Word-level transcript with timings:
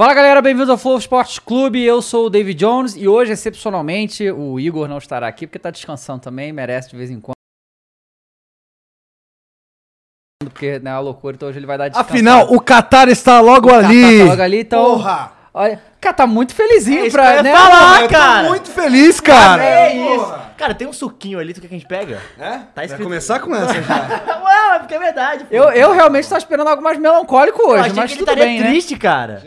Fala 0.00 0.14
galera, 0.14 0.40
bem-vindos 0.40 0.70
ao 0.70 0.78
Flow 0.78 0.96
Esportes 0.96 1.38
Clube. 1.38 1.84
Eu 1.84 2.00
sou 2.00 2.24
o 2.24 2.30
David 2.30 2.58
Jones 2.58 2.96
e 2.96 3.06
hoje, 3.06 3.32
excepcionalmente, 3.32 4.30
o 4.30 4.58
Igor 4.58 4.88
não 4.88 4.96
estará 4.96 5.28
aqui 5.28 5.46
porque 5.46 5.58
tá 5.58 5.70
descansando 5.70 6.20
também, 6.22 6.54
merece 6.54 6.88
de 6.88 6.96
vez 6.96 7.10
em 7.10 7.20
quando. 7.20 7.34
Porque 10.42 10.78
né, 10.78 10.88
é 10.90 10.94
uma 10.94 11.00
loucura, 11.00 11.36
então 11.36 11.50
hoje 11.50 11.58
ele 11.58 11.66
vai 11.66 11.76
dar 11.76 11.88
descanso. 11.88 12.08
Afinal, 12.14 12.50
o 12.50 12.58
Qatar 12.62 13.10
está 13.10 13.42
logo 13.42 13.68
Tá, 13.68 13.76
ali. 13.76 14.20
tá 14.20 14.24
logo 14.24 14.42
ali, 14.42 14.60
então. 14.60 14.84
Porra! 14.84 15.39
Olha, 15.52 15.80
cara, 16.00 16.14
tá 16.14 16.26
muito 16.26 16.54
felizinho 16.54 17.00
É 17.00 17.06
isso 17.08 17.16
pra. 17.16 17.36
eu 17.36 17.42
né, 17.42 17.52
falar? 17.52 18.02
Eu 18.02 18.08
cara. 18.08 18.48
muito 18.48 18.70
feliz, 18.70 19.20
cara. 19.20 19.64
É 19.64 19.96
isso. 19.96 20.34
Cara, 20.56 20.74
tem 20.74 20.86
um 20.86 20.92
suquinho 20.92 21.38
ali, 21.38 21.52
tu 21.54 21.60
quer 21.60 21.68
que 21.68 21.74
a 21.74 21.78
gente 21.78 21.88
pega? 21.88 22.20
É? 22.38 22.50
Tá 22.50 22.68
Vai 22.76 22.84
escrito- 22.84 23.04
começar 23.04 23.40
com 23.40 23.54
essa 23.54 23.82
já. 23.82 23.94
Ué, 24.44 24.78
porque 24.78 24.94
é 24.94 24.98
verdade. 24.98 25.44
pô. 25.44 25.54
Eu, 25.54 25.70
eu 25.70 25.92
realmente 25.92 26.28
tô 26.28 26.36
esperando 26.36 26.68
algo 26.68 26.82
mais 26.82 26.98
melancólico 26.98 27.62
Eu 27.62 27.68
hoje, 27.70 27.80
achei 27.80 27.94
mas 27.94 28.10
que 28.12 28.18
ele 28.18 28.26
tudo 28.26 28.28
estaria 28.28 28.44
bem, 28.44 28.60
né? 28.60 28.68
triste, 28.68 28.96
cara. 28.96 29.42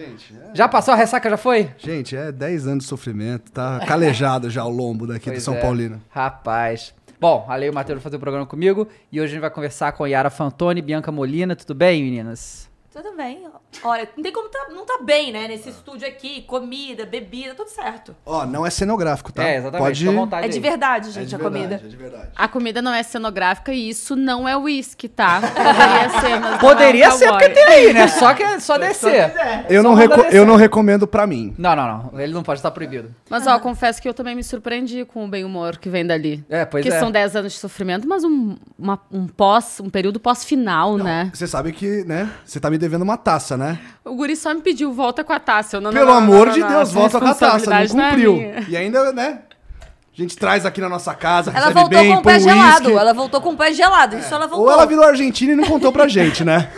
Já 0.54 0.68
passou 0.68 0.94
a 0.94 0.98
ressaca, 0.98 1.30
já 1.30 1.38
foi? 1.38 1.70
Gente, 1.78 2.18
é 2.18 2.32
10 2.32 2.68
anos 2.68 2.84
de 2.84 2.90
sofrimento. 2.90 3.52
Tá 3.52 3.80
calejado 3.88 4.50
já 4.50 4.66
o 4.66 4.70
lombo 4.70 5.06
daqui 5.08 5.28
do 5.30 5.34
Pois 5.34 5.44
São 5.44 5.54
é. 5.56 5.62
Paulino. 5.62 6.02
Rapaz. 6.10 6.94
Bom, 7.22 7.46
a 7.48 7.56
Lei 7.56 7.70
e 7.70 7.72
o 7.72 7.74
Matheus 7.74 7.98
vão 8.00 8.04
fazer 8.04 8.18
o 8.18 8.20
programa 8.20 8.46
comigo 8.46 8.88
e 9.12 9.22
hoje 9.22 9.28
a 9.30 9.34
gente 9.36 9.42
vai 9.42 9.50
conversar 9.52 9.94
com 9.94 10.04
a 10.04 10.08
Yara 10.10 10.30
Fantoni 10.30 10.80
e 10.80 10.84
Bianca 10.84 11.12
Molina. 11.12 11.56
Tudo 11.56 11.74
bem, 11.76 12.04
meninas? 12.04 12.68
Tudo 12.92 13.16
bem. 13.16 13.46
Olha, 13.84 14.08
não 14.16 14.24
tem 14.24 14.32
como 14.32 14.50
tá, 14.50 14.68
não 14.72 14.86
tá 14.86 15.00
bem, 15.04 15.32
né? 15.32 15.48
Nesse 15.48 15.70
estúdio 15.70 16.08
aqui, 16.08 16.42
comida, 16.44 17.06
bebida, 17.06 17.54
tudo 17.56 17.70
certo. 17.70 18.16
Ó, 18.26 18.46
não 18.46 18.66
é 18.66 18.70
cenográfico, 18.70 19.32
tá? 19.32 19.44
É, 19.44 19.58
exatamente. 19.58 19.80
Pode 19.86 20.00
Fica 20.00 20.12
à 20.12 20.14
vontade 20.16 20.46
É 20.46 20.50
de 20.50 20.56
aí. 20.56 20.62
verdade, 20.62 21.10
É 21.10 21.12
gente, 21.12 21.28
de 21.30 21.36
a 21.36 21.38
verdade, 21.38 21.64
comida. 21.64 21.82
é 21.84 21.88
de 21.88 21.96
verdade. 21.98 22.28
A 22.36 22.48
comida 22.48 22.82
não 22.82 22.94
é 22.94 23.04
cenográfica 23.04 23.72
e 23.74 23.90
isso 23.90 24.16
não 24.16 24.48
é 24.48 24.56
uísque, 24.58 25.08
tá? 25.08 25.42
Poderia 25.42 26.10
ser, 26.22 26.40
mas 26.40 26.60
Poderia 26.60 27.06
não 27.08 27.12
é 27.12 27.16
um 27.16 27.18
ser 27.18 27.26
cowboy. 27.30 27.44
porque 27.50 27.54
tem 27.62 27.64
aí, 27.74 27.94
né? 27.94 28.08
Só 28.08 28.34
que 28.34 28.44
é 28.44 28.60
só 28.60 28.78
descer. 28.80 29.34
Eu 29.70 29.82
Só 29.82 29.90
não, 29.90 29.96
manda 29.96 30.02
reco- 30.08 30.24
descer. 30.24 30.38
eu 30.38 30.46
não 30.46 30.56
recomendo 30.56 31.08
pra 31.08 31.26
mim. 31.28 31.54
Não, 31.58 31.76
não, 31.76 32.10
não. 32.12 32.20
Ele 32.20 32.34
não 32.34 32.44
pode 32.44 32.60
estar 32.60 32.72
proibido. 32.72 33.14
Mas, 33.30 33.48
ó, 33.48 33.60
confesso 33.60 34.02
que 34.02 34.08
eu 34.08 34.14
também 34.14 34.36
me 34.36 34.44
surpreendi 34.44 35.06
com 35.06 35.26
o 35.26 35.28
bem 35.28 35.44
humor 35.44 35.78
que 35.78 35.90
vem 35.90 36.06
dali. 36.06 36.44
É, 36.50 36.66
pois 36.66 36.84
Porque 36.84 36.96
é. 36.96 37.00
são 37.00 37.12
10 37.12 37.36
anos 37.36 37.54
de 37.54 37.60
sofrimento, 37.60 38.08
mas 38.08 38.24
um, 38.24 38.56
uma- 38.78 39.00
um 39.12 39.28
pós, 39.28 39.80
um 39.80 39.90
período 39.90 40.20
pós-final, 40.20 40.98
né? 40.98 41.30
Você 41.34 41.48
sabe 41.48 41.72
que, 41.72 42.04
né? 42.06 42.30
Você 42.46 42.60
tá 42.60 42.70
me 42.70 42.78
devendo 42.78 43.02
uma 43.02 43.18
taça, 43.18 43.56
né? 43.64 43.80
O 44.04 44.16
guri 44.16 44.36
só 44.36 44.54
me 44.54 44.62
pediu, 44.62 44.92
volta 44.94 45.24
com 45.24 45.34
a 45.34 45.40
taça. 45.40 45.78
Eu, 45.78 45.82
não, 45.82 45.92
Pelo 45.92 46.08
não, 46.08 46.18
amor 46.18 46.48
não, 46.48 46.54
de 46.54 46.60
não, 46.60 46.68
Deus, 46.68 46.92
volta 46.92 47.20
com 47.20 47.26
a 47.26 47.34
taça. 47.34 47.70
Não 47.70 48.04
é 48.04 48.10
cumpriu. 48.10 48.38
e 48.68 48.78
ainda, 48.78 49.12
né? 49.12 49.40
A 50.16 50.22
gente 50.22 50.38
traz 50.38 50.64
aqui 50.64 50.80
na 50.80 50.88
nossa 50.88 51.16
casa, 51.16 51.50
Ela 51.50 51.70
recebe 51.70 51.74
voltou 51.80 52.00
bem, 52.00 52.14
com 52.14 52.20
o 52.20 52.24
pé 52.24 52.38
um 52.38 52.40
gelado. 52.40 52.98
Ela 53.00 53.14
voltou 53.14 53.42
com 53.42 53.50
o 53.50 53.58
pé 53.58 53.74
gelado. 53.74 54.16
Isso 54.16 54.32
ela 54.32 54.46
voltou. 54.46 54.68
Ou 54.68 54.72
ela 54.72 54.86
virou 54.86 55.04
argentina 55.04 55.54
e 55.54 55.56
não 55.56 55.66
contou 55.66 55.92
pra 55.92 56.08
gente, 56.08 56.44
né? 56.44 56.70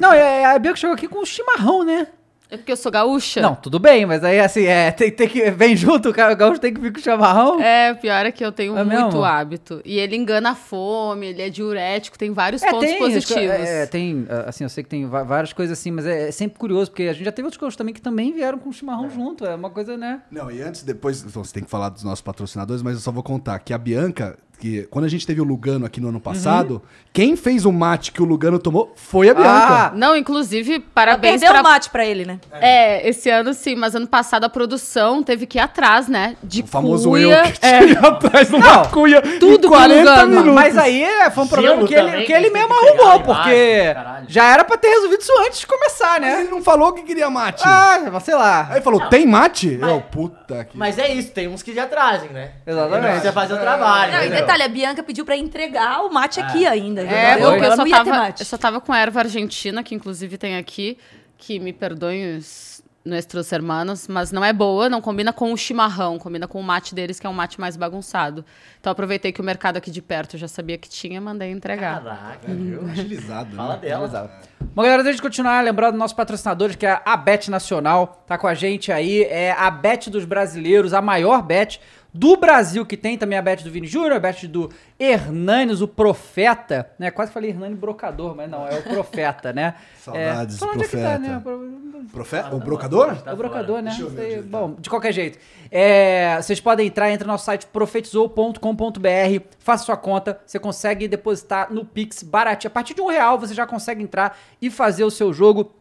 Não, 0.00 0.12
é, 0.12 0.44
a 0.46 0.58
Bianca 0.58 0.76
chegou 0.76 0.94
aqui 0.94 1.06
com 1.06 1.20
um 1.20 1.24
chimarrão, 1.24 1.84
né? 1.84 2.08
É 2.50 2.56
porque 2.56 2.72
eu 2.72 2.76
sou 2.76 2.90
gaúcha? 2.90 3.40
Não, 3.40 3.54
tudo 3.54 3.78
bem, 3.78 4.04
mas 4.04 4.24
aí 4.24 4.40
assim, 4.40 4.64
é, 4.64 4.90
tem, 4.90 5.10
tem 5.10 5.28
que. 5.28 5.50
Vem 5.52 5.76
junto, 5.76 6.08
o 6.08 6.12
cara- 6.12 6.32
o 6.32 6.36
gaúcho 6.36 6.60
tem 6.60 6.74
que 6.74 6.80
vir 6.80 6.92
com 6.92 6.98
chimarrão. 6.98 7.60
É, 7.60 7.92
o 7.92 7.96
pior 7.96 8.26
é 8.26 8.32
que 8.32 8.44
eu 8.44 8.50
tenho 8.50 8.76
É 8.76 8.82
muito 8.82 9.04
mesmo? 9.04 9.24
hábito. 9.24 9.80
E 9.84 9.98
ele 9.98 10.16
engana 10.16 10.50
a 10.50 10.54
fome, 10.56 11.28
ele 11.28 11.42
é 11.42 11.48
diurético, 11.48 12.18
tem 12.18 12.32
vários 12.32 12.62
É, 12.62 12.70
pontos 12.70 12.88
tem, 12.88 12.98
positivos. 12.98 13.50
É, 13.54 13.86
tem, 13.86 14.26
ah, 14.28 14.48
assim, 14.48 14.64
eu 14.64 14.70
sei 14.70 14.82
que 14.82 14.90
tem 14.90 15.06
várias 15.06 15.52
coisas 15.52 15.78
assim, 15.78 15.90
mas 15.92 16.04
é, 16.06 16.28
é 16.28 16.32
sempre 16.32 16.58
curioso, 16.58 16.90
porque 16.90 17.04
a 17.04 17.12
gente 17.12 17.24
já 17.24 17.32
teve 17.32 17.46
outros 17.46 17.60
gaúchos 17.60 17.76
também 17.76 17.94
que 17.94 18.00
também 18.02 18.32
vieram 18.32 18.58
com 18.58 18.72
chimarrão 18.72 19.08
junto. 19.08 19.46
É 19.46 19.54
uma 19.54 19.70
coisa, 19.70 19.96
né? 19.96 20.20
Não, 20.30 20.50
e 20.50 20.60
antes, 20.60 20.82
depois, 20.82 21.22
então, 21.22 21.44
você 21.44 21.52
tem 21.54 21.62
que 21.62 21.70
falar 21.70 21.88
dos 21.90 22.02
nossos 22.02 22.20
patrocinadores, 22.20 22.82
mas 22.82 22.94
eu 22.94 23.00
só 23.00 23.12
vou 23.12 23.22
contar 23.22 23.58
que 23.60 23.72
a 23.72 23.78
Bianca, 23.78 24.36
que 24.60 24.86
quando 24.90 25.06
a 25.06 25.08
gente 25.08 25.26
teve 25.26 25.40
o 25.40 25.44
Lugano 25.44 25.86
aqui 25.86 26.00
no 26.00 26.08
ano 26.10 26.20
passado, 26.20 26.82
quem 27.12 27.34
fez 27.34 27.64
o 27.64 27.72
mate 27.72 28.12
que 28.12 28.22
o 28.22 28.24
Lugano 28.26 28.58
tomou 28.58 28.92
foi 28.94 29.30
a 29.30 29.34
Bianca. 29.34 29.50
Ah, 29.50 29.92
Não, 29.94 30.14
inclusive, 30.14 30.74
Ela 30.74 30.82
parabéns 30.94 31.40
perdeu 31.40 31.50
pra... 31.50 31.60
o 31.60 31.72
mate 31.72 31.88
pra 31.90 32.04
ele, 32.04 32.24
né? 32.26 32.38
É, 32.52 33.08
esse 33.08 33.30
ano 33.30 33.54
sim, 33.54 33.74
mas 33.74 33.94
ano 33.94 34.06
passado 34.06 34.44
a 34.44 34.48
produção 34.50 35.22
teve 35.22 35.46
que 35.46 35.58
ir 35.58 35.60
atrás, 35.62 36.06
né? 36.08 36.36
De 36.42 36.60
o 36.62 36.66
famoso 36.66 37.08
cuia. 37.08 37.38
eu 37.46 37.52
que 37.52 37.58
tinha 37.60 38.00
atrás 38.08 38.48
de 38.48 38.54
uma 38.54 38.66
Não, 38.76 38.84
cuia 38.86 39.22
tudo 39.40 39.66
em 39.66 39.70
40 39.70 39.98
Lugano, 39.98 40.28
minutos. 40.28 40.54
Mas 40.54 40.76
aí 40.78 41.02
é, 41.02 41.30
foi 41.30 41.44
um 41.44 41.48
problema 41.48 41.76
Gelo 41.76 41.88
que 41.88 41.94
ele, 41.94 42.24
que 42.24 42.32
ele 42.32 42.46
que 42.48 42.52
mesmo 42.52 42.74
arrumou, 42.74 43.20
porque 43.20 43.92
caralho. 43.94 44.26
já 44.28 44.44
era 44.44 44.62
pra 44.64 44.76
ter 44.76 44.88
resolvido 44.88 45.20
isso 45.22 45.32
antes 45.46 45.60
de 45.60 45.66
começar, 45.66 46.20
Mas 46.20 46.32
né? 46.34 46.40
ele 46.42 46.50
não 46.50 46.62
falou 46.62 46.92
que 46.92 47.02
queria 47.02 47.30
mate. 47.30 47.62
Ah, 47.64 47.98
mas 48.12 48.22
sei 48.24 48.34
lá. 48.34 48.68
Aí 48.70 48.82
falou, 48.82 49.08
tem 49.08 49.26
mate? 49.26 49.78
Eu, 49.80 50.02
puta 50.02 50.64
que... 50.64 50.76
Mas 50.76 50.98
é 50.98 51.08
isso, 51.12 51.30
tem 51.30 51.48
uns 51.48 51.62
que 51.62 51.74
já 51.74 51.86
trazem, 51.86 52.28
né? 52.30 52.50
Exatamente. 52.66 53.00
Não 53.02 53.08
precisa 53.10 53.32
fazer 53.32 53.54
o 53.54 53.58
trabalho. 53.58 54.12
Não, 54.12 54.20
entendeu? 54.20 54.49
Detalhe, 54.52 54.62
a 54.62 54.68
Bianca 54.68 55.02
pediu 55.02 55.24
pra 55.24 55.36
entregar 55.36 56.04
o 56.04 56.12
mate 56.12 56.40
aqui 56.40 56.66
ainda. 56.66 57.02
É, 57.02 57.34
eu 57.34 57.52
ela 57.54 57.76
só, 57.76 57.82
não 57.82 57.86
ia 57.86 57.98
ter 57.98 58.04
tava, 58.04 58.18
mate. 58.18 58.40
eu 58.40 58.46
só 58.46 58.58
tava 58.58 58.80
com 58.80 58.94
erva 58.94 59.20
argentina, 59.20 59.82
que 59.82 59.94
inclusive 59.94 60.36
tem 60.36 60.56
aqui, 60.56 60.98
que 61.38 61.58
me 61.58 61.72
perdoem 61.72 62.36
os 62.36 62.82
nossos 63.04 63.52
hermanos, 63.52 64.06
mas 64.06 64.30
não 64.30 64.44
é 64.44 64.52
boa, 64.52 64.88
não 64.88 65.00
combina 65.00 65.32
com 65.32 65.52
o 65.52 65.56
chimarrão, 65.56 66.18
combina 66.18 66.46
com 66.46 66.60
o 66.60 66.62
mate 66.62 66.94
deles, 66.94 67.18
que 67.18 67.26
é 67.26 67.30
um 67.30 67.32
mate 67.32 67.58
mais 67.58 67.76
bagunçado. 67.76 68.44
Então 68.78 68.92
aproveitei 68.92 69.32
que 69.32 69.40
o 69.40 69.44
mercado 69.44 69.78
aqui 69.78 69.90
de 69.90 70.02
perto 70.02 70.36
eu 70.36 70.40
já 70.40 70.48
sabia 70.48 70.76
que 70.76 70.88
tinha, 70.88 71.20
mandei 71.20 71.50
entregar. 71.50 72.02
Caraca, 72.02 72.52
viu? 72.52 72.86
Agilizado, 72.86 73.56
Fala 73.56 73.74
né? 73.74 73.80
dela. 73.80 74.30
Bom, 74.74 74.82
galera, 74.82 75.02
antes 75.02 75.16
de 75.16 75.22
continuar, 75.22 75.64
lembrando 75.64 75.92
dos 75.92 75.98
nossos 75.98 76.16
patrocinadores, 76.16 76.76
que 76.76 76.86
é 76.86 77.00
a 77.04 77.16
Bet 77.16 77.50
Nacional, 77.50 78.22
tá 78.26 78.36
com 78.36 78.46
a 78.46 78.54
gente 78.54 78.92
aí, 78.92 79.22
é 79.24 79.52
a 79.52 79.70
Bet 79.70 80.10
dos 80.10 80.24
brasileiros, 80.24 80.92
a 80.92 81.00
maior 81.00 81.42
bet 81.42 81.80
do 82.12 82.36
Brasil 82.36 82.84
que 82.84 82.96
tem, 82.96 83.16
também 83.16 83.38
a 83.38 83.42
bet 83.42 83.62
do 83.62 83.70
Vini 83.70 83.86
Júnior, 83.86 84.12
a 84.12 84.18
bet 84.18 84.46
do 84.48 84.70
Hernanes, 84.98 85.80
o 85.80 85.88
Profeta, 85.88 86.90
né? 86.98 87.10
Quase 87.10 87.30
falei 87.32 87.50
Hernani 87.50 87.74
Brocador, 87.74 88.34
mas 88.34 88.50
não, 88.50 88.66
é 88.66 88.78
o 88.78 88.82
Profeta, 88.82 89.52
né? 89.52 89.74
Saudades 90.00 90.60
é, 90.60 90.64
onde 90.64 90.84
é 90.84 90.88
tá, 90.88 90.88
Profeta. 90.90 91.18
né? 91.18 91.40
Pro- 91.42 91.80
Profe- 92.12 92.44
O 92.52 92.58
brocador? 92.58 93.16
É 93.26 93.32
o 93.32 93.36
brocador, 93.36 93.80
né? 93.82 93.90
Sei- 93.92 94.32
ele 94.32 94.42
tá. 94.42 94.58
Bom, 94.58 94.74
de 94.78 94.88
qualquer 94.90 95.12
jeito. 95.12 95.38
É, 95.70 96.36
vocês 96.40 96.58
podem 96.60 96.86
entrar, 96.88 97.10
entra 97.10 97.26
no 97.26 97.32
nosso 97.32 97.44
site 97.44 97.66
profetizou.com.br, 97.66 99.44
faça 99.58 99.84
sua 99.84 99.96
conta, 99.96 100.40
você 100.46 100.58
consegue 100.58 101.06
depositar 101.06 101.72
no 101.72 101.84
Pix 101.84 102.22
baratinho. 102.22 102.70
A 102.70 102.74
partir 102.74 102.94
de 102.94 103.00
um 103.00 103.06
real 103.08 103.38
você 103.38 103.54
já 103.54 103.66
consegue 103.66 104.02
entrar 104.02 104.36
e 104.60 104.70
fazer 104.70 105.04
o 105.04 105.10
seu 105.10 105.32
jogo. 105.32 105.72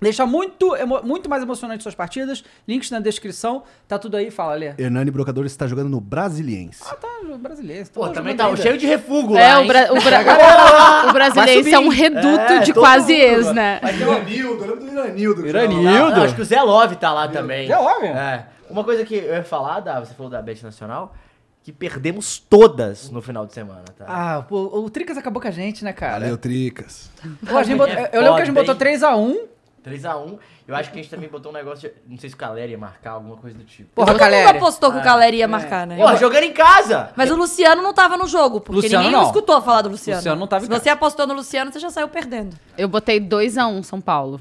Deixa 0.00 0.24
muito, 0.24 0.72
muito 1.04 1.28
mais 1.28 1.42
emocionante 1.42 1.82
suas 1.82 1.94
partidas. 1.94 2.42
Links 2.66 2.90
na 2.90 3.00
descrição. 3.00 3.62
Tá 3.86 3.98
tudo 3.98 4.16
aí, 4.16 4.30
fala, 4.30 4.54
Lê. 4.54 4.72
Hernani 4.78 5.10
Brocador 5.10 5.44
está 5.44 5.66
jogando 5.66 5.88
no 5.90 6.00
Brasiliense. 6.00 6.82
Ah, 6.86 6.94
tá, 6.94 7.08
brasileiro. 7.40 7.88
Pô, 7.92 8.06
tá 8.06 8.14
também 8.14 8.36
tá 8.36 8.46
ainda. 8.46 8.60
cheio 8.60 8.78
de 8.78 8.86
refugo 8.86 9.36
É, 9.36 9.54
lá, 9.54 9.60
o, 9.60 9.66
bra 9.66 9.92
o, 9.92 10.00
bra 10.02 11.28
o 11.44 11.48
subir, 11.58 11.72
é 11.74 11.78
um 11.78 11.88
reduto 11.88 12.52
É, 12.52 12.58
de 12.60 12.72
quase 12.72 13.12
mundo, 13.12 13.22
ex, 13.22 13.52
né? 13.52 13.80
Uma- 13.82 13.92
Iranildo, 13.92 14.64
eu 14.64 14.70
lembro 14.70 14.84
do 14.86 14.92
Iranildo. 14.92 15.46
Iranildo. 15.46 15.82
Não, 16.16 16.22
acho 16.24 16.34
que 16.34 16.42
o 16.42 16.44
Zé 16.44 16.60
Love 16.62 16.96
tá 16.96 17.12
lá 17.12 17.28
também. 17.28 17.66
Zé 17.66 17.76
Love? 17.76 18.06
É. 18.06 18.46
Uma 18.68 18.84
coisa 18.84 19.04
que 19.04 19.14
eu 19.14 19.34
ia 19.34 19.44
falar, 19.44 19.80
da, 19.80 20.00
você 20.00 20.14
falou 20.14 20.30
da 20.30 20.40
Bet 20.40 20.62
Nacional, 20.62 21.14
que 21.62 21.72
perdemos 21.72 22.38
todas 22.38 23.10
no 23.10 23.20
final 23.20 23.44
de 23.46 23.52
semana, 23.52 23.84
tá? 23.96 24.04
Ah, 24.08 24.42
pô, 24.42 24.80
o 24.80 24.88
Tricas 24.88 25.16
acabou 25.16 25.42
com 25.42 25.48
a 25.48 25.50
gente, 25.50 25.84
né, 25.84 25.92
cara? 25.92 26.20
Valeu, 26.20 26.38
Tricas. 26.38 27.10
Pô, 27.48 27.56
a 27.58 27.62
gente 27.62 27.76
botou- 27.76 27.94
É 27.94 28.10
eu 28.12 28.20
lembro 28.20 28.36
que 28.36 28.42
a 28.42 28.44
gente 28.44 28.54
botou 28.54 28.74
hein? 28.74 28.78
3x1. 28.98 29.36
3x1. 29.84 30.38
Eu 30.68 30.74
acho 30.76 30.90
que 30.90 30.98
a 30.98 31.02
gente 31.02 31.10
também 31.10 31.28
botou 31.28 31.50
um 31.50 31.54
negócio 31.54 31.88
de. 31.88 31.94
Não 32.06 32.18
sei 32.18 32.28
se 32.30 32.34
o 32.34 32.38
Caleri 32.38 32.72
ia 32.72 32.78
marcar, 32.78 33.12
alguma 33.12 33.36
coisa 33.36 33.56
do 33.58 33.64
tipo. 33.64 33.90
Porra, 33.94 34.12
Todo 34.12 34.22
mundo 34.22 34.48
apostou 34.56 34.92
que 34.92 34.98
o 34.98 35.02
Caleri 35.02 35.38
ia 35.38 35.48
marcar, 35.48 35.86
né? 35.86 35.96
Porra, 35.96 36.16
jogando 36.16 36.44
em 36.44 36.52
casa! 36.52 37.10
Mas 37.16 37.30
o 37.30 37.36
Luciano 37.36 37.82
não 37.82 37.92
tava 37.94 38.16
no 38.16 38.26
jogo, 38.26 38.60
porque 38.60 38.82
Luciano 38.82 39.04
ninguém 39.04 39.18
não. 39.20 39.26
escutou 39.26 39.60
falar 39.62 39.82
do 39.82 39.88
Luciano. 39.90 40.18
Luciano 40.18 40.38
não 40.40 40.46
tava 40.46 40.62
em 40.64 40.66
Se 40.66 40.70
casa. 40.70 40.82
você 40.84 40.90
apostou 40.90 41.26
no 41.26 41.34
Luciano, 41.34 41.72
você 41.72 41.78
já 41.78 41.90
saiu 41.90 42.08
perdendo. 42.08 42.56
Eu 42.76 42.88
botei 42.88 43.20
2x1 43.20 43.82
São 43.82 44.00
Paulo. 44.00 44.40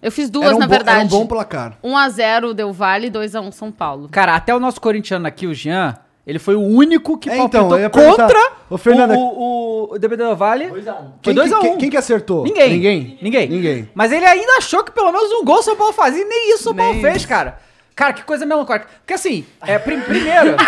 Eu 0.00 0.10
fiz 0.10 0.28
duas, 0.28 0.52
um 0.54 0.58
na 0.58 0.66
bom- 0.66 0.74
Era 0.74 0.82
um 0.82 0.86
verdade. 0.86 1.08
bom 1.10 1.26
placar. 1.26 1.78
1x0 1.84 2.54
deu 2.54 2.72
Vale, 2.72 3.08
2x1 3.08 3.52
São 3.52 3.70
Paulo. 3.70 4.08
Cara, 4.10 4.34
até 4.34 4.52
o 4.52 4.58
nosso 4.58 4.80
corintiano 4.80 5.28
aqui, 5.28 5.46
o 5.46 5.54
Jean, 5.54 5.96
Ele 6.26 6.38
foi 6.38 6.54
o 6.54 6.60
único 6.60 7.18
que 7.18 7.28
É, 7.28 7.38
então, 7.38 7.68
contra 7.90 8.52
Ô, 8.70 8.78
Fernanda, 8.78 9.14
o, 9.14 9.18
o, 9.18 9.94
o 9.94 9.98
DBD 9.98 10.22
do 10.24 10.36
Vale. 10.36 10.66
2x1. 10.66 10.72
Foi 10.72 10.84
Quem, 11.20 11.34
2 11.34 11.52
a 11.52 11.58
1 11.58 11.60
quem, 11.60 11.78
quem 11.78 11.90
que 11.90 11.96
acertou? 11.96 12.44
Ninguém. 12.44 12.70
Ninguém? 12.70 13.18
Ninguém. 13.20 13.48
Ninguém. 13.48 13.90
Mas 13.92 14.12
ele 14.12 14.24
ainda 14.24 14.52
achou 14.58 14.84
que 14.84 14.92
pelo 14.92 15.10
menos 15.10 15.32
um 15.32 15.44
gol 15.44 15.58
o 15.58 15.62
São 15.62 15.76
Paulo 15.76 15.92
fazia 15.92 16.22
e 16.22 16.24
nem 16.24 16.50
isso 16.54 16.60
o 16.60 16.64
São 16.64 16.74
Paulo 16.76 17.00
fez, 17.00 17.26
cara. 17.26 17.58
Cara, 17.94 18.12
que 18.12 18.22
coisa 18.24 18.46
melancólica. 18.46 18.86
Porque 19.00 19.14
assim, 19.14 19.46
é, 19.66 19.78
prim- 19.78 20.00
primeiro. 20.00 20.56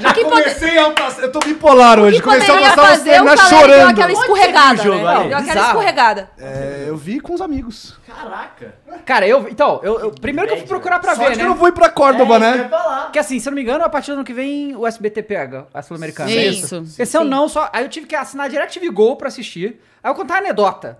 Já 0.00 0.12
que 0.12 0.24
comecei 0.24 0.76
a 0.78 0.90
passar. 0.90 1.22
Eu 1.22 1.30
tô 1.32 1.38
bipolar 1.38 1.98
hoje. 2.00 2.16
que 2.16 2.22
Comecei 2.22 2.52
a 2.54 2.58
passar 2.70 2.76
fazer, 2.88 3.10
o 3.10 3.24
pernas 3.24 3.40
Caleri 3.40 3.56
deu 3.56 3.68
chorando. 3.78 3.90
aquela 3.90 4.12
escorregada, 4.12 4.82
jogo, 4.82 5.04
né? 5.04 5.28
Deu 5.28 5.38
aquela 5.38 5.60
escorregada. 5.68 6.30
É, 6.38 6.84
eu 6.88 6.96
vi 6.96 7.20
com 7.20 7.32
os 7.34 7.40
amigos. 7.40 7.96
Caraca. 8.06 8.74
cara, 9.04 9.28
eu. 9.28 9.48
Então, 9.48 9.80
eu, 9.84 10.00
eu- 10.00 10.10
primeiro 10.10 10.48
que 10.48 10.54
eu 10.54 10.58
fui 10.58 10.66
procurar 10.66 10.98
pra 10.98 11.14
Sorte 11.14 11.28
ver, 11.28 11.36
que 11.36 11.38
né? 11.38 11.44
eu 11.44 11.50
não 11.50 11.56
fui 11.56 11.70
pra 11.70 11.88
Córdoba, 11.88 12.34
É, 12.36 12.38
que 12.40 12.44
eu 12.58 12.62
né? 12.62 12.70
Porque 13.04 13.18
assim, 13.20 13.38
se 13.38 13.48
eu 13.48 13.52
não 13.52 13.54
me 13.56 13.62
engano, 13.62 13.84
a 13.84 13.88
partir 13.88 14.10
do 14.10 14.14
ano 14.14 14.24
que 14.24 14.32
vem 14.34 14.74
o 14.74 14.84
SBT 14.86 15.22
pega 15.22 15.66
a 15.72 15.80
Sul-Americana. 15.82 16.30
É 16.32 16.46
isso? 16.46 16.84
Esse 16.98 17.16
ano 17.16 17.30
não, 17.30 17.48
só. 17.48 17.70
Aí 17.72 17.84
eu 17.84 17.88
tive 17.88 18.06
que 18.06 18.16
assinar 18.16 18.48
DirecTV 18.50 18.90
Go 18.90 19.14
pra 19.14 19.28
assistir. 19.28 19.80
Aí 20.02 20.10
eu 20.10 20.14
vou 20.14 20.22
contar 20.22 20.34
uma 20.34 20.40
anedota. 20.40 20.98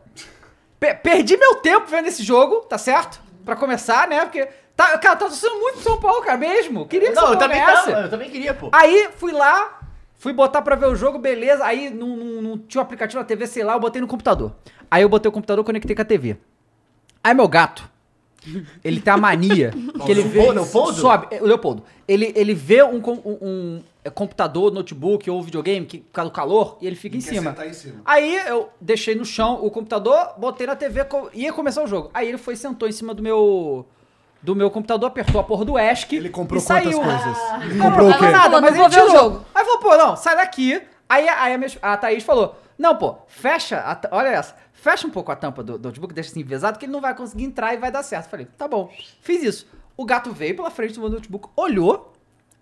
Pe- 0.79 0.95
perdi 0.95 1.37
meu 1.37 1.57
tempo 1.57 1.87
vendo 1.89 2.07
esse 2.07 2.23
jogo, 2.23 2.61
tá 2.61 2.79
certo? 2.79 3.21
Pra 3.45 3.57
começar, 3.57 4.07
né? 4.07 4.21
Porque. 4.21 4.47
Tá, 4.77 4.99
cara, 4.99 5.17
tá 5.17 5.27
torcendo 5.27 5.59
muito 5.59 5.75
pro 5.77 5.83
São 5.83 5.99
Paulo, 6.01 6.23
cara, 6.23 6.37
mesmo. 6.37 6.87
Queria 6.87 7.09
que 7.09 7.15
Não, 7.15 7.23
São 7.23 7.33
eu 7.33 7.39
Paulo 7.39 7.49
também, 7.55 7.65
ganhasse. 7.67 7.91
tava, 7.91 8.03
eu 8.03 8.11
também 8.11 8.31
queria, 8.31 8.53
pô. 8.53 8.69
Aí 8.73 9.09
fui 9.17 9.33
lá, 9.33 9.81
fui 10.19 10.33
botar 10.35 10.61
pra 10.61 10.77
ver 10.77 10.87
o 10.87 10.95
jogo, 10.95 11.19
beleza. 11.19 11.65
Aí 11.65 11.89
não, 11.89 12.09
não, 12.17 12.43
não 12.43 12.59
tinha 12.59 12.81
o 12.81 12.85
aplicativo 12.85 13.19
na 13.19 13.25
TV, 13.25 13.47
sei 13.47 13.65
lá, 13.65 13.73
eu 13.73 13.81
botei 13.81 14.03
no 14.03 14.07
computador. 14.07 14.53
Aí 14.91 15.03
eu 15.03 15.09
botei 15.09 15.29
o 15.29 15.33
computador 15.33 15.65
conectei 15.65 15.97
com 15.97 16.03
a 16.03 16.05
TV. 16.05 16.37
Aí 17.25 17.33
meu 17.35 17.49
gato, 17.49 17.89
ele 18.85 19.01
tem 19.01 19.13
a 19.13 19.17
mania 19.17 19.73
que 20.05 20.11
ele 20.11 20.23
vê. 20.23 20.41
O 20.41 20.53
Leopoldo? 20.53 21.01
Sobe, 21.01 21.27
é, 21.31 21.41
o 21.43 21.47
Leopoldo. 21.47 21.83
Ele, 22.07 22.33
ele 22.37 22.53
vê 22.55 22.83
um, 22.85 22.99
um, 22.99 23.39
um, 23.43 23.83
é, 24.05 24.11
computador, 24.11 24.71
notebook 24.71 25.29
ou 25.31 25.43
videogame 25.43 25.87
que, 25.87 25.99
por 25.99 26.13
causa 26.13 26.31
do 26.31 26.35
calor 26.35 26.77
e 26.81 26.87
ele 26.87 26.95
fica 26.97 27.17
em 27.17 27.21
cima. 27.21 27.57
em 27.67 27.73
cima. 27.73 27.95
Aí 28.05 28.37
eu 28.47 28.69
deixei 28.81 29.15
no 29.15 29.25
chão 29.25 29.59
o 29.65 29.71
computador, 29.71 30.35
botei 30.39 30.67
na 30.67 30.77
TV, 30.77 31.05
co- 31.07 31.31
ia 31.33 31.53
começar 31.53 31.83
o 31.83 31.87
jogo. 31.87 32.11
Aí 32.15 32.29
ele 32.29 32.39
foi 32.39 32.55
e 32.55 32.57
sentou 32.59 32.87
em 32.87 32.93
cima 32.93 33.15
do 33.15 33.23
meu. 33.23 33.87
Do 34.47 34.55
meu 34.55 34.71
computador, 34.71 35.09
apertou 35.09 35.41
a 35.41 35.45
porra 35.45 35.65
do 35.65 35.77
ESC. 35.77 36.15
Ele 36.15 36.31
comprou 36.31 36.63
e 36.63 36.65
quantas 36.65 36.95
saiu. 36.95 37.01
coisas? 37.01 37.37
Ele 37.63 37.75
Não, 37.75 37.87
comprou 37.91 38.07
o 38.07 38.11
não, 38.11 38.19
quê? 38.19 38.29
nada, 38.29 38.61
mas 38.61 38.63
não 38.63 38.69
ele 38.69 38.77
vou 38.79 38.89
ver 38.89 39.03
o 39.03 39.11
jogo. 39.11 39.45
Aí 39.53 39.65
falou, 39.65 39.81
pô, 39.81 39.97
não, 39.97 40.15
sai 40.17 40.37
daqui. 40.37 40.81
Aí, 41.09 41.29
aí 41.29 41.53
a, 41.55 41.59
minha, 41.59 41.71
a 41.83 41.97
Thaís 41.97 42.23
falou, 42.23 42.57
não, 42.79 42.95
pô, 42.95 43.17
fecha, 43.27 43.81
a 43.81 44.17
olha 44.17 44.29
essa, 44.29 44.55
fecha 44.73 45.05
um 45.05 45.11
pouco 45.11 45.33
a 45.33 45.37
tampa 45.37 45.65
do, 45.65 45.77
do 45.77 45.89
notebook, 45.89 46.15
deixa 46.15 46.31
assim 46.31 46.45
pesado, 46.45 46.79
que 46.79 46.85
ele 46.85 46.93
não 46.93 47.01
vai 47.01 47.13
conseguir 47.13 47.43
entrar 47.43 47.75
e 47.75 47.77
vai 47.77 47.91
dar 47.91 48.05
certo. 48.05 48.29
Falei, 48.31 48.47
tá 48.57 48.69
bom. 48.69 48.89
Fiz 49.21 49.43
isso. 49.43 49.67
O 49.97 50.05
gato 50.05 50.31
veio 50.31 50.55
pela 50.55 50.71
frente 50.71 50.95
do 50.95 51.01
meu 51.01 51.11
notebook, 51.11 51.49
olhou, 51.57 52.13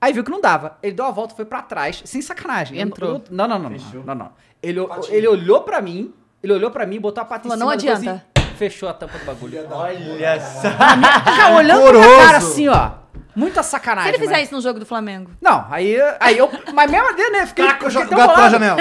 aí 0.01 0.11
viu 0.11 0.25
que 0.25 0.31
não 0.31 0.41
dava. 0.41 0.79
Ele 0.83 0.95
deu 0.95 1.05
a 1.05 1.11
volta, 1.11 1.35
foi 1.35 1.45
pra 1.45 1.61
trás, 1.61 2.01
sem 2.07 2.23
sacanagem. 2.23 2.81
Entrou. 2.81 3.23
não, 3.31 3.47
não, 3.47 3.59
não, 3.59 3.69
não, 3.69 4.05
não, 4.07 4.15
não. 4.15 4.33
Ele, 4.63 4.81
ele 5.11 5.29
olhou 5.29 5.61
pra 5.61 5.83
mim, 5.83 6.15
ele 6.43 6.55
olhou 6.55 6.71
pra 6.71 6.87
mim, 6.87 6.99
botou 6.99 7.21
a 7.21 7.27
pata 7.27 7.47
Falou, 7.47 7.57
em 7.57 7.61
não 7.61 7.79
cima, 7.79 7.95
depois 7.95 8.09
adianta. 8.09 8.34
Fechou 8.55 8.89
a 8.89 8.95
tampa 8.95 9.19
do 9.19 9.25
bagulho. 9.25 9.67
Olha 9.71 10.41
só. 10.41 10.69
Fica 10.71 11.51
olhando 11.51 11.83
pra 11.83 11.93
minha 11.93 11.99
Horroroso. 12.03 12.27
cara 12.27 12.39
assim, 12.39 12.69
ó. 12.69 12.91
Muita 13.37 13.63
Se 13.65 13.71
sacanagem. 13.71 14.11
ele 14.11 14.19
fizer 14.19 14.33
mas- 14.33 14.45
isso 14.45 14.55
no 14.55 14.61
jogo 14.61 14.79
do 14.79 14.87
Flamengo. 14.87 15.31
Não, 15.41 15.67
aí, 15.69 15.97
aí 16.21 16.39
eu. 16.39 16.49
Mas 16.73 16.89
mesmo 16.91 17.09
assim, 17.11 17.31
né? 17.33 17.47
Fiquei. 17.47 17.67
Taca 17.67 17.87
o 17.87 17.91
fiquei 17.91 18.07
tão 18.07 18.27
bolado. 18.27 18.51
janela. 18.51 18.77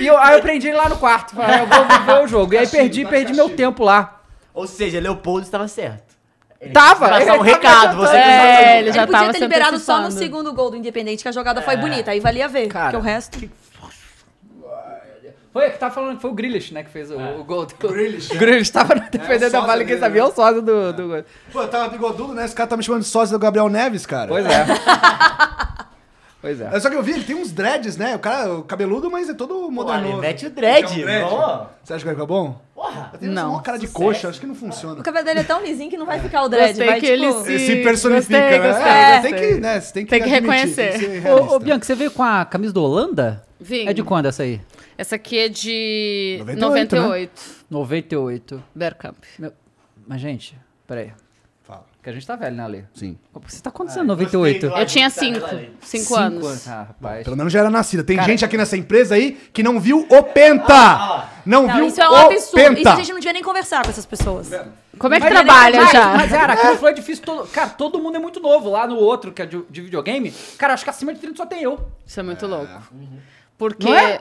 E 0.00 0.06
eu, 0.06 0.18
aí 0.18 0.36
eu 0.36 0.42
prendi 0.42 0.66
ele 0.68 0.76
lá 0.76 0.88
no 0.88 0.96
quarto. 0.96 1.34
Falei, 1.36 1.60
eu 1.60 1.66
vou 1.66 1.84
ver 2.18 2.24
o 2.24 2.26
jogo. 2.26 2.54
E 2.54 2.58
aí 2.58 2.66
perdi, 2.66 3.04
perdi 3.06 3.32
meu 3.32 3.48
tempo 3.50 3.84
lá. 3.84 4.20
Ou 4.52 4.66
seja, 4.66 4.98
Leopoldo 5.00 5.42
estava 5.44 5.68
certo. 5.68 6.12
Ele 6.60 6.72
Tava, 6.72 7.06
ele 7.06 7.12
Passar 7.18 7.32
um 7.34 7.36
tava 7.38 7.44
recado, 7.44 7.96
você 7.98 8.16
É, 8.16 8.22
que 8.22 8.28
ele 8.78 8.78
Ele, 8.88 8.92
já 8.92 9.02
podia 9.06 9.20
tava 9.20 9.32
ter 9.32 9.38
se 9.38 9.44
liberado 9.44 9.78
só 9.78 10.00
no 10.00 10.10
segundo 10.10 10.52
gol 10.54 10.70
do 10.70 10.76
Independente, 10.76 11.22
que 11.22 11.28
a 11.28 11.32
jogada 11.32 11.60
foi 11.62 11.76
bonita. 11.76 12.10
Aí 12.10 12.20
valia 12.20 12.48
ver. 12.48 12.68
Cara, 12.68 12.84
porque 12.86 12.96
o 12.96 13.00
resto. 13.00 13.38
Foi 15.54 15.70
que 15.70 15.78
tava 15.78 15.94
falando 15.94 16.16
que 16.16 16.20
foi 16.22 16.30
o 16.32 16.34
Grealish, 16.34 16.74
né? 16.74 16.82
Que 16.82 16.90
fez 16.90 17.12
o, 17.12 17.16
o 17.16 17.44
gol. 17.44 17.64
Do... 17.64 17.88
Grealish, 17.88 18.32
O 18.34 18.36
Grealish 18.38 18.70
tava 18.72 18.96
defendendo 18.96 19.42
sósia 19.52 19.58
a 19.60 19.66
vale, 19.66 19.84
quem 19.84 19.96
sabia 20.00 20.20
é 20.22 20.24
o 20.24 20.32
sósia 20.32 20.60
do, 20.60 20.92
do 20.92 21.06
gol. 21.08 21.24
Pô, 21.52 21.62
eu 21.62 21.68
tava 21.68 21.88
bigodudo, 21.90 22.34
né? 22.34 22.44
Esse 22.44 22.56
cara 22.56 22.68
tá 22.68 22.76
me 22.76 22.82
chamando 22.82 23.02
de 23.02 23.06
sócio 23.08 23.32
do 23.32 23.38
Gabriel 23.38 23.68
Neves, 23.68 24.04
cara. 24.04 24.26
Pois 24.26 24.44
é. 24.44 24.66
pois 26.42 26.60
é. 26.60 26.70
É 26.72 26.80
só 26.80 26.90
que 26.90 26.96
eu 26.96 27.02
vi, 27.04 27.12
ele 27.12 27.22
tem 27.22 27.36
uns 27.36 27.52
dreads, 27.52 27.96
né? 27.96 28.16
O 28.16 28.18
cara, 28.18 28.52
o 28.52 28.62
cabeludo, 28.64 29.08
mas 29.10 29.28
é 29.28 29.34
todo 29.34 29.70
moderno. 29.70 30.08
Ale, 30.14 30.20
mete 30.20 30.46
o 30.46 30.50
dread. 30.50 30.86
Um 30.92 31.02
dread? 31.04 31.28
Você 31.84 31.92
acha 31.94 31.98
que 32.00 32.04
vai 32.04 32.14
ficar 32.14 32.26
bom? 32.26 32.60
Porra. 32.74 33.10
Eu 33.12 33.18
tenho 33.20 33.32
Não. 33.32 33.52
uma 33.52 33.62
cara 33.62 33.78
de 33.78 33.86
Sucesso. 33.86 34.04
coxa, 34.04 34.28
acho 34.30 34.40
que 34.40 34.46
não 34.48 34.56
funciona. 34.56 35.00
O 35.00 35.04
cabelo 35.04 35.24
dele 35.24 35.38
é 35.40 35.44
tão 35.44 35.62
lisinho 35.62 35.88
que 35.88 35.96
não 35.96 36.04
vai 36.04 36.18
ficar 36.18 36.42
o 36.42 36.48
dread. 36.48 36.70
Gostei 36.70 36.86
vai, 36.88 37.00
que 37.00 37.06
tipo... 37.12 37.24
ele 37.24 37.32
se- 37.44 37.58
Se 37.66 37.76
personifica, 37.76 38.40
gostei, 38.40 38.58
né? 38.58 38.68
gostei, 38.72 38.90
É, 38.92 39.12
gostei. 39.14 39.32
tem 39.32 39.40
que, 39.54 39.60
né? 39.60 39.80
Tem 39.80 40.04
que, 40.04 40.10
Tem 40.10 40.22
que 40.22 40.34
admitir, 40.34 40.40
reconhecer. 40.42 40.90
tem 40.98 41.10
que 41.10 41.20
ser 41.22 41.28
Ô, 41.32 41.54
ô, 41.54 41.58
Bianca, 41.60 41.84
você 41.86 41.94
veio 41.94 42.10
com 42.10 42.24
a 42.24 42.44
camisa 42.44 42.72
do 42.72 42.82
Holanda? 42.82 43.44
Vim. 43.60 43.86
É 43.88 43.92
de 43.92 44.02
quando 44.02 44.26
essa 44.26 44.42
aí? 44.42 44.60
Essa 44.96 45.16
aqui 45.16 45.38
é 45.38 45.48
de 45.48 46.38
98, 46.56 46.96
98. 46.96 47.42
98. 47.70 48.64
Bergkamp. 48.74 49.16
Meu- 49.38 49.52
Mas, 50.06 50.20
gente, 50.20 50.56
peraí. 50.86 51.12
Fala. 51.64 51.84
Porque 51.96 52.10
a 52.10 52.12
gente 52.12 52.26
tá 52.26 52.36
velho, 52.36 52.54
né, 52.54 52.62
Ale? 52.62 52.84
Sim. 52.94 53.18
Você 53.46 53.62
tá 53.62 53.70
acontecendo 53.70 54.06
98? 54.08 54.66
gostei 54.68 54.82
Eu 54.82 54.86
tinha 54.86 55.10
Tá, 55.10 55.24
ela 55.24 55.34
5. 55.40 55.46
ali. 55.46 55.72
5 55.80 56.14
anos. 56.16 56.68
Ah, 56.68 56.82
rapaz. 56.88 57.24
Pelo 57.24 57.36
menos 57.36 57.50
já 57.52 57.60
era 57.60 57.70
nascida. 57.70 58.04
Tem 58.04 58.16
Cara- 58.16 58.28
gente 58.28 58.44
aqui 58.44 58.56
nessa 58.58 58.76
empresa 58.76 59.14
aí 59.14 59.32
que 59.52 59.62
não 59.62 59.80
viu 59.80 60.06
o 60.10 60.22
Penta! 60.22 60.74
Ah, 60.74 61.28
não, 61.46 61.66
Não, 61.66 61.74
viu 61.76 61.86
isso 61.86 62.00
é 62.02 62.08
um 62.08 62.14
absurdo. 62.14 62.54
Penta! 62.54 62.80
Isso 62.80 62.88
a 62.90 62.96
gente 62.96 63.08
não 63.12 63.18
devia 63.18 63.32
nem 63.32 63.42
conversar 63.42 63.82
com 63.82 63.90
essas 63.90 64.04
pessoas. 64.06 64.50
Como 64.98 65.14
é 65.14 65.18
que 65.18 65.24
Mas- 65.24 65.32
trabalha 65.32 65.80
mas, 65.82 65.92
já? 65.92 66.08
Mas, 66.16 66.30
cara, 66.30 66.52
aquilo 66.52 66.76
foi 66.76 66.92
difícil. 66.94 67.24
Todo, 67.24 67.48
cara, 67.48 67.70
todo 67.70 67.98
mundo 67.98 68.16
é 68.16 68.20
muito 68.20 68.38
novo. 68.40 68.70
Lá 68.70 68.86
no 68.86 68.96
outro, 68.96 69.32
que 69.32 69.40
é 69.42 69.46
de, 69.46 69.62
de 69.70 69.80
videogame, 69.80 70.32
cara, 70.58 70.74
acho 70.74 70.84
que 70.84 70.90
acima 70.90 71.12
de 71.14 71.18
30 71.20 71.36
só 71.38 71.46
tem 71.46 71.62
eu. 71.62 71.80
Isso 72.06 72.20
é 72.20 72.22
muito 72.22 72.46
louco. 72.46 72.68
Porque 73.56 73.86
Não 73.88 73.94
é? 73.96 74.20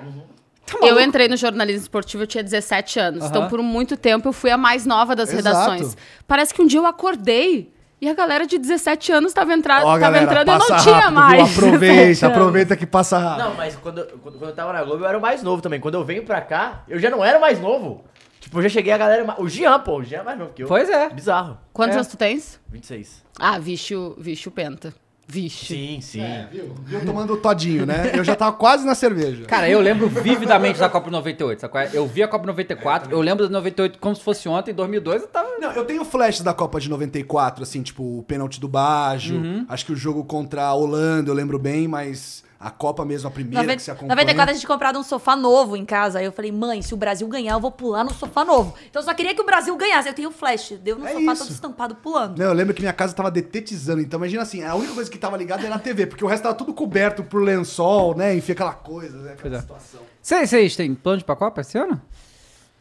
Tá 0.65 0.77
eu 0.87 0.99
entrei 0.99 1.27
no 1.27 1.35
jornalismo 1.37 1.81
esportivo, 1.81 2.23
eu 2.23 2.27
tinha 2.27 2.43
17 2.43 2.99
anos. 2.99 3.25
Então, 3.25 3.41
Aham. 3.43 3.49
por 3.49 3.61
muito 3.61 3.95
tempo, 3.97 4.29
eu 4.29 4.33
fui 4.33 4.49
a 4.49 4.57
mais 4.57 4.85
nova 4.85 5.15
das 5.15 5.31
Exato. 5.31 5.47
redações. 5.71 5.97
Parece 6.27 6.53
que 6.53 6.61
um 6.61 6.65
dia 6.67 6.79
eu 6.79 6.85
acordei 6.85 7.71
e 8.01 8.09
a 8.09 8.13
galera 8.13 8.45
de 8.45 8.57
17 8.57 9.11
anos 9.11 9.31
estava 9.31 9.51
Ó, 9.53 9.97
galera, 9.97 10.23
entrando 10.23 10.47
e 10.47 10.51
eu 10.51 10.59
não 10.59 10.67
passa 10.67 10.83
tinha 10.83 10.95
rápido, 10.95 11.13
mais. 11.15 11.49
Viu? 11.49 11.67
Aproveita, 11.67 11.95
17 11.95 12.25
anos. 12.25 12.37
aproveita 12.37 12.75
que 12.75 12.85
passa 12.85 13.17
rápido. 13.17 13.45
Não, 13.45 13.55
mas 13.55 13.75
quando, 13.75 14.05
quando, 14.21 14.37
quando 14.39 14.49
eu 14.49 14.55
tava 14.55 14.73
na 14.73 14.83
Globo, 14.83 15.03
eu 15.03 15.07
era 15.07 15.17
o 15.17 15.21
mais 15.21 15.41
novo 15.43 15.61
também. 15.61 15.79
Quando 15.79 15.95
eu 15.95 16.03
venho 16.03 16.23
pra 16.23 16.41
cá, 16.41 16.83
eu 16.87 16.99
já 16.99 17.09
não 17.09 17.23
era 17.23 17.37
o 17.37 17.41
mais 17.41 17.59
novo. 17.59 18.03
Tipo, 18.39 18.59
eu 18.59 18.63
já 18.63 18.69
cheguei 18.69 18.91
a 18.91 18.97
galera. 18.97 19.35
O 19.37 19.47
Jean, 19.47 19.79
pô, 19.79 19.99
o 19.99 20.03
Jean 20.03 20.19
é 20.19 20.23
mais 20.23 20.37
novo 20.37 20.51
que 20.53 20.63
eu. 20.63 20.67
Pois 20.67 20.89
é. 20.89 21.09
Bizarro. 21.09 21.57
Quantos 21.71 21.95
É. 21.95 21.99
anos 21.99 22.07
tu 22.09 22.17
tens? 22.17 22.59
26. 22.69 23.23
Ah, 23.39 23.57
vixe 23.57 23.95
o 23.95 24.51
Penta. 24.53 24.93
Vixe. 25.33 25.65
Sim, 25.65 25.99
sim. 25.99 26.21
É, 26.21 26.47
viu? 26.51 26.75
Viu 26.85 27.03
tomando 27.03 27.35
todinho, 27.37 27.87
né? 27.87 28.11
Eu 28.13 28.23
já 28.23 28.35
tava 28.35 28.55
quase 28.55 28.85
na 28.85 28.93
cerveja. 28.93 29.45
Cara, 29.45 29.67
eu 29.67 29.79
lembro 29.79 30.07
vividamente 30.07 30.79
da 30.79 30.87
Copa 30.87 31.09
98, 31.09 31.61
sabe 31.61 31.71
qual 31.71 31.83
é? 31.83 31.89
Eu 31.91 32.05
vi 32.05 32.21
a 32.21 32.27
Copa 32.27 32.45
94, 32.45 33.11
eu 33.11 33.19
lembro 33.19 33.47
da 33.47 33.51
98 33.51 33.97
como 33.97 34.15
se 34.15 34.21
fosse 34.21 34.47
ontem, 34.47 34.71
em 34.71 34.75
2002 34.75 35.23
eu 35.23 35.27
tava... 35.27 35.49
Não, 35.59 35.71
eu 35.71 35.85
tenho 35.85 36.05
flashes 36.05 36.41
da 36.41 36.53
Copa 36.53 36.79
de 36.79 36.87
94, 36.87 37.63
assim, 37.63 37.81
tipo, 37.81 38.19
o 38.19 38.23
pênalti 38.23 38.59
do 38.59 38.67
Baggio. 38.67 39.37
Uhum. 39.37 39.65
Acho 39.67 39.87
que 39.87 39.91
o 39.91 39.95
jogo 39.95 40.23
contra 40.23 40.65
a 40.65 40.73
Holanda, 40.75 41.31
eu 41.31 41.33
lembro 41.33 41.57
bem, 41.57 41.87
mas 41.87 42.43
a 42.63 42.71
Copa 42.71 43.03
mesmo, 43.03 43.27
a 43.27 43.31
primeira 43.31 43.61
Noven- 43.61 43.75
que 43.77 43.83
se 43.83 43.91
acompanha... 43.91 44.15
94 44.15 44.51
a 44.51 44.53
gente 44.53 44.65
comprado 44.67 44.97
um 44.99 45.03
sofá 45.03 45.35
novo 45.35 45.75
em 45.75 45.85
casa. 45.85 46.19
Aí 46.19 46.25
eu 46.25 46.31
falei, 46.31 46.51
mãe, 46.51 46.81
se 46.81 46.93
o 46.93 46.97
Brasil 46.97 47.27
ganhar, 47.27 47.53
eu 47.53 47.59
vou 47.59 47.71
pular 47.71 48.03
no 48.03 48.13
sofá 48.13 48.45
novo. 48.45 48.73
Então 48.89 49.01
eu 49.01 49.05
só 49.05 49.13
queria 49.13 49.35
que 49.35 49.41
o 49.41 49.45
Brasil 49.45 49.75
ganhasse. 49.75 50.07
Eu 50.07 50.13
tenho 50.13 50.31
flash. 50.31 50.73
Deu 50.81 50.97
no 50.97 51.05
É 51.07 51.13
sofá 51.13 51.33
isso. 51.33 51.43
todo 51.43 51.51
estampado 51.51 51.95
pulando. 51.95 52.37
Não, 52.39 52.45
eu 52.45 52.53
lembro 52.53 52.73
que 52.73 52.81
minha 52.81 52.93
casa 52.93 53.13
tava 53.13 53.29
detetizando, 53.29 54.01
então 54.01 54.17
imagina 54.19 54.41
assim, 54.43 54.63
a 54.63 54.73
única 54.75 54.93
coisa 54.93 55.09
que 55.11 55.17
tava 55.17 55.35
ligada 55.37 55.65
era 55.65 55.75
a 55.75 55.79
TV, 55.79 56.05
porque 56.07 56.23
o 56.23 56.27
resto 56.27 56.43
tava 56.43 56.55
tudo 56.55 56.73
coberto 56.73 57.23
por 57.23 57.41
lençol, 57.43 58.15
né? 58.15 58.35
Enfim, 58.35 58.53
aquela 58.53 58.73
coisa, 58.73 59.17
né? 59.17 59.33
Aquela 59.33 59.37
Pois 59.41 59.53
é. 59.53 59.59
situação. 59.61 60.01
Vocês, 60.21 60.75
têm 60.75 60.95
plano 60.95 61.17
de 61.19 61.23
pra 61.25 61.35
Copa 61.35 61.61
esse 61.61 61.77
ano? 61.77 62.01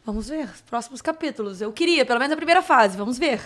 Vamos 0.05 0.29
ver. 0.29 0.49
Próximos 0.69 1.01
capítulos. 1.01 1.61
Eu 1.61 1.71
queria, 1.71 2.05
pelo 2.05 2.19
menos 2.19 2.33
a 2.33 2.35
primeira 2.37 2.61
fase. 2.61 2.97
Vamos 2.97 3.17
ver. 3.17 3.39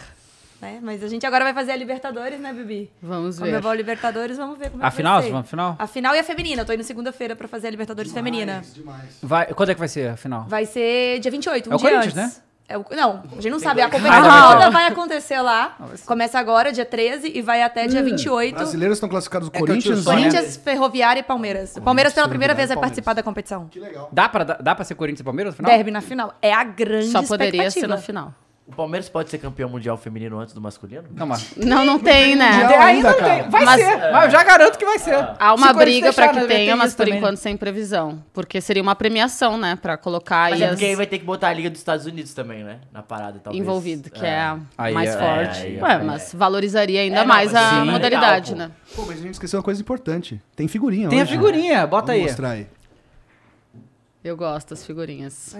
Né? 0.61 0.79
Mas 0.81 1.03
a 1.03 1.07
gente 1.07 1.25
agora 1.25 1.43
vai 1.43 1.53
fazer 1.53 1.71
a 1.71 1.75
Libertadores, 1.75 2.39
né, 2.39 2.51
Bibi? 2.51 2.91
Vamos 3.01 3.37
ver. 3.37 3.45
Comebol 3.45 3.73
Libertadores, 3.73 4.37
vamos 4.37 4.57
ver 4.57 4.71
como 4.71 4.81
é 4.83 4.87
A 4.87 4.89
que 4.89 4.97
final? 4.97 5.21
vai 5.21 5.31
ser. 5.31 5.43
final? 5.43 5.75
A 5.77 5.85
final 5.87 6.15
e 6.15 6.19
a 6.19 6.23
feminina. 6.23 6.61
Eu 6.63 6.65
tô 6.65 6.73
indo 6.73 6.83
segunda-feira 6.83 7.35
pra 7.35 7.47
fazer 7.47 7.67
a 7.67 7.69
Libertadores 7.71 8.11
feminina. 8.11 8.63
Demais. 8.73 9.17
Vai, 9.21 9.45
quando 9.53 9.69
é 9.69 9.73
que 9.75 9.79
vai 9.79 9.87
ser 9.87 10.09
a 10.09 10.17
final? 10.17 10.45
Vai 10.47 10.65
ser 10.65 11.19
dia 11.19 11.29
28, 11.29 11.69
um 11.69 11.73
É 11.73 11.75
o 11.75 11.77
dia 11.79 11.89
Corinthians, 11.89 12.17
antes. 12.17 12.37
né? 12.37 12.43
É 12.69 12.77
o- 12.77 12.83
não, 12.91 13.23
a 13.31 13.35
gente 13.35 13.49
não 13.51 13.59
sabe. 13.59 13.81
A 13.81 13.89
competição 13.89 14.25
Ah, 14.29 14.51
toda 14.53 14.65
não. 14.65 14.71
vai 14.73 14.87
acontecer 14.87 15.39
lá. 15.39 15.77
Começa 16.05 16.37
agora, 16.37 16.69
dia 16.73 16.83
13, 16.83 17.31
e 17.33 17.41
vai 17.41 17.61
até 17.61 17.85
Hum, 17.85 17.87
dia 17.87 18.03
28. 18.03 18.55
Brasileiros 18.55 18.97
estão 18.97 19.07
classificados 19.07 19.49
eu 19.53 19.57
Corinthians, 19.59 20.05
né? 20.05 20.11
Corinthians, 20.11 20.57
Ferroviária 20.57 21.19
e 21.21 21.23
Palmeiras. 21.23 21.77
O 21.77 21.81
Palmeiras 21.81 22.13
pela 22.13 22.27
primeira 22.27 22.53
vez 22.53 22.67
vai 22.67 22.75
Palmeiras. 22.75 22.89
participar 22.89 23.13
da 23.13 23.23
competição. 23.23 23.67
Que 23.67 23.79
legal. 23.79 24.09
Dá 24.11 24.27
pra, 24.27 24.43
dá 24.43 24.75
pra 24.75 24.83
ser 24.83 24.95
Corinthians 24.95 25.21
e 25.21 25.23
Palmeiras 25.23 25.53
no 25.53 25.57
final? 25.57 25.71
Derby 25.71 25.91
na 25.91 26.01
final. 26.01 26.33
É 26.41 26.51
a 26.53 26.63
grande 26.65 27.07
Só 27.11 27.21
poderia 27.23 27.67
expectativa. 27.67 27.79
ser 27.79 27.87
na 27.87 27.97
final. 28.01 28.33
O 28.67 28.75
Palmeiras 28.75 29.07
pode 29.07 29.29
ser 29.29 29.37
campeão 29.37 29.69
mundial 29.69 29.95
feminino 29.97 30.37
antes 30.37 30.53
do 30.53 30.59
masculino? 30.59 31.03
Não, 31.15 31.25
mas... 31.25 31.55
Não, 31.55 31.85
não 31.85 31.97
tem, 31.97 32.35
né? 32.35 32.49
Ainda, 32.49 32.79
ainda, 32.83 33.11
não 33.11 33.17
tem. 33.17 33.49
Vai 33.49 33.63
Mas- 33.63 33.81
ser, 33.81 33.97
mas 34.11 34.23
eu 34.25 34.29
já 34.31 34.43
garanto 34.43 34.77
que 34.77 34.85
vai 34.85 34.99
ser. 34.99 35.15
Há 35.39 35.53
uma 35.53 35.67
Se 35.69 35.73
briga 35.73 36.11
pra 36.11 36.25
deixarem, 36.25 36.41
que 36.49 36.53
tenha, 36.53 36.75
mas 36.75 36.93
por 36.93 37.05
também. 37.05 37.17
enquanto 37.17 37.37
sem 37.37 37.55
previsão. 37.55 38.21
Porque 38.33 38.59
seria 38.59 38.83
uma 38.83 38.93
premiação, 38.93 39.57
né? 39.57 39.77
Pra 39.81 39.95
colocar 39.95 40.49
Mas 40.51 40.55
aí 40.55 40.63
é 40.63 40.65
as... 40.65 40.71
porque 40.71 40.85
aí 40.85 40.95
vai 40.97 41.07
ter 41.07 41.17
que 41.17 41.23
botar 41.23 41.47
a 41.47 41.53
Liga 41.53 41.69
dos 41.69 41.79
Estados 41.79 42.05
Unidos 42.05 42.33
também, 42.33 42.61
né? 42.61 42.81
Na 42.91 43.01
parada, 43.01 43.39
talvez. 43.41 43.63
envolvido, 43.63 44.09
que 44.11 44.25
é, 44.25 44.37
a 44.37 44.59
Aí 44.77 44.93
mais 44.93 45.11
é- 45.11 45.17
forte. 45.17 45.59
é, 45.59 45.61
aí 45.63 45.77
é- 45.77 45.81
Ué, 45.83 45.93
é. 45.93 45.97
mas 46.03 46.33
valorizaria 46.33 46.99
ainda 47.01 47.15
É, 47.15 47.19
não, 47.21 47.25
mais 47.25 47.53
mas 47.53 47.63
a 47.63 47.69
sim, 47.85 47.89
modalidade, 47.89 48.51
legal, 48.51 48.67
né? 48.67 48.75
Pô, 48.93 49.03
mas 49.05 49.17
a 49.17 49.21
gente 49.21 49.31
esqueceu 49.33 49.59
uma 49.59 49.63
coisa 49.63 49.79
importante. 49.79 50.41
Tem 50.57 50.67
figurinha 50.67 51.07
Tem 51.07 51.19
a 51.19 51.23
hoje. 51.23 51.31
figurinha, 51.31 51.87
bota 51.87 52.07
Vamos 52.07 52.19
aí. 52.21 52.27
mostrar 52.27 52.49
aí. 52.49 52.67
Eu 54.21 54.35
gosto 54.35 54.71
das 54.71 54.85
figurinhas. 54.85 55.55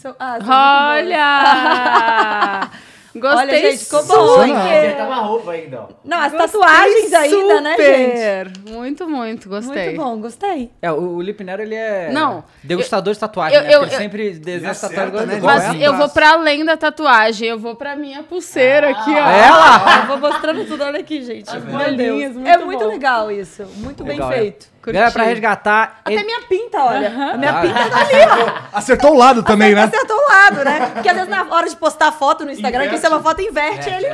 São- 0.00 0.14
ah, 0.18 0.38
são. 0.40 0.48
Olha! 0.96 2.70
Gostei 3.12 3.38
Olha, 3.40 3.70
gente, 3.72 3.84
ficou 3.84 4.04
bom, 4.04 4.26
super. 4.28 4.46
hein? 4.48 4.54
Você 4.54 4.92
tava 4.96 5.14
roupa 5.16 5.50
ainda, 5.50 5.80
ó. 5.80 5.88
Não, 6.04 6.18
as 6.18 6.30
Gostei 6.30 6.46
tatuagens 6.60 7.12
ainda, 7.12 7.60
né, 7.60 7.76
gente? 7.76 8.16
super. 8.16 8.72
Muito, 8.72 9.08
muito, 9.08 9.48
gostei. 9.48 9.84
Muito 9.86 9.96
bom, 10.00 10.20
gostei. 10.20 10.70
É, 10.80 10.92
o, 10.92 11.16
o 11.16 11.20
Lipe 11.20 11.42
Nero, 11.42 11.60
ele 11.60 11.74
é 11.74 12.08
Não, 12.12 12.44
degustador 12.62 13.12
de 13.12 13.18
tatuagem, 13.18 13.58
eu- 13.58 13.64
né? 13.64 13.74
eu- 13.74 13.82
eu- 13.82 13.88
sempre 13.90 14.30
desenha 14.38 14.72
tatuagem 14.72 15.26
né? 15.26 15.40
Mas 15.42 15.74
é. 15.74 15.88
eu 15.88 15.96
vou 15.96 16.08
pra 16.08 16.30
além 16.34 16.64
da 16.64 16.76
tatuagem, 16.76 17.48
eu 17.48 17.58
vou 17.58 17.74
pra 17.74 17.96
minha 17.96 18.22
pulseira 18.22 18.90
aqui, 18.90 19.10
ó. 19.10 19.28
Ela! 19.28 20.02
Eu 20.02 20.06
vou 20.06 20.18
mostrando 20.30 20.64
tudo, 20.66 20.84
olha 20.84 21.00
aqui, 21.00 21.20
gente. 21.24 21.50
Meu 21.52 21.62
bolinhas, 21.62 21.96
Deus. 21.96 22.34
muito 22.36 22.48
é 22.48 22.58
muito 22.64 22.84
bom. 22.84 22.88
legal 22.88 23.32
isso. 23.32 23.64
Muito 23.78 24.04
Legal, 24.04 24.28
bem 24.28 24.38
é. 24.38 24.42
Feito. 24.82 24.94
Galera, 24.94 25.12
pra 25.12 25.24
resgatar... 25.24 26.00
Até 26.04 26.12
ele- 26.14 26.24
minha 26.24 26.40
pinta, 26.42 26.78
olha. 26.84 27.08
A 27.08 27.36
minha 27.36 27.50
Ah, 27.58 27.60
pinta 27.62 27.78
é. 27.80 27.88
tá 27.88 28.00
ali, 28.00 28.42
ó. 28.72 28.76
Acertou 28.78 29.12
o 29.12 29.16
lado 29.16 29.42
também, 29.42 29.74
né? 29.74 29.84
Acertou 29.84 30.16
o 30.16 30.28
lado, 30.28 30.64
né? 30.64 30.90
Porque 30.94 31.08
às 31.08 31.14
vezes 31.16 31.30
na 31.30 31.44
hora 31.54 31.68
de 31.68 31.76
postar 31.76 32.12
foto 32.12 32.44
no 32.44 32.50
Instagram, 32.52 32.88
que 32.88 32.94
isso 32.96 33.06
é 33.06 33.08
uma 33.08 33.22
foto, 33.22 33.40
inverte 33.42 33.88
ele. 33.88 34.06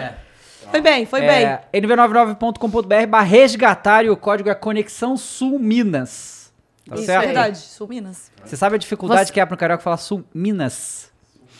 Foi 0.70 0.80
bem, 0.80 1.06
foi 1.06 1.20
bem. 1.20 1.44
É, 1.44 1.60
nv99.com.br 1.74 3.06
barra 3.08 3.24
resgatar 3.24 4.04
e 4.04 4.10
o 4.10 4.16
código 4.16 4.48
é 4.48 4.54
Conexão 4.54 5.16
Sul 5.16 5.58
Minas. 5.58 6.52
Tá 6.88 6.94
isso 6.94 7.04
é 7.04 7.06
certo? 7.06 7.24
verdade. 7.26 7.58
Sul 7.58 7.88
Minas. 7.88 8.30
Você 8.44 8.56
sabe 8.56 8.76
a 8.76 8.78
dificuldade 8.78 9.26
Você- 9.28 9.32
que 9.32 9.40
é 9.40 9.46
pro 9.46 9.56
carioca 9.56 9.82
falar 9.82 9.96
Sul 9.96 10.24
Minas? 10.34 11.05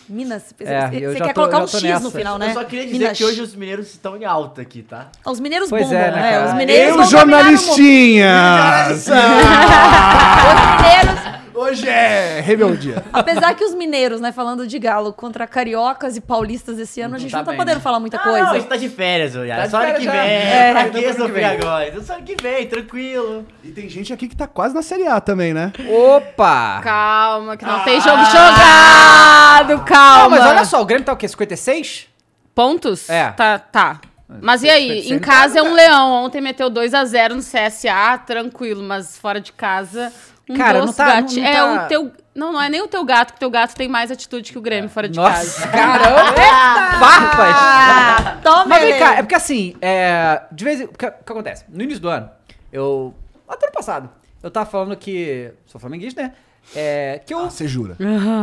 Minas. 0.09 0.55
Você, 0.57 0.65
É, 0.65 0.89
você 0.89 1.17
quer 1.21 1.29
tô- 1.29 1.35
colocar 1.35 1.59
já 1.59 1.65
um 1.65 1.69
X 1.69 1.83
nessa. 1.83 2.05
no 2.05 2.11
final, 2.11 2.39
né? 2.39 2.51
Eu 2.51 2.55
só 2.55 2.65
queria 2.65 2.87
dizer 2.87 2.99
Minas. 2.99 3.19
que 3.19 3.25
hoje 3.25 3.41
os 3.41 3.55
mineiros 3.57 3.89
estão 3.89 4.17
em 4.17 4.25
alta 4.25 4.63
aqui, 4.63 4.83
tá? 4.83 5.09
Os 5.25 5.41
mineiros 5.41 5.69
Pois 5.69 5.83
bombam, 5.85 5.99
é, 5.99 6.11
né, 6.13 6.31
cara? 6.31 6.47
Os 6.49 6.55
mineiros 6.55 6.97
Eu, 6.97 7.05
jornalistinhas! 7.05 9.09
Os 9.09 10.83
mineiros, 10.83 11.21
Hoje 11.57 11.89
é 11.89 12.41
rebeldia. 12.41 13.03
apesar 13.13 13.55
que 13.55 13.65
os 13.65 13.75
mineiros, 13.75 14.21
né, 14.21 14.31
falando 14.31 14.67
de 14.67 14.79
galo 14.79 15.13
contra 15.13 15.47
cariocas 15.47 16.17
e 16.17 16.21
paulistas 16.21 16.79
esse 16.79 17.01
ano, 17.01 17.17
a 17.17 17.19
gente 17.19 17.31
tá 17.31 17.39
não 17.39 17.45
tá 17.45 17.51
bem, 17.53 17.59
podendo 17.59 17.81
falar 17.81 17.99
muita 17.99 18.19
Ah, 18.19 18.21
coisa. 18.21 18.45
não, 18.45 18.51
a 18.53 18.59
gente 18.59 18.69
tá 18.69 18.77
de 18.77 18.89
férias, 18.89 19.35
olha. 19.35 19.57
Tá 19.57 19.65
de 19.65 19.71
só 19.71 19.77
ano 19.79 19.87
férias 19.87 20.03
que 20.05 20.11
vem. 20.11 20.21
É, 20.21 20.73
pra 20.73 20.89
que 20.91 21.13
sofrer 21.15 21.33
vem. 21.33 21.45
agora? 21.45 22.03
Só 22.03 22.15
ano 22.15 22.23
que 22.25 22.37
vem, 22.41 22.67
tranquilo. 22.67 23.47
E 23.65 23.71
tem 23.71 23.89
gente 23.89 24.13
aqui 24.13 24.29
que 24.29 24.37
tá 24.37 24.47
quase 24.47 24.75
na 24.75 24.83
Série 24.83 25.07
A 25.07 25.21
também, 25.21 25.55
né? 25.55 25.73
Opa! 25.89 26.81
Calma, 26.83 27.57
que 27.57 27.65
não 27.65 27.81
tem 27.85 28.01
jogo 28.01 28.23
jogado, 28.25 29.85
calma. 29.85 30.23
Não, 30.23 30.31
mas 30.31 30.47
olha 30.47 30.65
só, 30.65 30.83
o 30.83 30.85
Grêmio 30.85 31.05
tá 31.07 31.13
o 31.13 31.17
quê? 31.17 31.27
56? 31.27 32.07
Pontos? 32.55 33.09
É. 33.09 33.31
Tá, 33.33 33.59
tá. 33.59 34.01
Mas 34.43 34.63
e 34.63 34.69
aí? 34.69 35.09
Em 35.13 35.19
casa 35.19 35.59
é 35.61 35.63
um 35.63 35.73
leão. 35.73 36.25
Ontem 36.25 36.41
meteu 36.41 36.69
2x0 36.71 37.31
no 37.35 37.41
CSA, 37.43 38.19
tranquilo, 38.27 38.83
mas 38.83 39.17
fora 39.17 39.41
de 39.41 39.53
casa. 39.53 40.13
Um 40.49 40.57
Cara, 40.57 40.79
não 40.79 40.87
doce 40.87 40.97
tá- 40.99 41.07
gato. 41.21 41.35
não- 41.35 41.43
não 41.43 41.49
é 41.49 41.53
tá- 41.55 41.85
o 41.85 41.89
teu. 41.89 42.13
Não, 42.35 42.53
não 42.53 42.61
é 42.63 42.69
nem 42.69 42.83
o 42.83 42.87
teu 42.87 43.05
gato, 43.05 43.33
que 43.33 43.41
teu 43.41 43.51
gato 43.51 43.75
tem 43.75 43.89
mais 43.89 44.11
atitude 44.11 44.53
que 44.53 44.59
o 44.59 44.61
Grêmio 44.61 44.89
fora 44.91 45.09
de 45.09 45.17
Nossa, 45.19 45.63
casa. 45.67 45.69
caramba! 45.69 46.33
Farpas! 47.01 47.55
Ah, 47.57 48.39
toma 48.43 48.67
Mas 48.67 48.83
vem 48.83 48.99
cá, 48.99 49.15
é 49.15 49.23
porque 49.23 49.35
assim, 49.35 49.75
é, 49.81 50.43
de 50.53 50.65
vez 50.65 50.81
em 50.81 50.85
o 50.85 50.89
que, 50.89 51.07
o 51.07 51.11
que 51.13 51.33
acontece? 51.33 51.65
No 51.69 51.83
início 51.83 52.01
do 52.01 52.09
ano, 52.09 52.31
eu. 52.73 53.15
Até 53.49 53.67
ano 53.67 53.73
passado, 53.75 54.11
eu 54.43 54.51
tava 54.51 54.67
falando 54.69 54.97
que. 54.97 55.51
Sou 55.67 55.81
flamenguista, 55.81 56.23
né? 56.23 56.33
É, 56.75 57.21
que 57.25 57.33
eu. 57.33 57.39
Ah, 57.41 57.51
você 57.51 57.67
jura? 57.67 57.97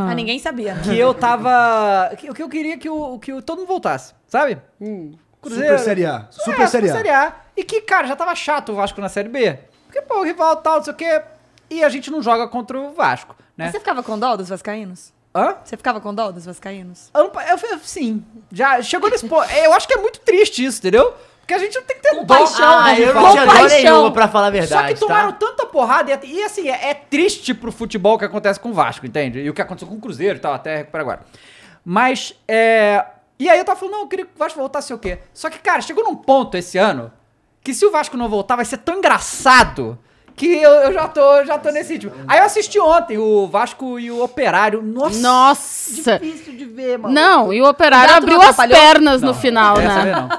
Ah, 0.09 0.13
ninguém 0.15 0.39
sabia. 0.39 0.75
Que 0.83 0.97
eu 0.97 1.13
tava. 1.13 2.11
Que, 2.17 2.33
que 2.33 2.41
eu 2.43 2.49
queria 2.49 2.77
que, 2.77 2.89
o, 2.89 3.19
que 3.19 3.31
o- 3.33 3.41
todo 3.41 3.59
mundo 3.59 3.67
voltasse, 3.67 4.13
sabe? 4.27 4.57
Super 5.43 5.77
Série 5.79 6.05
A. 6.05 6.27
Super 6.31 6.61
é, 6.61 6.67
Série 6.67 6.89
A. 6.89 6.93
Série 6.93 7.09
A. 7.09 7.33
E 7.55 7.63
que, 7.63 7.81
cara, 7.81 8.07
já 8.07 8.15
tava 8.15 8.33
chato 8.33 8.71
o 8.71 8.75
Vasco 8.75 8.99
na 9.01 9.09
Série 9.09 9.29
B. 9.29 9.59
Porque, 9.85 10.01
pô, 10.01 10.21
o 10.21 10.23
rival 10.23 10.55
tal, 10.57 10.77
não 10.77 10.83
sei 10.83 10.93
o 10.93 10.95
quê. 10.95 11.21
E 11.73 11.83
a 11.83 11.89
gente 11.89 12.11
não 12.11 12.21
joga 12.21 12.47
contra 12.47 12.79
o 12.79 12.93
Vasco, 12.93 13.35
né? 13.57 13.71
Você 13.71 13.79
ficava 13.79 14.03
com 14.03 14.17
dó 14.19 14.35
dos 14.35 14.49
vascaínos? 14.49 15.11
Hã? 15.35 15.55
Você 15.63 15.75
ficava 15.75 15.99
com 15.99 16.13
dó 16.13 16.31
dos 16.31 16.45
vascaínos? 16.45 17.09
Eu, 17.13 17.31
eu, 17.71 17.79
sim. 17.79 18.23
Já 18.51 18.81
chegou 18.83 19.09
nesse 19.09 19.27
ponto. 19.27 19.49
Eu 19.51 19.73
acho 19.73 19.87
que 19.87 19.93
é 19.95 19.97
muito 19.97 20.19
triste 20.19 20.63
isso, 20.63 20.77
entendeu? 20.79 21.13
Porque 21.39 21.55
a 21.55 21.57
gente 21.57 21.75
não 21.75 21.83
tem 21.83 21.95
que 21.97 22.03
ter 22.03 22.11
dó. 22.11 22.19
Compaixão, 22.19 22.79
Ah, 22.79 22.99
eu 22.99 23.13
não 23.13 23.21
Com 23.23 23.31
tinha 23.31 23.45
dó 23.45 23.51
paixão. 23.51 23.67
nenhuma 23.69 24.11
pra 24.11 24.27
falar 24.27 24.47
a 24.47 24.49
verdade, 24.51 24.87
Só 24.89 24.93
que 24.93 24.99
tomaram 24.99 25.31
tá? 25.31 25.37
tanta 25.39 25.65
porrada 25.65 26.19
e, 26.23 26.35
e 26.35 26.43
assim, 26.43 26.69
é, 26.69 26.89
é 26.91 26.93
triste 26.93 27.53
pro 27.53 27.71
futebol 27.71 28.13
o 28.15 28.19
que 28.19 28.25
acontece 28.25 28.59
com 28.59 28.69
o 28.69 28.73
Vasco, 28.73 29.05
entende? 29.05 29.39
E 29.39 29.49
o 29.49 29.53
que 29.53 29.61
aconteceu 29.61 29.87
com 29.87 29.95
o 29.95 29.99
Cruzeiro 29.99 30.37
e 30.37 30.39
tal, 30.39 30.53
até 30.53 30.77
recuperar 30.77 31.01
agora. 31.03 31.21
Mas, 31.83 32.33
é. 32.47 33.03
E 33.39 33.49
aí 33.49 33.57
eu 33.57 33.65
tava 33.65 33.77
falando, 33.79 33.95
não, 33.95 34.01
eu 34.01 34.07
queria 34.07 34.25
que 34.25 34.31
o 34.35 34.39
Vasco 34.39 34.59
voltasse 34.59 34.93
o 34.93 34.97
quê. 34.99 35.19
Só 35.33 35.49
que, 35.49 35.57
cara, 35.59 35.81
chegou 35.81 36.03
num 36.03 36.15
ponto 36.15 36.55
esse 36.55 36.77
ano 36.77 37.11
que 37.61 37.73
se 37.73 37.85
o 37.85 37.91
Vasco 37.91 38.15
não 38.15 38.29
voltar, 38.29 38.55
vai 38.55 38.65
ser 38.65 38.77
tão 38.77 38.97
engraçado 38.99 39.97
que 40.35 40.47
eu, 40.47 40.71
eu 40.71 40.93
já, 40.93 41.07
tô, 41.07 41.45
já 41.45 41.57
tô 41.57 41.69
nesse 41.69 41.93
ritmo. 41.93 42.11
Aí 42.27 42.39
eu 42.39 42.45
assisti 42.45 42.79
ontem 42.79 43.17
o 43.17 43.47
Vasco 43.47 43.99
e 43.99 44.11
o 44.11 44.23
Operário. 44.23 44.81
Nossa! 44.81 45.19
Nossa! 45.19 46.19
Difícil 46.19 46.55
de 46.55 46.65
ver, 46.65 46.97
mano. 46.97 47.13
Não, 47.13 47.53
e 47.53 47.61
o 47.61 47.67
operário 47.67 48.15
abriu 48.15 48.37
não 48.37 48.49
as 48.49 48.55
pernas 48.55 49.21
no 49.21 49.33
final, 49.33 49.77
né? 49.77 50.11
não. 50.11 50.29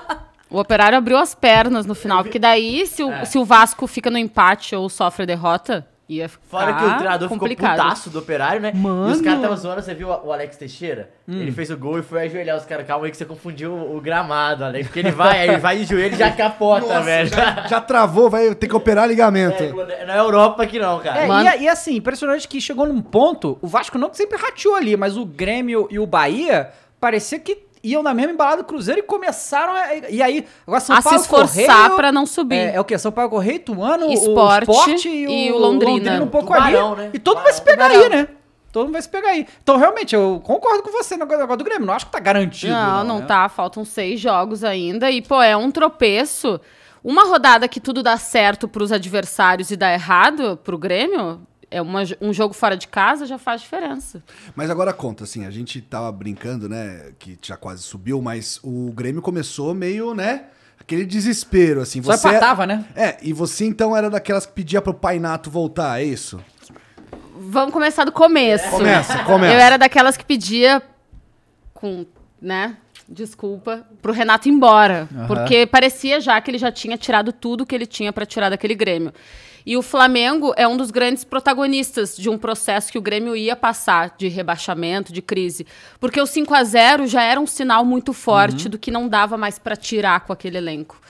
O 0.51 0.59
operário 0.61 0.97
abriu 0.97 1.17
as 1.19 1.35
pernas 1.35 1.85
no 1.85 1.95
final, 1.95 2.23
porque 2.23 2.39
daí, 2.39 2.87
se 2.87 3.03
o, 3.03 3.27
se 3.27 3.39
o 3.39 3.45
Vasco 3.45 3.87
fica 3.87 4.09
no 4.11 4.19
empate 4.19 4.77
ou 4.77 4.89
sofre 4.89 5.27
derrota, 5.27 5.85
ia 6.09 6.29
ficar 6.29 6.45
Fora 6.47 6.75
que 6.75 6.85
o 6.85 6.97
treinador 6.97 7.29
complicado. 7.29 7.73
ficou 7.73 7.85
putaço 7.85 8.11
do 8.11 8.19
operário, 8.19 8.61
né? 8.61 8.73
Mano. 8.75 9.09
E 9.09 9.13
os 9.13 9.21
caras 9.21 9.39
estavam 9.39 9.57
zoando, 9.57 9.83
você 9.83 9.95
viu 9.95 10.09
o 10.09 10.33
Alex 10.33 10.57
Teixeira? 10.57 11.11
Hum. 11.27 11.41
Ele 11.41 11.51
fez 11.51 11.71
o 11.71 11.77
gol 11.77 11.99
e 11.99 12.03
foi 12.03 12.25
ajoelhar 12.25 12.57
os 12.57 12.65
caras. 12.65 12.87
Calma 12.87 13.07
aí 13.07 13.11
que 13.11 13.17
você 13.17 13.25
confundiu 13.25 13.73
o, 13.73 14.01
gramado, 14.01 14.65
Alex. 14.65 14.87
Porque 14.87 15.01
ele 15.01 15.11
vai, 15.11 15.41
aí 15.41 15.49
ele 15.49 15.59
vai 15.59 15.79
de 15.79 15.85
joelho 15.85 16.15
e 16.15 16.19
já 16.19 16.31
capota, 16.31 17.01
velho. 17.01 17.31
Já 17.69 17.81
travou, 17.81 18.29
vai 18.29 18.55
ter 18.55 18.69
que 18.69 18.77
operar 18.77 19.09
ligamento. 19.09 19.63
É, 19.63 20.05
não 20.07 20.15
é 20.15 20.19
Europa 20.19 20.63
aqui 20.63 20.79
não, 20.79 21.01
cara. 21.01 21.21
É, 21.21 21.27
Mano. 21.27 21.49
e, 21.49 21.63
e 21.63 21.69
assim, 21.69 21.97
impressionante 21.97 22.47
que 22.47 22.61
chegou 22.61 22.87
num 22.87 23.01
ponto, 23.01 23.59
o 23.63 23.67
Vasco 23.67 23.97
não 23.99 24.11
que 24.11 24.17
sempre 24.17 24.39
rateou 24.39 24.75
ali, 24.75 24.97
mas 24.97 25.17
o 25.17 25.25
Grêmio 25.25 25.89
e 25.91 25.99
o 25.99 26.07
Bahia 26.07 26.71
parecia 27.01 27.39
que 27.39 27.64
iam 27.85 28.03
na 28.03 28.15
mesma 28.15 28.33
embalada 28.33 28.63
do 28.63 28.65
Cruzeiro 28.65 29.01
e 29.01 29.03
começaram 29.03 29.75
a, 29.75 29.95
e 30.11 30.23
aí 30.23 30.47
agora 30.67 30.81
São 30.81 30.97
A 30.97 31.01
se 31.01 31.05
Paulo 31.05 31.21
esforçar 31.21 31.77
Correio, 31.77 31.97
pra 31.97 32.11
não 32.11 32.25
subir. 32.27 32.57
É, 32.57 32.75
é 32.77 32.81
o 32.81 32.85
que 32.85 32.97
São 32.99 33.13
Paulo 33.13 33.31
Correio, 33.31 33.57
Ituano, 33.57 34.11
Esporte 34.11 34.71
o 34.71 34.73
Sport 34.73 35.05
e 35.05 35.27
o, 35.27 35.31
e 35.31 35.53
o 35.53 35.59
Londrina. 35.59 36.23
um 36.23 36.27
pouco 36.27 36.53
Tubarão, 36.53 36.95
ali. 36.95 37.03
né? 37.03 37.11
E 37.13 37.19
todo 37.19 37.37
mundo 37.37 37.45
vai 37.45 37.53
se 37.53 37.63
pegar 37.63 37.91
Tubarão. 37.91 38.05
aí, 38.05 38.23
né? 38.23 38.29
Todo 38.73 38.85
mundo 38.87 38.93
vai 38.95 39.03
se 39.03 39.09
pegar 39.09 39.29
aí. 39.29 39.47
Então, 39.63 39.77
realmente, 39.77 40.17
eu 40.17 40.41
concordo 40.43 40.83
com 40.83 40.91
você 40.91 41.17
no 41.17 41.25
negócio 41.27 41.57
do 41.59 41.65
Grêmio. 41.65 41.87
Não 41.87 41.95
acho 41.95 42.07
que 42.07 42.13
tá 42.13 42.19
garantido. 42.19 42.73
Não, 42.73 43.05
não 43.05 43.19
né? 43.21 43.27
tá. 43.27 43.49
Faltam 43.49 43.85
seis 43.85 44.19
jogos 44.19 44.65
ainda. 44.65 45.13
E, 45.13 45.23
pô, 45.23 45.41
é 45.41 45.57
um 45.57 45.71
tropeço. 45.71 46.61
Uma 47.05 47.25
rodada 47.25 47.69
que 47.69 47.79
tudo 47.79 48.03
dá 48.03 48.17
certo 48.17 48.67
pros 48.67 48.91
adversários 48.91 49.71
e 49.71 49.77
dá 49.77 49.93
errado 49.93 50.59
pro 50.65 50.77
Grêmio, 50.77 51.41
é 51.75 51.83
uma, 51.83 52.03
um 52.21 52.33
jogo 52.33 52.55
fora 52.55 52.77
de 52.77 52.87
casa, 52.87 53.27
já 53.27 53.37
faz 53.37 53.61
diferença. 53.61 54.23
Mas 54.55 54.71
agora 54.71 54.93
conta, 54.93 55.25
assim, 55.25 55.45
a 55.45 55.51
gente 55.51 55.81
tava 55.81 56.11
brincando, 56.13 56.69
né, 56.69 57.13
que 57.19 57.37
já 57.43 57.57
quase 57.57 57.83
subiu, 57.83 58.23
mas 58.23 58.61
o 58.63 58.93
Grêmio 58.93 59.21
começou 59.21 59.75
meio, 59.75 60.15
né, 60.15 60.45
aquele 60.81 61.05
desespero, 61.05 61.81
assim. 61.81 62.01
Só 62.01 62.17
Você 62.17 62.29
empatava, 62.29 62.65
né? 62.65 62.85
É, 62.95 63.17
e 63.21 63.33
você 63.33 63.65
então 63.65 63.97
era 63.97 64.09
daquelas 64.09 64.47
que 64.47 64.53
pedia 64.53 64.81
pro 64.81 64.95
Pai 64.95 65.19
Nato 65.19 65.51
voltar, 65.51 66.01
é 66.01 66.05
isso? 66.05 66.41
Vamos 67.37 67.73
começar 67.73 68.05
do 68.05 68.13
começo. 68.13 68.71
Começa, 68.71 69.25
começa. 69.25 69.53
Eu 69.53 69.61
era 69.61 69.77
daquelas 69.77 70.17
que 70.17 70.25
pedia 70.25 70.81
com, 71.73 72.07
né? 72.41 72.77
Desculpa, 73.09 73.85
pro 74.01 74.13
Renato 74.13 74.49
ir 74.49 74.53
embora. 74.53 75.09
Porque 75.27 75.67
parecia 75.67 76.21
já 76.21 76.41
que 76.41 76.51
ele 76.51 76.57
já 76.57 76.73
tinha 76.73 76.97
tirado 76.97 77.33
tudo 77.33 77.67
que 77.67 77.75
ele 77.75 77.85
tinha 77.85 78.13
pra 78.13 78.25
tirar 78.25 78.49
daquele 78.49 78.75
Grêmio. 78.75 79.13
E 79.67 79.77
o 79.77 79.83
Flamengo 79.83 80.53
é 80.57 80.69
um 80.69 80.77
dos 80.77 80.91
grandes 80.91 81.25
protagonistas 81.25 82.17
de 82.17 82.29
um 82.29 82.37
processo 82.37 82.93
que 82.93 82.99
o 82.99 83.03
Grêmio 83.03 83.35
ia 83.35 83.57
passar 83.57 84.15
de 84.19 84.29
rebaixamento, 84.29 85.13
de 85.13 85.23
crise. 85.23 85.67
Porque 85.99 86.21
o 86.21 86.27
5 86.27 86.55
a 86.55 86.65
0 86.65 87.07
já 87.07 87.23
era 87.23 87.41
um 87.41 87.47
sinal 87.47 87.85
muito 87.85 88.13
forte 88.13 88.69
do 88.69 88.79
que 88.79 88.91
não 88.91 89.09
dava 89.09 89.37
mais 89.37 89.59
pra 89.59 89.77
tirar 89.77 90.21
com 90.21 90.33
aquele 90.33 90.59
elenco. 90.59 91.01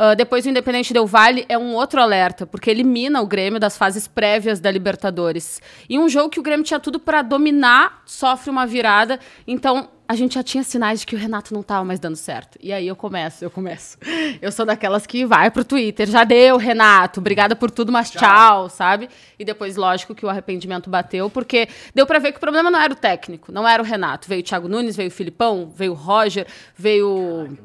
Ah, 0.00 0.14
depois 0.14 0.46
o 0.46 0.48
Independente 0.48 0.92
Del 0.92 1.08
Vale 1.08 1.44
é 1.48 1.58
um 1.58 1.74
outro 1.74 2.00
alerta, 2.00 2.46
porque 2.46 2.70
elimina 2.70 3.20
o 3.20 3.26
Grêmio 3.26 3.58
das 3.58 3.76
fases 3.76 4.06
prévias 4.06 4.60
da 4.60 4.70
Libertadores. 4.70 5.60
E 5.88 5.98
um 5.98 6.08
jogo 6.08 6.30
que 6.30 6.38
o 6.38 6.42
Grêmio 6.42 6.64
tinha 6.64 6.78
tudo 6.78 7.00
para 7.00 7.20
dominar, 7.20 8.00
sofre 8.06 8.48
uma 8.48 8.64
virada. 8.64 9.18
Então, 9.44 9.88
a 10.08 10.16
gente 10.16 10.36
já 10.36 10.42
tinha 10.42 10.64
sinais 10.64 11.00
de 11.00 11.06
que 11.06 11.14
o 11.14 11.18
Renato 11.18 11.52
não 11.52 11.62
tava 11.62 11.84
mais 11.84 12.00
dando 12.00 12.16
certo. 12.16 12.58
E 12.62 12.72
aí 12.72 12.88
eu 12.88 12.96
começo, 12.96 13.44
eu 13.44 13.50
começo. 13.50 13.98
Eu 14.40 14.50
sou 14.50 14.64
daquelas 14.64 15.06
que 15.06 15.26
vai 15.26 15.50
pro 15.50 15.62
Twitter, 15.62 16.08
já 16.08 16.24
deu, 16.24 16.56
Renato, 16.56 17.20
obrigada 17.20 17.54
por 17.54 17.70
tudo, 17.70 17.92
mas 17.92 18.10
tchau, 18.10 18.70
sabe? 18.70 19.10
E 19.38 19.44
depois, 19.44 19.76
lógico, 19.76 20.14
que 20.14 20.24
o 20.24 20.28
arrependimento 20.30 20.88
bateu, 20.88 21.28
porque 21.28 21.68
deu 21.94 22.06
pra 22.06 22.18
ver 22.18 22.32
que 22.32 22.38
o 22.38 22.40
problema 22.40 22.70
não 22.70 22.80
era 22.80 22.90
o 22.90 22.96
técnico, 22.96 23.52
não 23.52 23.68
era 23.68 23.82
o 23.82 23.84
Renato. 23.84 24.26
Veio 24.26 24.40
o 24.40 24.44
Thiago 24.44 24.66
Nunes, 24.66 24.96
veio 24.96 25.08
o 25.08 25.12
Filipão, 25.12 25.70
veio 25.74 25.92
o 25.92 25.94
Roger, 25.94 26.46
veio 26.74 27.58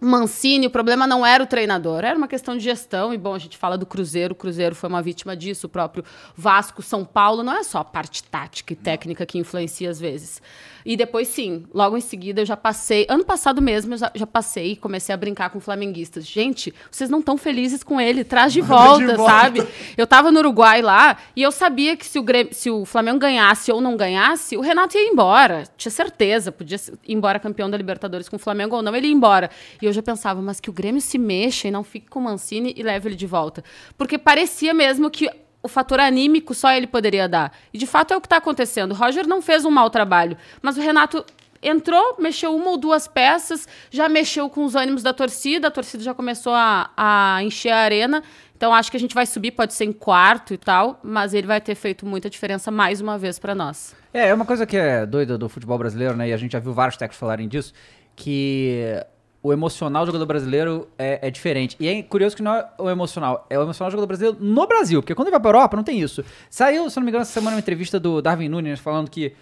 o 0.00 0.06
Mancini. 0.06 0.66
O 0.66 0.70
problema 0.70 1.06
não 1.06 1.24
era 1.24 1.44
o 1.44 1.46
treinador, 1.46 2.02
era 2.02 2.16
uma 2.16 2.28
questão 2.28 2.56
de 2.56 2.64
gestão. 2.64 3.12
E, 3.12 3.18
bom, 3.18 3.34
a 3.34 3.38
gente 3.38 3.58
fala 3.58 3.76
do 3.76 3.84
Cruzeiro, 3.84 4.32
o 4.32 4.36
Cruzeiro 4.36 4.74
foi 4.74 4.88
uma 4.88 5.02
vítima 5.02 5.36
disso, 5.36 5.66
o 5.66 5.70
próprio 5.70 6.02
Vasco, 6.34 6.80
São 6.80 7.04
Paulo. 7.04 7.42
Não 7.42 7.52
é 7.52 7.62
só 7.62 7.80
a 7.80 7.84
parte 7.84 8.24
tática 8.24 8.72
e 8.72 8.76
técnica 8.76 9.26
que 9.26 9.36
influencia 9.36 9.90
às 9.90 10.00
vezes. 10.00 10.40
E 10.84 10.96
depois, 10.96 11.28
sim, 11.28 11.64
logo 11.74 11.98
em 11.98 12.00
seguida 12.00 12.40
eu 12.42 12.46
já 12.46 12.56
passei. 12.56 13.04
Ano 13.10 13.24
passado 13.24 13.60
mesmo 13.60 13.94
eu 13.94 13.98
já, 13.98 14.12
já 14.14 14.26
passei 14.26 14.72
e 14.72 14.76
comecei 14.76 15.12
a 15.12 15.18
brincar 15.18 15.50
com 15.50 15.58
flamenguistas. 15.60 16.24
Gente, 16.24 16.72
vocês 16.90 17.10
não 17.10 17.18
estão 17.18 17.36
felizes 17.36 17.82
com 17.82 18.00
ele, 18.00 18.22
traz 18.22 18.52
de 18.54 18.60
volta, 18.60 19.16
volta. 19.16 19.24
sabe? 19.32 19.66
Eu 19.96 20.06
tava 20.06 20.30
no 20.30 20.38
Uruguai 20.38 20.80
lá 20.80 21.16
e 21.34 21.42
eu 21.42 21.50
sabia 21.50 21.96
que 21.96 22.06
se 22.06 22.18
o, 22.18 22.22
Grêmio- 22.22 22.54
se 22.54 22.70
o 22.70 22.84
Flamengo 22.84 23.18
ganhasse 23.18 23.72
ou 23.72 23.80
não 23.80 23.96
ganhasse, 23.96 24.56
o 24.56 24.60
Renato 24.60 24.96
ia 24.96 25.08
embora. 25.10 25.64
Tinha 25.76 25.90
certeza, 25.90 26.52
podia 26.52 26.76
ir 27.06 27.14
embora 27.14 27.40
campeão 27.40 27.68
da 27.68 27.76
Libertadores 27.76 28.28
com 28.28 28.36
o 28.36 28.38
Flamengo 28.38 28.76
ou 28.76 28.82
não, 28.82 28.94
ele 28.94 29.08
ia 29.08 29.12
embora. 29.12 29.50
E 29.82 29.86
eu 29.86 29.92
já 29.92 30.00
pensava, 30.02 30.40
mas 30.40 30.60
que 30.60 30.70
o 30.70 30.72
Grêmio 30.72 31.00
se 31.00 31.18
mexa 31.18 31.66
e 31.66 31.70
não 31.72 31.82
fique 31.82 32.08
com 32.08 32.20
o 32.20 32.22
Mancini 32.22 32.72
e 32.76 32.82
leve 32.82 33.08
ele 33.08 33.16
de 33.16 33.26
volta. 33.26 33.64
Porque 33.98 34.16
parecia 34.16 34.72
mesmo 34.72 35.10
que 35.10 35.28
o 35.62 35.68
fator 35.68 35.98
anímico 35.98 36.52
só 36.54 36.70
ele 36.72 36.86
poderia 36.86 37.26
dar. 37.26 37.50
E 37.72 37.78
de 37.78 37.86
fato 37.86 38.12
é 38.12 38.16
o 38.16 38.20
que 38.20 38.26
está 38.26 38.36
acontecendo. 38.36 38.92
O 38.92 38.94
Roger 38.94 39.26
não 39.26 39.40
fez 39.40 39.64
um 39.64 39.70
mau 39.70 39.88
trabalho, 39.88 40.36
mas 40.60 40.76
o 40.76 40.80
Renato 40.80 41.24
entrou, 41.64 42.16
mexeu 42.18 42.54
uma 42.54 42.70
ou 42.70 42.76
duas 42.76 43.08
peças, 43.08 43.66
já 43.90 44.08
mexeu 44.08 44.48
com 44.48 44.64
os 44.64 44.76
ânimos 44.76 45.02
da 45.02 45.12
torcida, 45.12 45.68
a 45.68 45.70
torcida 45.70 46.02
já 46.02 46.14
começou 46.14 46.52
a, 46.54 46.90
a 46.96 47.42
encher 47.42 47.70
a 47.70 47.78
arena. 47.78 48.22
Então 48.56 48.72
acho 48.72 48.90
que 48.90 48.96
a 48.96 49.00
gente 49.00 49.14
vai 49.14 49.26
subir, 49.26 49.50
pode 49.50 49.74
ser 49.74 49.84
em 49.84 49.92
quarto 49.92 50.54
e 50.54 50.56
tal, 50.56 51.00
mas 51.02 51.34
ele 51.34 51.46
vai 51.46 51.60
ter 51.60 51.74
feito 51.74 52.06
muita 52.06 52.30
diferença 52.30 52.70
mais 52.70 53.00
uma 53.00 53.18
vez 53.18 53.38
para 53.38 53.54
nós. 53.54 53.94
É, 54.12 54.28
é 54.28 54.34
uma 54.34 54.44
coisa 54.44 54.64
que 54.64 54.76
é 54.76 55.04
doida 55.04 55.36
do 55.36 55.48
futebol 55.48 55.76
brasileiro, 55.76 56.16
né? 56.16 56.28
E 56.28 56.32
a 56.32 56.36
gente 56.36 56.52
já 56.52 56.60
viu 56.60 56.72
vários 56.72 56.96
técnicos 56.96 57.18
falarem 57.18 57.48
disso, 57.48 57.72
que 58.14 59.04
o 59.44 59.52
emocional 59.52 60.04
do 60.04 60.06
jogador 60.06 60.24
brasileiro 60.24 60.88
é, 60.98 61.28
é 61.28 61.30
diferente. 61.30 61.76
E 61.78 61.86
é 61.86 62.02
curioso 62.02 62.34
que 62.34 62.42
não 62.42 62.54
é 62.54 62.66
o 62.78 62.88
emocional, 62.88 63.46
é 63.50 63.58
o 63.58 63.62
emocional 63.62 63.90
do 63.90 63.92
jogador 63.92 64.06
brasileiro 64.06 64.38
no 64.40 64.66
Brasil, 64.66 65.02
porque 65.02 65.14
quando 65.14 65.28
ele 65.28 65.32
vai 65.32 65.40
pra 65.40 65.50
Europa 65.50 65.76
não 65.76 65.84
tem 65.84 66.00
isso. 66.00 66.24
Saiu, 66.48 66.88
se 66.88 66.96
não 66.96 67.04
me 67.04 67.10
engano, 67.10 67.20
essa 67.20 67.32
semana 67.32 67.54
uma 67.54 67.60
entrevista 67.60 68.00
do 68.00 68.22
Darwin 68.22 68.48
Nunes 68.48 68.80
falando 68.80 69.10
que, 69.10 69.34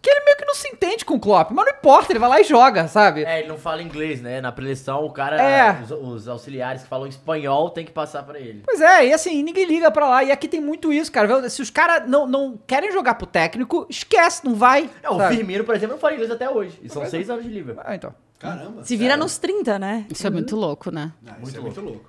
que 0.00 0.08
ele 0.10 0.24
meio 0.24 0.36
que 0.36 0.44
não 0.44 0.54
se 0.54 0.68
entende 0.68 1.04
com 1.04 1.14
o 1.14 1.20
Klopp, 1.20 1.50
mas 1.50 1.66
não 1.66 1.72
importa, 1.72 2.12
ele 2.12 2.18
vai 2.18 2.28
lá 2.28 2.40
e 2.40 2.44
joga, 2.44 2.86
sabe? 2.88 3.24
É, 3.24 3.40
ele 3.40 3.48
não 3.48 3.58
fala 3.58 3.82
inglês, 3.82 4.20
né? 4.22 4.40
Na 4.40 4.52
preleção, 4.52 5.04
o 5.04 5.10
cara, 5.10 5.40
É. 5.42 5.82
os, 5.82 5.90
os 5.90 6.28
auxiliares 6.28 6.82
que 6.82 6.88
falam 6.88 7.06
espanhol 7.06 7.70
tem 7.70 7.84
que 7.84 7.90
passar 7.92 8.22
pra 8.22 8.38
ele. 8.38 8.62
Pois 8.64 8.80
é, 8.80 9.06
e 9.06 9.12
assim, 9.12 9.42
ninguém 9.42 9.64
liga 9.66 9.90
pra 9.90 10.08
lá. 10.08 10.24
E 10.24 10.30
aqui 10.30 10.46
tem 10.48 10.60
muito 10.60 10.92
isso, 10.92 11.10
cara. 11.10 11.48
Se 11.50 11.60
os 11.60 11.70
caras 11.70 12.08
não, 12.08 12.26
não 12.26 12.58
querem 12.66 12.92
jogar 12.92 13.14
pro 13.14 13.26
técnico, 13.26 13.86
esquece, 13.90 14.44
não 14.44 14.54
vai. 14.54 14.88
É, 15.02 15.10
o? 15.10 15.18
Firmino, 15.28 15.64
por 15.64 15.74
exemplo, 15.74 15.94
não 15.96 16.00
fala 16.00 16.14
inglês 16.14 16.30
até 16.30 16.48
hoje. 16.48 16.78
E 16.82 16.88
são 16.88 17.04
seis 17.06 17.28
anos 17.28 17.44
de 17.44 17.50
Liverpool. 17.50 17.82
Ah, 17.86 17.94
então. 17.94 18.14
Caramba. 18.38 18.84
Se 18.84 18.96
vira 18.96 19.16
nos 19.16 19.36
30, 19.36 19.78
né? 19.80 20.06
Isso 20.08 20.24
é 20.26 20.30
muito 20.30 20.54
louco, 20.54 20.92
né? 20.92 21.12
Ah, 21.26 21.34
isso 21.42 21.56
é 21.56 21.60
muito 21.60 21.80
louco. 21.80 22.08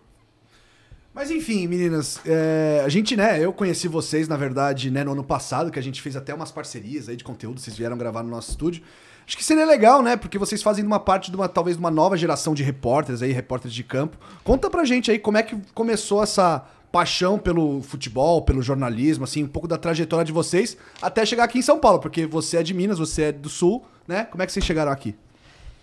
Mas 1.19 1.31
enfim, 1.31 1.67
meninas, 1.67 2.17
é, 2.25 2.81
a 2.81 2.88
gente, 2.88 3.13
né, 3.17 3.43
eu 3.43 3.51
conheci 3.51 3.89
vocês, 3.89 4.29
na 4.29 4.38
verdade, 4.38 4.89
né, 4.89 5.03
no 5.03 5.11
ano 5.11 5.21
passado, 5.21 5.69
que 5.69 5.77
a 5.77 5.81
gente 5.83 6.01
fez 6.01 6.15
até 6.15 6.33
umas 6.33 6.49
parcerias 6.49 7.09
aí 7.09 7.17
de 7.17 7.25
conteúdo, 7.25 7.59
vocês 7.59 7.77
vieram 7.77 7.97
gravar 7.97 8.23
no 8.23 8.29
nosso 8.29 8.51
estúdio. 8.51 8.81
Acho 9.27 9.35
que 9.35 9.43
seria 9.43 9.65
legal, 9.65 10.01
né, 10.01 10.15
porque 10.15 10.38
vocês 10.38 10.63
fazem 10.63 10.85
uma 10.85 10.97
parte 10.97 11.29
de 11.29 11.35
uma, 11.35 11.49
talvez, 11.49 11.75
de 11.75 11.83
uma 11.83 11.91
nova 11.91 12.15
geração 12.15 12.53
de 12.53 12.63
repórteres 12.63 13.21
aí, 13.21 13.33
repórteres 13.33 13.75
de 13.75 13.83
campo. 13.83 14.17
Conta 14.45 14.69
pra 14.69 14.85
gente 14.85 15.11
aí 15.11 15.19
como 15.19 15.38
é 15.38 15.43
que 15.43 15.57
começou 15.73 16.23
essa 16.23 16.65
paixão 16.89 17.38
pelo 17.38 17.81
futebol, 17.81 18.41
pelo 18.43 18.61
jornalismo, 18.61 19.25
assim, 19.25 19.43
um 19.43 19.47
pouco 19.49 19.67
da 19.67 19.77
trajetória 19.77 20.23
de 20.23 20.31
vocês 20.31 20.77
até 21.01 21.25
chegar 21.25 21.43
aqui 21.43 21.59
em 21.59 21.61
São 21.61 21.79
Paulo, 21.79 21.99
porque 21.99 22.25
você 22.25 22.55
é 22.55 22.63
de 22.63 22.73
Minas, 22.73 22.97
você 22.97 23.23
é 23.23 23.31
do 23.33 23.49
Sul, 23.49 23.83
né? 24.07 24.23
Como 24.23 24.41
é 24.41 24.45
que 24.45 24.53
vocês 24.53 24.63
chegaram 24.63 24.89
aqui? 24.89 25.13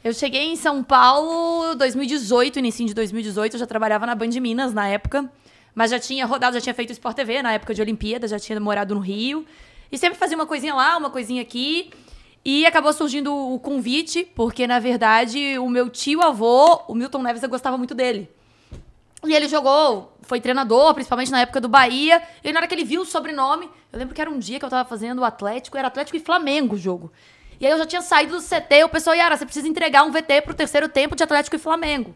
Eu 0.06 0.12
cheguei 0.12 0.52
em 0.52 0.54
São 0.54 0.84
Paulo 0.84 1.74
2018, 1.74 2.60
início 2.60 2.86
de 2.86 2.94
2018, 2.94 3.54
eu 3.54 3.58
já 3.58 3.66
trabalhava 3.66 4.06
na 4.06 4.14
Band 4.14 4.28
Minas 4.40 4.72
na 4.72 4.86
época, 4.86 5.28
mas 5.74 5.90
já 5.90 5.98
tinha 5.98 6.24
rodado, 6.24 6.54
já 6.54 6.60
tinha 6.60 6.74
feito 6.76 6.92
Sport 6.92 7.16
TV 7.16 7.42
na 7.42 7.54
época 7.54 7.74
de 7.74 7.82
Olimpíada, 7.82 8.28
já 8.28 8.38
tinha 8.38 8.60
morado 8.60 8.94
no 8.94 9.00
Rio, 9.00 9.44
e 9.90 9.98
sempre 9.98 10.16
fazia 10.16 10.36
uma 10.36 10.46
coisinha 10.46 10.76
lá, 10.76 10.96
uma 10.96 11.10
coisinha 11.10 11.42
aqui, 11.42 11.90
e 12.44 12.64
acabou 12.64 12.92
surgindo 12.92 13.34
o 13.34 13.58
convite, 13.58 14.22
porque 14.36 14.64
na 14.64 14.78
verdade 14.78 15.58
o 15.58 15.68
meu 15.68 15.90
tio-avô, 15.90 16.82
o 16.86 16.94
Milton 16.94 17.22
Neves, 17.24 17.42
eu 17.42 17.48
gostava 17.48 17.76
muito 17.76 17.92
dele. 17.92 18.30
E 19.24 19.34
ele 19.34 19.48
jogou, 19.48 20.16
foi 20.22 20.40
treinador, 20.40 20.94
principalmente 20.94 21.32
na 21.32 21.40
época 21.40 21.60
do 21.60 21.68
Bahia. 21.68 22.22
E 22.44 22.52
na 22.52 22.60
hora 22.60 22.68
que 22.68 22.74
ele 22.76 22.84
viu 22.84 23.00
o 23.00 23.04
sobrenome, 23.04 23.68
eu 23.92 23.98
lembro 23.98 24.14
que 24.14 24.20
era 24.20 24.30
um 24.30 24.38
dia 24.38 24.60
que 24.60 24.64
eu 24.64 24.70
tava 24.70 24.88
fazendo 24.88 25.18
o 25.22 25.24
Atlético, 25.24 25.76
era 25.76 25.88
Atlético 25.88 26.16
e 26.16 26.20
Flamengo 26.20 26.76
o 26.76 26.78
jogo. 26.78 27.10
E 27.60 27.66
aí 27.66 27.72
eu 27.72 27.78
já 27.78 27.86
tinha 27.86 28.02
saído 28.02 28.36
do 28.36 28.42
CT, 28.42 28.84
o 28.84 28.88
pessoal, 28.88 29.16
Yara, 29.16 29.36
você 29.36 29.44
precisa 29.44 29.66
entregar 29.66 30.04
um 30.04 30.10
VT 30.10 30.42
pro 30.42 30.54
terceiro 30.54 30.88
tempo 30.88 31.16
de 31.16 31.22
Atlético 31.22 31.56
e 31.56 31.58
Flamengo. 31.58 32.14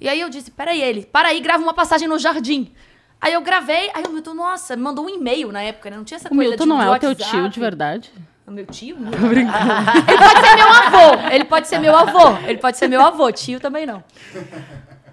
E 0.00 0.08
aí 0.08 0.20
eu 0.20 0.28
disse, 0.28 0.50
peraí, 0.50 0.80
ele, 0.80 1.04
para 1.04 1.28
aí, 1.28 1.40
grava 1.40 1.62
uma 1.62 1.74
passagem 1.74 2.08
no 2.08 2.18
Jardim. 2.18 2.72
Aí 3.20 3.34
eu 3.34 3.42
gravei, 3.42 3.90
aí 3.92 4.02
o 4.08 4.10
Milton, 4.10 4.32
nossa, 4.32 4.74
me 4.74 4.82
mandou 4.82 5.04
um 5.04 5.08
e-mail 5.08 5.52
na 5.52 5.62
época, 5.62 5.90
né? 5.90 5.96
Não 5.96 6.04
tinha 6.04 6.16
essa 6.16 6.28
O 6.28 6.30
coisa 6.34 6.50
Milton 6.50 6.64
de 6.64 6.68
não 6.70 6.82
é 6.82 6.90
o 6.90 6.98
teu 6.98 7.14
tio 7.14 7.48
de 7.50 7.60
verdade? 7.60 8.10
O 8.46 8.50
meu 8.50 8.64
tio? 8.64 8.96
Tô 9.12 9.28
brincando. 9.28 9.70
ele 10.08 10.24
pode 10.24 10.48
ser 10.48 10.56
meu 10.56 10.68
avô. 10.72 11.28
Ele 11.30 11.44
pode 11.44 11.68
ser 11.68 11.78
meu 11.78 11.96
avô. 11.96 12.48
Ele 12.48 12.58
pode 12.58 12.78
ser 12.78 12.88
meu 12.88 13.02
avô. 13.02 13.30
Tio 13.30 13.60
também 13.60 13.84
não. 13.84 14.02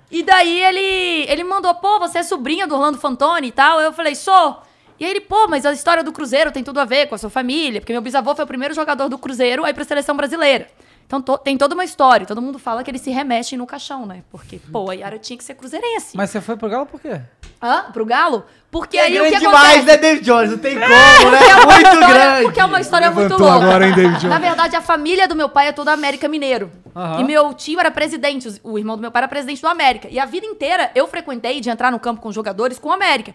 E 0.10 0.24
daí 0.24 0.64
ele, 0.64 1.30
ele 1.30 1.44
mandou, 1.44 1.76
pô, 1.76 2.00
você 2.00 2.20
é 2.20 2.24
sobrinha 2.24 2.66
do 2.66 2.76
Orlando 2.76 2.98
Fantoni 2.98 3.50
e 3.50 3.52
tal. 3.52 3.82
Eu 3.82 3.92
falei, 3.92 4.16
sou. 4.16 4.64
E 5.00 5.06
aí 5.06 5.12
ele, 5.12 5.22
pô, 5.22 5.48
mas 5.48 5.66
a 5.66 5.72
história 5.72 6.04
do 6.04 6.12
Cruzeiro 6.12 6.52
tem 6.52 6.64
tudo 6.64 6.80
a 6.80 6.86
ver 6.86 7.08
com 7.08 7.16
a 7.16 7.18
sua 7.18 7.30
família, 7.30 7.80
porque 7.82 7.94
meu 7.94 8.02
bisavô 8.02 8.34
foi 8.36 8.46
o 8.46 8.48
primeiro 8.48 8.74
jogador 8.74 9.08
do 9.10 9.18
Cruzeiro 9.18 9.64
aí 9.64 9.74
pra 9.74 9.84
seleção 9.84 10.16
brasileira. 10.16 10.68
Então 11.06 11.22
to- 11.22 11.38
tem 11.38 11.58
toda 11.58 11.74
uma 11.74 11.86
história. 11.86 12.26
Todo 12.26 12.42
mundo 12.42 12.60
fala 12.60 12.84
que 12.84 12.92
eles 12.92 13.00
se 13.02 13.10
remexem 13.12 13.58
no 13.58 13.66
caixão, 13.66 14.06
né? 14.06 14.24
Porque, 14.30 14.60
pô, 14.72 14.90
a 14.90 14.94
Yara 14.94 15.18
tinha 15.18 15.38
que 15.38 15.44
ser 15.44 15.54
cruzeirense. 15.54 16.18
Mas 16.18 16.30
você 16.32 16.42
foi 16.42 16.58
pro 16.58 16.68
Galo 16.68 16.86
por 16.86 17.00
quê? 17.00 17.22
Hã? 17.64 17.84
Pro 17.94 18.06
Galo? 18.06 18.44
Porque 18.70 18.98
É 18.98 19.04
aí 19.04 19.20
o 19.20 19.24
que 19.24 19.30
grande 19.30 19.46
acontece? 19.48 19.68
demais, 19.70 19.86
né, 19.86 19.98
David 19.98 20.26
Jones? 20.26 20.52
Não 20.52 20.58
tem 20.58 20.74
como, 20.76 20.86
Porque 20.88 21.32
né? 21.32 21.50
é 21.50 21.56
Muito 21.66 21.78
história- 21.88 22.08
grande. 22.08 22.44
Porque 22.44 22.60
é 22.60 22.66
uma 22.66 22.82
história 22.82 23.12
muito 23.12 23.38
louca. 23.38 23.54
agora, 23.56 23.88
hein, 23.88 23.94
David 23.96 24.18
Jones? 24.20 24.24
Na 24.30 24.38
verdade, 24.40 24.76
a 24.76 24.82
família 24.82 25.28
do 25.30 25.36
meu 25.36 25.48
pai 25.48 25.68
é 25.68 25.72
toda 25.72 25.94
América 25.94 26.28
Mineiro. 26.28 26.70
Aham. 26.94 27.22
E 27.22 27.24
meu 27.24 27.54
tio 27.54 27.80
era 27.80 27.90
presidente, 27.90 28.60
o 28.62 28.78
irmão 28.78 28.98
do 28.98 29.02
meu 29.02 29.10
pai 29.12 29.22
era 29.22 29.28
presidente 29.30 29.62
do 29.62 29.68
América. 29.70 30.10
E 30.12 30.20
a 30.20 30.26
vida 30.26 30.46
inteira 30.46 30.92
eu 30.94 31.08
frequentei 31.08 31.62
de 31.62 31.70
entrar 31.70 31.90
no 31.92 32.00
campo 32.00 32.20
com 32.22 32.32
jogadores 32.34 32.78
com 32.78 32.90
o 32.90 32.92
América. 32.92 33.34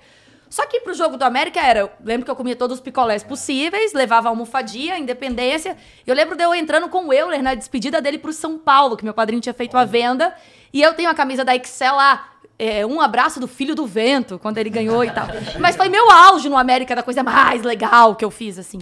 Só 0.52 0.66
que 0.66 0.80
pro 0.80 0.92
jogo 0.92 1.16
do 1.16 1.22
América 1.22 1.62
era, 1.62 1.80
eu 1.80 1.90
lembro 2.04 2.26
que 2.26 2.30
eu 2.30 2.36
comia 2.36 2.54
todos 2.54 2.76
os 2.76 2.82
picolés 2.82 3.22
possíveis, 3.22 3.94
levava 3.94 4.28
almofadinha, 4.28 4.98
independência. 4.98 5.78
Eu 6.06 6.14
lembro 6.14 6.36
de 6.36 6.44
eu 6.44 6.54
entrando 6.54 6.90
com 6.90 7.06
o 7.06 7.10
Euler 7.10 7.42
na 7.42 7.54
despedida 7.54 8.02
dele 8.02 8.18
pro 8.18 8.34
São 8.34 8.58
Paulo, 8.58 8.94
que 8.94 9.02
meu 9.02 9.14
padrinho 9.14 9.40
tinha 9.40 9.54
feito 9.54 9.78
a 9.78 9.86
venda. 9.86 10.36
E 10.70 10.82
eu 10.82 10.92
tenho 10.92 11.08
a 11.08 11.14
camisa 11.14 11.42
da 11.42 11.56
Excel 11.56 11.94
lá, 11.94 12.32
é, 12.58 12.84
um 12.84 13.00
abraço 13.00 13.40
do 13.40 13.48
filho 13.48 13.74
do 13.74 13.86
vento, 13.86 14.38
quando 14.38 14.58
ele 14.58 14.68
ganhou 14.68 15.02
e 15.02 15.10
tal. 15.10 15.26
Mas 15.58 15.74
foi 15.74 15.88
meu 15.88 16.10
auge 16.10 16.50
no 16.50 16.58
América, 16.58 16.94
da 16.94 17.02
coisa 17.02 17.22
mais 17.22 17.62
legal 17.62 18.14
que 18.14 18.22
eu 18.22 18.30
fiz, 18.30 18.58
assim. 18.58 18.80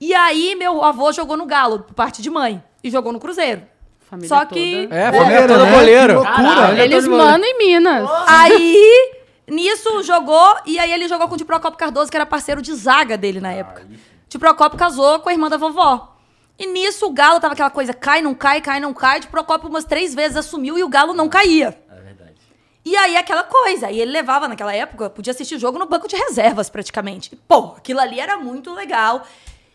E 0.00 0.14
aí, 0.14 0.54
meu 0.54 0.84
avô 0.84 1.10
jogou 1.10 1.36
no 1.36 1.46
Galo, 1.46 1.80
por 1.80 1.94
parte 1.94 2.22
de 2.22 2.30
mãe, 2.30 2.62
e 2.80 2.88
jogou 2.88 3.12
no 3.12 3.18
Cruzeiro. 3.18 3.62
Família 4.08 4.28
Só 4.28 4.44
toda. 4.44 4.54
que. 4.54 4.86
É, 4.88 5.10
família 5.10 5.48
toda 5.48 5.64
né? 5.64 5.72
boleiro. 5.72 6.20
Que 6.20 6.28
loucura. 6.28 6.54
Caralho. 6.54 6.80
Eles 6.80 7.08
mandam 7.08 7.44
em 7.44 7.58
Minas. 7.58 8.08
Aí, 8.28 9.21
nisso, 9.48 10.02
jogou, 10.02 10.56
e 10.66 10.78
aí 10.78 10.92
ele 10.92 11.08
jogou 11.08 11.28
com 11.28 11.34
o 11.34 11.44
Procopio 11.44 11.78
Cardoso, 11.78 12.10
que 12.10 12.16
era 12.16 12.26
parceiro 12.26 12.62
de 12.62 12.74
zaga 12.74 13.16
dele 13.16 13.40
na 13.40 13.52
época. 13.52 13.86
Di 14.28 14.38
Procopio 14.38 14.78
casou 14.78 15.20
com 15.20 15.28
a 15.28 15.32
irmã 15.32 15.48
da 15.48 15.56
vovó. 15.56 16.16
E 16.58 16.66
nisso, 16.66 17.06
o 17.06 17.10
Galo 17.10 17.40
tava 17.40 17.54
aquela 17.54 17.70
coisa, 17.70 17.92
cai, 17.92 18.22
não 18.22 18.34
cai, 18.34 18.60
cai, 18.60 18.78
não 18.78 18.94
cai. 18.94 19.20
Di 19.20 19.26
Procopio 19.26 19.68
umas 19.68 19.84
três 19.84 20.14
vezes 20.14 20.36
assumiu 20.36 20.78
e 20.78 20.84
o 20.84 20.88
Galo 20.88 21.12
não 21.12 21.28
caía. 21.28 21.78
É 21.90 22.00
verdade. 22.00 22.36
E 22.84 22.96
aí, 22.96 23.16
aquela 23.16 23.42
coisa. 23.42 23.90
E 23.90 24.00
ele 24.00 24.12
levava, 24.12 24.46
naquela 24.48 24.74
época, 24.74 25.10
podia 25.10 25.32
assistir 25.32 25.58
jogo 25.58 25.78
no 25.78 25.86
banco 25.86 26.06
de 26.06 26.16
reservas, 26.16 26.70
praticamente. 26.70 27.34
Pô, 27.48 27.74
aquilo 27.76 28.00
ali 28.00 28.20
era 28.20 28.36
muito 28.36 28.72
legal. 28.72 29.26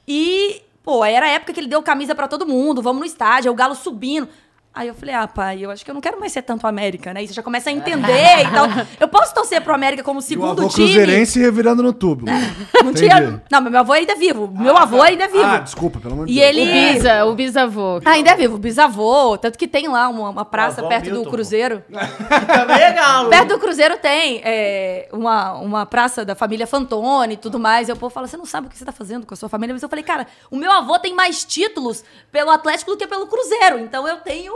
E, 0.07 0.61
pô, 0.83 1.03
era 1.03 1.25
a 1.25 1.29
época 1.29 1.51
que 1.53 1.59
ele 1.59 1.67
deu 1.67 1.83
camisa 1.83 2.15
pra 2.15 2.27
todo 2.27 2.47
mundo, 2.47 2.81
vamos 2.81 3.01
no 3.01 3.05
estádio, 3.05 3.51
o 3.51 3.55
Galo 3.55 3.75
subindo. 3.75 4.29
Aí 4.77 4.87
eu 4.89 4.93
falei, 4.93 5.15
ah, 5.15 5.27
pai, 5.27 5.65
eu 5.65 5.71
acho 5.71 5.83
que 5.83 5.89
eu 5.89 5.93
não 5.95 6.01
quero 6.01 6.19
mais 6.19 6.31
ser 6.31 6.43
tanto 6.43 6.67
América, 6.67 7.13
né? 7.13 7.23
E 7.23 7.27
você 7.27 7.33
já 7.33 7.41
começa 7.41 7.69
a 7.69 7.73
entender 7.73 8.41
e 8.41 8.51
tal. 8.51 8.67
Eu 8.99 9.07
posso 9.07 9.33
torcer 9.33 9.59
pro 9.61 9.73
América 9.73 10.03
como 10.03 10.19
E 10.19 10.21
o 10.21 10.23
segundo 10.23 10.61
avô 10.61 10.69
time. 10.69 10.85
cruzeirense 10.87 11.39
revirando 11.39 11.81
no 11.81 11.91
tubo. 11.93 12.25
Não 12.25 12.35
Entendi. 12.91 12.99
tinha. 13.09 13.41
Não, 13.51 13.61
mas 13.61 13.71
meu 13.71 13.79
avô 13.79 13.93
ainda 13.93 14.11
é 14.13 14.15
vivo. 14.15 14.47
Meu 14.55 14.77
avô 14.77 15.01
ainda 15.01 15.23
é 15.23 15.27
vivo. 15.27 15.43
Ah, 15.43 15.57
desculpa, 15.59 15.99
pelo 15.99 16.13
amor 16.13 16.27
de 16.27 16.33
E 16.33 16.35
Deus. 16.35 16.47
ele. 16.49 16.61
O 16.61 16.93
Bisa, 16.93 17.25
o 17.25 17.35
bisavô. 17.35 18.01
Ah, 18.05 18.11
ainda 18.11 18.31
é 18.31 18.35
vivo, 18.35 18.57
bisavô. 18.59 19.37
Tanto 19.37 19.57
que 19.57 19.67
tem 19.67 19.87
lá 19.87 20.07
uma, 20.09 20.29
uma 20.29 20.45
praça 20.45 20.83
perto 20.83 21.05
Milton, 21.05 21.23
do. 21.23 21.29
Cruzeiro. 21.31 21.83
Também 21.89 22.81
é 22.83 22.91
galo. 22.93 23.29
Perto 23.29 23.47
do 23.49 23.59
Cruzeiro 23.59 23.97
tem 23.97 24.41
é, 24.43 25.09
uma, 25.11 25.53
uma 25.53 25.85
praça 25.85 26.23
da 26.23 26.35
família 26.35 26.67
Fantoni 26.67 27.33
e 27.33 27.37
tudo 27.37 27.57
mais. 27.59 27.89
E 27.89 27.91
o 27.91 27.95
povo 27.95 28.13
fala: 28.13 28.27
você 28.27 28.37
não 28.37 28.45
sabe 28.45 28.67
o 28.67 28.69
que 28.69 28.77
você 28.77 28.85
tá 28.85 28.91
fazendo 28.91 29.25
com 29.25 29.33
a 29.33 29.37
sua 29.37 29.49
família. 29.49 29.73
Mas 29.73 29.81
eu 29.83 29.89
falei, 29.89 30.03
cara, 30.03 30.27
o 30.51 30.55
meu 30.55 30.71
avô 30.71 30.99
tem 30.99 31.13
mais 31.15 31.43
títulos 31.43 32.03
pelo 32.31 32.51
Atlético 32.51 32.91
do 32.91 32.97
que 32.97 33.07
pelo 33.07 33.27
Cruzeiro. 33.27 33.79
Então 33.79 34.07
eu 34.07 34.17
tenho 34.17 34.53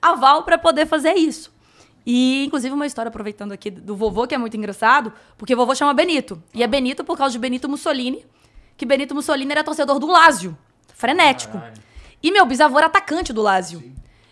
aval 0.00 0.42
pra 0.42 0.58
poder 0.58 0.86
fazer 0.86 1.14
isso. 1.14 1.52
E, 2.04 2.44
inclusive, 2.46 2.74
uma 2.74 2.86
história 2.86 3.08
aproveitando 3.08 3.52
aqui 3.52 3.70
do 3.70 3.94
vovô, 3.94 4.26
que 4.26 4.34
é 4.34 4.38
muito 4.38 4.56
engraçado, 4.56 5.12
porque 5.36 5.54
o 5.54 5.56
vovô 5.56 5.74
chama 5.74 5.92
Benito. 5.92 6.42
E 6.54 6.62
é 6.62 6.66
Benito 6.66 7.04
por 7.04 7.16
causa 7.16 7.32
de 7.32 7.38
Benito 7.38 7.68
Mussolini, 7.68 8.24
que 8.76 8.86
Benito 8.86 9.14
Mussolini 9.14 9.52
era 9.52 9.62
torcedor 9.62 9.98
do 9.98 10.06
Lázio. 10.06 10.56
Frenético. 10.94 11.60
E 12.22 12.30
meu 12.30 12.44
bisavô 12.44 12.78
era 12.78 12.86
atacante 12.86 13.32
do 13.32 13.40
Lázio. 13.40 13.82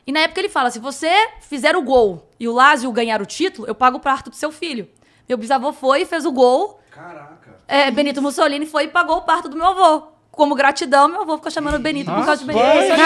E 0.06 0.12
na 0.12 0.20
época 0.20 0.40
ele 0.40 0.48
fala: 0.48 0.70
se 0.70 0.78
você 0.78 1.10
fizer 1.40 1.76
o 1.76 1.82
gol 1.82 2.28
e 2.38 2.48
o 2.48 2.52
Lázio 2.52 2.90
ganhar 2.92 3.22
o 3.22 3.26
título, 3.26 3.66
eu 3.66 3.74
pago 3.74 3.98
o 3.98 4.00
parto 4.00 4.30
do 4.30 4.36
seu 4.36 4.52
filho. 4.52 4.88
Meu 5.28 5.36
bisavô 5.36 5.72
foi, 5.72 6.04
fez 6.04 6.24
o 6.24 6.32
gol. 6.32 6.80
Caraca. 6.90 7.58
É, 7.66 7.90
Benito 7.90 8.22
Mussolini 8.22 8.66
foi 8.66 8.84
e 8.84 8.88
pagou 8.88 9.18
o 9.18 9.22
parto 9.22 9.48
do 9.48 9.56
meu 9.56 9.66
avô. 9.66 10.08
Como 10.38 10.54
gratidão, 10.54 11.08
meu 11.08 11.22
avô 11.22 11.34
ficou 11.36 11.50
chamando 11.50 11.80
Benito 11.80 12.12
por 12.12 12.24
causa 12.24 12.36
de 12.36 12.46
Benito 12.46 12.64
Mussolini. 12.64 12.96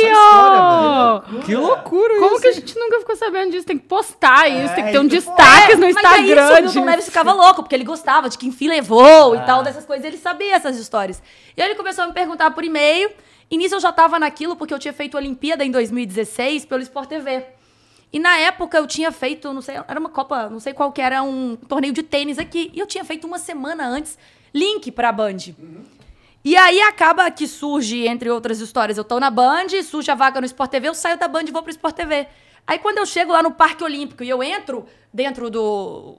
Caralho! 0.00 1.22
Que 1.44 1.54
loucura 1.54 2.14
Como 2.18 2.32
isso. 2.32 2.40
que 2.40 2.48
a 2.48 2.52
gente 2.52 2.78
nunca 2.78 2.98
ficou 3.00 3.14
sabendo 3.14 3.50
disso? 3.50 3.66
Tem 3.66 3.76
que 3.76 3.86
postar 3.86 4.48
isso, 4.48 4.74
tem 4.74 4.86
que 4.86 4.92
ter 4.92 4.98
um 5.00 5.06
destaque 5.06 5.76
no 5.76 5.84
É, 5.84 5.92
Mas 5.92 5.96
Instagram. 5.96 6.44
isso, 6.44 6.58
o 6.60 6.62
Milton. 6.62 6.84
Neves 6.86 7.04
ficava 7.04 7.32
louco, 7.34 7.62
porque 7.62 7.74
ele 7.74 7.84
gostava 7.84 8.30
de 8.30 8.38
que 8.38 8.46
enfim 8.46 8.68
levou 8.68 9.36
e 9.36 9.40
tal, 9.40 9.62
dessas 9.62 9.84
coisas. 9.84 10.02
Ele 10.06 10.16
sabia 10.16 10.54
essas 10.56 10.78
histórias. 10.78 11.22
E 11.54 11.60
aí 11.60 11.68
ele 11.68 11.74
começou 11.76 12.04
a 12.04 12.06
me 12.06 12.14
perguntar 12.14 12.50
por 12.52 12.64
e-mail. 12.64 13.10
E 13.50 13.58
nisso 13.58 13.74
eu 13.74 13.80
já 13.80 13.92
tava 13.92 14.18
naquilo, 14.18 14.56
porque 14.56 14.72
eu 14.72 14.78
tinha 14.78 14.94
feito 14.94 15.18
a 15.18 15.20
Olimpíada 15.20 15.62
em 15.62 15.70
2016 15.70 16.64
pelo 16.64 16.80
Sport 16.82 17.06
TV. 17.08 17.44
E 18.10 18.18
na 18.18 18.38
época 18.38 18.78
eu 18.78 18.86
tinha 18.86 19.12
feito, 19.12 19.52
não 19.52 19.60
sei, 19.60 19.76
era 19.86 20.00
uma 20.00 20.08
Copa, 20.08 20.48
não 20.48 20.58
sei 20.58 20.72
qual 20.72 20.90
que 20.90 21.02
era, 21.02 21.22
um 21.22 21.54
torneio 21.68 21.92
de 21.92 22.02
tênis 22.02 22.38
aqui. 22.38 22.70
E 22.72 22.78
eu 22.80 22.86
tinha 22.86 23.04
feito 23.04 23.26
uma 23.26 23.38
semana 23.38 23.86
antes 23.86 24.16
link 24.54 24.90
pra 24.90 25.12
Band. 25.12 25.36
E 26.42 26.56
aí 26.56 26.80
acaba 26.80 27.30
que 27.30 27.46
surge, 27.46 28.06
entre 28.06 28.30
outras 28.30 28.60
histórias, 28.60 28.96
eu 28.96 29.04
tô 29.04 29.20
na 29.20 29.30
Band, 29.30 29.68
surge 29.84 30.10
a 30.10 30.14
vaga 30.14 30.40
no 30.40 30.46
Sport 30.46 30.70
TV, 30.70 30.88
eu 30.88 30.94
saio 30.94 31.18
da 31.18 31.28
Band 31.28 31.42
e 31.42 31.50
vou 31.50 31.62
pro 31.62 31.70
Sport 31.70 31.94
TV. 31.94 32.26
Aí 32.66 32.78
quando 32.78 32.98
eu 32.98 33.06
chego 33.06 33.32
lá 33.32 33.42
no 33.42 33.50
Parque 33.50 33.84
Olímpico 33.84 34.24
e 34.24 34.28
eu 34.28 34.42
entro 34.42 34.86
dentro 35.12 35.50
do 35.50 36.16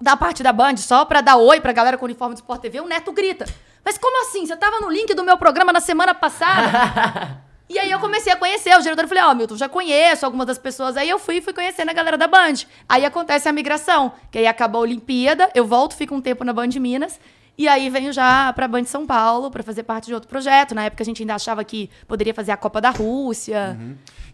da 0.00 0.16
parte 0.16 0.42
da 0.42 0.52
Band 0.52 0.78
só 0.78 1.04
pra 1.04 1.20
dar 1.20 1.36
oi 1.36 1.60
pra 1.60 1.72
galera 1.72 1.98
com 1.98 2.04
o 2.04 2.08
uniforme 2.08 2.34
do 2.34 2.38
Sport 2.38 2.60
TV, 2.62 2.80
o 2.80 2.86
Neto 2.86 3.12
grita: 3.12 3.44
"Mas 3.84 3.98
como 3.98 4.22
assim? 4.22 4.46
Você 4.46 4.56
tava 4.56 4.80
no 4.80 4.88
link 4.90 5.12
do 5.12 5.24
meu 5.24 5.36
programa 5.36 5.72
na 5.72 5.80
semana 5.80 6.14
passada?" 6.14 7.42
E 7.70 7.78
aí 7.78 7.88
eu 7.88 8.00
comecei 8.00 8.32
a 8.32 8.36
conhecer 8.36 8.76
o 8.76 8.82
diretor. 8.82 9.04
Eu 9.04 9.08
falei, 9.08 9.22
ó, 9.22 9.32
Milton, 9.32 9.56
já 9.56 9.68
conheço 9.68 10.26
algumas 10.26 10.44
das 10.44 10.58
pessoas. 10.58 10.96
Aí 10.96 11.08
eu 11.08 11.20
fui 11.20 11.36
e 11.36 11.40
fui 11.40 11.52
conhecendo 11.52 11.88
a 11.88 11.92
galera 11.92 12.18
da 12.18 12.26
Band. 12.26 12.54
Aí 12.88 13.04
acontece 13.04 13.48
a 13.48 13.52
migração, 13.52 14.12
que 14.28 14.38
aí 14.38 14.46
acabou 14.48 14.80
a 14.80 14.82
Olimpíada, 14.82 15.48
eu 15.54 15.64
volto, 15.64 15.94
fico 15.94 16.12
um 16.12 16.20
tempo 16.20 16.42
na 16.42 16.52
Band 16.52 16.70
Minas. 16.80 17.20
E 17.60 17.68
aí 17.68 17.90
venho 17.90 18.10
já 18.10 18.50
pra 18.54 18.66
Band 18.66 18.84
São 18.84 19.06
Paulo 19.06 19.50
pra 19.50 19.62
fazer 19.62 19.82
parte 19.82 20.06
de 20.06 20.14
outro 20.14 20.26
projeto. 20.30 20.74
Na 20.74 20.84
época 20.84 21.02
a 21.02 21.04
gente 21.04 21.22
ainda 21.22 21.34
achava 21.34 21.62
que 21.62 21.90
poderia 22.08 22.32
fazer 22.32 22.52
a 22.52 22.56
Copa 22.56 22.80
da 22.80 22.88
Rússia. 22.88 23.78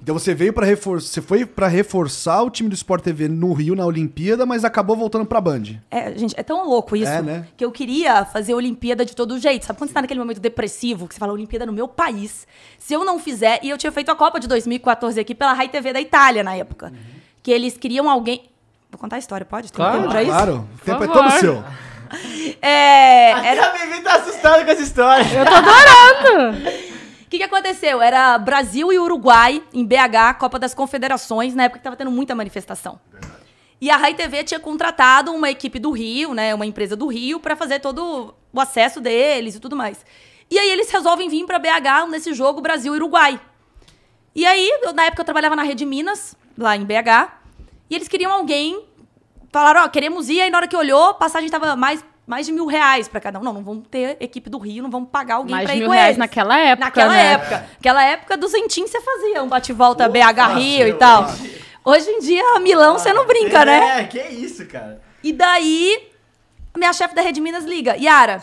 Então 0.00 0.16
você 0.16 0.32
veio 0.32 0.52
para 0.52 0.64
reforçar, 0.64 1.08
você 1.08 1.20
foi 1.20 1.44
para 1.44 1.66
reforçar 1.66 2.40
o 2.42 2.50
time 2.50 2.68
do 2.68 2.74
Sport 2.76 3.02
TV 3.02 3.26
no 3.26 3.52
Rio 3.52 3.74
na 3.74 3.84
Olimpíada, 3.84 4.46
mas 4.46 4.64
acabou 4.64 4.94
voltando 4.94 5.26
pra 5.26 5.40
Band. 5.40 5.62
É, 5.90 6.16
gente, 6.16 6.34
é 6.38 6.42
tão 6.44 6.68
louco 6.68 6.94
isso 6.94 7.10
É, 7.10 7.20
né? 7.20 7.48
que 7.56 7.64
eu 7.64 7.72
queria 7.72 8.24
fazer 8.24 8.52
a 8.52 8.56
Olimpíada 8.56 9.04
de 9.04 9.16
todo 9.16 9.36
jeito. 9.40 9.66
Sabe 9.66 9.76
quando 9.76 9.88
você 9.88 9.94
tá 9.94 10.02
naquele 10.02 10.20
momento 10.20 10.38
depressivo, 10.38 11.08
que 11.08 11.14
você 11.14 11.18
fala 11.18 11.32
Olimpíada 11.32 11.66
no 11.66 11.72
meu 11.72 11.88
país? 11.88 12.46
Se 12.78 12.94
eu 12.94 13.04
não 13.04 13.18
fizer, 13.18 13.58
e 13.60 13.70
eu 13.70 13.76
tinha 13.76 13.90
feito 13.90 14.08
a 14.08 14.14
Copa 14.14 14.38
de 14.38 14.46
2014 14.46 15.18
aqui 15.18 15.34
pela 15.34 15.52
Rai 15.52 15.68
TV 15.68 15.92
da 15.92 16.00
Itália 16.00 16.44
na 16.44 16.54
época, 16.54 16.92
que 17.42 17.50
eles 17.50 17.76
queriam 17.76 18.08
alguém. 18.08 18.42
Vou 18.88 19.00
contar 19.00 19.16
a 19.16 19.18
história, 19.18 19.44
pode? 19.44 19.72
Tem 19.72 19.76
Claro, 19.76 19.98
tempo 19.98 20.10
pra 20.10 20.22
isso? 20.22 20.30
Claro, 20.30 20.68
o 20.80 20.84
tempo 20.84 21.02
é 21.02 21.08
todo 21.08 21.30
seu. 21.40 21.64
É, 22.62 23.30
era- 23.30 23.66
a 23.66 23.70
Vivi 23.72 24.00
tá 24.02 24.14
assustada 24.16 24.64
com 24.64 24.70
essa 24.70 24.82
história. 24.82 25.24
O 27.24 27.26
que, 27.28 27.38
que 27.38 27.42
aconteceu? 27.44 28.00
Era 28.00 28.38
Brasil 28.38 28.92
e 28.92 28.98
Uruguai 28.98 29.62
em 29.72 29.84
BH, 29.84 30.34
Copa 30.38 30.58
das 30.58 30.74
Confederações, 30.74 31.54
na 31.54 31.64
época 31.64 31.78
que 31.80 31.84
tava 31.84 31.96
tendo 31.96 32.10
muita 32.10 32.34
manifestação. 32.34 32.98
E 33.80 33.90
a 33.90 33.96
Rai 33.96 34.14
TV 34.14 34.42
tinha 34.44 34.58
contratado 34.60 35.32
uma 35.32 35.50
equipe 35.50 35.78
do 35.78 35.90
Rio, 35.90 36.32
né, 36.32 36.54
uma 36.54 36.64
empresa 36.64 36.96
do 36.96 37.06
Rio, 37.08 37.38
pra 37.38 37.54
fazer 37.56 37.80
todo 37.80 38.34
o 38.52 38.60
acesso 38.60 39.00
deles 39.00 39.54
e 39.56 39.60
tudo 39.60 39.76
mais. 39.76 40.04
E 40.50 40.58
aí 40.58 40.70
eles 40.70 40.90
resolvem 40.90 41.28
vir 41.28 41.44
pra 41.44 41.58
BH 41.58 42.06
nesse 42.08 42.32
jogo 42.32 42.60
Brasil 42.60 42.94
e 42.94 42.96
Uruguai. 42.96 43.38
E 44.34 44.46
aí, 44.46 44.66
eu- 44.82 44.92
na 44.92 45.04
época 45.04 45.20
eu 45.22 45.24
trabalhava 45.24 45.56
na 45.56 45.62
Rede 45.62 45.84
Minas, 45.84 46.36
lá 46.56 46.76
em 46.76 46.84
BH, 46.84 47.32
e 47.90 47.94
eles 47.94 48.06
queriam 48.08 48.32
alguém, 48.32 48.82
falaram, 49.52 49.84
ó, 49.84 49.88
queremos 49.88 50.28
ir, 50.28 50.40
aí 50.40 50.50
na 50.50 50.58
hora 50.58 50.68
que 50.68 50.76
olhou, 50.76 51.10
a 51.10 51.14
passagem 51.14 51.48
tava 51.48 51.74
mais, 51.76 52.04
mais 52.26 52.46
de 52.46 52.52
mil 52.52 52.66
reais 52.66 53.08
pra 53.08 53.20
cada 53.20 53.38
um. 53.38 53.42
Não, 53.42 53.52
não 53.52 53.62
vamos 53.64 53.86
ter 53.90 54.16
equipe 54.20 54.48
do 54.50 54.58
Rio, 54.58 54.82
não 54.82 54.90
vamos 54.90 55.08
pagar 55.10 55.36
alguém 55.36 55.54
Mais 55.54 55.64
pra 55.64 55.72
de 55.74 55.78
ir 55.78 55.80
mil 55.82 55.88
com 55.88 55.94
reais 55.94 56.08
eles. 56.08 56.18
naquela 56.18 56.58
época, 56.58 56.84
Naquela 56.86 57.12
né? 57.12 57.32
época. 57.32 57.66
Aquela 57.78 58.04
época, 58.04 58.36
duzentinho 58.36 58.86
você 58.88 59.00
fazia 59.00 59.42
um 59.42 59.48
bate-volta 59.48 60.08
BH 60.08 60.54
Rio 60.58 60.88
e 60.88 60.94
tal. 60.94 61.26
Hoje 61.84 62.08
em 62.10 62.18
dia, 62.20 62.58
Milão, 62.60 62.98
você 62.98 63.12
não 63.12 63.26
brinca, 63.26 63.64
né? 63.64 64.00
É, 64.00 64.04
que 64.04 64.18
isso, 64.20 64.66
cara. 64.66 65.00
E 65.22 65.32
daí, 65.32 66.08
minha 66.76 66.92
chefe 66.92 67.14
da 67.14 67.22
Rede 67.22 67.40
Minas 67.40 67.64
liga. 67.64 67.96
Yara, 67.96 68.42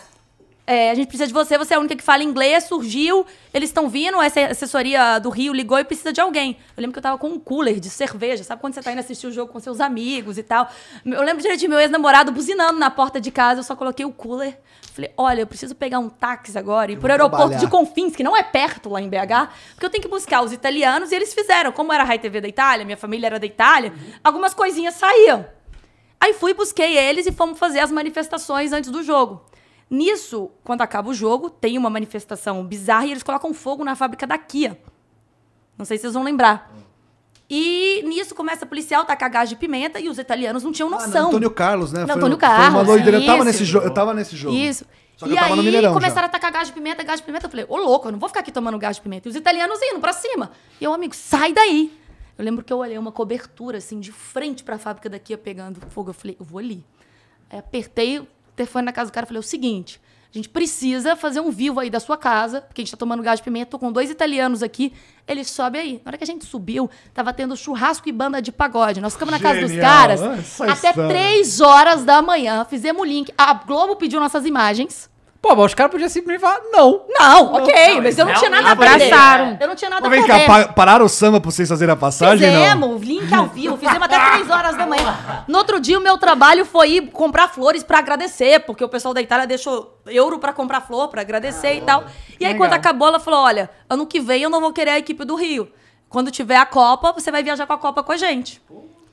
é, 0.66 0.92
a 0.92 0.96
gente 0.96 1.08
precisa 1.08 1.28
de 1.28 1.34
você, 1.34 1.58
você 1.58 1.74
é 1.74 1.78
a 1.78 1.80
única 1.80 1.96
que 1.96 2.04
fala 2.04 2.24
inglês, 2.24 2.64
surgiu, 2.64 3.26
eles 3.54 3.70
estão 3.70 3.90
vindo, 3.90 4.22
essa 4.22 4.40
assessoria 4.46 5.20
do 5.20 5.30
Rio 5.30 5.52
ligou 5.54 5.78
e 5.78 5.84
precisa 5.84 6.14
de 6.14 6.22
alguém. 6.22 6.58
Eu 6.78 6.82
lembro 6.82 6.94
que 6.94 7.00
eu 7.00 7.04
tava 7.04 7.18
com 7.18 7.28
um 7.28 7.40
cooler 7.40 7.82
de 7.82 7.90
cerveja, 7.90 8.46
sabe 8.46 8.62
quando 8.62 8.74
você 8.74 8.82
tá 8.82 8.92
indo 8.92 9.00
assistir 9.00 9.28
o 9.28 9.32
jogo 9.32 9.52
com 9.52 9.60
seus 9.60 9.82
amigos 9.82 10.38
e 10.38 10.44
tal? 10.44 10.70
Eu 11.06 11.22
lembro 11.22 11.42
direito 11.42 11.60
de 11.60 11.68
meu 11.68 11.80
ex-namorado 11.80 12.32
buzinando 12.32 12.80
na 12.80 12.90
porta 12.90 13.20
de 13.20 13.30
casa, 13.30 13.60
eu 13.60 13.64
só 13.64 13.76
coloquei 13.76 14.06
o 14.06 14.12
cooler. 14.12 14.58
Falei, 14.94 15.12
olha, 15.18 15.42
eu 15.42 15.48
preciso 15.48 15.76
pegar 15.76 16.00
um 16.00 16.08
táxi 16.08 16.58
agora 16.58 16.92
e 16.92 16.94
ir 16.94 16.98
pro 16.98 17.12
aeroporto 17.12 17.50
trabalhar. 17.50 17.66
de 17.66 17.68
Confins, 17.68 18.16
que 18.16 18.24
não 18.24 18.38
é 18.38 18.44
perto 18.44 18.90
lá 18.90 19.02
em 19.02 19.10
BH, 19.10 19.50
porque 19.74 19.86
eu 19.86 19.90
tenho 19.90 20.04
que 20.04 20.10
buscar 20.10 20.44
os 20.44 20.54
italianos 20.54 21.12
e 21.12 21.16
eles 21.16 21.34
fizeram. 21.34 21.74
Como 21.74 21.92
era 21.92 22.04
a 22.04 22.06
Rai 22.06 22.20
TV 22.20 22.40
da 22.40 22.48
Itália, 22.48 22.86
minha 22.86 22.96
família 22.96 23.28
era 23.28 23.40
da 23.40 23.46
Itália, 23.46 23.92
algumas 24.24 24.54
coisinhas 24.54 24.94
saíam. 24.94 25.46
Aí 26.22 26.34
fui, 26.34 26.54
busquei 26.54 26.98
eles 26.98 27.26
e 27.26 27.34
fomos 27.34 27.60
fazer 27.60 27.80
as 27.80 27.92
manifestações 27.92 28.72
antes 28.72 28.90
do 28.92 29.04
jogo. 29.04 29.44
Nisso, 29.90 30.50
quando 30.64 30.82
acaba 30.82 31.10
o 31.10 31.14
jogo, 31.14 31.50
tem 31.50 31.78
uma 31.78 31.90
manifestação 31.90 32.64
bizarra 32.66 33.06
e 33.06 33.12
eles 33.12 33.24
colocam 33.24 33.54
fogo 33.54 33.84
na 33.84 33.96
fábrica 33.96 34.26
da 34.26 34.38
Kia. 34.38 34.80
Não 35.78 35.86
sei 35.86 35.98
se 35.98 36.02
vocês 36.04 36.14
vão 36.14 36.24
lembrar. 36.24 36.72
E 37.50 38.02
nisso 38.04 38.34
começa 38.34 38.66
a 38.66 38.68
policial 38.68 39.06
tacar 39.06 39.30
gás 39.30 39.50
de 39.50 39.56
pimenta 39.56 40.00
e 40.00 40.10
os 40.10 40.18
italianos 40.18 40.64
não 40.64 40.72
tinham 40.72 40.88
Ah, 40.88 40.92
noção. 40.92 41.24
no 41.24 41.28
Antônio 41.28 41.52
Carlos, 41.52 41.92
né? 41.92 42.06
Foi- 42.06 42.16
Antônio 42.16 42.40
foi 42.40 42.48
uma 42.50 42.58
Carlos, 42.58 42.88
doideira. 42.88 43.18
Eu 43.20 43.26
tava 43.26 43.44
nesse 43.46 43.66
jogo. 43.66 43.86
Eu 43.86 43.94
tava 43.94 44.14
nesse 44.14 44.36
jogo. 44.36 44.56
Isso. 44.56 44.86
Só 45.18 45.26
que 45.28 45.32
e 45.34 45.36
eu 45.36 45.40
tava 45.40 45.52
aí 45.54 45.58
no 45.58 45.64
Mineirão 45.64 45.94
começaram 45.94 46.22
já. 46.22 46.26
a 46.26 46.30
tacar 46.30 46.52
gás 46.52 46.68
de 46.70 46.74
pimenta, 46.74 47.04
gás 47.04 47.20
de 47.20 47.26
pimenta. 47.26 47.46
Eu 47.46 47.50
falei, 47.52 47.66
ô 47.70 47.78
louco, 47.78 48.08
eu 48.08 48.12
não 48.12 48.18
vou 48.20 48.28
ficar 48.30 48.40
aqui 48.40 48.52
tomando 48.52 48.80
gás 48.80 48.96
de 48.96 49.02
pimenta. 49.04 49.28
E 49.28 49.30
os 49.30 49.36
italianos 49.36 49.80
indo 49.84 50.00
pra 50.00 50.14
cima. 50.14 50.52
E 50.82 50.84
eu, 50.84 50.94
amigo, 50.94 51.14
sai 51.16 51.54
daí. 51.54 51.96
Eu 52.36 52.44
lembro 52.44 52.64
que 52.64 52.74
eu 52.74 52.78
olhei 52.78 52.98
uma 52.98 53.12
cobertura, 53.12 53.78
assim, 53.78 54.00
de 54.00 54.12
frente 54.12 54.64
pra 54.64 54.80
fábrica 54.80 55.08
da 55.08 55.20
Kia 55.20 55.38
pegando 55.38 55.80
fogo. 55.90 56.10
Eu 56.10 56.14
falei, 56.16 56.36
eu 56.40 56.46
vou 56.46 56.58
ali. 56.58 56.84
Aí 57.52 57.60
apertei 57.60 58.28
telefone 58.56 58.86
na 58.86 58.92
casa 58.92 59.12
do 59.12 59.14
cara 59.14 59.26
e 59.26 59.28
falei, 59.28 59.40
é 59.40 59.42
o 59.42 59.44
seguinte, 59.44 60.00
a 60.34 60.38
gente 60.38 60.50
precisa 60.50 61.16
fazer 61.16 61.42
um 61.42 61.52
vivo 61.52 61.80
aí 61.80 61.92
da 61.92 62.00
sua 62.00 62.18
casa, 62.18 62.60
porque 62.62 62.82
a 62.82 62.84
gente 62.84 62.92
tá 62.92 62.98
tomando 62.98 63.22
gás 63.22 63.40
de 63.40 63.44
pimenta, 63.44 63.70
tô 63.70 63.78
com 63.78 63.92
dois 63.92 64.10
italianos 64.10 64.64
aqui, 64.64 64.92
eles 65.28 65.48
sobem 65.48 65.80
aí. 65.80 66.02
Na 66.04 66.10
hora 66.10 66.18
que 66.18 66.24
a 66.24 66.28
gente 66.28 66.44
subiu, 66.44 66.90
tava 67.14 67.32
tendo 67.32 67.56
churrasco 67.56 68.10
e 68.10 68.12
banda 68.12 68.42
de 68.42 68.52
pagode. 68.52 69.00
Nós 69.00 69.14
ficamos 69.14 69.32
na 69.32 69.40
casa 69.40 69.62
dos 69.62 69.76
caras 69.76 70.20
até 70.22 70.90
história. 70.90 71.08
três 71.08 71.62
horas 71.62 72.04
da 72.04 72.20
manhã, 72.20 72.66
fizemos 72.66 73.04
o 73.04 73.06
link, 73.06 73.32
a 73.38 73.54
Globo 73.54 73.96
pediu 73.96 74.20
nossas 74.20 74.44
imagens. 74.44 75.08
Pô, 75.44 75.54
mas 75.58 75.66
os 75.66 75.74
caras 75.74 75.92
podiam 75.92 76.08
simplesmente 76.10 76.40
falar, 76.40 76.62
não. 76.72 77.02
Não, 77.10 77.54
ok, 77.56 78.00
mas 78.00 78.18
eu 78.18 78.26
não 78.26 78.34
tinha 78.34 78.50
nada 78.50 78.72
a 78.72 78.76
perder. 78.78 79.14
Abraçaram. 79.14 79.58
Eu 79.60 79.68
não 79.68 79.76
tinha 79.76 79.90
nada 79.90 80.08
a 80.08 80.10
vem 80.10 80.24
perder. 80.26 80.46
cá, 80.48 80.66
pa- 80.68 80.72
pararam 80.72 81.06
o 81.06 81.10
samba 81.10 81.42
pra 81.42 81.52
vocês 81.52 81.68
fazerem 81.68 81.92
a 81.92 81.98
passagem? 81.98 82.50
Não. 82.50 82.62
Fizemos, 82.64 83.02
link 83.02 83.34
ao 83.34 83.48
vivo, 83.48 83.76
fizemos 83.76 84.02
até 84.04 84.18
3 84.18 84.50
horas 84.50 84.78
da 84.78 84.88
manhã. 84.88 85.44
No 85.46 85.58
outro 85.58 85.82
dia, 85.82 86.00
o 86.00 86.02
meu 86.02 86.18
trabalho 86.18 86.64
foi 86.64 86.92
ir 86.92 87.12
comprar 87.12 87.50
flores 87.50 87.84
pra 87.84 87.98
agradecer, 88.00 88.62
porque 88.62 88.86
o 88.86 88.88
pessoal 88.88 89.14
da 89.14 89.22
Itália 89.22 89.46
deixou 89.46 90.00
euro 90.08 90.40
pra 90.40 90.54
comprar 90.54 90.80
flor, 90.80 91.10
pra 91.10 91.20
agradecer 91.20 91.74
e 91.76 91.82
tal. 91.82 92.06
E 92.40 92.46
aí, 92.46 92.54
legal. 92.54 92.58
quando 92.66 92.74
acabou, 92.80 93.10
ela 93.10 93.20
falou: 93.20 93.42
olha, 93.42 93.70
ano 93.90 94.08
que 94.08 94.22
vem 94.22 94.44
eu 94.44 94.50
não 94.50 94.62
vou 94.62 94.72
querer 94.72 94.92
a 94.92 94.98
equipe 94.98 95.26
do 95.26 95.36
Rio. 95.36 95.68
Quando 96.08 96.32
tiver 96.32 96.56
a 96.56 96.66
Copa, 96.66 97.12
você 97.12 97.30
vai 97.30 97.44
viajar 97.44 97.68
com 97.68 97.74
a 97.74 97.78
Copa 97.78 98.02
com 98.02 98.14
a 98.14 98.18
gente. 98.18 98.62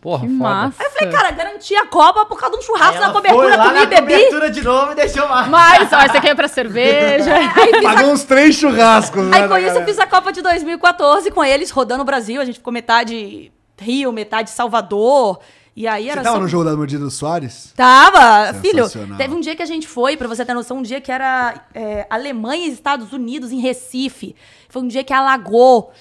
Porra, 0.01 0.27
Que 0.27 0.39
foda. 0.39 0.49
massa. 0.51 0.77
Aí 0.83 0.87
eu 0.87 0.91
falei, 0.93 1.13
cara, 1.13 1.31
garanti 1.33 1.77
a 1.77 1.87
Copa 1.87 2.25
por 2.25 2.39
causa 2.41 2.57
de 2.57 2.63
um 2.63 2.67
churrasco 2.67 2.99
na 3.01 3.11
cobertura, 3.13 3.59
comi 3.59 3.75
na 3.75 3.83
e 3.83 3.87
bebi. 3.87 4.13
cobertura 4.15 4.51
de 4.51 4.63
novo 4.63 4.93
e 4.93 4.95
deixou 4.95 5.29
mais. 5.29 5.49
Mas, 5.49 5.93
ó, 5.93 6.01
esse 6.03 6.17
aqui 6.17 6.29
é 6.29 6.35
pra 6.35 6.49
cerveja. 6.49 7.35
Aí, 7.37 7.49
fiz 7.75 7.85
a- 7.85 7.95
Pagou 7.95 8.11
uns 8.13 8.25
três 8.25 8.55
churrascos, 8.55 9.23
né? 9.27 9.37
aí 9.37 9.43
com 9.43 9.49
da 9.51 9.59
isso 9.61 9.69
eu 9.69 9.73
galera. 9.75 9.87
fiz 9.87 9.99
a 9.99 10.07
Copa 10.07 10.33
de 10.33 10.41
2014 10.41 11.31
com 11.31 11.45
eles, 11.45 11.71
rodando 11.71 12.01
o 12.03 12.07
Brasil. 12.07 12.41
A 12.41 12.45
gente 12.47 12.55
ficou 12.59 12.73
metade 12.73 13.53
Rio, 13.79 14.11
metade 14.13 14.49
Salvador. 14.51 15.39
E 15.77 15.87
aí 15.87 16.05
Você 16.05 16.11
era 16.11 16.23
tava 16.23 16.37
só- 16.37 16.43
no 16.43 16.49
jogo 16.49 16.65
da 16.65 16.77
mordida 16.77 17.03
do 17.05 17.11
Soares? 17.11 17.73
Tava, 17.77 18.53
filho. 18.61 18.85
Teve 19.17 19.35
um 19.35 19.41
dia 19.41 19.55
que 19.57 19.63
a 19.63 19.67
gente 19.67 19.87
foi, 19.87 20.17
pra 20.17 20.27
você 20.29 20.45
ter 20.45 20.53
noção, 20.53 20.79
um 20.79 20.83
dia 20.83 21.01
que 21.01 21.11
era 21.13 21.65
é, 21.73 22.07
Alemanha 22.11 22.67
e 22.67 22.71
Estados 22.71 23.13
Unidos 23.13 23.53
em 23.53 23.61
Recife. 23.61 24.35
Foi 24.69 24.83
um 24.83 24.89
dia 24.89 25.03
que 25.05 25.13
alagou. 25.13 25.93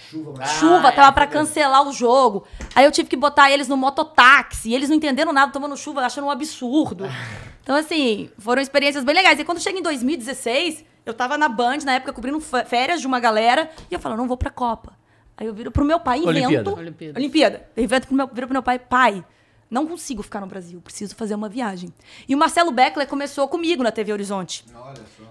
Chuva, 0.59 0.89
Ah, 0.89 0.91
tava 0.91 1.07
é, 1.09 1.11
pra 1.11 1.27
foi 1.27 1.33
cancelar 1.33 1.87
o 1.87 1.91
jogo. 1.93 2.45
Aí 2.75 2.83
eu 2.85 2.91
tive 2.91 3.07
que 3.09 3.15
botar 3.15 3.51
eles 3.51 3.67
no 3.67 3.77
mototáxi. 3.77 4.69
E 4.69 4.75
eles 4.75 4.89
não 4.89 4.95
entendendo 4.95 5.31
nada, 5.31 5.51
tomando 5.51 5.77
chuva, 5.77 6.01
achando 6.01 6.25
um 6.27 6.31
absurdo. 6.31 7.05
Então, 7.61 7.77
assim, 7.77 8.31
foram 8.39 8.59
experiências 8.63 9.03
bem 9.03 9.13
legais. 9.13 9.39
E 9.39 9.43
quando 9.45 9.59
chega 9.61 9.77
em 9.77 9.83
2016, 9.83 10.83
eu 11.05 11.13
tava 11.13 11.37
na 11.37 11.47
Band, 11.47 11.77
na 11.85 11.93
época, 11.93 12.11
cobrindo 12.11 12.39
fé- 12.39 12.65
férias 12.65 12.99
de 12.99 13.05
uma 13.05 13.19
galera. 13.19 13.69
E 13.91 13.93
eu 13.93 13.99
falo, 13.99 14.17
não 14.17 14.27
vou 14.27 14.35
pra 14.37 14.49
Copa. 14.49 14.93
Aí 15.37 15.45
eu 15.45 15.53
viro 15.53 15.69
pro 15.69 15.85
meu 15.85 15.99
pai, 15.99 16.17
invento. 16.17 16.29
Olimpíada. 16.39 16.73
Olimpíada. 16.73 17.19
Olimpíada. 17.19 17.67
Eu 17.77 17.83
invento 17.83 18.07
pro 18.07 18.15
meu, 18.15 18.25
viro 18.33 18.47
pro 18.47 18.53
meu 18.55 18.63
pai, 18.63 18.79
pai, 18.79 19.23
não 19.69 19.85
consigo 19.85 20.23
ficar 20.23 20.41
no 20.41 20.47
Brasil, 20.47 20.81
preciso 20.81 21.15
fazer 21.15 21.35
uma 21.35 21.47
viagem. 21.47 21.93
E 22.27 22.33
o 22.33 22.37
Marcelo 22.37 22.71
Beckler 22.71 23.07
começou 23.07 23.47
comigo 23.47 23.83
na 23.83 23.91
TV 23.91 24.11
Horizonte. 24.11 24.65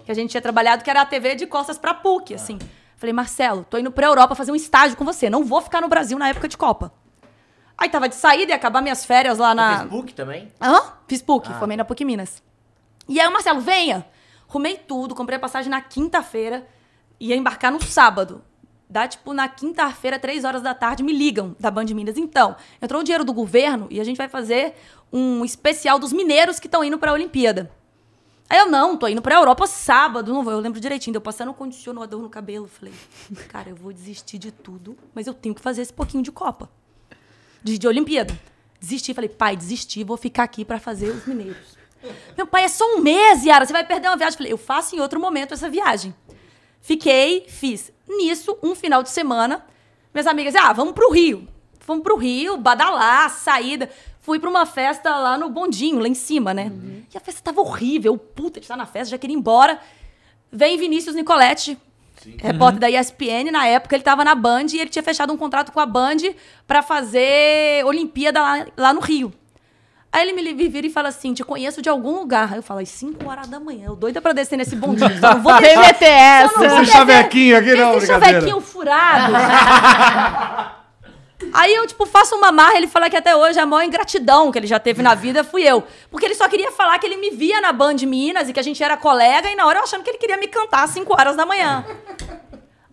Que 0.05 0.11
a 0.11 0.15
gente 0.15 0.31
tinha 0.31 0.41
trabalhado, 0.41 0.83
que 0.83 0.89
era 0.89 1.01
a 1.01 1.05
TV 1.05 1.35
de 1.35 1.45
costas 1.45 1.77
pra 1.77 1.93
PUC, 1.93 2.33
assim. 2.33 2.57
Falei, 2.95 3.13
Marcelo, 3.13 3.65
tô 3.69 3.77
indo 3.77 3.91
pra 3.91 4.07
Europa 4.07 4.35
fazer 4.35 4.51
um 4.51 4.55
estágio 4.55 4.97
com 4.97 5.05
você, 5.05 5.29
não 5.29 5.43
vou 5.43 5.61
ficar 5.61 5.81
no 5.81 5.87
Brasil 5.87 6.17
na 6.17 6.29
época 6.29 6.47
de 6.47 6.57
Copa. 6.57 6.91
Aí 7.77 7.89
tava 7.89 8.09
de 8.09 8.15
saída, 8.15 8.51
ia 8.51 8.55
acabar 8.55 8.81
minhas 8.81 9.05
férias 9.05 9.37
lá 9.37 9.55
na... 9.55 9.79
Facebook 9.79 10.13
também? 10.13 10.51
Hã? 10.61 10.81
Fiz 11.07 11.21
PUC, 11.21 11.53
formei 11.53 11.77
na 11.77 11.85
PUC 11.85 12.03
Minas. 12.03 12.43
E 13.07 13.19
aí 13.19 13.27
o 13.27 13.31
Marcelo, 13.31 13.61
venha. 13.61 14.05
Arrumei 14.49 14.77
tudo, 14.77 15.15
comprei 15.15 15.37
a 15.37 15.39
passagem 15.39 15.69
na 15.69 15.79
quinta-feira, 15.79 16.67
ia 17.19 17.35
embarcar 17.35 17.71
no 17.71 17.81
sábado. 17.81 18.43
Dá, 18.89 19.07
tipo, 19.07 19.33
na 19.33 19.47
quinta-feira, 19.47 20.17
três 20.17 20.43
horas 20.43 20.63
da 20.63 20.73
tarde, 20.73 21.03
me 21.03 21.13
ligam 21.13 21.55
da 21.59 21.69
Band 21.69 21.85
Minas. 21.85 22.17
Então, 22.17 22.55
entrou 22.81 23.01
o 23.01 23.03
dinheiro 23.03 23.23
do 23.23 23.31
governo 23.31 23.87
e 23.91 24.01
a 24.01 24.03
gente 24.03 24.17
vai 24.17 24.27
fazer 24.27 24.73
um 25.13 25.45
especial 25.45 25.99
dos 25.99 26.11
mineiros 26.11 26.59
que 26.59 26.65
estão 26.65 26.83
indo 26.83 26.97
pra 26.97 27.13
Olimpíada. 27.13 27.71
Aí 28.49 28.57
eu, 28.57 28.65
não, 28.65 28.97
tô 28.97 29.07
indo 29.07 29.21
pra 29.21 29.35
Europa 29.35 29.67
sábado, 29.67 30.33
não 30.33 30.43
vou. 30.43 30.53
Eu 30.53 30.59
lembro 30.59 30.79
direitinho, 30.79 31.13
deu 31.13 31.21
passando 31.21 31.51
um 31.51 31.53
condicionador 31.53 32.19
no 32.19 32.29
cabelo. 32.29 32.67
Falei, 32.67 32.93
cara, 33.47 33.69
eu 33.69 33.75
vou 33.75 33.93
desistir 33.93 34.39
de 34.39 34.51
tudo, 34.51 34.97
mas 35.13 35.27
eu 35.27 35.35
tenho 35.35 35.53
que 35.53 35.61
fazer 35.61 35.83
esse 35.83 35.93
pouquinho 35.93 36.23
de 36.23 36.31
Copa. 36.31 36.67
De, 37.61 37.77
de 37.77 37.87
Olimpíada. 37.87 38.35
Desisti, 38.79 39.13
falei, 39.13 39.29
pai, 39.29 39.55
desisti, 39.55 40.03
vou 40.03 40.17
ficar 40.17 40.43
aqui 40.43 40.65
pra 40.65 40.79
fazer 40.79 41.09
os 41.09 41.27
mineiros. 41.27 41.77
Meu 42.35 42.47
pai, 42.47 42.63
é 42.63 42.67
só 42.69 42.95
um 42.95 43.01
mês, 43.01 43.43
Yara, 43.43 43.65
você 43.65 43.73
vai 43.73 43.85
perder 43.85 44.07
uma 44.07 44.17
viagem. 44.17 44.37
Falei, 44.37 44.51
eu 44.51 44.57
faço 44.57 44.95
em 44.95 44.99
outro 44.99 45.19
momento 45.19 45.53
essa 45.53 45.69
viagem. 45.69 46.15
Fiquei, 46.81 47.45
fiz. 47.47 47.91
Nisso, 48.09 48.57
um 48.63 48.73
final 48.73 49.03
de 49.03 49.09
semana, 49.09 49.63
minhas 50.13 50.27
amigas, 50.27 50.55
ah, 50.55 50.73
vamos 50.73 50.93
pro 50.93 51.11
Rio. 51.11 51.47
Fomos 51.79 52.03
pro 52.03 52.17
Rio, 52.17 52.57
badalar, 52.57 53.29
saída. 53.29 53.89
Fui 54.21 54.39
pra 54.39 54.49
uma 54.49 54.65
festa 54.65 55.15
lá 55.17 55.37
no 55.37 55.49
Bondinho, 55.49 55.99
lá 55.99 56.07
em 56.07 56.13
cima, 56.13 56.53
né? 56.53 56.71
E 57.13 57.17
a 57.17 57.19
festa 57.19 57.41
tava 57.41 57.61
horrível. 57.61 58.17
Puta, 58.17 58.59
de 58.59 58.65
estar 58.65 58.75
na 58.75 58.85
festa, 58.85 59.11
já 59.11 59.17
queria 59.17 59.35
ir 59.35 59.39
embora. 59.39 59.79
Vem 60.51 60.77
Vinícius 60.77 61.15
Nicoletti, 61.15 61.77
repórter 62.37 62.79
da 62.79 62.91
ESPN. 62.91 63.51
Na 63.51 63.65
época, 63.65 63.95
ele 63.95 64.03
tava 64.03 64.23
na 64.23 64.35
Band 64.35 64.67
e 64.73 64.79
ele 64.79 64.89
tinha 64.89 65.01
fechado 65.01 65.33
um 65.33 65.37
contrato 65.37 65.71
com 65.71 65.79
a 65.79 65.85
Band 65.85 66.17
pra 66.67 66.83
fazer 66.83 67.83
Olimpíada 67.85 68.41
lá, 68.41 68.67
lá 68.77 68.93
no 68.93 68.99
Rio. 68.99 69.33
Aí 70.11 70.27
ele 70.27 70.33
me 70.33 70.67
vira 70.67 70.87
e 70.87 70.89
fala 70.89 71.09
assim: 71.09 71.33
te 71.33 71.43
conheço 71.43 71.81
de 71.81 71.89
algum 71.89 72.15
lugar. 72.15 72.51
Aí 72.51 72.59
eu 72.59 72.63
falo, 72.63 72.79
às 72.79 72.89
5 72.89 73.29
horas 73.29 73.47
da 73.47 73.59
manhã, 73.59 73.87
eu 73.87 73.95
doida 73.95 74.19
pra 74.19 74.33
descer 74.33 74.57
nesse 74.57 74.75
bondinho. 74.75 75.19
Só 75.19 75.35
não 75.35 75.43
vou. 75.43 75.51
Eu 75.51 75.75
não 76.57 76.69
vou 76.69 76.81
Esse 76.81 76.91
chavequinho 76.91 77.57
aqui, 77.57 77.75
não, 77.75 77.97
esse 77.97 78.07
chavequinho 78.07 78.59
furado. 78.59 79.33
Aí 81.53 81.73
eu, 81.73 81.87
tipo, 81.87 82.05
faço 82.05 82.35
uma 82.35 82.51
marra, 82.51 82.75
ele 82.75 82.87
fala 82.87 83.09
que 83.09 83.15
até 83.15 83.35
hoje 83.35 83.57
a 83.59 83.65
maior 83.65 83.83
ingratidão 83.83 84.51
que 84.51 84.59
ele 84.59 84.67
já 84.67 84.77
teve 84.77 85.01
na 85.01 85.15
vida 85.15 85.43
fui 85.43 85.63
eu. 85.63 85.83
Porque 86.11 86.25
ele 86.25 86.35
só 86.35 86.49
queria 86.49 86.71
falar 86.71 86.99
que 86.99 87.05
ele 87.05 87.15
me 87.15 87.31
via 87.31 87.61
na 87.61 87.71
Band 87.71 87.95
Minas 88.05 88.49
e 88.49 88.53
que 88.53 88.59
a 88.59 88.63
gente 88.63 88.83
era 88.83 88.97
colega, 88.97 89.49
e 89.49 89.55
na 89.55 89.65
hora 89.65 89.79
eu 89.79 89.83
achando 89.83 90.03
que 90.03 90.09
ele 90.09 90.17
queria 90.17 90.37
me 90.37 90.47
cantar 90.47 90.83
às 90.83 90.89
5 90.91 91.13
horas 91.13 91.35
da 91.37 91.45
manhã. 91.45 91.85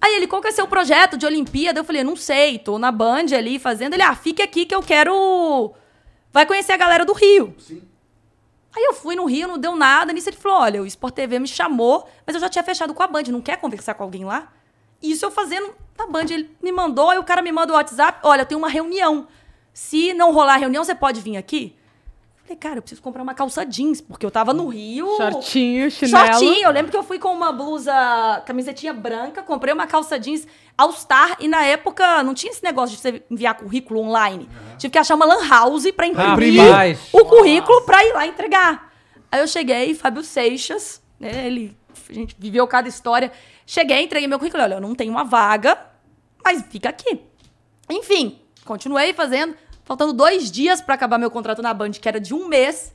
Aí 0.00 0.14
ele, 0.14 0.26
qual 0.28 0.40
que 0.40 0.48
é 0.48 0.52
seu 0.52 0.68
projeto 0.68 1.16
de 1.16 1.26
Olimpíada? 1.26 1.80
Eu 1.80 1.84
falei, 1.84 2.04
não 2.04 2.14
sei, 2.14 2.58
tô 2.58 2.78
na 2.78 2.92
Band 2.92 3.26
ali 3.36 3.58
fazendo. 3.58 3.94
Ele, 3.94 4.02
ah, 4.02 4.14
fique 4.14 4.40
aqui 4.40 4.64
que 4.64 4.74
eu 4.74 4.80
quero. 4.82 5.74
Vai 6.36 6.44
conhecer 6.44 6.72
a 6.72 6.76
galera 6.76 7.02
do 7.02 7.14
Rio. 7.14 7.56
Aí 8.76 8.84
eu 8.84 8.92
fui 8.92 9.16
no 9.16 9.24
Rio, 9.24 9.48
não 9.48 9.56
deu 9.56 9.74
nada. 9.74 10.12
Nisso 10.12 10.28
ele 10.28 10.36
falou: 10.36 10.58
olha, 10.58 10.82
o 10.82 10.86
Sport 10.86 11.14
TV 11.14 11.38
me 11.38 11.48
chamou, 11.48 12.06
mas 12.26 12.34
eu 12.34 12.40
já 12.42 12.46
tinha 12.50 12.62
fechado 12.62 12.92
com 12.92 13.02
a 13.02 13.06
Band. 13.06 13.22
Não 13.28 13.40
quer 13.40 13.56
conversar 13.56 13.94
com 13.94 14.02
alguém 14.02 14.22
lá? 14.22 14.52
Isso 15.02 15.24
eu 15.24 15.30
fazendo 15.30 15.74
na 15.96 16.06
Band. 16.06 16.26
Ele 16.28 16.54
me 16.62 16.70
mandou, 16.70 17.08
aí 17.08 17.16
o 17.16 17.24
cara 17.24 17.40
me 17.40 17.50
manda 17.50 17.72
o 17.72 17.76
WhatsApp: 17.76 18.20
olha, 18.22 18.42
eu 18.42 18.44
tenho 18.44 18.58
uma 18.58 18.68
reunião. 18.68 19.26
Se 19.72 20.12
não 20.12 20.30
rolar 20.30 20.56
a 20.56 20.58
reunião, 20.58 20.84
você 20.84 20.94
pode 20.94 21.22
vir 21.22 21.38
aqui? 21.38 21.74
Eu 22.46 22.50
falei, 22.50 22.56
cara, 22.60 22.78
eu 22.78 22.82
preciso 22.82 23.02
comprar 23.02 23.24
uma 23.24 23.34
calça 23.34 23.66
jeans, 23.66 24.00
porque 24.00 24.24
eu 24.24 24.30
tava 24.30 24.54
no 24.54 24.68
Rio. 24.68 25.16
Shortinho, 25.16 25.90
chinelo. 25.90 26.26
Shortinho, 26.28 26.64
eu 26.64 26.70
lembro 26.70 26.92
que 26.92 26.96
eu 26.96 27.02
fui 27.02 27.18
com 27.18 27.32
uma 27.32 27.50
blusa, 27.50 27.92
camisetinha 28.46 28.92
branca, 28.92 29.42
comprei 29.42 29.74
uma 29.74 29.84
calça 29.88 30.16
jeans 30.16 30.46
All 30.78 30.92
Star 30.92 31.36
e 31.40 31.48
na 31.48 31.64
época 31.64 32.22
não 32.22 32.34
tinha 32.34 32.52
esse 32.52 32.62
negócio 32.62 32.94
de 32.94 33.02
você 33.02 33.24
enviar 33.28 33.56
currículo 33.56 33.98
online. 33.98 34.48
Tive 34.78 34.92
que 34.92 34.98
achar 34.98 35.16
uma 35.16 35.26
lan 35.26 35.44
house 35.48 35.90
pra 35.90 36.06
imprimir 36.06 36.62
Rapaz. 36.62 37.08
o 37.12 37.24
currículo 37.24 37.82
pra 37.82 38.04
ir 38.04 38.12
lá 38.12 38.24
entregar. 38.28 38.92
Aí 39.32 39.40
eu 39.40 39.48
cheguei, 39.48 39.92
Fábio 39.94 40.22
Seixas, 40.22 41.02
né, 41.18 41.48
ele, 41.48 41.76
a 42.08 42.12
gente 42.12 42.36
viveu 42.38 42.64
cada 42.68 42.88
história. 42.88 43.32
Cheguei, 43.66 44.02
entreguei 44.02 44.28
meu 44.28 44.38
currículo, 44.38 44.62
olha, 44.62 44.74
eu 44.74 44.80
não 44.80 44.94
tenho 44.94 45.10
uma 45.10 45.24
vaga, 45.24 45.76
mas 46.44 46.62
fica 46.70 46.90
aqui. 46.90 47.20
Enfim, 47.90 48.38
continuei 48.64 49.12
fazendo. 49.12 49.56
Faltando 49.86 50.12
dois 50.12 50.50
dias 50.50 50.80
pra 50.80 50.96
acabar 50.96 51.16
meu 51.16 51.30
contrato 51.30 51.62
na 51.62 51.72
Band, 51.72 51.92
que 51.92 52.08
era 52.08 52.18
de 52.18 52.34
um 52.34 52.48
mês. 52.48 52.92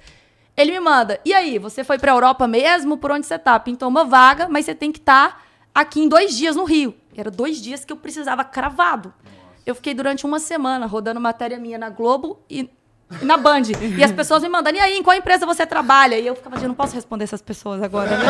Ele 0.58 0.74
me 0.74 0.80
manda, 0.82 1.22
e 1.24 1.34
aí, 1.34 1.58
você 1.58 1.86
foi 1.86 1.98
pra 1.98 2.12
Europa 2.12 2.46
mesmo? 2.46 2.98
Por 2.98 3.12
onde 3.12 3.26
você 3.26 3.40
tá? 3.40 3.58
Pintou 3.58 3.88
uma 3.88 4.04
vaga, 4.04 4.50
mas 4.50 4.66
você 4.66 4.76
tem 4.76 4.92
que 4.92 5.00
estar 5.00 5.42
aqui 5.74 6.02
em 6.02 6.10
dois 6.10 6.36
dias 6.36 6.58
no 6.58 6.66
Rio. 6.66 6.94
Era 7.16 7.32
dois 7.32 7.62
dias 7.62 7.86
que 7.86 7.94
eu 7.94 7.98
precisava 7.98 8.44
cravado. 8.44 9.14
Eu 9.66 9.74
fiquei 9.74 9.94
durante 9.94 10.26
uma 10.26 10.38
semana 10.38 10.86
rodando 10.86 11.22
matéria 11.22 11.58
minha 11.58 11.78
na 11.78 11.90
Globo 11.90 12.42
e, 12.50 12.70
na 13.22 13.38
Band. 13.38 13.62
e 13.98 14.04
as 14.04 14.12
pessoas 14.12 14.44
me 14.44 14.50
mandando, 14.50 14.76
e 14.76 14.82
aí, 14.82 14.98
em 14.98 15.04
qual 15.04 15.16
empresa 15.16 15.46
você 15.46 15.66
trabalha? 15.66 16.20
E 16.20 16.28
eu 16.28 16.36
ficava, 16.36 16.58
eu 16.58 16.68
não 16.68 16.76
posso 16.76 16.94
responder 16.94 17.24
essas 17.24 17.42
pessoas 17.42 17.82
agora, 17.82 18.18
né? 18.18 18.26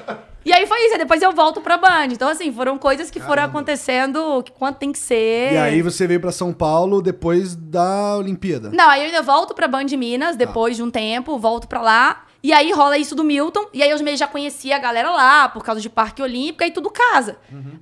E 0.44 0.52
aí 0.52 0.66
foi 0.66 0.78
isso, 0.84 0.92
aí 0.92 0.98
depois 0.98 1.22
eu 1.22 1.32
volto 1.32 1.60
pra 1.60 1.78
Band. 1.78 2.08
Então, 2.12 2.28
assim, 2.28 2.52
foram 2.52 2.76
coisas 2.76 3.10
que 3.10 3.18
foram 3.18 3.44
acontecendo 3.44 4.42
que 4.42 4.52
quanto 4.52 4.76
tem 4.76 4.92
que 4.92 4.98
ser. 4.98 5.52
E 5.52 5.56
aí 5.56 5.80
você 5.80 6.06
veio 6.06 6.20
pra 6.20 6.30
São 6.30 6.52
Paulo 6.52 7.00
depois 7.00 7.56
da 7.56 8.16
Olimpíada. 8.16 8.70
Não, 8.70 8.88
aí 8.90 9.00
eu 9.00 9.06
ainda 9.06 9.22
volto 9.22 9.54
pra 9.54 9.66
Band 9.66 9.86
Minas, 9.96 10.36
depois 10.36 10.76
de 10.76 10.82
um 10.82 10.90
tempo, 10.90 11.38
volto 11.38 11.66
pra 11.66 11.80
lá. 11.80 12.24
E 12.42 12.52
aí 12.52 12.72
rola 12.72 12.98
isso 12.98 13.14
do 13.14 13.24
Milton. 13.24 13.66
E 13.72 13.82
aí 13.82 13.88
eu 13.88 13.98
meio 14.04 14.18
já 14.18 14.26
conhecia 14.26 14.76
a 14.76 14.78
galera 14.78 15.10
lá, 15.10 15.48
por 15.48 15.64
causa 15.64 15.80
de 15.80 15.88
Parque 15.88 16.20
Olímpico, 16.20 16.62
aí 16.62 16.70
tudo 16.70 16.90
casa. 16.90 17.38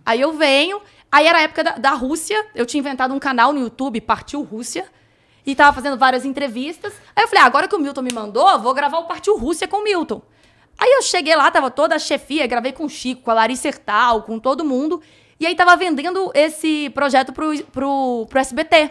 Aí 0.06 0.20
eu 0.20 0.32
venho. 0.32 0.80
Aí 1.10 1.26
era 1.26 1.38
a 1.38 1.42
época 1.42 1.64
da, 1.64 1.72
da 1.72 1.90
Rússia. 1.90 2.46
Eu 2.54 2.64
tinha 2.64 2.78
inventado 2.78 3.12
um 3.12 3.18
canal 3.18 3.52
no 3.52 3.58
YouTube, 3.58 4.00
Partiu 4.00 4.40
Rússia. 4.42 4.86
E 5.44 5.56
tava 5.56 5.72
fazendo 5.74 5.98
várias 5.98 6.24
entrevistas. 6.24 6.92
Aí 7.16 7.24
eu 7.24 7.28
falei, 7.28 7.42
ah, 7.42 7.46
agora 7.46 7.66
que 7.66 7.74
o 7.74 7.78
Milton 7.80 8.02
me 8.02 8.12
mandou, 8.12 8.56
vou 8.60 8.72
gravar 8.72 8.98
o 8.98 9.04
Partiu 9.06 9.36
Rússia 9.36 9.66
com 9.66 9.78
o 9.78 9.82
Milton. 9.82 10.22
Aí 10.78 10.90
eu 10.90 11.02
cheguei 11.02 11.36
lá, 11.36 11.50
tava 11.50 11.70
toda 11.70 11.94
a 11.94 11.98
chefia, 11.98 12.46
gravei 12.46 12.72
com 12.72 12.84
o 12.84 12.88
Chico, 12.88 13.22
com 13.22 13.30
a 13.30 13.34
Larissa 13.34 13.68
Hertal, 13.68 14.22
com 14.22 14.38
todo 14.38 14.64
mundo. 14.64 15.00
E 15.38 15.46
aí 15.46 15.54
tava 15.54 15.76
vendendo 15.76 16.30
esse 16.34 16.90
projeto 16.90 17.32
pro, 17.32 17.56
pro, 17.64 18.26
pro 18.28 18.38
SBT. 18.40 18.90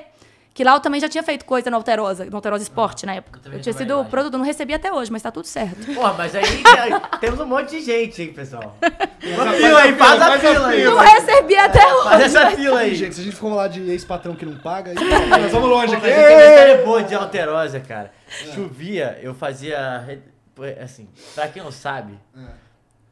Que 0.54 0.66
lá 0.66 0.74
eu 0.74 0.82
também 0.82 1.00
já 1.00 1.08
tinha 1.08 1.24
feito 1.24 1.46
coisa 1.46 1.70
no 1.70 1.78
Alterosa, 1.78 2.26
no 2.26 2.36
Alterosa 2.36 2.62
Esporte 2.62 3.06
na 3.06 3.16
época. 3.16 3.40
também 3.40 3.60
Eu 3.60 3.64
tinha 3.64 3.72
sido 3.72 3.96
lá, 3.96 4.04
já. 4.04 4.10
produtor, 4.10 4.38
não 4.38 4.46
recebi 4.46 4.74
até 4.74 4.92
hoje, 4.92 5.10
mas 5.10 5.22
tá 5.22 5.32
tudo 5.32 5.48
certo. 5.48 5.94
Porra, 5.94 6.14
mas 6.18 6.36
aí 6.36 6.44
temos 7.22 7.40
um 7.40 7.46
monte 7.46 7.70
de 7.70 7.80
gente, 7.82 8.22
hein, 8.22 8.34
pessoal. 8.34 8.76
Uma 8.82 9.54
fila 9.54 9.82
aí, 9.82 9.96
faz 9.96 10.22
a 10.22 10.40
fila 10.40 10.68
aí. 10.68 10.84
Não 10.84 10.98
recebi 10.98 11.56
até 11.56 11.94
hoje. 11.94 12.04
Faz 12.04 12.22
essa 12.36 12.52
fila 12.52 12.80
Aí, 12.80 12.96
gente, 12.96 13.16
se 13.16 13.22
a 13.22 13.24
gente 13.24 13.36
for 13.38 13.50
falar 13.50 13.70
de 13.70 13.90
ex-patrão 13.92 14.36
que 14.36 14.46
não 14.46 14.58
paga, 14.58 14.92
aí 14.92 15.30
nós 15.42 15.52
vamos 15.54 15.70
longe 15.70 15.96
Pô, 15.96 16.06
aqui. 16.06 16.08
mas 16.10 16.18
eu 16.18 16.50
história 16.50 16.86
boa 16.86 17.04
de 17.04 17.16
Alterosa, 17.16 17.80
cara. 17.80 18.12
Chovia, 18.54 19.18
eu 19.22 19.34
fazia. 19.34 20.22
Re- 20.62 20.80
Assim, 20.80 21.08
pra 21.36 21.48
quem 21.48 21.62
não 21.64 21.72
sabe, 21.72 22.18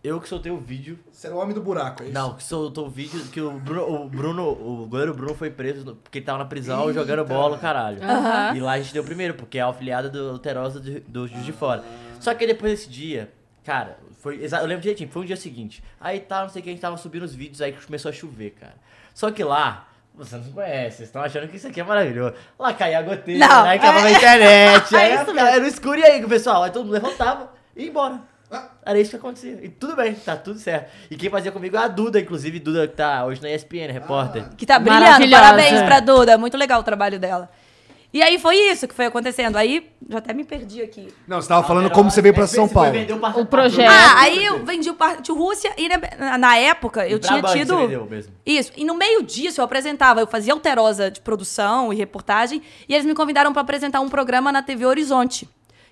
eu 0.04 0.20
que 0.22 0.30
soltei 0.30 0.52
o 0.52 0.58
vídeo. 0.58 0.98
Você 1.12 1.28
era 1.28 1.36
o 1.36 1.40
homem 1.40 1.54
do 1.54 1.62
buraco, 1.62 2.04
é 2.04 2.06
isso? 2.06 2.14
Não, 2.14 2.34
que 2.36 2.44
soltou 2.44 2.88
o 2.88 2.90
vídeo 2.90 3.20
que 3.28 3.42
o 3.42 3.52
Bruno, 3.60 4.06
o 4.06 4.10
Bruno, 4.10 4.50
o 4.50 4.88
goleiro 4.88 5.14
Bruno 5.14 5.36
foi 5.36 5.50
preso 5.50 5.84
no- 5.86 5.96
porque 5.96 6.20
ele 6.20 6.26
tava 6.26 6.38
na 6.40 6.46
prisão 6.46 6.78
jogando 6.94 7.26
bola, 7.26 7.58
caralho. 7.58 8.00
E 8.56 8.60
lá 8.62 8.74
a 8.74 8.80
gente 8.80 8.94
deu 8.94 9.04
primeiro, 9.04 9.34
porque 9.34 9.58
é 9.58 9.62
a 9.62 9.68
afiliada 9.68 10.10
do 10.10 10.30
Alterosa 10.30 10.80
do, 10.80 11.02
do 11.02 11.28
Juiz 11.28 11.44
de 11.46 11.52
Fora. 11.52 11.84
Só 12.20 12.34
que 12.34 12.48
depois 12.48 12.72
desse 12.72 12.90
dia, 12.90 13.32
cara, 13.66 13.98
foi 14.20 14.38
eu 14.42 14.66
lembro 14.66 14.82
direitinho, 14.82 15.10
foi 15.10 15.24
um 15.24 15.26
dia 15.26 15.36
seguinte. 15.38 15.84
Aí 16.00 16.22
tá, 16.22 16.44
não 16.44 16.50
sei 16.50 16.62
o 16.62 16.64
que, 16.64 16.70
a 16.70 16.74
gente 16.74 16.82
tava 16.82 16.96
subindo 16.96 17.24
os 17.24 17.36
vídeos, 17.36 17.62
aí 17.62 17.74
começou 17.74 18.08
a 18.10 18.14
chover, 18.14 18.52
cara. 18.52 18.76
Só 19.14 19.30
que 19.32 19.44
lá, 19.44 19.89
Você 20.20 20.36
não 20.36 20.44
conhece, 20.52 20.98
vocês 20.98 21.10
estão 21.10 21.22
achando 21.22 21.48
que 21.48 21.56
isso 21.56 21.68
aqui 21.68 21.80
é 21.80 21.84
maravilhoso. 21.84 22.36
Lá 22.60 22.74
caía 22.74 23.00
a 23.00 23.02
goteira, 23.02 23.48
Não, 23.48 23.64
aí 23.64 23.78
acabava 23.78 24.10
é- 24.10 24.14
a 24.14 24.18
internet, 24.18 24.94
é 24.96 24.98
aí 25.00 25.16
isso 25.16 25.26
ficava- 25.26 25.50
era 25.50 25.60
no 25.62 25.68
escuro 25.68 25.98
e 26.00 26.04
aí, 26.04 26.28
pessoal, 26.28 26.64
aí 26.64 26.72
todo 26.72 26.84
mundo 26.84 26.94
levantava 26.94 27.50
e 27.76 27.84
ia 27.84 27.90
embora. 27.90 28.20
Era 28.84 29.00
isso 29.00 29.12
que 29.12 29.16
acontecia. 29.18 29.60
E 29.62 29.70
tudo 29.70 29.96
bem, 29.96 30.16
tá 30.16 30.36
tudo 30.36 30.58
certo. 30.60 30.90
E 31.12 31.16
quem 31.16 31.30
fazia 31.30 31.52
comigo 31.52 31.78
é 31.78 31.80
a 31.80 31.88
Duda, 31.88 32.20
inclusive, 32.20 32.60
Duda 32.60 32.88
que 32.88 32.96
tá 32.96 33.24
hoje 33.24 33.42
na 33.44 33.50
ESPN, 33.52 33.92
repórter. 33.94 34.44
Que 34.58 34.66
tá 34.66 34.80
brilhando. 34.80 35.30
Parabéns 35.30 35.84
pra 35.84 36.00
Duda. 36.00 36.36
Muito 36.38 36.58
legal 36.58 36.80
o 36.80 36.84
trabalho 36.84 37.20
dela. 37.20 37.48
E 38.12 38.24
aí 38.24 38.40
foi 38.40 38.56
isso 38.56 38.88
que 38.88 38.94
foi 38.96 39.06
acontecendo. 39.06 39.56
Aí, 39.56 39.88
já 40.10 40.18
até 40.18 40.34
me 40.34 40.44
perdi 40.44 40.82
aqui. 40.82 41.10
Não, 41.28 41.40
você 41.40 41.48
tava 41.48 41.66
falando 41.66 41.92
como 41.92 42.10
você 42.10 42.22
veio 42.22 42.34
pra 42.34 42.48
São 42.48 42.68
Paulo. 42.68 42.92
O 43.38 43.46
projeto. 43.46 43.90
Ah, 43.90 44.22
aí 44.22 44.44
eu 44.44 44.66
vendi 44.66 44.90
o 44.90 44.96
Parte 44.96 45.32
Rússia 45.32 45.72
e 45.78 45.88
na, 45.88 46.38
na 46.38 46.58
época 46.58 47.08
eu 47.08 47.20
tinha 47.20 47.40
Brabante 47.40 47.60
tido. 47.60 47.76
você 47.76 47.82
vendeu 47.84 48.06
mesmo. 48.06 48.34
Isso. 48.44 48.72
E 48.76 48.84
no 48.84 48.96
meio 48.96 49.22
disso 49.22 49.62
eu 49.62 49.66
apresentava, 49.66 50.20
eu 50.20 50.28
fazia 50.28 50.54
alterosa 50.54 51.12
de 51.12 51.22
produção 51.22 51.94
e 51.94 51.96
reportagem, 51.96 52.64
e 52.88 52.96
eles 52.96 53.06
me 53.06 53.14
convidaram 53.14 53.54
pra 53.54 53.62
apresentar 53.62 54.00
um 54.00 54.10
programa 54.10 54.52
na 54.52 54.64
TV 54.64 54.86
Horizonte. 54.86 55.48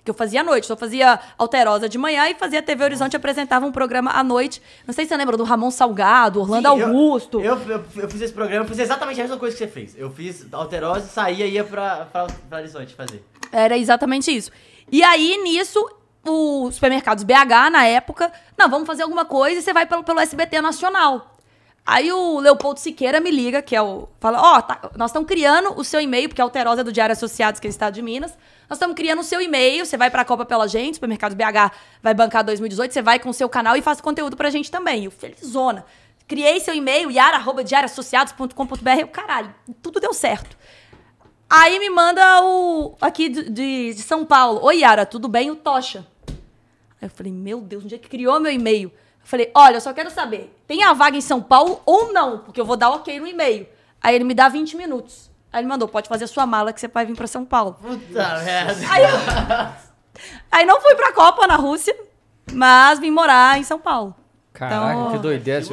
Que 0.08 0.10
eu 0.10 0.14
fazia 0.14 0.40
à 0.40 0.42
noite. 0.42 0.70
Eu 0.70 0.74
fazia 0.74 1.20
alterosa 1.36 1.86
de 1.86 1.98
manhã 1.98 2.30
e 2.30 2.34
fazia 2.34 2.62
TV 2.62 2.82
Horizonte 2.82 3.12
e 3.12 3.16
apresentava 3.18 3.66
um 3.66 3.70
programa 3.70 4.10
à 4.12 4.24
noite. 4.24 4.62
Não 4.86 4.94
sei 4.94 5.04
se 5.04 5.10
você 5.10 5.16
lembra 5.18 5.36
do 5.36 5.44
Ramon 5.44 5.70
Salgado, 5.70 6.40
Orlando 6.40 6.66
Sim, 6.66 6.82
Augusto. 6.82 7.40
Eu, 7.42 7.58
eu, 7.68 7.84
eu 7.94 8.08
fiz 8.08 8.22
esse 8.22 8.32
programa, 8.32 8.64
eu 8.64 8.68
fiz 8.68 8.78
exatamente 8.78 9.20
a 9.20 9.24
mesma 9.24 9.36
coisa 9.36 9.54
que 9.54 9.62
você 9.62 9.70
fez. 9.70 9.94
Eu 9.98 10.10
fiz 10.10 10.46
alterose, 10.50 11.10
saía 11.10 11.44
e 11.44 11.52
ia 11.52 11.64
pra, 11.64 12.06
pra, 12.10 12.26
pra 12.48 12.58
Horizonte 12.58 12.94
fazer. 12.94 13.22
Era 13.52 13.76
exatamente 13.76 14.34
isso. 14.34 14.50
E 14.90 15.02
aí, 15.02 15.36
nisso, 15.42 15.78
os 16.26 16.76
supermercados 16.76 17.22
BH, 17.22 17.70
na 17.70 17.84
época, 17.84 18.32
não, 18.56 18.70
vamos 18.70 18.86
fazer 18.86 19.02
alguma 19.02 19.26
coisa 19.26 19.60
e 19.60 19.62
você 19.62 19.74
vai 19.74 19.84
pelo, 19.84 20.02
pelo 20.02 20.20
SBT 20.20 20.62
Nacional. 20.62 21.36
Aí 21.84 22.10
o 22.10 22.40
Leopoldo 22.40 22.80
Siqueira 22.80 23.20
me 23.20 23.30
liga, 23.30 23.60
que 23.60 23.76
é 23.76 23.82
o. 23.82 24.08
Fala: 24.20 24.40
Ó, 24.40 24.62
tá, 24.62 24.90
nós 24.96 25.10
estamos 25.10 25.28
criando 25.28 25.78
o 25.78 25.84
seu 25.84 26.00
e-mail, 26.00 26.30
porque 26.30 26.40
a 26.40 26.44
Alterosa 26.44 26.80
é 26.80 26.84
do 26.84 26.92
Diário 26.92 27.12
Associados, 27.12 27.60
que 27.60 27.66
é 27.66 27.68
o 27.68 27.70
Estado 27.70 27.94
de 27.94 28.02
Minas. 28.02 28.36
Nós 28.68 28.76
estamos 28.76 28.94
criando 28.94 29.20
o 29.20 29.24
seu 29.24 29.40
e-mail, 29.40 29.86
você 29.86 29.96
vai 29.96 30.10
pra 30.10 30.24
Copa 30.24 30.44
pela 30.44 30.66
gente, 30.68 30.94
Supermercados 30.94 31.34
BH 31.36 31.72
vai 32.02 32.12
bancar 32.12 32.44
2018, 32.44 32.92
você 32.92 33.00
vai 33.02 33.18
com 33.18 33.30
o 33.30 33.34
seu 33.34 33.48
canal 33.48 33.76
e 33.76 33.82
faz 33.82 34.00
conteúdo 34.00 34.36
pra 34.36 34.50
gente 34.50 34.70
também. 34.70 35.04
Eu, 35.04 35.10
felizona. 35.10 35.84
Criei 36.26 36.60
seu 36.60 36.74
e-mail, 36.74 37.10
yara.diarioassociados.com.br. 37.10 39.00
Eu, 39.00 39.08
caralho, 39.08 39.54
tudo 39.82 39.98
deu 40.00 40.12
certo. 40.12 40.56
Aí 41.48 41.78
me 41.78 41.88
manda 41.88 42.42
o. 42.44 42.94
aqui 43.00 43.28
de- 43.30 43.94
de 43.94 44.02
São 44.02 44.24
Paulo. 44.26 44.60
Oi, 44.64 44.80
Yara, 44.80 45.06
tudo 45.06 45.28
bem? 45.28 45.50
O 45.50 45.56
Tocha. 45.56 46.06
Aí 47.00 47.06
eu 47.06 47.10
falei, 47.10 47.32
meu 47.32 47.60
Deus, 47.62 47.84
onde 47.84 47.94
é 47.94 47.98
que 47.98 48.08
criou 48.08 48.38
meu 48.38 48.52
e-mail? 48.52 48.90
Eu 48.90 49.26
falei, 49.26 49.50
olha, 49.54 49.76
eu 49.76 49.80
só 49.80 49.94
quero 49.94 50.10
saber, 50.10 50.54
tem 50.66 50.82
a 50.84 50.92
vaga 50.92 51.16
em 51.16 51.20
São 51.22 51.40
Paulo 51.40 51.80
ou 51.86 52.12
não? 52.12 52.40
Porque 52.40 52.60
eu 52.60 52.66
vou 52.66 52.76
dar 52.76 52.90
ok 52.90 53.18
no 53.18 53.26
e-mail. 53.26 53.66
Aí 54.00 54.14
ele 54.14 54.24
me 54.24 54.34
dá 54.34 54.48
20 54.48 54.76
minutos. 54.76 55.30
Aí 55.52 55.60
ele 55.62 55.68
mandou, 55.68 55.88
pode 55.88 56.08
fazer 56.08 56.24
a 56.24 56.28
sua 56.28 56.46
mala 56.46 56.72
que 56.72 56.80
você 56.80 56.88
vai 56.88 57.06
vir 57.06 57.16
pra 57.16 57.26
São 57.26 57.44
Paulo. 57.44 57.76
Puta 57.80 58.38
merda. 58.44 58.76
Aí, 58.90 59.02
eu... 59.02 59.88
Aí 60.50 60.64
não 60.66 60.80
fui 60.80 60.94
pra 60.94 61.12
Copa 61.12 61.46
na 61.46 61.56
Rússia, 61.56 61.94
mas 62.52 62.98
vim 62.98 63.10
morar 63.10 63.58
em 63.58 63.62
São 63.62 63.78
Paulo. 63.78 64.14
Caraca, 64.52 64.92
Então- 64.92 65.12
que 65.12 65.18
doideira. 65.18 65.64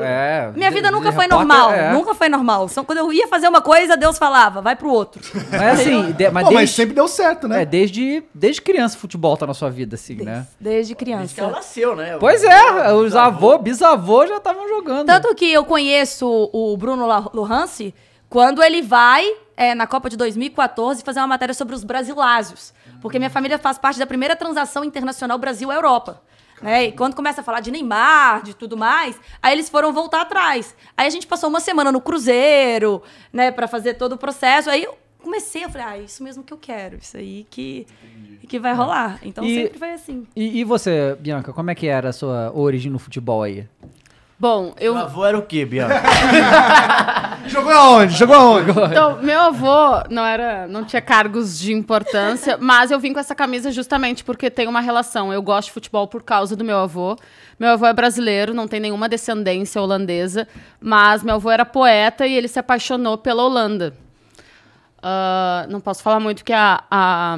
É, 0.00 0.50
Minha 0.56 0.70
vida 0.72 0.90
nunca 0.90 1.12
foi 1.12 1.24
repórter, 1.26 1.46
normal. 1.46 1.72
é. 1.72 1.92
Nunca 1.92 2.12
foi 2.12 2.28
normal. 2.28 2.68
Só 2.68 2.82
quando 2.82 2.98
eu 2.98 3.12
ia 3.12 3.28
fazer 3.28 3.46
uma 3.46 3.60
coisa, 3.60 3.96
Deus 3.96 4.18
falava, 4.18 4.60
vai 4.60 4.74
pro 4.74 4.90
outro. 4.90 5.22
Mas 5.50 5.80
assim, 5.80 6.10
de- 6.12 6.28
mas, 6.30 6.44
Pô, 6.44 6.50
mas 6.50 6.58
desde, 6.62 6.74
sempre 6.76 6.94
deu 6.94 7.06
certo, 7.06 7.46
né? 7.46 7.62
é, 7.62 7.64
desde, 7.64 8.24
desde 8.34 8.60
criança 8.60 8.98
futebol 8.98 9.36
tá 9.36 9.46
na 9.46 9.54
sua 9.54 9.70
vida, 9.70 9.94
assim, 9.94 10.16
né? 10.16 10.44
Desde 10.58 10.92
Desde 10.92 10.94
que 10.96 11.12
ela 11.12 11.24
criança. 11.28 11.50
nasceu, 11.50 11.94
né? 11.94 12.16
Pois 12.18 12.42
é, 12.42 12.92
os 12.94 13.14
avô, 13.14 13.58
bisavô 13.58 14.26
já 14.26 14.38
estavam 14.38 14.68
jogando. 14.68 15.06
Tanto 15.06 15.32
que 15.36 15.52
eu 15.52 15.64
conheço 15.64 16.26
o 16.52 16.76
Bruno 16.76 17.06
La- 17.06 17.30
Lohance 17.32 17.94
quando 18.32 18.62
ele 18.62 18.80
vai 18.80 19.30
é, 19.54 19.74
na 19.74 19.86
Copa 19.86 20.08
de 20.08 20.16
2014 20.16 21.02
fazer 21.04 21.20
uma 21.20 21.26
matéria 21.26 21.52
sobre 21.52 21.74
os 21.74 21.84
brasilásios. 21.84 22.72
Porque 23.02 23.18
minha 23.18 23.28
família 23.28 23.58
faz 23.58 23.76
parte 23.76 23.98
da 23.98 24.06
primeira 24.06 24.34
transação 24.34 24.82
internacional 24.82 25.36
Brasil-Europa. 25.36 26.22
Né? 26.62 26.84
E 26.86 26.92
quando 26.92 27.14
começa 27.14 27.42
a 27.42 27.44
falar 27.44 27.60
de 27.60 27.70
Neymar, 27.70 28.42
de 28.42 28.54
tudo 28.54 28.74
mais, 28.74 29.20
aí 29.42 29.52
eles 29.52 29.68
foram 29.68 29.92
voltar 29.92 30.22
atrás. 30.22 30.74
Aí 30.96 31.06
a 31.06 31.10
gente 31.10 31.26
passou 31.26 31.50
uma 31.50 31.60
semana 31.60 31.92
no 31.92 32.00
Cruzeiro, 32.00 33.02
né, 33.30 33.50
para 33.50 33.68
fazer 33.68 33.94
todo 33.94 34.12
o 34.12 34.16
processo. 34.16 34.70
Aí 34.70 34.84
eu 34.84 34.96
comecei, 35.22 35.64
eu 35.64 35.68
falei, 35.68 35.86
ah, 35.86 35.98
isso 35.98 36.24
mesmo 36.24 36.42
que 36.42 36.54
eu 36.54 36.58
quero, 36.58 36.96
isso 36.96 37.18
aí 37.18 37.46
que, 37.50 37.86
que 38.48 38.58
vai 38.58 38.72
rolar. 38.72 39.18
Então 39.22 39.44
E- 39.44 39.62
sempre 39.64 39.78
foi 39.78 39.90
assim. 39.90 40.26
E, 40.34 40.60
e 40.60 40.64
você, 40.64 41.14
Bianca, 41.20 41.52
como 41.52 41.70
é 41.70 41.74
que 41.74 41.86
era 41.86 42.08
a 42.08 42.12
sua 42.14 42.50
origem 42.54 42.90
no 42.90 42.98
futebol 42.98 43.42
aí? 43.42 43.68
Bom, 44.42 44.74
eu. 44.80 44.92
Meu 44.92 45.04
avô 45.04 45.24
era 45.24 45.38
o 45.38 45.42
quê, 45.42 45.64
Bianca? 45.64 46.02
Jogou 47.46 47.70
aonde? 47.70 48.14
Jogou 48.16 48.34
aonde? 48.34 48.72
Então, 48.72 49.22
meu 49.22 49.40
avô 49.40 50.02
não 50.10 50.26
era, 50.26 50.66
não 50.66 50.84
tinha 50.84 51.00
cargos 51.00 51.56
de 51.60 51.72
importância, 51.72 52.58
mas 52.60 52.90
eu 52.90 52.98
vim 52.98 53.12
com 53.12 53.20
essa 53.20 53.36
camisa 53.36 53.70
justamente 53.70 54.24
porque 54.24 54.50
tem 54.50 54.66
uma 54.66 54.80
relação. 54.80 55.32
Eu 55.32 55.40
gosto 55.40 55.68
de 55.68 55.74
futebol 55.74 56.08
por 56.08 56.24
causa 56.24 56.56
do 56.56 56.64
meu 56.64 56.76
avô. 56.78 57.16
Meu 57.56 57.68
avô 57.68 57.86
é 57.86 57.92
brasileiro, 57.92 58.52
não 58.52 58.66
tem 58.66 58.80
nenhuma 58.80 59.08
descendência 59.08 59.80
holandesa, 59.80 60.48
mas 60.80 61.22
meu 61.22 61.36
avô 61.36 61.48
era 61.48 61.64
poeta 61.64 62.26
e 62.26 62.34
ele 62.34 62.48
se 62.48 62.58
apaixonou 62.58 63.16
pela 63.16 63.44
Holanda. 63.44 63.94
Ah, 65.00 65.66
não 65.68 65.80
posso 65.80 66.02
falar 66.02 66.18
muito 66.18 66.38
porque 66.38 66.52
a, 66.52 66.82
a, 66.90 67.36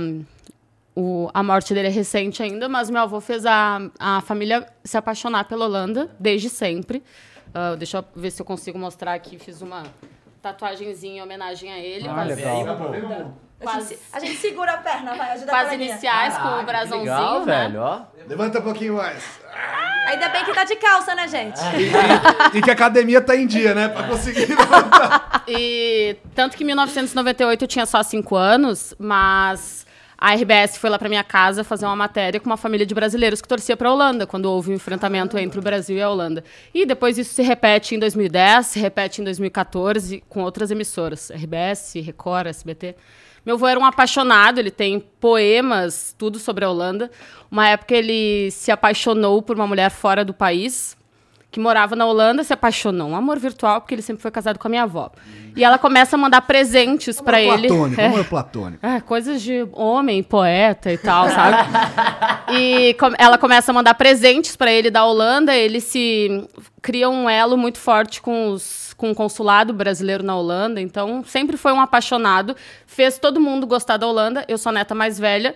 o- 0.94 1.28
a 1.34 1.42
morte 1.42 1.72
dele 1.74 1.88
é 1.88 1.90
recente 1.90 2.42
ainda, 2.42 2.68
mas 2.68 2.88
meu 2.90 3.02
avô 3.02 3.20
fez 3.20 3.44
a, 3.46 3.80
a 3.98 4.20
família 4.20 4.66
se 4.84 4.96
apaixonar 4.96 5.44
pela 5.44 5.64
Holanda 5.64 6.10
desde 6.18 6.48
sempre. 6.48 7.02
Ah, 7.54 7.74
deixa 7.76 7.98
eu 7.98 8.04
ver 8.14 8.30
se 8.30 8.40
eu 8.42 8.46
consigo 8.46 8.78
mostrar 8.78 9.14
aqui. 9.14 9.38
Fiz 9.38 9.62
uma 9.62 9.84
tatuagenzinha 10.42 11.18
em 11.18 11.22
homenagem 11.22 11.72
a 11.72 11.78
ele. 11.78 12.08
Ah, 12.08 12.22
legal. 12.24 13.34
as- 13.66 13.94
A 14.12 14.20
gente 14.20 14.36
segura 14.36 14.72
a 14.74 14.76
perna, 14.78 15.14
vai, 15.14 15.30
ajuda 15.32 15.50
com 15.50 15.56
as 15.56 15.72
iniciais, 15.72 16.36
com 16.36 16.48
o 16.48 16.62
brasãozinho. 16.64 17.04
Legal, 17.14 17.46
né? 17.46 17.62
velho, 17.68 17.80
ó. 17.80 18.00
Levanta 18.28 18.58
um 18.58 18.62
pouquinho 18.62 18.96
mais. 18.96 19.22
Ainda 20.08 20.28
bem 20.28 20.44
que 20.44 20.52
tá 20.52 20.64
de 20.64 20.76
calça, 20.76 21.14
né, 21.14 21.26
gente? 21.28 21.58
E 22.54 22.60
que 22.60 22.68
a 22.70 22.72
academia 22.74 23.20
tá 23.22 23.34
em 23.36 23.46
dia, 23.46 23.74
né? 23.74 23.88
Pra 23.88 24.02
conseguir 24.02 24.44
levantar. 24.46 25.44
E 25.48 26.16
tanto 26.34 26.56
que 26.56 26.62
em 26.62 26.66
1998 26.66 27.62
eu 27.64 27.68
tinha 27.68 27.86
só 27.86 28.02
5 28.02 28.34
anos, 28.36 28.94
mas 28.98 29.86
a 30.16 30.34
RBS 30.34 30.78
foi 30.78 30.90
lá 30.90 30.98
pra 30.98 31.08
minha 31.08 31.24
casa 31.24 31.64
fazer 31.64 31.86
uma 31.86 31.96
matéria 31.96 32.40
com 32.40 32.46
uma 32.46 32.56
família 32.56 32.86
de 32.86 32.94
brasileiros 32.94 33.40
que 33.40 33.48
torcia 33.48 33.76
pra 33.76 33.92
Holanda, 33.92 34.26
quando 34.26 34.46
houve 34.46 34.70
um 34.70 34.74
enfrentamento 34.74 35.36
entre 35.38 35.58
o 35.58 35.62
Brasil 35.62 35.96
e 35.96 36.02
a 36.02 36.08
Holanda. 36.08 36.44
E 36.72 36.86
depois 36.86 37.18
isso 37.18 37.34
se 37.34 37.42
repete 37.42 37.94
em 37.94 37.98
2010, 37.98 38.66
se 38.66 38.78
repete 38.78 39.20
em 39.20 39.24
2014 39.24 40.22
com 40.28 40.42
outras 40.42 40.70
emissoras, 40.70 41.30
RBS, 41.30 41.94
Record, 41.96 42.46
SBT. 42.46 42.96
Meu 43.44 43.56
avô 43.56 43.66
era 43.66 43.78
um 43.78 43.84
apaixonado, 43.84 44.58
ele 44.58 44.70
tem 44.70 44.98
poemas, 44.98 46.14
tudo 46.16 46.38
sobre 46.38 46.64
a 46.64 46.70
Holanda. 46.70 47.10
Uma 47.50 47.68
época 47.68 47.94
ele 47.94 48.50
se 48.50 48.70
apaixonou 48.70 49.42
por 49.42 49.54
uma 49.54 49.66
mulher 49.66 49.90
fora 49.90 50.24
do 50.24 50.32
país, 50.32 50.96
que 51.54 51.60
morava 51.60 51.94
na 51.94 52.04
Holanda, 52.04 52.42
se 52.42 52.52
apaixonou. 52.52 53.10
Um 53.10 53.14
amor 53.14 53.38
virtual, 53.38 53.80
porque 53.80 53.94
ele 53.94 54.02
sempre 54.02 54.20
foi 54.20 54.30
casado 54.32 54.58
com 54.58 54.66
a 54.66 54.70
minha 54.70 54.82
avó. 54.82 55.08
E 55.54 55.62
ela 55.62 55.78
começa 55.78 56.16
a 56.16 56.18
mandar 56.18 56.40
presentes 56.40 57.20
pra 57.20 57.40
ele. 57.40 57.68
platônico, 57.68 58.00
É. 58.00 58.06
amor 58.06 58.24
platônico. 58.24 58.84
É, 58.84 59.00
coisas 59.00 59.40
de 59.40 59.64
homem, 59.72 60.20
poeta 60.20 60.92
e 60.92 60.98
tal, 60.98 61.28
sabe? 61.30 61.68
e 62.52 62.94
com- 62.94 63.12
ela 63.16 63.38
começa 63.38 63.70
a 63.70 63.74
mandar 63.74 63.94
presentes 63.94 64.56
pra 64.56 64.72
ele 64.72 64.90
da 64.90 65.04
Holanda, 65.04 65.54
ele 65.54 65.80
se 65.80 66.44
cria 66.82 67.08
um 67.08 67.30
elo 67.30 67.56
muito 67.56 67.78
forte 67.78 68.20
com, 68.20 68.48
os, 68.50 68.92
com 68.96 69.12
o 69.12 69.14
consulado 69.14 69.72
brasileiro 69.72 70.24
na 70.24 70.34
Holanda, 70.36 70.80
então 70.80 71.22
sempre 71.24 71.56
foi 71.56 71.72
um 71.72 71.80
apaixonado, 71.80 72.56
fez 72.84 73.16
todo 73.16 73.40
mundo 73.40 73.64
gostar 73.64 73.96
da 73.96 74.08
Holanda, 74.08 74.44
eu 74.48 74.58
sou 74.58 74.70
a 74.70 74.72
neta 74.72 74.92
mais 74.92 75.20
velha, 75.20 75.54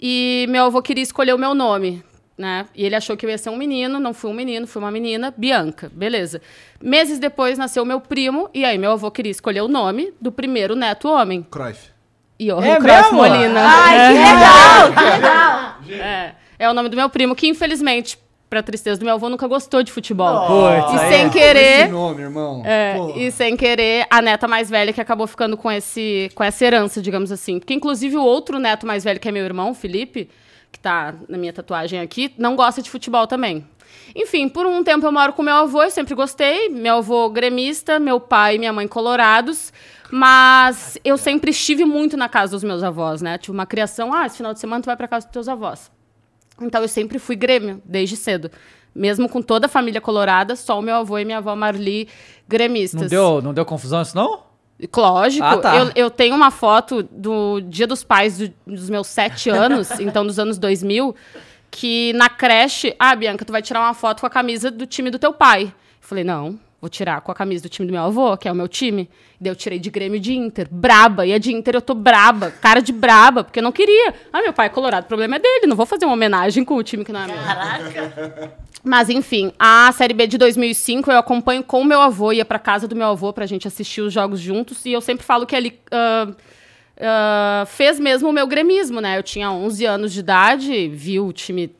e 0.00 0.46
meu 0.48 0.66
avô 0.66 0.80
queria 0.80 1.02
escolher 1.02 1.34
o 1.34 1.38
meu 1.38 1.54
nome. 1.56 2.04
Né? 2.40 2.64
E 2.74 2.86
ele 2.86 2.96
achou 2.96 3.18
que 3.18 3.26
eu 3.26 3.28
ia 3.28 3.36
ser 3.36 3.50
um 3.50 3.56
menino, 3.58 4.00
não 4.00 4.14
fui 4.14 4.30
um 4.30 4.32
menino, 4.32 4.66
fui 4.66 4.80
uma 4.80 4.90
menina, 4.90 5.34
Bianca, 5.36 5.92
beleza. 5.92 6.40
Meses 6.80 7.18
depois 7.18 7.58
nasceu 7.58 7.84
meu 7.84 8.00
primo, 8.00 8.48
e 8.54 8.64
aí 8.64 8.78
meu 8.78 8.92
avô 8.92 9.10
queria 9.10 9.30
escolher 9.30 9.60
o 9.60 9.68
nome 9.68 10.14
do 10.18 10.32
primeiro 10.32 10.74
neto 10.74 11.06
homem. 11.06 11.46
Cruyff. 11.50 11.90
Johan 12.40 12.64
É 12.64 12.76
Cruyff 12.78 13.02
mesmo? 13.12 13.16
Molina. 13.18 13.60
Ai, 13.62 13.98
que 14.08 14.18
legal, 14.18 14.92
que 14.94 15.04
legal. 16.00 16.06
É, 16.08 16.34
é 16.58 16.70
o 16.70 16.72
nome 16.72 16.88
do 16.88 16.96
meu 16.96 17.10
primo, 17.10 17.34
que 17.36 17.46
infelizmente, 17.46 18.18
pra 18.48 18.62
tristeza 18.62 18.98
do 18.98 19.04
meu 19.04 19.16
avô, 19.16 19.28
nunca 19.28 19.46
gostou 19.46 19.82
de 19.82 19.92
futebol. 19.92 20.46
Putz, 20.46 20.94
e 20.94 20.98
sem 21.10 21.20
é. 21.20 21.24
Esse 21.24 21.30
querer, 21.30 21.88
nome, 21.90 22.22
irmão. 22.22 22.62
é, 22.64 22.96
e 23.16 23.30
sem 23.30 23.54
querer, 23.54 24.06
a 24.08 24.22
neta 24.22 24.48
mais 24.48 24.70
velha 24.70 24.94
que 24.94 25.00
acabou 25.02 25.26
ficando 25.26 25.58
com, 25.58 25.70
esse, 25.70 26.30
com 26.34 26.42
essa 26.42 26.64
herança, 26.64 27.02
digamos 27.02 27.30
assim. 27.30 27.58
Porque, 27.58 27.74
inclusive, 27.74 28.16
o 28.16 28.24
outro 28.24 28.58
neto 28.58 28.86
mais 28.86 29.04
velho, 29.04 29.20
que 29.20 29.28
é 29.28 29.30
meu 29.32 29.44
irmão, 29.44 29.72
o 29.72 29.74
Felipe, 29.74 30.30
que 30.70 30.78
tá 30.78 31.14
na 31.28 31.36
minha 31.36 31.52
tatuagem 31.52 32.00
aqui, 32.00 32.32
não 32.38 32.56
gosta 32.56 32.80
de 32.82 32.90
futebol 32.90 33.26
também. 33.26 33.66
Enfim, 34.14 34.48
por 34.48 34.66
um 34.66 34.82
tempo 34.82 35.06
eu 35.06 35.12
moro 35.12 35.32
com 35.32 35.42
meu 35.42 35.54
avô, 35.54 35.82
eu 35.82 35.90
sempre 35.90 36.14
gostei. 36.14 36.68
Meu 36.68 36.96
avô 36.96 37.28
gremista, 37.28 37.98
meu 37.98 38.18
pai 38.20 38.56
e 38.56 38.58
minha 38.58 38.72
mãe 38.72 38.88
colorados. 38.88 39.72
Mas 40.10 40.98
eu 41.04 41.16
sempre 41.16 41.50
estive 41.50 41.84
muito 41.84 42.16
na 42.16 42.28
casa 42.28 42.52
dos 42.52 42.64
meus 42.64 42.82
avós, 42.82 43.22
né? 43.22 43.38
Tive 43.38 43.52
uma 43.52 43.66
criação, 43.66 44.12
ah, 44.12 44.26
esse 44.26 44.36
final 44.36 44.52
de 44.52 44.58
semana 44.58 44.82
tu 44.82 44.86
vai 44.86 44.96
pra 44.96 45.06
casa 45.06 45.26
dos 45.26 45.32
teus 45.32 45.48
avós. 45.48 45.90
Então 46.60 46.82
eu 46.82 46.88
sempre 46.88 47.18
fui 47.18 47.36
Grêmio, 47.36 47.80
desde 47.84 48.16
cedo. 48.16 48.50
Mesmo 48.92 49.28
com 49.28 49.40
toda 49.40 49.66
a 49.66 49.68
família 49.68 50.00
colorada, 50.00 50.56
só 50.56 50.78
o 50.78 50.82
meu 50.82 50.96
avô 50.96 51.16
e 51.16 51.24
minha 51.24 51.38
avó 51.38 51.54
Marli 51.54 52.08
gremistas. 52.48 53.02
Não 53.02 53.08
deu, 53.08 53.40
não 53.42 53.54
deu 53.54 53.64
confusão 53.64 54.02
isso, 54.02 54.16
não? 54.16 54.49
Lógico, 54.96 55.44
Ah, 55.44 55.56
tá. 55.58 55.76
eu, 55.76 55.90
eu 55.94 56.10
tenho 56.10 56.34
uma 56.34 56.50
foto 56.50 57.02
do 57.02 57.60
Dia 57.60 57.86
dos 57.86 58.02
Pais 58.04 58.38
do- 58.38 58.52
dos 58.66 58.88
meus 58.90 59.06
sete 59.06 59.48
anos, 59.50 59.90
então 60.00 60.26
dos 60.26 60.38
anos 60.38 60.58
2000, 60.58 61.14
que 61.70 62.12
na 62.14 62.28
creche, 62.28 62.94
ah, 62.98 63.14
Bianca, 63.14 63.44
tu 63.44 63.52
vai 63.52 63.62
tirar 63.62 63.80
uma 63.80 63.94
foto 63.94 64.20
com 64.20 64.26
a 64.26 64.30
camisa 64.30 64.70
do 64.70 64.86
time 64.86 65.10
do 65.10 65.18
teu 65.18 65.32
pai. 65.32 65.64
Eu 65.64 65.72
falei, 66.00 66.24
não, 66.24 66.58
vou 66.80 66.88
tirar 66.88 67.20
com 67.20 67.30
a 67.30 67.34
camisa 67.34 67.62
do 67.62 67.68
time 67.68 67.86
do 67.86 67.92
meu 67.92 68.02
avô, 68.02 68.36
que 68.36 68.48
é 68.48 68.52
o 68.52 68.54
meu 68.54 68.66
time. 68.66 69.08
Daí 69.40 69.50
eu 69.50 69.56
tirei 69.56 69.78
de 69.78 69.90
Grêmio 69.90 70.16
e 70.16 70.20
de 70.20 70.34
Inter, 70.34 70.66
braba, 70.70 71.26
e 71.26 71.32
a 71.32 71.38
de 71.38 71.52
Inter 71.52 71.74
eu 71.74 71.82
tô 71.82 71.94
braba, 71.94 72.50
cara 72.50 72.80
de 72.80 72.92
braba, 72.92 73.44
porque 73.44 73.58
eu 73.58 73.62
não 73.62 73.72
queria. 73.72 74.14
Ah, 74.32 74.42
meu 74.42 74.52
pai 74.52 74.66
é 74.66 74.68
colorado, 74.70 75.04
o 75.04 75.08
problema 75.08 75.36
é 75.36 75.38
dele, 75.38 75.66
não 75.66 75.76
vou 75.76 75.86
fazer 75.86 76.06
uma 76.06 76.14
homenagem 76.14 76.64
com 76.64 76.76
o 76.76 76.82
time 76.82 77.04
que 77.04 77.12
não 77.12 77.20
é 77.20 77.26
meu. 77.26 77.36
Mas 78.82 79.10
enfim, 79.10 79.52
a 79.58 79.92
Série 79.92 80.14
B 80.14 80.26
de 80.26 80.38
2005 80.38 81.10
eu 81.10 81.18
acompanho 81.18 81.62
com 81.62 81.82
o 81.82 81.84
meu 81.84 82.00
avô, 82.00 82.32
ia 82.32 82.44
pra 82.44 82.58
casa 82.58 82.88
do 82.88 82.96
meu 82.96 83.08
avô 83.08 83.32
pra 83.32 83.44
gente 83.44 83.68
assistir 83.68 84.00
os 84.00 84.12
jogos 84.12 84.40
juntos, 84.40 84.84
e 84.86 84.92
eu 84.92 85.02
sempre 85.02 85.24
falo 85.24 85.46
que 85.46 85.54
ele 85.54 85.78
ah, 85.90 86.28
ah, 87.00 87.64
fez 87.66 87.98
mesmo 87.98 88.28
o 88.28 88.32
meu 88.32 88.46
gremismo, 88.46 89.00
né? 89.00 89.18
Eu 89.18 89.22
tinha 89.22 89.50
11 89.50 89.84
anos 89.86 90.12
de 90.12 90.20
idade, 90.20 90.88
vi 90.88 91.18
o 91.18 91.32
time 91.32 91.74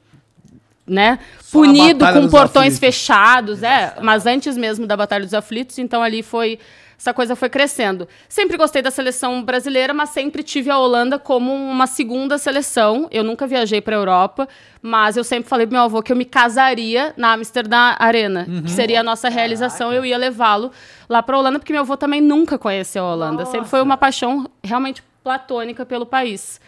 né, 0.91 1.21
Só 1.41 1.61
punido 1.61 2.05
com 2.05 2.29
portões 2.29 2.75
Aflitos. 2.75 2.79
fechados, 2.79 3.63
é, 3.63 3.95
mas 4.03 4.27
antes 4.27 4.57
mesmo 4.57 4.87
da 4.87 4.97
Batalha 4.97 5.25
dos 5.25 5.35
Aflitos, 5.35 5.79
então 5.79 6.03
ali 6.03 6.23
foi 6.23 6.59
essa 6.99 7.15
coisa 7.15 7.35
foi 7.35 7.49
crescendo. 7.49 8.07
Sempre 8.29 8.59
gostei 8.59 8.83
da 8.83 8.91
seleção 8.91 9.43
brasileira, 9.43 9.95
mas 9.95 10.11
sempre 10.11 10.43
tive 10.43 10.69
a 10.69 10.79
Holanda 10.79 11.19
como 11.19 11.51
uma 11.51 11.87
segunda 11.87 12.37
seleção. 12.37 13.09
Eu 13.11 13.25
nunca 13.25 13.47
viajei 13.47 13.81
para 13.81 13.97
a 13.97 13.99
Europa, 13.99 14.47
mas 14.83 15.17
eu 15.17 15.25
sempre 15.25 15.49
falei 15.49 15.67
pro 15.67 15.77
meu 15.77 15.85
avô 15.85 16.03
que 16.03 16.13
eu 16.13 16.17
me 16.17 16.27
casaria 16.27 17.15
na 17.17 17.33
Amsterdã 17.33 17.95
Arena, 17.99 18.47
que 18.63 18.71
seria 18.71 19.01
a 19.01 19.03
nossa 19.03 19.31
realização. 19.31 19.91
Eu 19.91 20.05
ia 20.05 20.19
levá-lo 20.19 20.71
lá 21.09 21.23
para 21.23 21.37
a 21.37 21.39
Holanda, 21.39 21.59
porque 21.59 21.73
meu 21.73 21.81
avô 21.81 21.97
também 21.97 22.21
nunca 22.21 22.59
conheceu 22.59 23.03
a 23.05 23.15
Holanda. 23.15 23.47
Sempre 23.47 23.71
foi 23.71 23.81
uma 23.81 23.97
paixão 23.97 24.47
realmente 24.63 25.03
platônica 25.25 25.87
pelo 25.87 26.05
país. 26.05 26.61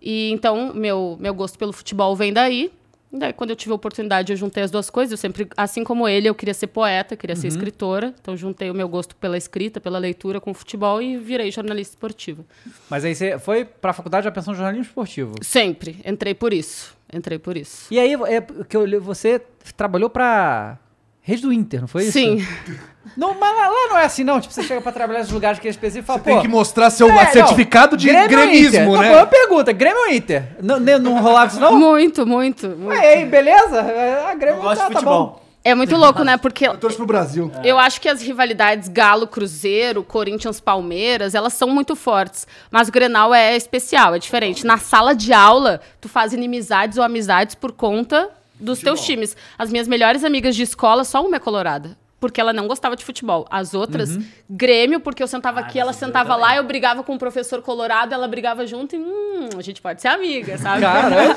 E 0.00 0.30
então, 0.30 0.72
meu, 0.72 1.16
meu 1.18 1.34
gosto 1.34 1.58
pelo 1.58 1.72
futebol 1.72 2.14
vem 2.14 2.32
daí. 2.32 2.70
Daí, 3.12 3.32
quando 3.32 3.50
eu 3.50 3.56
tive 3.56 3.72
a 3.72 3.74
oportunidade, 3.74 4.32
eu 4.32 4.36
juntei 4.36 4.62
as 4.62 4.70
duas 4.70 4.88
coisas. 4.88 5.12
Eu 5.12 5.18
sempre, 5.18 5.46
assim 5.54 5.84
como 5.84 6.08
ele, 6.08 6.28
eu 6.28 6.34
queria 6.34 6.54
ser 6.54 6.68
poeta, 6.68 7.14
queria 7.14 7.36
ser 7.36 7.48
escritora. 7.48 8.14
Então, 8.18 8.34
juntei 8.34 8.70
o 8.70 8.74
meu 8.74 8.88
gosto 8.88 9.14
pela 9.16 9.36
escrita, 9.36 9.80
pela 9.80 9.98
leitura 9.98 10.40
com 10.40 10.50
o 10.50 10.54
futebol 10.54 11.02
e 11.02 11.18
virei 11.18 11.50
jornalista 11.50 11.92
esportiva. 11.92 12.42
Mas 12.88 13.04
aí 13.04 13.14
você 13.14 13.38
foi 13.38 13.66
pra 13.66 13.92
faculdade 13.92 14.24
já 14.24 14.30
pensando 14.30 14.54
em 14.54 14.56
jornalismo 14.56 14.86
esportivo. 14.86 15.34
Sempre. 15.42 16.00
Entrei 16.06 16.32
por 16.32 16.54
isso. 16.54 16.96
Entrei 17.12 17.38
por 17.38 17.54
isso. 17.54 17.86
E 17.90 17.98
aí, 17.98 18.14
é 18.14 18.40
que 18.40 18.76
eu 18.76 19.02
você 19.02 19.42
trabalhou 19.76 20.08
pra 20.08 20.78
Rede 21.20 21.42
do 21.42 21.52
Inter, 21.52 21.82
não 21.82 21.88
foi 21.88 22.04
isso? 22.04 22.12
Sim. 22.12 22.38
Não, 23.16 23.34
mas 23.34 23.56
lá, 23.56 23.68
lá 23.68 23.88
não 23.90 23.98
é 23.98 24.04
assim, 24.04 24.24
não. 24.24 24.40
Tipo, 24.40 24.54
você 24.54 24.62
chega 24.62 24.80
pra 24.80 24.92
trabalhar 24.92 25.20
nos 25.20 25.30
lugares 25.30 25.58
que 25.58 25.66
é 25.66 25.70
específico 25.70 26.04
e 26.04 26.06
fala, 26.06 26.18
Você 26.20 26.24
tem 26.24 26.40
que 26.40 26.48
mostrar 26.48 26.90
seu 26.90 27.08
é, 27.10 27.24
não, 27.24 27.32
certificado 27.32 27.96
de 27.96 28.08
Grêmio 28.08 28.28
gremismo, 28.28 28.92
Não, 28.94 29.00
né? 29.02 29.12
pô, 29.12 29.18
eu 29.18 29.26
pergunto, 29.26 29.74
Grêmio 29.74 30.00
ou 30.02 30.12
Inter? 30.12 30.44
Não, 30.62 30.78
não, 30.78 30.98
não 30.98 31.20
rolava 31.20 31.46
isso, 31.46 31.60
não? 31.60 31.78
Muito, 31.78 32.26
muito, 32.26 32.68
muito. 32.68 32.88
Ué, 32.88 33.14
aí, 33.14 33.24
beleza? 33.24 33.80
É, 33.80 34.30
A 34.30 34.34
Grêmio 34.34 34.58
Eu 34.58 34.62
gosto 34.62 34.80
tá, 34.80 34.86
de 34.88 34.92
tá 34.94 35.00
futebol. 35.00 35.26
bom. 35.26 35.42
É 35.64 35.76
muito 35.76 35.94
louco, 35.96 36.24
né? 36.24 36.36
Porque 36.36 36.66
Eu 36.66 36.76
torço 36.76 36.96
pro 36.96 37.06
Brasil. 37.06 37.50
Eu 37.62 37.78
acho 37.78 38.00
que 38.00 38.08
as 38.08 38.20
rivalidades 38.20 38.88
Galo-Cruzeiro, 38.88 40.02
Corinthians-Palmeiras, 40.02 41.36
elas 41.36 41.52
são 41.52 41.68
muito 41.68 41.94
fortes. 41.94 42.48
Mas 42.68 42.88
o 42.88 42.92
Grenal 42.92 43.32
é 43.32 43.56
especial, 43.56 44.14
é 44.14 44.18
diferente. 44.18 44.66
Na 44.66 44.78
sala 44.78 45.14
de 45.14 45.32
aula, 45.32 45.80
tu 46.00 46.08
faz 46.08 46.32
inimizades 46.32 46.98
ou 46.98 47.04
amizades 47.04 47.54
por 47.54 47.70
conta 47.70 48.28
dos 48.58 48.80
teus 48.80 49.04
times. 49.04 49.36
As 49.56 49.70
minhas 49.70 49.86
melhores 49.86 50.24
amigas 50.24 50.56
de 50.56 50.62
escola, 50.62 51.04
só 51.04 51.24
uma 51.24 51.36
é 51.36 51.40
colorada. 51.40 51.96
Porque 52.22 52.40
ela 52.40 52.52
não 52.52 52.68
gostava 52.68 52.94
de 52.94 53.04
futebol. 53.04 53.48
As 53.50 53.74
outras, 53.74 54.16
Grêmio, 54.48 55.00
porque 55.00 55.20
eu 55.20 55.26
sentava 55.26 55.58
aqui, 55.58 55.76
ela 55.76 55.92
sentava 55.92 56.36
lá, 56.36 56.54
eu 56.54 56.62
brigava 56.62 57.02
com 57.02 57.16
o 57.16 57.18
professor 57.18 57.60
colorado, 57.62 58.14
ela 58.14 58.28
brigava 58.28 58.64
junto 58.64 58.94
e, 58.94 58.98
hum, 59.00 59.48
a 59.58 59.60
gente 59.60 59.82
pode 59.82 60.00
ser 60.00 60.06
amiga, 60.06 60.56
sabe? 60.56 60.84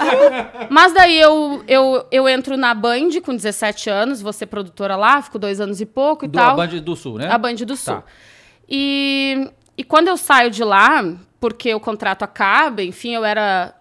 Mas 0.70 0.94
daí 0.94 1.20
eu, 1.20 1.64
eu, 1.68 2.06
eu 2.12 2.30
entro 2.30 2.56
na 2.56 2.76
Band 2.76 3.20
com 3.26 3.36
17 3.36 3.90
anos, 3.90 4.22
vou 4.22 4.32
ser 4.32 4.46
produtora 4.46 4.96
lá, 4.96 5.24
fico 5.24 5.40
dois 5.40 5.60
anos 5.60 5.82
e 5.82 5.88
pouco 5.88 6.26
e 6.26 6.28
Do, 6.28 6.36
tal. 6.36 6.52
a 6.52 6.54
Band 6.68 6.78
do 6.80 6.96
Sul, 6.96 7.18
né? 7.18 7.30
A 7.32 7.38
Band 7.40 7.56
do 7.56 7.76
Sul. 7.76 7.96
Tá. 7.96 8.04
E, 8.70 9.50
e 9.76 9.84
quando 9.84 10.08
eu 10.08 10.18
saio 10.18 10.52
de 10.52 10.64
lá, 10.64 11.04
porque 11.40 11.74
o 11.74 11.80
contrato 11.80 12.22
acaba, 12.22 12.84
enfim, 12.84 13.16
eu 13.16 13.26
era. 13.26 13.74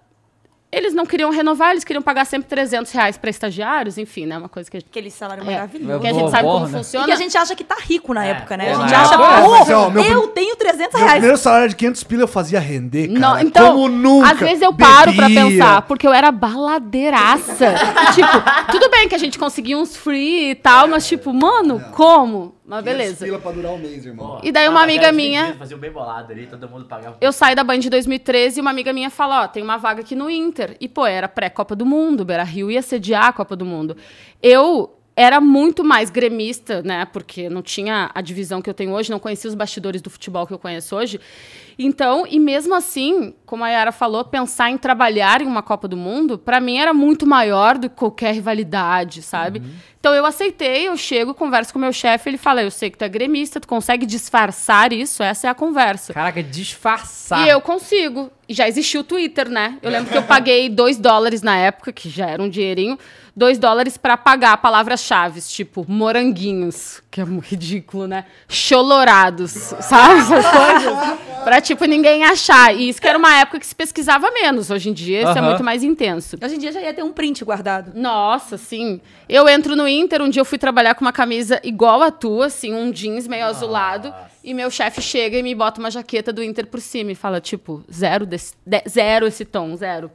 Eles 0.75 0.93
não 0.95 1.07
queriam 1.07 1.31
renovar, 1.31 1.71
eles 1.71 1.85
queriam 1.85 2.03
pagar 2.03 2.25
sempre 2.25 2.49
300 2.49 2.91
reais 2.93 3.17
para 3.17 3.31
estagiários, 3.31 3.97
enfim, 3.99 4.27
né? 4.27 4.37
Uma 4.39 4.49
coisa 4.49 4.71
que 4.71 4.77
a 4.77 4.81
gente, 4.81 4.89
Aquele 4.91 5.11
salário 5.11 5.43
é, 5.43 5.47
maravilhoso. 5.53 6.01
que 6.01 6.07
a 6.07 6.13
gente 6.13 6.31
sabe 6.31 6.43
como 6.49 6.67
né? 6.67 6.79
funciona. 6.79 7.05
E 7.05 7.07
que 7.07 7.13
a 7.13 7.17
gente 7.17 7.37
acha 7.39 7.55
que 7.57 7.65
tá 7.65 7.77
rico 7.81 8.13
na 8.15 8.25
época, 8.25 8.57
né? 8.57 8.65
A 8.69 8.71
É, 8.71 8.75
gente 8.77 8.95
acha, 8.95 9.17
pô, 9.19 9.91
meu 9.91 10.03
eu 10.05 10.27
tenho 10.29 10.57
300 10.57 10.93
Meu 10.93 10.99
reais. 11.01 11.13
primeiro 11.13 11.37
salário 11.39 11.69
de 11.69 11.77
500 11.77 12.05
pila 12.05 12.23
eu 12.23 12.29
fazia 12.29 12.61
render, 12.61 13.09
cara. 13.09 13.19
Não, 13.21 13.39
então, 13.41 13.73
Como 13.75 13.89
nunca. 13.89 14.33
às 14.33 14.39
vezes 14.39 14.63
eu 14.63 14.73
paro 14.75 15.13
pra 15.15 15.29
Bebia. 15.29 15.45
pensar, 15.45 15.83
porque 15.83 16.07
eu 16.07 16.13
era 16.13 16.31
baladeiraça. 16.33 17.75
tipo, 18.15 18.73
tudo 18.73 18.91
bem 18.91 19.09
que 19.09 19.15
a 19.15 19.19
gente 19.19 19.39
conseguia 19.39 19.79
uns 19.79 19.97
free 19.97 20.51
e 20.51 20.55
tal, 20.55 20.89
mas 20.89 21.07
tipo, 21.07 21.33
mano, 21.33 21.81
como? 21.93 22.55
Mas 22.67 22.83
500 22.83 22.99
beleza. 22.99 23.25
pila 23.27 23.39
pra 23.39 23.53
durar 23.53 23.73
um 23.73 23.79
mês, 23.79 24.07
irmão. 24.07 24.41
E 24.43 24.51
daí 24.51 24.69
uma 24.69 24.83
amiga 24.83 25.13
minha- 25.13 25.55
Fazia 25.55 25.77
um 25.77 25.81
bem 25.81 25.93
bolado 25.93 26.33
ali, 26.33 26.47
todo 26.47 26.67
mundo 26.69 26.87
pagava. 26.87 27.17
Eu 27.21 27.31
saí 27.33 27.55
da 27.55 27.63
Band 27.63 27.77
em 27.77 27.91
2013 27.91 28.59
e 28.59 28.61
uma 28.63 28.71
amiga 28.71 28.93
minha 28.93 29.11
fala, 29.11 29.43
ó, 29.45 29.49
tem 29.49 29.63
uma 29.63 29.77
vaga 29.77 30.01
aqui 30.01 30.15
no 30.15 30.31
Inter. 30.31 30.77
E, 30.81 30.89
pô, 30.89 31.05
era 31.07 31.29
pré-Copa 31.29 31.77
do 31.77 31.85
Mundo, 31.85 32.25
Beira 32.25 32.43
Rio 32.43 32.71
ia 32.71 32.81
sediar 32.81 33.25
a 33.27 33.33
Copa 33.33 33.55
do 33.55 33.65
Mundo. 33.67 33.97
Eu 34.43 34.97
era 35.17 35.41
muito 35.41 35.85
mais 35.85 36.11
gremista, 36.11 36.83
né? 36.83 37.05
Porque 37.05 37.49
não 37.49 37.63
tinha 37.63 38.11
a 38.15 38.21
divisão 38.21 38.61
que 38.61 38.69
eu 38.69 38.75
tenho 38.75 38.93
hoje, 38.93 39.11
não 39.11 39.21
conhecia 39.21 39.49
os 39.49 39.55
bastidores 39.55 40.01
do 40.03 40.11
futebol 40.11 40.47
que 40.47 40.53
eu 40.55 40.59
conheço 40.59 40.97
hoje. 40.97 41.21
Então, 41.79 42.27
e 42.29 42.39
mesmo 42.39 42.75
assim, 42.75 43.35
como 43.47 43.65
a 43.65 43.69
Yara 43.69 43.93
falou, 43.93 44.25
pensar 44.25 44.71
em 44.71 44.79
trabalhar 44.79 45.41
em 45.41 45.47
uma 45.47 45.63
Copa 45.63 45.89
do 45.89 45.97
Mundo, 45.97 46.39
pra 46.39 46.61
mim 46.61 46.79
era 46.79 46.95
muito 46.95 47.27
maior 47.27 47.77
do 47.77 47.89
que 47.89 47.97
qualquer 47.97 48.35
rivalidade, 48.35 49.23
sabe? 49.23 49.63
Então 50.05 50.15
eu 50.15 50.27
aceitei, 50.27 50.87
eu 50.87 50.97
chego, 50.99 51.33
converso 51.33 51.73
com 51.73 51.79
o 51.79 51.83
meu 51.83 51.93
chefe, 51.93 52.29
ele 52.29 52.37
fala: 52.37 52.63
Eu 52.63 52.71
sei 52.71 52.91
que 52.91 52.99
tu 52.99 53.05
é 53.05 53.09
gremista, 53.09 53.59
tu 53.59 53.67
consegue 53.67 54.05
disfarçar 54.05 54.93
isso, 54.93 55.23
essa 55.23 55.47
é 55.47 55.51
a 55.51 55.55
conversa. 55.55 56.13
Caraca, 56.13 56.43
disfarçar. 56.43 57.47
E 57.47 57.49
eu 57.49 57.59
consigo. 57.61 58.31
E 58.47 58.53
já 58.53 58.69
existia 58.69 59.01
o 59.01 59.05
Twitter, 59.05 59.49
né? 59.49 59.79
Eu 59.81 59.91
lembro 59.91 60.13
que 60.13 60.19
eu 60.19 60.23
paguei 60.29 60.69
2 60.69 60.99
dólares 60.99 61.41
na 61.41 61.57
época, 61.57 61.91
que 61.91 62.11
já 62.11 62.27
era 62.27 62.43
um 62.43 62.51
dinheirinho, 62.51 62.99
2 63.35 63.59
dólares 63.59 63.97
pra 63.97 64.19
pagar 64.19 64.59
palavras-chave, 64.59 65.41
tipo 65.41 65.87
moranguinhos, 65.89 67.03
que 67.11 67.23
é 67.23 67.25
ridículo, 67.25 68.07
né? 68.07 68.27
Cholorados, 68.47 69.53
sabe? 69.53 70.21
Essas 70.21 70.45
coisas. 70.47 71.19
Pra, 71.45 71.61
tipo, 71.65 71.85
ninguém 71.87 72.23
achar. 72.25 72.73
E 72.75 72.89
isso 72.89 73.01
que 73.01 73.09
era 73.09 73.19
uma 73.19 73.35
época 73.41 73.59
que 73.59 73.67
se 73.67 73.75
pesquisava 73.75 74.31
menos. 74.31 74.71
Hoje 74.71 74.91
em 74.91 74.93
dia, 74.93 75.21
isso 75.23 75.31
é 75.31 75.39
Aham. 75.41 75.49
muito 75.49 75.65
mais 75.65 75.83
intenso. 75.83 76.37
Hoje 76.43 76.55
em 76.55 76.59
dia 76.59 76.71
já 76.71 76.81
ia 76.81 76.95
ter 76.95 77.03
um 77.03 77.11
print 77.13 77.45
guardado. 77.45 77.91
Nossa, 77.95 78.57
sim. 78.57 79.01
Eu 79.29 79.49
entro 79.49 79.75
no 79.75 79.89
Inter, 79.89 80.23
um 80.23 80.29
dia 80.29 80.41
eu 80.41 80.45
fui 80.45 80.59
trabalhar 80.59 80.95
com 80.95 81.05
uma 81.05 81.13
camisa 81.13 81.61
igual 81.65 82.03
a 82.03 82.11
tua, 82.11 82.47
assim, 82.47 82.73
um 82.73 82.91
jeans 82.93 83.27
meio 83.27 83.47
azulado, 83.47 84.15
e 84.45 84.53
meu 84.55 84.71
chefe 84.71 85.01
chega 85.03 85.39
e 85.39 85.43
me 85.43 85.55
bota 85.55 85.81
uma 85.81 85.91
jaqueta 85.91 86.33
do 86.33 86.43
Inter 86.43 86.67
por 86.67 86.81
cima 86.81 87.11
e 87.11 87.15
fala, 87.15 87.41
tipo, 87.41 87.83
zero, 87.93 88.25
desse, 88.27 88.55
de- 88.65 88.83
zero 88.89 89.27
esse 89.27 89.45
tom, 89.45 89.75
zero. 89.77 90.11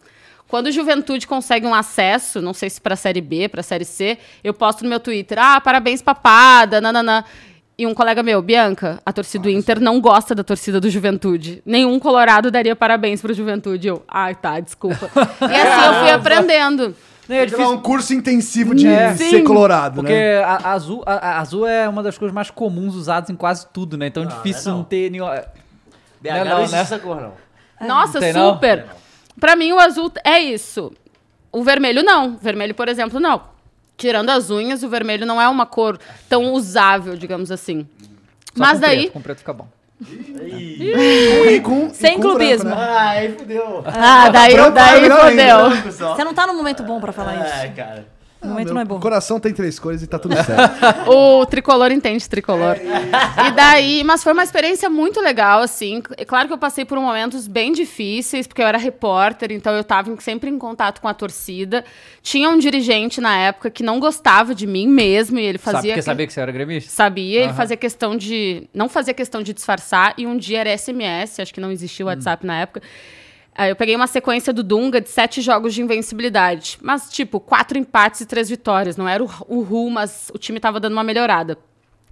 Quando 0.48 0.66
o 0.68 0.72
Juventude 0.72 1.28
consegue 1.28 1.68
um 1.68 1.76
acesso, 1.76 2.42
não 2.42 2.56
sei 2.56 2.72
se 2.72 2.82
pra 2.82 2.96
Série 2.96 3.22
B, 3.22 3.48
pra 3.48 3.62
Série 3.62 3.86
C, 3.86 4.18
eu 4.44 4.52
posto 4.52 4.84
no 4.84 4.90
meu 4.90 5.00
Twitter, 5.00 5.38
ah, 5.40 5.62
parabéns 5.62 6.02
papada, 6.02 6.82
nananã. 6.82 7.24
E 7.80 7.88
um 7.88 7.94
colega 7.94 8.22
meu, 8.22 8.42
Bianca, 8.42 9.02
a 9.06 9.14
torcida 9.14 9.44
do 9.44 9.50
Inter 9.50 9.80
não 9.80 10.02
gosta 10.02 10.36
da 10.36 10.44
torcida 10.44 10.82
do 10.82 10.90
Juventude. 10.90 11.64
Nenhum 11.66 11.98
colorado 11.98 12.52
daria 12.52 12.76
parabéns 12.76 13.22
pro 13.22 13.34
Juventude. 13.34 13.88
Eu, 13.88 14.04
ai, 14.06 14.36
tá, 14.36 14.60
desculpa. 14.60 15.10
e 15.50 15.56
assim 15.56 15.86
eu 15.88 15.94
fui 16.02 16.12
aprendendo. 16.12 16.94
Não, 17.26 17.38
é 17.38 17.46
difícil, 17.46 17.72
um 17.72 17.78
curso 17.78 18.14
intensivo 18.14 18.76
de 18.76 18.86
É. 18.86 19.16
ser 19.16 19.30
Sim, 19.30 19.44
colorado, 19.46 20.02
porque 20.02 20.12
né? 20.12 20.44
a, 20.44 20.56
a 20.56 20.72
azul, 20.74 21.02
a, 21.06 21.14
a 21.14 21.40
azul 21.40 21.66
é 21.66 21.88
uma 21.88 22.04
das 22.04 22.18
cores 22.18 22.34
mais 22.34 22.52
comuns 22.52 22.96
usadas 22.96 23.30
em 23.30 23.36
quase 23.36 23.66
tudo, 23.72 23.98
né? 23.98 24.08
Então 24.08 24.24
é 24.24 24.26
difícil 24.26 24.72
não. 24.72 24.80
não 24.80 24.84
ter 24.84 25.10
nenhum... 25.10 25.28
BH 25.28 25.42
Não, 26.22 26.38
não, 26.38 26.46
não, 26.46 26.58
existe 26.58 26.76
né? 26.76 26.82
essa 26.82 27.00
cor, 27.00 27.22
não. 27.22 27.88
Nossa, 27.88 28.20
tem 28.20 28.34
não? 28.34 28.56
super. 28.56 28.88
Pra 29.40 29.56
mim, 29.56 29.72
o 29.72 29.80
azul 29.80 30.12
é 30.26 30.38
isso. 30.38 30.92
O 31.50 31.64
vermelho, 31.64 32.04
não. 32.04 32.34
O 32.34 32.38
vermelho, 32.40 32.76
por 32.76 32.90
exemplo, 32.90 33.22
não. 33.22 33.42
Tirando 34.00 34.30
as 34.30 34.50
unhas, 34.50 34.82
o 34.82 34.88
vermelho 34.88 35.26
não 35.26 35.42
é 35.42 35.48
uma 35.50 35.66
cor 35.66 36.00
tão 36.30 36.54
usável, 36.54 37.18
digamos 37.18 37.52
assim. 37.52 37.86
Só 38.56 38.64
Mas 38.64 38.74
com 38.76 38.80
daí. 38.80 38.98
Preto, 39.02 39.12
com 39.12 39.22
preto 39.22 39.38
fica 39.40 39.54
bom. 39.54 39.68
E 40.02 41.60
com, 41.62 41.94
Sem 41.94 42.14
e 42.14 42.16
com 42.16 42.22
clubismo. 42.22 42.70
branco, 42.70 42.82
né? 42.82 42.88
Ai, 42.98 43.36
fudeu. 43.38 43.84
Ah, 43.86 44.30
daí, 44.30 44.56
daí 44.72 45.92
só. 45.92 46.16
Você 46.16 46.24
não 46.24 46.34
tá 46.34 46.48
no 46.48 46.54
momento 46.54 46.82
bom 46.84 47.02
pra 47.02 47.12
falar 47.12 47.36
isso. 47.36 47.54
Ai, 47.54 47.74
cara. 47.74 48.08
O 48.42 48.48
momento 48.48 48.74
não 48.74 48.82
é 48.82 48.86
bom. 48.86 49.00
Coração 49.02 49.38
tem 49.40 49.54
três 49.54 49.78
cores 49.78 50.02
e 50.02 50.08
tá 50.08 50.18
tudo 50.18 50.34
certo. 50.36 50.80
O 51.12 51.46
tricolor 51.46 51.92
entende 51.92 52.28
tricolor. 52.30 52.78
E 52.78 53.52
daí, 53.52 54.04
mas 54.04 54.24
foi 54.24 54.32
uma 54.32 54.44
experiência 54.44 54.90
muito 54.90 55.20
legal, 55.20 55.62
assim. 55.62 56.02
É 56.16 56.24
claro 56.24 56.48
que 56.48 56.54
eu 56.54 56.58
passei 56.58 56.86
por 56.86 56.98
momentos 57.00 57.48
bem 57.48 57.74
difíceis, 57.74 58.48
porque 58.48 58.62
eu 58.62 58.68
era 58.68 58.78
repórter, 58.78 59.52
então 59.52 59.74
eu 59.74 59.82
estava 59.82 60.10
sempre 60.22 60.50
em 60.50 60.58
contato 60.58 61.02
com 61.02 61.08
a 61.10 61.14
torcida. 61.14 61.84
Tinha 62.22 62.50
um 62.50 62.58
dirigente 62.58 63.20
na 63.20 63.36
época 63.38 63.70
que 63.70 63.84
não 63.84 64.00
gostava 64.00 64.56
de 64.56 64.66
mim 64.66 64.88
mesmo, 64.88 65.38
e 65.38 65.44
ele 65.44 65.58
Sabe, 65.58 65.76
fazia. 65.76 65.90
porque 65.92 66.00
que- 66.00 66.06
sabia 66.06 66.28
que 66.28 66.32
você 66.34 66.40
era 66.40 66.52
gremista? 66.52 66.90
Sabia, 66.92 67.40
ele 67.40 67.48
Aham. 67.48 67.56
fazia 67.56 67.76
questão 67.78 68.16
de. 68.16 68.70
Não 68.74 68.88
fazia 68.88 69.14
questão 69.14 69.44
de 69.44 69.54
disfarçar, 69.54 70.14
e 70.18 70.26
um 70.26 70.38
dia 70.38 70.60
era 70.60 70.70
SMS, 70.78 71.42
acho 71.42 71.54
que 71.54 71.60
não 71.60 71.72
existia 71.72 72.06
o 72.06 72.08
Hum. 72.08 72.12
WhatsApp 72.12 72.46
na 72.46 72.62
época. 72.62 72.82
Aí 73.60 73.70
eu 73.72 73.76
peguei 73.76 73.94
uma 73.94 74.08
sequência 74.08 74.54
do 74.54 74.64
Dunga 74.64 75.02
de 75.02 75.10
sete 75.10 75.42
jogos 75.42 75.74
de 75.74 75.82
invencibilidade. 75.82 76.78
Mas, 76.82 77.10
tipo, 77.10 77.42
quatro 77.42 77.78
empates 77.78 78.22
e 78.22 78.26
três 78.26 78.50
vitórias. 78.50 78.96
Não 78.96 79.06
era 79.06 79.22
o, 79.22 79.30
o 79.50 79.62
Ru, 79.62 79.90
mas 79.90 80.32
o 80.34 80.38
time 80.38 80.62
tava 80.62 80.80
dando 80.80 80.94
uma 80.94 81.04
melhorada. 81.04 81.58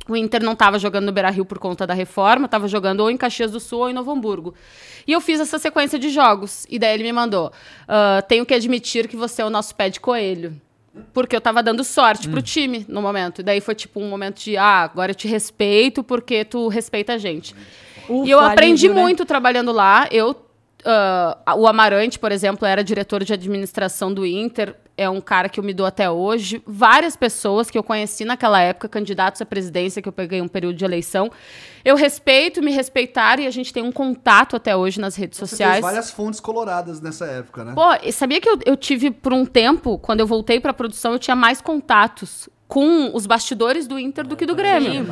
O 0.10 0.18
Inter 0.18 0.44
não 0.44 0.52
estava 0.52 0.78
jogando 0.78 1.06
no 1.06 1.12
Beira-Rio 1.14 1.46
por 1.46 1.58
conta 1.58 1.88
da 1.88 1.94
reforma, 1.94 2.48
estava 2.48 2.68
jogando 2.68 3.00
ou 3.00 3.10
em 3.10 3.16
Caxias 3.16 3.50
do 3.50 3.62
Sul 3.62 3.80
ou 3.80 3.90
em 3.90 3.94
Novo 3.94 4.12
Hamburgo. 4.12 4.54
E 5.08 5.14
eu 5.14 5.22
fiz 5.22 5.40
essa 5.40 5.58
sequência 5.58 5.98
de 5.98 6.10
jogos. 6.10 6.68
E 6.70 6.78
daí 6.78 6.94
ele 6.94 7.04
me 7.04 7.14
mandou: 7.14 7.50
"Ah, 7.88 8.22
tenho 8.28 8.46
que 8.46 8.54
admitir 8.54 9.08
que 9.08 9.16
você 9.16 9.42
é 9.42 9.46
o 9.46 9.50
nosso 9.50 9.74
pé 9.74 9.90
de 9.90 10.02
coelho. 10.02 10.54
Porque 11.14 11.34
eu 11.34 11.40
tava 11.40 11.64
dando 11.64 11.82
sorte 11.82 12.28
pro 12.28 12.42
time 12.42 12.86
no 12.90 13.02
momento. 13.02 13.40
E 13.40 13.44
daí 13.44 13.62
foi 13.62 13.76
tipo 13.76 14.02
um 14.02 14.10
momento 14.10 14.44
de, 14.44 14.58
ah, 14.58 14.82
agora 14.82 15.12
eu 15.12 15.16
te 15.16 15.30
respeito 15.30 16.04
porque 16.04 16.44
tu 16.44 16.68
respeita 16.68 17.14
a 17.14 17.18
gente. 17.18 17.56
Ufa, 18.10 18.28
e 18.28 18.32
eu 18.32 18.40
aprendi 18.40 18.88
alívio, 18.88 18.96
né? 18.96 19.02
muito 19.02 19.26
trabalhando 19.26 19.72
lá. 19.72 20.08
Eu, 20.12 20.36
ah, 20.90 21.56
o 21.56 21.68
Amarante, 21.68 22.18
por 22.18 22.32
exemplo, 22.32 22.66
era 22.66 22.82
diretor 22.82 23.22
de 23.22 23.34
administração 23.34 24.14
do 24.14 24.26
Inter. 24.26 24.74
É 24.96 25.10
um 25.10 25.20
cara 25.20 25.50
que 25.50 25.60
eu 25.60 25.64
me 25.64 25.74
dou 25.74 25.86
até 25.86 26.10
hoje. 26.10 26.64
Várias 26.66 27.16
pessoas 27.16 27.70
que 27.70 27.78
eu 27.78 27.84
conheci 27.84 28.24
naquela 28.24 28.60
época, 28.62 28.88
candidatos 28.88 29.42
à 29.42 29.46
presidência, 29.46 30.02
que 30.02 30.08
eu 30.08 30.14
peguei 30.14 30.42
um 30.42 30.48
período 30.48 30.78
de 30.78 30.86
eleição. 30.86 31.30
Eu 31.84 31.96
respeito, 31.96 32.64
me 32.64 32.72
respeitaram 32.72 33.44
e 33.44 33.48
a 33.48 33.52
gente 33.52 33.72
tem 33.74 33.84
um 33.84 33.92
contato 33.92 34.56
até 34.56 34.76
hoje 34.76 35.00
nas 35.00 35.16
redes 35.16 35.38
Você 35.38 35.46
fez 35.46 35.50
sociais. 35.50 35.82
várias 35.82 36.10
fontes 36.10 36.40
coloradas 36.40 37.02
nessa 37.02 37.26
época, 37.26 37.66
né? 37.66 37.74
Pô, 37.76 37.94
e 38.02 38.12
sabia 38.12 38.40
que 38.40 38.50
eu, 38.50 38.58
eu 38.66 38.78
tive 38.78 39.12
por 39.12 39.34
um 39.34 39.46
tempo, 39.46 40.00
quando 40.00 40.22
eu 40.22 40.28
voltei 40.28 40.60
pra 40.60 40.74
produção, 40.74 41.12
eu 41.14 41.20
tinha 41.20 41.36
mais 41.36 41.62
contatos 41.62 42.50
com 42.68 43.16
os 43.16 43.26
bastidores 43.26 43.88
do 43.88 43.98
Inter 43.98 44.28
do 44.28 44.36
que 44.36 44.46
do 44.46 44.54
Grêmio. 44.54 45.06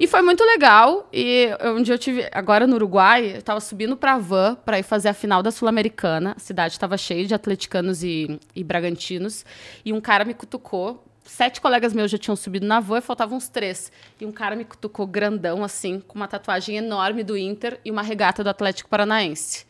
E 0.00 0.06
foi 0.06 0.22
muito 0.22 0.42
legal. 0.42 1.08
E 1.12 1.50
um 1.76 1.82
dia 1.82 1.94
eu 1.94 1.98
tive, 1.98 2.28
agora 2.32 2.66
no 2.66 2.76
Uruguai, 2.76 3.36
eu 3.36 3.42
tava 3.42 3.60
subindo 3.60 3.96
pra 3.96 4.16
van 4.16 4.56
pra 4.64 4.78
ir 4.78 4.82
fazer 4.82 5.08
a 5.08 5.14
final 5.14 5.42
da 5.42 5.50
Sul-Americana. 5.50 6.34
A 6.36 6.40
cidade 6.40 6.78
tava 6.78 6.96
cheia 6.96 7.26
de 7.26 7.34
atleticanos 7.34 8.02
e, 8.02 8.40
e 8.54 8.64
bragantinos. 8.64 9.44
E 9.84 9.92
um 9.92 10.00
cara 10.00 10.24
me 10.24 10.32
cutucou. 10.32 11.04
Sete 11.22 11.60
colegas 11.60 11.92
meus 11.92 12.10
já 12.10 12.16
tinham 12.16 12.36
subido 12.36 12.66
na 12.66 12.78
van 12.78 12.98
e 12.98 13.02
faltavam 13.02 13.36
uns 13.36 13.48
três. 13.48 13.90
E 14.20 14.24
um 14.24 14.32
cara 14.32 14.54
me 14.54 14.64
cutucou 14.64 15.06
grandão, 15.06 15.64
assim, 15.64 16.00
com 16.00 16.14
uma 16.14 16.28
tatuagem 16.28 16.76
enorme 16.76 17.24
do 17.24 17.36
Inter 17.36 17.80
e 17.84 17.90
uma 17.90 18.02
regata 18.02 18.44
do 18.44 18.48
Atlético 18.48 18.88
Paranaense 18.88 19.66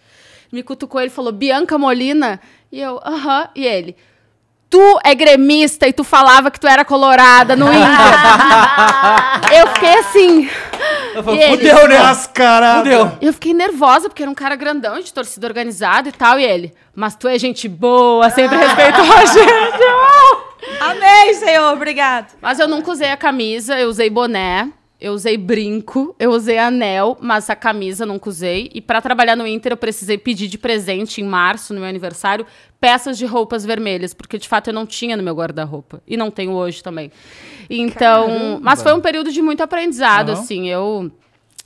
me 0.53 0.63
cutucou, 0.63 1.01
ele 1.01 1.11
falou, 1.11 1.33
Bianca 1.33 1.79
Molina? 1.79 2.41
E 2.71 2.81
eu, 2.81 3.01
aham. 3.05 3.49
E 3.55 3.65
ele, 3.65 3.97
tu 4.69 4.99
é 5.05 5.15
gremista 5.15 5.87
e 5.89 5.93
tu 5.93 6.03
falava 6.05 6.51
que 6.51 6.59
tu 6.61 6.67
era 6.67 6.85
colorada 6.85 7.55
no 7.57 7.67
Inter. 7.73 7.87
eu 9.59 9.67
fiquei 9.69 9.99
assim. 9.99 10.51
E 11.35 11.39
ele, 11.39 11.57
Fudeu, 11.71 11.89
né? 11.89 11.99
Mascarada! 11.99 12.79
Fudeu. 12.79 13.13
eu 13.23 13.33
fiquei 13.33 13.55
nervosa, 13.55 14.09
porque 14.09 14.23
era 14.23 14.31
um 14.31 14.35
cara 14.35 14.55
grandão, 14.57 15.01
de 15.01 15.13
torcida 15.13 15.47
organizada 15.47 16.09
e 16.09 16.13
tal. 16.13 16.39
E 16.39 16.45
ele, 16.45 16.75
mas 16.95 17.15
tu 17.17 17.27
é 17.29 17.39
gente 17.39 17.69
boa, 17.69 18.29
sempre 18.31 18.57
respeitou 18.57 19.05
a 19.05 19.25
gente. 19.25 19.87
Amém, 20.81 21.35
Senhor, 21.35 21.73
obrigado. 21.73 22.33
Mas 22.43 22.59
eu 22.59 22.69
nunca 22.69 22.91
usei 22.91 23.11
a 23.11 23.17
camisa, 23.17 23.79
eu 23.79 23.89
usei 23.89 24.11
boné, 24.11 24.69
eu 25.01 25.13
usei 25.13 25.37
brinco, 25.37 26.15
eu 26.19 26.31
usei 26.31 26.59
anel, 26.59 27.17
mas 27.21 27.51
a 27.51 27.57
camisa 27.57 28.07
nunca 28.07 28.29
usei. 28.29 28.71
E 28.75 28.81
pra 28.81 29.01
trabalhar 29.01 29.37
no 29.37 29.47
Inter 29.47 29.73
eu 29.73 29.77
precisei 29.77 30.17
pedir 30.17 30.49
de 30.49 30.57
presente 30.59 31.21
em 31.21 31.25
março, 31.25 31.75
no 31.75 31.81
meu 31.81 31.89
aniversário, 31.89 32.47
peças 32.81 33.19
de 33.19 33.27
roupas 33.27 33.65
vermelhas, 33.65 34.15
porque 34.15 34.39
de 34.39 34.49
fato 34.49 34.69
eu 34.69 34.75
não 34.75 34.87
tinha 34.87 35.17
no 35.17 35.23
meu 35.23 35.35
guarda-roupa. 35.35 36.03
E 36.07 36.17
não 36.17 36.31
tenho 36.31 36.53
hoje 36.53 36.83
também. 36.83 37.11
Então, 37.69 38.59
mas 38.63 38.83
foi 38.83 38.95
um 38.95 39.01
período 39.01 39.31
de 39.31 39.43
muito 39.43 39.63
aprendizado, 39.63 40.31
Aham. 40.31 40.41
assim, 40.41 40.69
eu 40.69 41.11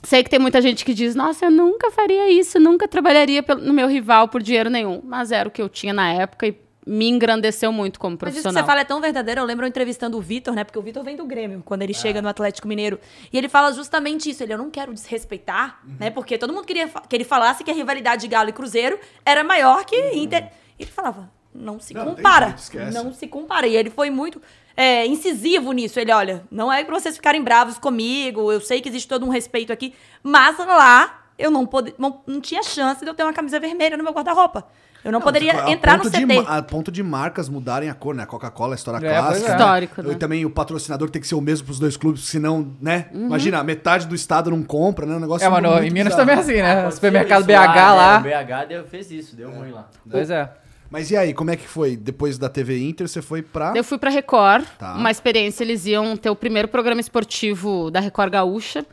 Sei 0.03 0.23
que 0.23 0.29
tem 0.29 0.39
muita 0.39 0.59
gente 0.61 0.83
que 0.83 0.95
diz, 0.95 1.13
nossa, 1.13 1.45
eu 1.45 1.51
nunca 1.51 1.91
faria 1.91 2.31
isso, 2.31 2.59
nunca 2.59 2.87
trabalharia 2.87 3.45
no 3.61 3.71
meu 3.71 3.87
rival 3.87 4.27
por 4.27 4.41
dinheiro 4.41 4.69
nenhum. 4.69 4.99
Mas 5.03 5.31
era 5.31 5.47
o 5.47 5.51
que 5.51 5.61
eu 5.61 5.69
tinha 5.69 5.93
na 5.93 6.11
época 6.11 6.47
e 6.47 6.55
me 6.85 7.07
engrandeceu 7.07 7.71
muito 7.71 7.99
como 7.99 8.17
Mas 8.19 8.33
isso 8.33 8.39
que 8.39 8.41
profissional. 8.41 8.63
você 8.63 8.67
fala 8.67 8.81
é 8.81 8.83
tão 8.83 8.99
verdadeiro. 8.99 9.41
Eu 9.41 9.45
lembro 9.45 9.65
eu 9.65 9.69
entrevistando 9.69 10.17
o 10.17 10.21
Vitor, 10.21 10.53
né? 10.53 10.63
Porque 10.63 10.79
o 10.79 10.81
Vitor 10.81 11.03
vem 11.03 11.15
do 11.15 11.25
Grêmio, 11.25 11.61
quando 11.63 11.83
ele 11.83 11.93
chega 11.93 12.21
no 12.21 12.27
Atlético 12.27 12.67
Mineiro. 12.67 12.99
E 13.31 13.37
ele 13.37 13.47
fala 13.47 13.71
justamente 13.71 14.29
isso. 14.29 14.41
Ele, 14.41 14.53
eu 14.53 14.57
não 14.57 14.71
quero 14.71 14.93
desrespeitar, 14.93 15.79
né? 15.99 16.09
Porque 16.09 16.37
todo 16.37 16.51
mundo 16.53 16.65
queria 16.65 16.87
que 16.87 17.15
ele 17.15 17.23
falasse 17.23 17.63
que 17.63 17.69
a 17.69 17.73
rivalidade 17.73 18.21
de 18.21 18.27
Galo 18.27 18.49
e 18.49 18.53
Cruzeiro 18.53 18.99
era 19.25 19.43
maior 19.43 19.85
que 19.85 19.95
Inter. 20.13 20.49
E 20.79 20.83
ele 20.83 20.91
falava, 20.91 21.31
não 21.53 21.79
se 21.79 21.93
Não, 21.93 22.05
compara. 22.15 22.47
jeito, 22.47 22.59
esquece. 22.59 22.91
não 22.91 23.13
se 23.13 23.27
compara. 23.27 23.67
E 23.67 23.75
ele 23.75 23.89
foi 23.89 24.09
muito 24.09 24.41
é, 24.75 25.05
incisivo 25.05 25.71
nisso. 25.73 25.99
Ele, 25.99 26.11
olha, 26.11 26.43
não 26.49 26.73
é 26.73 26.83
pra 26.83 26.99
vocês 26.99 27.15
ficarem 27.15 27.43
bravos 27.43 27.77
comigo. 27.77 28.51
Eu 28.51 28.59
sei 28.59 28.81
que 28.81 28.89
existe 28.89 29.07
todo 29.07 29.25
um 29.25 29.29
respeito 29.29 29.71
aqui. 29.71 29.93
Mas 30.23 30.57
lá, 30.57 31.25
eu 31.37 31.51
não, 31.51 31.65
pode, 31.65 31.93
não, 31.97 32.21
não 32.25 32.41
tinha 32.41 32.63
chance 32.63 33.03
de 33.03 33.09
eu 33.09 33.13
ter 33.13 33.23
uma 33.23 33.33
camisa 33.33 33.59
vermelha 33.59 33.97
no 33.97 34.03
meu 34.03 34.13
guarda-roupa. 34.13 34.67
Eu 35.03 35.11
não, 35.11 35.19
poderia 35.19 35.63
A 35.65 35.71
entrar 35.71 35.97
no 35.97 36.03
de 36.03 36.11
CT. 36.11 36.25
ma- 36.25 36.57
a 36.57 36.61
ponto 36.61 36.91
de 36.91 37.01
marcas 37.01 37.49
mudarem 37.49 37.89
a 37.89 37.93
cor, 37.93 38.13
né? 38.13 38.21
A 38.23 38.25
Coca-Cola, 38.27 38.73
a 38.73 38.77
história 38.77 39.05
É, 39.05 39.09
clássica. 39.17 39.49
é. 39.49 39.51
Histórico, 39.51 40.01
né? 40.03 40.11
E 40.13 40.15
também 40.15 40.45
o 40.45 40.49
patrocinador 40.51 41.09
tem 41.09 41.19
que 41.21 41.27
ser 41.27 41.33
o 41.35 41.41
mesmo 41.41 41.65
pros 41.65 41.79
dois 41.79 41.97
clubes, 41.97 42.23
senão, 42.25 42.71
né? 42.79 43.07
Uhum. 43.11 43.25
Imagina, 43.25 43.63
metade 43.63 44.05
do 44.07 44.13
estado 44.13 44.51
não 44.51 44.61
compra, 44.61 45.05
né? 45.07 45.15
Um 45.15 45.19
negócio 45.19 45.45
É, 45.45 45.49
mano, 45.49 45.69
muito 45.71 45.83
em 45.85 45.89
Minas 45.89 46.13
bizarro. 46.13 46.21
também 46.21 46.35
é 46.35 46.39
assim, 46.39 46.61
né? 46.61 46.71
Aconteceu 46.71 46.91
Supermercado 46.91 47.39
isso 47.39 47.47
BH 47.47 47.75
lá. 47.75 48.17
O 48.19 48.21
BH 48.23 48.67
deu, 48.67 48.83
fez 48.85 49.11
isso, 49.11 49.35
deu 49.35 49.49
ruim 49.49 49.71
lá. 49.71 49.89
Pois 50.09 50.29
é. 50.29 50.51
Mas 50.89 51.09
e 51.09 51.15
aí, 51.17 51.33
como 51.33 51.49
é 51.49 51.55
que 51.55 51.65
foi? 51.67 51.95
Depois 51.95 52.37
da 52.37 52.49
TV 52.49 52.77
Inter, 52.87 53.07
você 53.07 53.21
foi 53.21 53.41
pra... 53.41 53.71
Eu 53.75 53.83
fui 53.83 53.97
pra 53.97 54.09
Record, 54.11 54.65
Tá. 54.77 54.93
uma 54.95 55.09
experiência, 55.09 55.63
eles 55.63 55.85
iam 55.85 56.15
ter 56.17 56.29
o 56.29 56.35
primeiro 56.35 56.67
programa 56.67 56.99
esportivo 57.01 57.89
da 57.89 57.99
Record 58.01 58.31
Gaúcha. 58.33 58.85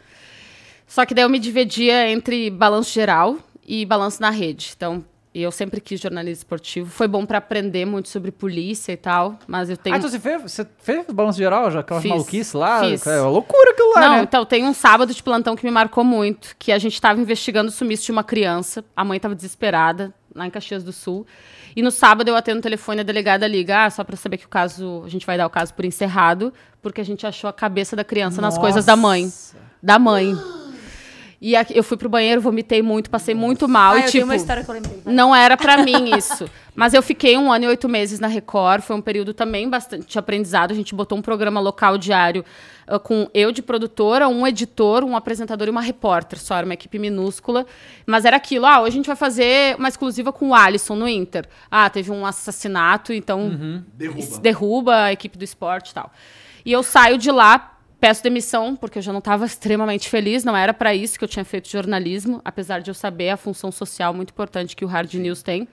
Só 0.86 1.04
que 1.04 1.12
daí 1.12 1.24
eu 1.24 1.28
me 1.28 1.38
dividia 1.40 2.08
entre 2.08 2.48
balanço 2.50 2.92
geral 2.92 3.36
e 3.66 3.84
balanço 3.84 4.22
na 4.22 4.30
rede. 4.30 4.72
Então, 4.76 5.04
eu 5.42 5.50
sempre 5.52 5.80
quis 5.80 6.00
jornalismo 6.00 6.40
esportivo. 6.40 6.90
Foi 6.90 7.06
bom 7.08 7.24
pra 7.26 7.38
aprender 7.38 7.84
muito 7.84 8.08
sobre 8.08 8.30
polícia 8.30 8.92
e 8.92 8.96
tal, 8.96 9.38
mas 9.46 9.70
eu 9.70 9.76
tenho 9.76 9.94
Ah, 9.94 9.98
então 9.98 10.10
você 10.10 10.18
fez, 10.18 10.42
você 10.42 10.66
fez 10.78 11.06
balanço 11.06 11.38
geral 11.38 11.70
já? 11.70 11.80
Aquelas 11.80 12.02
Fiz, 12.02 12.10
maluquices 12.10 12.52
lá? 12.52 12.80
fiz. 12.80 13.06
É 13.06 13.20
uma 13.20 13.30
loucura 13.30 13.70
aquilo 13.72 13.92
lá, 13.94 14.00
Não, 14.00 14.16
né? 14.16 14.22
então 14.22 14.44
tem 14.44 14.64
um 14.64 14.74
sábado 14.74 15.12
de 15.14 15.22
plantão 15.22 15.54
que 15.56 15.64
me 15.64 15.70
marcou 15.70 16.04
muito, 16.04 16.54
que 16.58 16.72
a 16.72 16.78
gente 16.78 16.94
estava 16.94 17.20
investigando 17.20 17.68
o 17.68 17.72
sumiço 17.72 18.06
de 18.06 18.12
uma 18.12 18.24
criança. 18.24 18.84
A 18.96 19.04
mãe 19.04 19.16
estava 19.16 19.34
desesperada, 19.34 20.12
lá 20.34 20.46
em 20.46 20.50
Caxias 20.50 20.82
do 20.84 20.92
Sul. 20.92 21.26
E 21.76 21.82
no 21.82 21.90
sábado 21.90 22.28
eu 22.28 22.34
atendo 22.36 22.58
o 22.58 22.62
telefone, 22.62 23.00
a 23.00 23.04
delegada 23.04 23.46
liga, 23.46 23.84
ah, 23.84 23.90
só 23.90 24.02
para 24.02 24.16
saber 24.16 24.38
que 24.38 24.46
o 24.46 24.48
caso, 24.48 25.02
a 25.04 25.08
gente 25.08 25.24
vai 25.24 25.36
dar 25.36 25.46
o 25.46 25.50
caso 25.50 25.72
por 25.74 25.84
encerrado, 25.84 26.52
porque 26.82 27.00
a 27.00 27.04
gente 27.04 27.26
achou 27.26 27.48
a 27.48 27.52
cabeça 27.52 27.94
da 27.94 28.02
criança 28.02 28.40
nas 28.40 28.58
coisas 28.58 28.84
da 28.84 28.96
mãe. 28.96 29.30
Da 29.82 29.98
mãe. 29.98 30.36
E 31.40 31.54
aqui- 31.54 31.76
eu 31.76 31.84
fui 31.84 31.96
pro 31.96 32.08
banheiro, 32.08 32.40
vomitei 32.40 32.82
muito, 32.82 33.08
passei 33.08 33.32
muito 33.32 33.68
mal. 33.68 33.92
Ah, 33.94 33.98
e, 33.98 34.00
eu 34.00 34.04
tipo, 34.06 34.12
tenho 34.12 34.24
uma 34.24 34.34
história 34.36 34.64
que 34.64 34.68
eu 34.70 34.74
lembrei. 34.74 35.00
vai. 35.04 35.14
não 35.14 35.34
era 35.34 35.56
pra 35.56 35.78
mim 35.84 36.16
isso. 36.16 36.50
Mas 36.74 36.94
eu 36.94 37.02
fiquei 37.02 37.36
um 37.36 37.52
ano 37.52 37.64
e 37.64 37.68
oito 37.68 37.88
meses 37.88 38.18
na 38.20 38.26
Record. 38.28 38.82
Foi 38.82 38.94
um 38.96 39.00
período 39.00 39.32
também 39.34 39.68
bastante 39.68 40.18
aprendizado. 40.18 40.70
A 40.72 40.74
gente 40.74 40.94
botou 40.94 41.16
um 41.18 41.22
programa 41.22 41.60
local 41.60 41.96
diário 41.98 42.44
ah, 42.88 42.98
com 42.98 43.28
eu 43.32 43.52
de 43.52 43.62
produtora, 43.62 44.28
um 44.28 44.44
editor, 44.46 45.04
um 45.04 45.16
apresentador 45.16 45.68
e 45.68 45.70
uma 45.70 45.80
repórter. 45.80 46.40
Só 46.40 46.56
era 46.56 46.64
uma 46.64 46.74
equipe 46.74 46.98
minúscula. 46.98 47.64
Mas 48.04 48.24
era 48.24 48.36
aquilo. 48.36 48.66
Ah, 48.66 48.80
hoje 48.80 48.88
a 48.90 48.96
gente 48.96 49.06
vai 49.06 49.16
fazer 49.16 49.76
uma 49.76 49.88
exclusiva 49.88 50.32
com 50.32 50.48
o 50.48 50.54
Alisson 50.54 50.96
no 50.96 51.06
Inter. 51.08 51.46
Ah, 51.70 51.88
teve 51.88 52.10
um 52.10 52.26
assassinato, 52.26 53.12
então 53.12 53.82
Derruba. 53.94 54.18
es- 54.18 54.38
derruba 54.38 54.96
a 55.04 55.12
equipe 55.12 55.38
do 55.38 55.44
esporte 55.44 55.90
e 55.90 55.94
tal. 55.94 56.12
E 56.64 56.72
eu 56.72 56.82
saio 56.82 57.16
de 57.18 57.30
lá, 57.30 57.77
peço 58.00 58.22
demissão, 58.22 58.76
porque 58.76 58.98
eu 58.98 59.02
já 59.02 59.12
não 59.12 59.18
estava 59.18 59.44
extremamente 59.46 60.08
feliz, 60.08 60.44
não 60.44 60.56
era 60.56 60.72
para 60.72 60.94
isso 60.94 61.18
que 61.18 61.24
eu 61.24 61.28
tinha 61.28 61.44
feito 61.44 61.68
jornalismo, 61.68 62.40
apesar 62.44 62.80
de 62.80 62.90
eu 62.90 62.94
saber 62.94 63.30
a 63.30 63.36
função 63.36 63.70
social 63.70 64.14
muito 64.14 64.30
importante 64.30 64.76
que 64.76 64.84
o 64.84 64.88
Hard 64.88 65.12
News 65.14 65.42
tem. 65.42 65.68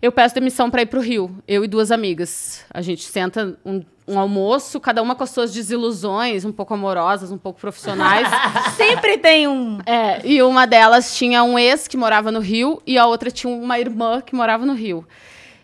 Eu 0.00 0.12
peço 0.12 0.34
demissão 0.34 0.70
para 0.70 0.82
ir 0.82 0.86
para 0.86 0.98
o 0.98 1.02
Rio, 1.02 1.34
eu 1.48 1.64
e 1.64 1.68
duas 1.68 1.90
amigas. 1.90 2.64
A 2.70 2.82
gente 2.82 3.02
senta 3.02 3.58
um, 3.64 3.82
um 4.06 4.18
almoço, 4.18 4.78
cada 4.78 5.02
uma 5.02 5.14
com 5.14 5.24
as 5.24 5.30
suas 5.30 5.52
desilusões, 5.52 6.44
um 6.44 6.52
pouco 6.52 6.74
amorosas, 6.74 7.32
um 7.32 7.38
pouco 7.38 7.58
profissionais. 7.58 8.28
Sempre 8.76 9.16
tem 9.16 9.48
um. 9.48 9.78
É, 9.86 10.20
e 10.24 10.42
uma 10.42 10.66
delas 10.66 11.16
tinha 11.16 11.42
um 11.42 11.58
ex 11.58 11.88
que 11.88 11.96
morava 11.96 12.30
no 12.30 12.40
Rio 12.40 12.82
e 12.86 12.98
a 12.98 13.06
outra 13.06 13.30
tinha 13.30 13.52
uma 13.52 13.80
irmã 13.80 14.20
que 14.20 14.34
morava 14.34 14.66
no 14.66 14.74
Rio. 14.74 15.06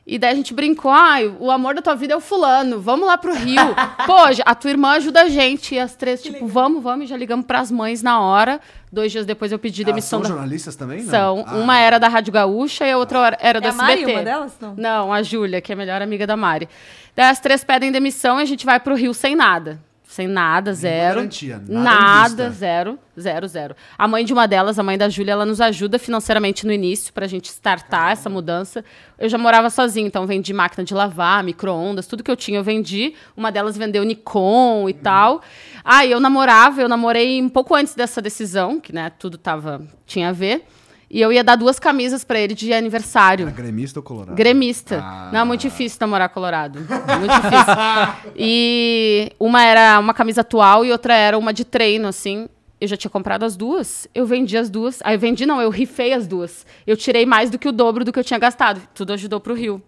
E 0.05 0.19
daí 0.19 0.33
a 0.33 0.35
gente 0.35 0.53
brincou, 0.53 0.91
ai, 0.91 1.33
o 1.39 1.49
amor 1.49 1.77
da 1.77 1.81
tua 1.83 1.95
vida 1.95 2.13
é 2.13 2.17
o 2.17 2.21
fulano, 2.21 2.81
vamos 2.81 3.07
lá 3.07 3.17
pro 3.17 3.33
Rio. 3.33 3.63
Pô, 4.05 4.17
a 4.45 4.55
tua 4.55 4.71
irmã 4.71 4.91
ajuda 4.95 5.23
a 5.23 5.29
gente. 5.29 5.77
E 5.77 5.79
as 5.79 5.95
três, 5.95 6.21
tipo, 6.21 6.45
vamos, 6.49 6.83
vamos, 6.83 7.05
e 7.05 7.09
já 7.09 7.17
ligamos 7.17 7.47
pras 7.47 7.71
mães 7.71 8.03
na 8.03 8.21
hora. 8.21 8.61
Dois 8.91 9.13
dias 9.13 9.25
depois 9.25 9.53
eu 9.53 9.61
pedi 9.61 9.83
Elas 9.83 9.93
demissão 9.95 10.19
são 10.19 10.23
da... 10.23 10.29
jornalistas 10.35 10.75
também? 10.75 11.05
não? 11.05 11.11
São. 11.11 11.45
Ah, 11.47 11.55
Uma 11.55 11.79
era 11.79 11.99
da 12.01 12.09
Rádio 12.09 12.33
Gaúcha 12.33 12.85
e 12.85 12.91
a 12.91 12.99
outra 12.99 13.37
era- 13.41 13.59
É 13.59 13.61
da 13.61 13.69
a 13.69 13.73
Mari 13.73 13.93
SBT. 14.01 14.13
uma 14.13 14.25
delas? 14.25 14.53
Não. 14.61 14.75
Não, 14.77 15.13
a 15.13 15.23
Júlia, 15.23 15.61
que 15.61 15.71
é 15.71 15.75
a 15.75 15.79
melhor 15.79 16.03
amiga 16.03 16.27
da 16.27 16.37
Mari. 16.37 16.69
Daí 17.15 17.27
as 17.31 17.39
três 17.39 17.63
pedem 17.63 17.93
demissão 17.93 18.41
e 18.41 18.43
a 18.43 18.47
gente 18.47 18.67
vai 18.67 18.81
pro 18.81 18.97
Rio 18.97 19.15
sem 19.15 19.37
nada. 19.37 19.81
Sem 20.13 20.29
nada, 20.29 20.75
zero. 20.75 21.15
garantia, 21.15 21.63
nada 21.67 22.29
nada, 22.29 22.51
zero, 22.51 22.99
zero, 23.19 23.49
zero. 23.49 23.75
A 23.97 24.07
mãe 24.07 24.27
de 24.27 24.35
uma 24.35 24.47
delas, 24.47 24.79
a 24.79 24.83
mãe 24.83 24.99
da 24.99 25.09
Júlia, 25.09 25.33
ela 25.33 25.47
nos 25.47 25.59
ajuda 25.59 25.99
financeiramente 25.99 26.67
no 26.67 26.73
início 26.73 27.15
pra 27.15 27.27
gente 27.27 27.47
startar 27.47 28.13
essa 28.13 28.29
mudança. 28.29 28.85
Eu 29.19 29.27
já 29.31 29.39
morava 29.39 29.71
sozinha, 29.71 30.07
então 30.07 30.27
vendi 30.27 30.53
máquina 30.53 30.85
de 30.85 30.93
lavar, 30.93 31.43
micro-ondas, 31.43 32.07
tudo 32.07 32.23
que 32.23 32.31
eu 32.31 32.37
tinha 32.37 32.59
eu 32.59 32.63
vendi. 32.63 33.15
Uma 33.35 33.51
delas 33.51 33.75
vendeu 33.75 34.05
Nikon 34.05 34.87
e 34.87 34.93
tal. 34.93 35.41
Ah, 35.83 36.05
eu 36.05 36.21
namorava, 36.21 36.83
eu 36.83 36.91
namorei 36.91 37.41
um 37.41 37.49
pouco 37.49 37.75
antes 37.75 37.95
dessa 37.95 38.21
decisão, 38.21 38.79
que 38.79 38.93
né, 38.93 39.11
tudo 39.19 39.39
tava, 39.39 39.81
tinha 40.05 40.29
a 40.29 40.33
ver. 40.33 40.67
E 41.15 41.21
eu 41.21 41.31
ia 41.31 41.45
dar 41.45 41.57
duas 41.57 41.79
camisas 41.79 42.25
pra 42.25 42.41
ele 42.41 42.55
de 42.55 42.73
aniversário. 42.73 43.47
Era 43.47 43.55
gremista 43.55 43.99
ou 43.99 44.03
colorado? 44.03 44.35
Gremista. 44.35 44.99
Ah. 45.05 45.29
Não, 45.31 45.41
é 45.41 45.45
muito 45.45 45.61
difícil 45.61 45.99
namorar 46.01 46.31
colorado. 46.31 46.79
Muito 46.79 47.35
difícil. 47.35 48.33
E 48.35 49.31
uma 49.39 49.63
era 49.63 49.99
uma 49.99 50.15
camisa 50.15 50.41
atual 50.41 50.87
e 50.87 50.91
outra 50.91 51.15
era 51.15 51.37
uma 51.37 51.53
de 51.53 51.67
treino, 51.67 52.09
assim. 52.09 52.49
Eu 52.81 52.89
já 52.89 52.97
tinha 52.97 53.11
comprado 53.11 53.45
as 53.45 53.57
duas, 53.57 54.09
eu 54.15 54.25
vendi 54.25 54.57
as 54.57 54.71
duas. 54.71 55.01
Aí 55.05 55.15
eu 55.15 55.19
vendi, 55.19 55.45
não, 55.45 55.61
eu 55.61 55.69
rifei 55.69 56.15
as 56.15 56.27
duas. 56.27 56.65
Eu 56.87 56.97
tirei 56.97 57.27
mais 57.27 57.51
do 57.51 57.59
que 57.59 57.69
o 57.69 57.73
dobro 57.73 58.05
do 58.07 58.13
que 58.13 58.19
eu 58.19 58.25
tinha 58.25 58.39
gastado. 58.41 58.81
Tudo 58.95 59.13
ajudou 59.13 59.39
pro 59.39 59.55
Rio. 59.55 59.83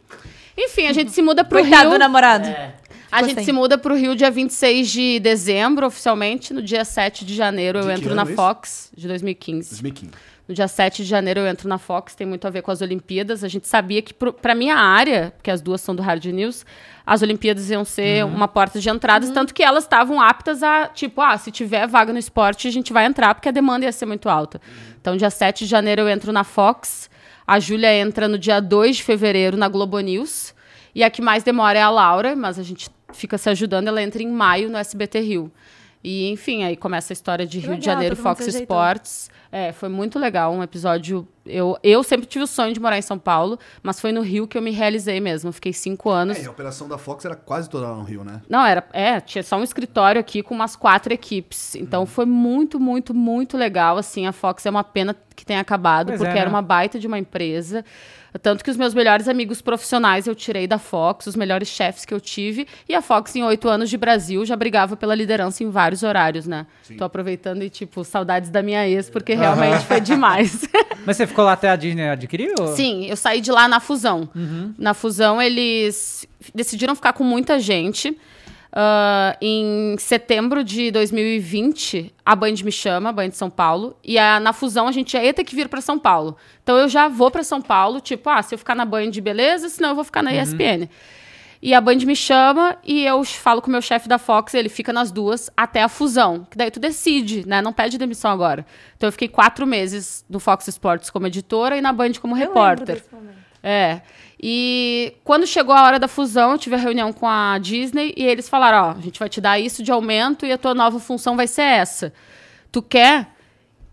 Enfim, 0.56 0.86
a 0.88 0.92
gente 0.92 1.10
se 1.10 1.22
muda 1.22 1.42
pro 1.42 1.58
Coitado 1.60 1.84
do 1.84 1.90
Rio. 1.90 1.98
namorado. 1.98 2.46
É. 2.48 2.74
A 3.10 3.16
Ficou 3.16 3.28
gente 3.28 3.36
sem. 3.36 3.44
se 3.46 3.52
muda 3.52 3.78
pro 3.78 3.94
Rio 3.96 4.14
dia 4.14 4.30
26 4.30 4.90
de 4.90 5.20
dezembro, 5.20 5.86
oficialmente. 5.86 6.52
No 6.52 6.60
dia 6.62 6.84
7 6.84 7.24
de 7.24 7.34
janeiro 7.34 7.80
De 7.80 7.86
eu 7.86 7.90
entro 7.90 8.14
na 8.14 8.24
isso? 8.24 8.34
Fox, 8.34 8.90
de 8.96 9.08
2015. 9.08 9.70
2015. 9.70 10.12
No 10.46 10.54
dia 10.54 10.68
7 10.68 11.02
de 11.02 11.08
janeiro 11.08 11.40
eu 11.40 11.46
entro 11.46 11.66
na 11.68 11.78
Fox, 11.78 12.14
tem 12.14 12.26
muito 12.26 12.46
a 12.46 12.50
ver 12.50 12.60
com 12.60 12.70
as 12.70 12.82
Olimpíadas. 12.82 13.42
A 13.42 13.48
gente 13.48 13.66
sabia 13.66 14.02
que, 14.02 14.12
pra 14.12 14.54
minha 14.54 14.76
área, 14.76 15.32
porque 15.36 15.50
as 15.50 15.62
duas 15.62 15.80
são 15.80 15.94
do 15.94 16.02
Hard 16.02 16.22
News, 16.26 16.66
as 17.06 17.22
Olimpíadas 17.22 17.70
iam 17.70 17.84
ser 17.84 18.24
uma 18.26 18.46
porta 18.46 18.78
de 18.78 18.90
entradas, 18.90 19.30
tanto 19.30 19.54
que 19.54 19.62
elas 19.62 19.84
estavam 19.84 20.20
aptas 20.20 20.62
a, 20.62 20.86
tipo, 20.88 21.22
ah, 21.22 21.38
se 21.38 21.50
tiver 21.50 21.86
vaga 21.86 22.12
no 22.12 22.18
esporte, 22.18 22.68
a 22.68 22.70
gente 22.70 22.92
vai 22.92 23.06
entrar, 23.06 23.34
porque 23.34 23.48
a 23.48 23.52
demanda 23.52 23.86
ia 23.86 23.92
ser 23.92 24.04
muito 24.04 24.28
alta. 24.28 24.60
Então, 25.00 25.16
dia 25.16 25.30
7 25.30 25.64
de 25.64 25.70
janeiro 25.70 26.02
eu 26.02 26.08
entro 26.08 26.30
na 26.30 26.44
Fox, 26.44 27.08
a 27.46 27.58
Júlia 27.58 27.94
entra 27.94 28.28
no 28.28 28.38
dia 28.38 28.60
2 28.60 28.96
de 28.96 29.02
fevereiro 29.02 29.56
na 29.56 29.68
Globo 29.68 29.98
News, 30.00 30.54
e 30.94 31.02
a 31.02 31.08
que 31.08 31.22
mais 31.22 31.42
demora 31.42 31.78
é 31.78 31.82
a 31.82 31.90
Laura, 31.90 32.36
mas 32.36 32.58
a 32.58 32.62
gente 32.62 32.90
fica 33.14 33.38
se 33.38 33.48
ajudando, 33.48 33.88
ela 33.88 34.02
entra 34.02 34.22
em 34.22 34.30
maio 34.30 34.68
no 34.68 34.76
SBT 34.76 35.20
Rio. 35.20 35.52
E, 36.02 36.30
enfim, 36.30 36.64
aí 36.64 36.76
começa 36.76 37.12
a 37.12 37.14
história 37.14 37.46
de 37.46 37.58
Rio 37.58 37.70
de 37.70 37.80
legal, 37.80 37.94
Janeiro, 37.94 38.14
todo 38.14 38.26
mundo 38.26 38.36
Fox. 38.36 38.54
Sports. 38.54 39.30
É, 39.56 39.70
foi 39.70 39.88
muito 39.88 40.18
legal, 40.18 40.52
um 40.52 40.64
episódio. 40.64 41.28
Eu, 41.46 41.78
eu 41.80 42.02
sempre 42.02 42.26
tive 42.26 42.42
o 42.42 42.46
sonho 42.46 42.74
de 42.74 42.80
morar 42.80 42.98
em 42.98 43.02
São 43.02 43.16
Paulo, 43.16 43.56
mas 43.84 44.00
foi 44.00 44.10
no 44.10 44.20
Rio 44.20 44.48
que 44.48 44.58
eu 44.58 44.62
me 44.62 44.72
realizei 44.72 45.20
mesmo. 45.20 45.50
Eu 45.50 45.52
fiquei 45.52 45.72
cinco 45.72 46.10
anos. 46.10 46.38
É, 46.38 46.42
e 46.42 46.46
a 46.46 46.50
operação 46.50 46.88
da 46.88 46.98
Fox 46.98 47.24
era 47.24 47.36
quase 47.36 47.70
toda 47.70 47.86
lá 47.86 47.94
no 47.94 48.02
Rio, 48.02 48.24
né? 48.24 48.42
Não, 48.48 48.66
era. 48.66 48.84
É, 48.92 49.20
tinha 49.20 49.44
só 49.44 49.56
um 49.56 49.62
escritório 49.62 50.20
aqui 50.20 50.42
com 50.42 50.56
umas 50.56 50.74
quatro 50.74 51.14
equipes. 51.14 51.76
Então 51.76 52.04
foi 52.04 52.26
muito, 52.26 52.80
muito, 52.80 53.14
muito 53.14 53.56
legal. 53.56 53.96
Assim, 53.96 54.26
a 54.26 54.32
Fox 54.32 54.66
é 54.66 54.70
uma 54.70 54.82
pena 54.82 55.14
que 55.36 55.46
tenha 55.46 55.60
acabado, 55.60 56.08
Pois 56.08 56.20
é, 56.20 56.24
porque 56.24 56.36
era 56.36 56.50
né? 56.50 56.56
uma 56.56 56.62
baita 56.62 56.98
de 56.98 57.06
uma 57.06 57.16
empresa. 57.16 57.84
Tanto 58.42 58.64
que 58.64 58.70
os 58.70 58.76
meus 58.76 58.92
melhores 58.94 59.28
amigos 59.28 59.62
profissionais 59.62 60.26
eu 60.26 60.34
tirei 60.34 60.66
da 60.66 60.78
Fox, 60.78 61.26
os 61.28 61.36
melhores 61.36 61.68
chefes 61.68 62.04
que 62.04 62.12
eu 62.12 62.20
tive. 62.20 62.66
E 62.88 62.94
a 62.94 63.00
Fox, 63.00 63.34
em 63.36 63.42
oito 63.44 63.68
anos 63.68 63.88
de 63.88 63.96
Brasil, 63.96 64.44
já 64.44 64.56
brigava 64.56 64.96
pela 64.96 65.14
liderança 65.14 65.62
em 65.62 65.70
vários 65.70 66.02
horários, 66.02 66.46
né? 66.46 66.66
Tô 66.98 67.04
aproveitando 67.04 67.62
e, 67.62 67.70
tipo, 67.70 68.02
saudades 68.04 68.50
da 68.50 68.62
minha 68.62 68.86
ex, 68.88 69.08
porque 69.08 69.34
realmente 69.34 69.84
foi 69.86 70.00
demais. 70.00 70.68
Mas 71.06 71.16
você 71.16 71.26
ficou 71.26 71.44
lá 71.44 71.52
até 71.52 71.68
a 71.70 71.76
Disney 71.76 72.08
adquirir? 72.08 72.52
ou- 72.58 72.74
Sim, 72.74 73.06
eu 73.06 73.16
saí 73.16 73.40
de 73.40 73.52
lá 73.52 73.68
na 73.68 73.78
fusão. 73.80 74.28
Na 74.78 74.94
fusão, 74.94 75.40
eles 75.40 76.26
decidiram 76.54 76.94
ficar 76.94 77.12
com 77.12 77.24
muita 77.24 77.58
gente. 77.60 78.16
Ah, 78.76 79.36
em 79.40 79.94
setembro 80.00 80.64
de 80.64 80.90
2020, 80.90 82.12
a 82.26 82.34
Band 82.34 82.54
me 82.64 82.72
chama, 82.72 83.10
a 83.10 83.12
Band 83.12 83.28
de 83.28 83.36
São 83.36 83.48
Paulo, 83.48 83.96
e 84.02 84.18
a- 84.18 84.40
na 84.40 84.52
fusão 84.52 84.88
a 84.88 84.92
gente 84.92 85.12
já 85.12 85.22
ia 85.22 85.32
ter 85.32 85.44
que 85.44 85.54
vir 85.54 85.68
para 85.68 85.80
São 85.80 85.96
Paulo. 85.98 86.36
Então 86.62 86.76
eu 86.76 86.88
já 86.88 87.06
vou 87.06 87.30
para 87.30 87.44
São 87.44 87.62
Paulo, 87.62 88.00
tipo, 88.00 88.28
ah, 88.28 88.42
se 88.42 88.52
eu 88.54 88.58
ficar 88.58 88.74
na 88.74 88.84
Band, 88.84 89.10
beleza, 89.22 89.68
senão 89.68 89.90
eu 89.90 89.94
vou 89.94 90.02
ficar 90.04 90.22
na 90.22 90.32
ESPN. 90.32 90.88
E 91.62 91.72
a 91.72 91.80
Band 91.80 91.96
me 92.04 92.16
chama 92.16 92.76
e 92.84 93.06
eu 93.06 93.24
falo 93.24 93.62
com 93.62 93.68
o 93.68 93.70
meu 93.72 93.80
chefe 93.80 94.06
da 94.08 94.18
Fox, 94.18 94.52
ele 94.54 94.68
fica 94.68 94.92
nas 94.92 95.10
duas 95.12 95.48
até 95.56 95.82
a 95.82 95.88
fusão. 95.88 96.44
Que 96.50 96.58
daí 96.58 96.70
tu 96.70 96.78
decide, 96.80 97.46
né? 97.46 97.62
Não 97.62 97.72
pede 97.72 97.96
demissão 97.96 98.30
agora. 98.30 98.66
Então 98.96 99.06
eu 99.08 99.12
fiquei 99.12 99.28
quatro 99.28 99.66
meses 99.66 100.24
no 100.28 100.38
Fox 100.40 100.68
Sports 100.68 101.08
como 101.10 101.26
editora 101.26 101.76
e 101.76 101.80
na 101.80 101.92
Band 101.92 102.14
como 102.20 102.34
Eu 102.36 102.40
repórter. 102.40 102.96
desse 102.96 103.14
momento. 103.14 103.38
É. 103.62 104.02
E 104.42 105.14
quando 105.24 105.46
chegou 105.46 105.74
a 105.74 105.84
hora 105.84 105.98
da 105.98 106.08
fusão, 106.08 106.58
tive 106.58 106.74
a 106.74 106.78
reunião 106.78 107.12
com 107.12 107.26
a 107.26 107.58
Disney 107.58 108.12
e 108.16 108.24
eles 108.24 108.48
falaram: 108.48 108.88
ó, 108.88 108.90
a 108.98 109.00
gente 109.00 109.18
vai 109.18 109.28
te 109.28 109.40
dar 109.40 109.58
isso 109.58 109.82
de 109.82 109.90
aumento 109.92 110.44
e 110.44 110.52
a 110.52 110.58
tua 110.58 110.74
nova 110.74 110.98
função 111.00 111.36
vai 111.36 111.46
ser 111.46 111.62
essa. 111.62 112.12
Tu 112.70 112.82
quer? 112.82 113.28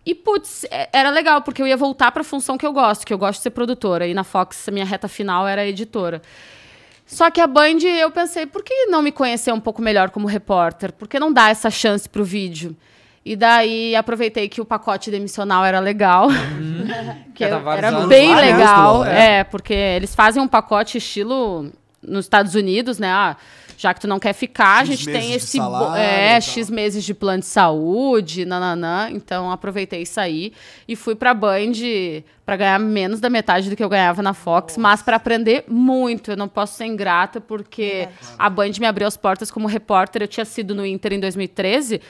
E, 0.06 0.16
putz, 0.16 0.66
é- 0.72 0.89
era 0.92 1.10
legal, 1.12 1.42
porque 1.44 1.62
eu 1.62 1.68
ia 1.68 1.78
voltar 1.78 2.12
pra 2.12 2.24
função 2.24 2.58
que 2.58 2.66
eu 2.66 2.74
gosto, 2.74 3.06
que 3.06 3.14
eu 3.14 3.18
gosto 3.18 3.38
de 3.39 3.44
ser 3.44 3.52
produtora. 3.52 4.08
E 4.08 4.14
na 4.14 4.24
Fox, 4.24 4.68
a 4.68 4.72
minha 4.72 4.86
reta 4.86 5.08
final 5.08 5.48
era 5.48 5.66
editora. 5.66 6.22
Só 7.06 7.30
que 7.30 7.39
a 7.42 7.46
Band, 7.46 7.80
eu 8.00 8.10
pensei, 8.10 8.46
por 8.46 8.64
que 8.64 8.86
não 8.88 9.02
me 9.02 9.12
conhecer 9.12 9.52
um 9.54 9.60
pouco 9.60 9.82
melhor 9.82 10.10
como 10.10 10.28
repórter? 10.28 10.92
Por 10.94 11.08
que 11.08 11.20
não 11.20 11.32
dar 11.32 11.52
essa 11.52 11.70
chance 11.70 12.08
pro 12.10 12.24
vídeo? 12.24 12.76
E 13.24 13.36
daí 13.36 13.95
aproveitei 13.95 14.49
que 14.49 14.59
o 14.59 14.65
pacote 14.65 15.11
demissional 15.11 15.63
era 15.63 15.80
legal. 15.80 16.28
que 17.36 17.43
Já 17.43 17.49
tá 17.51 17.55
eu- 17.57 17.61
vários 17.63 17.86
era 17.93 18.07
bem 18.07 18.30
lá, 18.30 18.36
né? 18.36 18.41
legal. 18.53 18.95
Justo, 19.03 19.09
É, 19.11 19.43
porque 19.43 19.74
eles 19.74 20.15
fazem 20.15 20.41
um 20.41 20.47
pacote 20.47 20.97
estilo 20.97 21.72
nos 22.01 22.26
Estados 22.26 22.55
Unidos, 22.55 22.97
né? 22.97 23.09
Ah, 23.11 23.38
já 23.78 23.93
que 23.95 24.01
tu 24.01 24.07
não 24.07 24.19
quer 24.19 24.34
ficar, 24.34 24.82
a 24.82 24.86
X 24.86 24.89
gente 24.89 25.05
tem 25.05 25.13
meses 25.13 25.30
de 25.32 25.38
esse. 25.38 25.57
salário 25.57 25.95
é, 26.03 26.38
e. 26.38 26.41
X 26.41 26.69
meses 26.69 27.03
de 27.03 27.13
plano 27.13 27.39
de 27.41 27.45
saúde, 27.47 28.43
nananã. 28.45 29.09
Então 29.11 29.51
aproveitei 29.51 30.01
isso 30.03 30.19
aí 30.19 30.51
e 30.88 30.95
fui 30.95 31.13
pra 31.15 31.34
Band 31.34 31.72
pra 32.45 32.55
ganhar 32.57 32.80
menos 32.80 33.19
da 33.19 33.30
metade 33.30 33.69
do 33.69 33.76
que 33.76 33.84
eu 33.84 33.89
ganhava 33.89 34.22
na 34.22 34.34
Fox, 34.34 34.78
mas 34.78 35.01
pra 35.01 35.15
aprender 35.15 35.63
muito. 35.67 36.32
Eu 36.32 36.38
não 36.38 36.47
posso 36.47 36.76
ser 36.76 36.86
ingrata 36.86 37.39
porque 37.39 38.07
a 38.38 38.49
Band 38.49 38.72
me 38.80 38.86
abriu 38.88 39.07
as 39.07 39.15
portas 39.17 39.49
como 39.51 39.67
repórter. 39.67 40.24
Eu 40.24 40.28
tinha 40.28 40.45
sido 40.45 40.74
no 40.76 40.86
Inter 40.86 41.13
em 41.13 41.19
2013. 41.19 42.01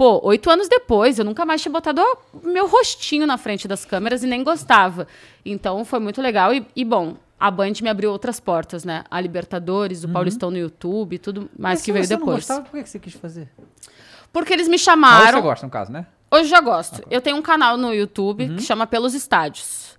Pô, 0.00 0.18
oito 0.24 0.48
anos 0.48 0.66
depois, 0.66 1.18
eu 1.18 1.26
nunca 1.26 1.44
mais 1.44 1.60
tinha 1.60 1.70
botado 1.70 2.00
meu 2.42 2.66
rostinho 2.66 3.26
na 3.26 3.36
frente 3.36 3.68
das 3.68 3.84
câmeras 3.84 4.24
e 4.24 4.26
nem 4.26 4.42
gostava. 4.42 5.06
Então 5.44 5.84
foi 5.84 5.98
muito 5.98 6.22
legal. 6.22 6.54
E, 6.54 6.66
e, 6.74 6.86
bom, 6.86 7.18
a 7.38 7.50
Band 7.50 7.74
me 7.82 7.88
abriu 7.90 8.10
outras 8.10 8.40
portas, 8.40 8.82
né? 8.82 9.04
A 9.10 9.20
Libertadores, 9.20 10.02
o 10.02 10.08
Paulistão 10.08 10.50
no 10.50 10.56
YouTube, 10.56 11.18
tudo 11.18 11.50
mais 11.54 11.74
Mas 11.74 11.78
que 11.80 11.84
se 11.84 11.92
veio 11.92 12.04
você 12.06 12.14
não 12.14 12.20
depois. 12.20 12.36
gostava, 12.36 12.62
por 12.62 12.80
que 12.80 12.88
você 12.88 12.98
quis 12.98 13.12
fazer? 13.12 13.50
Porque 14.32 14.54
eles 14.54 14.68
me 14.68 14.78
chamaram. 14.78 15.36
você 15.38 15.42
gosta, 15.42 15.66
no 15.66 15.70
caso, 15.70 15.92
né? 15.92 16.06
Hoje 16.30 16.48
já 16.48 16.62
gosto. 16.62 17.02
Eu 17.10 17.20
tenho 17.20 17.36
um 17.36 17.42
canal 17.42 17.76
no 17.76 17.92
YouTube 17.92 18.48
que 18.56 18.62
chama 18.62 18.86
Pelos 18.86 19.12
Estádios. 19.12 19.98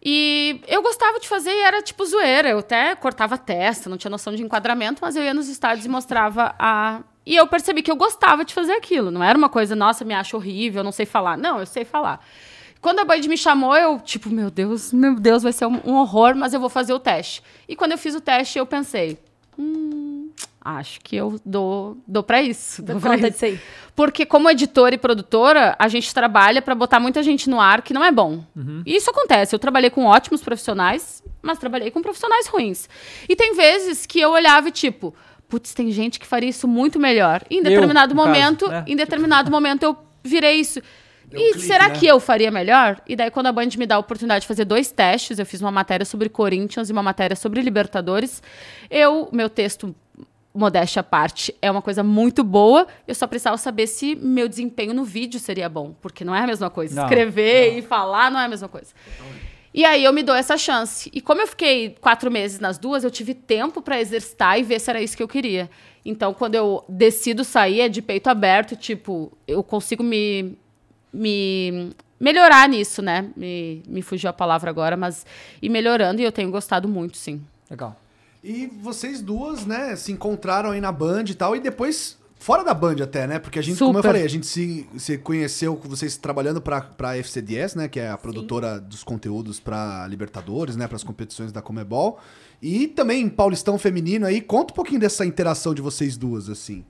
E 0.00 0.60
eu 0.68 0.80
gostava 0.80 1.18
de 1.18 1.26
fazer 1.26 1.50
e 1.50 1.60
era 1.60 1.82
tipo 1.82 2.06
zoeira. 2.06 2.50
Eu 2.50 2.60
até 2.60 2.94
cortava 2.94 3.34
a 3.34 3.38
testa, 3.38 3.90
não 3.90 3.96
tinha 3.96 4.12
noção 4.12 4.32
de 4.32 4.44
enquadramento, 4.44 5.00
mas 5.02 5.16
eu 5.16 5.24
ia 5.24 5.34
nos 5.34 5.48
estádios 5.48 5.84
e 5.84 5.88
mostrava 5.88 6.54
a. 6.56 7.00
E 7.26 7.34
eu 7.34 7.46
percebi 7.46 7.82
que 7.82 7.90
eu 7.90 7.96
gostava 7.96 8.44
de 8.44 8.52
fazer 8.52 8.72
aquilo. 8.72 9.10
Não 9.10 9.22
era 9.22 9.36
uma 9.36 9.48
coisa, 9.48 9.74
nossa, 9.74 10.04
me 10.04 10.14
acho 10.14 10.36
horrível, 10.36 10.80
eu 10.80 10.84
não 10.84 10.92
sei 10.92 11.06
falar. 11.06 11.38
Não, 11.38 11.58
eu 11.58 11.66
sei 11.66 11.84
falar. 11.84 12.24
Quando 12.80 12.98
a 12.98 13.04
Band 13.04 13.20
me 13.20 13.36
chamou, 13.36 13.74
eu, 13.74 13.98
tipo, 13.98 14.28
meu 14.28 14.50
Deus, 14.50 14.92
meu 14.92 15.14
Deus, 15.14 15.42
vai 15.42 15.52
ser 15.52 15.64
um, 15.64 15.80
um 15.86 15.94
horror, 15.94 16.34
mas 16.36 16.52
eu 16.52 16.60
vou 16.60 16.68
fazer 16.68 16.92
o 16.92 16.98
teste. 16.98 17.42
E 17.66 17.74
quando 17.74 17.92
eu 17.92 17.98
fiz 17.98 18.14
o 18.14 18.20
teste, 18.20 18.58
eu 18.58 18.66
pensei, 18.66 19.18
hum, 19.58 20.28
acho 20.62 21.00
que 21.00 21.16
eu 21.16 21.40
dou, 21.46 21.96
dou 22.06 22.22
para 22.22 22.42
isso. 22.42 22.82
Dou 22.82 23.00
pra 23.00 23.12
conta 23.12 23.28
isso. 23.28 23.32
disso 23.32 23.44
aí. 23.46 23.60
Porque 23.96 24.26
como 24.26 24.50
editora 24.50 24.94
e 24.94 24.98
produtora, 24.98 25.74
a 25.78 25.88
gente 25.88 26.12
trabalha 26.12 26.60
pra 26.60 26.74
botar 26.74 27.00
muita 27.00 27.22
gente 27.22 27.48
no 27.48 27.58
ar 27.58 27.80
que 27.80 27.94
não 27.94 28.04
é 28.04 28.10
bom. 28.10 28.44
E 28.84 28.96
isso 28.96 29.10
acontece. 29.10 29.54
Eu 29.54 29.58
trabalhei 29.58 29.88
com 29.88 30.04
ótimos 30.04 30.42
profissionais, 30.42 31.22
mas 31.40 31.58
trabalhei 31.58 31.90
com 31.90 32.02
profissionais 32.02 32.48
ruins. 32.48 32.86
E 33.26 33.34
tem 33.34 33.54
vezes 33.54 34.04
que 34.04 34.20
eu 34.20 34.30
olhava 34.30 34.68
e 34.68 34.72
tipo, 34.72 35.14
putz, 35.48 35.74
tem 35.74 35.90
gente 35.90 36.18
que 36.18 36.26
faria 36.26 36.48
isso 36.48 36.66
muito 36.66 36.98
melhor. 36.98 37.42
Em 37.50 37.58
Eu, 37.58 37.64
determinado 37.64 38.14
caso, 38.14 38.26
momento, 38.26 38.68
né? 38.68 38.84
em 38.86 38.96
determinado 38.96 39.50
momento 39.50 39.82
eu 39.82 39.96
virei 40.22 40.56
isso. 40.56 40.80
Deu 41.26 41.40
e 41.40 41.52
clique, 41.52 41.66
será 41.66 41.88
né? 41.88 41.94
que 41.94 42.06
eu 42.06 42.20
faria 42.20 42.50
melhor? 42.50 43.00
E 43.08 43.16
daí, 43.16 43.30
quando 43.30 43.46
a 43.46 43.52
Band 43.52 43.68
me 43.78 43.86
dá 43.86 43.96
a 43.96 43.98
oportunidade 43.98 44.42
de 44.42 44.46
fazer 44.46 44.64
dois 44.64 44.90
testes, 44.90 45.38
eu 45.38 45.46
fiz 45.46 45.60
uma 45.60 45.70
matéria 45.70 46.04
sobre 46.04 46.28
Corinthians 46.28 46.88
e 46.88 46.92
uma 46.92 47.02
matéria 47.02 47.34
sobre 47.34 47.60
Libertadores. 47.60 48.42
Eu, 48.90 49.28
meu 49.32 49.48
texto, 49.48 49.94
modéstia 50.54 51.00
à 51.00 51.02
parte, 51.02 51.54
é 51.60 51.70
uma 51.70 51.82
coisa 51.82 52.02
muito 52.02 52.44
boa. 52.44 52.86
Eu 53.08 53.14
só 53.14 53.26
precisava 53.26 53.56
saber 53.56 53.86
se 53.86 54.14
meu 54.14 54.48
desempenho 54.48 54.94
no 54.94 55.04
vídeo 55.04 55.40
seria 55.40 55.68
bom. 55.68 55.94
Porque 56.00 56.24
não 56.24 56.34
é 56.34 56.40
a 56.40 56.46
mesma 56.46 56.70
coisa. 56.70 56.94
Não, 56.94 57.04
Escrever 57.04 57.78
e 57.78 57.82
falar 57.82 58.30
não 58.30 58.38
é 58.38 58.44
a 58.44 58.48
mesma 58.48 58.68
coisa. 58.68 58.92
E 59.74 59.84
aí 59.84 60.04
eu 60.04 60.12
me 60.12 60.22
dou 60.22 60.36
essa 60.36 60.56
chance. 60.56 61.10
E 61.12 61.20
como 61.20 61.40
eu 61.40 61.48
fiquei 61.48 61.96
quatro 62.00 62.30
meses 62.30 62.60
nas 62.60 62.78
duas, 62.78 63.02
eu 63.02 63.10
tive 63.10 63.34
tempo 63.34 63.82
pra 63.82 64.00
exercitar 64.00 64.56
e 64.56 64.62
ver 64.62 64.80
se 64.80 64.88
era 64.88 65.02
isso 65.02 65.16
que 65.16 65.22
eu 65.22 65.26
queria. 65.26 65.68
Então, 66.04 66.32
quando 66.32 66.54
eu 66.54 66.84
decido 66.88 67.42
sair, 67.42 67.80
é 67.80 67.88
de 67.88 68.00
peito 68.00 68.30
aberto, 68.30 68.76
tipo, 68.76 69.32
eu 69.48 69.64
consigo 69.64 70.04
me, 70.04 70.56
me 71.12 71.90
melhorar 72.20 72.68
nisso, 72.68 73.02
né? 73.02 73.28
Me, 73.36 73.82
me 73.88 74.00
fugiu 74.00 74.30
a 74.30 74.32
palavra 74.32 74.70
agora, 74.70 74.96
mas 74.96 75.26
ir 75.60 75.68
melhorando 75.68 76.20
e 76.20 76.24
eu 76.24 76.30
tenho 76.30 76.52
gostado 76.52 76.86
muito, 76.86 77.16
sim. 77.16 77.42
Legal. 77.68 77.96
E 78.44 78.66
vocês 78.80 79.20
duas, 79.20 79.66
né, 79.66 79.96
se 79.96 80.12
encontraram 80.12 80.70
aí 80.70 80.80
na 80.80 80.92
Band 80.92 81.24
e 81.30 81.34
tal, 81.34 81.56
e 81.56 81.60
depois 81.60 82.16
fora 82.44 82.62
da 82.62 82.74
Band 82.74 82.96
até, 83.02 83.26
né? 83.26 83.38
Porque 83.38 83.58
a 83.58 83.62
gente, 83.62 83.78
como 83.78 83.92
eu 83.92 84.02
Super. 84.02 84.08
falei, 84.08 84.22
a 84.22 84.28
gente 84.28 84.46
se, 84.46 84.86
se 84.98 85.16
conheceu 85.16 85.74
com 85.76 85.88
vocês 85.88 86.18
trabalhando 86.18 86.60
pra, 86.60 86.82
pra 86.82 87.16
FCDS, 87.16 87.74
né? 87.74 87.88
Que 87.88 87.98
é 87.98 88.10
a 88.10 88.18
produtora 88.18 88.78
dos 88.78 89.02
conteúdos 89.02 89.58
pra 89.58 90.06
Libertadores, 90.06 90.76
né? 90.76 90.86
Pras 90.86 91.02
competições 91.02 91.50
da 91.52 91.62
Comebol. 91.62 92.18
E 92.60 92.86
também 92.86 93.30
Paulistão 93.30 93.78
Feminino 93.78 94.26
aí. 94.26 94.42
Conta 94.42 94.74
um 94.74 94.76
pouquinho 94.76 95.00
dessa 95.00 95.24
interação 95.24 95.72
de 95.72 95.80
vocês 95.80 96.18
duas, 96.18 96.50
assim. 96.50 96.84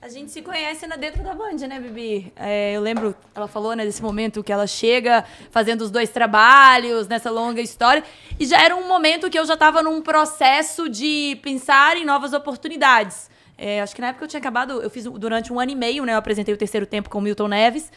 A 0.00 0.08
gente 0.08 0.30
se 0.30 0.40
conhece 0.40 0.86
na 0.86 0.96
dentro 0.96 1.22
da 1.22 1.34
Band, 1.34 1.56
né, 1.68 1.78
Bibi? 1.80 2.32
É, 2.34 2.72
eu 2.72 2.80
lembro, 2.80 3.14
ela 3.34 3.46
falou, 3.46 3.76
né, 3.76 3.84
desse 3.84 4.02
momento 4.02 4.42
que 4.42 4.52
ela 4.52 4.66
chega 4.66 5.22
fazendo 5.50 5.82
os 5.82 5.90
dois 5.90 6.08
trabalhos, 6.08 7.08
nessa 7.08 7.30
longa 7.30 7.60
história. 7.60 8.02
E 8.40 8.46
já 8.46 8.62
era 8.62 8.74
um 8.74 8.88
momento 8.88 9.28
que 9.28 9.38
eu 9.38 9.44
já 9.44 9.54
estava 9.54 9.82
num 9.82 10.00
processo 10.00 10.88
de 10.88 11.38
pensar 11.42 11.98
em 11.98 12.06
novas 12.06 12.32
oportunidades. 12.32 13.33
É, 13.56 13.80
acho 13.80 13.94
que 13.94 14.00
na 14.00 14.08
época 14.08 14.24
eu 14.24 14.28
tinha 14.28 14.40
acabado, 14.40 14.82
eu 14.82 14.90
fiz 14.90 15.04
durante 15.04 15.52
um 15.52 15.60
ano 15.60 15.70
e 15.70 15.76
meio, 15.76 16.04
né, 16.04 16.12
eu 16.12 16.18
apresentei 16.18 16.52
o 16.52 16.56
terceiro 16.56 16.86
tempo 16.86 17.08
com 17.08 17.18
o 17.18 17.20
Milton 17.20 17.48
Neves. 17.48 17.90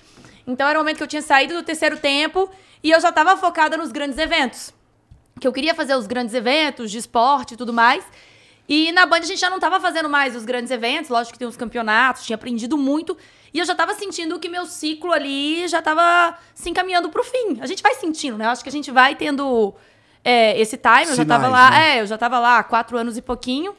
Então 0.46 0.68
era 0.68 0.78
o 0.78 0.82
momento 0.82 0.98
que 0.98 1.04
eu 1.04 1.08
tinha 1.08 1.22
saído 1.22 1.54
do 1.56 1.64
terceiro 1.64 1.98
tempo 1.98 2.50
e 2.84 2.92
eu 2.92 3.02
já 3.02 3.10
estava 3.10 3.36
focada 3.36 3.76
nos 3.76 3.92
grandes 3.92 4.18
eventos 4.18 4.74
que 5.40 5.48
eu 5.48 5.54
queria 5.54 5.74
fazer 5.74 5.96
os 5.96 6.08
grandes 6.08 6.34
eventos 6.34 6.92
de 6.92 6.98
esporte 6.98 7.54
e 7.54 7.58
tudo 7.58 7.72
mais. 7.72 8.04
E 8.68 8.92
na 8.92 9.06
Band 9.06 9.20
a 9.20 9.22
gente 9.22 9.40
já 9.40 9.50
não 9.50 9.60
tava 9.60 9.80
fazendo 9.80 10.10
mais 10.10 10.36
os 10.36 10.44
grandes 10.44 10.72
eventos, 10.72 11.10
lógico 11.10 11.34
que 11.34 11.40
tem 11.40 11.48
os 11.48 11.56
campeonatos, 11.56 12.26
tinha 12.26 12.36
aprendido 12.36 12.78
muito. 12.78 13.18
E 13.54 13.60
eu 13.60 13.66
já 13.66 13.74
tava 13.74 13.94
sentindo 13.94 14.38
que 14.40 14.50
meu 14.50 14.66
ciclo 14.66 15.14
ali 15.14 15.68
já 15.68 15.82
tava 15.82 16.38
se 16.54 16.70
encaminhando 16.70 17.10
pro 17.10 17.24
fim. 17.24 17.60
A 17.62 17.66
gente 17.66 17.82
vai 17.82 17.96
sentindo, 17.96 18.38
né? 18.38 18.46
Eu 18.46 18.50
acho 18.50 18.62
que 18.62 18.70
a 18.70 18.72
gente 18.72 18.92
vai 18.92 19.16
tendo 19.16 19.74
é, 20.24 20.60
esse 20.60 20.76
time. 20.76 21.08
Eu 21.08 21.16
já 21.16 21.26
tava 21.26 21.46
Sinais, 21.46 21.72
lá, 21.72 21.72
né? 21.72 21.98
é, 21.98 22.02
eu 22.02 22.08
já 22.08 22.18
tava 22.18 22.40
lá 22.40 22.60
há 22.60 22.64
quatro 22.64 22.98
anos 22.98 23.16
e 23.16 23.22
pouquinho. 23.22 23.74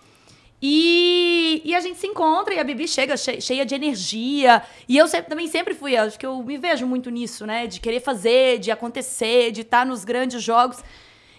E, 0.60 1.62
e 1.64 1.74
a 1.74 1.80
gente 1.80 1.98
se 1.98 2.06
encontra 2.06 2.52
e 2.54 2.58
a 2.58 2.64
Bibi 2.64 2.88
chega 2.88 3.16
che- 3.16 3.40
cheia 3.40 3.64
de 3.64 3.74
energia. 3.74 4.62
E 4.88 4.96
eu 4.96 5.06
sempre, 5.06 5.28
também 5.30 5.46
sempre 5.46 5.72
fui, 5.74 5.96
acho 5.96 6.18
que 6.18 6.26
eu 6.26 6.42
me 6.42 6.58
vejo 6.58 6.86
muito 6.86 7.10
nisso, 7.10 7.46
né? 7.46 7.66
De 7.66 7.78
querer 7.80 8.00
fazer, 8.00 8.58
de 8.58 8.70
acontecer, 8.70 9.52
de 9.52 9.60
estar 9.60 9.86
nos 9.86 10.04
grandes 10.04 10.42
jogos. 10.42 10.82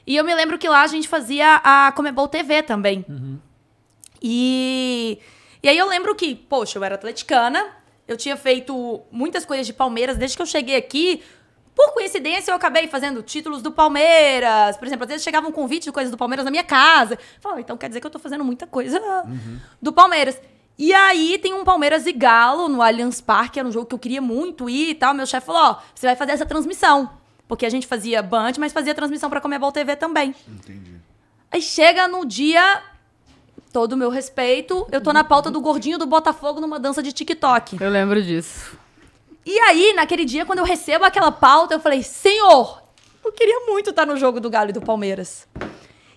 E 0.07 0.15
eu 0.15 0.23
me 0.23 0.33
lembro 0.33 0.57
que 0.57 0.67
lá 0.69 0.81
a 0.83 0.87
gente 0.87 1.07
fazia 1.07 1.59
a 1.63 1.91
Comebol 1.91 2.27
TV 2.27 2.63
também. 2.63 3.05
E, 4.21 5.19
e 5.61 5.69
aí 5.69 5.77
eu 5.77 5.87
lembro 5.87 6.15
que, 6.15 6.33
poxa, 6.35 6.77
eu 6.79 6.83
era 6.83 6.95
atleticana, 6.95 7.65
eu 8.07 8.17
tinha 8.17 8.35
feito 8.35 9.01
muitas 9.11 9.45
coisas 9.45 9.67
de 9.67 9.73
Palmeiras 9.73 10.17
desde 10.17 10.35
que 10.37 10.41
eu 10.41 10.45
cheguei 10.47 10.75
aqui. 10.75 11.21
Por 11.79 11.93
coincidência, 11.93 12.51
eu 12.51 12.55
acabei 12.55 12.87
fazendo 12.87 13.23
títulos 13.23 13.61
do 13.61 13.71
Palmeiras. 13.71 14.75
Por 14.75 14.85
exemplo, 14.85 15.05
às 15.05 15.07
vezes 15.07 15.23
chegava 15.23 15.47
um 15.47 15.51
convite 15.53 15.85
de 15.85 15.93
coisas 15.93 16.11
do 16.11 16.17
Palmeiras 16.17 16.43
na 16.43 16.51
minha 16.51 16.63
casa. 16.63 17.13
Eu 17.13 17.19
Falava, 17.39 17.61
então 17.61 17.77
quer 17.77 17.87
dizer 17.87 18.01
que 18.01 18.05
eu 18.05 18.11
tô 18.11 18.19
fazendo 18.19 18.43
muita 18.43 18.67
coisa 18.67 19.01
do 19.81 19.93
Palmeiras. 19.93 20.37
E 20.77 20.91
aí 20.91 21.37
tem 21.37 21.53
um 21.53 21.63
Palmeiras 21.63 22.05
e 22.05 22.11
Galo 22.11 22.67
no 22.67 22.81
Allianz 22.81 23.21
Parque, 23.21 23.59
era 23.59 23.67
um 23.67 23.71
jogo 23.71 23.85
que 23.85 23.95
eu 23.95 23.99
queria 23.99 24.21
muito 24.21 24.69
ir 24.69 24.89
e 24.89 24.93
tal. 24.93 25.13
Meu 25.13 25.25
chefe 25.25 25.45
falou: 25.47 25.61
ó, 25.61 25.79
você 25.95 26.05
vai 26.05 26.17
fazer 26.17 26.33
essa 26.33 26.45
transmissão. 26.45 27.11
Porque 27.47 27.65
a 27.65 27.69
gente 27.69 27.87
fazia 27.87 28.21
Band, 28.21 28.51
mas 28.59 28.73
fazia 28.73 28.93
transmissão 28.93 29.29
pra 29.29 29.39
Comebol 29.39 29.71
TV 29.71 29.95
também. 29.95 30.35
Entendi. 30.49 30.95
Aí 31.49 31.61
chega 31.61 32.09
no 32.09 32.25
dia, 32.25 32.83
todo 33.71 33.93
o 33.93 33.97
meu 33.97 34.09
respeito, 34.09 34.85
eu 34.91 34.99
tô 34.99 35.13
na 35.13 35.23
pauta 35.23 35.49
do 35.49 35.61
gordinho 35.61 35.97
do 35.97 36.05
Botafogo 36.05 36.59
numa 36.59 36.77
dança 36.77 37.01
de 37.01 37.13
TikTok. 37.13 37.81
Eu 37.81 37.89
lembro 37.89 38.21
disso. 38.21 38.77
E 39.51 39.59
aí, 39.61 39.93
naquele 39.93 40.25
dia, 40.25 40.45
quando 40.45 40.59
eu 40.59 40.65
recebo 40.65 41.03
aquela 41.05 41.31
pauta, 41.31 41.73
eu 41.73 41.79
falei, 41.79 42.03
senhor, 42.03 42.83
eu 43.25 43.31
queria 43.31 43.61
muito 43.67 43.89
estar 43.89 44.05
no 44.05 44.15
jogo 44.15 44.39
do 44.39 44.47
Galo 44.47 44.69
e 44.69 44.73
do 44.73 44.79
Palmeiras. 44.81 45.47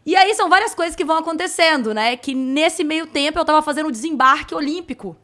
E 0.04 0.14
aí 0.14 0.34
são 0.34 0.50
várias 0.50 0.74
coisas 0.74 0.94
que 0.94 1.02
vão 1.04 1.16
acontecendo, 1.16 1.94
né? 1.94 2.14
Que 2.14 2.34
nesse 2.34 2.84
meio 2.84 3.06
tempo 3.06 3.38
eu 3.38 3.44
tava 3.44 3.62
fazendo 3.62 3.86
o 3.86 3.92
desembarque 3.92 4.54
olímpico. 4.54 5.16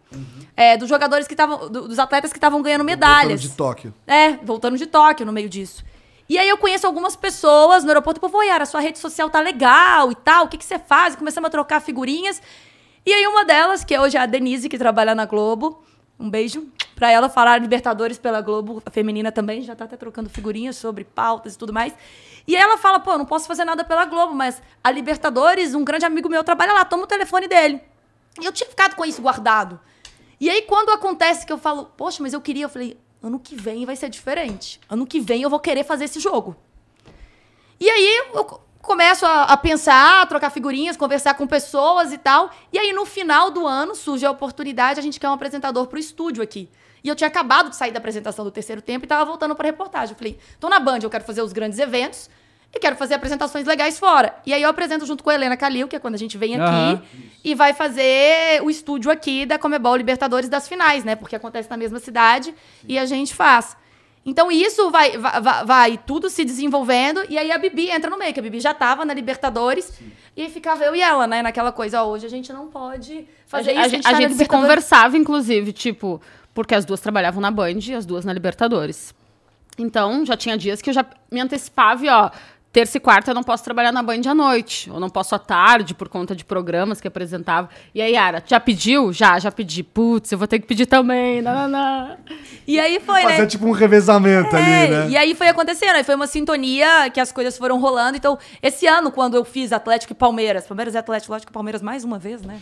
é, 0.57 0.77
dos 0.77 0.89
jogadores 0.89 1.29
que 1.29 1.35
estavam. 1.35 1.69
do- 1.69 1.87
dos 1.87 1.99
atletas 2.01 2.33
que 2.33 2.39
estavam 2.39 2.61
ganhando 2.63 2.83
medalhas. 2.83 3.41
Voltando 3.45 3.51
de 3.51 3.57
Tóquio. 3.57 3.95
É, 4.07 4.33
voltando 4.43 4.77
de 4.79 4.87
Tóquio 4.87 5.25
no 5.27 5.33
meio 5.33 5.49
disso. 5.49 5.85
E 6.29 6.37
aí 6.39 6.49
eu 6.49 6.57
conheço 6.59 6.85
algumas 6.87 7.15
pessoas 7.15 7.85
no 7.85 7.91
aeroporto, 7.91 8.19
pô, 8.21 8.43
Yara, 8.43 8.67
sua 8.67 8.81
rede 8.81 8.99
social 8.99 9.31
tá 9.31 9.41
legal 9.41 10.11
e 10.11 10.15
tal, 10.17 10.47
o 10.47 10.49
que, 10.49 10.57
que 10.59 10.65
você 10.65 10.77
faz? 10.79 11.15
Começamos 11.15 11.47
a 11.47 11.51
trocar 11.51 11.81
figurinhas. 11.81 12.43
E 13.07 13.13
aí 13.13 13.25
uma 13.29 13.45
delas, 13.45 13.85
que 13.85 13.97
hoje 13.97 14.17
é 14.17 14.21
a 14.21 14.27
Denise, 14.27 14.69
que 14.69 14.77
trabalha 14.79 15.15
na 15.15 15.27
Globo, 15.27 15.81
um 16.19 16.29
beijo 16.29 16.67
pra 16.95 17.11
ela 17.11 17.29
falar 17.29 17.61
Libertadores 17.61 18.19
pela 18.19 18.41
Globo, 18.41 18.83
a 18.85 18.91
feminina 18.91 19.31
também, 19.31 19.63
já 19.63 19.77
tá 19.77 19.85
até 19.85 19.97
trocando 19.97 20.29
figurinhas 20.29 20.77
sobre 20.77 21.05
pautas 21.05 21.55
e 21.55 21.59
tudo 21.59 21.73
mais. 21.73 21.95
E 22.47 22.57
ela 22.57 22.77
fala, 22.79 22.99
pô, 22.99 23.17
não 23.17 23.25
posso 23.25 23.47
fazer 23.47 23.65
nada 23.65 23.85
pela 23.85 24.05
Globo, 24.05 24.35
mas 24.35 24.61
a 24.83 24.91
Libertadores, 24.91 25.75
um 25.75 25.85
grande 25.85 26.05
amigo 26.05 26.29
meu 26.29 26.43
trabalha 26.43 26.73
lá, 26.73 26.85
toma 26.85 27.05
o 27.05 27.07
telefone 27.07 27.47
dele. 27.47 27.81
E 28.41 28.45
eu 28.45 28.53
tinha 28.53 28.69
ficado 28.69 28.97
com 28.97 29.05
isso 29.05 29.23
guardado. 29.23 29.79
E 30.41 30.49
aí, 30.49 30.63
quando 30.63 30.91
acontece 30.91 31.45
que 31.45 31.53
eu 31.53 31.59
falo, 31.59 31.87
poxa, 31.97 32.23
mas 32.23 32.33
eu 32.33 32.41
queria, 32.41 32.65
eu 32.65 32.69
falei, 32.69 32.97
ano 33.23 33.39
que 33.39 33.55
vem 33.55 33.85
vai 33.85 33.97
ser 33.97 34.09
diferente. 34.09 34.81
Ano 34.89 35.07
que 35.07 35.21
vem 35.21 35.43
eu 35.43 35.51
vou 35.51 35.61
querer 35.61 35.85
fazer 35.85 36.05
esse 36.05 36.21
jogo. 36.21 36.57
E 37.81 37.89
aí 37.89 38.23
eu 38.35 38.61
começo 38.83 39.27
a, 39.27 39.45
a 39.45 39.57
pensar, 39.57 40.23
a 40.23 40.27
trocar 40.27 40.51
figurinhas, 40.51 40.97
conversar 40.97 41.35
com 41.35 41.47
pessoas 41.47 42.13
e 42.13 42.19
tal. 42.19 42.51
E 42.73 42.79
aí, 42.79 42.93
no 42.93 43.05
final 43.05 43.51
do 43.51 43.67
ano, 43.67 43.95
surge 43.95 44.25
a 44.25 44.31
oportunidade, 44.31 44.99
a 44.99 45.03
gente 45.03 45.19
quer 45.21 45.29
um 45.29 45.33
apresentador 45.33 45.87
pro 45.87 45.99
estúdio 45.99 46.43
aqui. 46.43 46.69
E 47.03 47.09
eu 47.09 47.15
tinha 47.15 47.29
acabado 47.29 47.71
de 47.71 47.77
sair 47.77 47.93
da 47.93 47.99
apresentação 47.99 48.45
do 48.45 48.51
terceiro 48.51 48.83
tempo 48.83 49.05
e 49.05 49.09
tava 49.09 49.25
voltando 49.25 49.55
pra 49.55 49.67
reportagem. 49.67 50.13
Eu 50.13 50.19
falei, 50.19 50.39
tô 50.59 50.69
na 50.69 50.81
Band, 50.81 50.99
eu 51.03 51.11
quero 51.11 51.25
fazer 51.25 51.43
os 51.43 51.53
grandes 51.53 51.79
eventos 51.79 52.29
e 52.75 52.79
quero 52.79 52.97
fazer 52.97 53.15
apresentações 53.15 53.67
legais 53.67 53.99
fora. 53.99 54.35
E 54.45 54.53
aí 54.53 54.63
eu 54.63 54.69
apresento 54.69 55.07
junto 55.07 55.25
com 55.25 55.31
a 55.31 55.35
Helena 55.35 55.57
Calil, 55.57 55.89
que 55.89 55.97
é 55.97 55.99
quando 55.99 56.15
a 56.15 56.19
gente 56.19 56.37
vem 56.37 56.55
aqui 56.55 56.63
Aham. 56.63 57.03
e 57.43 57.55
vai 57.55 57.73
fazer 57.73 58.63
o 58.63 58.71
estúdio 58.71 59.11
aqui 59.11 59.47
da 59.47 59.59
Comebol 59.59 59.97
Libertadores 59.97 60.49
das 60.49 60.69
finais, 60.69 61.05
né? 61.05 61.17
Porque 61.17 61.37
acontece 61.37 61.71
na 61.71 61.77
mesma 61.77 61.99
cidade 61.99 62.55
e 62.87 62.99
a 62.99 63.07
gente 63.07 63.35
faz. 63.35 63.77
Então 64.29 64.53
isso 64.53 64.91
vai, 64.91 65.17
vai, 65.17 65.65
vai- 65.65 65.97
tudo 65.97 66.29
se 66.29 66.45
desenvolvendo 66.45 67.25
e 67.31 67.39
aí 67.39 67.51
a 67.51 67.57
Bibi 67.57 67.91
entra 67.91 68.11
no 68.11 68.19
meio, 68.19 68.35
que 68.35 68.41
a 68.41 68.43
Bibi 68.43 68.61
já 68.61 68.75
tava 68.75 69.03
na 69.03 69.15
Libertadores 69.15 69.91
e 70.37 70.43
aí 70.43 70.51
ficava 70.51 70.85
eu 70.85 70.95
e 70.95 71.01
ela, 71.01 71.27
né? 71.27 71.41
Naquela 71.41 71.73
coisa, 71.73 72.03
ó, 72.03 72.09
hoje 72.09 72.27
a 72.27 72.29
gente 72.29 72.53
não 72.53 72.67
pode 72.67 73.27
fazer 73.47 73.71
a, 73.71 73.81
isso. 73.81 73.89
gente, 73.91 74.03
tá 74.03 74.11
a 74.11 74.13
na 74.13 74.21
gente 74.21 74.35
se 74.35 74.45
conversava, 74.45 75.17
inclusive, 75.17 75.73
tipo, 75.73 76.21
porque 76.53 76.75
as 76.75 76.85
duas 76.85 77.01
trabalhavam 77.01 77.41
na 77.41 77.51
Band 77.51 77.79
e 77.87 77.95
as 77.95 78.05
duas 78.05 78.27
na 78.27 78.33
Libertadores. 78.35 79.15
Então, 79.79 80.27
já 80.27 80.37
tinha 80.37 80.59
dias 80.59 80.83
que 80.83 80.91
eu 80.91 80.95
já 80.95 81.07
me 81.31 81.41
antecipava 81.41 82.05
e, 82.05 82.09
ó, 82.11 82.31
terça 82.79 82.97
e 82.97 83.01
quarta 83.01 83.33
eu 83.33 83.35
não 83.35 83.43
posso 83.43 83.65
trabalhar 83.65 83.91
na 83.91 84.05
Band 84.05 84.21
à 84.29 84.35
noite, 84.35 84.89
ou 84.89 85.01
não 85.01 85.11
posso 85.11 85.35
à 85.35 85.39
tarde 85.39 85.95
por 85.95 86.09
conta 86.09 86.37
de 86.37 86.45
programas 86.45 87.01
que 87.01 87.09
apresentava. 87.09 87.69
E 87.93 88.01
aí, 88.01 88.13
Yara, 88.13 88.41
já 88.47 88.61
pediu? 88.61 89.13
Já, 89.13 89.37
já 89.41 89.51
pedi. 89.51 89.83
Putz, 89.83 90.31
eu 90.31 90.39
vou 90.39 90.47
ter 90.47 90.61
que 90.61 90.67
pedir 90.67 90.87
também. 90.87 91.43
Não, 91.43 91.53
não, 91.53 91.69
não. 91.69 92.17
E 92.69 92.79
aí 92.79 93.01
foi, 93.01 93.25
né? 93.25 93.33
Fazer 93.33 93.47
tipo 93.49 93.67
um 93.67 93.73
revezamento 93.73 94.55
É, 94.55 94.83
ali, 94.85 94.91
né? 94.93 95.09
E 95.09 95.17
aí 95.17 95.35
foi 95.35 95.49
acontecendo, 95.49 95.97
aí 95.97 96.05
foi 96.05 96.15
uma 96.15 96.29
sintonia 96.29 97.11
que 97.13 97.19
as 97.19 97.33
coisas 97.33 97.59
foram 97.59 97.81
rolando. 97.81 98.17
Então, 98.17 98.39
esse 98.63 98.87
ano, 98.87 99.11
quando 99.11 99.35
eu 99.35 99.45
fiz 99.45 99.73
Atlético 99.73 100.13
e 100.13 100.15
Palmeiras, 100.15 100.65
Palmeiras 100.65 100.95
e 100.95 100.99
Atlético, 100.99 101.33
lógico 101.33 101.51
que 101.51 101.53
Palmeiras 101.53 101.83
mais 101.83 102.05
uma 102.05 102.17
vez, 102.17 102.43
né? 102.43 102.61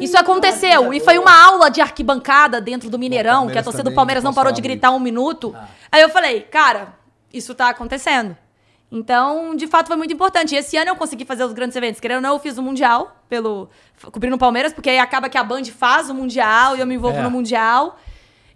Isso 0.00 0.16
aconteceu. 0.16 0.94
E 0.94 1.00
foi 1.00 1.18
uma 1.18 1.44
aula 1.44 1.68
de 1.70 1.80
arquibancada 1.80 2.60
dentro 2.60 2.88
do 2.88 3.00
Mineirão, 3.00 3.48
que 3.48 3.58
a 3.58 3.64
torcida 3.64 3.90
do 3.90 3.96
Palmeiras 3.96 4.22
não 4.22 4.32
parou 4.32 4.52
de 4.52 4.62
gritar 4.62 4.92
um 4.92 5.00
minuto. 5.00 5.56
Aí 5.90 6.00
eu 6.00 6.08
falei, 6.08 6.42
cara, 6.42 6.94
isso 7.32 7.52
tá 7.52 7.68
acontecendo. 7.68 8.36
Então, 8.96 9.56
de 9.56 9.66
fato, 9.66 9.88
foi 9.88 9.96
muito 9.96 10.14
importante. 10.14 10.54
E 10.54 10.58
esse 10.58 10.76
ano 10.76 10.88
eu 10.90 10.94
consegui 10.94 11.24
fazer 11.24 11.42
os 11.42 11.52
grandes 11.52 11.76
eventos. 11.76 12.00
Querendo 12.00 12.18
ou 12.18 12.22
não, 12.22 12.32
eu 12.34 12.38
fiz 12.38 12.56
o 12.56 12.62
Mundial, 12.62 13.16
pelo 13.28 13.68
cobrindo 14.12 14.36
o 14.36 14.38
Palmeiras, 14.38 14.72
porque 14.72 14.88
aí 14.88 15.00
acaba 15.00 15.28
que 15.28 15.36
a 15.36 15.42
Band 15.42 15.64
faz 15.64 16.08
o 16.08 16.14
Mundial 16.14 16.76
e 16.76 16.80
eu 16.80 16.86
me 16.86 16.94
envolvo 16.94 17.18
É. 17.18 17.22
no 17.22 17.30
Mundial. 17.30 17.98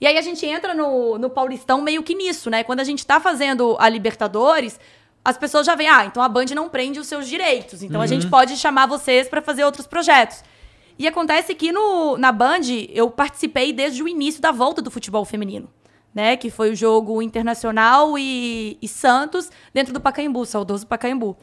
E 0.00 0.06
aí 0.06 0.16
a 0.16 0.22
gente 0.22 0.46
entra 0.46 0.74
no, 0.74 1.18
no 1.18 1.28
Paulistão 1.28 1.82
meio 1.82 2.04
que 2.04 2.14
nisso, 2.14 2.48
né? 2.50 2.62
Quando 2.62 2.78
a 2.78 2.84
gente 2.84 3.04
tá 3.04 3.18
fazendo 3.18 3.76
a 3.80 3.88
Libertadores, 3.88 4.78
as 5.24 5.36
pessoas 5.36 5.66
já 5.66 5.74
veem, 5.74 5.88
ah, 5.90 6.04
então 6.04 6.22
a 6.22 6.28
Band 6.28 6.46
não 6.54 6.68
prende 6.68 7.00
os 7.00 7.08
seus 7.08 7.26
direitos. 7.26 7.82
Então 7.82 8.00
a 8.00 8.06
gente 8.06 8.28
pode 8.28 8.56
chamar 8.56 8.86
vocês 8.86 9.28
pra 9.28 9.42
fazer 9.42 9.64
outros 9.64 9.88
projetos. 9.88 10.44
E 10.96 11.08
acontece 11.08 11.52
que 11.52 11.72
no, 11.72 12.16
na 12.16 12.30
Band 12.30 12.60
eu 12.90 13.10
participei 13.10 13.72
desde 13.72 14.04
o 14.04 14.06
início 14.08 14.40
da 14.40 14.52
volta 14.52 14.80
do 14.80 14.90
futebol 14.90 15.24
feminino. 15.24 15.68
Né, 16.14 16.36
que 16.36 16.50
foi 16.50 16.70
o 16.70 16.74
jogo 16.74 17.22
Internacional 17.22 18.18
e, 18.18 18.76
e 18.82 18.88
Santos 18.88 19.50
dentro 19.72 19.92
do 19.92 20.00
Pacaembu, 20.00 20.44
saudoso 20.46 20.86
Pacaembu. 20.86 21.36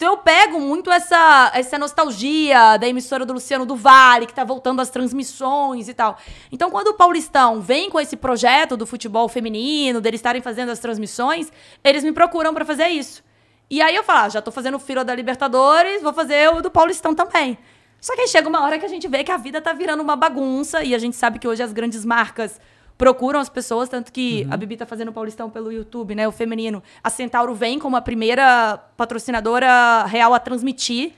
Então 0.00 0.14
eu 0.14 0.16
pego 0.16 0.58
muito 0.58 0.90
essa, 0.90 1.52
essa 1.54 1.78
nostalgia 1.78 2.78
da 2.78 2.88
emissora 2.88 3.26
do 3.26 3.34
Luciano 3.34 3.66
do 3.66 3.76
Vale, 3.76 4.24
que 4.24 4.32
tá 4.32 4.42
voltando 4.44 4.80
às 4.80 4.88
transmissões 4.88 5.88
e 5.88 5.94
tal. 5.94 6.16
Então 6.50 6.70
quando 6.70 6.88
o 6.88 6.94
Paulistão 6.94 7.60
vem 7.60 7.90
com 7.90 8.00
esse 8.00 8.16
projeto 8.16 8.78
do 8.78 8.86
futebol 8.86 9.28
feminino, 9.28 10.00
deles 10.00 10.20
estarem 10.20 10.40
fazendo 10.40 10.70
as 10.70 10.78
transmissões, 10.78 11.52
eles 11.84 12.02
me 12.02 12.12
procuram 12.12 12.54
pra 12.54 12.64
fazer 12.64 12.88
isso. 12.88 13.22
E 13.68 13.82
aí 13.82 13.94
eu 13.94 14.02
falo, 14.02 14.20
ah, 14.20 14.28
já 14.30 14.40
tô 14.40 14.50
fazendo 14.50 14.78
fila 14.78 15.04
da 15.04 15.14
Libertadores, 15.14 16.00
vou 16.00 16.14
fazer 16.14 16.48
o 16.48 16.62
do 16.62 16.70
Paulistão 16.70 17.14
também. 17.14 17.58
Só 18.00 18.14
que 18.14 18.22
aí 18.22 18.28
chega 18.28 18.48
uma 18.48 18.64
hora 18.64 18.78
que 18.78 18.86
a 18.86 18.88
gente 18.88 19.06
vê 19.06 19.22
que 19.22 19.30
a 19.30 19.36
vida 19.36 19.60
tá 19.60 19.74
virando 19.74 20.02
uma 20.02 20.16
bagunça 20.16 20.82
e 20.82 20.94
a 20.94 20.98
gente 20.98 21.14
sabe 21.14 21.38
que 21.38 21.46
hoje 21.46 21.62
as 21.62 21.74
grandes 21.74 22.06
marcas 22.06 22.58
procuram 23.00 23.40
as 23.40 23.48
pessoas, 23.48 23.88
tanto 23.88 24.12
que 24.12 24.46
a 24.50 24.56
Bibi 24.58 24.76
tá 24.76 24.84
fazendo 24.84 25.08
o 25.08 25.12
Paulistão 25.12 25.48
pelo 25.48 25.72
YouTube, 25.72 26.14
né? 26.14 26.28
O 26.28 26.32
feminino. 26.32 26.82
A 27.02 27.08
Centauro 27.08 27.54
vem 27.54 27.78
como 27.78 27.96
a 27.96 28.02
primeira 28.02 28.78
patrocinadora 28.94 30.04
real 30.04 30.34
a 30.34 30.38
transmitir. 30.38 31.12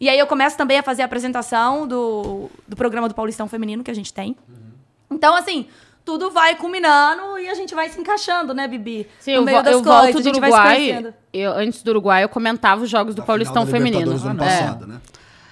E 0.00 0.08
aí 0.08 0.16
eu 0.16 0.28
começo 0.28 0.56
também 0.56 0.78
a 0.78 0.82
fazer 0.82 1.02
a 1.02 1.06
apresentação 1.06 1.88
do, 1.88 2.48
do 2.68 2.76
programa 2.76 3.08
do 3.08 3.16
Paulistão 3.16 3.48
Feminino 3.48 3.82
que 3.82 3.90
a 3.90 3.94
gente 3.94 4.14
tem. 4.14 4.36
Então, 5.10 5.34
assim, 5.34 5.66
tudo 6.04 6.30
vai 6.30 6.54
culminando 6.54 7.36
e 7.36 7.48
a 7.48 7.54
gente 7.54 7.74
vai 7.74 7.88
se 7.88 8.00
encaixando, 8.00 8.54
né, 8.54 8.68
Bibi? 8.68 9.08
Sim, 9.18 9.32
No 9.32 9.36
eu, 9.38 9.42
meio 9.42 9.62
das 9.64 9.72
eu 9.72 9.82
coisas, 9.82 10.00
volto 10.02 10.16
a 10.18 10.20
do 10.20 10.22
gente 10.22 10.38
vai 10.38 10.52
se 10.52 10.56
Uruguai. 10.56 10.76
conhecendo. 10.76 11.14
Eu, 11.32 11.52
antes 11.52 11.82
do 11.82 11.88
Uruguai, 11.90 12.22
eu 12.22 12.28
comentava 12.28 12.84
os 12.84 12.88
jogos 12.88 13.16
do 13.16 13.22
Da 13.22 13.26
Paulistão 13.26 13.66
final 13.66 13.80
da 13.80 13.90
Feminino. 13.90 14.12
Ano 14.12 14.44
É. 14.44 14.46
passado, 14.46 14.86
né? 14.86 15.00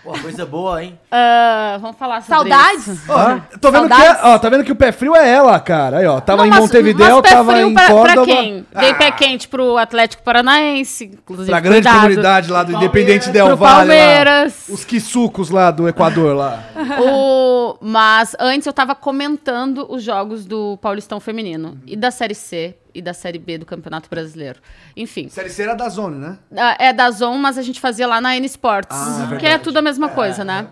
Pô, 0.07 0.12
coisa 0.20 0.46
boa, 0.46 0.84
hein? 0.84 0.96
Ah, 1.11 1.78
vamos 1.80 1.96
falar 1.96 2.22
sobre 2.22 2.50
Saudades? 2.50 2.86
isso. 2.86 3.02
Ó, 3.12 3.38
tô 3.59 3.72
vendo 3.72 3.88
que 3.88 3.94
Saudades? 3.96 4.22
é, 4.22 4.26
ó, 4.28 4.38
tá 4.38 4.48
vendo 4.48 4.62
que 4.64 4.70
o 4.70 4.76
pé 4.76 4.92
frio 4.92 5.16
é 5.16 5.28
ela, 5.28 5.59
cara. 5.59 5.98
Aí, 5.98 6.07
ó, 6.07 6.20
tava 6.20 6.38
Não, 6.42 6.46
em 6.46 6.50
mas- 6.50 6.61
Montevidéu, 6.61 7.16
mas 7.16 7.22
pé 7.22 7.28
tava 7.36 7.61
em 7.61 7.74
pra, 7.74 7.86
Córdoba. 7.88 8.24
Pra 8.24 8.34
quem? 8.34 8.66
Dei 8.78 8.94
pé 8.94 9.11
quente 9.11 9.48
pro 9.48 9.76
Atlético 9.76 10.22
Paranaense, 10.22 11.04
inclusive. 11.07 11.50
Pra 11.50 11.59
grande 11.59 11.82
cuidado. 11.82 11.96
comunidade 12.02 12.50
lá 12.52 12.62
do 12.62 12.72
Independente 12.72 13.30
Del 13.30 13.57
Valle. 13.57 13.62
lá. 13.62 13.76
Palmeiras. 13.78 14.64
Os 14.68 14.84
quisucos 14.84 15.50
lá 15.50 15.70
do 15.72 15.88
Equador 15.88 16.36
lá. 16.36 16.62
O- 17.02 17.76
mas 17.80 18.36
antes 18.38 18.64
eu 18.66 18.72
tava 18.72 18.94
comentando 18.94 19.86
os 19.90 20.02
jogos 20.02 20.44
do 20.46 20.76
Paulistão 20.80 21.18
Feminino. 21.18 21.78
E 21.84 21.96
da 21.96 22.11
Série 22.12 22.34
C 22.34 22.76
e 22.97 23.03
da 23.03 23.12
Série 23.12 23.38
B 23.38 23.59
do 23.59 23.66
Campeonato 23.66 24.09
Brasileiro. 24.09 24.61
Enfim. 24.97 25.28
Série 25.28 25.51
C 25.51 25.62
era 25.62 25.74
da 25.74 25.88
Zone, 25.88 26.16
né? 26.18 26.38
Ah, 26.57 26.76
É 26.78 26.92
da 26.92 27.11
Zon, 27.11 27.36
mas 27.36 27.59
a 27.59 27.62
gente 27.62 27.80
fazia 27.80 28.07
lá 28.07 28.20
na 28.20 28.36
N 28.36 28.47
Sports. 28.47 28.97
Ah, 28.97 29.24
é 29.24 29.26
que 29.28 29.34
é 29.34 29.38
verdade. 29.51 29.64
tudo 29.64 29.76
a 29.78 29.82
mesma 29.82 30.09
coisa, 30.09 30.44
né? 30.44 30.68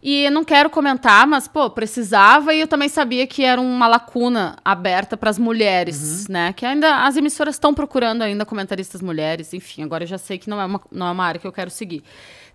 E 0.00 0.30
não 0.30 0.44
quero 0.44 0.70
comentar, 0.70 1.26
mas, 1.26 1.48
pô, 1.48 1.68
precisava 1.68 2.54
e 2.54 2.60
eu 2.60 2.68
também 2.68 2.88
sabia 2.88 3.26
que 3.26 3.42
era 3.44 3.60
uma 3.60 3.88
lacuna 3.88 4.54
aberta 4.64 5.16
para 5.16 5.28
as 5.28 5.38
mulheres, 5.40 6.28
né? 6.28 6.52
Que 6.52 6.64
ainda 6.64 7.04
as 7.04 7.16
emissoras 7.16 7.56
estão 7.56 7.74
procurando 7.74 8.22
ainda 8.22 8.46
comentaristas 8.46 9.02
mulheres, 9.02 9.52
enfim, 9.52 9.82
agora 9.82 10.04
eu 10.04 10.08
já 10.08 10.16
sei 10.16 10.38
que 10.38 10.48
não 10.48 10.60
é 10.60 10.64
uma, 10.64 10.80
não 10.92 11.08
é 11.08 11.10
uma 11.10 11.24
área 11.24 11.40
que 11.40 11.46
eu 11.46 11.52
quero 11.52 11.68
seguir. 11.68 12.04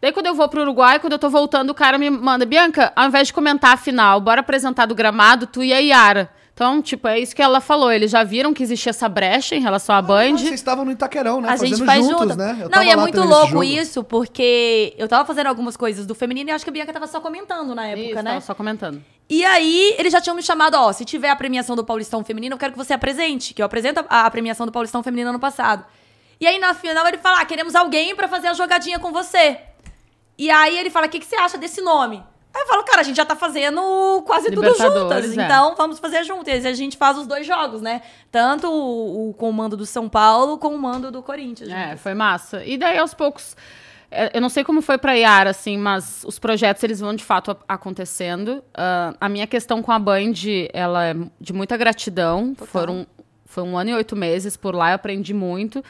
Daí 0.01 0.13
quando 0.13 0.27
eu 0.27 0.35
vou 0.35 0.47
pro 0.47 0.61
Uruguai, 0.61 0.99
quando 0.99 1.13
eu 1.13 1.19
tô 1.19 1.29
voltando, 1.29 1.71
o 1.71 1.73
cara 1.73 1.97
me 1.97 2.09
manda, 2.09 2.45
Bianca, 2.45 2.93
ao 2.95 3.07
invés 3.07 3.27
de 3.27 3.33
comentar 3.33 3.73
a 3.73 3.77
final, 3.77 4.21
bora 4.21 4.39
apresentar 4.39 4.85
do 4.85 4.95
gramado, 4.95 5.45
tu 5.45 5.61
e 5.61 5.73
a 5.73 5.79
Yara. 5.79 6.29
Então, 6.53 6.83
tipo, 6.83 7.07
é 7.07 7.19
isso 7.19 7.35
que 7.35 7.41
ela 7.41 7.59
falou. 7.59 7.91
Eles 7.91 8.11
já 8.11 8.23
viram 8.23 8.53
que 8.53 8.61
existia 8.61 8.91
essa 8.91 9.09
brecha 9.09 9.55
em 9.55 9.59
relação 9.59 9.95
à 9.95 10.01
Band. 10.01 10.33
Ah, 10.35 10.37
vocês 10.37 10.53
estavam 10.53 10.85
no 10.85 10.91
Itaquerão, 10.91 11.41
né? 11.41 11.47
A 11.49 11.51
Fazendo 11.53 11.77
gente 11.77 11.85
faz 11.85 12.05
juntos, 12.05 12.19
junto. 12.21 12.35
né? 12.35 12.51
Eu 12.59 12.63
Não, 12.65 12.69
tava 12.69 12.85
e 12.85 12.89
é 12.91 12.95
muito 12.95 13.23
louco 13.23 13.63
isso, 13.63 14.03
porque 14.03 14.93
eu 14.95 15.07
tava 15.07 15.25
fazendo 15.25 15.47
algumas 15.47 15.75
coisas 15.75 16.05
do 16.05 16.13
feminino 16.13 16.51
e 16.51 16.53
acho 16.53 16.63
que 16.63 16.69
a 16.69 16.73
Bianca 16.73 16.93
tava 16.93 17.07
só 17.07 17.19
comentando 17.19 17.73
na 17.73 17.87
época, 17.87 18.05
Isso, 18.05 18.15
né? 18.17 18.23
tava 18.23 18.41
só 18.41 18.53
comentando. 18.53 19.03
E 19.27 19.43
aí, 19.43 19.95
eles 19.97 20.13
já 20.13 20.21
tinham 20.21 20.35
me 20.35 20.43
chamado, 20.43 20.75
ó, 20.75 20.93
se 20.93 21.03
tiver 21.03 21.29
a 21.29 21.35
premiação 21.35 21.75
do 21.75 21.83
Paulistão 21.83 22.23
Feminino, 22.23 22.53
eu 22.53 22.59
quero 22.59 22.73
que 22.73 22.77
você 22.77 22.93
apresente, 22.93 23.53
que 23.55 23.61
eu 23.61 23.65
apresento 23.65 24.05
a, 24.07 24.25
a 24.27 24.29
premiação 24.29 24.67
do 24.67 24.71
Paulistão 24.71 25.01
Feminino 25.01 25.31
ano 25.31 25.39
passado. 25.39 25.83
E 26.39 26.45
aí, 26.45 26.59
na 26.59 26.75
final, 26.75 27.07
ele 27.07 27.17
fala, 27.17 27.39
ah, 27.41 27.45
queremos 27.45 27.73
alguém 27.73 28.15
pra 28.15 28.27
fazer 28.27 28.47
a 28.49 28.53
jogadinha 28.53 28.99
com 28.99 29.11
você. 29.11 29.57
E 30.37 30.51
aí, 30.51 30.77
ele 30.77 30.91
fala, 30.91 31.07
o 31.07 31.09
que, 31.09 31.19
que 31.19 31.25
você 31.25 31.35
acha 31.37 31.57
desse 31.57 31.81
nome? 31.81 32.21
Aí 32.53 32.61
eu 32.61 32.67
falo, 32.67 32.83
cara, 32.83 33.01
a 33.01 33.03
gente 33.03 33.17
já 33.17 33.25
tá 33.25 33.35
fazendo 33.35 34.23
quase 34.27 34.51
tudo 34.51 34.67
juntas, 34.75 35.37
é. 35.37 35.43
então 35.43 35.75
vamos 35.75 35.97
fazer 35.97 36.23
juntas. 36.23 36.63
E 36.63 36.67
a 36.67 36.73
gente 36.73 36.97
faz 36.97 37.17
os 37.17 37.25
dois 37.25 37.47
jogos, 37.47 37.81
né? 37.81 38.01
Tanto 38.31 38.67
o, 38.71 39.29
o 39.29 39.33
comando 39.33 39.75
do 39.75 39.85
São 39.85 40.07
Paulo 40.07 40.57
com 40.59 40.69
o 40.69 40.79
mando 40.79 41.11
do 41.11 41.23
Corinthians. 41.23 41.69
É, 41.69 41.83
juntas. 41.85 42.01
foi 42.01 42.13
massa. 42.13 42.63
E 42.63 42.77
daí, 42.77 42.99
aos 42.99 43.15
poucos, 43.15 43.55
é, 44.11 44.29
eu 44.37 44.39
não 44.39 44.49
sei 44.49 44.63
como 44.63 44.81
foi 44.83 44.99
pra 44.99 45.13
Yara, 45.13 45.49
assim, 45.49 45.75
mas 45.75 46.23
os 46.25 46.37
projetos, 46.37 46.83
eles 46.83 46.99
vão 46.99 47.15
de 47.15 47.23
fato 47.23 47.57
acontecendo. 47.67 48.63
Ah, 48.73 49.15
a 49.19 49.27
minha 49.27 49.47
questão 49.47 49.81
com 49.81 49.91
a 49.91 49.97
Band, 49.97 50.33
ela 50.71 51.05
é 51.07 51.15
de 51.41 51.51
muita 51.51 51.75
gratidão. 51.75 52.53
Foram, 52.55 53.07
foi 53.45 53.63
um 53.63 53.75
ano 53.75 53.89
e 53.89 53.93
oito 53.95 54.15
meses 54.15 54.55
por 54.55 54.75
lá, 54.75 54.91
eu 54.91 54.95
aprendi 54.95 55.33
muito. 55.33 55.83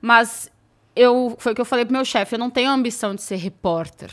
Mas 0.00 0.50
eu, 0.96 1.36
foi 1.38 1.52
o 1.52 1.54
que 1.54 1.60
eu 1.60 1.64
falei 1.64 1.84
pro 1.84 1.94
meu 1.94 2.04
chefe, 2.04 2.34
eu 2.34 2.38
não 2.38 2.50
tenho 2.50 2.70
a 2.70 2.74
ambição 2.74 3.14
de 3.14 3.22
ser 3.22 3.36
repórter. 3.36 4.10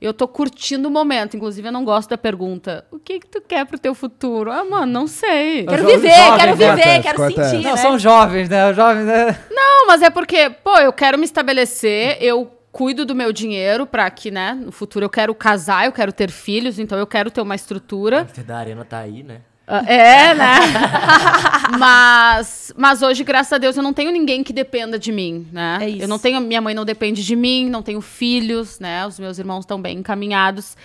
Eu 0.00 0.14
tô 0.14 0.28
curtindo 0.28 0.88
o 0.88 0.90
momento. 0.90 1.36
Inclusive, 1.36 1.68
eu 1.68 1.72
não 1.72 1.84
gosto 1.84 2.10
da 2.10 2.18
pergunta. 2.18 2.84
O 2.90 2.98
que 2.98 3.20
que 3.20 3.26
tu 3.26 3.40
quer 3.40 3.66
pro 3.66 3.78
teu 3.78 3.94
futuro? 3.94 4.50
Ah, 4.50 4.64
mano, 4.64 4.86
não 4.92 5.06
sei. 5.06 5.66
Quero 5.66 5.84
viver, 5.84 6.10
jovem, 6.14 6.38
quero 6.38 6.56
né? 6.56 6.76
viver, 6.76 7.02
quero 7.02 7.26
sentir, 7.26 7.64
Não, 7.64 7.72
né? 7.72 7.76
são 7.76 7.98
jovens, 7.98 8.48
né? 8.48 8.70
Os 8.70 8.76
jovens, 8.76 9.04
né? 9.04 9.38
Não, 9.50 9.86
mas 9.86 10.02
é 10.02 10.10
porque, 10.10 10.50
pô, 10.50 10.78
eu 10.78 10.92
quero 10.92 11.18
me 11.18 11.24
estabelecer, 11.24 12.16
eu 12.20 12.50
cuido 12.70 13.04
do 13.04 13.14
meu 13.14 13.32
dinheiro 13.32 13.86
pra 13.86 14.08
que, 14.08 14.30
né, 14.30 14.52
no 14.52 14.70
futuro 14.70 15.04
eu 15.04 15.10
quero 15.10 15.34
casar, 15.34 15.86
eu 15.86 15.92
quero 15.92 16.12
ter 16.12 16.30
filhos, 16.30 16.78
então 16.78 16.96
eu 16.96 17.06
quero 17.06 17.30
ter 17.30 17.40
uma 17.40 17.56
estrutura. 17.56 18.28
A 18.38 18.42
da 18.42 18.56
Arena 18.58 18.84
tá 18.84 18.98
aí, 18.98 19.24
né? 19.24 19.40
Ah, 19.70 19.84
É, 19.86 20.34
né? 20.34 20.54
mas, 21.78 22.72
mas 22.76 23.02
hoje, 23.02 23.22
graças 23.22 23.52
a 23.52 23.58
Deus, 23.58 23.76
eu 23.76 23.82
não 23.82 23.92
tenho 23.92 24.10
ninguém 24.10 24.42
que 24.42 24.52
dependa 24.52 24.98
de 24.98 25.12
mim, 25.12 25.46
né? 25.52 25.78
É 25.82 25.88
isso. 25.90 26.02
Eu 26.02 26.08
não 26.08 26.18
tenho, 26.18 26.40
minha 26.40 26.60
mãe 26.60 26.74
não 26.74 26.84
depende 26.84 27.22
de 27.24 27.36
mim, 27.36 27.68
não 27.68 27.82
tenho 27.82 28.00
filhos, 28.00 28.78
né? 28.80 29.06
Os 29.06 29.18
meus 29.18 29.38
irmãos 29.38 29.60
estão 29.60 29.80
bem 29.80 29.98
encaminhados. 29.98 30.76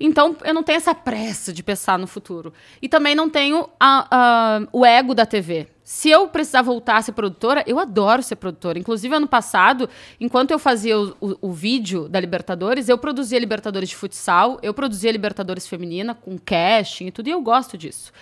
Então, 0.00 0.36
eu 0.44 0.52
não 0.52 0.62
tenho 0.62 0.76
essa 0.78 0.94
pressa 0.94 1.52
de 1.52 1.62
pensar 1.62 1.98
no 1.98 2.06
futuro. 2.06 2.52
E 2.80 2.88
também 2.88 3.14
não 3.14 3.30
tenho 3.30 3.68
a- 3.78 4.06
a- 4.10 4.60
o 4.72 4.84
ego 4.84 5.14
da 5.14 5.24
TV. 5.24 5.68
Se 5.84 6.08
eu 6.10 6.28
precisar 6.28 6.62
voltar 6.62 6.96
a 6.98 7.02
ser 7.02 7.12
produtora, 7.12 7.64
eu 7.66 7.78
adoro 7.78 8.22
ser 8.22 8.36
produtora. 8.36 8.78
Inclusive, 8.78 9.14
ano 9.14 9.26
passado, 9.26 9.88
enquanto 10.20 10.52
eu 10.52 10.58
fazia 10.58 10.98
o, 10.98 11.16
o- 11.20 11.36
o 11.48 11.52
vídeo 11.52 12.08
da 12.08 12.20
Libertadores, 12.20 12.88
eu 12.88 12.96
produzia 12.96 13.38
Libertadores 13.38 13.88
de 13.88 13.96
futsal, 13.96 14.58
eu 14.62 14.72
produzia 14.72 15.10
Libertadores 15.10 15.66
feminina, 15.66 16.14
com 16.14 16.38
casting 16.38 17.06
e 17.06 17.10
tudo, 17.10 17.26
e 17.28 17.30
eu 17.32 17.40
gosto 17.42 17.76
disso. 17.76 18.12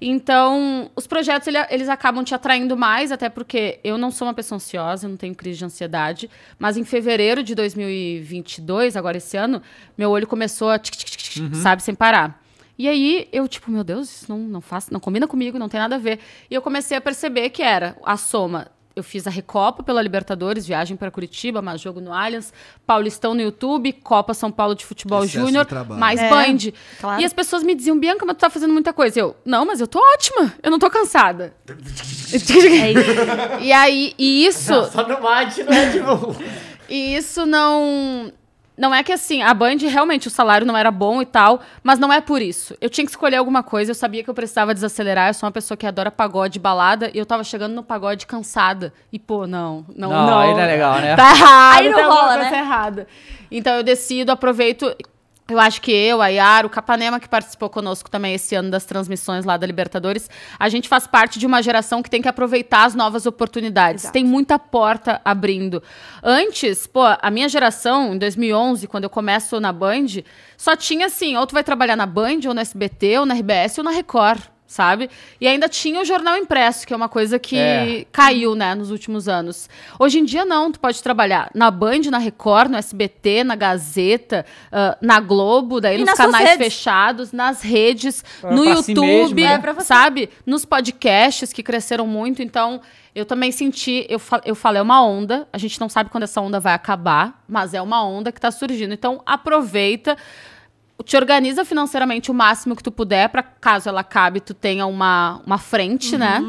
Então, 0.00 0.90
os 0.96 1.06
projetos, 1.06 1.46
ele- 1.48 1.58
eles 1.68 1.88
acabam 1.88 2.24
te 2.24 2.34
atraindo 2.34 2.76
mais, 2.76 3.12
até 3.12 3.28
porque 3.28 3.80
eu 3.84 3.98
não 3.98 4.10
sou 4.10 4.26
uma 4.28 4.32
pessoa 4.34 4.56
ansiosa, 4.56 5.04
eu 5.06 5.10
não 5.10 5.16
tenho 5.16 5.34
crise 5.34 5.58
de 5.58 5.64
ansiedade, 5.64 6.30
mas 6.58 6.76
em 6.76 6.84
fevereiro 6.84 7.42
de 7.42 7.54
2022, 7.54 8.96
agora 8.96 9.18
esse 9.18 9.36
ano, 9.36 9.60
meu 9.98 10.10
olho 10.10 10.26
começou 10.26 10.70
a, 10.70 10.78
tic, 10.78 10.94
tic, 10.94 11.08
tic, 11.10 11.20
tic, 11.32 11.54
sabe, 11.56 11.82
sem 11.82 11.94
parar. 11.94 12.40
E 12.80 12.88
aí, 12.88 13.28
eu, 13.30 13.46
tipo, 13.46 13.70
meu 13.70 13.84
Deus, 13.84 14.08
isso 14.08 14.24
não, 14.32 14.38
não 14.38 14.60
faz, 14.62 14.88
não 14.88 14.98
combina 14.98 15.26
comigo, 15.28 15.58
não 15.58 15.68
tem 15.68 15.78
nada 15.78 15.96
a 15.96 15.98
ver. 15.98 16.18
E 16.50 16.54
eu 16.54 16.62
comecei 16.62 16.96
a 16.96 17.00
perceber 17.00 17.50
que 17.50 17.62
era 17.62 17.94
a 18.02 18.16
soma. 18.16 18.68
Eu 18.96 19.02
fiz 19.04 19.26
a 19.26 19.30
Recopa 19.30 19.82
pela 19.82 20.00
Libertadores, 20.00 20.66
viagem 20.66 20.96
para 20.96 21.10
Curitiba, 21.10 21.60
mais 21.60 21.78
jogo 21.78 22.00
no 22.00 22.10
Allianz, 22.10 22.54
Paulistão 22.86 23.34
no 23.34 23.42
YouTube, 23.42 23.92
Copa 23.92 24.32
São 24.32 24.50
Paulo 24.50 24.74
de 24.74 24.86
Futebol 24.86 25.26
de 25.26 25.32
Júnior, 25.32 25.66
trabalho. 25.66 26.00
mais 26.00 26.18
É, 26.18 26.30
Band. 26.30 26.56
claro. 26.98 27.20
E 27.20 27.24
as 27.26 27.34
pessoas 27.34 27.62
me 27.62 27.74
diziam, 27.74 27.98
Bianca, 27.98 28.24
mas 28.24 28.36
tu 28.36 28.40
tá 28.40 28.48
fazendo 28.48 28.72
muita 28.72 28.94
coisa. 28.94 29.20
Eu, 29.20 29.36
não, 29.44 29.66
mas 29.66 29.78
eu 29.82 29.86
tô 29.86 29.98
ótima, 30.14 30.50
eu 30.62 30.70
não 30.70 30.78
tô 30.78 30.88
cansada. 30.88 31.54
É 31.68 33.60
e 33.62 33.72
aí, 33.72 34.14
e 34.18 34.46
isso, 34.46 34.72
Só 34.86 35.06
no 35.06 35.20
mate, 35.20 35.62
não 35.64 35.72
é 35.72 35.90
tipo. 35.92 36.34
e 36.88 37.14
isso 37.14 37.44
não. 37.44 38.32
Não 38.80 38.94
é 38.94 39.02
que 39.02 39.12
assim, 39.12 39.42
a 39.42 39.52
Band 39.52 39.76
realmente 39.82 40.26
o 40.26 40.30
salário 40.30 40.66
não 40.66 40.74
era 40.74 40.90
bom 40.90 41.20
e 41.20 41.26
tal, 41.26 41.60
mas 41.82 41.98
não 41.98 42.10
é 42.10 42.18
por 42.18 42.40
isso. 42.40 42.74
Eu 42.80 42.88
tinha 42.88 43.04
que 43.04 43.10
escolher 43.10 43.36
alguma 43.36 43.62
coisa, 43.62 43.90
eu 43.90 43.94
sabia 43.94 44.24
que 44.24 44.30
eu 44.30 44.32
precisava 44.32 44.72
desacelerar. 44.72 45.28
Eu 45.28 45.34
sou 45.34 45.46
uma 45.46 45.52
pessoa 45.52 45.76
que 45.76 45.86
adora 45.86 46.10
pagode, 46.10 46.58
balada, 46.58 47.10
e 47.12 47.18
eu 47.18 47.26
tava 47.26 47.44
chegando 47.44 47.74
no 47.74 47.82
pagode 47.82 48.26
cansada. 48.26 48.90
E 49.12 49.18
pô, 49.18 49.46
não, 49.46 49.84
não, 49.94 50.08
Não, 50.08 50.26
não. 50.26 50.38
aí 50.38 50.52
não 50.54 50.60
é 50.60 50.66
legal, 50.66 50.98
né? 50.98 51.14
Tá 51.14 51.30
errado, 51.30 51.76
Aí 51.78 51.88
não 51.90 51.98
alguma 51.98 52.20
rola, 52.22 52.36
né? 52.38 52.58
errada. 52.58 53.06
Então 53.50 53.74
eu 53.76 53.82
decido, 53.82 54.32
aproveito. 54.32 54.96
Eu 55.50 55.58
acho 55.58 55.82
que 55.82 55.90
eu, 55.90 56.22
a 56.22 56.28
Yara, 56.28 56.64
o 56.64 56.70
Capanema, 56.70 57.18
que 57.18 57.28
participou 57.28 57.68
conosco 57.68 58.08
também 58.08 58.34
esse 58.34 58.54
ano 58.54 58.70
das 58.70 58.84
transmissões 58.84 59.44
lá 59.44 59.56
da 59.56 59.66
Libertadores, 59.66 60.30
a 60.56 60.68
gente 60.68 60.88
faz 60.88 61.08
parte 61.08 61.40
de 61.40 61.46
uma 61.46 61.60
geração 61.60 62.02
que 62.02 62.08
tem 62.08 62.22
que 62.22 62.28
aproveitar 62.28 62.84
as 62.84 62.94
novas 62.94 63.26
oportunidades. 63.26 64.04
Exato. 64.04 64.12
Tem 64.12 64.24
muita 64.24 64.60
porta 64.60 65.20
abrindo. 65.24 65.82
Antes, 66.22 66.86
pô, 66.86 67.02
a 67.02 67.30
minha 67.32 67.48
geração, 67.48 68.14
em 68.14 68.18
2011, 68.18 68.86
quando 68.86 69.04
eu 69.04 69.10
começo 69.10 69.58
na 69.58 69.72
Band, 69.72 70.22
só 70.56 70.76
tinha 70.76 71.06
assim, 71.06 71.36
ou 71.36 71.44
tu 71.46 71.52
vai 71.52 71.64
trabalhar 71.64 71.96
na 71.96 72.06
Band, 72.06 72.40
ou 72.46 72.54
na 72.54 72.60
SBT, 72.60 73.18
ou 73.18 73.26
na 73.26 73.34
RBS, 73.34 73.78
ou 73.78 73.84
na 73.84 73.90
Record. 73.90 74.40
Sabe? 74.70 75.10
E 75.40 75.48
ainda 75.48 75.68
tinha 75.68 76.00
o 76.00 76.04
jornal 76.04 76.36
impresso, 76.36 76.86
que 76.86 76.92
é 76.94 76.96
uma 76.96 77.08
coisa 77.08 77.40
que 77.40 77.56
É. 77.58 78.06
caiu, 78.12 78.54
né, 78.54 78.72
nos 78.72 78.92
últimos 78.92 79.26
anos. 79.28 79.68
Hoje 79.98 80.20
em 80.20 80.24
dia, 80.24 80.44
não. 80.44 80.70
Tu 80.70 80.78
pode 80.78 81.02
trabalhar 81.02 81.50
na 81.52 81.72
Band, 81.72 82.02
na 82.08 82.18
Record, 82.18 82.70
no 82.70 82.76
SBT, 82.76 83.42
na 83.42 83.56
Gazeta, 83.56 84.46
ah, 84.70 84.96
na 85.02 85.18
Globo, 85.18 85.80
daí 85.80 86.00
E 86.00 86.04
nos 86.04 86.12
canais 86.14 86.50
redes. 86.50 86.64
fechados, 86.66 87.32
nas 87.32 87.62
redes, 87.62 88.22
Pra- 88.40 88.52
no 88.52 88.62
pra 88.62 88.76
si 88.76 88.92
YouTube, 88.92 89.42
mesmo, 89.42 89.66
né? 89.66 89.74
É, 89.76 89.80
sabe? 89.80 90.30
Nos 90.46 90.64
podcasts 90.64 91.52
que 91.52 91.64
cresceram 91.64 92.06
muito. 92.06 92.40
Então, 92.40 92.80
eu 93.12 93.26
também 93.26 93.50
senti, 93.50 94.06
eu, 94.08 94.20
fa 94.20 94.40
eu 94.44 94.54
falei, 94.54 94.78
é 94.78 94.82
uma 94.82 95.04
onda. 95.04 95.48
A 95.52 95.58
gente 95.58 95.80
não 95.80 95.88
sabe 95.88 96.10
quando 96.10 96.22
essa 96.22 96.40
onda 96.40 96.60
vai 96.60 96.74
acabar, 96.74 97.42
mas 97.48 97.74
é 97.74 97.82
uma 97.82 98.04
onda 98.06 98.30
que 98.30 98.40
tá 98.40 98.52
surgindo. 98.52 98.94
Então, 98.94 99.20
aproveita. 99.26 100.16
Te 101.04 101.16
organiza 101.16 101.64
financeiramente 101.64 102.30
o 102.30 102.34
máximo 102.34 102.76
que 102.76 102.82
tu 102.82 102.90
puder, 102.92 103.28
para 103.28 103.42
caso 103.42 103.88
ela 103.88 104.00
acabe, 104.00 104.40
tu 104.40 104.54
tenha 104.54 104.86
uma, 104.86 105.40
uma 105.46 105.58
frente, 105.58 106.16
né? 106.18 106.42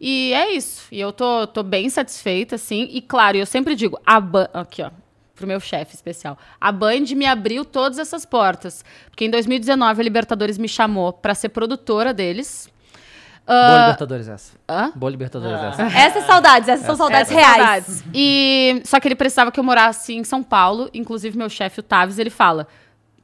E 0.00 0.32
é 0.32 0.52
isso. 0.54 0.86
E 0.90 0.98
eu 1.00 1.12
tô, 1.12 1.46
tô 1.46 1.62
bem 1.62 1.88
satisfeita, 1.90 2.54
assim. 2.54 2.88
E 2.90 3.00
claro, 3.02 3.36
eu 3.36 3.44
sempre 3.46 3.74
digo, 3.74 3.98
a 4.06 4.18
Band. 4.20 4.48
Aqui, 4.54 4.82
ó. 4.82 4.90
Pro 5.34 5.46
meu 5.46 5.58
chefe 5.60 5.94
especial. 5.94 6.36
A 6.60 6.70
Band 6.70 7.04
me 7.16 7.24
abriu 7.26 7.64
todas 7.64 7.98
essas 7.98 8.24
portas. 8.26 8.84
Porque 9.10 9.24
em 9.24 9.30
2019 9.30 10.00
a 10.00 10.04
Libertadores 10.04 10.58
me 10.58 10.68
chamou 10.68 11.12
pra 11.12 11.34
ser 11.34 11.48
produtora 11.50 12.12
deles. 12.12 12.68
Boa 13.46 13.58
Ah, 13.58 13.80
Libertadores 13.86 14.28
essa. 14.28 14.52
hã? 14.68 14.92
Boa 14.94 15.10
Libertadores 15.10 15.58
Ah. 15.58 15.66
essa. 15.68 15.98
Essas 15.98 16.24
saudades, 16.24 16.68
essas 16.68 16.86
são 16.86 16.94
saudades 16.94 17.30
Essas 17.32 17.36
reais. 17.44 17.56
saudades. 17.86 18.04
E 18.14 18.82
só 18.84 19.00
que 19.00 19.08
ele 19.08 19.14
precisava 19.16 19.50
que 19.50 19.58
eu 19.58 19.64
morasse 19.64 20.14
em 20.14 20.22
São 20.24 20.42
Paulo. 20.42 20.88
Inclusive 20.94 21.36
meu 21.36 21.48
chefe, 21.48 21.80
o 21.80 21.82
Tavis, 21.82 22.18
ele 22.18 22.30
fala: 22.30 22.68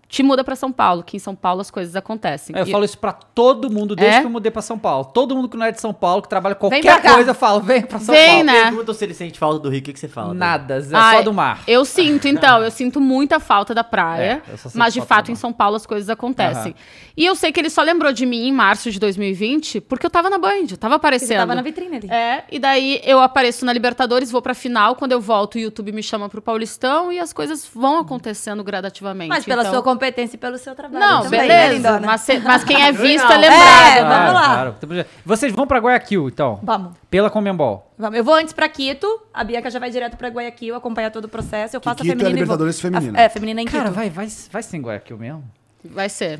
"Te 0.08 0.22
muda 0.22 0.44
pra 0.44 0.54
São 0.56 0.70
Paulo, 0.72 1.02
que 1.02 1.16
em 1.16 1.20
São 1.20 1.34
Paulo 1.34 1.60
as 1.60 1.70
coisas 1.70 1.96
acontecem". 1.96 2.54
É, 2.56 2.60
Eu 2.60 2.66
E- 2.66 2.70
falo 2.72 2.84
isso 2.84 2.98
pra 2.98 3.12
todo 3.12 3.70
mundo 3.70 3.94
desde 3.96 4.16
É? 4.16 4.20
que 4.20 4.26
eu 4.26 4.30
mudei 4.30 4.50
pra 4.50 4.62
São 4.62 4.78
Paulo. 4.78 5.04
Todo 5.06 5.34
mundo 5.34 5.48
que 5.48 5.56
não 5.56 5.66
é 5.66 5.72
de 5.72 5.80
São 5.80 5.92
Paulo, 5.92 6.22
que 6.22 6.28
trabalha 6.28 6.54
qualquer 6.54 7.02
coisa, 7.02 7.30
eu 7.30 7.34
falo, 7.34 7.60
vem 7.60 7.82
pra 7.82 7.98
São 7.98 8.14
Vem, 8.14 8.28
Paulo. 8.28 8.44
né? 8.44 8.62
Perguntam 8.66 8.94
se 8.94 9.04
ele 9.04 9.14
sente 9.14 9.38
falta 9.38 9.58
do 9.58 9.68
Rio, 9.68 9.80
o 9.80 9.82
que, 9.82 9.92
que 9.92 9.98
você 10.00 10.08
fala? 10.08 10.32
Nada, 10.34 10.76
é 10.78 10.82
Ai, 10.96 11.16
só 11.18 11.22
do 11.22 11.32
mar. 11.32 11.60
Eu 11.66 11.84
sinto, 11.84 12.28
então, 12.28 12.62
eu 12.62 12.70
sinto 12.70 13.00
muita 13.00 13.38
falta 13.40 13.74
da 13.74 13.82
praia, 13.84 14.42
É, 14.46 14.54
mas 14.74 14.92
de 14.94 15.00
fato 15.00 15.30
em. 15.30 15.34
São 15.34 15.52
Paulo 15.52 15.76
as 15.76 15.84
coisas 15.86 16.08
acontecem. 16.08 16.74
E 17.16 17.24
eu 17.24 17.34
sei 17.34 17.50
que 17.52 17.58
ele 17.60 17.70
só 17.70 17.82
lembrou 17.82 18.12
de 18.12 18.24
mim 18.26 18.46
em 18.46 18.52
março 18.52 18.90
de 18.90 18.98
2020, 19.00 19.80
porque 19.80 20.04
eu 20.06 20.10
tava 20.10 20.28
na 20.30 20.38
Band, 20.38 20.66
eu 20.70 20.76
tava 20.76 20.94
aparecendo. 20.96 21.28
Você 21.28 21.34
tava 21.36 21.54
na 21.54 21.62
vitrine 21.62 21.96
ali. 21.96 22.10
É, 22.10 22.44
e 22.50 22.58
daí 22.58 23.00
eu 23.04 23.20
apareço 23.20 23.64
na 23.64 23.72
Libertadores, 23.72 24.30
vou 24.30 24.40
pra 24.42 24.54
final, 24.54 24.94
quando 24.96 25.12
eu 25.12 25.20
volto 25.20 25.56
o 25.56 25.58
YouTube 25.58 25.92
me 25.92 26.02
chama 26.02 26.28
pro 26.28 26.40
Paulistão 26.42 27.10
e 27.12 27.18
as 27.18 27.32
coisas 27.32 27.68
vão 27.74 27.98
acontecendo 27.98 28.62
gradativamente. 28.64 29.28
Mas 29.28 29.44
pela 29.44 29.62
então- 29.62 29.72
sua 29.74 29.82
competência 29.96 30.36
e 30.36 30.38
pelo 30.38 30.58
seu 30.58 30.74
trabalho. 30.74 30.98
Não, 31.04 31.22
também, 31.22 31.40
né, 31.40 31.46
beleza, 31.48 31.74
lindona? 31.74 32.06
mas, 32.06 32.20
se- 32.20 32.38
mas 32.38 32.64
quem 32.64 32.82
é 32.82 32.92
visto 32.92 33.30
é 33.30 33.36
lembrado. 33.38 33.96
É, 33.96 34.04
vamos 34.04 34.34
lá. 34.34 35.06
Vocês 35.24 35.52
vão 35.52 35.66
pra 35.66 35.78
Guayaquil, 35.78 36.28
então? 36.28 36.60
Vamos. 36.62 36.92
Pela 37.10 37.30
Comembol. 37.30 37.90
Vamos. 37.98 38.16
Eu 38.18 38.24
vou 38.24 38.34
antes 38.34 38.52
pra 38.52 38.68
Quito, 38.68 39.06
a 39.32 39.42
Bianca 39.42 39.70
já 39.70 39.78
vai 39.78 39.90
direto 39.90 40.16
pra 40.16 40.28
Guayaquil 40.28 40.74
acompanhar 40.74 41.10
todo 41.10 41.24
o 41.24 41.28
processo. 41.28 41.76
Eu 41.76 41.80
faço 41.80 41.96
Quito 41.96 42.06
é 42.08 42.12
a 42.12 42.16
feminina. 42.16 42.28
e 42.28 42.32
vou. 42.32 42.42
Libertadores 42.42 42.80
feminina. 42.80 43.18
A- 43.18 43.22
é, 43.22 43.28
feminina 43.28 43.60
em 43.60 43.64
Quito. 43.64 43.76
Cara, 43.76 43.90
vai, 43.90 44.10
vai, 44.10 44.28
vai 44.50 44.62
ser 44.62 44.76
em 44.76 44.82
Guayaquil 44.82 45.18
mesmo? 45.18 45.44
Vai 45.84 46.08
ser. 46.08 46.38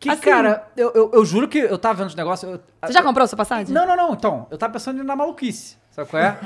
Que, 0.00 0.10
Assim- 0.10 0.20
cara, 0.20 0.64
eu, 0.76 0.92
eu, 0.94 1.10
eu 1.14 1.24
juro 1.24 1.48
que 1.48 1.58
eu 1.58 1.78
tava 1.78 1.94
vendo 1.94 2.08
os 2.08 2.14
negócios. 2.14 2.52
eu- 2.52 2.60
Você 2.86 2.92
já 2.92 3.02
comprou 3.02 3.26
sua 3.26 3.38
passagem? 3.38 3.72
Não, 3.74 3.86
não, 3.86 3.96
não. 3.96 4.12
Então, 4.12 4.46
eu 4.50 4.58
tava 4.58 4.74
pensando 4.74 4.98
em 4.98 5.00
ir 5.00 5.04
na 5.04 5.16
maluquice. 5.16 5.76
Sabe 5.94 6.10
qual 6.10 6.20
é? 6.20 6.36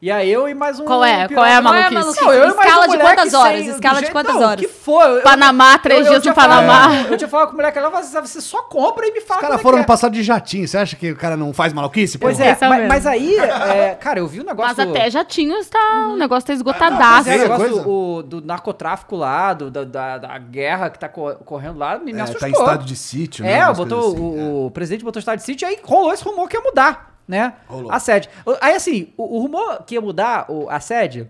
e 0.00 0.12
aí 0.12 0.30
eu 0.30 0.48
e 0.48 0.54
mais 0.54 0.78
um. 0.78 0.84
Qual 0.84 1.04
é? 1.04 1.26
Qual 1.26 1.44
é 1.44 1.56
a 1.56 1.60
Qual 1.60 1.74
é 1.74 1.82
a 1.86 1.90
maluquice? 1.90 1.94
maluquice? 1.94 2.24
Não, 2.24 2.32
eu 2.32 2.44
e 2.44 2.48
Escala 2.50 2.86
de 2.88 2.98
quantas 2.98 3.34
horas? 3.34 3.66
Escala 3.66 3.94
de 3.94 4.00
jeito- 4.02 4.12
quantas 4.12 4.34
não, 4.36 4.42
horas? 4.42 4.60
que 4.60 4.68
for. 4.68 5.02
eu- 5.04 5.16
eu- 5.16 5.22
Panamá, 5.22 5.76
três 5.78 6.06
eu- 6.06 6.12
eu 6.12 6.20
dias 6.20 6.26
no 6.26 6.34
Panamá. 6.40 6.88
Eu 7.10 7.16
tinha 7.16 7.26
falado 7.26 7.48
com 7.48 7.54
o 7.54 7.56
moleque, 7.56 7.78
ela 7.78 7.90
falou 7.90 8.04
assim, 8.06 8.20
você 8.20 8.40
só 8.40 8.62
compra 8.62 9.04
e 9.08 9.10
me 9.10 9.20
fala 9.20 9.40
Os 9.40 9.42
caras 9.42 9.58
é 9.58 9.62
foram 9.62 9.78
é. 9.78 9.82
passado 9.82 10.12
de 10.12 10.22
jatinho. 10.22 10.68
Você 10.68 10.78
acha 10.78 10.94
que 10.94 11.10
o 11.10 11.16
cara 11.16 11.36
não 11.36 11.52
faz 11.52 11.72
maluquice? 11.72 12.16
Pois 12.16 12.36
pô? 12.36 12.44
é, 12.44 12.50
é 12.50 12.54
o 12.54 12.68
mas, 12.68 12.86
mas 12.88 13.06
aí, 13.08 13.36
é, 13.36 13.96
cara, 14.00 14.20
eu 14.20 14.28
vi 14.28 14.40
um 14.40 14.44
negócio... 14.44 14.76
Mas 14.76 14.88
até 14.88 15.10
jatinhos 15.10 15.68
tá. 15.68 16.06
O 16.12 16.16
negócio 16.16 16.46
tá 16.46 16.52
Mas 16.52 16.58
esgotadaço. 16.60 17.28
é, 17.28 17.34
o 17.34 17.38
negócio 17.40 17.68
do, 17.82 17.90
o- 17.90 18.22
do 18.22 18.40
narcotráfico 18.40 19.16
lá, 19.16 19.52
do- 19.52 19.68
da, 19.68 19.82
da, 19.82 20.18
da 20.18 20.38
guerra 20.38 20.90
que 20.90 20.98
tá 21.00 21.08
co- 21.08 21.34
correndo 21.44 21.76
lá, 21.76 21.98
me, 21.98 22.12
me 22.12 22.20
É, 22.20 22.22
assustou. 22.22 22.40
tá 22.40 22.48
em 22.48 22.52
estado 22.52 22.84
de 22.84 22.94
sítio, 22.94 23.44
né? 23.44 23.54
É, 23.54 23.72
botou, 23.74 24.12
assim, 24.12 24.20
o, 24.20 24.66
o 24.66 24.70
presidente 24.70 25.02
botou 25.04 25.18
estado 25.18 25.38
de 25.38 25.42
sítio, 25.44 25.66
aí 25.66 25.76
rolou 25.82 26.12
esse 26.12 26.22
rumor 26.22 26.48
que 26.48 26.56
ia 26.56 26.62
mudar, 26.62 27.11
né? 27.26 27.54
Rolou. 27.68 27.90
A 27.92 27.98
sede. 27.98 28.28
Aí, 28.60 28.74
assim, 28.74 29.12
o, 29.16 29.36
o 29.38 29.40
rumor 29.42 29.82
que 29.84 29.94
ia 29.94 30.00
mudar 30.00 30.46
o- 30.50 30.68
a 30.70 30.80
sede, 30.80 31.28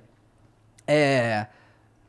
é... 0.86 1.46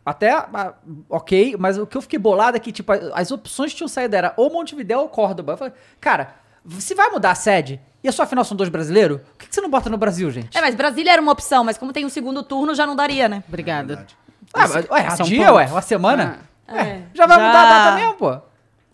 Até, 0.05 0.31
ah, 0.34 0.73
ok, 1.09 1.55
mas 1.57 1.77
o 1.77 1.88
que 1.88 1.95
eu 1.95 2.01
fiquei 2.01 2.19
bolado 2.19 2.57
é 2.57 2.59
que, 2.59 2.73
tipo, 2.73 2.91
as 3.13 3.31
opções 3.31 3.71
que 3.71 3.77
tinham 3.77 3.88
saído 3.88 4.13
era 4.17 4.34
ou 4.36 4.51
Montevideo 4.51 4.99
ou 4.99 5.07
Córdoba. 5.07 5.53
Eu 5.53 5.57
falei, 5.57 5.73
cara, 6.01 6.36
se 6.77 6.93
vai 6.93 7.09
mudar 7.09 7.31
a 7.31 7.36
sede, 7.36 7.79
e 8.03 8.09
a 8.09 8.11
sua 8.11 8.25
final 8.25 8.43
são 8.43 8.57
dois 8.57 8.67
brasileiros, 8.69 9.21
por 9.21 9.38
que, 9.38 9.47
que 9.47 9.55
você 9.55 9.61
não 9.61 9.69
bota 9.69 9.89
no 9.89 9.97
Brasil, 9.97 10.29
gente? 10.29 10.57
É, 10.57 10.59
mas 10.59 10.75
Brasília 10.75 11.13
era 11.13 11.21
uma 11.21 11.31
opção, 11.31 11.63
mas 11.63 11.77
como 11.77 11.93
tem 11.93 12.03
um 12.05 12.09
segundo 12.09 12.43
turno, 12.43 12.75
já 12.75 12.86
não 12.86 12.97
daria, 12.97 13.29
né? 13.29 13.45
Obrigada. 13.47 14.05
Ah, 14.53 14.67
mas, 14.67 14.73
ué, 14.75 14.81
um 14.89 14.95
é 14.95 15.15
dia, 15.23 15.45
ponto. 15.45 15.55
ué, 15.55 15.65
uma 15.67 15.81
semana? 15.81 16.39
É. 16.67 17.03
Já 17.13 17.25
vai 17.25 17.38
Já- 17.39 17.45
mudar 17.47 17.61
a 17.61 17.69
data 17.86 17.95
mesmo, 17.95 18.13
pô. 18.15 18.38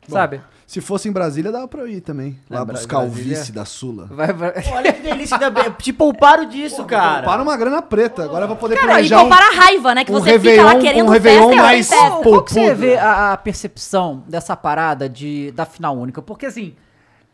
Sabe? 0.08 0.42
Se 0.70 0.82
fosse 0.82 1.10
em 1.10 1.12
Brasília, 1.12 1.52
dava 1.52 1.68
pra 1.68 1.82
eu 1.82 1.88
ir 1.88 2.00
também. 2.00 2.38
Lá 2.48 2.62
É, 2.62 2.66
Bra- 2.66 2.76
buscar 2.76 3.00
o 3.00 3.08
Brasília- 3.08 3.38
vice 3.40 3.52
da 3.52 3.66
Sula. 3.66 4.06
Vai, 4.06 4.32
vai... 4.32 4.54
Olha 4.72 4.94
que 4.94 5.02
delícia. 5.02 5.36
ainda- 5.36 5.72
Te 5.82 5.92
pouparam 5.92 6.46
disso, 6.48 6.86
cara. 6.86 7.26
Para 7.26 7.42
uma 7.42 7.58
grana 7.58 7.82
preta. 7.82 8.24
Agora 8.24 8.44
eu 8.44 8.48
vou 8.48 8.56
poder 8.56 8.76
Cara, 8.76 8.86
e 9.02 9.10
planejar 9.10 9.24
um, 9.24 9.34
a 9.34 9.50
raiva, 9.50 9.96
né? 9.96 10.06
Que 10.06 10.12
um 10.12 10.20
você 10.20 10.40
fica 10.40 10.64
lá 10.64 10.78
querendo 10.78 11.08
um 11.08 11.10
Réveillon 11.10 11.48
festa 11.50 11.56
ela 11.60 11.68
tem 11.70 11.76
mais- 11.76 11.90
festa. 11.90 12.06
Qual, 12.10 12.22
qual 12.22 12.44
que 12.44 12.54
você 12.54 12.60
Poupudo. 12.60 12.80
vê 12.82 12.98
a, 12.98 13.34
a 13.34 13.38
percepção 13.38 14.24
dessa 14.28 14.56
parada 14.56 15.10
de, 15.10 15.50
da 15.54 15.66
final 15.66 15.98
única? 15.98 16.22
Porque, 16.22 16.46
assim, 16.46 16.76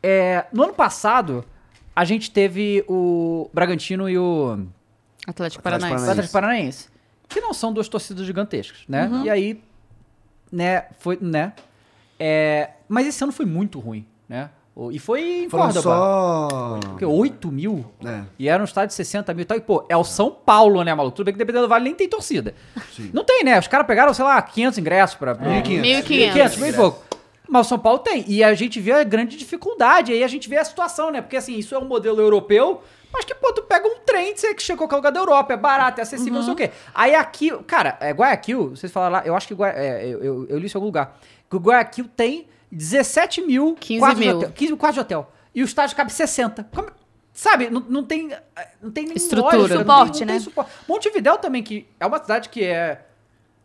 é, 0.02 0.46
no 0.54 0.64
ano 0.64 0.74
passado, 0.74 1.44
a 1.94 2.06
gente 2.06 2.32
teve 2.32 2.86
o 2.88 3.50
Bragantino 3.54 4.08
e 4.10 4.18
o 4.18 4.52
Atlético 5.28 5.32
Atlético 5.32 5.62
Paranaense. 5.62 6.06
o 6.08 6.10
Atlético 6.10 6.32
Paranaense, 6.32 6.88
que 7.28 7.42
não 7.42 7.54
são 7.54 7.74
duas 7.74 7.90
torcidas 7.90 8.26
gigantescas, 8.26 8.80
né? 8.88 9.12
E 9.26 9.30
aí, 9.30 9.62
né, 10.50 10.86
foi, 11.00 11.18
né? 11.22 11.52
É, 12.18 12.70
mas 12.88 13.08
esse 13.08 13.24
ano 13.24 13.32
foi 13.34 13.46
muito 13.46 13.80
ruim, 13.80 14.06
né? 14.28 14.50
E 14.92 15.00
foi 15.00 15.44
em 15.44 15.50
Foram 15.50 15.64
Córdoba. 15.66 15.82
só... 15.90 16.80
Porque 16.82 17.06
8 17.06 17.50
mil? 17.50 17.86
É. 18.06 18.24
E 18.38 18.50
era 18.50 18.62
um 18.62 18.66
estádio 18.66 18.90
de 18.90 18.94
60 18.96 19.34
mil 19.34 19.44
e 19.44 19.46
tal. 19.46 19.58
E, 19.58 19.62
pô, 19.62 19.86
é 19.88 19.96
o 19.96 20.04
São 20.04 20.30
Paulo, 20.30 20.84
né, 20.84 20.94
maluco? 20.94 21.16
Tudo 21.16 21.28
bem 21.28 21.34
que 21.34 21.38
dependendo 21.38 21.66
do 21.66 21.70
Vale 21.70 21.86
nem 21.86 21.96
tem 21.96 22.10
torcida. 22.10 22.54
Sim. 22.94 23.10
Não 23.14 23.24
tem, 23.24 23.42
né? 23.46 23.58
Os 23.58 23.70
caras 23.70 23.88
pegaram, 23.88 24.14
sei 24.14 24.26
lá, 24.26 24.42
500 24.42 24.78
ingressos 24.80 25.16
pra... 25.16 25.34
pra 25.34 25.48
1.500. 25.62 26.04
1.500. 26.04 26.58
mil 26.58 26.68
e 26.68 26.74
pouco. 26.74 27.02
Mas 27.48 27.68
o 27.68 27.70
São 27.70 27.80
Paulo 27.80 28.00
tem. 28.00 28.26
E 28.28 28.44
a 28.44 28.54
gente 28.54 28.82
vê 28.82 28.92
a 28.92 29.04
grande 29.06 29.38
dificuldade. 29.38 30.12
Aí 30.12 30.22
a 30.22 30.28
gente 30.28 30.50
vê 30.50 30.58
a 30.58 30.66
situação, 30.66 31.10
né? 31.10 31.22
Porque, 31.22 31.38
assim, 31.38 31.58
isso 31.58 31.74
é 31.74 31.80
um 31.80 31.86
modelo 31.86 32.20
europeu... 32.20 32.82
Mas 33.14 33.24
que, 33.24 33.34
pô, 33.34 33.54
tu 33.54 33.62
pega 33.62 33.88
um 33.88 34.00
trem, 34.06 34.36
você 34.36 34.54
que 34.54 34.62
chega 34.62 34.74
em 34.76 34.78
qualquer 34.80 34.98
lugar 34.98 35.10
da 35.10 35.22
Europa, 35.22 35.54
é 35.54 35.56
barato, 35.56 36.02
é 36.02 36.04
acessível, 36.04 36.34
não 36.34 36.44
sei 36.44 36.52
o 36.52 36.56
quê. 36.58 36.72
Aí 36.94 37.16
aqui, 37.16 37.50
cara, 37.66 37.98
é, 38.02 38.12
Guayaquil, 38.12 38.72
vocês 38.72 38.92
falaram 38.92 39.14
lá, 39.14 39.22
eu 39.26 39.34
acho 39.34 39.48
que 39.48 39.54
Gua- 39.56 39.70
é, 39.70 40.06
eu, 40.06 40.22
eu, 40.22 40.46
eu 40.50 40.58
li 40.60 40.66
isso 40.66 40.76
em 40.76 40.80
algum 40.80 40.88
lugar, 40.88 41.18
que 41.50 41.56
o 41.56 41.60
Guayaquil 41.60 42.10
tem 42.14 42.46
17 42.76 43.42
mil 43.42 43.76
15 43.80 44.00
quartos 44.00 44.20
de 44.20 44.28
mil. 44.28 44.38
hotel. 44.38 44.52
15 44.52 44.72
mil 44.72 44.78
quartos 44.78 44.96
de 44.96 45.02
hotel. 45.02 45.32
E 45.54 45.62
o 45.62 45.66
estádio 45.66 45.96
cabe 45.96 46.12
60. 46.12 46.68
Como- 46.74 46.90
sabe, 47.34 47.70
não, 47.70 47.84
não 47.88 48.04
tem. 48.04 48.30
Não 48.82 48.92
tem 48.92 49.06
nem 49.06 49.16
Estrutura. 49.16 49.58
lógica, 49.58 49.76
não 49.76 49.86
tem- 49.86 49.94
Suporte, 49.96 50.20
não 50.22 50.28
tem 50.28 50.36
né? 50.36 50.40
suporte. 50.42 50.72
Montevidéu 50.88 51.38
também, 51.38 51.64
que 51.64 51.88
é 52.00 52.06
uma 52.06 52.20
cidade 52.22 52.50
que 52.50 52.64
é. 52.64 53.02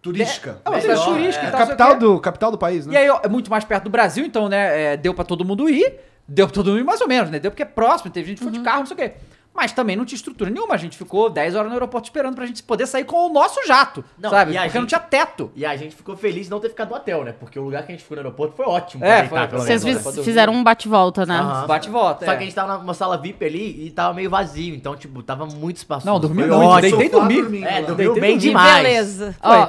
Turística. 0.03 0.63
É 0.65 0.69
uma 0.71 0.81
cidade 0.81 0.99
Melhor, 1.01 1.15
turística 1.15 1.47
é. 1.47 1.51
tal. 1.51 1.61
Capital 1.61 1.93
quê. 1.93 1.99
do, 1.99 2.21
capital 2.21 2.51
do 2.51 2.57
país, 2.59 2.87
né? 2.87 2.95
E 2.95 2.97
aí, 2.97 3.21
é 3.23 3.29
muito 3.29 3.51
mais 3.51 3.65
perto 3.65 3.85
do 3.85 3.91
Brasil, 3.91 4.25
então, 4.25 4.49
né, 4.49 4.93
é, 4.95 4.97
deu 4.97 5.13
pra 5.13 5.25
todo 5.25 5.45
mundo 5.45 5.69
ir. 5.69 5.95
Deu 6.27 6.47
pra 6.47 6.55
todo 6.55 6.69
mundo 6.71 6.79
ir 6.81 6.85
mais 6.85 7.01
ou 7.03 7.09
menos, 7.09 7.29
né? 7.31 7.39
Deu 7.39 7.51
porque 7.51 7.63
é 7.63 7.67
próximo, 7.67 8.11
teve 8.11 8.29
gente 8.29 8.39
que 8.39 8.45
foi 8.45 8.53
de 8.53 8.61
carro, 8.61 8.79
não 8.79 8.87
sei 8.87 8.95
o 8.95 8.97
quê. 8.97 9.13
Mas 9.53 9.73
também 9.73 9.97
não 9.97 10.05
tinha 10.05 10.17
estrutura 10.17 10.49
nenhuma. 10.49 10.75
A 10.75 10.77
gente 10.77 10.97
ficou 10.97 11.29
10 11.29 11.55
horas 11.57 11.67
no 11.69 11.75
aeroporto 11.75 12.07
esperando 12.09 12.35
pra 12.37 12.47
gente 12.47 12.63
poder 12.63 12.87
sair 12.87 13.05
com 13.05 13.27
o 13.27 13.33
nosso 13.33 13.61
jato, 13.67 14.03
Não, 14.17 14.31
sabe? 14.31 14.53
e 14.53 14.55
Porque 14.55 14.69
não 14.79 14.83
gente- 14.83 14.89
tinha 14.91 15.01
teto. 15.01 15.51
E 15.57 15.67
a 15.67 15.77
gente 15.77 15.95
ficou 15.97 16.17
feliz 16.17 16.45
de 16.45 16.51
não 16.51 16.61
ter 16.61 16.69
ficado 16.69 16.89
no 16.91 16.95
hotel, 16.97 17.25
né? 17.25 17.35
Porque 17.39 17.59
o 17.59 17.65
lugar 17.65 17.83
que 17.85 17.89
a 17.91 17.95
gente 17.95 18.03
ficou 18.03 18.17
no 18.17 18.23
aeroporto 18.23 18.55
foi 18.57 18.65
ótimo. 18.65 19.05
É, 19.05 19.19
pra 19.23 19.29
foi- 19.29 19.39
deitar, 19.39 19.51
pelo 19.51 19.63
Vocês 19.63 19.85
menos. 19.85 20.05
dormir. 20.05 20.23
fizeram 20.23 20.53
um 20.55 20.63
bate-volta, 20.63 21.27
né? 21.27 21.37
Aham. 21.37 21.67
Bate 21.67 21.89
e 21.89 21.93
volta, 21.93 22.25
Só 22.25 22.33
é. 22.33 22.37
que 22.37 22.43
a 22.43 22.47
gente 22.47 22.55
tava 22.55 22.79
numa 22.79 22.95
sala 22.95 23.19
VIP 23.19 23.45
ali 23.45 23.87
e 23.87 23.91
tava 23.91 24.15
meio 24.15 24.31
vazio. 24.31 24.75
Então, 24.75 24.95
tipo, 24.97 25.21
tava 25.23 25.45
muito 25.47 25.79
espaçoso. 25.79 26.07
Não, 26.07 26.21
dormi 26.21 26.43
Foi 26.43 26.51
muito, 26.57 26.63
ótimo. 26.65 26.81
deitei 26.99 27.09
dormi. 27.11 27.43
dormindo 27.43 27.67
É, 27.67 27.81
lá. 27.81 27.87
dormiu 27.89 28.15
bem 28.15 28.39
demais. 28.39 28.83
Beleza. 28.87 29.37
Ó, 29.43 29.69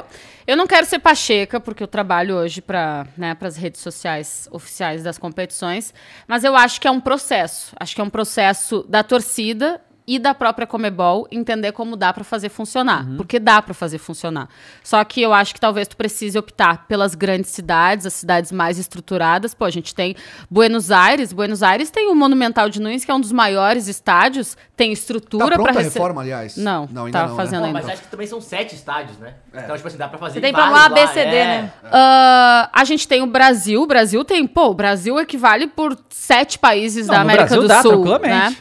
eu 0.51 0.57
não 0.57 0.67
quero 0.67 0.85
ser 0.85 0.99
pacheca, 0.99 1.61
porque 1.61 1.81
eu 1.81 1.87
trabalho 1.87 2.35
hoje 2.35 2.61
para 2.61 3.07
né, 3.15 3.37
as 3.39 3.55
redes 3.55 3.79
sociais 3.79 4.49
oficiais 4.51 5.01
das 5.01 5.17
competições, 5.17 5.93
mas 6.27 6.43
eu 6.43 6.57
acho 6.57 6.81
que 6.81 6.89
é 6.89 6.91
um 6.91 6.99
processo. 6.99 7.73
Acho 7.79 7.95
que 7.95 8.01
é 8.01 8.03
um 8.03 8.09
processo 8.09 8.85
da 8.89 9.01
torcida 9.01 9.79
e 10.15 10.19
da 10.19 10.33
própria 10.33 10.67
Comebol 10.67 11.27
entender 11.31 11.71
como 11.71 11.95
dá 11.95 12.11
pra 12.11 12.23
fazer 12.23 12.49
funcionar, 12.49 13.07
Uhum. 13.07 13.17
porque 13.17 13.39
dá 13.39 13.61
pra 13.61 13.73
fazer 13.73 13.97
funcionar. 13.97 14.49
Só 14.83 15.03
que 15.03 15.21
eu 15.21 15.33
acho 15.33 15.53
que 15.53 15.59
talvez 15.59 15.87
tu 15.87 15.95
precise 15.95 16.37
optar 16.37 16.85
pelas 16.87 17.15
grandes 17.15 17.51
cidades, 17.51 18.05
as 18.05 18.13
cidades 18.13 18.51
mais 18.51 18.77
estruturadas. 18.77 19.53
Pô, 19.53 19.65
a 19.65 19.69
gente 19.69 19.95
tem 19.95 20.15
Buenos 20.49 20.91
Aires, 20.91 21.31
Buenos 21.31 21.63
Aires 21.63 21.89
tem 21.89 22.09
o 22.09 22.15
Monumental 22.15 22.67
de 22.69 22.81
Nunes, 22.81 23.05
que 23.05 23.11
é 23.11 23.13
um 23.13 23.21
dos 23.21 23.31
maiores 23.31 23.87
estádios, 23.87 24.57
tem 24.75 24.89
Tá 24.89 24.93
estrutura 24.93 25.45
pronta 25.55 25.63
pra 25.71 25.71
a 25.71 25.83
rece- 25.83 25.93
reforma, 25.97 26.21
aliás? 26.21 26.57
Não, 26.57 26.89
ainda 27.05 27.11
tá 27.11 27.27
não, 27.27 27.35
fazendo 27.35 27.61
né? 27.61 27.67
Ainda. 27.67 27.79
mas 27.81 27.89
acho 27.89 28.01
que 28.01 28.07
também 28.09 28.27
são 28.27 28.41
sete 28.41 28.75
estádios, 28.75 29.17
né? 29.17 29.35
Então, 29.53 29.75
tipo 29.75 29.87
assim, 29.87 29.97
dá 29.97 30.07
pra 30.07 30.17
fazer 30.17 30.39
Você 30.39 30.41
tem 30.41 30.53
um 30.53 30.57
lá, 30.57 30.85
ABCD, 30.85 31.35
é. 31.35 31.45
né? 31.45 31.73
Ah, 31.85 32.69
a 32.73 32.83
gente 32.83 33.07
tem 33.07 33.21
o 33.21 33.27
Brasil. 33.27 33.81
O 33.81 33.85
Brasil 33.87 34.25
tem, 34.25 34.45
pô, 34.47 34.67
o 34.69 34.73
Brasil 34.73 35.19
equivale 35.19 35.67
por 35.67 35.97
sete 36.09 36.57
países 36.59 37.07
Não, 37.07 37.15
da 37.15 37.21
América 37.21 37.45
Brasil 37.45 37.61
do 37.61 37.67
dá, 37.67 37.81
Sul. 37.81 37.91
tranquilamente. 38.03 38.49
Né? 38.51 38.57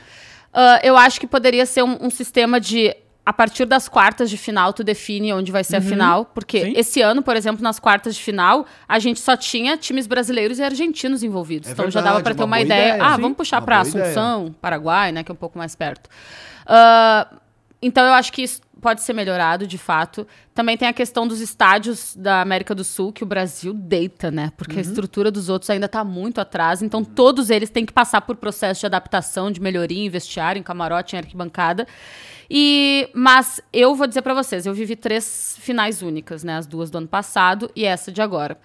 Ah, 0.53 0.81
eu 0.83 0.97
acho 0.97 1.21
que 1.21 1.27
poderia 1.27 1.65
ser 1.67 1.83
um, 1.83 1.97
um 2.07 2.11
sistema 2.11 2.61
de. 2.61 2.95
A 3.25 3.33
partir 3.33 3.65
das 3.67 3.87
quartas 3.89 4.29
de 4.31 4.37
final, 4.37 4.73
tu 4.73 4.83
define 4.83 5.33
onde 5.33 5.53
vai 5.53 5.63
ser 5.63 5.77
a 5.77 5.81
final. 5.81 6.25
Porque 6.25 6.59
Uhum. 6.61 6.65
Sim. 6.65 6.73
esse 6.77 7.01
ano, 7.03 7.23
por 7.23 7.37
exemplo, 7.37 7.63
nas 7.63 7.79
quartas 7.79 8.17
de 8.17 8.23
final, 8.23 8.67
a 8.89 8.99
gente 8.99 9.21
só 9.21 9.37
tinha 9.37 9.77
times 9.77 10.07
brasileiros 10.09 10.59
e 10.59 10.63
argentinos 10.65 11.23
envolvidos. 11.23 11.69
É 11.69 11.73
então 11.73 11.89
já 11.91 12.01
dava 12.01 12.17
verdade, 12.17 12.25
pra 12.25 12.43
ter 12.43 12.45
uma 12.49 12.61
ideia. 12.61 12.89
ideia, 12.95 13.05
ah, 13.05 13.15
sim. 13.15 13.23
vamos 13.23 13.37
puxar 13.37 13.61
pra 13.63 13.81
boa 13.83 13.89
ideia. 13.89 14.05
Assunção, 14.05 14.55
Paraguai, 14.61 15.13
né? 15.13 15.23
Que 15.23 15.31
é 15.31 15.35
um 15.35 15.37
pouco 15.37 15.57
mais 15.59 15.77
perto. 15.77 16.09
Ah, 16.67 17.29
então 17.81 18.05
eu 18.05 18.13
acho 18.15 18.33
que 18.33 18.43
isso 18.43 18.61
pode 18.81 19.03
ser 19.03 19.13
melhorado, 19.13 19.67
de 19.67 19.79
fato. 19.79 20.27
Também 20.55 20.77
tem 20.77 20.89
a 20.89 20.93
questão 20.93 21.27
dos 21.27 21.41
estádios 21.41 22.17
da 22.17 22.41
América 22.41 22.75
do 22.75 22.83
Sul, 22.83 23.13
que 23.13 23.23
o 23.23 23.27
Brasil 23.27 23.73
deita, 23.73 24.31
né? 24.31 24.53
Porque 24.57 24.79
a 24.79 24.81
estrutura 24.83 25.31
dos 25.31 25.49
outros 25.49 25.71
ainda 25.71 25.87
está 25.87 26.03
muito 26.03 26.41
atrás. 26.41 26.83
Então, 26.83 27.05
todos 27.05 27.51
eles 27.51 27.71
têm 27.71 27.87
que 27.87 27.93
passar 27.93 28.23
por 28.23 28.37
processo 28.37 28.81
de 28.81 28.87
adaptação, 28.87 29.51
de 29.51 29.61
melhoria 29.61 30.07
em 30.07 30.09
vestiário, 30.09 30.59
em 30.59 30.63
camarote, 30.63 31.15
em 31.15 31.19
arquibancada. 31.19 31.87
E, 32.51 33.09
mas 33.15 33.61
eu 33.73 33.95
vou 33.95 34.07
dizer 34.07 34.23
para 34.23 34.35
vocês, 34.35 34.67
eu 34.67 34.75
vivi 34.75 34.97
três 34.97 35.57
finais 35.61 36.03
únicas, 36.03 36.43
né? 36.43 36.57
As 36.57 36.67
duas 36.67 36.91
do 36.91 36.99
ano 36.99 37.09
passado 37.09 37.71
e 37.77 37.85
essa 37.85 38.11
de 38.11 38.21
agora, 38.21 38.59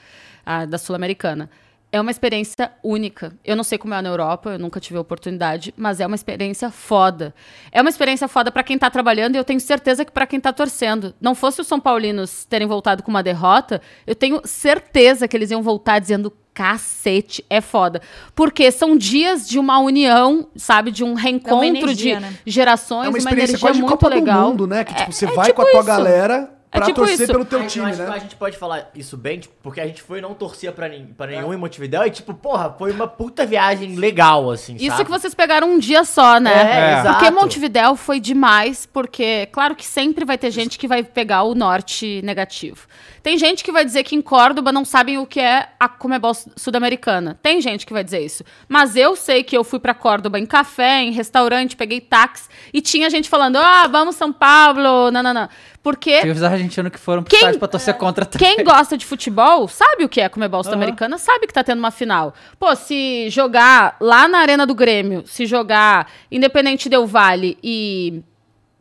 a 0.46 0.66
da 0.66 0.78
Sul-Americana. 0.78 1.50
É 1.92 2.02
uma 2.02 2.12
experiência 2.12 2.72
única. 2.84 3.34
Eu 3.44 3.56
não 3.56 3.64
sei 3.64 3.78
como 3.78 3.94
é 3.94 4.02
na 4.02 4.10
Europa, 4.10 4.50
eu 4.52 4.60
nunca 4.60 4.80
tive 4.82 4.98
a 4.98 5.02
oportunidade, 5.02 5.74
mas 5.78 6.00
é 6.02 6.06
uma 6.06 6.16
experiência 6.16 6.70
foda. 6.70 7.34
É 7.72 7.80
uma 7.80 7.90
experiência 7.90 8.28
foda 8.28 8.52
pra 8.52 8.64
quem 8.64 8.78
tá 8.78 8.90
trabalhando 8.90 9.36
e 9.36 9.38
eu 9.38 9.44
tenho 9.46 9.60
certeza 9.62 10.04
que 10.04 10.12
pra 10.12 10.28
quem 10.28 10.40
tá 10.40 10.52
torcendo. 10.52 11.14
Não 11.22 11.34
fosse 11.34 11.62
os 11.62 11.68
São 11.68 11.80
Paulinos 11.80 12.44
terem 12.46 12.68
voltado 12.68 13.02
com 13.02 13.12
uma 13.12 13.24
derrota, 13.24 13.82
eu 14.06 14.14
tenho 14.16 14.42
certeza 14.44 15.28
que 15.28 15.38
eles 15.38 15.52
iam 15.52 15.62
voltar 15.62 16.00
dizendo 16.00 16.34
cacete, 16.54 17.46
é 17.50 17.60
foda. 17.62 18.02
Porque 18.34 18.72
são 18.72 18.96
dias 18.98 19.48
de 19.48 19.60
uma 19.60 19.78
união, 19.80 20.48
sabe, 20.56 20.90
de 20.90 21.04
um 21.04 21.14
reencontro 21.14 21.66
energia, 21.66 22.16
de 22.16 22.22
né? 22.22 22.34
gerações, 22.46 23.06
É 23.06 23.10
uma 23.10 23.12
uma, 23.12 23.18
experiência 23.18 23.52
energia 23.52 23.68
quase 23.68 23.78
de 23.78 23.82
muito 23.84 23.92
Copa 24.00 24.08
legal. 24.14 24.42
do 24.42 24.48
Mundo, 24.50 24.68
né? 24.68 24.84
Que 24.86 24.94
tipo, 24.94 25.12
você 25.12 25.26
é 25.26 25.32
vai 25.32 25.48
tipo 25.48 25.56
com 25.62 25.62
a 25.68 25.72
tua 25.72 25.80
isso. 25.80 25.88
galera 25.88 26.50
É 26.52 26.55
pra 26.76 26.86
tipo 26.86 27.00
torcer 27.00 27.22
isso. 27.22 27.32
pelo 27.32 27.46
teu 27.46 27.62
eu 27.62 27.68
time, 27.68 27.96
né? 27.96 28.08
a 28.12 28.18
gente 28.20 28.36
pode 28.36 28.58
falar 28.58 28.90
isso 28.96 29.18
bem, 29.18 29.40
tipo, 29.40 29.54
porque 29.64 29.82
a 29.82 29.86
gente 29.88 30.02
foi 30.02 30.20
e 30.20 30.22
não 30.22 30.34
torcia 30.34 30.72
pra, 30.72 30.88
nin- 30.88 31.08
pra 31.18 31.28
nenhum 31.28 31.54
em 31.54 31.58
Montevidéu 31.58 32.06
e, 32.06 32.10
tipo, 32.12 32.34
porra, 32.34 32.74
foi 32.78 32.92
uma 32.92 33.08
puta 33.08 33.46
viagem 33.46 33.96
legal, 33.96 34.50
assim, 34.52 34.76
Isso 34.76 34.88
sabe? 34.98 35.06
que 35.06 35.12
vocês 35.12 35.34
pegaram 35.34 35.70
um 35.70 35.80
dia 35.80 36.04
só, 36.04 36.40
né? 36.40 36.52
É, 36.54 37.00
exato. 37.00 37.20
Porque 37.20 37.32
Montevidéu 37.32 37.96
foi 37.96 38.20
demais, 38.20 38.86
porque, 38.86 39.48
claro 39.52 39.76
que 39.76 39.86
sempre 39.86 40.26
vai 40.26 40.38
ter 40.38 40.52
gente 40.52 40.78
que 40.78 40.88
vai 40.88 41.04
pegar 41.04 41.44
o 41.44 41.56
norte 41.56 42.22
negativo. 42.24 42.88
Tem 43.26 43.40
gente 43.40 43.64
que 43.64 43.72
vai 43.72 43.84
dizer 43.84 44.04
que 44.04 44.16
em 44.16 44.22
Córdoba 44.22 44.72
não 44.72 44.86
sabem 44.86 45.18
o 45.18 45.26
que 45.26 45.40
é 45.40 45.68
a 45.80 45.90
Comebol 45.90 46.32
Su- 46.36 46.52
Sudamericana. 46.56 47.40
Tem 47.42 47.60
gente 47.60 47.84
que 47.84 47.92
vai 47.92 48.04
dizer 48.04 48.24
isso. 48.24 48.44
Mas 48.70 48.96
eu 48.96 49.16
sei 49.16 49.44
que 49.44 49.58
eu 49.58 49.64
fui 49.64 49.80
pra 49.80 49.96
Córdoba 49.96 50.38
em 50.38 50.46
café, 50.46 51.02
em 51.02 51.12
restaurante, 51.12 51.76
peguei 51.76 52.00
táxi 52.00 52.48
e 52.72 52.82
tinha 52.82 53.10
gente 53.10 53.28
falando: 53.28 53.56
ah, 53.56 53.88
vamos 53.88 54.16
São 54.16 54.32
Paulo, 54.32 55.10
não, 55.10 55.24
não, 55.24 55.34
não. 55.34 55.50
Porque 55.82 56.20
Teve 56.22 56.34
os 56.34 56.44
argentinos 56.44 56.92
que 56.92 57.00
foram 57.00 57.24
pro 57.24 57.36
Quem- 57.36 57.58
pra 57.58 57.68
torcer 57.68 57.96
contra 57.96 58.26
também. 58.28 58.56
quem 58.58 58.64
gosta 58.64 58.96
de 58.96 59.04
futebol 59.08 59.68
sabe 59.68 60.04
o 60.04 60.10
que 60.10 60.22
é 60.22 60.26
a 60.26 60.30
Comebol 60.30 60.64
Sul-Americana, 60.64 61.18
sabe 61.18 61.48
que 61.48 61.54
tá 61.54 61.64
tendo 61.64 61.80
uma 61.80 61.90
final. 61.92 62.32
Pô, 62.60 62.76
se 62.76 63.28
jogar 63.32 63.98
lá 64.00 64.28
na 64.28 64.38
Arena 64.38 64.68
do 64.68 64.76
Grêmio, 64.76 65.24
se 65.26 65.48
jogar 65.48 66.08
Independente 66.32 66.88
Del 66.90 67.08
Vale 67.08 67.58
e. 67.64 68.22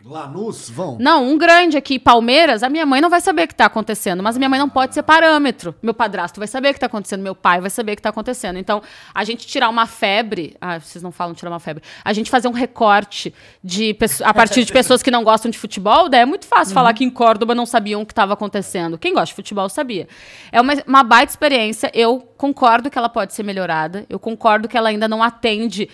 Lanús, 0.06 0.68
vão. 0.68 0.98
Não, 1.00 1.26
um 1.26 1.38
grande 1.38 1.78
aqui, 1.78 1.98
Palmeiras, 1.98 2.62
a 2.62 2.68
minha 2.68 2.84
mãe 2.84 3.00
não 3.00 3.08
vai 3.08 3.22
saber 3.22 3.44
o 3.44 3.48
que 3.48 3.54
tá 3.54 3.64
acontecendo, 3.64 4.22
mas 4.22 4.36
a 4.36 4.38
minha 4.38 4.50
mãe 4.50 4.58
não 4.58 4.68
pode 4.68 4.92
ser 4.92 5.02
parâmetro. 5.02 5.74
Meu 5.82 5.94
padrasto 5.94 6.38
vai 6.38 6.46
saber 6.46 6.70
o 6.70 6.74
que 6.74 6.80
tá 6.80 6.84
acontecendo, 6.86 7.22
meu 7.22 7.34
pai 7.34 7.58
vai 7.58 7.70
saber 7.70 7.92
o 7.92 7.96
que 7.96 8.02
tá 8.02 8.10
acontecendo. 8.10 8.58
Então, 8.58 8.82
a 9.14 9.24
gente 9.24 9.46
tirar 9.46 9.70
uma 9.70 9.86
febre. 9.86 10.58
Ah, 10.60 10.78
vocês 10.78 11.02
não 11.02 11.10
falam 11.10 11.34
tirar 11.34 11.50
uma 11.50 11.58
febre. 11.58 11.82
A 12.04 12.12
gente 12.12 12.30
fazer 12.30 12.48
um 12.48 12.52
recorte 12.52 13.32
de 13.62 13.96
a 14.22 14.34
partir 14.34 14.64
de 14.66 14.72
pessoas 14.74 15.02
que 15.02 15.10
não 15.10 15.24
gostam 15.24 15.50
de 15.50 15.58
futebol, 15.58 16.10
daí 16.10 16.20
é 16.20 16.26
muito 16.26 16.46
fácil 16.46 16.74
falar 16.74 16.92
que 16.92 17.02
em 17.02 17.10
Córdoba 17.10 17.54
não 17.54 17.64
sabiam 17.64 18.02
o 18.02 18.06
que 18.06 18.12
estava 18.12 18.34
acontecendo. 18.34 18.98
Quem 18.98 19.14
gosta 19.14 19.28
de 19.28 19.34
futebol 19.34 19.70
sabia. 19.70 20.06
É 20.52 20.60
uma, 20.60 20.74
uma 20.86 21.02
baita 21.02 21.32
experiência. 21.32 21.90
Eu 21.94 22.20
concordo 22.36 22.90
que 22.90 22.98
ela 22.98 23.08
pode 23.08 23.32
ser 23.32 23.42
melhorada. 23.42 24.04
Eu 24.10 24.18
concordo 24.18 24.68
que 24.68 24.76
ela 24.76 24.90
ainda 24.90 25.08
não 25.08 25.22
atende 25.22 25.88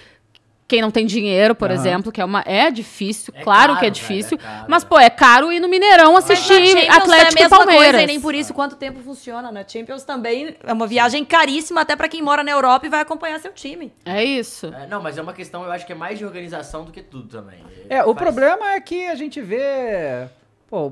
quem 0.70 0.80
não 0.80 0.90
tem 0.90 1.04
dinheiro, 1.04 1.54
por 1.54 1.70
exemplo, 1.70 2.10
que 2.12 2.20
é 2.20 2.24
uma 2.24 2.42
é 2.46 2.70
difícil, 2.70 3.34
É 3.36 3.42
claro 3.42 3.74
caro, 3.74 3.80
que 3.80 3.86
é 3.86 3.90
velho, 3.90 3.94
difícil, 3.94 4.38
é 4.40 4.42
caro, 4.42 4.64
mas 4.68 4.84
pô, 4.84 4.98
é 4.98 5.10
caro 5.10 5.52
ir 5.52 5.60
no 5.60 5.68
Mineirão 5.68 6.16
assistir 6.16 6.74
Mas 6.86 6.96
Atlético 6.96 7.12
é 7.12 7.26
a 7.26 7.30
e 7.30 7.34
mesma 7.42 7.56
Palmeiras. 7.58 7.84
coisa 7.86 8.02
e 8.02 8.06
nem 8.06 8.20
por 8.20 8.34
isso 8.34 8.54
quanto 8.54 8.76
tempo 8.76 9.00
funciona, 9.00 9.50
né? 9.52 9.64
Champions 9.66 10.04
também 10.04 10.56
é 10.64 10.72
uma 10.72 10.86
viagem 10.86 11.24
caríssima 11.24 11.80
até 11.82 11.94
pra 11.96 12.08
quem 12.08 12.22
mora 12.22 12.42
na 12.44 12.50
Europa 12.52 12.86
e 12.86 12.88
vai 12.88 13.00
acompanhar 13.00 13.38
seu 13.40 13.52
time. 13.52 13.92
É 14.04 14.24
isso. 14.24 14.66
É, 14.74 14.86
não, 14.86 15.02
mas 15.02 15.18
é 15.18 15.22
uma 15.22 15.32
questão, 15.32 15.64
eu 15.64 15.72
acho 15.72 15.84
que 15.84 15.92
é 15.92 15.96
mais 15.96 16.18
de 16.18 16.24
organização 16.24 16.84
do 16.84 16.92
que 16.92 17.02
tudo 17.02 17.28
também. 17.28 17.58
É, 17.88 18.02
o 18.02 18.14
Faz- 18.14 18.18
problema 18.18 18.70
é 18.72 18.80
que 18.80 19.06
a 19.06 19.14
gente 19.14 19.40
vê. 19.40 20.28
Pô, 20.68 20.90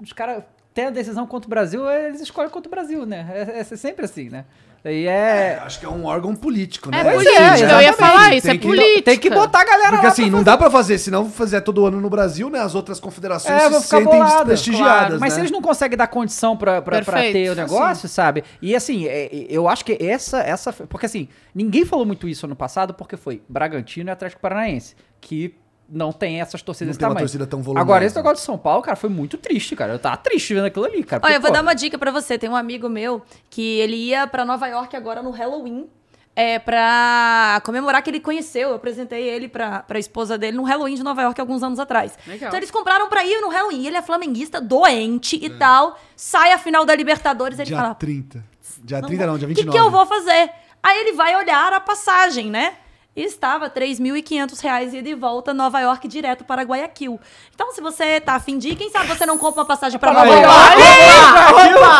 os 0.00 0.12
caras 0.14 0.42
têm 0.74 0.86
a 0.86 0.90
decisão 0.90 1.26
contra 1.26 1.46
o 1.46 1.50
Brasil, 1.50 1.88
eles 1.90 2.20
escolhem 2.20 2.50
contra 2.50 2.68
o 2.68 2.70
Brasil, 2.70 3.04
né? 3.06 3.26
É, 3.32 3.60
é 3.60 3.64
sempre 3.64 4.04
assim, 4.04 4.28
né? 4.28 4.44
E 4.82 5.06
É, 5.06 5.58
é. 5.58 5.60
acho 5.62 5.78
que 5.78 5.84
é 5.84 5.88
um 5.90 6.06
órgão 6.06 6.34
político, 6.34 6.90
né? 6.90 7.02
É 7.02 7.10
é, 7.10 7.74
eu 7.74 7.80
ia 7.82 7.92
falar 7.92 8.34
isso, 8.34 8.46
Tem 8.46 8.56
é 8.56 8.58
que- 8.58 8.66
política. 8.66 9.02
Tem 9.02 9.18
que 9.18 9.28
botar 9.28 9.60
a 9.60 9.64
galera 9.64 9.90
Porque 9.90 10.06
lá 10.06 10.12
assim, 10.12 10.22
pra 10.22 10.30
não 10.30 10.42
dá 10.42 10.56
pra 10.56 10.70
fazer, 10.70 10.96
se 10.96 11.10
não 11.10 11.28
fizer 11.30 11.60
todo 11.60 11.84
ano 11.84 12.00
no 12.00 12.08
Brasil, 12.08 12.48
né? 12.48 12.60
As 12.60 12.74
outras 12.74 12.98
confederações 12.98 13.62
É, 13.62 13.70
se 13.72 13.88
sentem 13.88 14.06
bolado, 14.06 14.30
desprestigiadas, 14.48 14.88
claro. 14.96 15.20
Mas 15.20 15.30
né? 15.30 15.34
se 15.34 15.40
eles 15.42 15.50
não 15.50 15.60
conseguem 15.60 15.98
dar 15.98 16.06
condição 16.06 16.56
pra, 16.56 16.80
pra, 16.80 17.02
pra 17.02 17.20
ter 17.20 17.50
o 17.50 17.54
negócio, 17.54 18.08
sabe? 18.08 18.42
E 18.62 18.74
assim, 18.74 19.06
é, 19.06 19.26
é, 19.26 19.46
eu 19.50 19.68
acho 19.68 19.84
que 19.84 19.98
essa, 20.00 20.38
essa. 20.40 20.72
Porque 20.72 21.04
assim, 21.04 21.28
ninguém 21.54 21.84
falou 21.84 22.06
muito 22.06 22.26
isso 22.26 22.46
ano 22.46 22.56
passado, 22.56 22.94
porque 22.94 23.18
foi 23.18 23.42
Bragantino 23.46 24.08
e 24.08 24.12
Atlético 24.12 24.40
Paranaense, 24.40 24.96
que 25.20 25.54
não 25.90 26.12
tem 26.12 26.40
essas 26.40 26.62
torcidas 26.62 26.96
Não 26.96 27.00
tem 27.00 27.08
uma 27.08 27.18
torcida 27.18 27.46
tão 27.46 27.62
volumosa. 27.62 27.82
Agora, 27.82 28.04
esse 28.04 28.14
negócio 28.14 28.36
de 28.36 28.42
São 28.42 28.56
Paulo, 28.56 28.82
cara, 28.82 28.96
foi 28.96 29.10
muito 29.10 29.36
triste, 29.36 29.74
cara. 29.74 29.92
Eu 29.92 29.98
tava 29.98 30.16
triste 30.16 30.54
vendo 30.54 30.66
aquilo 30.66 30.84
ali, 30.84 31.02
cara. 31.02 31.22
Olha, 31.24 31.34
eu 31.34 31.40
vou 31.40 31.50
pô, 31.50 31.54
dar 31.54 31.62
uma 31.62 31.74
dica 31.74 31.98
pra 31.98 32.10
você. 32.10 32.38
Tem 32.38 32.48
um 32.48 32.56
amigo 32.56 32.88
meu 32.88 33.22
que 33.48 33.78
ele 33.80 33.96
ia 33.96 34.26
pra 34.26 34.44
Nova 34.44 34.66
York 34.68 34.94
agora 34.96 35.22
no 35.22 35.30
Halloween. 35.30 35.88
É, 36.36 36.58
pra 36.60 37.60
comemorar 37.64 38.02
que 38.02 38.08
ele 38.08 38.20
conheceu. 38.20 38.70
Eu 38.70 38.74
apresentei 38.76 39.28
ele 39.28 39.48
pra, 39.48 39.80
pra 39.80 39.98
esposa 39.98 40.38
dele 40.38 40.56
no 40.56 40.62
Halloween 40.62 40.94
de 40.94 41.02
Nova 41.02 41.22
York 41.22 41.40
alguns 41.40 41.62
anos 41.62 41.78
atrás. 41.78 42.16
Legal. 42.26 42.48
Então 42.48 42.58
eles 42.58 42.70
compraram 42.70 43.08
pra 43.08 43.24
ir 43.24 43.40
no 43.40 43.48
Halloween. 43.48 43.86
Ele 43.86 43.96
é 43.96 44.02
flamenguista, 44.02 44.60
doente 44.60 45.36
e 45.36 45.50
tal. 45.50 45.98
Sai 46.14 46.52
a 46.52 46.58
final 46.58 46.84
da 46.84 46.94
Libertadores. 46.94 47.58
Ele 47.58 47.66
Dia 47.66 47.76
fala: 47.76 47.94
30. 47.94 48.44
Dia 48.82 49.02
30 49.02 49.26
não, 49.26 49.36
dia 49.36 49.46
O 49.46 49.50
que, 49.50 49.62
29. 49.62 49.78
que 49.78 49.84
eu 49.84 49.90
vou 49.90 50.06
fazer? 50.06 50.50
Aí 50.82 50.98
ele 51.00 51.12
vai 51.12 51.36
olhar 51.36 51.72
a 51.72 51.80
passagem, 51.80 52.48
né? 52.48 52.74
E 53.16 53.24
estava 53.24 53.68
3.500 53.68 54.60
reais 54.62 54.94
ida 54.94 55.08
e 55.08 55.14
volta 55.14 55.52
Nova 55.52 55.80
York 55.80 56.06
direto 56.06 56.44
para 56.44 56.62
Guayaquil. 56.62 57.18
Então, 57.52 57.72
se 57.72 57.80
você 57.80 58.20
tá 58.20 58.34
afim 58.34 58.56
de 58.56 58.68
ir, 58.68 58.76
quem 58.76 58.88
sabe 58.88 59.08
você 59.08 59.26
não 59.26 59.36
compra 59.36 59.62
uma 59.62 59.66
passagem 59.66 59.98
para 59.98 60.12
Nova 60.12 60.26
York? 60.28 60.46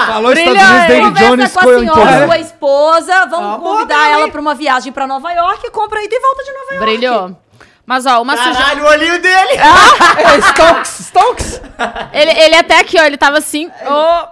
Falou 0.07 0.33
Estados 0.33 0.61
Unidos, 0.63 0.87
David 0.87 1.09
Conversa 1.09 1.29
Jones 1.29 1.53
com 1.53 1.61
a 1.61 1.79
senhora, 1.79 2.27
sua 2.27 2.39
esposa, 2.39 3.27
vamos 3.27 3.57
Ah, 3.57 3.59
convidar 3.61 3.99
mesmo, 4.05 4.21
ela 4.21 4.29
para 4.31 4.41
uma 4.41 4.55
viagem 4.55 4.93
para 4.93 5.07
Nova 5.07 5.33
York 5.33 5.67
e 5.67 5.71
compra 5.71 6.03
ida 6.03 6.15
e 6.15 6.21
volta 6.21 6.45
de 6.45 6.53
Nova 6.53 6.75
York. 6.75 6.87
Brilhou. 6.87 7.37
Mas 7.91 8.07
ó, 8.07 8.23
uma 8.23 8.37
sugestão. 8.37 8.63
Caralho, 8.63 8.85
o 8.85 8.89
olhinho 8.89 9.21
dele! 9.21 9.59
É, 10.21 10.41
Stonks, 10.53 10.99
Stonks! 11.07 11.61
Ele, 12.13 12.31
ele 12.31 12.55
até 12.55 12.79
aqui, 12.79 12.97
ó, 13.01 13.03
ele 13.05 13.17
tava 13.17 13.39
assim. 13.39 13.69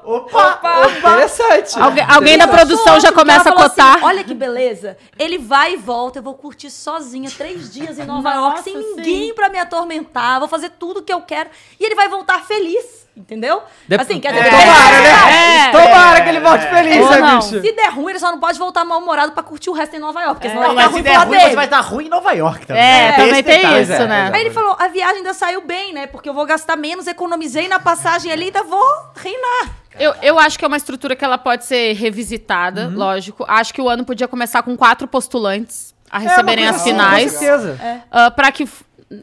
ô, 0.05 0.17
Opa! 0.17 0.83
Interessante. 0.97 1.77
Alguém, 1.81 2.05
alguém 2.09 2.39
da 2.39 2.47
produção 2.47 3.01
já 3.01 3.09
o 3.11 3.13
começa 3.13 3.49
a 3.49 3.53
cotar. 3.53 3.97
assim, 3.97 4.05
Olha 4.05 4.23
que 4.23 4.33
beleza. 4.33 4.97
Ele 5.19 5.39
vai 5.39 5.73
e 5.73 5.77
volta, 5.77 6.21
eu 6.21 6.23
vou 6.23 6.35
curtir 6.35 6.71
sozinha 6.71 7.33
três 7.37 7.73
dias 7.73 7.99
em 7.99 8.05
Nova 8.05 8.33
York, 8.33 8.63
sem 8.63 8.75
Nossa, 8.77 8.89
ninguém 8.95 9.35
pra 9.35 9.49
me 9.49 9.59
atormentar, 9.59 10.39
vou 10.39 10.49
fazer 10.49 10.71
tudo 10.79 11.03
que 11.03 11.13
eu 11.13 11.23
quero. 11.23 11.51
E 11.81 11.85
ele 11.85 11.97
vai 11.97 12.09
voltar 12.09 12.45
feliz, 12.45 13.08
entendeu? 13.17 13.63
Dep- 13.89 14.01
assim, 14.01 14.21
quer 14.21 14.35
É, 14.35 14.39
dizer, 14.43 14.51
Tomara, 14.51 15.01
né? 15.01 15.69
É. 15.69 15.71
Tomara 15.73 16.21
que 16.23 16.29
ele 16.29 16.41
volte 16.41 16.67
feliz, 16.67 16.97
Ou 17.05 17.11
né, 17.11 17.19
não. 17.21 17.37
bicho? 17.39 17.61
Se 17.61 17.73
der 17.73 17.91
ruim, 17.91 18.11
ele 18.11 18.19
só 18.19 18.31
não 18.31 18.39
pode 18.39 18.59
voltar 18.59 18.85
mal-humorado 18.85 19.33
pra 19.33 19.43
curtir 19.43 19.71
o 19.71 19.73
resto 19.73 19.97
em 19.97 19.99
Nova 19.99 20.21
York, 20.23 20.35
porque 20.37 20.49
senão 20.49 20.63
Não, 20.69 20.75
vai 20.75 20.85
mas 20.85 20.97
ficar 20.97 20.97
se 20.97 21.03
ruim 21.03 21.03
der 21.03 21.27
ruim, 21.27 21.37
dele. 21.39 21.51
você 21.51 21.57
vai 21.57 21.65
estar 21.65 21.81
ruim 21.81 22.07
em 22.07 22.09
Nova 22.09 22.33
York 22.33 22.67
também. 22.67 22.83
É, 22.83 23.13
também 23.13 23.43
tem 23.43 23.57
detalhe. 23.63 23.83
isso, 23.83 23.93
é, 23.93 24.07
né? 24.07 24.31
Aí 24.33 24.41
ele 24.41 24.51
falou, 24.51 24.77
a 24.79 24.89
viagem 24.89 25.17
ainda 25.19 25.35
saiu 25.35 25.61
bem, 25.63 25.93
né? 25.93 26.07
Porque 26.07 26.29
eu 26.29 26.35
vou 26.35 26.47
gastar 26.47 26.77
menos, 26.77 27.07
economizei 27.07 27.67
na 27.69 27.79
passagem 27.79 28.31
ali, 28.31 28.45
ainda 28.47 28.63
vou 28.63 28.85
reinar. 29.17 29.71
Eu, 29.99 30.15
eu 30.23 30.39
acho 30.39 30.57
que 30.59 30.65
é 30.65 30.69
uma 30.69 30.77
estrutura 30.77 31.17
que 31.17 31.25
ela 31.25 31.37
pode 31.39 31.65
ser 31.65 31.95
revisitada, 31.95 32.89
lógico. 32.95 33.45
Acho 33.49 33.75
que 33.75 33.81
o 33.83 33.89
ano 33.89 34.05
podia 34.05 34.29
começar 34.29 34.63
com 34.63 34.77
quatro 34.77 35.09
postulantes 35.09 35.93
a 36.09 36.19
receberem 36.21 36.65
É, 36.65 36.69
uma 36.69 36.75
as 36.77 36.81
assim, 36.83 36.91
finais. 36.91 37.33
Com 37.33 37.39
certeza. 37.41 38.05
Ah, 38.13 38.31
para 38.31 38.53
que 38.53 38.69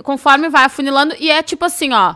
conforme 0.03 0.49
vai 0.49 0.65
afunilando, 0.65 1.15
e 1.19 1.31
é 1.31 1.41
tipo 1.41 1.63
assim, 1.63 1.93
ó. 1.93 2.15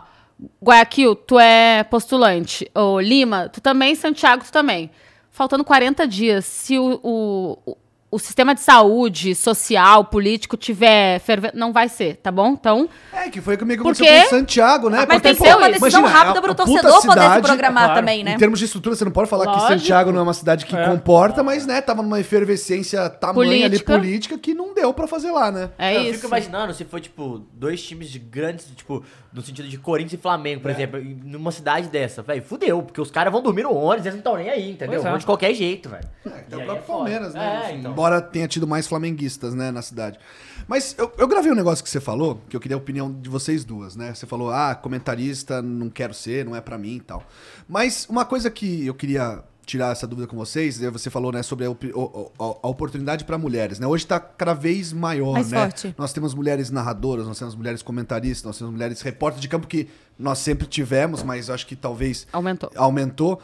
Guayaquil, 0.62 1.14
tu 1.14 1.38
é 1.38 1.82
postulante. 1.84 2.70
Ou 2.74 3.00
Lima, 3.00 3.48
tu 3.48 3.60
também. 3.60 3.94
Santiago, 3.94 4.44
tu 4.44 4.52
também. 4.52 4.90
Faltando 5.30 5.64
40 5.64 6.06
dias, 6.06 6.44
se 6.44 6.78
o, 6.78 7.00
o, 7.02 7.76
o 8.10 8.18
sistema 8.18 8.54
de 8.54 8.60
saúde, 8.60 9.34
social, 9.36 10.04
político 10.06 10.56
tiver 10.56 11.20
fervendo, 11.20 11.54
não 11.56 11.72
vai 11.72 11.88
ser, 11.88 12.16
tá 12.16 12.30
bom? 12.32 12.48
Então, 12.50 12.88
É, 13.12 13.28
que 13.30 13.40
foi 13.40 13.56
comigo 13.56 13.82
Por 13.84 13.92
aconteceu 13.92 14.22
com 14.24 14.30
Santiago, 14.30 14.90
né? 14.90 15.04
Mas 15.08 15.22
tem 15.22 15.32
que 15.32 15.38
Porque, 15.38 15.50
ser 15.50 15.56
uma 15.56 15.68
decisão 15.68 16.00
imagina, 16.00 16.08
rápida 16.18 16.38
é 16.38 16.42
pro 16.42 16.50
uma 16.50 16.54
puta 16.56 16.64
torcedor 16.82 16.90
poder 17.02 17.20
se 17.20 17.24
cidade, 17.26 17.46
programar 17.46 17.84
claro. 17.84 18.00
também, 18.00 18.24
né? 18.24 18.32
Em 18.34 18.36
termos 18.38 18.58
de 18.58 18.64
estrutura, 18.64 18.96
você 18.96 19.04
não 19.04 19.12
pode 19.12 19.30
falar 19.30 19.44
que 19.46 19.52
Lógico. 19.52 19.68
Santiago 19.68 20.10
não 20.10 20.18
é 20.18 20.22
uma 20.22 20.34
cidade 20.34 20.66
que 20.66 20.76
comporta, 20.84 21.42
mas, 21.42 21.64
né, 21.66 21.80
tava 21.80 22.02
numa 22.02 22.18
efervescência 22.18 23.08
tamanha 23.08 23.34
Política. 23.68 23.92
ali 23.92 24.00
política 24.00 24.38
que 24.38 24.54
não 24.54 24.74
deu 24.74 24.92
pra 24.92 25.06
fazer 25.06 25.30
lá, 25.30 25.52
né? 25.52 25.70
é 25.78 25.96
eu 25.96 26.02
isso. 26.02 26.14
fico 26.14 26.26
imaginando 26.26 26.74
se 26.74 26.84
for, 26.84 27.00
tipo, 27.00 27.42
dois 27.52 27.80
times 27.82 28.10
de 28.10 28.18
grandes, 28.18 28.66
tipo, 28.74 29.04
no 29.32 29.40
sentido 29.42 29.68
de 29.68 29.78
Corinthians 29.78 30.14
e 30.14 30.16
Flamengo, 30.22 30.60
por 30.62 30.70
exemplo, 30.72 30.98
em- 30.98 31.20
numa 31.24 31.52
cidade 31.52 31.86
dessa, 31.88 32.22
velho, 32.22 32.42
fudeu, 32.42 32.82
porque 32.82 33.00
os 33.00 33.10
caras 33.10 33.32
vão 33.32 33.40
dormir 33.40 33.62
no 33.62 33.72
ônibus, 33.72 34.06
eles 34.06 34.14
não 34.14 34.18
estão 34.18 34.36
nem 34.36 34.48
aí, 34.50 34.70
entendeu? 34.72 34.98
É. 35.00 35.02
Vão 35.10 35.18
de 35.18 35.24
qualquer 35.26 35.54
jeito, 35.54 35.88
velho. 35.88 36.04
Até 36.26 36.56
E 36.56 36.58
o 36.58 36.64
próprio 36.64 36.76
é. 36.76 36.86
Palmeiras, 36.86 37.34
né? 37.34 37.60
É, 37.64 37.68
Enfim, 37.70 37.78
então. 37.80 37.92
Embora 38.00 38.20
tenha 38.22 38.48
tido 38.48 38.66
mais 38.66 38.86
flamenguistas, 38.86 39.52
né, 39.54 39.70
na 39.70 39.82
cidade. 39.82 40.18
Mas 40.66 40.94
eu, 40.96 41.12
eu 41.18 41.28
gravei 41.28 41.52
um 41.52 41.54
negócio 41.54 41.84
que 41.84 41.90
você 41.90 42.00
falou, 42.00 42.40
que 42.48 42.56
eu 42.56 42.60
queria 42.60 42.74
a 42.74 42.78
opinião 42.78 43.12
de 43.12 43.28
vocês 43.28 43.62
duas, 43.62 43.94
né? 43.94 44.14
Você 44.14 44.26
falou, 44.26 44.50
ah, 44.50 44.74
comentarista, 44.74 45.60
não 45.60 45.90
quero 45.90 46.14
ser, 46.14 46.44
não 46.46 46.56
é 46.56 46.60
pra 46.62 46.78
mim 46.78 46.96
e 46.96 47.00
tal. 47.00 47.22
Mas 47.68 48.06
uma 48.08 48.24
coisa 48.24 48.50
que 48.50 48.86
eu 48.86 48.94
queria 48.94 49.42
tirar 49.66 49.92
essa 49.92 50.06
dúvida 50.06 50.26
com 50.26 50.36
vocês, 50.36 50.82
é, 50.82 50.90
você 50.90 51.10
falou, 51.10 51.30
né, 51.30 51.42
sobre 51.42 51.66
a, 51.66 51.70
o- 51.70 52.32
a 52.38 52.66
oportunidade 52.68 53.24
pra 53.24 53.36
mulheres, 53.38 53.78
né? 53.78 53.86
Hoje 53.86 54.06
tá 54.06 54.18
cada 54.18 54.54
vez 54.54 54.92
maior, 54.92 55.34
Mais 55.34 55.50
né? 55.50 55.60
forte. 55.60 55.94
Nós 55.98 56.12
temos 56.12 56.34
mulheres 56.34 56.70
narradoras, 56.70 57.26
nós 57.26 57.38
temos 57.38 57.54
mulheres 57.54 57.82
comentaristas, 57.82 58.44
nós 58.46 58.58
temos 58.58 58.72
mulheres 58.72 59.00
repórteres 59.02 59.42
de 59.42 59.48
campo 59.48 59.66
que 59.68 59.88
nós 60.18 60.38
sempre 60.38 60.66
tivemos, 60.66 61.22
mas 61.22 61.50
acho 61.50 61.66
que 61.66 61.76
talvez 61.76 62.26
Aumentou. 62.32 62.70
aumentou. 62.74 63.40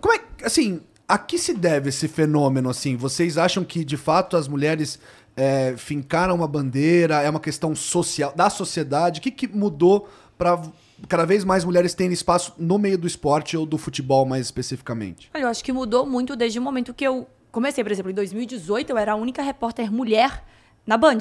Como 0.00 0.14
é, 0.14 0.18
que- 0.18 0.44
assim, 0.44 0.80
a 1.08 1.18
que 1.18 1.38
se 1.38 1.54
deve 1.54 1.88
esse 1.88 2.08
fenômeno, 2.08 2.68
assim? 2.68 2.96
Vocês 2.96 3.38
acham 3.38 3.64
que, 3.64 3.84
de 3.84 3.96
fato, 3.96 4.36
as 4.36 4.48
mulheres 4.48 4.98
é, 5.36 5.74
fincaram 5.76 6.34
uma 6.34 6.48
bandeira, 6.48 7.22
é 7.22 7.30
uma 7.30 7.40
questão 7.40 7.74
social, 7.74 8.32
da 8.34 8.50
sociedade? 8.50 9.20
O 9.20 9.22
que, 9.22 9.30
que 9.30 9.46
mudou 9.46 10.08
para 10.36 10.60
cada 11.08 11.24
vez 11.24 11.44
mais 11.44 11.64
mulheres 11.64 11.94
terem 11.94 12.12
espaço 12.12 12.54
no 12.58 12.78
meio 12.78 12.98
do 12.98 13.06
esporte 13.06 13.56
ou 13.56 13.66
do 13.66 13.78
futebol, 13.78 14.24
mais 14.26 14.46
especificamente? 14.46 15.30
Eu 15.34 15.48
acho 15.48 15.62
que 15.62 15.72
mudou 15.72 16.06
muito 16.06 16.34
desde 16.34 16.58
o 16.58 16.62
momento 16.62 16.94
que 16.94 17.04
eu 17.04 17.26
comecei. 17.52 17.84
Por 17.84 17.92
exemplo, 17.92 18.10
em 18.10 18.14
2018 18.14 18.90
eu 18.90 18.98
era 18.98 19.12
a 19.12 19.16
única 19.16 19.42
repórter 19.42 19.92
mulher 19.92 20.42
na 20.86 20.96
Band 20.96 21.18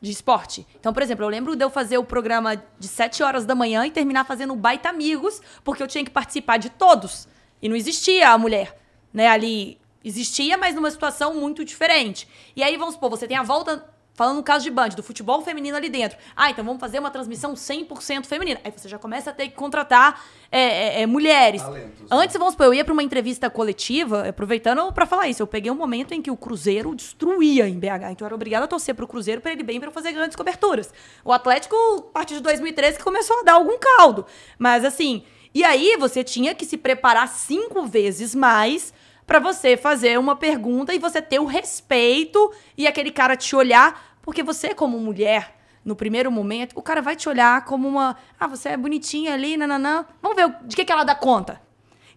de 0.00 0.10
esporte. 0.10 0.66
Então, 0.78 0.92
por 0.92 1.02
exemplo, 1.02 1.24
eu 1.24 1.28
lembro 1.28 1.54
de 1.54 1.64
eu 1.64 1.70
fazer 1.70 1.96
o 1.96 2.04
programa 2.04 2.56
de 2.56 2.88
7 2.88 3.22
horas 3.22 3.44
da 3.44 3.54
manhã 3.54 3.86
e 3.86 3.90
terminar 3.90 4.24
fazendo 4.24 4.52
um 4.52 4.56
baita 4.56 4.88
amigos, 4.88 5.40
porque 5.62 5.82
eu 5.82 5.86
tinha 5.86 6.04
que 6.04 6.10
participar 6.10 6.56
de 6.56 6.70
todos. 6.70 7.28
E 7.62 7.68
não 7.68 7.76
existia 7.76 8.30
a 8.30 8.36
mulher, 8.36 8.76
né, 9.12 9.28
ali 9.28 9.78
existia, 10.04 10.56
mas 10.56 10.74
numa 10.74 10.90
situação 10.90 11.34
muito 11.34 11.64
diferente. 11.64 12.28
E 12.56 12.62
aí, 12.62 12.76
vamos 12.76 12.94
supor, 12.94 13.10
você 13.10 13.26
tem 13.26 13.36
a 13.36 13.42
volta 13.42 13.92
Falando 14.14 14.36
no 14.36 14.42
caso 14.42 14.62
de 14.62 14.70
Band, 14.70 14.90
do 14.90 15.02
futebol 15.02 15.40
feminino 15.40 15.74
ali 15.74 15.88
dentro. 15.88 16.18
Ah, 16.36 16.50
então 16.50 16.62
vamos 16.62 16.80
fazer 16.80 16.98
uma 16.98 17.10
transmissão 17.10 17.54
100% 17.54 18.26
feminina. 18.26 18.60
Aí 18.62 18.70
você 18.70 18.86
já 18.86 18.98
começa 18.98 19.30
a 19.30 19.32
ter 19.32 19.48
que 19.48 19.54
contratar 19.54 20.22
é, 20.50 20.60
é, 20.60 21.02
é, 21.02 21.06
mulheres. 21.06 21.62
Talentos, 21.62 22.00
né? 22.00 22.06
Antes, 22.10 22.36
vamos 22.36 22.52
supor, 22.52 22.66
eu 22.66 22.74
ia 22.74 22.84
pra 22.84 22.92
uma 22.92 23.02
entrevista 23.02 23.48
coletiva, 23.48 24.28
aproveitando 24.28 24.92
pra 24.92 25.06
falar 25.06 25.28
isso, 25.28 25.42
eu 25.42 25.46
peguei 25.46 25.70
um 25.70 25.74
momento 25.74 26.12
em 26.12 26.20
que 26.20 26.30
o 26.30 26.36
Cruzeiro 26.36 26.94
destruía 26.94 27.66
em 27.66 27.78
BH. 27.78 28.10
Então 28.10 28.16
eu 28.20 28.26
era 28.26 28.34
obrigada 28.34 28.66
a 28.66 28.68
torcer 28.68 28.94
pro 28.94 29.08
Cruzeiro 29.08 29.40
pra 29.40 29.50
ele 29.50 29.62
bem 29.62 29.80
pra 29.80 29.88
eu 29.88 29.92
fazer 29.92 30.12
grandes 30.12 30.36
coberturas. 30.36 30.92
O 31.24 31.32
Atlético, 31.32 31.74
a 32.10 32.12
partir 32.12 32.34
de 32.34 32.40
2013, 32.40 32.98
que 32.98 33.04
começou 33.04 33.40
a 33.40 33.44
dar 33.44 33.54
algum 33.54 33.78
caldo. 33.78 34.26
Mas 34.58 34.84
assim, 34.84 35.24
e 35.54 35.64
aí 35.64 35.96
você 35.98 36.22
tinha 36.22 36.54
que 36.54 36.66
se 36.66 36.76
preparar 36.76 37.28
cinco 37.28 37.86
vezes 37.86 38.34
mais 38.34 38.92
pra 39.32 39.40
você 39.40 39.78
fazer 39.78 40.18
uma 40.18 40.36
pergunta 40.36 40.92
e 40.92 40.98
você 40.98 41.22
ter 41.22 41.38
o 41.38 41.46
respeito 41.46 42.52
e 42.76 42.86
aquele 42.86 43.10
cara 43.10 43.34
te 43.34 43.56
olhar, 43.56 44.18
porque 44.20 44.42
você, 44.42 44.74
como 44.74 44.98
mulher, 44.98 45.58
no 45.82 45.96
primeiro 45.96 46.30
momento, 46.30 46.74
o 46.78 46.82
cara 46.82 47.00
vai 47.00 47.16
te 47.16 47.30
olhar 47.30 47.64
como 47.64 47.88
uma. 47.88 48.14
Ah, 48.38 48.46
você 48.46 48.68
é 48.68 48.76
bonitinha 48.76 49.32
ali, 49.32 49.56
nananã. 49.56 50.04
Vamos 50.20 50.36
ver 50.36 50.54
de 50.64 50.76
que, 50.76 50.84
que 50.84 50.92
ela 50.92 51.02
dá 51.02 51.14
conta. 51.14 51.62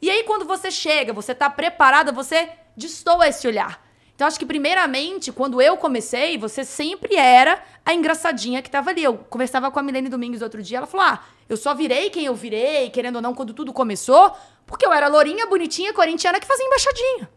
E 0.01 0.09
aí, 0.09 0.23
quando 0.23 0.43
você 0.43 0.69
chega, 0.69 1.13
você 1.13 1.33
tá 1.33 1.49
preparada, 1.49 2.11
você 2.11 2.49
destoa 2.75 3.29
esse 3.29 3.47
olhar. 3.47 3.81
Então, 4.15 4.25
acho 4.27 4.39
que, 4.39 4.45
primeiramente, 4.45 5.31
quando 5.31 5.61
eu 5.61 5.75
comecei, 5.75 6.37
você 6.37 6.63
sempre 6.63 7.15
era 7.17 7.61
a 7.85 7.93
engraçadinha 7.93 8.61
que 8.61 8.69
tava 8.69 8.89
ali. 8.89 9.03
Eu 9.03 9.17
conversava 9.17 9.69
com 9.69 9.77
a 9.77 9.83
Milene 9.83 10.07
Domingues 10.07 10.41
outro 10.41 10.63
dia, 10.63 10.77
ela 10.77 10.87
falou: 10.87 11.05
Ah, 11.05 11.23
eu 11.49 11.57
só 11.57 11.75
virei 11.75 12.09
quem 12.09 12.25
eu 12.25 12.33
virei, 12.33 12.89
querendo 12.89 13.17
ou 13.17 13.21
não, 13.21 13.33
quando 13.33 13.53
tudo 13.53 13.73
começou, 13.73 14.31
porque 14.65 14.85
eu 14.85 14.93
era 14.93 15.09
lourinha, 15.09 15.45
bonitinha, 15.45 15.93
corintiana 15.93 16.39
que 16.39 16.47
fazia 16.47 16.65
embaixadinha. 16.65 17.29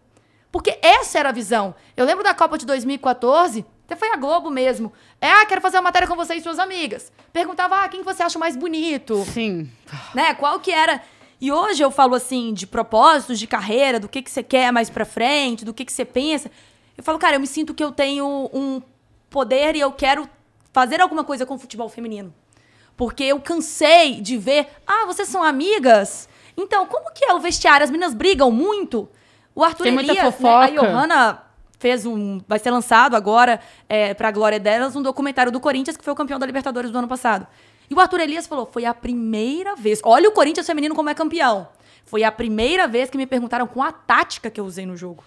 Porque 0.53 0.79
essa 0.81 1.19
era 1.19 1.29
a 1.29 1.33
visão. 1.33 1.75
Eu 1.97 2.07
lembro 2.07 2.25
da 2.25 2.33
Copa 2.33 2.57
de 2.57 2.65
2014, 2.65 3.67
até 3.85 3.97
foi 3.97 4.13
a 4.13 4.17
Globo 4.17 4.51
mesmo. 4.51 4.93
É, 5.21 5.31
ah, 5.31 5.47
quero 5.47 5.61
fazer 5.61 5.79
uma 5.79 5.85
matéria 5.85 6.07
com 6.07 6.15
você 6.15 6.35
e 6.35 6.41
suas 6.41 6.59
amigas. 6.59 7.13
Perguntava, 7.33 7.83
ah, 7.83 7.89
quem 7.89 8.01
que 8.01 8.07
você 8.07 8.23
acha 8.23 8.39
mais 8.39 8.57
bonito? 8.57 9.25
Sim. 9.33 9.71
né? 10.15 10.33
Qual 10.35 10.61
que 10.61 10.71
era. 10.71 11.03
E 11.41 11.53
hoje 11.53 11.83
eu 11.83 11.91
falo 11.91 12.15
assim 12.15 12.53
de 12.53 12.67
propósitos 12.67 13.39
de 13.39 13.47
carreira, 13.47 14.01
do 14.01 14.09
que, 14.09 14.23
que 14.23 14.31
você 14.31 14.43
quer 14.43 14.73
mais 14.73 14.91
pra 14.91 15.05
frente, 15.05 15.65
do 15.65 15.73
que, 15.73 15.85
que 15.85 15.93
você 15.93 16.05
pensa. 16.05 16.51
Eu 16.97 17.05
falo, 17.05 17.19
cara, 17.19 17.37
eu 17.37 17.41
me 17.41 17.47
sinto 17.47 17.73
que 17.73 17.83
eu 17.83 17.93
tenho 17.93 18.51
um 18.53 18.83
poder 19.31 19.77
e 19.77 19.81
eu 19.81 19.93
quero 19.93 20.29
fazer 20.73 21.01
alguma 21.01 21.23
coisa 21.23 21.47
com 21.47 21.55
o 21.55 21.59
futebol 21.59 21.89
feminino. 21.89 22.35
Porque 22.97 23.23
eu 23.23 23.41
cansei 23.41 24.21
de 24.21 24.37
ver, 24.37 24.67
ah, 24.85 25.07
vocês 25.07 25.29
são 25.29 25.43
amigas? 25.43 26.29
Então, 26.57 26.87
como 26.87 27.13
que 27.13 27.25
é 27.25 27.33
o 27.33 27.39
vestiário? 27.39 27.85
As 27.85 27.91
meninas 27.91 28.15
brigam 28.15 28.51
muito? 28.51 29.09
O 29.55 29.63
Arthur 29.63 29.85
Tem 29.85 29.93
muita 29.93 30.11
Elias, 30.11 30.25
né, 30.25 30.33
fofoca. 30.33 30.65
a 30.65 30.71
Johanna 30.71 31.43
fez 31.79 32.05
um. 32.05 32.41
Vai 32.49 32.59
ser 32.59 32.73
lançado 32.73 33.15
agora, 33.15 33.61
é, 33.89 34.13
pra 34.15 34.33
glória 34.33 34.59
delas, 34.59 34.97
um 34.97 35.03
documentário 35.03 35.53
do 35.53 35.61
Corinthians, 35.61 35.97
que 35.97 36.05
foi 36.05 36.13
o 36.13 36.17
campeão 36.17 36.39
da 36.39 36.47
Libertadores 36.47 36.91
do 36.91 36.99
ano 36.99 37.09
passado. 37.09 37.47
E 37.91 37.95
o 37.95 38.01
Arthur 38.01 38.21
Elias 38.21 38.47
falou: 38.47 38.67
foi 38.67 38.85
a 38.85 38.95
primeira 38.95 39.75
vez. 39.75 40.01
Olha 40.05 40.29
o 40.29 40.33
Corinthians 40.33 40.67
feminino 40.67 40.95
como 40.95 41.11
é 41.11 41.15
campeão. 41.15 41.69
Foi 42.05 42.25
a 42.25 42.33
primeira 42.33 42.89
vez 42.89 43.11
que 43.11 43.19
me 43.19 43.27
perguntaram 43.27 43.67
com 43.67 43.83
a 43.83 43.93
tática 43.93 44.51
que 44.51 44.61
eu 44.61 44.65
usei 44.65 44.87
no 44.87 44.97
jogo. 44.97 45.25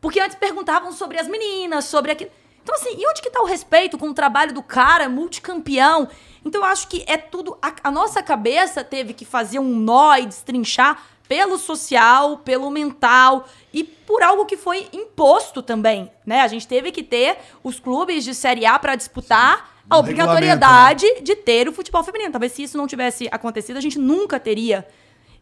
Porque 0.00 0.20
antes 0.20 0.36
perguntavam 0.36 0.92
sobre 0.92 1.18
as 1.18 1.26
meninas, 1.26 1.86
sobre 1.86 2.12
aquilo. 2.12 2.30
Então, 2.62 2.74
assim, 2.74 2.96
e 2.96 3.08
onde 3.08 3.22
que 3.22 3.30
tá 3.30 3.40
o 3.40 3.46
respeito 3.46 3.96
com 3.96 4.10
o 4.10 4.14
trabalho 4.14 4.52
do 4.52 4.62
cara, 4.62 5.08
multicampeão? 5.08 6.08
Então, 6.44 6.60
eu 6.60 6.66
acho 6.66 6.86
que 6.86 7.02
é 7.06 7.16
tudo. 7.16 7.56
A, 7.62 7.72
a 7.84 7.90
nossa 7.90 8.22
cabeça 8.22 8.84
teve 8.84 9.12
que 9.12 9.24
fazer 9.24 9.58
um 9.58 9.74
nó 9.74 10.14
e 10.16 10.26
destrinchar 10.26 11.02
pelo 11.28 11.58
social, 11.58 12.38
pelo 12.38 12.70
mental 12.70 13.46
e 13.72 13.84
por 13.84 14.22
algo 14.22 14.46
que 14.46 14.56
foi 14.56 14.88
imposto 14.92 15.62
também, 15.62 16.10
né? 16.24 16.40
A 16.40 16.48
gente 16.48 16.66
teve 16.66 16.90
que 16.90 17.02
ter 17.02 17.38
os 17.62 17.78
clubes 17.78 18.24
de 18.24 18.34
Série 18.34 18.64
A 18.64 18.78
para 18.78 18.96
disputar 18.96 19.77
a 19.88 19.98
obrigatoriedade 19.98 21.06
de 21.22 21.34
ter 21.36 21.68
o 21.68 21.72
futebol 21.72 22.02
feminino. 22.02 22.30
Talvez 22.30 22.52
se 22.52 22.62
isso 22.62 22.76
não 22.76 22.86
tivesse 22.86 23.28
acontecido, 23.30 23.76
a 23.76 23.80
gente 23.80 23.98
nunca 23.98 24.38
teria. 24.38 24.86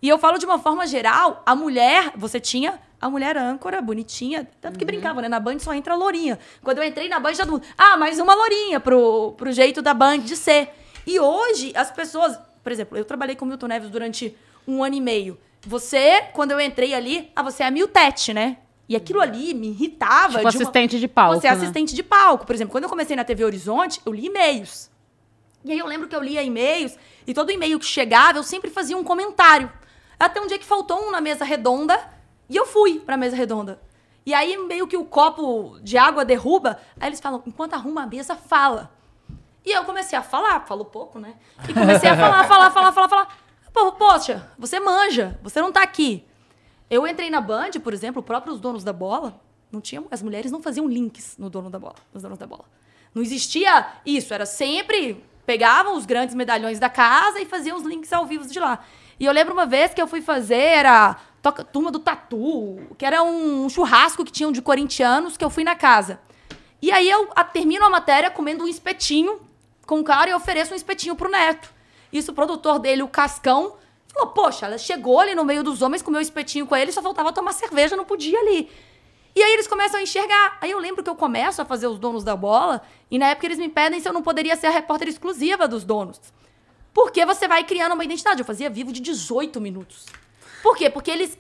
E 0.01 0.09
eu 0.09 0.19
falo 0.19 0.39
de 0.39 0.45
uma 0.45 0.59
forma 0.59 0.87
geral, 0.87 1.43
a 1.45 1.55
mulher, 1.55 2.13
você 2.17 2.39
tinha 2.39 2.79
a 3.01 3.11
mulher 3.11 3.37
âncora, 3.37 3.81
bonitinha, 3.83 4.49
tanto 4.61 4.79
que 4.79 4.85
brincava, 4.85 5.21
né? 5.21 5.29
Na 5.29 5.41
Band 5.41 5.59
só 5.59 5.75
entra 5.75 5.95
lourinha. 5.95 6.39
Quando 6.63 6.79
eu 6.79 6.85
entrei 6.85 7.09
na 7.09 7.21
Band, 7.21 7.35
já 7.35 7.45
todo 7.45 7.55
mundo, 7.55 7.67
ah, 7.77 7.97
mais 7.97 8.19
uma 8.19 8.35
lourinha 8.35 8.81
pro, 8.81 9.33
pro 9.33 9.53
jeito 9.53 9.83
da 9.83 9.93
Band 9.93 10.19
de 10.19 10.37
ser. 10.37 10.71
E 11.07 11.19
hoje, 11.21 11.73
as 11.75 11.91
pessoas, 11.91 12.39
por 12.63 12.73
exemplo, 12.73 12.97
eu 12.97 13.05
trabalhei 13.05 13.37
com 13.37 13.45
o 13.45 13.49
Milton 13.49 13.67
Neves 13.69 13.91
durante 13.91 14.37
um 14.67 14.83
ano 14.83 14.95
e 14.95 15.01
meio. 15.01 15.39
Você, 15.67 16.23
quando 16.33 16.53
eu 16.53 16.61
entrei 16.61 16.95
ali, 16.95 17.31
ah, 17.35 17.43
você 17.43 17.63
é 17.63 17.67
a 17.67 17.71
Miltete, 17.71 18.33
né? 18.33 18.59
E 18.89 18.95
aquilo 18.95 19.21
ali 19.21 19.53
me 19.53 19.69
irritava. 19.69 20.39
Tipo 20.39 20.51
de 20.51 20.57
uma- 20.57 20.63
assistente 20.63 21.01
de 21.01 21.09
palco, 21.09 21.41
Você 21.41 21.47
é 21.47 21.51
né? 21.51 21.57
assistente 21.57 21.95
de 21.95 22.03
palco. 22.03 22.47
Por 22.47 22.55
exemplo, 22.55 22.73
quando 22.73 22.85
eu 22.85 22.91
comecei 22.91 23.17
na 23.17 23.25
TV 23.25 23.45
Horizonte, 23.45 24.01
eu 24.07 24.13
li 24.13 24.27
e-mails. 24.27 24.91
E 25.65 25.73
aí 25.73 25.79
eu 25.79 25.87
lembro 25.87 26.07
que 26.09 26.15
eu 26.15 26.23
lia 26.23 26.43
e-mails, 26.43 26.97
e 27.27 27.35
todo 27.35 27.51
e-mail 27.51 27.79
que 27.81 27.87
chegava, 27.87 28.39
eu 28.39 28.45
sempre 28.45 28.71
fazia 28.71 28.97
um 28.97 29.03
comentário. 29.03 29.71
Até 30.19 30.41
um 30.41 30.47
dia 30.47 30.59
que 30.59 30.65
faltou 30.65 31.09
um 31.09 31.11
na 31.11 31.21
mesa 31.21 31.45
redonda, 31.45 31.99
e 32.49 32.55
eu 32.57 32.65
fui 32.65 33.01
pra 33.01 33.17
mesa 33.17 33.35
redonda. 33.35 33.81
E 34.25 34.33
aí 34.33 34.57
meio 34.59 34.87
que 34.87 34.97
o 34.97 35.05
copo 35.05 35.79
de 35.83 35.99
água 35.99 36.25
derruba, 36.25 36.79
aí 37.01 37.09
eles 37.09 37.21
falam, 37.21 37.43
enquanto 37.47 37.75
arruma 37.75 38.03
a 38.05 38.07
mesa, 38.07 38.37
fala. 38.37 38.93
E 39.65 39.73
eu 39.73 39.83
comecei 39.85 40.17
a 40.17 40.23
falar, 40.23 40.61
falo 40.67 40.85
pouco, 40.85 41.19
né? 41.19 41.35
E 41.69 41.73
comecei 41.75 42.09
a 42.09 42.17
falar, 42.17 42.45
falar, 42.47 42.71
falar, 42.71 42.93
falar, 42.93 43.09
falar. 43.09 43.37
Pô, 43.73 43.93
poxa, 43.93 44.49
você 44.59 44.79
manja, 44.81 45.39
você 45.43 45.61
não 45.61 45.71
tá 45.73 45.83
aqui. 45.83 46.25
Eu 46.89 47.07
entrei 47.07 47.31
na 47.31 47.41
Band, 47.41 47.71
por 47.83 47.93
exemplo, 47.93 48.23
próprios 48.23 48.61
donos 48.61 48.85
da 48.85 48.93
bola, 48.93 49.41
não 49.73 49.81
tinham, 49.81 50.07
as 50.11 50.23
mulheres 50.23 50.53
não 50.53 50.63
faziam 50.63 50.87
links 50.89 51.37
no 51.39 51.51
dono 51.51 51.69
da 51.69 51.79
bola, 51.79 51.97
nos 52.15 52.23
donos 52.23 52.39
da 52.39 52.47
bola. 52.47 52.65
Não 53.15 53.23
existia 53.23 53.87
isso, 54.05 54.33
era 54.33 54.47
sempre 54.47 55.25
pegavam 55.45 55.97
os 55.97 56.07
grandes 56.07 56.35
medalhões 56.35 56.79
da 56.79 56.89
casa 56.89 57.41
e 57.41 57.47
faziam 57.47 57.77
os 57.77 57.85
links 57.85 58.13
ao 58.13 58.27
vivo 58.27 58.47
de 58.47 58.59
lá. 58.59 58.85
E 59.19 59.25
eu 59.25 59.33
lembro 59.33 59.53
uma 59.55 59.67
vez 59.67 59.95
que 59.95 60.01
eu 60.03 60.07
fui 60.07 60.21
fazer 60.21 60.57
era 60.57 61.17
toca- 61.41 61.65
turma 61.65 61.91
do 61.91 61.99
tatu, 61.99 62.79
que 62.99 63.05
era 63.07 63.23
um 63.23 63.69
churrasco 63.69 64.25
que 64.25 64.33
tinham 64.33 64.53
de 64.53 64.61
corintianos 64.61 65.37
que 65.37 65.45
eu 65.45 65.51
fui 65.51 65.65
na 65.65 65.75
casa. 65.75 66.21
E 66.83 66.91
aí 66.93 67.09
eu 67.09 67.31
a- 67.35 67.43
termino 67.45 67.85
a 67.85 67.91
matéria 67.91 68.31
comendo 68.31 68.65
um 68.65 68.69
espetinho 68.69 69.41
com 69.87 70.01
o 70.01 70.05
cara 70.05 70.31
e 70.31 70.35
ofereço 70.35 70.73
um 70.73 70.77
espetinho 70.77 71.17
pro 71.17 71.31
neto. 71.31 71.73
Isso 72.13 72.33
o 72.33 72.35
produtor 72.35 72.79
dele, 72.79 73.03
o 73.03 73.09
Cascão, 73.09 73.75
falou: 74.17 74.33
Poxa, 74.33 74.67
ela 74.67 74.79
chegou 74.79 75.21
ali 75.21 75.35
no 75.35 75.45
meio 75.45 75.63
dos 75.63 75.83
homens, 75.83 76.03
comeu 76.03 76.21
espetinho 76.21 76.67
com 76.67 76.75
ele, 76.75 76.91
só 76.91 77.03
faltava 77.03 77.33
tomar 77.33 77.53
cerveja, 77.53 77.97
não 77.97 78.05
podia 78.05 78.39
ali. 78.39 78.71
E 79.35 79.43
aí 79.43 79.53
eles 79.53 79.67
começam 79.67 80.01
a 80.01 80.03
enxergar. 80.03 80.57
Aí 80.63 80.71
eu 80.71 80.79
lembro 80.79 81.05
que 81.05 81.11
eu 81.11 81.15
começo 81.15 81.61
a 81.61 81.65
fazer 81.65 81.87
os 81.87 81.99
donos 81.99 82.25
da 82.25 82.35
bola, 82.35 82.83
e 83.11 83.19
na 83.19 83.29
época 83.29 83.47
eles 83.47 83.59
me 83.59 83.69
pedem 83.69 84.01
se 84.01 84.09
eu 84.09 84.13
não 84.13 84.23
poderia 84.23 84.57
ser 84.57 84.69
a 84.69 84.71
repórter 84.71 85.09
exclusiva 85.09 85.69
dos 85.69 85.85
donos. 85.85 86.21
Porque 86.95 87.27
você 87.27 87.47
vai 87.47 87.63
criando 87.63 87.93
uma 87.93 88.03
identidade. 88.03 88.41
Eu 88.41 88.47
fazia 88.47 88.71
vivo 88.71 88.91
de 88.91 89.01
18 89.01 89.61
minutos. 89.61 90.07
Por 90.63 90.75
quê? 90.75 90.89
Porque 90.89 91.11
eles 91.11 91.37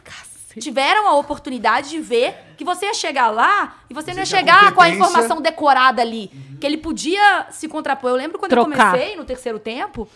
tiveram 0.60 1.08
a 1.08 1.14
oportunidade 1.14 1.88
de 1.88 1.98
ver 1.98 2.34
que 2.58 2.64
você 2.64 2.84
ia 2.84 2.94
chegar 2.94 3.30
lá 3.30 3.76
e 3.88 3.94
você 3.94 4.10
não 4.10 4.18
ia 4.18 4.22
a 4.24 4.26
chegar 4.26 4.74
com 4.74 4.82
a 4.82 4.90
informação 4.90 5.40
decorada 5.40 6.02
ali. 6.02 6.30
Que 6.60 6.66
ele 6.66 6.76
podia 6.76 7.46
se 7.50 7.68
contrapor. 7.68 8.10
Eu 8.10 8.16
lembro 8.16 8.38
quando 8.38 8.52
eu 8.52 8.64
Trocar. 8.64 8.92
comecei 8.92 9.16
no 9.16 9.24
terceiro 9.24 9.58
tempo, 9.58 10.06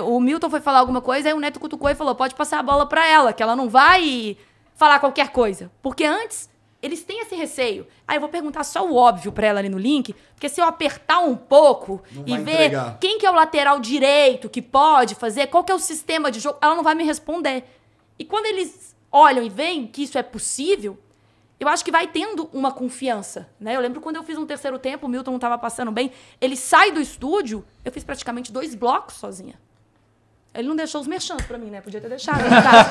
o, 0.00 0.20
Milton 0.20 0.50
foi 0.50 0.60
falar 0.60 0.80
alguma 0.80 1.00
coisa, 1.00 1.28
aí 1.28 1.34
o 1.34 1.40
Neto 1.40 1.60
cutucou 1.60 1.88
e 1.88 1.94
falou: 1.94 2.14
pode 2.14 2.34
passar 2.34 2.58
a 2.58 2.62
bola 2.62 2.86
pra 2.86 3.06
ela, 3.06 3.32
que 3.32 3.42
ela 3.42 3.56
não 3.56 3.68
vai 3.68 4.36
falar 4.74 4.98
qualquer 4.98 5.30
coisa. 5.30 5.70
Porque 5.82 6.04
antes. 6.04 6.48
Eles 6.80 7.02
têm 7.02 7.20
esse 7.22 7.34
receio. 7.34 7.88
Aí 8.06 8.18
eu 8.18 8.20
vou 8.20 8.28
perguntar 8.28 8.62
só 8.62 8.86
o 8.86 8.94
óbvio 8.94 9.32
pra 9.32 9.48
ela 9.48 9.58
ali 9.58 9.68
no 9.68 9.78
link, 9.78 10.14
porque 10.36 10.48
se 10.48 10.60
eu 10.60 10.64
apertar 10.64 11.18
um 11.18 11.34
pouco 11.34 12.00
Não 12.12 12.22
e 12.24 12.38
ver 12.38 12.52
entregar. 12.52 12.98
quem 13.00 13.18
que 13.18 13.26
é 13.26 13.30
o 13.32 13.34
lateral 13.34 13.80
direito 13.80 14.48
que 14.48 14.62
pode 14.62 15.16
fazer, 15.16 15.48
qual 15.48 15.64
que 15.64 15.72
é 15.72 15.74
o 15.74 15.80
sistema 15.80 16.30
de 16.30 16.38
jogo, 16.38 16.56
ela 16.62 16.76
não 16.76 16.84
vai 16.84 16.94
me 16.94 17.02
responder. 17.02 17.64
E 18.16 18.24
quando 18.24 18.46
eles 18.46 18.94
olham 19.10 19.42
e 19.42 19.48
veem 19.48 19.88
que 19.88 20.04
isso 20.04 20.18
é 20.18 20.22
possível, 20.22 20.96
eu 21.58 21.66
acho 21.68 21.84
que 21.84 21.90
vai 21.90 22.06
tendo 22.06 22.48
uma 22.52 22.70
confiança, 22.70 23.48
né? 23.58 23.74
Eu 23.74 23.80
lembro 23.80 24.00
quando 24.00 24.14
eu 24.14 24.22
fiz 24.22 24.38
um 24.38 24.46
terceiro 24.46 24.78
tempo, 24.78 25.06
o 25.06 25.08
Milton 25.08 25.32
não 25.32 25.38
estava 25.38 25.58
passando 25.58 25.90
bem, 25.90 26.12
ele 26.40 26.56
sai 26.56 26.92
do 26.92 27.00
estúdio, 27.00 27.64
eu 27.84 27.90
fiz 27.90 28.04
praticamente 28.04 28.52
dois 28.52 28.76
blocos 28.76 29.16
sozinha. 29.16 29.58
Ele 30.58 30.68
não 30.68 30.76
deixou 30.76 31.00
os 31.00 31.06
merchants 31.06 31.46
pra 31.46 31.56
mim, 31.56 31.70
né? 31.70 31.80
Podia 31.80 32.00
ter 32.00 32.08
deixado. 32.08 32.42
no 32.42 32.50
caso. 32.50 32.90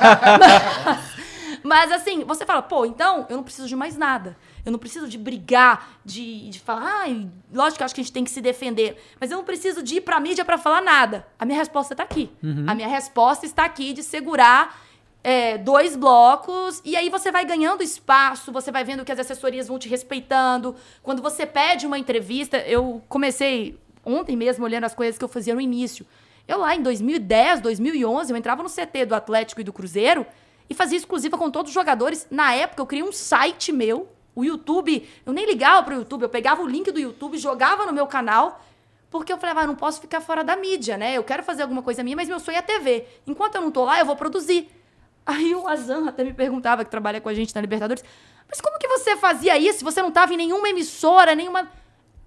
Mas, 1.63 1.89
mas, 1.89 1.91
assim, 1.91 2.23
você 2.23 2.45
fala, 2.45 2.61
pô, 2.61 2.85
então 2.85 3.25
eu 3.29 3.35
não 3.35 3.43
preciso 3.43 3.67
de 3.67 3.75
mais 3.75 3.97
nada. 3.97 4.37
Eu 4.65 4.71
não 4.71 4.79
preciso 4.79 5.07
de 5.07 5.17
brigar, 5.17 5.99
de, 6.03 6.49
de 6.49 6.59
falar, 6.59 7.01
ai, 7.01 7.27
lógico 7.53 7.77
que 7.79 7.83
acho 7.83 7.95
que 7.95 8.01
a 8.01 8.03
gente 8.03 8.13
tem 8.13 8.23
que 8.23 8.29
se 8.29 8.41
defender. 8.41 9.01
Mas 9.19 9.31
eu 9.31 9.37
não 9.37 9.43
preciso 9.43 9.83
de 9.83 9.95
ir 9.95 10.01
pra 10.01 10.19
mídia 10.19 10.45
pra 10.45 10.57
falar 10.57 10.81
nada. 10.81 11.27
A 11.37 11.45
minha 11.45 11.57
resposta 11.57 11.95
tá 11.95 12.03
aqui. 12.03 12.31
A 12.69 12.75
minha 12.75 12.87
resposta 12.87 13.45
está 13.45 13.65
aqui 13.65 13.91
de 13.93 14.03
segurar 14.03 14.79
é, 15.23 15.57
dois 15.57 15.95
blocos, 15.95 16.81
e 16.85 16.95
aí 16.95 17.09
você 17.09 17.31
vai 17.31 17.43
ganhando 17.43 17.83
espaço, 17.83 18.51
você 18.51 18.71
vai 18.71 18.85
vendo 18.85 19.03
que 19.03 19.11
as 19.11 19.19
assessorias 19.19 19.67
vão 19.67 19.77
te 19.77 19.89
respeitando. 19.89 20.73
Quando 21.03 21.21
você 21.21 21.45
pede 21.45 21.85
uma 21.85 21.99
entrevista, 21.99 22.57
eu 22.59 23.01
comecei 23.09 23.77
ontem 24.05 24.37
mesmo 24.37 24.63
olhando 24.63 24.85
as 24.85 24.95
coisas 24.95 25.17
que 25.17 25.23
eu 25.23 25.27
fazia 25.27 25.53
no 25.53 25.59
início. 25.59 26.05
Eu 26.47 26.59
lá 26.59 26.75
em 26.75 26.81
2010, 26.81 27.61
2011, 27.61 28.31
eu 28.31 28.37
entrava 28.37 28.63
no 28.63 28.69
CT 28.69 29.05
do 29.05 29.15
Atlético 29.15 29.61
e 29.61 29.63
do 29.63 29.73
Cruzeiro 29.73 30.25
e 30.69 30.73
fazia 30.73 30.97
exclusiva 30.97 31.37
com 31.37 31.51
todos 31.51 31.69
os 31.69 31.73
jogadores. 31.73 32.27
Na 32.31 32.53
época, 32.53 32.81
eu 32.81 32.85
criei 32.85 33.03
um 33.03 33.11
site 33.11 33.71
meu, 33.71 34.07
o 34.33 34.45
YouTube. 34.45 35.07
Eu 35.25 35.33
nem 35.33 35.45
ligava 35.45 35.83
pro 35.83 35.95
YouTube, 35.95 36.21
eu 36.21 36.29
pegava 36.29 36.61
o 36.61 36.67
link 36.67 36.91
do 36.91 36.99
YouTube, 36.99 37.37
jogava 37.37 37.85
no 37.85 37.91
meu 37.91 38.07
canal, 38.07 38.63
porque 39.09 39.33
eu 39.33 39.37
falava, 39.37 39.61
ah, 39.61 39.67
não 39.67 39.75
posso 39.75 39.99
ficar 39.99 40.21
fora 40.21 40.43
da 40.43 40.55
mídia, 40.55 40.97
né? 40.97 41.17
Eu 41.17 41.23
quero 41.23 41.43
fazer 41.43 41.63
alguma 41.63 41.81
coisa 41.81 42.03
minha, 42.03 42.15
mas 42.15 42.29
meu 42.29 42.39
sonho 42.39 42.57
é 42.57 42.61
TV. 42.61 43.05
Enquanto 43.25 43.55
eu 43.55 43.61
não 43.61 43.71
tô 43.71 43.83
lá, 43.83 43.99
eu 43.99 44.05
vou 44.05 44.15
produzir. 44.15 44.69
Aí 45.25 45.53
o 45.53 45.67
Azan 45.67 46.07
até 46.07 46.23
me 46.23 46.33
perguntava, 46.33 46.85
que 46.85 46.91
trabalha 46.91 47.19
com 47.19 47.27
a 47.27 47.33
gente 47.33 47.53
na 47.53 47.59
Libertadores, 47.59 48.03
mas 48.47 48.61
como 48.61 48.77
que 48.79 48.87
você 48.87 49.17
fazia 49.17 49.57
isso 49.57 49.83
você 49.83 50.01
não 50.01 50.11
tava 50.11 50.33
em 50.33 50.37
nenhuma 50.37 50.69
emissora, 50.69 51.35
nenhuma. 51.35 51.69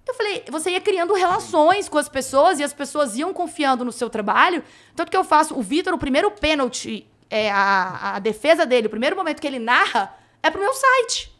Eu 0.07 0.13
falei, 0.13 0.43
você 0.49 0.71
ia 0.71 0.81
criando 0.81 1.13
relações 1.13 1.87
com 1.87 1.97
as 1.97 2.09
pessoas 2.09 2.59
e 2.59 2.63
as 2.63 2.73
pessoas 2.73 3.15
iam 3.17 3.33
confiando 3.33 3.85
no 3.85 3.91
seu 3.91 4.09
trabalho. 4.09 4.63
Tanto 4.95 5.11
que 5.11 5.17
eu 5.17 5.23
faço. 5.23 5.57
O 5.57 5.61
Vitor, 5.61 5.93
o 5.93 5.97
primeiro 5.97 6.31
pênalti, 6.31 7.07
é, 7.29 7.51
a, 7.51 8.15
a 8.15 8.19
defesa 8.19 8.65
dele, 8.65 8.87
o 8.87 8.89
primeiro 8.89 9.15
momento 9.15 9.39
que 9.39 9.47
ele 9.47 9.59
narra, 9.59 10.15
é 10.41 10.49
pro 10.49 10.59
meu 10.59 10.73
site. 10.73 11.31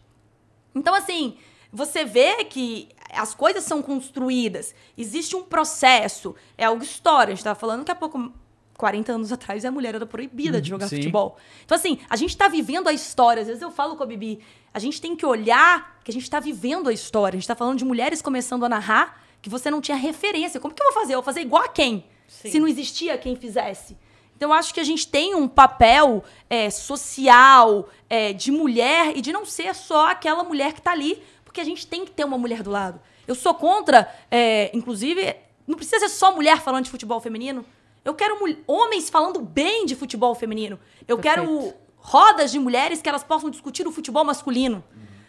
Então, 0.75 0.93
assim, 0.93 1.37
você 1.71 2.05
vê 2.05 2.45
que 2.45 2.89
as 3.13 3.33
coisas 3.33 3.63
são 3.63 3.81
construídas, 3.81 4.73
existe 4.97 5.35
um 5.35 5.43
processo, 5.43 6.35
é 6.57 6.65
algo 6.65 6.83
história. 6.83 7.33
A 7.33 7.35
gente 7.35 7.43
tava 7.43 7.59
falando 7.59 7.79
daqui 7.79 7.91
a 7.91 7.95
pouco, 7.95 8.31
40 8.77 9.11
anos 9.11 9.31
atrás, 9.31 9.65
a 9.65 9.71
mulher 9.71 9.95
era 9.95 10.05
proibida 10.05 10.61
de 10.61 10.69
jogar 10.69 10.87
sim. 10.87 10.97
futebol. 10.97 11.37
Então, 11.65 11.75
assim, 11.75 11.99
a 12.09 12.15
gente 12.15 12.35
tá 12.37 12.47
vivendo 12.47 12.87
a 12.87 12.93
história. 12.93 13.41
Às 13.41 13.47
vezes 13.47 13.61
eu 13.61 13.71
falo 13.71 13.95
com 13.95 14.03
a 14.03 14.05
Bibi, 14.05 14.39
a 14.73 14.79
gente 14.79 15.01
tem 15.01 15.15
que 15.15 15.25
olhar 15.25 15.99
que 16.03 16.11
a 16.11 16.13
gente 16.13 16.29
tá 16.29 16.39
vivendo 16.39 16.89
a 16.89 16.93
história. 16.93 17.37
A 17.37 17.39
gente 17.39 17.47
tá 17.47 17.55
falando 17.55 17.77
de 17.77 17.85
mulheres 17.85 18.21
começando 18.21 18.65
a 18.65 18.69
narrar 18.69 19.21
que 19.41 19.49
você 19.49 19.69
não 19.69 19.81
tinha 19.81 19.97
referência. 19.97 20.59
Como 20.59 20.73
que 20.73 20.81
eu 20.81 20.91
vou 20.91 21.01
fazer? 21.01 21.13
Eu 21.13 21.17
vou 21.17 21.25
fazer 21.25 21.41
igual 21.41 21.63
a 21.63 21.67
quem? 21.67 22.05
Se 22.27 22.59
não 22.59 22.67
existia 22.67 23.17
quem 23.17 23.35
fizesse. 23.35 23.97
Então, 24.35 24.49
eu 24.49 24.53
acho 24.53 24.73
que 24.73 24.79
a 24.79 24.83
gente 24.83 25.07
tem 25.07 25.35
um 25.35 25.47
papel 25.47 26.23
é, 26.49 26.69
social, 26.69 27.89
é, 28.09 28.33
de 28.33 28.51
mulher, 28.51 29.15
e 29.15 29.21
de 29.21 29.31
não 29.31 29.45
ser 29.45 29.75
só 29.75 30.09
aquela 30.09 30.43
mulher 30.43 30.73
que 30.73 30.81
tá 30.81 30.91
ali, 30.91 31.21
porque 31.43 31.61
a 31.61 31.63
gente 31.63 31.85
tem 31.85 32.05
que 32.05 32.11
ter 32.11 32.23
uma 32.23 32.39
mulher 32.39 32.63
do 32.63 32.71
lado. 32.71 32.99
Eu 33.27 33.35
sou 33.35 33.53
contra, 33.53 34.11
é, 34.31 34.71
inclusive, 34.73 35.35
não 35.67 35.75
precisa 35.75 35.99
ser 35.99 36.09
só 36.09 36.33
mulher 36.33 36.59
falando 36.59 36.85
de 36.85 36.89
futebol 36.89 37.19
feminino. 37.19 37.63
Eu 38.03 38.15
quero 38.15 38.39
homens 38.65 39.11
falando 39.11 39.39
bem 39.41 39.85
de 39.85 39.95
futebol 39.95 40.33
feminino. 40.33 40.79
Eu 41.07 41.19
quero 41.19 41.71
rodas 42.01 42.51
de 42.51 42.59
mulheres 42.59 43.01
que 43.01 43.07
elas 43.07 43.23
possam 43.23 43.49
discutir 43.49 43.87
o 43.87 43.91
futebol 43.91 44.23
masculino. 44.23 44.83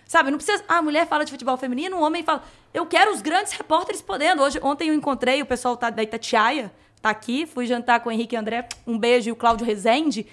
Sabe, 0.06 0.30
não 0.30 0.38
precisa. 0.38 0.62
Ah, 0.68 0.78
a 0.78 0.82
mulher 0.82 1.06
fala 1.06 1.24
de 1.24 1.30
futebol 1.30 1.56
feminino, 1.56 1.96
um 1.96 2.02
homem 2.02 2.22
fala. 2.22 2.42
Eu 2.74 2.84
quero 2.86 3.12
os 3.12 3.22
grandes 3.22 3.52
repórteres 3.52 4.02
podendo. 4.02 4.42
Hoje, 4.42 4.58
ontem 4.62 4.88
eu 4.88 4.94
encontrei 4.94 5.40
o 5.40 5.46
pessoal 5.46 5.76
tá- 5.76 5.88
da 5.90 6.02
Itatiaia, 6.02 6.72
tá 7.00 7.10
aqui, 7.10 7.46
fui 7.46 7.66
jantar 7.66 8.00
com 8.00 8.08
o 8.08 8.12
Henrique 8.12 8.34
e 8.34 8.38
André, 8.38 8.68
um 8.86 8.98
beijo, 8.98 9.28
e 9.28 9.32
o 9.32 9.36
Cláudio 9.36 9.64
Rezende. 9.66 10.26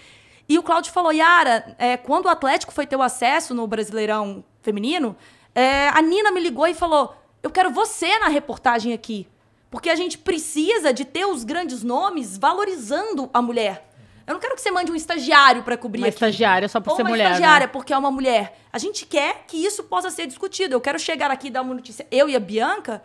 E 0.48 0.57
o 0.57 0.64
Cláudio 0.64 0.91
falou: 0.91 1.14
Yara, 1.14 1.76
é, 1.78 1.95
quando 1.95 2.26
o 2.26 2.30
Atlético 2.30 2.74
foi 2.74 2.88
ter 2.88 2.95
o 2.95 3.02
acesso 3.02 3.53
no 3.53 3.68
Brasileirão 3.68 4.44
Feminino, 4.61 5.16
é, 5.56 5.90
a 5.90 6.02
Nina 6.02 6.32
me 6.32 6.41
ligou 6.41 6.68
e 6.68 6.74
falou: 6.74 7.16
Eu 7.41 7.49
quero 7.49 7.70
você 7.72 8.20
na 8.20 8.28
reportagem 8.28 8.91
aqui. 8.94 9.28
Porque 9.72 9.90
a 9.90 9.95
gente 9.95 10.18
precisa 10.18 10.91
de 10.91 11.06
ter 11.06 11.26
os 11.26 11.44
grandes 11.44 11.84
nomes 11.84 12.38
valorizando 12.38 13.30
a 13.32 13.41
mulher. 13.41 13.89
Eu 14.30 14.34
não 14.34 14.40
quero 14.40 14.54
que 14.54 14.62
você 14.62 14.70
mande 14.70 14.92
um 14.92 14.96
estagiário 14.96 15.64
para 15.64 15.76
cobrir 15.76 16.02
Uma 16.02 16.08
aqui. 16.08 16.14
estagiária 16.14 16.70
só 16.70 16.80
por 16.80 16.92
Ou 16.92 16.96
ser 16.98 17.02
uma 17.02 17.10
mulher, 17.10 17.24
né? 17.24 17.32
estagiária 17.32 17.68
porque 17.68 17.92
é 17.92 17.98
uma 17.98 18.12
mulher. 18.12 18.60
A 18.72 18.78
gente 18.78 19.04
quer 19.04 19.46
que 19.48 19.58
isso 19.58 19.84
possa 19.86 20.12
ser 20.12 20.28
discutido. 20.28 20.76
Eu 20.76 20.80
quero 20.80 21.00
chegar 21.00 21.32
aqui 21.32 21.48
e 21.48 21.50
dar 21.50 21.64
uma 21.64 21.74
notícia. 21.74 22.06
Eu 22.12 22.30
e 22.30 22.36
a 22.36 22.40
Bianca. 22.40 23.02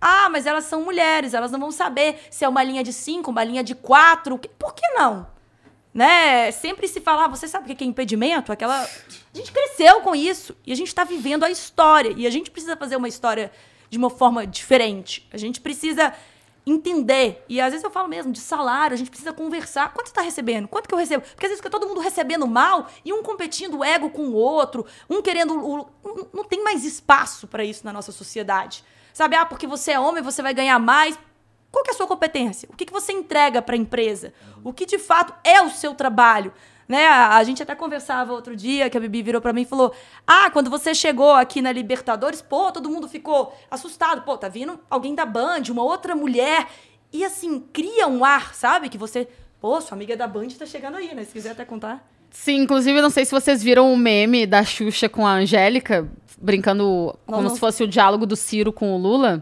Ah, 0.00 0.28
mas 0.30 0.46
elas 0.46 0.66
são 0.66 0.84
mulheres, 0.84 1.34
elas 1.34 1.50
não 1.50 1.58
vão 1.58 1.72
saber 1.72 2.20
se 2.30 2.44
é 2.44 2.48
uma 2.48 2.62
linha 2.62 2.84
de 2.84 2.92
cinco, 2.92 3.32
uma 3.32 3.42
linha 3.42 3.64
de 3.64 3.74
quatro. 3.74 4.38
Por 4.38 4.72
que 4.72 4.86
não? 4.90 5.26
Né? 5.92 6.52
Sempre 6.52 6.86
se 6.86 7.00
fala, 7.00 7.24
ah, 7.24 7.28
você 7.28 7.48
sabe 7.48 7.72
o 7.72 7.74
que 7.76 7.82
é 7.82 7.86
impedimento? 7.88 8.52
Aquela. 8.52 8.80
A 8.80 9.36
gente 9.36 9.50
cresceu 9.50 10.02
com 10.02 10.14
isso 10.14 10.56
e 10.64 10.72
a 10.72 10.76
gente 10.76 10.86
está 10.86 11.02
vivendo 11.02 11.42
a 11.42 11.50
história. 11.50 12.14
E 12.16 12.28
a 12.28 12.30
gente 12.30 12.48
precisa 12.48 12.76
fazer 12.76 12.94
uma 12.94 13.08
história 13.08 13.50
de 13.90 13.98
uma 13.98 14.08
forma 14.08 14.46
diferente. 14.46 15.28
A 15.32 15.36
gente 15.36 15.60
precisa 15.60 16.14
entender. 16.66 17.44
E 17.48 17.60
às 17.60 17.70
vezes 17.72 17.82
eu 17.84 17.90
falo 17.90 18.08
mesmo 18.08 18.32
de 18.32 18.40
salário, 18.40 18.94
a 18.94 18.96
gente 18.96 19.10
precisa 19.10 19.32
conversar. 19.32 19.92
Quanto 19.92 20.08
você 20.08 20.14
tá 20.14 20.22
recebendo? 20.22 20.68
Quanto 20.68 20.88
que 20.88 20.94
eu 20.94 20.98
recebo? 20.98 21.22
Porque 21.22 21.46
às 21.46 21.50
vezes 21.50 21.58
fica 21.58 21.70
todo 21.70 21.86
mundo 21.88 22.00
recebendo 22.00 22.46
mal 22.46 22.86
e 23.04 23.12
um 23.12 23.22
competindo 23.22 23.78
o 23.78 23.84
ego 23.84 24.10
com 24.10 24.22
o 24.28 24.32
outro, 24.34 24.84
um 25.08 25.20
querendo. 25.22 25.54
o- 25.54 25.86
Não, 26.04 26.28
não 26.32 26.44
tem 26.44 26.62
mais 26.62 26.84
espaço 26.84 27.46
para 27.46 27.64
isso 27.64 27.84
na 27.84 27.92
nossa 27.92 28.12
sociedade. 28.12 28.84
Sabe, 29.12 29.36
ah, 29.36 29.44
porque 29.44 29.66
você 29.66 29.92
é 29.92 30.00
homem, 30.00 30.22
você 30.22 30.42
vai 30.42 30.54
ganhar 30.54 30.78
mais. 30.78 31.18
Qual 31.72 31.84
que 31.84 31.90
é 31.90 31.94
a 31.94 31.96
sua 31.96 32.06
competência? 32.06 32.68
O 32.72 32.76
que, 32.76 32.84
que 32.84 32.92
você 32.92 33.12
entrega 33.12 33.62
para 33.62 33.74
a 33.74 33.78
empresa? 33.78 34.32
O 34.64 34.72
que 34.72 34.84
de 34.86 34.98
fato 34.98 35.32
é 35.44 35.62
o 35.62 35.70
seu 35.70 35.94
trabalho? 35.94 36.52
Né? 36.90 37.06
A, 37.06 37.36
a 37.36 37.44
gente 37.44 37.62
até 37.62 37.72
conversava 37.76 38.32
outro 38.32 38.56
dia 38.56 38.90
que 38.90 38.98
a 38.98 39.00
Bibi 39.00 39.22
virou 39.22 39.40
para 39.40 39.52
mim 39.52 39.62
e 39.62 39.64
falou: 39.64 39.94
Ah, 40.26 40.50
quando 40.50 40.68
você 40.68 40.92
chegou 40.92 41.30
aqui 41.30 41.62
na 41.62 41.70
Libertadores, 41.70 42.42
pô, 42.42 42.72
todo 42.72 42.90
mundo 42.90 43.08
ficou 43.08 43.56
assustado. 43.70 44.22
Pô, 44.22 44.36
tá 44.36 44.48
vindo 44.48 44.76
alguém 44.90 45.14
da 45.14 45.24
Band, 45.24 45.62
uma 45.70 45.84
outra 45.84 46.16
mulher. 46.16 46.66
E 47.12 47.24
assim, 47.24 47.60
cria 47.72 48.08
um 48.08 48.24
ar, 48.24 48.52
sabe? 48.56 48.88
Que 48.88 48.98
você. 48.98 49.28
Pô, 49.60 49.80
sua 49.80 49.94
amiga 49.94 50.16
da 50.16 50.26
Band 50.26 50.48
tá 50.58 50.66
chegando 50.66 50.96
aí, 50.96 51.14
né? 51.14 51.22
Se 51.22 51.32
quiser 51.32 51.52
até 51.52 51.64
contar. 51.64 52.04
Sim, 52.28 52.56
inclusive, 52.62 53.00
não 53.00 53.10
sei 53.10 53.24
se 53.24 53.30
vocês 53.30 53.62
viram 53.62 53.92
o 53.92 53.96
meme 53.96 54.44
da 54.44 54.64
Xuxa 54.64 55.08
com 55.08 55.24
a 55.24 55.34
Angélica, 55.34 56.08
brincando 56.40 57.16
como 57.24 57.42
não. 57.42 57.50
se 57.50 57.60
fosse 57.60 57.84
o 57.84 57.88
diálogo 57.88 58.26
do 58.26 58.34
Ciro 58.34 58.72
com 58.72 58.96
o 58.96 58.98
Lula. 58.98 59.38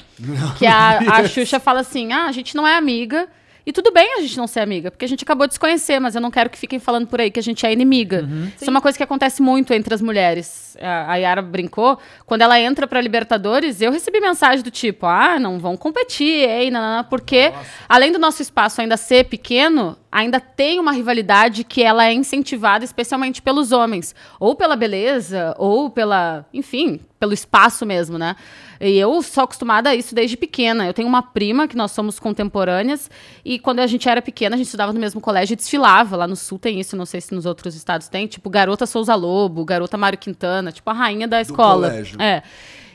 que 0.58 0.66
a, 0.66 0.98
a 0.98 1.26
Xuxa 1.26 1.58
fala 1.58 1.80
assim: 1.80 2.12
ah, 2.12 2.26
a 2.26 2.32
gente 2.32 2.54
não 2.54 2.66
é 2.66 2.76
amiga. 2.76 3.26
E 3.68 3.72
tudo 3.72 3.92
bem 3.92 4.14
a 4.14 4.22
gente 4.22 4.34
não 4.38 4.46
ser 4.46 4.60
amiga, 4.60 4.90
porque 4.90 5.04
a 5.04 5.08
gente 5.08 5.24
acabou 5.24 5.46
de 5.46 5.52
se 5.52 5.60
conhecer, 5.60 6.00
mas 6.00 6.14
eu 6.14 6.22
não 6.22 6.30
quero 6.30 6.48
que 6.48 6.56
fiquem 6.56 6.78
falando 6.78 7.06
por 7.06 7.20
aí 7.20 7.30
que 7.30 7.38
a 7.38 7.42
gente 7.42 7.66
é 7.66 7.70
inimiga. 7.70 8.26
Isso 8.56 8.64
é 8.64 8.70
uma 8.70 8.80
coisa 8.80 8.96
que 8.96 9.04
acontece 9.04 9.42
muito 9.42 9.74
entre 9.74 9.92
as 9.92 10.00
mulheres. 10.00 10.74
A 10.80 11.12
a 11.12 11.16
Yara 11.16 11.42
brincou. 11.42 11.98
Quando 12.24 12.40
ela 12.40 12.58
entra 12.58 12.86
pra 12.86 12.98
Libertadores, 12.98 13.82
eu 13.82 13.92
recebi 13.92 14.20
mensagem 14.20 14.64
do 14.64 14.70
tipo: 14.70 15.04
ah, 15.04 15.38
não 15.38 15.58
vão 15.58 15.76
competir, 15.76 16.48
hein, 16.48 16.70
nanana, 16.70 17.04
porque 17.04 17.52
além 17.86 18.10
do 18.10 18.18
nosso 18.18 18.40
espaço 18.40 18.80
ainda 18.80 18.96
ser 18.96 19.24
pequeno, 19.24 19.98
ainda 20.10 20.40
tem 20.40 20.80
uma 20.80 20.92
rivalidade 20.92 21.64
que 21.64 21.82
ela 21.82 22.04
é 22.04 22.12
incentivada 22.12 22.84
especialmente 22.84 23.42
pelos 23.42 23.72
homens, 23.72 24.14
ou 24.40 24.54
pela 24.54 24.76
beleza, 24.76 25.54
ou 25.58 25.90
pela, 25.90 26.46
enfim, 26.52 27.00
pelo 27.20 27.32
espaço 27.32 27.84
mesmo, 27.84 28.16
né? 28.16 28.36
E 28.80 28.96
eu 28.96 29.20
sou 29.22 29.44
acostumada 29.44 29.90
a 29.90 29.94
isso 29.94 30.14
desde 30.14 30.36
pequena. 30.36 30.86
Eu 30.86 30.94
tenho 30.94 31.08
uma 31.08 31.22
prima 31.22 31.66
que 31.66 31.76
nós 31.76 31.90
somos 31.90 32.18
contemporâneas 32.18 33.10
e 33.44 33.58
quando 33.58 33.80
a 33.80 33.86
gente 33.86 34.08
era 34.08 34.22
pequena, 34.22 34.54
a 34.54 34.56
gente 34.56 34.66
estudava 34.66 34.92
no 34.92 35.00
mesmo 35.00 35.20
colégio 35.20 35.54
e 35.54 35.56
desfilava. 35.56 36.16
Lá 36.16 36.26
no 36.26 36.36
sul 36.36 36.58
tem 36.58 36.78
isso, 36.78 36.96
não 36.96 37.06
sei 37.06 37.20
se 37.20 37.34
nos 37.34 37.44
outros 37.44 37.74
estados 37.74 38.08
tem, 38.08 38.26
tipo 38.26 38.48
garota 38.48 38.86
Souza 38.86 39.14
Lobo, 39.14 39.64
garota 39.64 39.96
Mário 39.98 40.18
Quintana, 40.18 40.70
tipo 40.70 40.88
a 40.90 40.92
rainha 40.92 41.26
da 41.26 41.40
escola. 41.40 41.90
colégio. 41.90 42.20
É. 42.20 42.42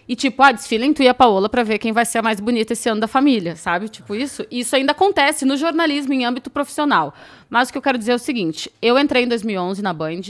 E 0.07 0.15
tipo, 0.15 0.43
ah, 0.43 0.51
desfila 0.51 0.85
em 0.85 0.93
tu 0.93 1.01
e 1.01 1.07
a 1.07 1.13
Paola 1.13 1.47
pra 1.47 1.63
ver 1.63 1.77
quem 1.77 1.93
vai 1.93 2.05
ser 2.05 2.17
a 2.17 2.21
mais 2.21 2.39
bonita 2.39 2.73
esse 2.73 2.89
ano 2.89 2.99
da 2.99 3.07
família, 3.07 3.55
sabe? 3.55 3.87
Tipo 3.87 4.13
isso. 4.15 4.45
Isso 4.51 4.75
ainda 4.75 4.91
acontece 4.91 5.45
no 5.45 5.55
jornalismo 5.55 6.13
em 6.13 6.25
âmbito 6.25 6.49
profissional. 6.49 7.13
Mas 7.49 7.69
o 7.69 7.71
que 7.71 7.77
eu 7.77 7.81
quero 7.81 7.97
dizer 7.97 8.11
é 8.11 8.15
o 8.15 8.19
seguinte: 8.19 8.71
eu 8.81 8.99
entrei 8.99 9.23
em 9.23 9.27
2011 9.27 9.81
na 9.81 9.93
Band. 9.93 10.21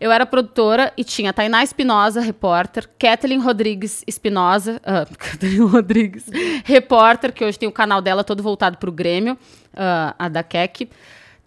Eu 0.00 0.12
era 0.12 0.24
produtora 0.24 0.92
e 0.96 1.02
tinha 1.02 1.32
Tainá 1.32 1.64
Espinosa, 1.64 2.20
repórter, 2.20 2.88
Kathleen 2.98 3.40
Rodrigues 3.40 4.04
Espinosa, 4.06 4.80
ah, 4.84 5.04
Kathleen 5.18 5.66
Rodrigues, 5.66 6.26
repórter, 6.64 7.32
que 7.32 7.44
hoje 7.44 7.58
tem 7.58 7.68
o 7.68 7.72
canal 7.72 8.00
dela 8.00 8.22
todo 8.22 8.40
voltado 8.40 8.78
pro 8.78 8.92
Grêmio, 8.92 9.36
ah, 9.74 10.14
a 10.18 10.28
da 10.28 10.42
Keck. 10.42 10.88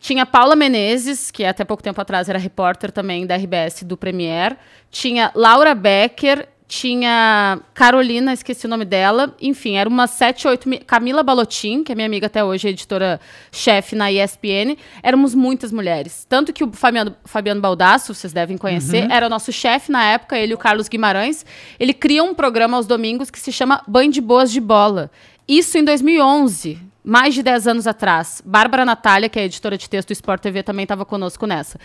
Tinha 0.02 0.26
Paula 0.26 0.56
Menezes, 0.56 1.30
que 1.30 1.46
até 1.46 1.64
pouco 1.64 1.84
tempo 1.84 2.02
atrás 2.02 2.28
era 2.28 2.40
repórter 2.40 2.92
também 2.92 3.26
da 3.26 3.36
RBS 3.36 3.84
do 3.84 3.96
Premier. 3.96 4.58
Tinha 4.90 5.32
Laura 5.36 5.76
Becker, 5.76 6.48
tinha 6.72 7.60
Carolina, 7.74 8.32
esqueci 8.32 8.66
o 8.66 8.70
nome 8.70 8.86
dela. 8.86 9.36
Enfim, 9.42 9.76
era 9.76 9.90
umas 9.90 10.12
sete, 10.12 10.48
oito. 10.48 10.70
mi- 10.70 10.80
Camila 10.80 11.22
Balotin, 11.22 11.84
que 11.84 11.92
é 11.92 11.96
minha 11.96 12.08
amiga 12.08 12.28
até 12.28 12.42
hoje, 12.42 12.70
editora-chefe 12.70 13.94
na 13.94 14.10
ESPN. 14.10 14.78
Éramos 15.04 15.36
muitas 15.36 15.70
mulheres. 15.70 16.26
Tanto 16.30 16.54
que 16.54 16.64
o 16.64 16.72
Fabiano, 16.72 17.14
Fabiano 17.26 17.60
Baldasso, 17.60 18.14
vocês 18.14 18.32
devem 18.32 18.58
conhecer, 18.58 19.06
era 19.12 19.26
o 19.28 19.30
nosso 19.30 19.52
chefe 19.52 19.92
na 19.92 20.02
época, 20.06 20.38
ele 20.38 20.54
e 20.54 20.56
o 20.56 20.58
Carlos 20.58 20.88
Guimarães. 20.88 21.46
Ele 21.78 21.94
cria 21.94 22.24
um 22.24 22.34
programa 22.34 22.78
aos 22.78 22.88
domingos 22.88 23.30
que 23.30 23.40
se 23.40 23.52
chama 23.52 23.84
Band 23.86 24.12
Boas 24.24 24.50
de 24.50 24.62
Bola. 24.62 25.12
Isso 25.48 25.78
em 25.78 25.84
2011, 25.84 26.80
mais 27.04 27.34
de 27.34 27.44
10 27.44 27.68
anos 27.68 27.88
atrás. 27.88 28.42
Bárbara 28.46 28.86
Natália, 28.86 29.30
que 29.30 29.40
é 29.40 29.46
editora 29.46 29.78
de 29.78 29.90
texto 29.90 30.10
do 30.10 30.14
Sport 30.14 30.42
TV, 30.42 30.64
também 30.64 30.84
estava 30.84 31.06
conosco 31.06 31.46
nessa. 31.46 31.80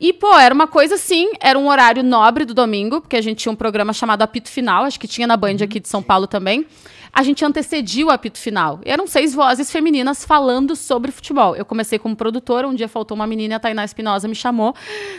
E, 0.00 0.14
pô, 0.14 0.32
era 0.38 0.54
uma 0.54 0.66
coisa 0.66 0.94
assim, 0.94 1.30
era 1.40 1.58
um 1.58 1.68
horário 1.68 2.02
nobre 2.02 2.46
do 2.46 2.54
domingo, 2.54 3.02
porque 3.02 3.16
a 3.16 3.20
gente 3.20 3.38
tinha 3.38 3.52
um 3.52 3.56
programa 3.56 3.92
chamado 3.92 4.22
Apito 4.22 4.48
Final, 4.48 4.84
acho 4.84 4.98
que 4.98 5.06
tinha 5.06 5.26
na 5.26 5.36
Band 5.36 5.56
aqui 5.62 5.78
de 5.78 5.88
São 5.88 6.02
Paulo 6.02 6.26
também. 6.26 6.66
A 7.12 7.22
gente 7.22 7.44
antecedia 7.44 8.06
o 8.06 8.10
apito 8.10 8.38
final. 8.38 8.80
E 8.86 8.90
eram 8.90 9.06
seis 9.06 9.34
vozes 9.34 9.70
femininas 9.70 10.24
falando 10.24 10.76
sobre 10.76 11.10
futebol. 11.10 11.56
Eu 11.56 11.64
comecei 11.64 11.98
como 11.98 12.14
produtora, 12.14 12.68
um 12.68 12.74
dia 12.74 12.88
faltou 12.88 13.16
uma 13.16 13.26
menina, 13.26 13.56
a 13.56 13.58
Tainá 13.58 13.84
Espinosa 13.84 14.28
me 14.28 14.34
chamou. 14.34 14.74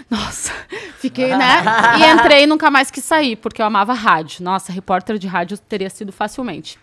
Nossa, 0.09 0.53
fiquei, 0.99 1.35
né? 1.35 1.63
E 1.99 2.03
entrei 2.05 2.43
e 2.43 2.47
nunca 2.47 2.71
mais 2.71 2.89
quis 2.89 3.03
sair, 3.03 3.35
porque 3.35 3.61
eu 3.61 3.65
amava 3.65 3.93
rádio. 3.93 4.43
Nossa, 4.43 4.71
repórter 4.71 5.17
de 5.17 5.27
rádio 5.27 5.57
teria 5.57 5.89
sido 5.89 6.13
facilmente. 6.13 6.79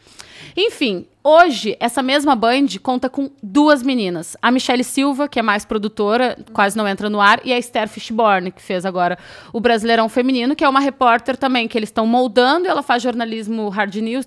Enfim, 0.57 1.07
hoje, 1.23 1.77
essa 1.81 2.03
mesma 2.03 2.35
Band 2.35 2.67
conta 2.83 3.09
com 3.09 3.31
duas 3.43 3.83
meninas. 3.83 4.37
A 4.41 4.51
Michelle 4.51 4.85
Silva, 4.85 5.29
que 5.29 5.39
é 5.39 5.43
mais 5.43 5.65
produtora, 5.65 6.37
quase 6.53 6.77
não 6.77 6.87
entra 6.87 7.09
no 7.09 7.21
ar, 7.21 7.41
e 7.45 7.53
a 7.53 7.59
Esther 7.59 7.89
Fishborn, 7.89 8.51
que 8.51 8.63
fez 8.63 8.85
agora 8.85 9.19
o 9.53 9.61
Brasileirão 9.61 10.09
Feminino, 10.09 10.57
que 10.57 10.65
é 10.65 10.69
uma 10.69 10.81
repórter 10.81 11.37
também, 11.37 11.69
que 11.69 11.79
eles 11.79 11.89
estão 11.89 12.07
moldando, 12.07 12.67
e 12.67 12.69
ela 12.69 12.83
faz 12.83 13.03
jornalismo 13.03 13.69
hard 13.69 13.95
news 13.97 14.27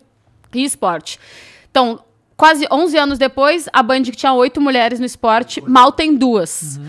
e 0.53 0.63
esporte. 0.63 1.19
Então, 1.69 1.99
quase 2.41 2.67
11 2.71 2.97
anos 2.97 3.19
depois, 3.19 3.69
a 3.71 3.83
Band 3.83 4.01
que 4.01 4.11
tinha 4.13 4.33
oito 4.33 4.59
mulheres 4.59 4.99
no 4.99 5.05
esporte, 5.05 5.61
mal 5.61 5.91
tem 5.91 6.15
duas. 6.15 6.79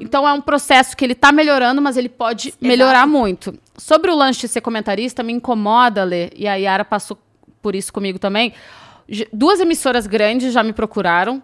Então 0.00 0.26
é 0.26 0.32
um 0.32 0.40
processo 0.40 0.96
que 0.96 1.04
ele 1.04 1.12
está 1.12 1.30
melhorando, 1.30 1.82
mas 1.82 1.98
ele 1.98 2.08
pode 2.08 2.54
melhorar 2.60 3.06
muito. 3.06 3.54
Sobre 3.76 4.10
o 4.10 4.16
lance 4.16 4.40
de 4.40 4.48
ser 4.48 4.62
comentarista, 4.62 5.22
me 5.22 5.32
incomoda, 5.32 6.02
Lê, 6.02 6.30
e 6.34 6.48
a 6.48 6.54
Yara 6.54 6.84
passou 6.84 7.18
por 7.62 7.74
isso 7.74 7.92
comigo 7.92 8.18
também. 8.18 8.52
Duas 9.32 9.60
emissoras 9.60 10.06
grandes 10.06 10.52
já 10.52 10.62
me 10.62 10.72
procuraram 10.72 11.42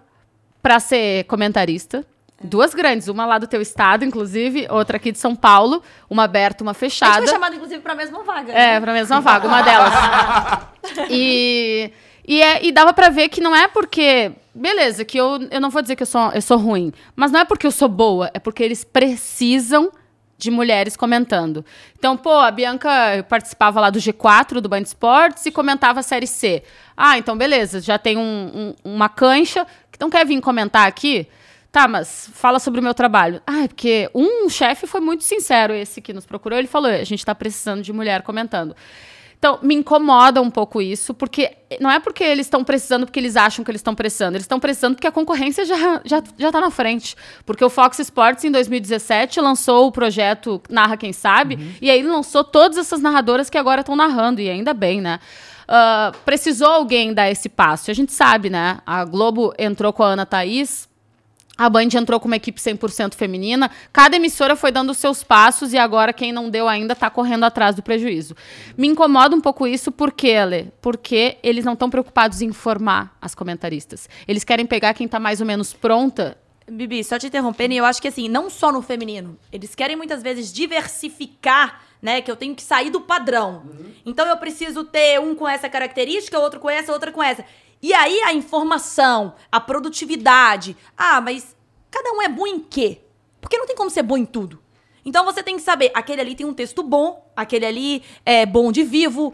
para 0.63 0.81
ser 0.81 1.25
comentarista. 1.25 2.05
Duas 2.43 2.73
grandes, 2.73 3.09
uma 3.09 3.27
lá 3.27 3.37
do 3.39 3.49
teu 3.49 3.61
estado, 3.61 4.05
inclusive, 4.05 4.69
outra 4.71 4.97
aqui 4.97 5.11
de 5.11 5.19
São 5.19 5.35
Paulo, 5.35 5.83
uma 6.09 6.23
aberta, 6.25 6.63
uma 6.63 6.71
A 6.71 6.73
gente 6.75 6.81
fechada. 6.81 7.19
foi 7.23 7.27
chamado, 7.27 7.57
inclusive, 7.57 7.81
pra 7.81 7.97
mesma 7.97 8.23
vaga. 8.23 8.53
É, 8.53 8.75
né? 8.75 8.81
pra 8.81 8.93
mesma 8.93 9.21
vaga, 9.21 9.47
uma 9.49 9.63
delas. 9.63 9.93
E, 11.11 11.91
e, 12.27 12.41
é- 12.41 12.65
e 12.65 12.73
dava 12.73 12.93
pra 12.93 13.09
ver 13.11 13.29
que 13.29 13.41
não 13.41 13.55
é 13.55 13.67
porque. 13.69 14.33
Beleza, 14.55 15.05
que 15.05 15.19
eu, 15.19 15.39
eu 15.51 15.61
não 15.61 15.69
vou 15.71 15.83
dizer 15.83 15.95
que 15.97 16.03
eu 16.03 16.07
sou, 16.07 16.31
eu 16.33 16.41
sou 16.43 16.57
ruim, 16.57 16.93
mas 17.15 17.31
não 17.31 17.41
é 17.41 17.45
porque 17.45 17.67
eu 17.67 17.71
sou 17.71 17.89
boa, 17.89 18.31
é 18.35 18.39
porque 18.41 18.63
eles 18.63 18.83
precisam 18.85 19.91
de 20.39 20.51
mulheres 20.53 20.97
comentando. 20.97 21.65
Então, 21.99 22.17
pô, 22.17 22.31
a 22.39 22.51
Bianca 22.53 22.89
participava 23.29 23.81
lá 23.81 23.91
do 23.91 23.99
G4 23.99 24.61
do 24.61 24.69
Band 24.69 24.83
Esportes 24.83 25.45
e 25.45 25.51
comentava 25.51 25.99
a 25.99 26.03
Série 26.03 26.29
C. 26.29 26.63
Ah, 26.97 27.19
então 27.19 27.37
beleza, 27.37 27.81
já 27.81 27.99
tem 27.99 28.17
um- 28.17 28.75
um- 28.85 28.93
uma 28.93 29.09
cancha 29.09 29.67
que 29.91 30.01
não 30.01 30.09
quer 30.09 30.25
vir 30.25 30.41
comentar 30.41 30.87
aqui? 30.87 31.27
Tá, 31.73 31.87
mas 31.89 32.31
fala 32.33 32.59
sobre 32.61 32.81
o 32.81 32.83
meu 32.83 32.95
trabalho. 32.95 33.43
Ah, 33.47 33.65
é 33.65 33.69
porque 33.69 34.09
um 34.15 34.49
chefe 34.49 34.87
foi 34.87 35.01
muito 35.01 35.25
sincero, 35.25 35.75
esse 35.75 36.01
que 36.01 36.13
nos 36.13 36.25
procurou, 36.25 36.59
ele 36.59 36.69
falou: 36.69 36.89
a 36.91 37.05
gente 37.05 37.25
tá 37.27 37.35
precisando 37.35 37.83
de 37.83 37.93
mulher 37.93 38.23
comentando. 38.23 38.75
Então, 39.39 39.59
me 39.63 39.75
incomoda 39.75 40.43
um 40.43 40.51
pouco 40.51 40.83
isso, 40.83 41.15
porque 41.15 41.57
não 41.81 41.89
é 41.89 42.01
porque 42.01 42.25
eles 42.25 42.47
estão 42.47 42.65
precisando 42.65 43.07
porque 43.07 43.21
eles 43.21 43.37
acham 43.37 43.65
que 43.65 43.71
eles 43.71 43.79
estão 43.79 43.95
precisando, 43.95 44.35
eles 44.35 44.43
estão 44.43 44.59
precisando 44.59 44.97
porque 44.97 45.07
a 45.07 45.13
concorrência 45.13 45.65
já, 45.65 46.01
já, 46.05 46.23
já 46.37 46.51
tá 46.51 46.61
na 46.61 46.73
frente. 46.73 47.15
Porque 47.47 47.65
o 47.65 47.71
Fox 47.71 48.01
Sports, 48.01 48.45
em 48.45 48.51
2017, 48.51 49.41
lançou 49.41 49.87
o 49.87 49.93
projeto 49.93 50.61
Narra 50.69 50.97
Quem 50.97 51.13
Sabe, 51.13 51.77
e 51.81 51.89
aí 51.89 52.03
lançou 52.03 52.43
todas 52.43 52.77
essas 52.79 53.01
narradoras 53.01 53.49
que 53.49 53.57
agora 53.57 53.83
estão 53.83 53.95
narrando, 53.95 54.41
e 54.41 54.51
ainda 54.51 54.75
bem, 54.75 55.01
né? 55.01 55.21
Ah, 55.69 56.13
precisou 56.25 56.69
alguém 56.69 57.13
dar 57.13 57.31
esse 57.31 57.49
passo. 57.49 57.91
A 57.91 57.95
gente 57.95 58.13
sabe, 58.13 58.49
né? 58.49 58.79
A 58.87 59.05
Globo 59.05 59.53
entrou 59.59 59.93
com 59.93 60.03
a 60.03 60.09
Ana 60.09 60.25
Thaís, 60.25 60.89
a 61.59 61.69
Band 61.69 61.89
entrou 61.95 62.21
com 62.21 62.29
uma 62.29 62.37
equipe 62.37 62.61
100% 62.61 63.17
feminina. 63.17 63.69
Cada 63.93 64.15
emissora 64.15 64.55
foi 64.55 64.71
dando 64.71 64.91
os 64.91 64.99
seus 64.99 65.25
passos 65.25 65.73
e 65.73 65.79
agora 65.79 66.13
quem 66.13 66.31
não 66.31 66.49
deu 66.49 66.69
ainda 66.69 66.93
está 66.93 67.11
correndo 67.11 67.43
atrás 67.43 67.75
do 67.75 67.83
prejuízo. 67.83 68.37
Me 68.77 68.87
incomoda 68.87 69.35
um 69.35 69.41
pouco 69.41 69.67
isso, 69.67 69.91
por 69.91 70.13
quê, 70.13 70.35
Ale? 70.35 70.73
Porque 70.81 71.37
eles 71.43 71.65
não 71.65 71.73
estão 71.73 71.91
preocupados 71.91 72.41
em 72.41 72.47
informar 72.47 73.17
as 73.21 73.35
comentaristas. 73.35 74.09
Eles 74.29 74.45
querem 74.45 74.65
pegar 74.65 74.95
quem 74.95 75.07
está 75.07 75.19
mais 75.19 75.41
ou 75.41 75.47
menos 75.47 75.73
pronta. 75.73 76.39
Bibi, 76.71 77.03
só 77.03 77.19
te 77.19 77.27
interrompendo, 77.27 77.75
e 77.75 77.79
eu 77.79 77.85
acho 77.85 78.01
que 78.01 78.09
assim, 78.09 78.29
não 78.29 78.49
só 78.49 78.71
no 78.71 78.83
feminino. 78.83 79.37
Eles 79.51 79.75
querem 79.75 79.97
muitas 79.97 80.23
vezes 80.23 80.53
diversificar, 80.53 81.81
né? 82.01 82.21
Que 82.21 82.31
eu 82.31 82.37
tenho 82.37 82.55
que 82.55 82.63
sair 82.63 82.91
do 82.91 83.01
padrão. 83.01 83.63
Então 84.07 84.27
eu 84.27 84.37
preciso 84.37 84.85
ter 84.85 85.19
um 85.19 85.35
com 85.35 85.49
essa 85.49 85.69
característica, 85.69 86.39
outro 86.39 86.61
com 86.61 86.71
essa, 86.71 86.93
outra 86.93 87.11
com 87.11 87.23
essa. 87.23 87.45
E 87.81 87.95
aí 87.95 88.21
a 88.23 88.33
informação, 88.33 89.35
a 89.51 89.61
produtividade. 89.61 90.77
Ah, 90.97 91.21
mas 91.21 91.57
cada 91.91 92.13
um 92.13 92.23
é 92.23 92.29
bom 92.29 92.47
em 92.47 92.61
quê? 92.61 93.01
Porque 93.41 93.57
não 93.57 93.67
tem 93.67 93.77
como 93.77 93.91
ser 93.91 94.03
bom 94.03 94.17
em 94.17 94.27
tudo. 94.27 94.61
Então 95.05 95.25
você 95.25 95.43
tem 95.43 95.57
que 95.57 95.63
saber, 95.63 95.91
aquele 95.95 96.21
ali 96.21 96.35
tem 96.35 96.45
um 96.45 96.53
texto 96.53 96.83
bom, 96.83 97.31
aquele 97.35 97.65
ali 97.65 98.03
é 98.27 98.45
bom 98.45 98.71
de 98.71 98.83
vivo. 98.83 99.33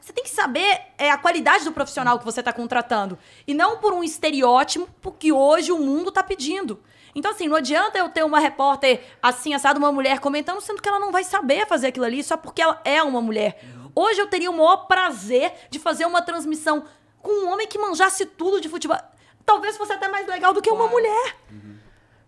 Você 0.00 0.12
tem 0.12 0.24
que 0.24 0.30
saber 0.30 0.82
é, 0.98 1.10
a 1.10 1.16
qualidade 1.16 1.64
do 1.64 1.72
profissional 1.72 2.18
que 2.18 2.24
você 2.24 2.40
está 2.40 2.52
contratando. 2.52 3.18
E 3.46 3.54
não 3.54 3.78
por 3.78 3.94
um 3.94 4.04
estereótipo 4.04 5.12
que 5.12 5.32
hoje 5.32 5.72
o 5.72 5.78
mundo 5.78 6.10
está 6.10 6.22
pedindo. 6.22 6.78
Então, 7.14 7.30
assim, 7.30 7.48
não 7.48 7.56
adianta 7.56 7.96
eu 7.96 8.08
ter 8.08 8.24
uma 8.24 8.40
repórter 8.40 9.00
assim, 9.22 9.54
assada, 9.54 9.78
uma 9.78 9.92
mulher 9.92 10.18
comentando, 10.18 10.60
sendo 10.60 10.82
que 10.82 10.88
ela 10.88 10.98
não 10.98 11.12
vai 11.12 11.24
saber 11.24 11.66
fazer 11.66 11.86
aquilo 11.86 12.04
ali 12.04 12.22
só 12.22 12.36
porque 12.36 12.60
ela 12.60 12.80
é 12.84 13.02
uma 13.02 13.22
mulher. 13.22 13.64
Hoje 13.94 14.20
eu 14.20 14.26
teria 14.26 14.50
o 14.50 14.54
maior 14.54 14.88
prazer 14.88 15.52
de 15.70 15.78
fazer 15.78 16.04
uma 16.04 16.20
transmissão 16.20 16.84
com 17.24 17.46
um 17.46 17.50
homem 17.50 17.66
que 17.66 17.78
manjasse 17.78 18.26
tudo 18.26 18.60
de 18.60 18.68
futebol. 18.68 18.98
Talvez 19.44 19.76
fosse 19.76 19.92
até 19.92 20.06
mais 20.06 20.28
legal 20.28 20.52
do 20.52 20.62
que 20.62 20.70
uma 20.70 20.86
mulher. 20.86 21.36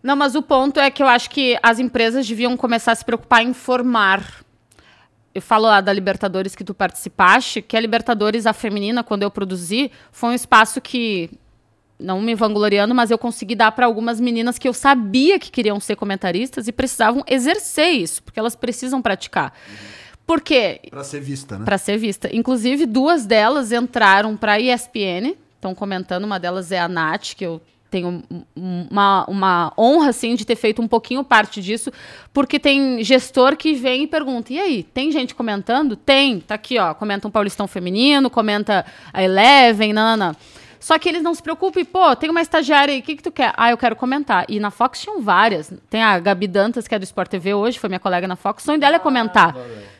Não, 0.03 0.17
mas 0.17 0.35
o 0.35 0.43
ponto 0.43 0.81
é 0.81 0.91
que 0.91 1.03
eu 1.03 1.07
acho 1.07 1.29
que 1.29 1.59
as 1.63 1.79
empresas 1.79 2.27
deviam 2.27 2.57
começar 2.57 2.93
a 2.93 2.95
se 2.95 3.05
preocupar 3.05 3.43
em 3.43 3.51
informar. 3.51 4.45
Eu 5.35 5.43
falo 5.43 5.67
lá 5.67 5.81
da 5.83 5.93
Libertadores 5.93 6.57
que 6.57 6.65
tu 6.65 6.73
participaste, 6.73 7.61
que 7.61 7.77
a 7.77 7.81
Libertadores, 7.81 8.47
a 8.47 8.53
feminina, 8.53 9.05
quando 9.05 9.23
eu 9.23 9.31
produzi, 9.31 9.91
foi 10.11 10.31
um 10.31 10.35
espaço 10.35 10.81
que, 10.81 11.31
não 11.99 12.21
me 12.21 12.35
vangloriando, 12.35 12.95
mas 12.95 13.11
eu 13.11 13.19
consegui 13.19 13.55
dar 13.55 13.73
para 13.73 13.85
algumas 13.85 14.21
meninas 14.21 14.59
que 14.59 14.69
eu 14.69 14.73
sabia 14.73 15.39
que 15.39 15.51
queriam 15.51 15.79
ser 15.79 15.97
comentaristas 15.97 16.69
e 16.69 16.73
precisavam 16.73 17.23
exercer 17.27 17.91
isso, 17.91 18.23
porque 18.23 18.39
elas 18.39 18.57
precisam 18.57 19.03
praticar. 19.03 19.53
Por 20.27 20.41
quê? 20.41 20.81
Pra 20.91 21.05
ser 21.05 21.21
vista, 21.21 21.59
né? 21.59 21.65
Para 21.65 21.79
ser 21.79 21.97
vista. 21.99 22.29
Inclusive, 22.35 22.85
duas 22.87 23.25
delas 23.27 23.71
entraram 23.73 24.37
para 24.37 24.55
a 24.55 24.61
ESPN, 24.61 25.37
estão 25.55 25.75
comentando, 25.75 26.25
uma 26.25 26.39
delas 26.41 26.73
é 26.73 26.79
a 26.81 26.89
Nath, 26.89 27.35
que 27.37 27.45
eu 27.47 27.61
tenho 27.89 28.25
um- 28.57 28.87
uma, 28.91 29.25
uma 29.29 29.73
honra, 29.79 30.11
assim, 30.11 30.35
de 30.35 30.45
ter 30.45 30.57
feito 30.57 30.83
um 30.83 30.89
pouquinho 30.89 31.23
parte 31.23 31.63
disso, 31.63 31.93
porque 32.33 32.59
tem 32.59 33.03
gestor 33.05 33.57
que 33.57 33.75
vem 33.75 34.03
e 34.03 34.07
pergunta, 34.09 34.53
e 34.53 34.59
aí, 34.59 34.83
tem 34.83 35.13
gente 35.13 35.35
comentando? 35.35 35.95
Tem, 35.95 36.41
tá 36.41 36.57
aqui, 36.57 36.77
ó, 36.79 36.93
comenta 36.95 37.29
um 37.29 37.31
Paulistão 37.31 37.69
Feminino, 37.69 38.29
comenta 38.29 38.85
a 39.13 39.23
Eleven, 39.23 39.93
nanana. 39.93 40.37
Só 40.81 40.99
que 40.99 41.09
eles 41.09 41.23
não 41.23 41.35
se 41.35 41.43
preocupam. 41.43 41.81
E, 41.81 41.85
pô, 41.85 42.15
tem 42.15 42.29
uma 42.31 42.41
estagiária 42.43 42.93
aí, 42.93 43.01
o 43.01 43.03
que, 43.03 43.17
que 43.17 43.23
tu 43.23 43.33
quer? 43.33 43.53
Ah, 43.57 43.71
eu 43.71 43.79
quero 43.79 43.97
comentar. 43.97 44.45
E 44.49 44.61
na 44.61 44.71
Fox 44.71 45.01
tinham 45.01 45.21
várias. 45.21 45.73
Tem 45.91 46.01
a 46.03 46.17
Gabi 46.21 46.47
Dantas, 46.47 46.87
que 46.87 46.95
é 46.95 46.99
do 46.99 47.03
Sport 47.03 47.29
TV 47.29 47.55
hoje, 47.55 47.77
foi 47.79 47.89
minha 47.89 47.99
colega 47.99 48.29
na 48.29 48.37
Fox. 48.37 48.63
O 48.63 48.67
sonho 48.67 48.79
dela 48.79 48.97
é 48.97 48.99
comentar. 48.99 49.57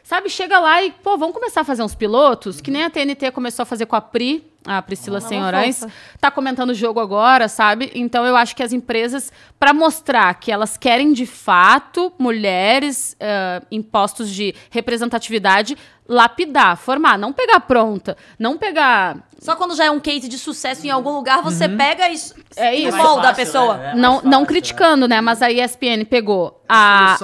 Sabe, 0.07 0.31
chega 0.31 0.61
lá 0.61 0.81
e, 0.85 0.93
pô, 0.93 1.19
vamos 1.19 1.35
começar 1.35 1.63
a 1.63 1.65
fazer 1.65 1.83
uns 1.83 1.93
pilotos, 1.97 2.61
que 2.61 2.71
nem 2.71 2.85
a 2.85 2.89
TNT 2.91 3.33
começou 3.33 3.65
a 3.65 3.67
fazer 3.67 3.87
com 3.87 3.97
a 3.97 4.01
Pri, 4.01 4.49
a 4.65 4.81
Priscila 4.81 5.21
Senhorais. 5.21 5.81
fofa. 5.81 5.93
Tá 6.21 6.31
comentando 6.31 6.71
o 6.71 6.75
jogo 6.75 7.01
agora, 7.01 7.49
sabe? 7.49 7.91
Então 7.93 8.25
eu 8.25 8.37
acho 8.37 8.55
que 8.55 8.63
as 8.63 8.73
empresas, 8.73 9.33
para 9.59 9.75
mostrar 9.75 10.33
que 10.35 10.53
elas 10.53 10.77
querem 10.77 11.13
de 11.13 11.27
fato 11.27 12.13
mulheres 12.21 13.17
eh, 13.19 13.61
em 13.69 13.83
postos 13.83 14.31
de 14.31 14.55
representatividade, 14.71 15.77
lapidar, 16.09 16.77
formar, 16.77 17.19
não 17.19 17.33
pegar 17.33 17.59
pronta, 17.59 18.17
não 18.39 18.57
pegar 18.57 19.27
Só 19.41 19.57
quando 19.57 19.75
já 19.75 19.87
é 19.87 19.91
um 19.91 19.99
case 19.99 20.29
de 20.29 20.39
sucesso 20.39 20.87
em 20.87 20.91
algum 20.91 21.11
lugar, 21.11 21.43
você 21.43 21.69
pega 21.69 22.09
e, 22.09 22.17
É 22.55 22.79
e 22.79 22.93
molda 22.93 23.03
a 23.03 23.33
Mais 23.33 23.37
fácil, 23.37 23.45
pessoa. 23.45 23.77
né? 23.77 23.91
É 23.91 23.95
não, 23.97 24.13
mais 24.13 24.25
não 24.25 24.33
fácil, 24.33 24.47
criticando, 24.47 25.09
né? 25.09 25.21
Mas 25.21 25.43
a 25.43 25.51
ESPN 25.51 26.05
pegou 26.09 26.56
a. 26.69 27.17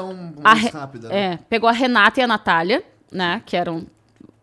A 0.44 0.54
rápida, 0.54 1.08
né? 1.08 1.16
É, 1.34 1.38
pegou 1.48 1.68
a 1.68 1.72
Renata 1.72 2.20
e 2.20 2.22
a 2.22 2.26
Natália, 2.26 2.82
né? 3.10 3.42
Que 3.44 3.56
eram 3.56 3.86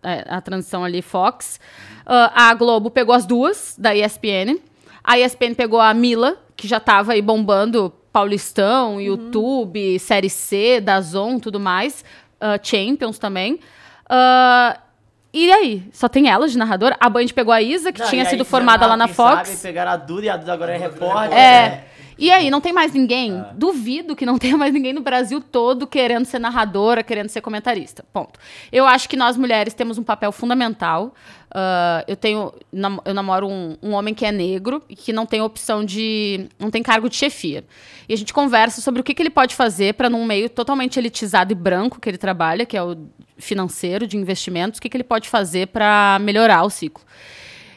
é, 0.04 0.26
a 0.28 0.42
transição 0.42 0.84
ali 0.84 1.02
Fox. 1.02 1.60
Ah, 2.06 2.50
a 2.50 2.54
Globo 2.56 2.90
pegou 2.90 3.14
as 3.14 3.26
duas, 3.26 3.76
da 3.78 3.96
ESPN. 3.96 4.60
A 5.04 5.20
ESPN 5.20 5.54
pegou 5.56 5.80
a 5.80 5.94
Mila, 5.94 6.38
que 6.56 6.68
já 6.68 6.80
tava 6.80 7.14
aí 7.14 7.22
bombando 7.22 7.94
Paulistão, 8.12 9.00
YouTube, 9.00 10.00
Série 10.00 10.30
C, 10.30 10.82
Dazon, 10.82 11.38
tudo 11.38 11.60
mais. 11.60 12.04
Ah, 12.42 12.60
Champions 12.62 13.20
também. 13.20 13.60
Ah, 14.10 14.80
e 15.32 15.52
aí? 15.52 15.88
Só 15.94 16.10
tem 16.10 16.28
ela 16.28 16.48
de 16.48 16.58
narradora? 16.58 16.98
A 17.00 17.08
Band 17.08 17.28
pegou 17.28 17.54
a 17.54 17.62
Isa, 17.62 17.92
que 17.92 18.00
Não, 18.00 18.10
tinha 18.10 18.26
sido 18.26 18.44
formada 18.44 18.88
lá, 18.88 18.98
na 18.98 19.08
Fox. 19.08 19.48
Sabe, 19.48 19.62
pegaram 19.62 19.92
a 19.92 19.98
Duda 19.98 20.26
e 20.26 20.30
a 20.30 20.38
Duda 20.38 20.54
agora 20.54 20.74
é 20.74 20.78
repórter. 20.78 21.38
É. 21.38 21.86
E 22.20 22.30
aí, 22.32 22.52
não 22.52 22.60
tem 22.60 22.74
mais 22.74 22.94
ninguém? 22.94 23.44
Duvido 23.56 24.16
que 24.16 24.26
não 24.26 24.38
tenha 24.38 24.58
mais 24.58 24.74
ninguém 24.74 24.94
no 24.94 25.02
Brasil 25.02 25.40
todo 25.42 25.88
querendo 25.88 26.26
ser 26.26 26.38
narradora, 26.40 27.02
querendo 27.02 27.30
ser 27.30 27.42
comentarista. 27.42 28.04
Ponto. 28.12 28.38
Eu 28.72 28.86
acho 28.86 29.08
que 29.08 29.16
nós 29.16 29.38
mulheres 29.38 29.74
temos 29.74 29.98
um 29.98 30.04
papel 30.04 30.32
fundamental. 30.32 31.14
Ah, 31.52 32.04
eu 32.08 32.16
tenho, 32.16 32.54
nam- 32.72 33.00
eu 33.06 33.14
namoro 33.14 33.48
um, 33.48 33.78
um 33.82 33.94
homem 33.94 34.14
que 34.14 34.26
é 34.26 34.32
negro 34.32 34.84
e 34.90 34.96
que 34.96 35.12
não 35.14 35.26
tem 35.26 35.42
opção 35.42 35.84
de, 35.84 36.48
não 36.60 36.70
tem 36.70 36.84
cargo 36.84 37.10
de 37.10 37.16
chefia. 37.16 37.64
E 38.08 38.14
a 38.14 38.18
gente 38.18 38.34
conversa 38.34 38.82
sobre 38.82 39.02
o 39.02 39.04
que, 39.04 39.14
que 39.14 39.22
ele 39.22 39.30
pode 39.30 39.56
fazer 39.56 39.94
para 39.94 40.10
num 40.10 40.26
meio 40.26 40.50
totalmente 40.50 41.00
elitizado 41.00 41.52
e 41.52 41.56
branco 41.56 42.00
que 42.00 42.10
ele 42.10 42.18
trabalha, 42.18 42.66
que 42.66 42.76
é 42.78 42.84
o 42.84 42.96
financeiro 43.38 44.06
de 44.06 44.18
investimentos, 44.18 44.78
o 44.78 44.82
que, 44.82 44.90
que 44.90 44.98
ele 44.98 45.04
pode 45.04 45.30
fazer 45.30 45.68
para 45.68 46.20
melhorar 46.22 46.64
o 46.64 46.70
ciclo. 46.70 47.04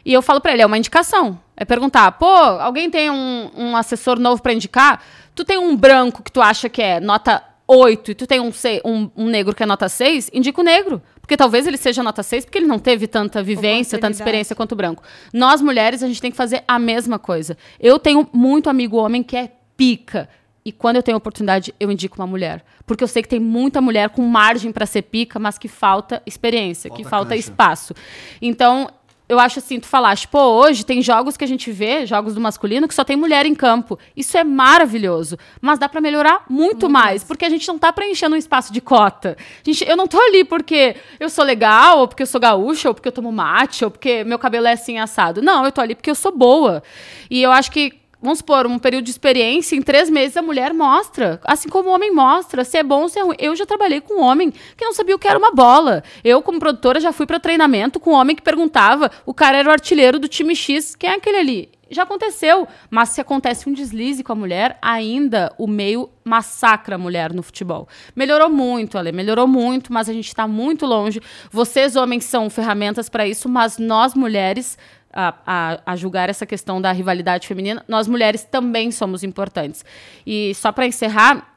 E 0.04 0.12
eu 0.12 0.22
falo 0.22 0.40
pra 0.40 0.52
ele, 0.52 0.62
é 0.62 0.66
uma 0.66 0.78
indicação. 0.78 1.38
É 1.56 1.64
perguntar, 1.64 2.10
pô, 2.12 2.26
alguém 2.26 2.90
tem 2.90 3.10
um, 3.10 3.50
um 3.56 3.76
assessor 3.76 4.18
novo 4.18 4.42
pra 4.42 4.52
indicar? 4.52 5.02
Tu 5.34 5.44
tem 5.44 5.58
um 5.58 5.76
branco 5.76 6.22
que 6.22 6.32
tu 6.32 6.40
acha 6.40 6.68
que 6.68 6.82
é 6.82 6.98
nota 7.00 7.42
8 7.68 8.10
e 8.10 8.14
tu 8.14 8.26
tem 8.26 8.40
um, 8.40 8.52
se- 8.52 8.82
um, 8.84 9.08
um 9.16 9.26
negro 9.26 9.54
que 9.54 9.62
é 9.62 9.66
nota 9.66 9.88
6? 9.88 10.30
Indica 10.32 10.60
o 10.60 10.64
negro. 10.64 11.00
Porque 11.20 11.36
talvez 11.36 11.66
ele 11.66 11.76
seja 11.76 12.02
nota 12.02 12.22
6 12.22 12.44
porque 12.44 12.58
ele 12.58 12.66
não 12.66 12.78
teve 12.80 13.06
tanta 13.06 13.42
vivência, 13.42 13.96
tanta 13.98 14.12
experiência 14.16 14.56
quanto 14.56 14.72
o 14.72 14.76
branco. 14.76 15.02
Nós, 15.32 15.62
mulheres, 15.62 16.02
a 16.02 16.08
gente 16.08 16.20
tem 16.20 16.30
que 16.32 16.36
fazer 16.36 16.64
a 16.66 16.78
mesma 16.78 17.18
coisa. 17.18 17.56
Eu 17.78 17.98
tenho 17.98 18.28
muito 18.32 18.68
amigo 18.68 18.96
homem 18.96 19.22
que 19.22 19.36
é 19.36 19.52
pica. 19.76 20.28
E 20.64 20.70
quando 20.70 20.96
eu 20.96 21.02
tenho 21.02 21.16
oportunidade, 21.16 21.74
eu 21.80 21.90
indico 21.90 22.16
uma 22.20 22.26
mulher. 22.26 22.64
Porque 22.86 23.02
eu 23.02 23.08
sei 23.08 23.22
que 23.22 23.28
tem 23.28 23.40
muita 23.40 23.80
mulher 23.80 24.10
com 24.10 24.22
margem 24.22 24.70
pra 24.72 24.84
ser 24.86 25.02
pica, 25.02 25.38
mas 25.38 25.58
que 25.58 25.66
falta 25.68 26.22
experiência, 26.26 26.88
que 26.90 27.02
Falta 27.02 27.10
falta 27.10 27.28
cancha. 27.30 27.40
espaço. 27.40 27.94
Então, 28.40 28.88
eu 29.32 29.38
acho 29.38 29.60
assim, 29.60 29.80
tu 29.80 29.86
falaste, 29.86 30.28
pô, 30.28 30.38
hoje 30.40 30.84
tem 30.84 31.00
jogos 31.00 31.38
que 31.38 31.44
a 31.44 31.46
gente 31.46 31.72
vê, 31.72 32.04
jogos 32.04 32.34
do 32.34 32.40
masculino, 32.40 32.86
que 32.86 32.94
só 32.94 33.02
tem 33.02 33.16
mulher 33.16 33.46
em 33.46 33.54
campo. 33.54 33.98
Isso 34.14 34.36
é 34.36 34.44
maravilhoso. 34.44 35.38
Mas 35.58 35.78
dá 35.78 35.88
pra 35.88 36.02
melhorar 36.02 36.44
muito 36.50 36.88
mais, 36.90 37.24
porque 37.24 37.46
a 37.46 37.48
gente 37.48 37.66
não 37.66 37.78
tá 37.78 37.90
preenchendo 37.90 38.34
um 38.34 38.38
espaço 38.38 38.72
de 38.72 38.82
cota. 38.82 39.36
Gente, 39.64 39.88
eu 39.88 39.96
não 39.96 40.06
tô 40.06 40.20
ali 40.20 40.44
porque 40.44 40.96
eu 41.18 41.30
sou 41.30 41.44
legal, 41.44 42.00
ou 42.00 42.08
porque 42.08 42.22
eu 42.22 42.26
sou 42.26 42.40
gaúcha, 42.40 42.88
ou 42.88 42.94
porque 42.94 43.08
eu 43.08 43.12
tomo 43.12 43.32
mate, 43.32 43.86
ou 43.86 43.90
porque 43.90 44.22
meu 44.22 44.38
cabelo 44.38 44.66
é 44.66 44.72
assim 44.72 44.98
assado. 44.98 45.40
Não, 45.40 45.64
eu 45.64 45.72
tô 45.72 45.80
ali 45.80 45.94
porque 45.94 46.10
eu 46.10 46.14
sou 46.14 46.36
boa. 46.36 46.82
E 47.30 47.42
eu 47.42 47.50
acho 47.50 47.70
que 47.70 48.01
Vamos 48.22 48.38
supor, 48.38 48.68
um 48.68 48.78
período 48.78 49.04
de 49.04 49.10
experiência, 49.10 49.74
em 49.74 49.82
três 49.82 50.08
meses 50.08 50.36
a 50.36 50.42
mulher 50.42 50.72
mostra. 50.72 51.40
Assim 51.42 51.68
como 51.68 51.88
o 51.90 51.92
homem 51.92 52.14
mostra, 52.14 52.62
se 52.62 52.78
é 52.78 52.82
bom 52.84 53.02
ou 53.02 53.08
se 53.08 53.18
é 53.18 53.22
ruim. 53.22 53.34
Eu 53.36 53.56
já 53.56 53.66
trabalhei 53.66 54.00
com 54.00 54.20
um 54.20 54.22
homem 54.22 54.52
que 54.52 54.84
não 54.84 54.92
sabia 54.92 55.16
o 55.16 55.18
que 55.18 55.26
era 55.26 55.36
uma 55.36 55.50
bola. 55.50 56.04
Eu, 56.22 56.40
como 56.40 56.60
produtora, 56.60 57.00
já 57.00 57.12
fui 57.12 57.26
para 57.26 57.40
treinamento 57.40 57.98
com 57.98 58.12
um 58.12 58.14
homem 58.14 58.36
que 58.36 58.42
perguntava, 58.42 59.10
o 59.26 59.34
cara 59.34 59.58
era 59.58 59.68
o 59.68 59.72
artilheiro 59.72 60.20
do 60.20 60.28
time 60.28 60.54
X, 60.54 60.94
quem 60.94 61.10
é 61.10 61.14
aquele 61.14 61.38
ali? 61.38 61.68
Já 61.90 62.04
aconteceu. 62.04 62.66
Mas 62.88 63.10
se 63.10 63.20
acontece 63.20 63.68
um 63.68 63.72
deslize 63.72 64.22
com 64.22 64.32
a 64.32 64.36
mulher, 64.36 64.78
ainda 64.80 65.52
o 65.58 65.66
meio 65.66 66.08
massacra 66.24 66.94
a 66.94 66.98
mulher 66.98 67.32
no 67.34 67.42
futebol. 67.42 67.86
Melhorou 68.16 68.48
muito, 68.48 68.96
Ale, 68.96 69.12
melhorou 69.12 69.46
muito, 69.46 69.92
mas 69.92 70.08
a 70.08 70.12
gente 70.12 70.28
está 70.28 70.46
muito 70.46 70.86
longe. 70.86 71.20
Vocês, 71.50 71.94
homens, 71.94 72.24
são 72.24 72.48
ferramentas 72.48 73.08
para 73.08 73.26
isso, 73.26 73.48
mas 73.48 73.78
nós, 73.78 74.14
mulheres, 74.14 74.78
a, 75.12 75.34
a- 75.46 75.80
a 75.86 75.96
julgar 75.96 76.28
essa 76.28 76.46
questão 76.46 76.80
da 76.80 76.90
rivalidade 76.92 77.46
feminina, 77.46 77.84
nós 77.88 78.06
mulheres 78.08 78.44
também 78.44 78.90
somos 78.90 79.22
importantes. 79.22 79.84
E 80.26 80.54
só 80.54 80.72
para 80.72 80.86
encerrar, 80.86 81.54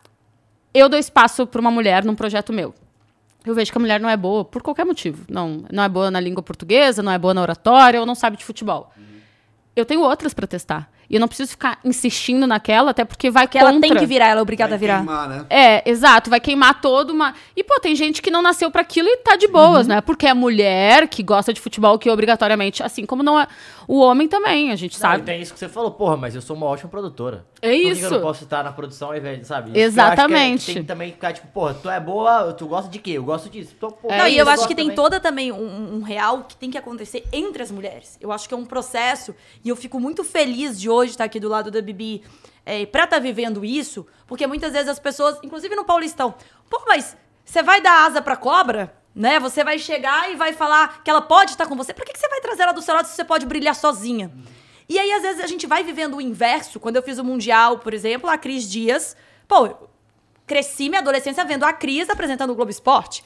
eu 0.73 0.90
dou 0.90 0.99
espaço 0.99 1.48
para 1.48 1.61
uma 1.61 1.72
mulher 1.72 2.03
num 2.03 2.15
projeto 2.15 2.52
meu. 2.52 2.73
Eu 3.45 3.53
vejo 3.53 3.72
que 3.72 3.77
a 3.77 3.82
mulher 3.82 3.99
não 3.99 4.10
é 4.10 4.18
boa 4.18 4.44
por 4.44 4.61
qualquer 4.64 4.86
motivo. 4.86 5.23
Não, 5.30 5.64
não 5.72 5.84
é 5.84 5.88
boa 5.90 6.10
na 6.10 6.19
língua 6.19 6.41
portuguesa, 6.41 7.03
não 7.03 7.11
é 7.11 7.18
boa 7.18 7.34
na 7.34 7.41
oratória 7.41 7.99
ou 7.99 8.06
não 8.06 8.15
sabe 8.15 8.38
de 8.38 8.44
futebol. 8.44 8.91
Eu 9.76 9.86
tenho 9.86 10.02
outras 10.02 10.34
para 10.34 10.48
testar. 10.48 10.90
E 11.15 11.17
eu 11.17 11.21
não 11.21 11.29
preciso 11.29 11.51
ficar 11.51 11.79
insistindo 11.81 12.45
naquela, 12.45 12.91
até 12.91 13.05
porque 13.05 13.31
vai 13.31 13.47
Porque 13.47 13.57
contra. 13.57 13.71
ela 13.71 13.79
tem 13.79 13.95
que 13.95 14.05
virar, 14.05 14.27
ela 14.27 14.41
é 14.41 14.43
obrigada 14.43 14.75
a 14.75 14.77
virar. 14.77 14.97
Queimar, 14.97 15.29
né? 15.29 15.45
É, 15.49 15.89
exato, 15.89 16.29
vai 16.29 16.41
queimar 16.41 16.81
todo 16.81 17.11
uma. 17.11 17.33
E, 17.55 17.63
pô, 17.63 17.79
tem 17.79 17.95
gente 17.95 18.21
que 18.21 18.29
não 18.29 18.41
nasceu 18.41 18.69
pra 18.69 18.81
aquilo 18.81 19.07
e 19.07 19.15
tá 19.23 19.37
de 19.37 19.47
boas, 19.47 19.87
né? 19.87 20.01
Porque 20.01 20.27
é 20.27 20.33
mulher 20.33 21.07
que 21.07 21.23
gosta 21.23 21.53
de 21.53 21.61
futebol, 21.61 21.97
que 21.97 22.09
obrigatoriamente, 22.09 22.83
assim 22.83 23.05
como 23.05 23.23
não 23.23 23.39
é. 23.39 23.47
O 23.88 23.99
homem 23.99 24.28
também, 24.28 24.72
a 24.72 24.76
gente 24.76 24.94
Não, 24.94 24.98
e 25.10 25.12
sabe. 25.14 25.24
tem 25.24 25.41
isso 25.41 25.53
que 25.53 25.60
você 25.60 25.70
falou, 25.70 25.91
porra, 25.91 26.18
mas 26.18 26.34
eu 26.36 26.41
sou 26.41 26.56
uma 26.56 26.66
ótima 26.66 26.90
produtora. 26.90 27.45
É 27.62 27.70
Por 27.70 27.76
que 27.78 27.82
que 27.84 27.90
isso. 27.91 28.06
eu 28.06 28.12
não 28.12 28.22
posso 28.22 28.44
estar 28.44 28.64
na 28.64 28.72
produção 28.72 29.10
ao 29.10 29.18
invés 29.18 29.40
de, 29.40 29.45
sabe? 29.48 29.70
Isso 29.70 29.74
que 29.74 29.80
eu 29.80 29.84
acho 29.84 29.94
que 29.94 29.99
é- 29.99 30.03
Exatamente. 30.26 30.66
que 30.66 30.74
tem 30.74 30.82
que 30.84 30.88
também 30.88 31.12
ficar 31.12 31.34
tipo, 31.34 31.48
porra, 31.48 31.74
tu 31.76 31.90
é 31.90 31.99
boa, 31.99 32.52
tu 32.53 32.66
gosta 32.68 32.90
de 32.90 32.99
quê? 32.99 33.12
Eu 33.12 33.24
gosto 33.24 33.49
disso. 33.49 33.74
Então, 33.78 33.91
porra, 33.91 34.18
Não, 34.18 34.28
e 34.28 34.38
eu 34.38 34.48
acho 34.49 34.68
que 34.68 34.74
tem 34.76 34.86
também. 34.86 34.95
toda 34.95 35.20
também 35.20 35.52
um, 35.52 35.95
um 35.98 36.02
real 36.02 36.44
que 36.44 36.56
tem 36.56 36.72
que 36.72 36.78
acontecer 36.78 37.24
entre 37.32 37.62
as 37.62 37.70
mulheres. 37.72 38.18
Eu 38.20 38.32
acho 38.32 38.48
que 38.48 38.53
é 38.53 38.57
um 38.57 38.66
processo 38.66 39.36
e 39.64 39.70
eu 39.70 39.76
fico 39.76 39.99
muito 39.99 40.24
feliz 40.24 40.80
de 40.80 40.90
hoje 40.90 41.12
estar 41.12 41.24
aqui 41.26 41.40
do 41.40 41.48
lado 41.49 41.70
da 41.70 41.82
Bibi 41.82 42.24
é, 42.66 42.86
pra 42.86 43.03
estar 43.03 43.20
vivendo 43.20 43.64
isso, 43.64 44.06
porque 44.26 44.48
muitas 44.48 44.74
vezes 44.74 44.88
as 44.90 44.98
pessoas, 44.99 45.38
inclusive 45.44 45.76
no 45.76 45.86
Paulistão, 45.86 46.34
pô, 46.70 46.82
mas 46.88 47.16
você 47.44 47.62
vai 47.62 47.80
dar 47.82 48.07
asa 48.07 48.22
pra 48.22 48.36
cobra? 48.36 48.91
Né? 49.15 49.39
Você 49.39 49.63
vai 49.63 49.79
chegar 49.79 50.29
e 50.31 50.35
vai 50.35 50.51
falar 50.51 51.01
que 51.01 51.09
ela 51.09 51.21
pode 51.21 51.51
estar 51.51 51.65
com 51.65 51.75
você. 51.75 51.93
Pra 51.93 52.03
que, 52.03 52.11
que 52.11 52.19
você 52.19 52.27
vai 52.27 52.41
trazer 52.41 52.63
ela 52.63 52.73
do 52.73 52.81
seu 52.81 52.93
lado 52.93 53.07
se 53.07 53.15
você 53.15 53.23
pode 53.23 53.45
brilhar 53.45 53.73
sozinha? 53.73 54.31
E 54.87 54.99
aí, 54.99 55.11
às 55.13 55.21
vezes, 55.21 55.43
a 55.43 55.47
gente 55.47 55.65
vai 55.65 55.83
vivendo 55.83 56.17
o 56.17 56.21
inverso. 56.21 56.79
Quando 56.79 56.97
eu 56.97 57.01
fiz 57.01 57.17
o 57.17 57.23
Mundial, 57.23 57.79
por 57.79 57.93
exemplo, 57.93 58.29
a 58.29 58.37
Cris 58.37 58.69
Dias, 58.69 59.15
pô, 59.47 59.69
cresci 60.45 60.89
minha 60.89 61.01
adolescência 61.01 61.43
vendo 61.43 61.63
a 61.63 61.73
Cris 61.73 62.09
apresentando 62.09 62.51
o 62.51 62.55
Globo 62.55 62.69
Esporte. 62.69 63.23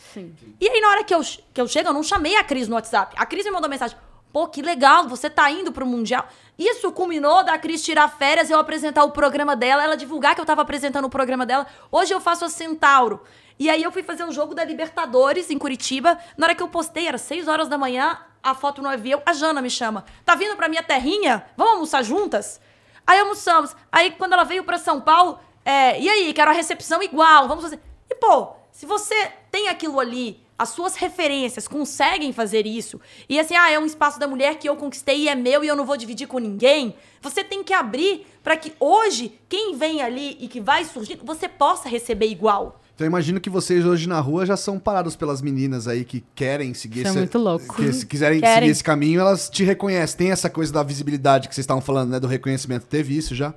E 0.61 0.69
aí, 0.69 0.79
na 0.79 0.89
hora 0.89 1.03
que 1.03 1.13
eu, 1.13 1.21
que 1.53 1.59
eu 1.59 1.67
chego, 1.67 1.89
eu 1.89 1.93
não 1.93 2.03
chamei 2.03 2.35
a 2.37 2.43
Cris 2.43 2.67
no 2.67 2.75
WhatsApp. 2.75 3.15
A 3.17 3.25
Cris 3.25 3.43
me 3.45 3.51
mandou 3.51 3.69
mensagem. 3.69 3.97
Pô, 4.31 4.47
que 4.47 4.61
legal, 4.61 5.07
você 5.07 5.27
tá 5.27 5.49
indo 5.49 5.71
pro 5.71 5.87
Mundial. 5.87 6.27
Isso 6.57 6.91
culminou 6.91 7.43
da 7.43 7.57
Cris 7.57 7.83
tirar 7.83 8.07
férias 8.07 8.49
e 8.49 8.53
eu 8.53 8.59
apresentar 8.59 9.03
o 9.03 9.11
programa 9.11 9.55
dela, 9.55 9.83
ela 9.83 9.97
divulgar 9.97 10.35
que 10.35 10.41
eu 10.41 10.45
tava 10.45 10.61
apresentando 10.61 11.05
o 11.05 11.09
programa 11.09 11.45
dela. 11.45 11.65
Hoje 11.91 12.13
eu 12.13 12.21
faço 12.21 12.45
a 12.45 12.49
Centauro. 12.49 13.21
E 13.59 13.69
aí 13.69 13.83
eu 13.83 13.91
fui 13.91 14.01
fazer 14.01 14.23
o 14.23 14.31
jogo 14.31 14.55
da 14.55 14.63
Libertadores 14.63 15.51
em 15.51 15.57
Curitiba. 15.57 16.17
Na 16.37 16.45
hora 16.45 16.55
que 16.55 16.63
eu 16.63 16.69
postei, 16.69 17.07
era 17.07 17.17
6 17.17 17.49
horas 17.49 17.67
da 17.67 17.77
manhã, 17.77 18.17
a 18.41 18.55
foto 18.55 18.81
no 18.81 18.87
avião, 18.87 19.21
a 19.25 19.33
Jana 19.33 19.61
me 19.61 19.69
chama. 19.69 20.05
Tá 20.23 20.33
vindo 20.33 20.55
pra 20.55 20.69
minha 20.69 20.81
terrinha? 20.81 21.45
Vamos 21.57 21.73
almoçar 21.73 22.01
juntas? 22.01 22.61
Aí 23.05 23.19
almoçamos. 23.19 23.75
Aí 23.91 24.11
quando 24.11 24.31
ela 24.31 24.45
veio 24.45 24.63
pra 24.63 24.77
São 24.77 25.01
Paulo, 25.01 25.39
é, 25.65 25.99
e 25.99 26.09
aí, 26.09 26.33
quero 26.33 26.49
a 26.49 26.53
recepção 26.53 27.03
igual, 27.03 27.49
vamos 27.49 27.65
fazer. 27.65 27.81
E 28.09 28.15
pô, 28.15 28.53
se 28.71 28.85
você 28.85 29.33
tem 29.51 29.67
aquilo 29.67 29.99
ali, 29.99 30.41
as 30.57 30.69
suas 30.69 30.95
referências 30.95 31.67
conseguem 31.67 32.31
fazer 32.31 32.65
isso, 32.65 32.99
e 33.27 33.39
assim, 33.39 33.55
ah, 33.55 33.69
é 33.69 33.77
um 33.77 33.85
espaço 33.85 34.19
da 34.19 34.27
mulher 34.27 34.55
que 34.55 34.69
eu 34.69 34.75
conquistei 34.77 35.23
e 35.23 35.27
é 35.27 35.35
meu 35.35 35.63
e 35.63 35.67
eu 35.67 35.75
não 35.75 35.85
vou 35.85 35.97
dividir 35.97 36.27
com 36.27 36.39
ninguém, 36.39 36.95
você 37.21 37.43
tem 37.43 37.63
que 37.63 37.73
abrir 37.73 38.25
pra 38.41 38.55
que 38.55 38.73
hoje, 38.79 39.37
quem 39.49 39.75
vem 39.75 40.01
ali 40.01 40.37
e 40.39 40.47
que 40.47 40.61
vai 40.61 40.85
surgindo, 40.85 41.25
você 41.25 41.49
possa 41.49 41.89
receber 41.89 42.27
igual. 42.27 42.79
Então 42.99 43.05
eu 43.05 43.11
imagino 43.11 43.39
que 43.39 43.49
vocês 43.49 43.85
hoje 43.85 44.09
na 44.09 44.19
rua 44.19 44.45
já 44.45 44.57
são 44.57 44.77
parados 44.77 45.15
pelas 45.15 45.41
meninas 45.41 45.87
aí 45.87 46.03
que 46.03 46.21
querem 46.35 46.73
seguir 46.73 46.99
Isso 46.99 47.07
é 47.07 47.11
esse, 47.11 47.17
muito 47.19 47.37
louco. 47.37 47.75
Que 47.77 47.93
se 47.93 48.05
quiserem 48.05 48.41
Querem. 48.41 48.55
seguir 48.55 48.71
esse 48.71 48.83
caminho, 48.83 49.21
elas 49.21 49.49
te 49.49 49.63
reconhecem. 49.63 50.17
Tem 50.17 50.31
essa 50.31 50.49
coisa 50.49 50.73
da 50.73 50.83
visibilidade 50.83 51.47
que 51.47 51.55
vocês 51.55 51.63
estavam 51.63 51.79
falando, 51.79 52.09
né? 52.09 52.19
Do 52.19 52.27
reconhecimento. 52.27 52.87
Teve 52.87 53.17
isso 53.17 53.33
já? 53.33 53.53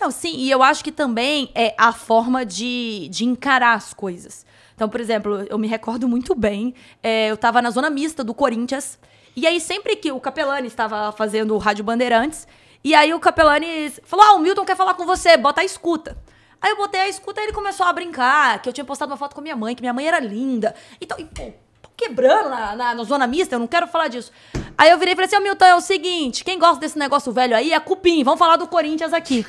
Não, 0.00 0.10
sim, 0.10 0.38
e 0.38 0.50
eu 0.50 0.62
acho 0.62 0.82
que 0.82 0.90
também 0.90 1.50
é 1.54 1.74
a 1.76 1.92
forma 1.92 2.42
de, 2.42 3.06
de 3.10 3.26
encarar 3.26 3.74
as 3.74 3.92
coisas. 3.92 4.46
Então, 4.74 4.88
por 4.88 4.98
exemplo, 4.98 5.44
eu 5.50 5.58
me 5.58 5.68
recordo 5.68 6.08
muito 6.08 6.34
bem, 6.34 6.72
é, 7.02 7.30
eu 7.30 7.36
tava 7.36 7.60
na 7.60 7.68
zona 7.68 7.90
mista 7.90 8.24
do 8.24 8.32
Corinthians 8.32 8.98
E 9.36 9.46
aí, 9.46 9.60
sempre 9.60 9.96
que 9.96 10.10
o 10.10 10.18
Capelani 10.18 10.68
estava 10.68 11.12
fazendo 11.12 11.54
o 11.54 11.58
Rádio 11.58 11.84
Bandeirantes, 11.84 12.48
e 12.82 12.94
aí 12.94 13.12
o 13.12 13.20
Capelani 13.20 13.92
falou: 14.04 14.24
Ah, 14.24 14.32
o 14.36 14.38
Milton 14.38 14.64
quer 14.64 14.74
falar 14.74 14.94
com 14.94 15.04
você, 15.04 15.36
bota 15.36 15.60
a 15.60 15.64
escuta. 15.64 16.16
Aí 16.60 16.70
eu 16.70 16.76
botei 16.76 17.00
a 17.00 17.08
escuta 17.08 17.40
e 17.40 17.44
ele 17.44 17.52
começou 17.52 17.86
a 17.86 17.92
brincar, 17.92 18.60
que 18.60 18.68
eu 18.68 18.72
tinha 18.72 18.84
postado 18.84 19.10
uma 19.10 19.16
foto 19.16 19.34
com 19.34 19.40
a 19.40 19.42
minha 19.42 19.56
mãe, 19.56 19.74
que 19.74 19.82
minha 19.82 19.92
mãe 19.92 20.06
era 20.06 20.18
linda. 20.18 20.74
Então, 21.00 21.18
e, 21.18 21.24
pô, 21.24 21.52
quebrando 21.96 22.48
na, 22.48 22.76
na, 22.76 22.94
na 22.94 23.04
zona 23.04 23.26
mista, 23.26 23.54
eu 23.54 23.58
não 23.58 23.66
quero 23.66 23.86
falar 23.86 24.08
disso. 24.08 24.30
Aí 24.76 24.90
eu 24.90 24.98
virei 24.98 25.12
e 25.12 25.16
falei 25.16 25.26
assim: 25.26 25.36
Ô 25.36 25.40
Milton, 25.40 25.64
é 25.64 25.74
o 25.74 25.80
seguinte, 25.80 26.44
quem 26.44 26.58
gosta 26.58 26.78
desse 26.78 26.98
negócio 26.98 27.32
velho 27.32 27.56
aí 27.56 27.72
é 27.72 27.80
cupim, 27.80 28.22
vamos 28.22 28.38
falar 28.38 28.56
do 28.56 28.66
Corinthians 28.66 29.12
aqui. 29.12 29.46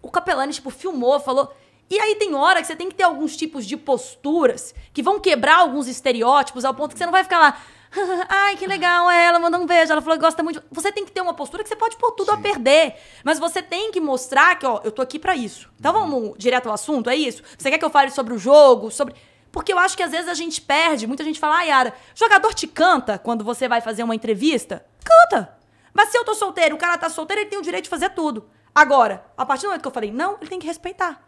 O 0.00 0.10
Capelani, 0.10 0.52
tipo, 0.52 0.70
filmou, 0.70 1.20
falou. 1.20 1.54
E 1.88 1.98
aí 1.98 2.14
tem 2.16 2.34
hora 2.34 2.60
que 2.60 2.66
você 2.66 2.74
tem 2.74 2.88
que 2.88 2.94
ter 2.94 3.02
alguns 3.02 3.36
tipos 3.36 3.66
de 3.66 3.76
posturas 3.76 4.74
que 4.92 5.02
vão 5.02 5.20
quebrar 5.20 5.58
alguns 5.58 5.86
estereótipos 5.86 6.64
ao 6.64 6.74
ponto 6.74 6.92
que 6.92 6.98
você 6.98 7.04
não 7.04 7.12
vai 7.12 7.22
ficar 7.22 7.38
lá. 7.38 7.62
Ai, 8.28 8.56
que 8.56 8.66
legal, 8.66 9.10
é, 9.10 9.26
ela 9.26 9.38
mandou 9.38 9.60
um 9.60 9.66
beijo, 9.66 9.92
ela 9.92 10.00
falou 10.00 10.16
que 10.16 10.24
gosta 10.24 10.42
muito. 10.42 10.62
Você 10.70 10.90
tem 10.90 11.04
que 11.04 11.12
ter 11.12 11.20
uma 11.20 11.34
postura 11.34 11.62
que 11.62 11.68
você 11.68 11.76
pode 11.76 11.96
pôr 11.96 12.12
tudo 12.12 12.30
a 12.30 12.36
perder. 12.36 12.94
Mas 13.22 13.38
você 13.38 13.62
tem 13.62 13.90
que 13.92 14.00
mostrar 14.00 14.58
que, 14.58 14.66
ó, 14.66 14.80
eu 14.82 14.90
tô 14.90 15.02
aqui 15.02 15.18
pra 15.18 15.36
isso. 15.36 15.70
Então 15.78 15.92
vamos 15.92 16.34
direto 16.38 16.68
ao 16.68 16.74
assunto, 16.74 17.10
é 17.10 17.16
isso? 17.16 17.42
Você 17.56 17.70
quer 17.70 17.78
que 17.78 17.84
eu 17.84 17.90
fale 17.90 18.10
sobre 18.10 18.32
o 18.32 18.38
jogo, 18.38 18.90
sobre. 18.90 19.14
Porque 19.50 19.72
eu 19.72 19.78
acho 19.78 19.96
que 19.96 20.02
às 20.02 20.10
vezes 20.10 20.28
a 20.28 20.34
gente 20.34 20.60
perde, 20.62 21.06
muita 21.06 21.22
gente 21.22 21.38
fala, 21.38 21.58
ah, 21.58 21.62
Yara, 21.62 21.94
jogador 22.14 22.54
te 22.54 22.66
canta 22.66 23.18
quando 23.18 23.44
você 23.44 23.68
vai 23.68 23.82
fazer 23.82 24.02
uma 24.02 24.14
entrevista? 24.14 24.84
Canta! 25.04 25.58
Mas 25.92 26.08
se 26.08 26.16
eu 26.16 26.24
tô 26.24 26.34
solteiro, 26.34 26.74
o 26.74 26.78
cara 26.78 26.96
tá 26.96 27.10
solteiro, 27.10 27.42
ele 27.42 27.50
tem 27.50 27.58
o 27.58 27.62
direito 27.62 27.84
de 27.84 27.90
fazer 27.90 28.10
tudo. 28.10 28.48
Agora, 28.74 29.24
a 29.36 29.44
partir 29.44 29.62
do 29.62 29.68
momento 29.68 29.82
que 29.82 29.88
eu 29.88 29.92
falei 29.92 30.10
não, 30.10 30.36
ele 30.40 30.48
tem 30.48 30.58
que 30.58 30.66
respeitar. 30.66 31.22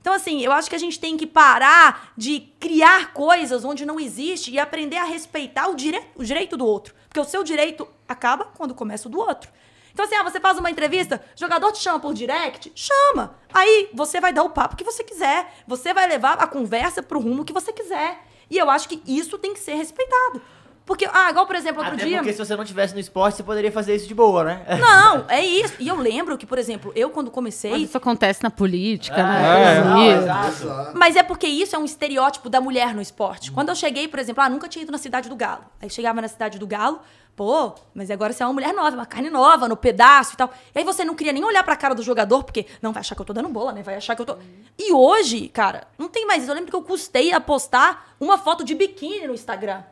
Então, 0.00 0.12
assim, 0.12 0.42
eu 0.42 0.52
acho 0.52 0.68
que 0.68 0.76
a 0.76 0.78
gente 0.78 1.00
tem 1.00 1.16
que 1.16 1.26
parar 1.26 2.12
de 2.16 2.40
criar 2.60 3.12
coisas 3.12 3.64
onde 3.64 3.86
não 3.86 3.98
existe 3.98 4.50
e 4.50 4.58
aprender 4.58 4.98
a 4.98 5.04
respeitar 5.04 5.68
o, 5.68 5.74
dire 5.74 6.00
o 6.14 6.22
direito 6.22 6.56
do 6.56 6.66
outro. 6.66 6.94
Porque 7.08 7.18
o 7.18 7.24
seu 7.24 7.42
direito 7.42 7.88
acaba 8.06 8.44
quando 8.56 8.74
começa 8.74 9.08
o 9.08 9.10
do 9.10 9.18
outro. 9.18 9.50
Então, 9.92 10.04
assim, 10.04 10.14
ah, 10.16 10.22
você 10.22 10.40
faz 10.40 10.58
uma 10.58 10.70
entrevista, 10.70 11.24
jogador 11.36 11.72
te 11.72 11.78
chama 11.78 12.00
por 12.00 12.12
direct, 12.12 12.70
chama. 12.74 13.36
Aí 13.52 13.88
você 13.94 14.20
vai 14.20 14.32
dar 14.32 14.42
o 14.42 14.50
papo 14.50 14.76
que 14.76 14.84
você 14.84 15.02
quiser. 15.02 15.52
Você 15.66 15.94
vai 15.94 16.06
levar 16.08 16.34
a 16.34 16.46
conversa 16.46 17.02
pro 17.02 17.20
rumo 17.20 17.44
que 17.44 17.52
você 17.52 17.72
quiser. 17.72 18.20
E 18.50 18.58
eu 18.58 18.68
acho 18.68 18.88
que 18.88 19.02
isso 19.06 19.38
tem 19.38 19.54
que 19.54 19.60
ser 19.60 19.74
respeitado. 19.74 20.42
Porque, 20.86 21.08
ah, 21.10 21.30
igual, 21.30 21.46
por 21.46 21.56
exemplo, 21.56 21.78
outro 21.80 21.94
Até 21.94 22.04
dia. 22.04 22.18
porque 22.18 22.32
se 22.34 22.38
você 22.38 22.54
não 22.54 22.64
tivesse 22.64 22.92
no 22.92 23.00
esporte, 23.00 23.36
você 23.36 23.42
poderia 23.42 23.72
fazer 23.72 23.94
isso 23.96 24.06
de 24.06 24.14
boa, 24.14 24.44
né? 24.44 24.66
Não, 24.78 25.24
é 25.28 25.42
isso. 25.42 25.74
E 25.78 25.88
eu 25.88 25.96
lembro 25.96 26.36
que, 26.36 26.44
por 26.44 26.58
exemplo, 26.58 26.92
eu 26.94 27.08
quando 27.08 27.30
comecei. 27.30 27.70
Mas 27.70 27.82
isso 27.84 27.96
acontece 27.96 28.42
na 28.42 28.50
política, 28.50 29.16
É, 29.18 29.22
né? 29.22 29.80
não, 29.84 30.02
Isso. 30.10 30.22
exato. 30.64 30.92
Mas 30.98 31.16
é 31.16 31.22
porque 31.22 31.46
isso 31.46 31.74
é 31.74 31.78
um 31.78 31.86
estereótipo 31.86 32.50
da 32.50 32.60
mulher 32.60 32.94
no 32.94 33.00
esporte. 33.00 33.50
Quando 33.50 33.70
eu 33.70 33.74
cheguei, 33.74 34.08
por 34.08 34.18
exemplo, 34.18 34.42
ah, 34.42 34.48
nunca 34.50 34.68
tinha 34.68 34.82
ido 34.82 34.92
na 34.92 34.98
Cidade 34.98 35.28
do 35.28 35.36
Galo. 35.36 35.64
Aí 35.80 35.88
chegava 35.88 36.20
na 36.20 36.28
Cidade 36.28 36.58
do 36.58 36.66
Galo, 36.66 37.00
pô, 37.34 37.72
mas 37.94 38.10
agora 38.10 38.34
você 38.34 38.42
é 38.42 38.46
uma 38.46 38.52
mulher 38.52 38.74
nova, 38.74 38.94
uma 38.94 39.06
carne 39.06 39.30
nova, 39.30 39.66
no 39.66 39.76
pedaço 39.78 40.34
e 40.34 40.36
tal. 40.36 40.52
E 40.74 40.78
aí 40.78 40.84
você 40.84 41.02
não 41.02 41.14
queria 41.14 41.32
nem 41.32 41.42
olhar 41.44 41.64
pra 41.64 41.76
cara 41.76 41.94
do 41.94 42.02
jogador, 42.02 42.44
porque 42.44 42.66
não 42.82 42.92
vai 42.92 43.00
achar 43.00 43.14
que 43.14 43.22
eu 43.22 43.26
tô 43.26 43.32
dando 43.32 43.48
bola, 43.48 43.72
né? 43.72 43.82
Vai 43.82 43.94
achar 43.96 44.14
que 44.14 44.20
eu 44.20 44.26
tô. 44.26 44.36
E 44.78 44.92
hoje, 44.92 45.48
cara, 45.48 45.86
não 45.98 46.08
tem 46.10 46.26
mais 46.26 46.42
isso. 46.42 46.50
Eu 46.52 46.54
lembro 46.54 46.70
que 46.70 46.76
eu 46.76 46.82
custei 46.82 47.32
a 47.32 47.40
postar 47.40 48.14
uma 48.20 48.36
foto 48.36 48.62
de 48.62 48.74
biquíni 48.74 49.26
no 49.26 49.32
Instagram. 49.32 49.82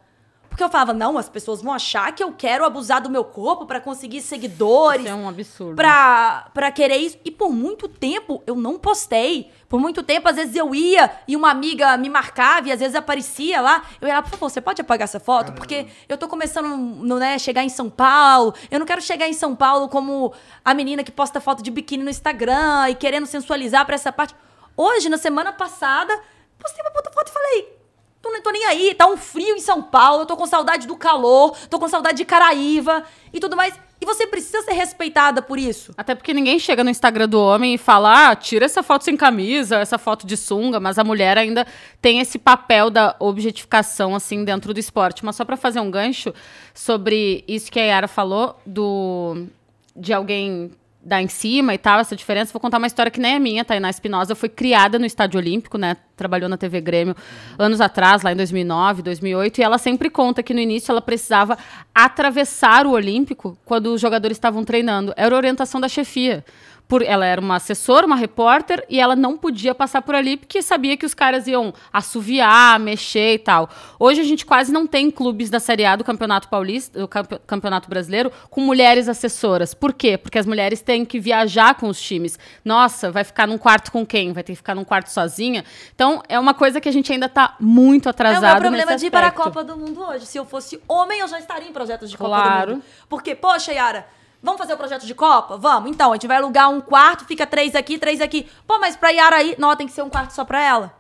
Porque 0.53 0.63
eu 0.63 0.69
falava, 0.69 0.93
não, 0.93 1.17
as 1.17 1.31
pessoas 1.31 1.63
vão 1.63 1.73
achar 1.73 2.13
que 2.15 2.23
eu 2.23 2.31
quero 2.31 2.63
abusar 2.63 3.01
do 3.01 3.09
meu 3.09 3.25
corpo 3.25 3.65
pra 3.65 3.81
conseguir 3.81 4.21
seguidores 4.21 5.01
Isso 5.01 5.11
é 5.11 5.15
um 5.15 5.27
absurdo. 5.27 5.77
pra, 5.77 6.51
pra 6.53 6.71
querer 6.71 6.99
isso. 6.99 7.17
E 7.25 7.31
por 7.31 7.51
muito 7.51 7.89
tempo 7.89 8.43
eu 8.47 8.55
não 8.55 8.79
postei. 8.79 9.51
Por 9.67 9.81
muito 9.81 10.03
tempo, 10.03 10.29
às 10.29 10.37
vezes 10.37 10.55
eu 10.55 10.75
ia 10.75 11.11
e 11.27 11.35
uma 11.35 11.51
amiga 11.51 11.97
me 11.97 12.11
marcava 12.11 12.69
e 12.69 12.73
às 12.73 12.81
vezes 12.81 12.95
aparecia 12.95 13.63
lá. 13.63 13.83
Eu 13.99 14.07
ia 14.07 14.17
lá, 14.17 14.23
por 14.23 14.33
favor, 14.33 14.51
você 14.51 14.61
pode 14.61 14.83
apagar 14.83 15.05
essa 15.05 15.19
foto? 15.19 15.53
Porque 15.55 15.87
eu 16.07 16.19
tô 16.19 16.29
começando, 16.29 16.77
no, 16.77 17.19
né, 17.19 17.39
chegar 17.39 17.65
em 17.65 17.71
São 17.71 17.89
Paulo. 17.89 18.55
Eu 18.71 18.79
não 18.79 18.85
quero 18.85 19.01
chegar 19.01 19.27
em 19.27 19.33
São 19.33 19.57
Paulo 19.57 19.89
como 19.89 20.35
a 20.63 20.75
menina 20.75 21.03
que 21.03 21.11
posta 21.11 21.41
foto 21.41 21.63
de 21.63 21.71
biquíni 21.71 22.05
no 22.05 22.11
Instagram 22.11 22.91
e 22.91 22.95
querendo 22.95 23.25
sensualizar 23.25 23.87
pra 23.87 23.95
essa 23.95 24.13
parte. 24.13 24.35
Hoje, 24.77 25.09
na 25.09 25.17
semana 25.17 25.51
passada, 25.55 26.13
postei 26.59 26.85
uma 26.85 26.91
puta 26.91 27.11
foto 27.11 27.29
e 27.29 27.33
falei. 27.33 27.82
Tô, 28.23 28.31
tô 28.41 28.51
nem 28.53 28.65
aí, 28.67 28.95
tá 28.95 29.09
um 29.09 29.17
frio 29.17 29.57
em 29.57 29.61
São 29.61 29.83
Paulo, 29.83 30.25
tô 30.25 30.37
com 30.37 30.47
saudade 30.47 30.87
do 30.87 30.97
calor, 30.97 31.57
tô 31.69 31.79
com 31.81 31.89
saudade 31.89 32.19
de 32.19 32.25
Caraíva 32.25 33.03
e 33.33 33.41
tudo 33.41 33.57
mais. 33.57 33.75
E 34.01 34.05
você 34.05 34.27
precisa 34.27 34.63
ser 34.63 34.73
respeitada 34.73 35.43
por 35.43 35.59
isso. 35.59 35.93
Até 35.97 36.15
porque 36.15 36.33
ninguém 36.33 36.59
chega 36.59 36.85
no 36.85 36.91
Instagram 36.91 37.29
do 37.29 37.41
homem 37.41 37.75
e 37.75 37.79
fala, 37.79 38.31
ah, 38.31 38.37
tira 38.37 38.65
essa 38.65 38.83
foto 38.83 39.05
sem 39.05 39.17
camisa, 39.17 39.79
essa 39.79 39.99
foto 39.99 40.25
de 40.25 40.37
sunga, 40.37 40.79
mas 40.79 40.99
a 40.99 41.05
mulher 41.05 41.37
ainda 41.37 41.67
tem 42.01 42.21
esse 42.21 42.39
papel 42.39 42.91
da 42.91 43.17
objetificação, 43.19 44.15
assim, 44.15 44.45
dentro 44.45 44.73
do 44.73 44.81
esporte. 44.81 45.25
Mas 45.25 45.37
só 45.37 45.45
pra 45.45 45.57
fazer 45.57 45.81
um 45.81 45.91
gancho 45.91 46.33
sobre 46.75 47.45
isso 47.47 47.71
que 47.71 47.79
a 47.81 47.85
Yara 47.85 48.09
falou, 48.09 48.61
do 48.65 49.47
de 49.95 50.13
alguém 50.13 50.73
dar 51.05 51.21
em 51.21 51.29
cima 51.29 51.75
e 51.75 51.79
tal, 51.79 51.99
essa 51.99 52.15
diferença, 52.15 52.53
vou 52.53 52.61
contar 52.61 52.79
uma 52.79 52.87
história 52.87 53.11
que 53.11 53.19
nem 53.19 53.35
é 53.35 53.39
minha, 53.39 53.65
Tainá 53.65 53.91
Espinosa 53.91 54.35
foi 54.35 54.49
criada 54.49 54.99
no 54.99 55.05
Estádio 55.05 55.39
Olímpico, 55.39 55.77
né, 55.77 55.97
trabalhou 56.17 56.49
na 56.49 56.57
TV 56.57 56.81
Grêmio 56.81 57.17
anos 57.59 57.81
atrás, 57.81 58.23
lá 58.23 58.33
em 58.33 58.37
2009, 58.37 59.03
2008, 59.03 59.59
e 59.59 59.65
ela 59.65 59.79
sempre 59.79 60.09
conta 60.09 60.43
que 60.43 60.55
no 60.55 60.61
início 60.61 60.93
ela 60.93 61.03
precisava 61.03 61.59
atravessar 61.95 62.87
o 62.87 62.93
Olímpico 62.93 63.59
quando 63.65 63.93
os 63.93 64.01
jogadores 64.01 64.37
estavam 64.37 64.65
treinando, 64.65 65.13
era 65.17 65.35
orientação 65.35 65.81
da 65.81 65.89
chefia. 65.89 66.45
Por, 66.93 67.01
ela 67.01 67.25
era 67.25 67.41
uma 67.41 67.57
assessora, 67.57 68.05
uma 68.07 68.17
repórter, 68.17 68.85
e 68.87 69.01
ela 69.01 69.17
não 69.17 69.39
podia 69.39 69.75
passar 69.75 70.03
por 70.03 70.15
ali 70.15 70.37
porque 70.37 70.61
sabia 70.61 70.95
que 70.95 71.07
os 71.07 71.15
caras 71.15 71.47
iam 71.47 71.73
assoviar, 71.91 72.79
mexer 72.79 73.33
e 73.33 73.39
tal. 73.39 73.71
Hoje 73.99 74.21
a 74.21 74.25
gente 74.25 74.45
quase 74.45 74.71
não 74.71 74.87
tem 74.87 75.11
clubes 75.11 75.49
da 75.49 75.59
Série 75.59 75.87
A 75.87 75.97
do 75.97 76.05
Campeonato 76.05 76.49
Paulista, 76.49 77.01
do 77.01 77.09
Campe- 77.09 77.41
Campeonato 77.47 77.89
Brasileiro, 77.89 78.31
com 78.51 78.61
mulheres 78.61 79.09
assessoras. 79.09 79.73
Por 79.73 79.95
quê? 79.95 80.19
Porque 80.19 80.39
as 80.39 80.45
mulheres 80.45 80.83
têm 80.83 81.03
que 81.03 81.19
viajar 81.19 81.77
com 81.77 81.89
os 81.89 81.99
times. 81.99 82.39
Nossa, 82.63 83.11
vai 83.11 83.25
ficar 83.25 83.47
num 83.47 83.57
quarto 83.57 83.91
com 83.91 84.05
quem? 84.05 84.35
Vai 84.35 84.43
ter 84.43 84.53
que 84.53 84.57
ficar 84.57 84.75
num 84.75 84.85
quarto 84.85 85.09
sozinha? 85.09 85.65
Então, 85.95 86.23
é 86.29 86.39
uma 86.39 86.53
coisa 86.53 86.79
que 86.79 86.91
a 86.91 86.93
gente 86.93 87.11
ainda 87.11 87.27
tá 87.27 87.57
muito 87.59 88.07
É 88.07 88.11
atrasado 88.11 88.43
o 88.43 88.45
meu 88.45 88.61
problema 88.61 88.91
nesse 88.91 89.01
de 89.01 89.07
ir 89.07 89.11
para 89.11 89.29
a. 89.29 89.31
Copa 89.31 89.65
do 89.65 89.79
Mundo 89.79 89.99
hoje. 90.03 90.27
Se 90.27 90.37
eu 90.39 90.45
fosse 90.45 90.79
homem, 90.87 91.21
eu 91.21 91.29
já 91.29 91.39
estaria 91.39 91.67
em 91.67 91.73
projetos 91.73 92.11
de 92.11 92.19
Copa 92.19 92.29
Claro. 92.29 92.67
do 92.67 92.73
Mundo. 92.75 92.85
Porque, 93.09 93.35
poxa, 93.35 93.73
Yara, 93.73 94.07
vamos 94.43 94.59
fazer 94.61 94.75
o 94.75 94.77
projeto 94.77 95.07
de 95.07 95.15
Copa? 95.15 95.57
Vamos. 95.57 95.91
Então, 95.91 96.11
a 96.11 96.15
gente 96.17 96.27
vai 96.27 96.37
alugar 96.39 96.69
um 96.71 96.81
quarto, 96.81 97.25
fica 97.25 97.47
três 97.47 97.75
aqui, 97.75 97.99
três 97.99 98.21
aqui. 98.21 98.47
Pô, 98.67 98.79
mas 98.79 98.97
pra 98.97 99.11
Yara 99.11 99.37
aí, 99.37 99.55
não, 99.59 99.75
tem 99.77 99.87
que 99.87 99.93
ser 99.93 100.03
um 100.03 100.11
quarto 100.11 100.33
só 100.33 100.45
pra 100.45 100.63
ela. 100.63 100.93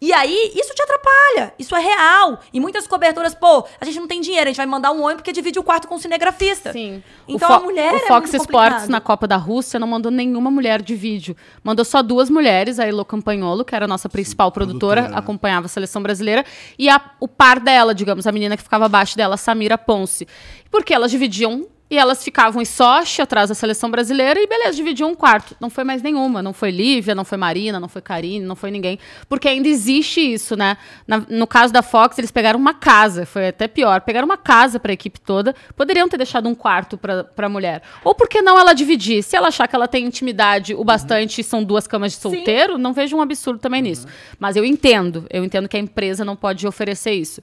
E 0.00 0.12
aí, 0.12 0.52
isso 0.54 0.74
te 0.74 0.82
atrapalha. 0.82 1.54
Isso 1.58 1.74
é 1.74 1.80
real. 1.80 2.38
E 2.52 2.60
muitas 2.60 2.86
coberturas, 2.86 3.34
pô, 3.34 3.64
a 3.80 3.84
gente 3.86 3.98
não 3.98 4.06
tem 4.06 4.20
dinheiro, 4.20 4.44
a 4.44 4.48
gente 4.48 4.56
vai 4.58 4.66
mandar 4.66 4.90
um 4.92 5.02
homem 5.02 5.16
porque 5.16 5.32
divide 5.32 5.58
o 5.58 5.62
quarto 5.62 5.88
com 5.88 5.94
o 5.94 5.98
cinegrafista. 5.98 6.72
Sim. 6.72 7.02
Então 7.26 7.50
a 7.50 7.60
mulher 7.60 7.90
o 7.94 7.96
é 7.96 8.00
Fox 8.00 8.30
muito 8.32 8.42
Sports 8.42 8.86
na 8.88 9.00
Copa 9.00 9.26
da 9.26 9.36
Rússia 9.36 9.80
não 9.80 9.86
mandou 9.88 10.12
nenhuma 10.12 10.50
mulher 10.50 10.82
de 10.82 10.94
vídeo. 10.94 11.34
Mandou 11.62 11.86
só 11.86 12.02
duas 12.02 12.28
mulheres, 12.28 12.78
a 12.78 12.84
Elo 12.86 13.02
Campagnolo, 13.02 13.64
que 13.64 13.74
era 13.74 13.86
a 13.86 13.88
nossa 13.88 14.06
principal 14.10 14.52
produtora, 14.52 15.00
produtora, 15.02 15.14
né? 15.14 15.18
acompanhava 15.18 15.66
a 15.66 15.68
seleção 15.70 16.02
brasileira, 16.02 16.44
e 16.78 16.90
a- 16.90 17.00
o 17.18 17.26
par 17.26 17.58
dela, 17.58 17.94
digamos, 17.94 18.26
a 18.26 18.32
menina 18.32 18.58
que 18.58 18.62
ficava 18.62 18.84
abaixo 18.84 19.16
dela, 19.16 19.38
Samira 19.38 19.78
Ponce. 19.78 20.28
Porque 20.70 20.92
elas 20.92 21.10
dividiam 21.10 21.66
e 21.90 21.98
elas 21.98 22.24
ficavam 22.24 22.62
em 22.62 22.64
Sochi, 22.64 23.20
atrás 23.20 23.50
da 23.50 23.54
seleção 23.54 23.90
brasileira, 23.90 24.40
e 24.40 24.46
beleza, 24.46 24.74
dividiam 24.74 25.10
um 25.10 25.14
quarto. 25.14 25.54
Não 25.60 25.68
foi 25.68 25.84
mais 25.84 26.02
nenhuma. 26.02 26.42
Não 26.42 26.52
foi 26.52 26.70
Lívia, 26.70 27.14
não 27.14 27.24
foi 27.24 27.36
Marina, 27.38 27.78
não 27.78 27.88
foi 27.88 28.00
Karine, 28.00 28.44
não 28.44 28.56
foi 28.56 28.70
ninguém. 28.70 28.98
Porque 29.28 29.46
ainda 29.46 29.68
existe 29.68 30.18
isso, 30.20 30.56
né? 30.56 30.76
Na- 31.06 31.22
no 31.28 31.46
caso 31.46 31.72
da 31.72 31.82
Fox, 31.82 32.18
eles 32.18 32.30
pegaram 32.30 32.58
uma 32.58 32.72
casa, 32.74 33.26
foi 33.26 33.48
até 33.48 33.68
pior. 33.68 34.00
Pegaram 34.00 34.24
uma 34.24 34.38
casa 34.38 34.80
para 34.80 34.92
a 34.92 34.94
equipe 34.94 35.20
toda. 35.20 35.54
Poderiam 35.76 36.08
ter 36.08 36.16
deixado 36.16 36.48
um 36.48 36.54
quarto 36.54 36.96
para 36.96 37.26
a 37.36 37.48
mulher. 37.48 37.82
Ou 38.02 38.14
por 38.14 38.28
que 38.28 38.40
não 38.42 38.58
ela 38.58 38.72
dividir? 38.72 39.22
Se 39.22 39.36
ela 39.36 39.48
achar 39.48 39.68
que 39.68 39.76
ela 39.76 39.86
tem 39.86 40.04
intimidade 40.06 40.74
o 40.74 40.82
bastante 40.82 41.42
e 41.42 41.44
são 41.44 41.62
duas 41.62 41.86
camas 41.86 42.12
de 42.12 42.18
solteiro, 42.18 42.78
não 42.78 42.92
vejo 42.94 43.14
um 43.16 43.20
absurdo 43.20 43.58
também 43.60 43.82
nisso. 43.82 44.06
Mas 44.38 44.56
eu 44.56 44.64
entendo. 44.64 45.26
Eu 45.30 45.44
entendo 45.44 45.68
que 45.68 45.76
a 45.76 45.80
empresa 45.80 46.24
não 46.24 46.34
pode 46.34 46.66
oferecer 46.66 47.12
isso. 47.12 47.42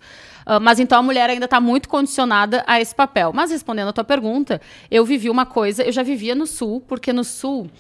Ah, 0.53 0.60
mas 0.60 0.82
então 0.82 0.99
a 0.99 1.02
mulher 1.02 1.30
ainda 1.30 1.45
está 1.45 1.61
muito 1.61 1.88
condicionada 1.88 2.61
a 2.68 2.82
esse 2.82 2.94
papel. 2.94 3.32
Mas 3.34 3.52
respondendo 3.52 3.88
a 3.88 3.94
tua 3.94 4.03
pergunta, 4.03 4.60
eu 4.91 5.06
vivi 5.06 5.30
uma 5.30 5.45
coisa, 5.45 5.82
eu 5.82 5.94
já 5.94 6.03
vivia 6.03 6.36
no 6.36 6.45
Sul, 6.45 6.84
porque 6.86 7.14
no 7.14 7.23
Sul 7.23 7.72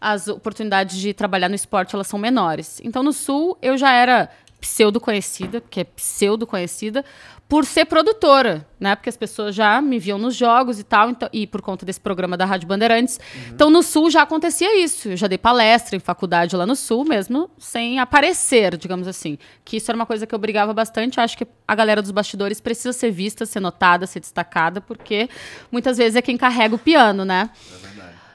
as 0.00 0.28
oportunidades 0.28 0.96
de 0.96 1.12
trabalhar 1.12 1.48
no 1.48 1.56
esporte 1.56 1.92
elas 1.92 2.06
são 2.06 2.20
menores. 2.20 2.80
Então 2.84 3.02
no 3.02 3.12
Sul 3.12 3.58
eu 3.60 3.76
já 3.76 3.90
era 3.90 4.30
pseudo 4.60 5.00
conhecida, 5.00 5.60
porque 5.60 5.80
é 5.80 5.84
pseudo 5.84 6.46
conhecida, 6.46 7.04
por 7.50 7.66
ser 7.66 7.84
produtora, 7.84 8.64
né? 8.78 8.94
Porque 8.94 9.08
as 9.08 9.16
pessoas 9.16 9.56
já 9.56 9.82
me 9.82 9.98
viam 9.98 10.16
nos 10.16 10.36
jogos 10.36 10.78
e 10.78 10.84
tal, 10.84 11.10
então, 11.10 11.28
e 11.32 11.48
por 11.48 11.60
conta 11.60 11.84
desse 11.84 12.00
programa 12.00 12.36
da 12.36 12.44
Rádio 12.44 12.68
Bandeirantes. 12.68 13.18
Então 13.48 13.68
no 13.68 13.82
Sul 13.82 14.08
já 14.08 14.22
acontecia 14.22 14.80
isso. 14.80 15.08
Eu 15.08 15.16
já 15.16 15.26
dei 15.26 15.36
palestra 15.36 15.96
em 15.96 15.98
faculdade 15.98 16.54
lá 16.54 16.64
no 16.64 16.76
Sul, 16.76 17.04
mesmo 17.04 17.50
sem 17.58 17.98
aparecer, 17.98 18.76
digamos 18.76 19.08
assim. 19.08 19.36
Que 19.64 19.78
isso 19.78 19.90
era 19.90 19.96
uma 19.96 20.06
coisa 20.06 20.28
que 20.28 20.34
eu 20.34 20.38
brigava 20.38 20.72
bastante. 20.72 21.18
Eu 21.18 21.24
acho 21.24 21.36
que 21.36 21.44
a 21.66 21.74
galera 21.74 22.00
dos 22.00 22.12
bastidores 22.12 22.60
precisa 22.60 22.92
ser 22.92 23.10
vista, 23.10 23.44
ser 23.44 23.58
notada, 23.58 24.06
ser 24.06 24.20
destacada, 24.20 24.80
porque 24.80 25.28
muitas 25.72 25.98
vezes 25.98 26.14
é 26.14 26.22
quem 26.22 26.36
carrega 26.36 26.76
o 26.76 26.78
piano, 26.78 27.24
né? 27.24 27.50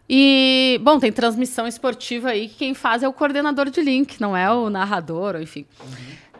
E, 0.07 0.79
bom, 0.83 0.99
tem 0.99 1.11
transmissão 1.11 1.65
esportiva 1.65 2.29
aí 2.29 2.47
que 2.47 2.55
quem 2.55 2.73
faz 2.75 3.01
é 3.01 3.07
o 3.07 3.13
coordenador 3.13 3.69
de 3.71 3.81
link, 3.81 4.21
não 4.21 4.37
é 4.37 4.51
o 4.51 4.69
narrador, 4.69 5.37
enfim. 5.41 5.65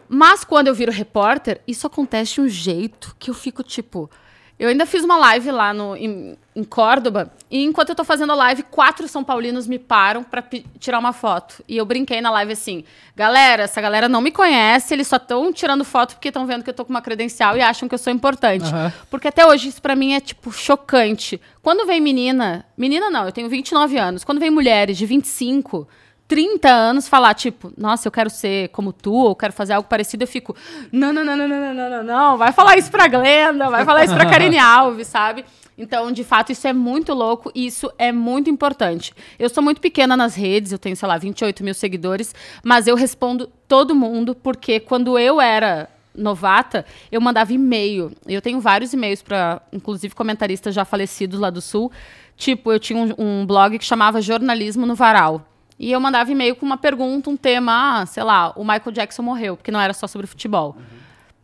Mas 0.08 0.44
quando 0.44 0.68
eu 0.68 0.74
viro 0.74 0.92
repórter, 0.92 1.60
isso 1.66 1.86
acontece 1.86 2.34
de 2.34 2.40
um 2.42 2.48
jeito 2.48 3.14
que 3.18 3.30
eu 3.30 3.34
fico 3.34 3.62
tipo. 3.62 4.10
Eu 4.58 4.70
ainda 4.70 4.86
fiz 4.86 5.04
uma 5.04 5.18
live 5.18 5.50
lá 5.50 5.74
no, 5.74 5.94
em, 5.94 6.34
em 6.54 6.64
Córdoba, 6.64 7.30
e 7.50 7.62
enquanto 7.62 7.90
eu 7.90 7.94
tô 7.94 8.02
fazendo 8.04 8.32
a 8.32 8.34
live, 8.36 8.62
quatro 8.62 9.06
São 9.06 9.22
Paulinos 9.22 9.66
me 9.66 9.78
param 9.78 10.24
pra 10.24 10.40
pi- 10.40 10.64
tirar 10.80 10.98
uma 10.98 11.12
foto. 11.12 11.62
E 11.68 11.76
eu 11.76 11.84
brinquei 11.84 12.22
na 12.22 12.30
live 12.30 12.54
assim: 12.54 12.82
galera, 13.14 13.64
essa 13.64 13.82
galera 13.82 14.08
não 14.08 14.22
me 14.22 14.30
conhece, 14.30 14.94
eles 14.94 15.08
só 15.08 15.16
estão 15.16 15.52
tirando 15.52 15.84
foto 15.84 16.14
porque 16.14 16.28
estão 16.28 16.46
vendo 16.46 16.64
que 16.64 16.70
eu 16.70 16.74
tô 16.74 16.86
com 16.86 16.90
uma 16.90 17.02
credencial 17.02 17.54
e 17.54 17.60
acham 17.60 17.86
que 17.86 17.94
eu 17.94 17.98
sou 17.98 18.10
importante. 18.10 18.64
Aham. 18.64 18.90
Porque 19.10 19.28
até 19.28 19.46
hoje 19.46 19.68
isso 19.68 19.82
pra 19.82 19.94
mim 19.94 20.14
é, 20.14 20.20
tipo, 20.20 20.50
chocante. 20.50 21.38
Quando 21.62 21.86
vem 21.86 22.00
menina, 22.00 22.64
menina 22.78 23.10
não, 23.10 23.26
eu 23.26 23.32
tenho 23.32 23.50
29 23.50 23.98
anos, 23.98 24.24
quando 24.24 24.38
vem 24.40 24.48
mulheres 24.50 24.96
de 24.96 25.04
25. 25.04 25.86
30 26.28 26.68
anos 26.68 27.08
falar, 27.08 27.34
tipo, 27.34 27.72
nossa, 27.76 28.08
eu 28.08 28.12
quero 28.12 28.28
ser 28.28 28.68
como 28.70 28.92
tu, 28.92 29.12
ou 29.12 29.36
quero 29.36 29.52
fazer 29.52 29.74
algo 29.74 29.88
parecido, 29.88 30.24
eu 30.24 30.28
fico, 30.28 30.56
não, 30.90 31.12
não, 31.12 31.24
não, 31.24 31.36
não, 31.36 31.48
não, 31.48 31.74
não, 31.74 31.90
não, 31.90 32.02
não, 32.02 32.38
vai 32.38 32.52
falar 32.52 32.76
isso 32.76 32.90
pra 32.90 33.06
Glenda, 33.06 33.70
vai 33.70 33.84
falar 33.84 34.04
isso 34.04 34.14
pra 34.14 34.26
Karine 34.26 34.58
Alves, 34.58 35.06
sabe? 35.06 35.44
Então, 35.78 36.10
de 36.10 36.24
fato, 36.24 36.50
isso 36.50 36.66
é 36.66 36.72
muito 36.72 37.12
louco 37.12 37.52
e 37.54 37.66
isso 37.66 37.90
é 37.98 38.10
muito 38.10 38.48
importante. 38.48 39.14
Eu 39.38 39.48
sou 39.48 39.62
muito 39.62 39.80
pequena 39.80 40.16
nas 40.16 40.34
redes, 40.34 40.72
eu 40.72 40.78
tenho, 40.78 40.96
sei 40.96 41.06
lá, 41.06 41.18
28 41.18 41.62
mil 41.62 41.74
seguidores, 41.74 42.34
mas 42.64 42.86
eu 42.86 42.96
respondo 42.96 43.50
todo 43.68 43.94
mundo, 43.94 44.34
porque 44.34 44.80
quando 44.80 45.18
eu 45.18 45.40
era 45.40 45.88
novata, 46.14 46.86
eu 47.12 47.20
mandava 47.20 47.52
e-mail. 47.52 48.10
Eu 48.26 48.40
tenho 48.40 48.58
vários 48.58 48.92
e-mails 48.94 49.22
para, 49.22 49.60
inclusive, 49.72 50.14
comentaristas 50.14 50.74
já 50.74 50.84
falecidos 50.84 51.38
lá 51.38 51.50
do 51.50 51.60
Sul. 51.60 51.92
Tipo, 52.36 52.72
eu 52.72 52.80
tinha 52.80 52.98
um, 52.98 53.14
um 53.18 53.46
blog 53.46 53.78
que 53.78 53.84
chamava 53.84 54.20
Jornalismo 54.22 54.86
no 54.86 54.94
Varal. 54.94 55.46
E 55.78 55.92
eu 55.92 56.00
mandava 56.00 56.30
e-mail 56.30 56.56
com 56.56 56.64
uma 56.64 56.76
pergunta, 56.76 57.28
um 57.28 57.36
tema, 57.36 58.00
ah, 58.00 58.06
sei 58.06 58.22
lá, 58.22 58.52
o 58.56 58.62
Michael 58.62 58.92
Jackson 58.92 59.22
morreu, 59.22 59.56
porque 59.56 59.70
não 59.70 59.80
era 59.80 59.92
só 59.92 60.06
sobre 60.06 60.26
futebol. 60.26 60.76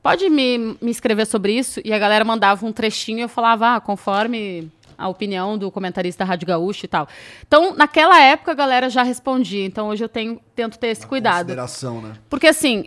Pode 0.03 0.29
me, 0.29 0.77
me 0.81 0.91
escrever 0.91 1.27
sobre 1.27 1.53
isso? 1.53 1.81
E 1.85 1.93
a 1.93 1.99
galera 1.99 2.25
mandava 2.25 2.67
um 2.67 2.73
trechinho 2.73 3.19
e 3.19 3.23
eu 3.23 3.29
falava, 3.29 3.77
ah, 3.77 3.81
conforme 3.81 4.71
a 4.97 5.09
opinião 5.09 5.59
do 5.59 5.71
comentarista 5.71 6.25
da 6.25 6.29
Rádio 6.29 6.47
Gaúcho 6.47 6.85
e 6.85 6.89
tal. 6.89 7.09
Então, 7.47 7.75
naquela 7.75 8.21
época, 8.21 8.53
a 8.53 8.55
galera 8.55 8.89
já 8.89 9.03
respondia. 9.03 9.65
Então, 9.65 9.89
hoje 9.89 10.05
eu 10.05 10.09
tenho, 10.09 10.41
tento 10.55 10.79
ter 10.79 10.89
esse 10.89 11.07
cuidado. 11.07 11.47
Consideração, 11.47 12.01
né? 12.01 12.15
Porque 12.31 12.47
assim, 12.47 12.87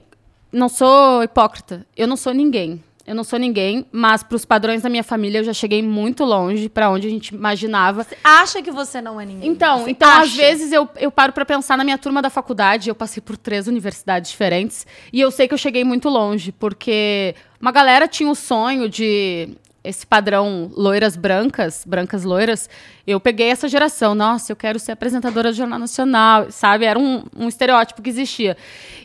não 0.51 0.69
sou 0.69 1.23
hipócrita. 1.23 1.85
Eu 1.95 2.07
não 2.07 2.15
sou 2.15 2.34
ninguém. 2.34 2.81
Eu 3.06 3.14
não 3.14 3.23
sou 3.23 3.38
ninguém, 3.38 3.86
mas 3.91 4.23
para 4.23 4.36
os 4.36 4.45
padrões 4.45 4.82
da 4.82 4.90
minha 4.90 5.03
família 5.03 5.38
eu 5.40 5.44
já 5.44 5.53
cheguei 5.53 5.84
muito 5.84 6.23
longe 6.23 6.68
para 6.68 6.90
onde 6.90 7.06
a 7.06 7.10
gente 7.10 7.36
imaginava. 7.36 8.06
Acha 8.23 8.64
que 8.64 8.72
você 8.72 8.99
não 8.99 9.22
é 9.22 9.26
ninguém. 9.26 9.48
Então, 9.48 9.84
Você 9.84 9.91
então 9.91 10.10
às 10.10 10.23
acha. 10.23 10.38
vezes 10.38 10.72
eu, 10.72 10.90
eu 10.95 11.11
paro 11.11 11.32
para 11.32 11.45
pensar 11.45 11.77
na 11.77 11.84
minha 11.84 11.99
turma 11.99 12.19
da 12.19 12.32
faculdade, 12.32 12.90
eu 12.90 12.95
passei 12.95 13.22
por 13.22 13.38
três 13.38 13.68
universidades 13.68 14.32
diferentes 14.32 14.88
e 15.14 15.22
eu 15.22 15.30
sei 15.30 15.48
que 15.48 15.53
eu 15.53 15.57
cheguei 15.57 15.84
muito 15.84 16.10
longe, 16.10 16.52
porque 16.52 17.36
uma 17.61 17.72
galera 17.72 18.07
tinha 18.07 18.30
o 18.32 18.36
sonho 18.36 18.90
de 18.90 19.49
esse 19.84 20.03
padrão 20.06 20.72
loiras 20.76 21.15
brancas, 21.15 21.84
brancas 21.86 22.23
loiras, 22.23 22.68
eu 23.06 23.19
peguei 23.19 23.49
essa 23.49 23.68
geração. 23.68 24.15
Nossa, 24.15 24.52
eu 24.52 24.56
quero 24.56 24.80
ser 24.80 24.91
apresentadora 24.91 25.52
de 25.52 25.57
Jornal 25.57 25.77
Nacional, 25.77 26.49
sabe? 26.49 26.86
Era 26.86 26.98
um, 26.98 27.23
um 27.38 27.48
estereótipo 27.48 28.02
que 28.02 28.10
existia. 28.10 28.57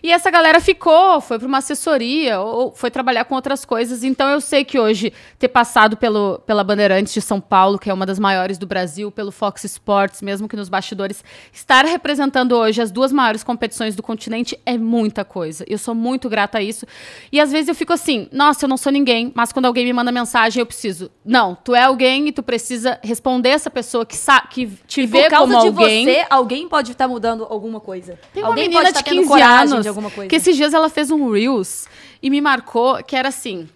E 0.02 0.10
essa 0.10 0.30
galera 0.30 0.60
ficou, 0.60 1.20
foi 1.20 1.38
para 1.38 1.46
uma 1.46 1.58
assessoria, 1.58 2.40
ou 2.40 2.72
foi 2.72 2.90
trabalhar 2.90 3.26
com 3.26 3.34
outras 3.34 3.64
coisas. 3.64 4.02
Então 4.02 4.28
eu 4.30 4.40
sei 4.40 4.64
que 4.64 4.78
hoje, 4.78 5.12
ter 5.38 5.48
passado 5.48 5.96
pelo, 5.96 6.38
pela 6.46 6.64
Bandeirantes 6.64 7.12
de 7.12 7.20
São 7.20 7.40
Paulo, 7.40 7.78
que 7.78 7.90
é 7.90 7.94
uma 7.94 8.06
das 8.06 8.18
maiores 8.18 8.56
do 8.56 8.66
Brasil, 8.66 9.10
pelo 9.10 9.30
Fox 9.30 9.64
Sports, 9.64 10.22
mesmo 10.22 10.48
que 10.48 10.56
nos 10.56 10.70
bastidores, 10.70 11.22
estar 11.52 11.84
representando 11.84 12.52
hoje 12.52 12.80
as 12.80 12.90
duas 12.90 13.12
maiores 13.12 13.44
competições 13.44 13.94
do 13.94 14.02
continente 14.02 14.58
é 14.64 14.78
muita 14.78 15.24
coisa. 15.24 15.64
Eu 15.68 15.76
sou 15.76 15.94
muito 15.94 16.28
grata 16.28 16.58
a 16.58 16.62
isso. 16.62 16.86
E 17.30 17.38
às 17.38 17.52
vezes 17.52 17.68
eu 17.68 17.74
fico 17.74 17.92
assim, 17.92 18.28
nossa, 18.32 18.64
eu 18.64 18.68
não 18.68 18.78
sou 18.78 18.90
ninguém, 18.90 19.30
mas 19.34 19.52
quando 19.52 19.66
alguém 19.66 19.84
me 19.84 19.92
manda 19.92 20.10
mensagem, 20.10 20.60
eu 20.60 20.66
preciso. 20.66 21.10
Não, 21.22 21.54
tu 21.54 21.74
é 21.74 21.82
alguém 21.82 22.28
e 22.28 22.32
tu 22.32 22.42
precisa 22.42 22.98
responder 23.02 23.50
essa 23.50 23.68
pessoa 23.68 23.89
que, 24.06 24.16
sa 24.16 24.40
que 24.42 24.66
te 24.86 25.02
E 25.02 25.06
vê 25.06 25.22
por 25.24 25.30
causa 25.30 25.52
como 25.52 25.60
de 25.72 25.80
alguém. 25.80 26.04
você, 26.04 26.26
alguém 26.30 26.68
pode 26.68 26.92
estar 26.92 27.06
mudando 27.08 27.44
alguma 27.44 27.80
coisa. 27.80 28.18
Tem 28.32 28.42
uma 28.42 28.50
alguém 28.50 28.64
menina 28.64 28.80
pode 28.82 28.92
de 28.92 28.98
estar 28.98 29.10
tendo 29.10 29.18
15 29.22 29.28
coragem 29.28 29.72
anos 29.72 29.82
de 29.82 29.88
alguma 29.88 30.10
coisa. 30.10 30.28
que 30.28 30.36
esses 30.36 30.56
dias 30.56 30.72
ela 30.74 30.88
fez 30.88 31.10
um 31.10 31.30
Reels 31.30 31.86
e 32.22 32.30
me 32.30 32.40
marcou 32.40 33.02
que 33.04 33.14
era 33.16 33.28
assim. 33.28 33.68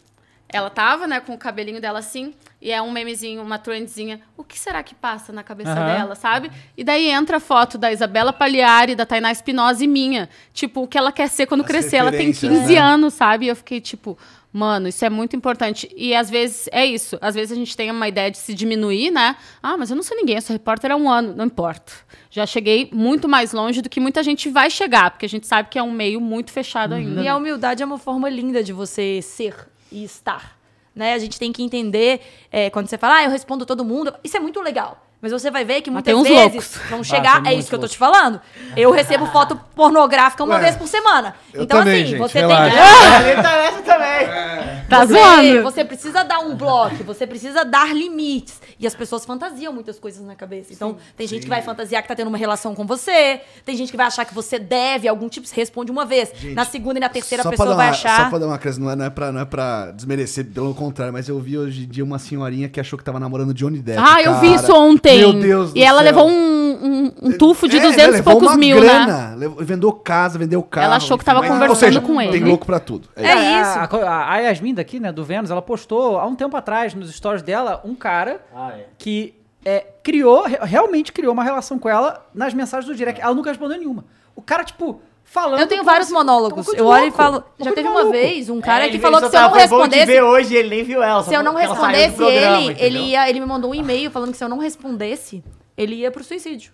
Ela 0.48 0.70
tava, 0.70 1.06
né, 1.08 1.18
com 1.18 1.34
o 1.34 1.38
cabelinho 1.38 1.80
dela 1.80 1.98
assim, 1.98 2.32
e 2.62 2.70
é 2.70 2.80
um 2.80 2.92
memezinho, 2.92 3.42
uma 3.42 3.58
trendzinha. 3.58 4.20
O 4.36 4.44
que 4.44 4.56
será 4.58 4.84
que 4.84 4.94
passa 4.94 5.32
na 5.32 5.42
cabeça 5.42 5.72
Aham. 5.72 5.86
dela, 5.86 6.14
sabe? 6.14 6.50
E 6.76 6.84
daí 6.84 7.10
entra 7.10 7.38
a 7.38 7.40
foto 7.40 7.76
da 7.76 7.90
Isabela 7.92 8.32
Pagliari, 8.32 8.94
da 8.94 9.04
Tainá 9.04 9.32
Espinosa 9.32 9.82
e 9.82 9.88
minha. 9.88 10.28
Tipo, 10.52 10.82
o 10.82 10.86
que 10.86 10.96
ela 10.96 11.10
quer 11.10 11.28
ser 11.28 11.46
quando 11.46 11.62
As 11.62 11.66
crescer. 11.66 11.96
Ela 11.96 12.12
tem 12.12 12.28
referências, 12.28 12.60
15 12.60 12.72
né? 12.74 12.78
anos, 12.80 13.14
sabe? 13.14 13.46
E 13.46 13.48
eu 13.48 13.56
fiquei 13.56 13.80
tipo, 13.80 14.16
mano, 14.54 14.86
isso 14.86 15.04
é 15.04 15.10
muito 15.10 15.34
importante. 15.34 15.92
E 15.96 16.14
às 16.14 16.30
vezes 16.30 16.68
é 16.70 16.86
isso. 16.86 17.18
Às 17.20 17.34
vezes 17.34 17.50
a 17.50 17.56
gente 17.56 17.76
tem 17.76 17.90
uma 17.90 18.06
ideia 18.06 18.30
de 18.30 18.38
se 18.38 18.54
diminuir, 18.54 19.10
né? 19.10 19.34
Ah, 19.60 19.76
mas 19.76 19.90
eu 19.90 19.96
não 19.96 20.02
sou 20.04 20.16
ninguém, 20.16 20.36
eu 20.36 20.42
sou 20.42 20.54
repórter 20.54 20.92
há 20.92 20.96
um 20.96 21.10
ano. 21.10 21.34
Não 21.34 21.46
importa. 21.46 21.92
Já 22.30 22.46
cheguei 22.46 22.88
muito 22.92 23.28
mais 23.28 23.52
longe 23.52 23.82
do 23.82 23.88
que 23.88 23.98
muita 23.98 24.22
gente 24.22 24.48
vai 24.48 24.70
chegar, 24.70 25.10
porque 25.10 25.26
a 25.26 25.28
gente 25.28 25.44
sabe 25.44 25.68
que 25.68 25.76
é 25.76 25.82
um 25.82 25.90
meio 25.90 26.20
muito 26.20 26.52
fechado 26.52 26.94
ainda. 26.94 27.20
E 27.20 27.26
a 27.26 27.36
humildade 27.36 27.82
é 27.82 27.86
uma 27.86 27.98
forma 27.98 28.28
linda 28.28 28.62
de 28.62 28.72
você 28.72 29.20
ser 29.20 29.56
e 29.90 30.04
estar. 30.04 30.56
Né? 30.94 31.14
A 31.14 31.18
gente 31.18 31.36
tem 31.36 31.52
que 31.52 31.60
entender, 31.60 32.20
é, 32.52 32.70
quando 32.70 32.86
você 32.86 32.96
fala, 32.96 33.16
ah, 33.16 33.24
eu 33.24 33.30
respondo 33.30 33.66
todo 33.66 33.84
mundo, 33.84 34.14
isso 34.22 34.36
é 34.36 34.40
muito 34.40 34.60
legal. 34.60 35.03
Mas 35.24 35.32
você 35.32 35.50
vai 35.50 35.64
ver 35.64 35.80
que 35.80 35.90
muitas 35.90 36.14
vezes 36.22 36.38
loucos. 36.38 36.76
vão 36.90 37.00
Ah, 37.00 37.02
chegar. 37.04 37.42
tem 37.42 37.52
é 37.54 37.58
isso 37.58 37.70
que 37.70 37.74
eu 37.74 37.78
tô 37.78 37.88
te 37.88 37.96
falando. 37.96 38.38
Eu 38.76 38.90
recebo 38.90 39.24
foto 39.28 39.58
pornográfica 39.74 40.44
uma 40.44 40.56
Ué, 40.56 40.60
vez 40.60 40.76
por 40.76 40.86
semana. 40.86 41.34
eu 41.54 41.62
Então, 41.62 41.78
também, 41.78 42.02
assim, 42.02 42.10
gente, 42.10 42.18
você 42.18 42.40
relaxa. 42.40 42.76
tem 43.22 43.30
Ele 43.32 43.42
tá 43.42 43.56
nessa 43.56 43.82
também. 43.82 44.84
Tá 44.86 45.06
você, 45.06 45.12
zoando? 45.14 45.62
você 45.62 45.82
precisa 45.84 46.22
dar 46.24 46.40
um 46.40 46.54
bloco, 46.54 47.02
você 47.04 47.26
precisa 47.26 47.64
dar 47.64 47.94
limites. 47.96 48.60
E 48.78 48.86
as 48.86 48.94
pessoas 48.94 49.24
fantasiam 49.24 49.72
muitas 49.72 49.98
coisas 49.98 50.22
na 50.26 50.34
cabeça. 50.34 50.72
Então, 50.74 50.98
tem 51.16 51.26
gente 51.26 51.44
que 51.44 51.48
vai 51.48 51.62
fantasiar 51.62 52.02
que 52.02 52.08
tá 52.08 52.14
tendo 52.14 52.28
uma 52.28 52.36
relação 52.36 52.74
com 52.74 52.84
você, 52.86 53.40
tem 53.64 53.74
gente 53.76 53.90
que 53.90 53.96
vai 53.96 54.06
achar 54.06 54.26
que 54.26 54.34
você 54.34 54.58
deve 54.58 55.08
algum 55.08 55.26
tipo, 55.30 55.46
você 55.46 55.54
responde 55.56 55.90
uma 55.90 56.04
vez. 56.04 56.30
Gente, 56.36 56.54
na 56.54 56.66
segunda 56.66 56.98
e 56.98 57.00
na 57.00 57.08
terceira 57.08 57.42
a 57.42 57.48
pessoa 57.48 57.74
vai 57.74 57.86
uma- 57.86 57.92
achar. 57.92 58.24
Só 58.24 58.28
pra 58.28 58.38
dar 58.40 58.46
uma 58.46 58.58
crescida, 58.58 58.84
não 58.84 58.92
é, 58.92 58.96
não, 58.96 59.04
é 59.06 59.10
pra, 59.10 59.32
não 59.32 59.40
é 59.40 59.44
pra 59.46 59.90
desmerecer, 59.92 60.44
pelo 60.44 60.74
contrário, 60.74 61.12
mas 61.14 61.28
eu 61.30 61.38
vi 61.40 61.56
hoje 61.56 61.84
em 61.84 61.88
dia 61.88 62.04
uma 62.04 62.18
senhorinha 62.18 62.68
que 62.68 62.78
achou 62.78 62.98
que 62.98 63.04
tava 63.04 63.18
namorando 63.18 63.54
Johnny 63.54 63.78
Depp. 63.78 63.98
Ah, 64.04 64.20
eu 64.20 64.34
vi 64.40 64.48
cara. 64.50 64.60
isso 64.60 64.74
ontem. 64.74 65.13
Meu 65.18 65.32
Deus 65.32 65.72
do 65.72 65.78
E 65.78 65.82
ela 65.82 65.98
céu. 65.98 66.04
levou 66.06 66.28
um, 66.28 66.32
um, 66.72 67.12
um 67.28 67.38
tufo 67.38 67.68
de 67.68 67.76
É, 67.78 67.80
200 67.80 68.12
né, 68.14 68.18
e 68.18 68.22
poucos 68.22 68.48
uma 68.48 68.56
mil, 68.56 68.80
né? 68.80 68.86
grana, 68.86 69.34
levou- 69.36 69.64
vendeu 69.64 69.92
casa, 69.92 70.38
vendeu 70.38 70.62
carro. 70.62 70.86
Ela 70.86 70.96
achou 70.96 71.16
que 71.18 71.24
tava 71.24 71.40
mas- 71.40 71.48
conversando 71.48 71.70
Ou 71.70 71.76
seja, 71.76 72.00
com 72.00 72.16
Tem 72.18 72.28
ele. 72.34 72.44
louco 72.44 72.66
pra 72.66 72.78
tudo. 72.80 73.08
É, 73.16 73.26
É 73.26 73.34
isso. 73.60 73.70
isso. 73.70 73.78
A, 73.78 74.08
a, 74.08 74.32
a 74.34 74.38
Yasmin 74.38 74.74
daqui, 74.74 74.98
né, 75.00 75.10
do 75.12 75.24
Vênus, 75.24 75.50
ela 75.50 75.62
postou 75.62 76.18
há 76.18 76.26
um 76.26 76.34
tempo 76.34 76.56
atrás 76.56 76.94
nos 76.94 77.14
stories 77.14 77.42
dela 77.42 77.80
um 77.84 77.94
cara 77.94 78.40
Ah, 78.54 78.72
é. 78.76 78.86
que 78.98 79.34
é, 79.64 79.86
criou, 80.02 80.42
re- 80.44 80.58
realmente 80.62 81.10
criou 81.12 81.32
uma 81.32 81.42
relação 81.44 81.78
com 81.78 81.88
ela 81.88 82.26
nas 82.34 82.52
mensagens 82.52 82.86
do 82.86 82.94
direct. 82.96 83.20
Ela 83.20 83.34
nunca 83.34 83.48
respondeu 83.50 83.78
nenhuma. 83.78 84.04
O 84.36 84.42
cara, 84.42 84.62
tipo, 84.64 85.00
falando. 85.24 85.60
Eu 85.60 85.66
tenho 85.66 85.82
vários 85.82 86.10
monólogos. 86.10 86.68
Eu 86.74 86.86
olho 86.86 87.06
e 87.06 87.10
falo. 87.10 87.42
Já 87.58 87.72
teve 87.72 87.88
uma 87.88 88.10
vez 88.10 88.48
um 88.48 88.60
cara 88.60 88.86
É, 88.86 88.88
que 88.88 88.98
falou 88.98 89.20
que 89.20 89.28
se 89.28 89.36
eu 89.36 89.40
não 89.40 89.50
tava, 89.50 89.58
"Foi 89.58 89.68
bom 89.68 89.88
te 89.88 89.96
respondesse. 89.96 90.06
ver 90.06 90.22
hoje, 90.22 90.54
ele 90.54 90.68
nem 90.68 90.84
viu 90.84 91.02
ela. 91.02 91.22
Se 91.22 91.34
eu 91.34 91.42
não 91.42 91.54
saiu 91.54 91.66
do 91.68 91.72
respondesse 91.72 92.16
programa, 92.16 92.56
ele, 92.56 92.64
entendeu? 92.72 92.86
ele, 92.86 92.98
ia, 92.98 93.28
ele 93.30 93.40
me 93.40 93.46
mandou 93.46 93.70
um 93.70 93.74
e-mail 93.74 94.10
falando 94.10 94.30
que 94.32 94.36
se 94.38 94.44
eu 94.44 94.48
não 94.48 94.58
respondesse, 94.58 95.42
ele 95.76 95.96
ia 95.96 96.10
pro 96.10 96.22
suicídio. 96.22 96.72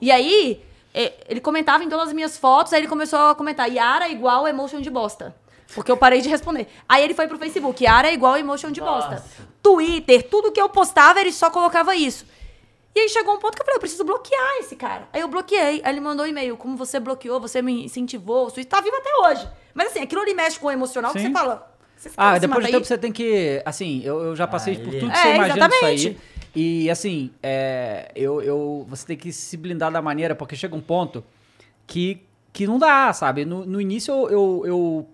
E 0.00 0.10
aí, 0.10 0.60
ele 1.28 1.40
comentava 1.40 1.82
em 1.82 1.88
todas 1.88 2.08
as 2.08 2.12
minhas 2.14 2.36
fotos, 2.36 2.72
aí 2.72 2.80
ele 2.80 2.88
começou 2.88 3.18
a 3.18 3.34
comentar, 3.34 3.70
Yara 3.70 4.08
igual 4.08 4.46
emotion 4.46 4.80
de 4.80 4.90
bosta. 4.90 5.34
Porque 5.74 5.90
eu 5.90 5.96
parei 5.96 6.20
de 6.20 6.28
responder. 6.28 6.68
Aí 6.88 7.02
ele 7.02 7.14
foi 7.14 7.26
pro 7.26 7.38
Facebook, 7.38 7.82
Yara 7.82 8.12
igual 8.12 8.36
emotion 8.36 8.70
de 8.70 8.80
bosta. 8.80 9.24
Twitter, 9.62 10.22
tudo 10.28 10.52
que 10.52 10.60
eu 10.60 10.68
postava, 10.68 11.20
ele 11.20 11.32
só 11.32 11.50
colocava 11.50 11.96
isso. 11.96 12.26
E 12.94 13.00
aí 13.00 13.08
chegou 13.08 13.34
um 13.34 13.38
ponto 13.38 13.56
que 13.56 13.62
eu 13.62 13.66
falei, 13.66 13.76
eu 13.76 13.80
preciso 13.80 14.04
bloquear 14.04 14.58
esse 14.60 14.76
cara. 14.76 15.08
Aí 15.12 15.20
eu 15.20 15.26
bloqueei. 15.28 15.80
Aí 15.84 15.92
ele 15.92 16.00
mandou 16.00 16.24
um 16.24 16.28
e-mail, 16.28 16.56
como 16.56 16.76
você 16.76 17.00
bloqueou, 17.00 17.40
você 17.40 17.60
me 17.60 17.84
incentivou, 17.86 18.46
o 18.46 18.50
suicídio 18.50 18.70
tá 18.70 18.80
vivo 18.80 18.96
até 18.96 19.10
hoje. 19.16 19.48
Mas 19.74 19.88
assim, 19.88 20.00
aquilo 20.00 20.20
ali 20.20 20.32
mexe 20.34 20.58
com 20.60 20.68
o 20.68 20.70
emocional 20.70 21.12
que 21.12 21.18
Sim. 21.18 21.26
você 21.26 21.32
fala. 21.32 21.74
Você 21.96 22.10
Ah, 22.16 22.38
depois 22.38 22.64
de 22.66 22.70
tempo 22.70 22.82
aí? 22.82 22.86
você 22.86 22.98
tem 22.98 23.10
que. 23.10 23.60
Assim, 23.64 24.00
eu, 24.04 24.20
eu 24.20 24.36
já 24.36 24.46
passei 24.46 24.76
por 24.76 24.88
ele- 24.94 25.00
tudo 25.00 25.12
que 25.12 25.18
É, 25.18 25.22
você 25.22 25.34
imagina 25.34 25.68
disso 25.68 25.84
aí. 25.84 25.94
exatamente. 25.94 26.20
E 26.54 26.88
assim, 26.90 27.32
é, 27.42 28.12
eu, 28.14 28.40
eu, 28.40 28.86
você 28.88 29.04
tem 29.06 29.16
que 29.16 29.32
se 29.32 29.56
blindar 29.56 29.90
da 29.90 30.00
maneira, 30.00 30.36
porque 30.36 30.54
chega 30.54 30.76
um 30.76 30.80
ponto 30.80 31.24
que, 31.88 32.22
que 32.52 32.64
não 32.66 32.78
dá, 32.78 33.12
sabe? 33.12 33.44
No, 33.44 33.64
no 33.66 33.80
início 33.80 34.12
eu, 34.12 34.30
eu, 34.30 34.62
eu 34.66 35.08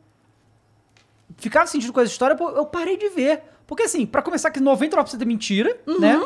ficava 1.39 1.67
sentindo 1.67 1.93
com 1.93 2.01
essa 2.01 2.11
história, 2.13 2.37
pô, 2.37 2.51
eu 2.51 2.67
parei 2.67 2.97
de 2.99 3.09
ver. 3.09 3.41
Porque 3.67 3.85
assim, 3.85 4.05
pra 4.05 4.21
começar 4.21 4.51
que 4.51 4.61
99% 4.61 5.23
é 5.23 5.25
mentira, 5.25 5.79
né? 5.99 6.21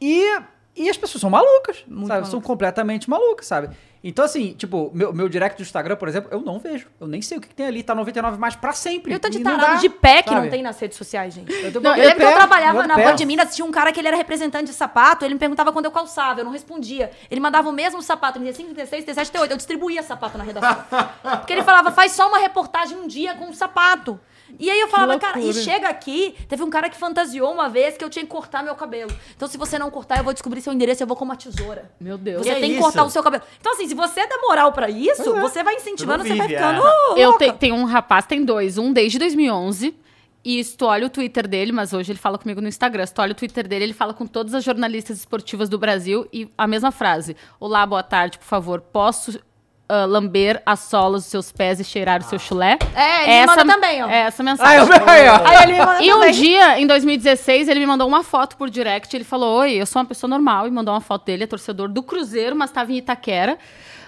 E, 0.00 0.38
e 0.76 0.88
as 0.90 0.96
pessoas 0.96 1.20
são 1.20 1.30
malucas, 1.30 1.84
Muito 1.86 2.08
sabe? 2.08 2.22
São 2.22 2.32
malucas. 2.32 2.46
completamente 2.46 3.08
malucas, 3.08 3.46
sabe? 3.46 3.70
Então, 4.06 4.22
assim, 4.22 4.52
tipo, 4.52 4.90
meu, 4.92 5.14
meu 5.14 5.30
direct 5.30 5.56
do 5.56 5.62
Instagram, 5.64 5.96
por 5.96 6.06
exemplo, 6.08 6.28
eu 6.30 6.40
não 6.42 6.58
vejo. 6.58 6.88
Eu 7.00 7.06
nem 7.06 7.22
sei 7.22 7.38
o 7.38 7.40
que, 7.40 7.48
que 7.48 7.54
tem 7.54 7.64
ali. 7.66 7.82
Tá 7.82 7.94
99 7.94 8.36
mais 8.36 8.54
pra 8.54 8.74
sempre. 8.74 9.10
Eu 9.14 9.18
tô 9.18 9.30
de 9.30 9.38
tarado 9.38 9.62
dá, 9.62 9.74
de 9.76 9.88
pé 9.88 10.22
que 10.22 10.28
sabe? 10.28 10.42
não 10.42 10.50
tem 10.50 10.62
nas 10.62 10.78
redes 10.78 10.98
sociais, 10.98 11.32
gente. 11.32 11.50
Eu, 11.50 11.72
tô- 11.72 11.80
Não, 11.80 11.92
eu 11.92 11.96
de 11.96 12.00
lembro 12.02 12.16
que 12.18 12.22
eu 12.22 12.28
pé, 12.28 12.34
trabalhava 12.34 12.82
de 12.82 12.88
na 12.88 12.96
pé. 12.96 13.04
Band 13.14 13.24
Minas, 13.24 13.54
tinha 13.54 13.64
um 13.64 13.70
cara 13.70 13.90
que 13.92 13.98
ele 14.00 14.08
era 14.08 14.16
representante 14.16 14.66
de 14.66 14.74
sapato, 14.74 15.24
ele 15.24 15.32
me 15.32 15.40
perguntava 15.40 15.72
quando 15.72 15.86
eu 15.86 15.90
calçava, 15.90 16.40
eu 16.40 16.44
não 16.44 16.52
respondia. 16.52 17.10
Ele 17.30 17.40
mandava 17.40 17.66
o 17.66 17.72
mesmo 17.72 18.02
sapato, 18.02 18.38
35, 18.38 18.74
36, 18.74 19.04
37, 19.04 19.30
38, 19.30 19.50
eu 19.52 19.56
distribuía 19.56 20.02
sapato 20.02 20.36
na 20.36 20.44
redação. 20.44 20.84
Porque 21.40 21.54
ele 21.54 21.62
falava, 21.62 21.90
faz 21.90 22.12
só 22.12 22.28
uma 22.28 22.38
reportagem 22.38 22.98
um 22.98 23.06
dia 23.06 23.34
com 23.36 23.46
um 23.46 23.54
sapato. 23.54 24.20
E 24.58 24.70
aí 24.70 24.80
eu 24.80 24.88
falava, 24.88 25.18
cara, 25.18 25.40
e 25.40 25.52
chega 25.52 25.88
aqui, 25.88 26.34
teve 26.48 26.62
um 26.62 26.70
cara 26.70 26.88
que 26.88 26.96
fantasiou 26.96 27.52
uma 27.52 27.68
vez 27.68 27.96
que 27.96 28.04
eu 28.04 28.10
tinha 28.10 28.24
que 28.24 28.30
cortar 28.30 28.62
meu 28.62 28.74
cabelo. 28.74 29.10
Então 29.36 29.48
se 29.48 29.56
você 29.56 29.78
não 29.78 29.90
cortar, 29.90 30.18
eu 30.18 30.24
vou 30.24 30.32
descobrir 30.32 30.60
seu 30.60 30.72
endereço, 30.72 31.02
eu 31.02 31.06
vou 31.06 31.16
com 31.16 31.24
uma 31.24 31.36
tesoura. 31.36 31.90
Meu 32.00 32.16
Deus. 32.18 32.42
Você 32.46 32.54
Que 32.54 32.60
tem 32.60 32.70
que 32.70 32.76
isso? 32.76 32.82
cortar 32.82 33.04
o 33.04 33.10
seu 33.10 33.22
cabelo. 33.22 33.42
Então 33.60 33.72
assim, 33.72 33.88
se 33.88 33.94
você 33.94 34.26
der 34.26 34.38
moral 34.42 34.72
pra 34.72 34.88
isso, 34.90 35.34
você 35.40 35.62
vai 35.62 35.74
incentivando, 35.76 36.24
você 36.24 36.34
vai 36.34 36.48
ficando 36.48 36.82
é. 37.16 37.24
Eu 37.24 37.36
te, 37.38 37.52
tenho 37.52 37.74
um 37.74 37.84
rapaz, 37.84 38.26
tem 38.26 38.44
dois. 38.44 38.78
Um 38.78 38.92
desde 38.92 39.18
2011. 39.18 39.96
E 40.44 40.62
se 40.62 40.76
tu 40.76 40.84
olha 40.84 41.06
o 41.06 41.10
Twitter 41.10 41.48
dele, 41.48 41.72
mas 41.72 41.94
hoje 41.94 42.12
ele 42.12 42.18
fala 42.18 42.36
comigo 42.36 42.60
no 42.60 42.68
Instagram. 42.68 43.06
Se 43.06 43.14
tu 43.14 43.22
olha 43.22 43.32
o 43.32 43.34
Twitter 43.34 43.66
dele, 43.66 43.84
ele 43.84 43.92
fala 43.94 44.12
com 44.12 44.26
todas 44.26 44.52
as 44.52 44.62
jornalistas 44.62 45.16
esportivas 45.16 45.70
do 45.70 45.78
Brasil 45.78 46.28
e 46.30 46.46
a 46.58 46.66
mesma 46.66 46.92
frase. 46.92 47.34
Olá, 47.58 47.86
boa 47.86 48.02
tarde, 48.02 48.38
por 48.38 48.44
favor. 48.44 48.82
Posso 48.82 49.40
ah, 49.88 50.04
lamber 50.06 50.62
as 50.64 50.80
solas 50.80 51.22
dos 51.22 51.30
seus 51.30 51.52
pés 51.52 51.78
e 51.80 51.84
cheirar 51.84 52.20
o 52.20 52.24
seu 52.24 52.38
chulé? 52.38 52.78
É, 52.94 53.38
ele 53.38 53.46
manda 53.46 53.64
também, 53.66 54.02
ó. 54.02 54.08
É 54.08 54.18
essa 54.20 54.42
Ah, 54.42 54.44
mensagem. 54.44 54.78
eu 54.88 55.08
aí, 55.08 55.28
ó. 55.28 55.40
Aí 55.46 55.62
ele 55.64 55.78
manda 55.78 56.02
E 56.02 56.10
um 56.12 56.18
também. 56.20 56.32
dia, 56.32 56.78
em 56.80 56.86
2016, 56.86 57.68
ele 57.68 57.80
me 57.80 57.86
mandou 57.86 58.06
uma 58.08 58.22
foto 58.22 58.56
por 58.56 58.70
direct. 58.70 59.14
Ele 59.14 59.24
falou: 59.24 59.58
Oi, 59.60 59.72
eu 59.74 59.86
sou 59.86 60.00
uma 60.00 60.06
pessoa 60.08 60.28
normal. 60.28 60.66
E 60.66 60.70
mandou 60.70 60.94
uma 60.94 61.00
foto 61.00 61.26
dele, 61.26 61.44
é 61.44 61.46
torcedor 61.46 61.88
do 61.88 62.02
Cruzeiro, 62.02 62.56
mas 62.56 62.70
estava 62.70 62.90
em 62.92 62.96
Itaquera. 62.96 63.58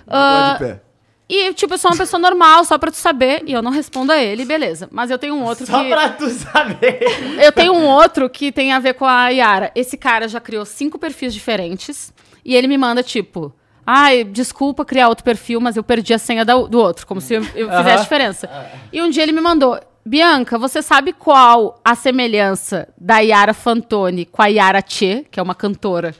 Ah, 0.08 0.56
de 0.58 0.64
pé. 0.64 0.80
e, 1.28 1.52
tipo, 1.54 1.74
eu 1.74 1.78
sou 1.78 1.90
uma 1.90 1.96
pessoa 1.96 2.20
normal, 2.20 2.64
só 2.64 2.78
pra 2.78 2.90
tu 2.90 2.96
saber. 2.96 3.42
E 3.46 3.52
eu 3.52 3.60
não 3.60 3.70
respondo 3.72 4.12
a 4.12 4.18
ele, 4.18 4.44
beleza. 4.44 4.88
Mas 4.90 5.10
eu 5.10 5.18
tenho 5.18 5.34
um 5.34 5.44
outro 5.44 5.66
Só 5.66 5.82
que. 5.82 5.88
pra 5.90 6.08
tu 6.10 6.28
saber. 6.30 7.00
Eu 7.42 7.52
tenho 7.52 7.74
um 7.74 7.84
outro 7.86 8.30
que 8.30 8.50
tem 8.52 8.72
a 8.72 8.78
ver 8.78 8.94
com 8.94 9.04
a 9.04 9.28
Yara. 9.28 9.70
Esse 9.74 9.96
cara 9.96 10.26
já 10.28 10.40
criou 10.40 10.64
cinco 10.64 10.98
perfis 10.98 11.34
diferentes. 11.34 12.14
E 12.44 12.54
ele 12.54 12.66
me 12.68 12.78
manda, 12.78 13.02
tipo. 13.02 13.52
Ai, 13.86 14.24
desculpa 14.24 14.84
criar 14.84 15.08
outro 15.08 15.22
perfil, 15.24 15.60
mas 15.60 15.76
eu 15.76 15.84
perdi 15.84 16.12
a 16.12 16.18
senha 16.18 16.44
da- 16.44 16.56
do 16.56 16.78
outro, 16.78 17.06
como 17.06 17.20
se 17.20 17.34
eu, 17.34 17.42
eu 17.54 17.70
fizesse 17.70 18.02
diferença. 18.02 18.50
E 18.92 19.00
um 19.00 19.08
dia 19.08 19.22
ele 19.22 19.32
me 19.32 19.40
mandou, 19.40 19.78
Bianca, 20.04 20.58
você 20.58 20.82
sabe 20.82 21.12
qual 21.12 21.80
a 21.84 21.94
semelhança 21.94 22.88
da 22.98 23.18
Yara 23.20 23.54
Fantoni 23.54 24.24
com 24.24 24.42
a 24.42 24.46
Yara 24.46 24.82
Tchê, 24.82 25.24
que 25.30 25.38
é 25.38 25.42
uma 25.42 25.54
cantora? 25.54 26.14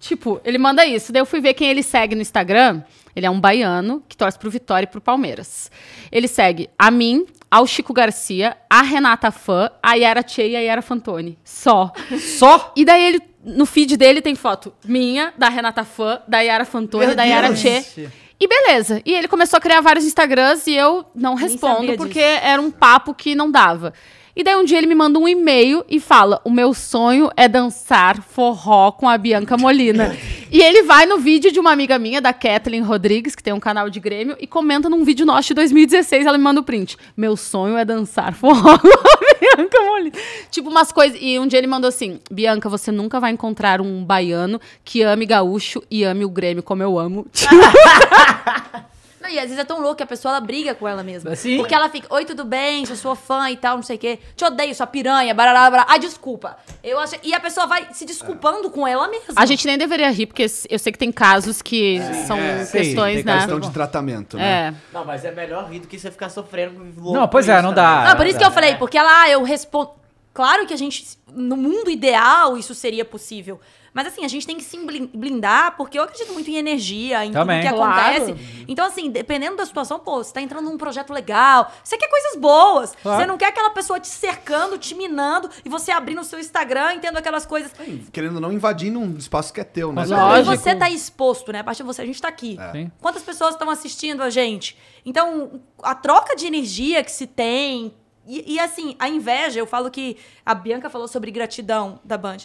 Tipo, 0.00 0.40
ele 0.44 0.58
manda 0.58 0.86
isso. 0.86 1.12
Daí 1.12 1.20
eu 1.20 1.26
fui 1.26 1.40
ver 1.40 1.54
quem 1.54 1.68
ele 1.70 1.82
segue 1.82 2.14
no 2.14 2.20
Instagram. 2.22 2.82
Ele 3.16 3.26
é 3.26 3.30
um 3.30 3.40
baiano 3.40 4.02
que 4.08 4.16
torce 4.16 4.38
pro 4.38 4.48
Vitória 4.50 4.84
e 4.84 4.86
pro 4.86 5.00
Palmeiras. 5.00 5.70
Ele 6.12 6.28
segue 6.28 6.70
a 6.78 6.88
mim, 6.88 7.26
ao 7.50 7.66
Chico 7.66 7.92
Garcia, 7.92 8.56
a 8.70 8.82
Renata 8.82 9.30
Fã, 9.32 9.70
a 9.82 9.94
Yara 9.94 10.22
Tchê 10.22 10.50
e 10.50 10.56
a 10.56 10.60
Yara 10.60 10.82
Fantoni. 10.82 11.36
Só. 11.42 11.90
Só? 12.38 12.72
E 12.76 12.84
daí 12.84 13.02
ele, 13.02 13.20
no 13.48 13.66
feed 13.66 13.96
dele 13.96 14.20
tem 14.20 14.34
foto 14.34 14.72
minha, 14.84 15.32
da 15.36 15.48
Renata 15.48 15.84
Fã, 15.84 16.20
da 16.28 16.40
Yara 16.40 16.64
Fantoni, 16.64 17.06
Meu 17.06 17.16
da 17.16 17.24
Yara 17.24 17.48
Deus. 17.48 17.60
Tchê. 17.60 18.08
E 18.40 18.46
beleza. 18.46 19.02
E 19.04 19.12
ele 19.14 19.26
começou 19.26 19.56
a 19.56 19.60
criar 19.60 19.80
vários 19.80 20.04
Instagrams 20.04 20.66
e 20.68 20.74
eu 20.76 21.04
não 21.14 21.34
respondo 21.34 21.96
porque 21.96 22.20
era 22.20 22.62
um 22.62 22.70
papo 22.70 23.12
que 23.12 23.34
não 23.34 23.50
dava. 23.50 23.92
E 24.38 24.44
daí 24.44 24.54
um 24.54 24.64
dia 24.64 24.78
ele 24.78 24.86
me 24.86 24.94
manda 24.94 25.18
um 25.18 25.26
e-mail 25.26 25.84
e 25.88 25.98
fala: 25.98 26.40
O 26.44 26.50
meu 26.50 26.72
sonho 26.72 27.28
é 27.36 27.48
dançar 27.48 28.22
forró 28.22 28.92
com 28.92 29.08
a 29.08 29.18
Bianca 29.18 29.56
Molina. 29.56 30.16
e 30.52 30.62
ele 30.62 30.84
vai 30.84 31.06
no 31.06 31.18
vídeo 31.18 31.50
de 31.50 31.58
uma 31.58 31.72
amiga 31.72 31.98
minha, 31.98 32.20
da 32.20 32.32
Kathleen 32.32 32.82
Rodrigues, 32.82 33.34
que 33.34 33.42
tem 33.42 33.52
um 33.52 33.58
canal 33.58 33.90
de 33.90 33.98
Grêmio, 33.98 34.36
e 34.38 34.46
comenta 34.46 34.88
num 34.88 35.02
vídeo 35.02 35.26
nosso 35.26 35.48
de 35.48 35.54
2016. 35.54 36.24
Ela 36.24 36.38
me 36.38 36.44
manda 36.44 36.60
o 36.60 36.62
print. 36.62 36.96
Meu 37.16 37.36
sonho 37.36 37.76
é 37.76 37.84
dançar 37.84 38.32
forró 38.32 38.78
com 38.78 38.86
a 38.86 39.27
Bianca 39.40 39.80
Molina. 39.84 40.16
Tipo 40.50 40.70
umas 40.70 40.92
coisas. 40.92 41.18
E 41.20 41.38
um 41.38 41.46
dia 41.46 41.58
ele 41.58 41.66
mandou 41.66 41.88
assim: 41.88 42.20
Bianca, 42.30 42.68
você 42.68 42.90
nunca 42.90 43.20
vai 43.20 43.30
encontrar 43.30 43.80
um 43.80 44.04
baiano 44.04 44.60
que 44.84 45.02
ame 45.02 45.26
gaúcho 45.26 45.82
e 45.90 46.04
ame 46.04 46.24
o 46.24 46.28
Grêmio 46.28 46.62
como 46.62 46.82
eu 46.82 46.98
amo. 46.98 47.26
Não, 49.28 49.34
e 49.34 49.38
às 49.38 49.44
vezes 49.44 49.58
é 49.58 49.64
tão 49.64 49.80
louco 49.80 49.96
que 49.96 50.02
a 50.02 50.06
pessoa 50.06 50.36
ela 50.36 50.40
briga 50.40 50.74
com 50.74 50.88
ela 50.88 51.02
mesma. 51.02 51.36
Sim. 51.36 51.58
Porque 51.58 51.74
ela 51.74 51.88
fica, 51.90 52.06
oi, 52.12 52.24
tudo 52.24 52.44
bem, 52.44 52.86
sou 52.86 52.96
sua 52.96 53.14
fã 53.14 53.50
e 53.50 53.56
tal, 53.56 53.76
não 53.76 53.82
sei 53.82 53.96
o 53.96 53.98
quê. 53.98 54.18
Te 54.34 54.44
odeio, 54.44 54.74
sua 54.74 54.86
piranha, 54.86 55.34
barará, 55.34 55.70
barará. 55.70 55.86
Ah, 55.90 55.98
desculpa. 55.98 56.56
Eu 56.82 56.98
achei... 56.98 57.20
E 57.22 57.34
a 57.34 57.40
pessoa 57.40 57.66
vai 57.66 57.88
se 57.92 58.06
desculpando 58.06 58.70
com 58.70 58.86
ela 58.86 59.06
mesma. 59.06 59.34
A 59.36 59.44
gente 59.44 59.66
nem 59.66 59.76
deveria 59.76 60.10
rir, 60.10 60.26
porque 60.26 60.44
eu 60.44 60.78
sei 60.78 60.92
que 60.92 60.98
tem 60.98 61.12
casos 61.12 61.60
que 61.60 62.00
são 62.26 62.38
é. 62.38 62.64
Sim, 62.64 62.78
questões, 62.78 63.16
tem 63.16 63.24
né? 63.24 63.36
Questão 63.36 63.60
de 63.60 63.70
tratamento, 63.70 64.36
né? 64.38 64.68
É. 64.68 64.74
Não, 64.92 65.04
mas 65.04 65.24
é 65.24 65.30
melhor 65.30 65.68
rir 65.68 65.80
do 65.80 65.86
que 65.86 65.98
você 65.98 66.10
ficar 66.10 66.30
sofrendo 66.30 66.74
com 66.74 67.00
louco 67.00 67.18
Não, 67.20 67.28
pois 67.28 67.48
é, 67.48 67.54
isso 67.54 67.62
não 67.62 67.74
dá. 67.74 68.04
Não, 68.08 68.16
por 68.16 68.26
isso 68.26 68.38
que 68.38 68.44
eu 68.44 68.50
falei, 68.50 68.70
É. 68.70 68.74
porque 68.76 68.96
ela, 68.96 69.22
ah, 69.22 69.28
eu 69.28 69.42
respondo. 69.42 69.90
Claro 70.32 70.66
que 70.66 70.72
a 70.72 70.76
gente, 70.76 71.04
no 71.34 71.56
mundo 71.56 71.90
ideal, 71.90 72.56
isso 72.56 72.74
seria 72.74 73.04
possível. 73.04 73.60
Mas 73.94 74.06
assim, 74.06 74.24
a 74.24 74.28
gente 74.28 74.46
tem 74.46 74.56
que 74.56 74.64
se 74.64 74.76
blin- 74.78 75.10
blindar, 75.12 75.76
porque 75.76 75.98
eu 75.98 76.02
acredito 76.02 76.32
muito 76.32 76.48
em 76.50 76.56
energia, 76.56 77.24
em 77.24 77.32
Também. 77.32 77.60
tudo 77.60 77.70
que 77.70 77.76
Claro. 77.76 78.16
acontece. 78.22 78.64
Então, 78.68 78.86
assim, 78.86 79.10
dependendo 79.10 79.56
da 79.56 79.64
situação, 79.66 79.98
pô, 79.98 80.22
você 80.22 80.32
tá 80.32 80.40
entrando 80.40 80.64
num 80.70 80.76
projeto 80.78 81.12
legal, 81.12 81.72
você 81.82 81.96
quer 81.96 82.08
coisas 82.08 82.36
boas. 82.36 82.94
Claro. 83.02 83.20
Você 83.20 83.26
não 83.26 83.38
quer 83.38 83.46
aquela 83.46 83.70
pessoa 83.70 83.98
te 83.98 84.08
cercando, 84.08 84.78
te 84.78 84.94
minando, 84.94 85.48
e 85.64 85.68
você 85.68 85.90
abrindo 85.90 86.20
o 86.20 86.24
seu 86.24 86.38
Instagram 86.38 86.94
e 86.94 86.98
tendo 87.00 87.16
aquelas 87.16 87.46
coisas. 87.46 87.72
Querendo 88.12 88.34
ou 88.36 88.40
não 88.40 88.52
invadindo 88.52 88.98
um 88.98 89.16
espaço 89.16 89.52
que 89.52 89.60
é 89.60 89.64
teu, 89.64 89.88
né? 89.88 89.94
Mas 89.96 90.10
Lógico. 90.10 90.54
E 90.54 90.56
você 90.58 90.74
tá 90.74 90.90
exposto, 90.90 91.52
né? 91.52 91.60
A 91.60 91.64
partir 91.64 91.82
de 91.82 91.86
você, 91.86 92.02
a 92.02 92.06
gente 92.06 92.20
tá 92.20 92.28
aqui. 92.28 92.56
Sim. 92.72 92.90
Quantas 93.00 93.22
pessoas 93.22 93.52
estão 93.54 93.70
assistindo 93.70 94.22
a 94.22 94.30
gente? 94.30 94.76
Então, 95.04 95.60
a 95.82 95.94
troca 95.94 96.36
de 96.36 96.46
energia 96.46 97.02
que 97.02 97.10
se 97.10 97.26
tem. 97.26 97.94
E, 98.26 98.54
e, 98.54 98.60
assim, 98.60 98.94
a 98.98 99.08
inveja, 99.08 99.58
eu 99.58 99.66
falo 99.66 99.90
que 99.90 100.18
a 100.44 100.54
Bianca 100.54 100.90
falou 100.90 101.08
sobre 101.08 101.30
gratidão 101.30 101.98
da 102.04 102.18
Band. 102.18 102.36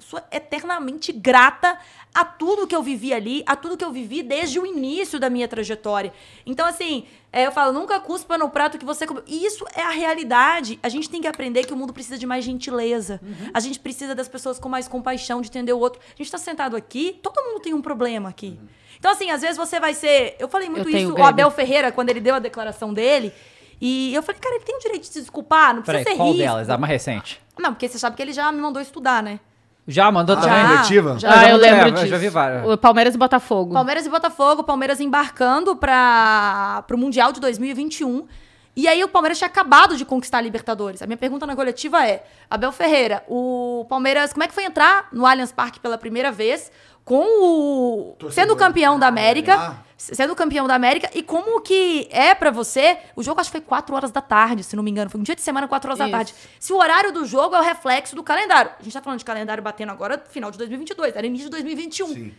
Eu 0.00 0.02
sou 0.02 0.22
eternamente 0.32 1.12
grata 1.12 1.78
a 2.14 2.24
tudo 2.24 2.66
que 2.66 2.74
eu 2.74 2.82
vivi 2.82 3.12
ali, 3.12 3.44
a 3.46 3.54
tudo 3.54 3.76
que 3.76 3.84
eu 3.84 3.92
vivi 3.92 4.22
desde 4.22 4.58
o 4.58 4.64
início 4.64 5.20
da 5.20 5.28
minha 5.28 5.46
trajetória. 5.46 6.10
Então, 6.46 6.66
assim, 6.66 7.04
é, 7.30 7.46
eu 7.46 7.52
falo, 7.52 7.70
nunca 7.70 8.00
cuspa 8.00 8.38
no 8.38 8.48
prato 8.48 8.78
que 8.78 8.84
você 8.84 9.06
comeu. 9.06 9.22
E 9.26 9.44
isso 9.44 9.66
é 9.74 9.82
a 9.82 9.90
realidade. 9.90 10.78
A 10.82 10.88
gente 10.88 11.10
tem 11.10 11.20
que 11.20 11.28
aprender 11.28 11.66
que 11.66 11.74
o 11.74 11.76
mundo 11.76 11.92
precisa 11.92 12.16
de 12.16 12.26
mais 12.26 12.46
gentileza. 12.46 13.20
A 13.52 13.60
gente 13.60 13.78
precisa 13.78 14.14
das 14.14 14.26
pessoas 14.26 14.58
com 14.58 14.70
mais 14.70 14.88
compaixão, 14.88 15.42
de 15.42 15.48
entender 15.48 15.74
o 15.74 15.78
outro. 15.78 16.00
A 16.14 16.16
gente 16.16 16.32
tá 16.32 16.38
sentado 16.38 16.76
aqui, 16.76 17.20
todo 17.22 17.38
mundo 17.44 17.60
tem 17.60 17.74
um 17.74 17.82
problema 17.82 18.30
aqui. 18.30 18.58
Então, 18.98 19.10
assim, 19.10 19.30
às 19.30 19.42
vezes 19.42 19.58
você 19.58 19.78
vai 19.78 19.92
ser. 19.92 20.34
Eu 20.38 20.48
falei 20.48 20.70
muito 20.70 20.88
Eu 20.88 20.96
isso, 20.96 21.12
o. 21.12 21.22
Abel 21.22 21.50
Ferreira, 21.50 21.92
quando 21.92 22.08
ele 22.08 22.20
deu 22.20 22.36
a 22.36 22.38
declaração 22.38 22.94
dele. 22.94 23.34
E 23.78 24.14
eu 24.14 24.22
falei, 24.22 24.40
cara, 24.40 24.54
ele 24.54 24.64
tem 24.64 24.76
o 24.76 24.78
direito 24.78 25.02
de 25.02 25.08
se 25.08 25.20
desculpar, 25.20 25.74
não 25.74 25.82
precisa 25.82 26.04
Peraí, 26.04 26.14
ser 26.14 26.18
qual 26.18 26.28
risco. 26.32 26.42
delas? 26.42 26.70
A 26.70 26.78
mais 26.78 26.90
recente. 26.90 27.40
Não, 27.58 27.74
porque 27.74 27.86
você 27.88 27.98
sabe 27.98 28.16
que 28.16 28.22
ele 28.22 28.32
já 28.32 28.50
me 28.50 28.60
mandou 28.60 28.80
estudar, 28.80 29.22
né? 29.22 29.40
Já 29.90 30.10
mandou 30.10 30.36
Ah, 30.36 30.40
também? 30.40 30.66
coletiva? 30.68 31.18
já. 31.18 31.28
Ah, 31.30 31.44
eu 31.50 31.50
já- 31.50 31.56
lembro 31.56 31.88
eu 31.88 31.92
disso. 31.92 32.06
já 32.06 32.16
vi 32.18 32.28
várias. 32.28 32.66
O 32.66 32.76
Palmeiras 32.78 33.14
e 33.14 33.18
Botafogo. 33.18 33.72
Palmeiras 33.74 34.06
e 34.06 34.08
Botafogo, 34.08 34.62
Palmeiras 34.64 35.00
embarcando 35.00 35.74
para 35.76 36.84
o 36.92 36.96
Mundial 36.96 37.32
de 37.32 37.40
2021. 37.40 38.26
E 38.76 38.86
aí 38.86 39.02
o 39.02 39.08
Palmeiras 39.08 39.36
tinha 39.36 39.48
acabado 39.48 39.96
de 39.96 40.04
conquistar 40.04 40.38
a 40.38 40.40
Libertadores. 40.40 41.02
A 41.02 41.06
minha 41.06 41.16
pergunta 41.16 41.44
na 41.46 41.56
coletiva 41.56 42.06
é: 42.06 42.24
Abel 42.48 42.70
Ferreira, 42.72 43.22
o 43.28 43.84
Palmeiras, 43.88 44.32
como 44.32 44.44
é 44.44 44.48
que 44.48 44.54
foi 44.54 44.64
entrar 44.64 45.08
no 45.12 45.26
Allianz 45.26 45.50
Parque 45.52 45.80
pela 45.80 45.98
primeira 45.98 46.30
vez 46.30 46.70
com 47.04 48.14
o 48.22 48.30
sendo 48.30 48.54
campeão 48.56 48.98
da 48.98 49.06
América, 49.08 49.54
Ah. 49.56 49.74
sendo 49.96 50.34
campeão 50.36 50.66
da 50.66 50.74
América 50.74 51.10
e 51.14 51.22
como 51.22 51.60
que 51.60 52.08
é 52.10 52.34
pra 52.34 52.50
você? 52.50 52.98
O 53.16 53.22
jogo 53.22 53.40
acho 53.40 53.50
que 53.50 53.58
foi 53.58 53.66
4 53.66 53.94
horas 53.94 54.10
da 54.10 54.20
tarde, 54.20 54.62
se 54.62 54.76
não 54.76 54.82
me 54.82 54.90
engano, 54.90 55.10
foi 55.10 55.20
um 55.20 55.24
dia 55.24 55.34
de 55.34 55.42
semana 55.42 55.66
4 55.66 55.88
horas 55.90 55.98
Isso. 56.00 56.08
da 56.10 56.16
tarde. 56.16 56.34
Se 56.58 56.72
o 56.72 56.76
horário 56.78 57.12
do 57.12 57.24
jogo 57.26 57.54
é 57.56 57.58
o 57.58 57.62
reflexo 57.62 58.14
do 58.14 58.22
calendário. 58.22 58.70
A 58.78 58.82
gente 58.82 58.92
tá 58.92 59.00
falando 59.02 59.18
de 59.18 59.24
calendário 59.24 59.62
batendo 59.62 59.90
agora 59.90 60.22
final 60.30 60.50
de 60.50 60.58
2022, 60.58 61.16
era 61.16 61.26
início 61.26 61.46
de 61.46 61.50
2021. 61.50 62.06
Sim. 62.08 62.34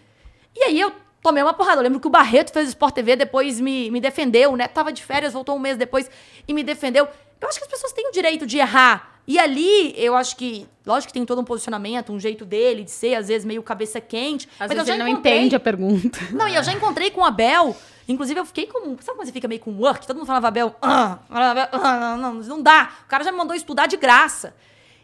E 0.56 0.64
aí 0.64 0.80
eu 0.80 0.92
tomei 1.22 1.44
uma 1.44 1.54
porrada. 1.54 1.80
Eu 1.80 1.84
lembro 1.84 2.00
que 2.00 2.08
o 2.08 2.10
Barreto 2.10 2.52
fez 2.52 2.68
o 2.68 2.70
Sport 2.70 2.94
TV, 2.96 3.16
depois 3.16 3.60
me, 3.60 3.92
me 3.92 4.00
defendeu. 4.02 4.56
Neto 4.56 4.72
tava 4.74 4.92
de 4.92 5.04
férias, 5.04 5.34
voltou 5.34 5.56
um 5.56 5.60
mês 5.60 5.78
depois 5.78 6.10
e 6.48 6.54
me 6.54 6.64
defendeu. 6.64 7.08
Eu 7.40 7.48
acho 7.48 7.58
que 7.58 7.66
as 7.66 7.72
pessoas 7.72 7.92
têm 7.94 8.08
o 8.08 8.12
direito 8.12 8.46
de 8.46 8.58
errar. 8.58 9.21
E 9.28 9.38
ali, 9.40 9.94
eu 9.96 10.16
acho 10.16 10.36
que, 10.36 10.68
lógico 10.86 11.08
que 11.08 11.14
tem 11.14 11.26
todo 11.26 11.40
um 11.40 11.44
posicionamento, 11.44 12.12
um 12.12 12.20
jeito 12.20 12.44
dele 12.44 12.84
de 12.84 12.92
ser, 12.92 13.16
às 13.16 13.28
vezes 13.28 13.46
meio 13.46 13.62
cabeça 13.64 14.02
quente. 14.02 14.48
Às 14.60 14.68
mas 14.68 14.72
eu 14.72 14.76
vezes 14.78 14.88
já 14.88 14.94
ele 14.96 15.04
não 15.04 15.10
encontrei- 15.10 15.38
entende 15.38 15.56
a 15.56 15.60
pergunta. 15.60 16.20
Não, 16.34 16.48
e 16.48 16.56
eu 16.56 16.64
já 16.64 16.74
encontrei 16.74 17.12
com 17.12 17.22
o 17.22 17.26
Abel. 17.26 17.76
Inclusive, 18.08 18.40
eu 18.40 18.46
fiquei 18.46 18.66
com. 18.68 18.80
Sabe 19.00 19.18
quando 19.18 19.26
você 19.28 19.32
fica 19.32 19.48
meio 19.48 19.62
com 19.62 19.72
work? 19.78 20.06
Todo 20.06 20.18
mundo 20.18 20.26
falava 20.26 20.48
Abel. 20.48 20.76
Ah, 20.82 21.20
Abel, 21.30 21.68
ah, 21.72 22.18
não, 22.18 22.34
não, 22.34 22.42
não 22.44 22.62
dá. 22.62 22.90
O 23.06 23.08
cara 23.08 23.24
já 23.24 23.32
me 23.32 23.38
mandou 23.38 23.56
estudar 23.56 23.86
de 23.88 23.96
graça. 23.96 24.54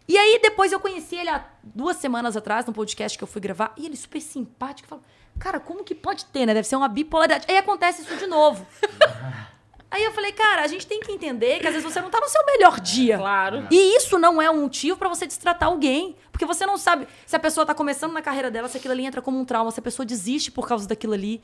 E 0.08 0.18
aí, 0.18 0.40
depois 0.42 0.72
eu 0.72 0.80
conheci 0.80 1.16
ele 1.16 1.30
há 1.30 1.46
duas 1.64 1.98
semanas 1.98 2.36
atrás, 2.36 2.66
num 2.66 2.74
podcast 2.74 3.18
que 3.18 3.24
eu 3.24 3.28
fui 3.28 3.40
gravar, 3.40 3.74
e 3.78 3.86
ele 3.86 3.96
super 3.96 4.20
simpático. 4.20 4.88
Falou, 4.90 5.04
cara, 5.38 5.60
como 5.60 5.84
que 5.84 5.94
pode 5.94 6.26
ter, 6.26 6.46
né? 6.46 6.54
Deve 6.54 6.68
ser 6.68 6.76
uma 6.76 6.88
bipolaridade. 6.88 7.46
Aí 7.48 7.58
acontece 7.58 8.02
isso 8.02 8.16
de 8.18 8.26
novo. 8.26 8.66
Aí 9.90 10.04
eu 10.04 10.12
falei, 10.12 10.34
cara, 10.34 10.64
a 10.64 10.68
gente 10.68 10.86
tem 10.86 11.00
que 11.00 11.12
entender 11.12 11.60
que 11.60 11.68
às 11.68 11.74
vezes 11.74 11.84
você 11.84 12.02
não 12.02 12.10
tá 12.10 12.20
no 12.20 12.28
seu 12.28 12.46
melhor 12.46 12.80
dia. 12.80 13.18
Claro. 13.18 13.68
E 13.72 13.96
isso 13.96 14.20
não 14.20 14.42
é 14.42 14.50
um 14.50 14.62
motivo 14.62 14.98
pra 14.98 15.08
você 15.08 15.26
destratar 15.26 15.70
alguém. 15.70 16.16
Porque 16.32 16.46
você 16.46 16.68
não 16.68 16.78
sabe 16.78 17.08
se 17.26 17.36
a 17.36 17.40
pessoa 17.40 17.66
tá 17.66 17.74
começando 17.74 18.14
na 18.14 18.22
carreira 18.22 18.52
dela, 18.52 18.68
se 18.68 18.78
aquilo 18.78 18.94
ali 18.94 19.06
entra 19.06 19.24
como 19.24 19.40
um 19.40 19.44
trauma, 19.44 19.72
se 19.72 19.80
a 19.80 19.84
pessoa 19.84 20.06
desiste 20.06 20.52
por 20.52 20.68
causa 20.68 20.88
daquilo 20.88 21.14
ali. 21.14 21.42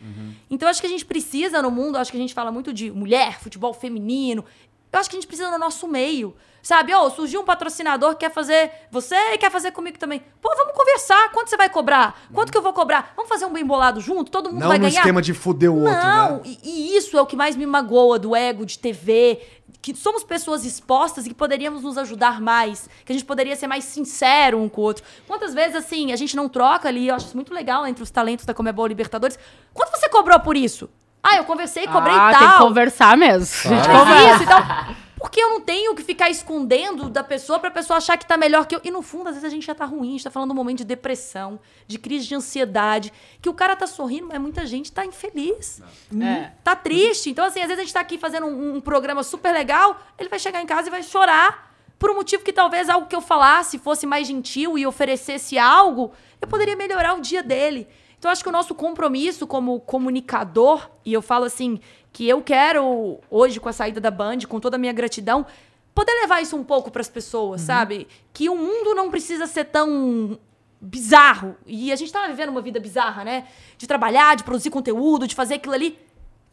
Então 0.51 0.67
eu 0.67 0.69
acho 0.69 0.79
que 0.79 0.85
a 0.85 0.89
gente 0.89 1.03
precisa 1.03 1.63
no 1.63 1.71
mundo, 1.71 1.97
acho 1.97 2.11
que 2.11 2.17
a 2.17 2.19
gente 2.19 2.33
fala 2.33 2.51
muito 2.51 2.71
de 2.71 2.91
mulher, 2.91 3.39
futebol 3.39 3.73
feminino. 3.73 4.45
Eu 4.93 4.99
acho 4.99 5.09
que 5.09 5.15
a 5.15 5.19
gente 5.19 5.27
precisa 5.27 5.49
no 5.49 5.57
nosso 5.57 5.87
meio. 5.87 6.35
Sabe, 6.61 6.93
ó, 6.93 7.09
surgiu 7.09 7.41
um 7.41 7.43
patrocinador 7.43 8.11
que 8.11 8.19
quer 8.19 8.31
fazer 8.31 8.71
você 8.89 9.15
e 9.33 9.37
quer 9.37 9.51
fazer 9.51 9.71
comigo 9.71 9.97
também. 9.97 10.23
Pô, 10.41 10.53
vamos 10.55 10.73
conversar. 10.73 11.29
Quanto 11.31 11.49
você 11.49 11.57
vai 11.57 11.67
cobrar? 11.67 12.21
Quanto 12.33 12.51
que 12.53 12.57
eu 12.57 12.61
vou 12.61 12.71
cobrar? 12.71 13.11
Vamos 13.17 13.27
fazer 13.27 13.45
um 13.45 13.51
bem 13.51 13.65
bolado 13.65 13.99
junto? 13.99 14.31
Todo 14.31 14.49
mundo 14.49 14.61
Não 14.61 14.67
vai 14.69 14.77
no 14.77 14.85
ganhar? 14.85 14.99
esquema 14.99 15.21
de 15.21 15.33
fuder 15.33 15.69
o 15.69 15.79
outro, 15.79 15.91
Não, 15.91 16.35
né? 16.37 16.41
e, 16.45 16.59
e 16.93 16.95
isso 16.95 17.17
é 17.17 17.21
o 17.21 17.25
que 17.25 17.35
mais 17.35 17.57
me 17.57 17.65
magoa 17.65 18.17
do 18.17 18.33
ego, 18.33 18.65
de 18.65 18.79
TV. 18.79 19.41
Que 19.81 19.93
somos 19.93 20.23
pessoas 20.23 20.63
expostas 20.63 21.25
e 21.25 21.29
que 21.29 21.35
poderíamos 21.35 21.83
nos 21.83 21.97
ajudar 21.97 22.39
mais. 22.39 22.87
Que 23.03 23.11
a 23.11 23.15
gente 23.15 23.25
poderia 23.25 23.57
ser 23.57 23.67
mais 23.67 23.83
sincero 23.83 24.57
um 24.57 24.69
com 24.69 24.79
o 24.79 24.83
outro. 24.85 25.03
Quantas 25.27 25.53
vezes, 25.53 25.75
assim, 25.75 26.13
a 26.13 26.15
gente 26.15 26.33
não 26.37 26.47
troca 26.47 26.87
ali, 26.87 27.09
eu 27.09 27.15
acho 27.15 27.25
isso 27.25 27.35
muito 27.35 27.53
legal 27.53 27.85
entre 27.85 28.01
os 28.01 28.09
talentos 28.09 28.45
da 28.45 28.53
Comebol 28.53 28.87
Libertadores. 28.87 29.37
Quanto 29.73 29.89
você 29.89 30.07
cobrou 30.07 30.39
por 30.39 30.55
isso? 30.55 30.89
Ah, 31.23 31.37
eu 31.37 31.45
conversei, 31.45 31.87
cobrei 31.87 32.13
ah, 32.13 32.31
tal. 32.31 32.39
tem 32.39 32.51
que 32.51 32.57
conversar 32.57 33.17
mesmo. 33.17 33.71
A 33.71 33.75
gente 33.75 33.85
Faz 33.85 33.99
conversa. 33.99 34.33
isso 34.33 34.43
e 34.43 34.45
tal. 34.45 35.03
Porque 35.23 35.41
eu 35.41 35.51
não 35.51 35.61
tenho 35.61 35.95
que 35.95 36.03
ficar 36.03 36.29
escondendo 36.29 37.09
da 37.09 37.23
pessoa 37.23 37.57
pra 37.57 37.71
pessoa 37.71 37.95
achar 37.95 38.17
que 38.17 38.25
tá 38.25 38.35
melhor 38.35 38.65
que 38.65 38.75
eu. 38.75 38.81
E 38.83 38.91
no 38.91 39.01
fundo, 39.01 39.29
às 39.29 39.35
vezes 39.35 39.45
a 39.45 39.49
gente 39.49 39.65
já 39.65 39.73
tá 39.73 39.85
ruim, 39.85 40.09
a 40.09 40.11
gente 40.11 40.23
tá 40.25 40.29
falando 40.29 40.49
de 40.49 40.53
um 40.53 40.55
momento 40.57 40.79
de 40.79 40.83
depressão, 40.83 41.61
de 41.87 41.97
crise 41.97 42.27
de 42.27 42.35
ansiedade, 42.35 43.13
que 43.41 43.47
o 43.47 43.53
cara 43.53 43.73
tá 43.73 43.87
sorrindo, 43.87 44.27
mas 44.27 44.41
muita 44.41 44.65
gente 44.65 44.91
tá 44.91 45.05
infeliz. 45.05 45.81
É. 46.21 46.51
Tá 46.61 46.75
triste. 46.75 47.29
Então, 47.29 47.45
assim, 47.45 47.61
às 47.61 47.67
vezes 47.67 47.79
a 47.79 47.83
gente 47.83 47.93
tá 47.93 48.01
aqui 48.01 48.17
fazendo 48.17 48.47
um, 48.47 48.75
um 48.75 48.81
programa 48.81 49.23
super 49.23 49.53
legal, 49.53 49.97
ele 50.19 50.27
vai 50.27 50.39
chegar 50.39 50.61
em 50.61 50.65
casa 50.65 50.89
e 50.89 50.91
vai 50.91 51.01
chorar 51.01 51.73
por 51.97 52.11
um 52.11 52.15
motivo 52.15 52.43
que 52.43 52.51
talvez 52.51 52.89
algo 52.89 53.07
que 53.07 53.15
eu 53.15 53.21
falasse 53.21 53.79
fosse 53.79 54.05
mais 54.05 54.27
gentil 54.27 54.77
e 54.77 54.85
oferecesse 54.85 55.57
algo, 55.57 56.11
eu 56.41 56.47
poderia 56.49 56.75
melhorar 56.75 57.13
o 57.13 57.21
dia 57.21 57.41
dele. 57.41 57.87
Então, 58.23 58.31
acho 58.31 58.41
que 58.41 58.47
o 58.47 58.53
nosso 58.53 58.73
compromisso 58.73 59.45
como 59.45 59.81
comunicador, 59.81 60.89
e 61.03 61.11
eu 61.11 61.21
falo 61.21 61.43
assim, 61.43 61.81
que 62.13 62.25
eu 62.25 62.41
quero, 62.41 63.19
hoje, 63.29 63.59
com 63.59 63.67
a 63.67 63.73
saída 63.73 63.99
da 63.99 64.09
Band, 64.09 64.37
com 64.47 64.61
toda 64.61 64.77
a 64.77 64.79
minha 64.79 64.93
gratidão, 64.93 65.45
poder 65.93 66.13
levar 66.21 66.41
isso 66.41 66.55
um 66.55 66.63
pouco 66.63 66.89
pras 66.89 67.09
pessoas, 67.09 67.59
sabe? 67.59 68.07
Que 68.31 68.47
o 68.47 68.55
mundo 68.55 68.95
não 68.95 69.11
precisa 69.11 69.45
ser 69.45 69.65
tão 69.65 70.39
bizarro. 70.79 71.57
E 71.67 71.91
a 71.91 71.97
gente 71.97 72.13
tá 72.13 72.25
vivendo 72.25 72.47
uma 72.47 72.61
vida 72.61 72.79
bizarra, 72.79 73.25
né? 73.25 73.45
De 73.77 73.85
trabalhar, 73.85 74.37
de 74.37 74.45
produzir 74.45 74.69
conteúdo, 74.69 75.27
de 75.27 75.35
fazer 75.35 75.55
aquilo 75.55 75.73
ali. 75.73 75.99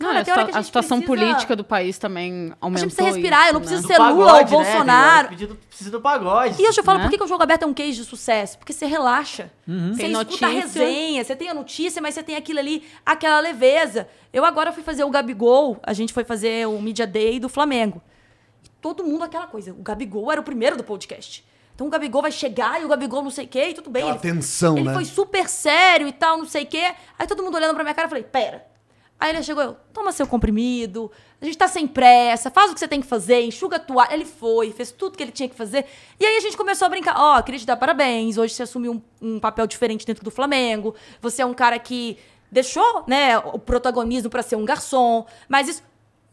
Não, 0.00 0.08
Cara, 0.08 0.20
a, 0.20 0.24
tem 0.24 0.32
hora 0.32 0.40
situa- 0.42 0.52
que 0.52 0.58
a 0.58 0.62
situação 0.62 0.98
precisa- 1.02 1.20
política 1.26 1.54
do 1.56 1.62
país 1.62 1.98
também 1.98 2.52
A 2.52 2.56
aumentou. 2.64 2.88
gente 2.88 2.96
precisa 2.96 3.14
respirar, 3.16 3.48
eu 3.48 3.52
não 3.52 3.60
isso, 3.60 3.68
preciso 3.68 3.88
né? 3.88 3.94
ser 3.94 4.00
Do 4.02 4.08
Lula 4.08 4.24
ou 4.24 4.26
pagode, 4.38 4.50
né, 4.50 4.56
Bolsonaro. 4.56 5.28
Tem 5.28 5.46
hora 5.46 5.56
que 5.56 5.66
Precisa 5.68 5.90
do 5.90 6.00
pagode. 6.00 6.62
E 6.62 6.64
eu 6.64 6.72
falo, 6.84 6.98
né? 6.98 7.04
por 7.04 7.10
que, 7.10 7.18
que 7.18 7.24
o 7.24 7.26
Jogo 7.26 7.42
Aberto 7.42 7.62
é 7.62 7.66
um 7.66 7.74
case 7.74 7.92
de 7.98 8.04
sucesso? 8.04 8.56
Porque 8.58 8.72
você 8.72 8.86
relaxa. 8.86 9.50
Você 9.66 9.72
Tem 10.02 10.10
escuta 10.12 10.16
a 10.16 10.24
notícia. 10.24 10.48
resenha, 10.48 11.22
você 11.24 11.36
tem 11.36 11.48
a 11.50 11.54
notícia, 11.54 12.00
mas 12.00 12.14
você 12.14 12.22
tem 12.22 12.34
aquilo 12.36 12.58
ali, 12.58 12.82
aquela 13.04 13.38
leveza. 13.40 14.08
Eu 14.32 14.44
agora 14.44 14.72
fui 14.72 14.82
fazer 14.82 15.04
o 15.04 15.10
Gabigol, 15.10 15.78
a 15.82 15.92
gente 15.92 16.12
foi 16.14 16.24
fazer 16.24 16.66
o 16.66 16.80
Media 16.80 17.06
Day 17.06 17.38
do 17.38 17.48
Flamengo. 17.48 18.00
E 18.64 18.68
todo 18.80 19.04
mundo 19.04 19.24
aquela 19.24 19.46
coisa. 19.46 19.72
O 19.72 19.82
Gabigol 19.82 20.32
era 20.32 20.40
o 20.40 20.44
primeiro 20.44 20.76
do 20.76 20.82
podcast. 20.84 21.44
Então 21.74 21.86
o 21.86 21.90
Gabigol 21.90 22.20
vai 22.22 22.32
chegar 22.32 22.80
e 22.80 22.84
o 22.84 22.88
Gabigol 22.88 23.22
não 23.22 23.30
sei 23.30 23.44
o 23.44 23.48
quê, 23.48 23.68
e 23.70 23.74
tudo 23.74 23.88
bem. 23.90 24.06
Ele, 24.08 24.18
tensão, 24.18 24.76
ele 24.76 24.88
né? 24.88 24.92
foi 24.94 25.04
super 25.04 25.48
sério 25.48 26.06
e 26.08 26.12
tal, 26.12 26.36
não 26.38 26.46
sei 26.46 26.64
o 26.64 26.66
quê. 26.66 26.92
Aí 27.18 27.26
todo 27.26 27.42
mundo 27.42 27.54
olhando 27.54 27.74
pra 27.74 27.82
minha 27.82 27.94
cara, 27.94 28.06
eu 28.06 28.10
falei, 28.10 28.24
pera. 28.24 28.66
Aí 29.20 29.30
ele 29.30 29.42
chegou, 29.42 29.62
eu, 29.62 29.76
toma 29.92 30.12
seu 30.12 30.26
comprimido, 30.26 31.12
a 31.42 31.44
gente 31.44 31.58
tá 31.58 31.68
sem 31.68 31.86
pressa, 31.86 32.50
faz 32.50 32.70
o 32.70 32.74
que 32.74 32.80
você 32.80 32.88
tem 32.88 33.02
que 33.02 33.06
fazer, 33.06 33.42
enxuga 33.42 33.76
a 33.76 33.78
toalha. 33.78 34.14
Ele 34.14 34.24
foi, 34.24 34.72
fez 34.72 34.90
tudo 34.90 35.14
que 35.14 35.22
ele 35.22 35.30
tinha 35.30 35.46
que 35.46 35.54
fazer. 35.54 35.84
E 36.18 36.24
aí 36.24 36.38
a 36.38 36.40
gente 36.40 36.56
começou 36.56 36.86
a 36.86 36.88
brincar. 36.88 37.14
Ó, 37.18 37.42
queria 37.42 37.60
te 37.60 37.66
dar 37.66 37.76
parabéns, 37.76 38.38
hoje 38.38 38.54
você 38.54 38.62
assumiu 38.62 39.02
um, 39.20 39.34
um 39.34 39.38
papel 39.38 39.66
diferente 39.66 40.06
dentro 40.06 40.24
do 40.24 40.30
Flamengo. 40.30 40.94
Você 41.20 41.42
é 41.42 41.46
um 41.46 41.52
cara 41.52 41.78
que 41.78 42.16
deixou, 42.50 43.04
né, 43.06 43.36
o 43.38 43.58
protagonismo 43.58 44.30
pra 44.30 44.42
ser 44.42 44.56
um 44.56 44.64
garçom. 44.64 45.26
Mas 45.46 45.68
isso... 45.68 45.90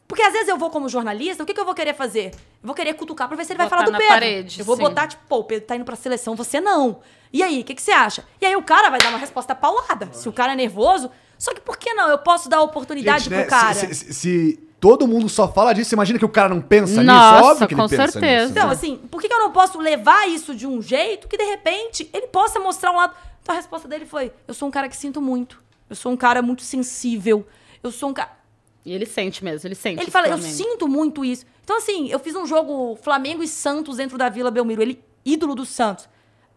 Porque 0.08 0.24
às 0.24 0.32
vezes 0.32 0.48
eu 0.48 0.58
vou 0.58 0.70
como 0.70 0.88
jornalista, 0.88 1.44
o 1.44 1.46
que, 1.46 1.54
que 1.54 1.60
eu 1.60 1.66
vou 1.66 1.76
querer 1.76 1.94
fazer? 1.94 2.28
Eu 2.28 2.68
vou 2.68 2.74
querer 2.74 2.94
cutucar 2.94 3.28
pra 3.28 3.36
ver 3.36 3.44
se 3.44 3.52
ele 3.52 3.58
vai 3.58 3.68
Botar 3.68 3.84
falar 3.84 3.90
do 3.92 3.98
Pedro. 3.98 4.14
parede, 4.14 4.60
eu 4.62 4.66
vou 4.66 4.78
sim. 4.78 4.82
botar, 4.82 5.06
tipo, 5.06 5.22
pô, 5.28 5.40
o 5.40 5.44
Pedro 5.44 5.68
tá 5.68 5.76
indo 5.76 5.84
pra 5.84 5.98
seleção, 5.98 6.34
você 6.34 6.62
não. 6.62 7.02
E 7.34 7.44
aí, 7.44 7.60
o 7.60 7.64
que, 7.66 7.76
que 7.76 7.82
você 7.82 7.92
acha? 7.92 8.26
E 8.40 8.46
aí 8.46 8.56
o 8.56 8.64
cara 8.64 8.90
vai 8.90 9.02
dar 9.02 9.10
uma 9.10 9.18
resposta 9.18 9.54
paulada. 9.54 10.10
Se 10.14 10.30
o 10.30 10.32
cara 10.32 10.54
é 10.54 10.56
nervoso, 10.56 11.12
só 11.38 11.54
que 11.54 11.62
por 11.62 11.78
que 11.78 11.94
não? 11.94 12.10
Eu 12.10 12.18
posso 12.18 12.50
dar 12.50 12.62
oportunidade 12.62 13.26
Gente, 13.26 13.30
pro 13.30 13.38
né, 13.40 13.46
cara. 13.46 13.74
Se, 13.74 13.94
se- 13.94 14.14
se 14.14 14.60
todo 14.80 15.08
mundo 15.08 15.28
só 15.30 15.52
fala 15.52 15.74
disso, 15.74 15.94
imagina 15.96 16.20
que 16.20 16.26
o 16.26 16.30
cara 16.30 16.50
não 16.50 16.62
pensa 16.62 17.02
Nossa, 17.04 17.36
nisso? 17.38 17.46
Óbvio 17.52 17.68
que 17.68 17.74
ele 17.74 17.82
com 17.82 17.90
pensa 17.90 18.12
certeza. 18.12 18.42
nisso. 18.42 18.52
Então, 18.52 18.68
né? 18.68 18.74
assim, 18.74 18.98
por 19.10 19.22
que, 19.22 19.32
eu 19.32 19.40
não 19.40 19.52
posso 19.52 19.80
levar 19.80 20.28
isso 20.30 20.54
de 20.56 20.66
um 20.68 20.82
jeito 20.82 21.28
que, 21.28 21.38
de 21.38 21.44
repente, 21.44 22.10
ele 22.14 22.28
possa 22.28 22.60
mostrar 22.60 22.92
um 22.92 22.96
lado. 22.98 23.14
Então 23.42 23.54
a 23.54 23.58
resposta 23.58 23.88
dele 23.88 24.06
foi: 24.06 24.32
eu 24.48 24.54
sou 24.54 24.68
um 24.68 24.72
cara 24.72 24.88
que 24.90 24.96
sinto 24.98 25.22
muito. 25.22 25.62
Eu 25.90 25.96
sou 25.96 26.12
um 26.12 26.18
cara 26.18 26.42
muito 26.42 26.64
sensível. 26.64 27.48
Eu 27.82 27.92
sou 27.92 28.10
um 28.10 28.14
cara. 28.14 28.32
E 28.86 28.94
ele 28.94 29.06
sente 29.06 29.44
mesmo, 29.44 29.68
ele 29.68 29.76
sente. 29.76 30.02
Ele 30.02 30.10
fala, 30.12 30.28
eu 30.30 30.38
sinto 30.38 30.88
muito 30.88 31.24
isso. 31.26 31.46
Então, 31.64 31.78
assim, 31.78 32.10
eu 32.10 32.20
fiz 32.20 32.36
um 32.36 32.46
jogo 32.46 32.98
Flamengo 33.02 33.44
e 33.44 33.48
Santos 33.48 33.98
dentro 33.98 34.18
da 34.18 34.30
Vila 34.30 34.50
Belmiro. 34.50 34.82
Ele, 34.82 35.04
ídolo 35.26 35.54
do 35.56 35.66
Santos. 35.66 36.08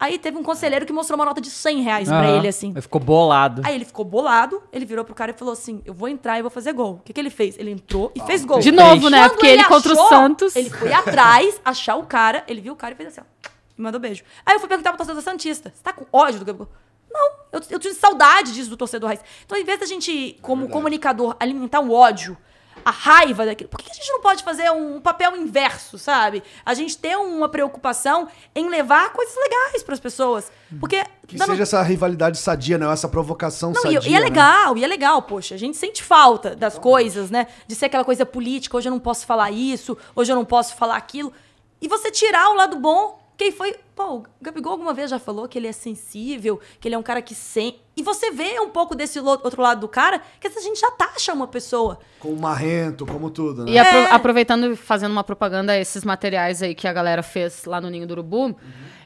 Aí 0.00 0.18
teve 0.18 0.38
um 0.38 0.42
conselheiro 0.42 0.86
que 0.86 0.92
mostrou 0.94 1.18
uma 1.18 1.26
nota 1.26 1.42
de 1.42 1.50
100 1.50 1.82
reais 1.82 2.08
pra 2.08 2.20
Aham. 2.20 2.38
ele, 2.38 2.48
assim. 2.48 2.70
Ele 2.70 2.80
ficou 2.80 2.98
bolado. 2.98 3.60
Aí 3.62 3.74
ele 3.74 3.84
ficou 3.84 4.02
bolado, 4.02 4.62
ele 4.72 4.86
virou 4.86 5.04
pro 5.04 5.14
cara 5.14 5.30
e 5.32 5.34
falou 5.34 5.52
assim: 5.52 5.82
Eu 5.84 5.92
vou 5.92 6.08
entrar 6.08 6.38
e 6.38 6.42
vou 6.42 6.50
fazer 6.50 6.72
gol. 6.72 6.94
O 6.94 7.00
que, 7.04 7.12
que 7.12 7.20
ele 7.20 7.28
fez? 7.28 7.58
Ele 7.58 7.70
entrou 7.70 8.10
e 8.14 8.20
fez 8.22 8.42
gol. 8.42 8.60
De 8.60 8.72
novo, 8.72 9.10
né? 9.10 9.20
Quando 9.20 9.32
Porque 9.32 9.46
ele 9.46 9.64
contra 9.64 9.90
o 9.90 9.92
achou, 9.92 10.08
Santos. 10.08 10.56
Ele 10.56 10.70
foi 10.70 10.90
atrás, 10.90 11.60
achar 11.64 11.96
o 11.96 12.04
cara, 12.06 12.42
ele 12.48 12.62
viu 12.62 12.72
o 12.72 12.76
cara 12.76 12.94
e 12.94 12.96
fez 12.96 13.10
assim, 13.10 13.20
ó. 13.20 13.48
E 13.76 13.82
mandou 13.82 14.00
beijo. 14.00 14.24
Aí 14.46 14.54
eu 14.56 14.58
fui 14.60 14.68
perguntar 14.70 14.90
pro 14.90 14.96
torcedor 14.96 15.22
Santista: 15.22 15.70
Você 15.74 15.82
tá 15.82 15.92
com 15.92 16.06
ódio 16.10 16.38
do 16.38 16.46
Gabigol? 16.46 16.68
Não, 17.12 17.30
eu, 17.52 17.60
eu 17.68 17.78
tive 17.78 17.94
saudade 17.94 18.54
disso 18.54 18.70
do 18.70 18.76
torcedor 18.78 19.08
raiz. 19.08 19.20
Então, 19.44 19.58
em 19.58 19.64
vez 19.64 19.80
da 19.80 19.86
gente, 19.86 20.38
como 20.40 20.68
comunicador, 20.68 21.36
alimentar 21.38 21.80
o 21.80 21.92
ódio, 21.92 22.38
a 22.84 22.90
raiva 22.90 23.44
daquilo, 23.44 23.68
por 23.68 23.78
que 23.78 23.90
a 23.90 23.94
gente 23.94 24.10
não 24.10 24.20
pode 24.20 24.42
fazer 24.42 24.70
um 24.70 25.00
papel 25.00 25.36
inverso, 25.36 25.98
sabe? 25.98 26.42
A 26.64 26.74
gente 26.74 26.96
ter 26.96 27.16
uma 27.16 27.48
preocupação 27.48 28.28
em 28.54 28.68
levar 28.68 29.12
coisas 29.12 29.34
legais 29.36 29.82
pras 29.82 30.00
pessoas. 30.00 30.50
Porque. 30.78 31.04
Que 31.26 31.36
dando- 31.36 31.50
seja 31.50 31.62
essa 31.62 31.82
rivalidade 31.82 32.38
sadia, 32.38 32.78
não 32.78 32.90
essa 32.90 33.08
provocação 33.08 33.72
não, 33.72 33.80
e, 33.90 33.94
sadia. 33.94 34.10
e 34.10 34.14
é 34.14 34.18
né? 34.18 34.24
legal, 34.24 34.76
e 34.76 34.84
é 34.84 34.86
legal, 34.86 35.22
poxa. 35.22 35.54
A 35.54 35.58
gente 35.58 35.76
sente 35.76 36.02
falta 36.02 36.56
das 36.56 36.78
coisas, 36.78 37.30
né? 37.30 37.46
De 37.66 37.74
ser 37.74 37.86
aquela 37.86 38.04
coisa 38.04 38.24
política. 38.24 38.76
Hoje 38.76 38.88
eu 38.88 38.92
não 38.92 39.00
posso 39.00 39.26
falar 39.26 39.50
isso, 39.50 39.96
hoje 40.14 40.32
eu 40.32 40.36
não 40.36 40.44
posso 40.44 40.74
falar 40.74 40.96
aquilo. 40.96 41.32
E 41.80 41.88
você 41.88 42.10
tirar 42.10 42.50
o 42.50 42.54
lado 42.54 42.76
bom. 42.78 43.20
Quem 43.40 43.50
foi. 43.50 43.74
Pô, 43.96 44.16
o 44.18 44.22
Gabigol 44.42 44.72
alguma 44.72 44.92
vez 44.92 45.08
já 45.10 45.18
falou 45.18 45.48
que 45.48 45.58
ele 45.58 45.66
é 45.66 45.72
sensível, 45.72 46.60
que 46.78 46.86
ele 46.86 46.94
é 46.94 46.98
um 46.98 47.02
cara 47.02 47.22
que 47.22 47.34
sente. 47.34 47.80
E 47.96 48.02
você 48.02 48.30
vê 48.30 48.60
um 48.60 48.68
pouco 48.68 48.94
desse 48.94 49.18
outro 49.18 49.62
lado 49.62 49.80
do 49.80 49.88
cara, 49.88 50.20
que 50.38 50.46
a 50.46 50.50
gente 50.60 50.78
já 50.78 50.90
taxa 50.90 51.32
uma 51.32 51.46
pessoa. 51.46 51.98
Como 52.18 52.38
marrento, 52.38 53.06
como 53.06 53.30
tudo, 53.30 53.64
né? 53.64 53.72
E 53.72 53.78
apro- 53.78 53.96
É. 53.98 54.10
aproveitando 54.12 54.72
e 54.72 54.76
fazendo 54.76 55.12
uma 55.12 55.24
propaganda 55.24 55.74
esses 55.74 56.04
materiais 56.04 56.62
aí 56.62 56.74
que 56.74 56.86
a 56.86 56.92
galera 56.92 57.22
fez 57.22 57.64
lá 57.64 57.80
no 57.80 57.88
Ninho 57.88 58.06
do 58.06 58.10
Urubu, 58.12 58.54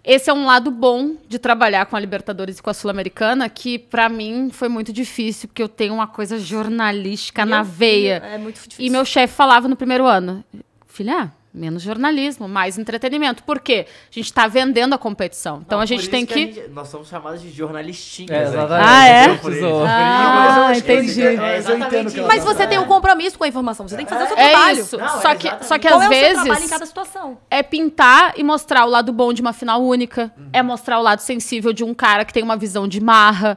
esse 0.03 0.29
é 0.29 0.33
um 0.33 0.47
lado 0.47 0.69
bom 0.73 1.15
de 1.29 1.39
trabalhar 1.39 1.87
com 1.87 1.95
a 1.95 2.01
Libertadores 2.01 2.59
e 2.59 2.63
com 2.63 2.71
a 2.71 2.75
Sul-Americana, 2.75 3.49
que 3.49 3.79
pra 3.79 4.09
mim 4.09 4.51
foi 4.53 4.69
muito 4.69 4.93
difícil, 4.93 5.47
porque 5.49 5.63
eu 5.63 5.69
tenho 5.69 5.95
uma 5.95 6.09
coisa 6.09 6.41
jornalística 6.41 7.47
na 7.47 7.63
veia. 7.63 8.17
É 8.17 8.37
muito 8.39 8.57
difícil. 8.57 8.85
E 8.85 8.91
meu 8.91 9.05
chefe 9.05 9.33
falava 9.33 9.69
no 9.69 9.77
primeiro 9.77 10.05
ano, 10.07 10.45
filha, 10.89 11.33
menos 11.55 11.83
jornalismo, 11.83 12.49
mais 12.49 12.77
entretenimento. 12.79 13.45
Por 13.45 13.61
quê? 13.61 13.87
A 14.11 14.15
gente 14.15 14.33
tá 14.33 14.49
vendendo 14.49 14.93
a 14.95 14.99
competição. 14.99 15.63
Então 15.65 15.79
Não, 15.79 15.85
a 15.85 15.87
por 15.87 15.95
gente 15.95 16.11
tem 16.11 16.25
a 16.25 16.27
que... 16.27 16.35
gente- 16.35 16.69
nós 16.71 16.89
somos 16.89 17.07
chamados 17.09 17.41
de 17.41 17.51
jornalistinhas. 17.51 18.31
É, 18.31 18.41
né? 18.41 18.49
exatamente. 18.49 18.89
Ah, 18.91 19.07
é? 19.09 19.25
Ah, 19.25 20.73
que 20.73 20.79
entendi. 20.79 21.23
é 21.23 21.37
que 21.37 22.19
ela 22.19 22.29
Mas 22.29 22.45
tá 22.45 22.53
você 22.53 22.67
tem 22.67 22.79
um 22.79 22.87
compromisso 22.87 23.39
com 23.39 23.45
a 23.45 23.49
informação, 23.49 23.87
você 23.87 23.97
tem 23.97 24.05
que 24.05 24.13
fazer 24.13 24.25
o 24.25 24.29
seu 24.29 24.37
É 24.37 24.51
trabalho. 24.51 24.81
isso. 24.81 24.99
Não, 24.99 25.21
só, 25.23 25.29
é 25.31 25.35
que, 25.37 25.65
só 25.65 25.79
que 25.79 25.89
Qual 25.89 26.01
às 26.01 26.05
é 26.05 26.09
o 26.09 26.13
seu 26.13 26.21
trabalho 26.35 26.51
em 26.51 26.55
vezes 26.55 26.71
cada 26.71 26.87
situação? 26.87 27.39
é 27.51 27.63
pintar 27.63 28.35
e 28.37 28.43
mostrar 28.43 28.85
o 28.85 28.89
lado 28.91 29.13
bom 29.13 29.33
de 29.33 29.41
uma 29.41 29.53
final 29.53 29.83
única. 29.83 30.33
É 30.53 30.63
mostrar 30.63 30.99
o 30.99 31.03
lado 31.03 31.21
sensível 31.21 31.73
de 31.73 31.85
um 31.85 31.95
cara 31.95 32.25
que 32.25 32.33
tem 32.33 32.43
uma 32.43 32.57
visão 32.57 32.89
de 32.89 33.01
marra. 33.01 33.57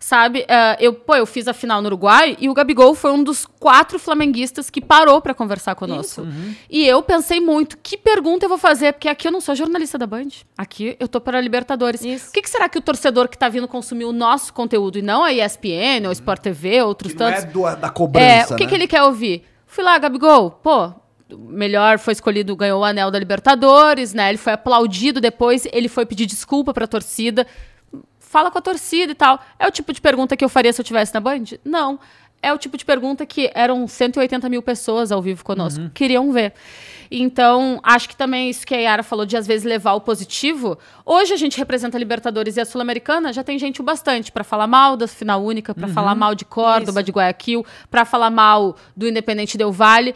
Sabe? 0.00 0.46
Ah, 0.48 0.76
eu, 0.78 0.94
pô, 0.94 1.16
eu 1.16 1.26
fiz 1.26 1.48
a 1.48 1.52
final 1.52 1.82
no 1.82 1.88
Uruguai 1.88 2.36
e 2.40 2.48
o 2.48 2.54
Gabigol 2.54 2.94
foi 2.94 3.10
um 3.10 3.22
dos 3.24 3.44
quatro 3.44 3.98
flamenguistas 3.98 4.70
que 4.70 4.80
parou 4.80 5.20
pra 5.20 5.34
conversar 5.34 5.74
conosco. 5.74 6.26
E 6.70 6.86
eu 6.86 7.02
pensei 7.02 7.40
muito, 7.40 7.76
que 7.82 7.96
pergunta 7.96 8.44
eu 8.44 8.48
vou 8.48 8.58
fazer? 8.58 8.92
Porque 8.92 9.08
aqui 9.08 9.26
eu 9.26 9.32
não 9.32 9.40
sou 9.40 9.54
jornalista 9.56 9.98
da 9.98 10.06
Band. 10.06 10.28
Aqui 10.56 10.96
eu 11.00 11.08
tô 11.08 11.20
para 11.20 11.38
a 11.38 11.40
Libertadores. 11.40 12.02
Isso. 12.04 12.28
O 12.30 12.32
que, 12.32 12.42
que 12.42 12.48
será 12.50 12.68
que 12.68 12.78
o 12.78 12.80
torcedor 12.80 13.28
que 13.28 13.36
tá 13.36 13.48
vindo 13.48 13.66
consumir 13.66 14.04
o 14.04 14.12
nosso 14.12 14.52
conteúdo 14.52 14.98
e 14.98 15.02
não 15.02 15.24
a 15.24 15.32
ESPN 15.32 16.06
ou 16.06 16.12
Sport 16.12 16.40
TV, 16.42 16.80
outros 16.82 17.12
Que 17.12 17.18
não 17.18 17.26
tantos. 17.30 17.44
é 17.44 17.46
do- 17.48 17.62
da 17.76 17.88
É, 17.88 17.90
cobrança, 17.90 18.54
o 18.54 18.56
que, 18.56 18.64
né? 18.64 18.68
que 18.70 18.74
ele 18.76 18.86
quer 18.86 19.02
ouvir? 19.02 19.42
Fui 19.66 19.82
lá, 19.84 19.98
Gabigol, 19.98 20.50
pô, 20.52 20.86
o 21.30 21.36
melhor 21.36 21.98
foi 21.98 22.12
escolhido, 22.12 22.56
ganhou 22.56 22.80
o 22.80 22.84
anel 22.84 23.10
da 23.10 23.18
Libertadores, 23.18 24.14
né? 24.14 24.28
Ele 24.30 24.38
foi 24.38 24.52
aplaudido 24.54 25.20
depois, 25.20 25.66
ele 25.72 25.88
foi 25.88 26.06
pedir 26.06 26.24
desculpa 26.24 26.72
pra 26.72 26.86
torcida. 26.86 27.46
Fala 28.28 28.50
com 28.50 28.58
a 28.58 28.62
torcida 28.62 29.12
e 29.12 29.14
tal. 29.14 29.40
É 29.58 29.66
o 29.66 29.70
tipo 29.70 29.92
de 29.92 30.00
pergunta 30.00 30.36
que 30.36 30.44
eu 30.44 30.48
faria 30.48 30.72
se 30.72 30.80
eu 30.80 30.82
estivesse 30.82 31.14
na 31.14 31.20
Band? 31.20 31.44
Não. 31.64 31.98
é 32.40 32.52
o 32.52 32.58
tipo 32.58 32.76
de 32.76 32.84
pergunta 32.84 33.26
que 33.26 33.50
eram 33.54 33.88
180 33.88 34.48
mil 34.48 34.62
pessoas 34.62 35.10
ao 35.10 35.20
vivo 35.20 35.42
conosco, 35.44 35.84
que 35.86 35.90
queriam 35.90 36.30
ver. 36.30 36.52
Então, 37.10 37.80
acho 37.82 38.08
que 38.08 38.14
também 38.14 38.48
isso 38.50 38.66
que 38.66 38.74
a 38.74 38.78
Yara 38.78 39.02
falou 39.02 39.24
de 39.26 39.36
às 39.36 39.46
vezes 39.46 39.64
levar 39.64 39.94
o 39.94 40.00
positivo. 40.00 40.78
Hoje 41.04 41.32
a 41.32 41.36
gente 41.36 41.58
representa 41.58 41.96
a 41.96 41.98
Libertadores 41.98 42.56
e 42.56 42.60
a 42.60 42.64
Sul-Americana, 42.64 43.32
já 43.32 43.42
tem 43.42 43.58
gente 43.58 43.80
o 43.80 43.84
bastante 43.84 44.30
para 44.30 44.44
falar 44.44 44.66
mal 44.66 44.96
da 44.96 45.08
final 45.08 45.42
única, 45.42 45.74
para 45.74 45.88
falar 45.88 46.14
mal 46.14 46.34
de 46.34 46.44
Córdoba, 46.44 47.02
de 47.02 47.10
Guayaquil, 47.10 47.64
para 47.90 48.04
falar 48.04 48.30
mal 48.30 48.76
do 48.96 49.08
Independente 49.08 49.56
Del 49.58 49.72
Vale. 49.72 50.14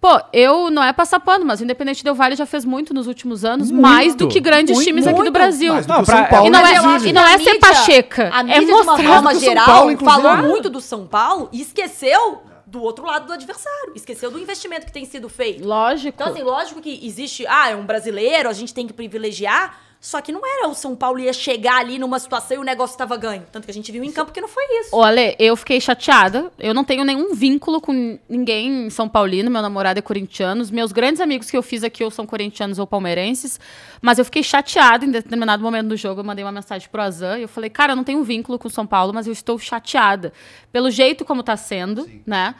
Pô, 0.00 0.20
eu 0.32 0.70
não 0.70 0.82
é 0.82 0.92
passar 0.92 1.18
pano, 1.18 1.44
mas 1.44 1.60
o 1.60 1.64
Independente 1.64 2.04
Del 2.04 2.14
Vale 2.14 2.36
já 2.36 2.46
fez 2.46 2.64
muito 2.64 2.94
nos 2.94 3.08
últimos 3.08 3.44
anos, 3.44 3.68
mais 3.70 4.14
do 4.14 4.28
que 4.28 4.38
grandes 4.38 4.72
muito, 4.76 4.86
times 4.86 5.04
aqui 5.06 5.14
do 5.16 5.22
muito. 5.22 5.32
Brasil. 5.32 5.72
Mais 5.72 5.86
do 5.86 5.92
Não, 5.92 6.04
pra- 6.04 6.16
São 6.16 6.24
Paulo, 6.26 6.46
E 6.46 6.50
não 6.50 6.60
é, 6.60 6.72
e 7.08 7.12
não 7.12 7.22
é 7.22 7.34
A 7.34 7.38
ser 7.38 7.44
mídia- 7.54 7.60
pacheca, 7.60 8.30
A 8.32 8.40
é 8.40 8.42
mídia, 8.44 8.60
de 8.66 8.72
uma 8.72 8.84
mostrar. 8.84 9.08
forma 9.14 9.32
do 9.32 9.40
São 9.40 9.48
geral, 9.48 9.66
Paulo, 9.66 9.98
falou 9.98 10.36
muito 10.36 10.70
do 10.70 10.80
São 10.80 11.04
Paulo 11.04 11.48
e 11.52 11.60
esqueceu 11.60 12.42
do 12.64 12.80
outro 12.80 13.04
lado 13.06 13.26
do 13.26 13.32
adversário. 13.32 13.92
Esqueceu 13.96 14.30
do 14.30 14.38
investimento 14.38 14.86
que 14.86 14.92
tem 14.92 15.04
sido 15.04 15.28
feito. 15.28 15.66
Lógico. 15.66 16.14
Então, 16.22 16.32
assim, 16.32 16.42
lógico 16.44 16.80
que 16.80 17.00
existe, 17.04 17.44
ah, 17.48 17.70
é 17.70 17.74
um 17.74 17.84
brasileiro, 17.84 18.48
a 18.48 18.52
gente 18.52 18.72
tem 18.72 18.86
que 18.86 18.92
privilegiar, 18.92 19.76
só 20.00 20.20
que 20.20 20.30
não 20.30 20.42
era 20.46 20.68
o 20.68 20.74
São 20.74 20.94
Paulo 20.94 21.18
ia 21.18 21.32
chegar 21.32 21.80
ali 21.80 21.98
numa 21.98 22.20
situação 22.20 22.56
e 22.56 22.60
o 22.60 22.64
negócio 22.64 22.94
estava 22.94 23.16
ganho. 23.16 23.44
Tanto 23.50 23.64
que 23.64 23.70
a 23.70 23.74
gente 23.74 23.90
viu 23.90 24.04
em 24.04 24.12
campo 24.12 24.30
que 24.30 24.40
não 24.40 24.46
foi 24.46 24.62
isso. 24.80 24.94
Ô, 24.94 25.02
Ale, 25.02 25.34
eu 25.40 25.56
fiquei 25.56 25.80
chateada. 25.80 26.52
Eu 26.56 26.72
não 26.72 26.84
tenho 26.84 27.04
nenhum 27.04 27.34
vínculo 27.34 27.80
com 27.80 28.18
ninguém 28.28 28.86
em 28.86 28.90
São 28.90 29.08
Paulino. 29.08 29.50
Meu 29.50 29.60
namorado 29.60 29.98
é 29.98 30.02
corintiano. 30.02 30.62
Os 30.62 30.70
meus 30.70 30.92
grandes 30.92 31.20
amigos 31.20 31.50
que 31.50 31.56
eu 31.56 31.62
fiz 31.62 31.82
aqui 31.82 32.04
ou 32.04 32.12
são 32.12 32.24
corintianos 32.26 32.78
ou 32.78 32.86
palmeirenses. 32.86 33.58
Mas 34.00 34.20
eu 34.20 34.24
fiquei 34.24 34.42
chateada 34.42 35.04
em 35.04 35.10
determinado 35.10 35.62
momento 35.62 35.88
do 35.88 35.96
jogo. 35.96 36.20
Eu 36.20 36.24
mandei 36.24 36.44
uma 36.44 36.52
mensagem 36.52 36.88
pro 36.88 37.02
Azan 37.02 37.38
e 37.38 37.42
eu 37.42 37.48
falei, 37.48 37.68
cara, 37.68 37.92
eu 37.92 37.96
não 37.96 38.04
tenho 38.04 38.22
vínculo 38.22 38.56
com 38.56 38.68
São 38.68 38.86
Paulo, 38.86 39.12
mas 39.12 39.26
eu 39.26 39.32
estou 39.32 39.58
chateada. 39.58 40.32
Pelo 40.70 40.92
jeito 40.92 41.24
como 41.24 41.42
tá 41.42 41.56
sendo, 41.56 42.08
né? 42.24 42.54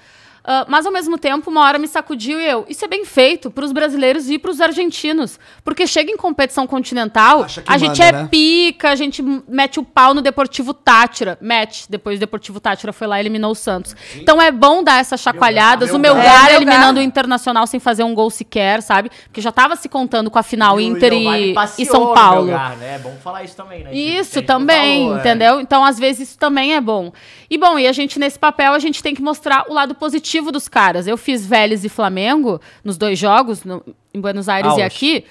Ah, 0.50 0.64
mas 0.66 0.86
ao 0.86 0.92
mesmo 0.92 1.18
tempo, 1.18 1.50
uma 1.50 1.60
hora 1.60 1.78
me 1.78 1.86
sacudiu 1.86 2.40
e 2.40 2.48
eu. 2.48 2.64
Isso 2.70 2.82
é 2.82 2.88
bem 2.88 3.04
feito 3.04 3.50
pros 3.50 3.70
brasileiros 3.70 4.30
e 4.30 4.38
pros 4.38 4.62
argentinos. 4.62 5.38
Porque 5.62 5.86
chega 5.86 6.10
em 6.10 6.16
competição 6.16 6.66
continental, 6.66 7.44
a 7.66 7.76
gente 7.76 8.00
manda, 8.00 8.04
é 8.04 8.12
né? 8.12 8.28
pica, 8.30 8.88
a 8.88 8.94
gente 8.94 9.22
mete 9.46 9.78
o 9.78 9.84
pau 9.84 10.14
no 10.14 10.22
Deportivo 10.22 10.72
Tátira. 10.72 11.36
Mete. 11.38 11.84
Depois 11.90 12.16
o 12.16 12.20
Deportivo 12.20 12.58
Tátira 12.60 12.94
foi 12.94 13.06
lá 13.06 13.18
e 13.18 13.20
eliminou 13.20 13.50
o 13.50 13.54
Santos. 13.54 13.94
Então 14.16 14.40
é 14.40 14.50
bom 14.50 14.82
dar 14.82 15.00
essas 15.00 15.20
chacoalhadas. 15.20 15.90
Melgar, 15.90 16.12
o 16.12 16.16
Melgar 16.16 16.32
Melgar. 16.32 16.50
É, 16.50 16.54
eliminando 16.54 16.80
Melgar. 16.80 17.02
o 17.02 17.06
Internacional 17.06 17.66
sem 17.66 17.78
fazer 17.78 18.04
um 18.04 18.14
gol 18.14 18.30
sequer, 18.30 18.80
sabe? 18.80 19.10
Porque 19.24 19.42
já 19.42 19.52
tava 19.52 19.76
se 19.76 19.86
contando 19.86 20.30
com 20.30 20.38
a 20.38 20.42
final 20.42 20.80
E 20.80 20.86
Inter 20.86 21.12
e, 21.12 21.54
e 21.76 21.84
São 21.84 22.14
Paulo. 22.14 22.46
Né? 22.46 22.94
É 22.94 22.98
bom 22.98 23.14
falar 23.22 23.44
isso 23.44 23.54
também, 23.54 23.84
né? 23.84 23.94
Isso 23.94 24.36
gente 24.36 24.46
também, 24.46 25.02
falou, 25.02 25.16
é. 25.16 25.20
entendeu? 25.20 25.60
Então, 25.60 25.84
às 25.84 25.98
vezes, 25.98 26.30
isso 26.30 26.38
também 26.38 26.74
é 26.74 26.80
bom. 26.80 27.12
E, 27.50 27.58
bom, 27.58 27.78
e 27.78 27.86
a 27.86 27.92
gente, 27.92 28.18
nesse 28.18 28.38
papel, 28.38 28.72
a 28.72 28.78
gente 28.78 29.02
tem 29.02 29.14
que 29.14 29.20
mostrar 29.20 29.66
o 29.68 29.74
lado 29.74 29.94
positivo 29.94 30.37
dos 30.52 30.68
caras. 30.68 31.06
Eu 31.06 31.16
fiz 31.16 31.44
Vélez 31.46 31.84
e 31.84 31.88
Flamengo 31.88 32.60
nos 32.84 32.96
dois 32.96 33.18
jogos, 33.18 33.64
no- 33.64 33.82
em 34.14 34.20
Buenos 34.20 34.48
Aires 34.48 34.72
e 34.78 34.82
aqui. 34.82 35.24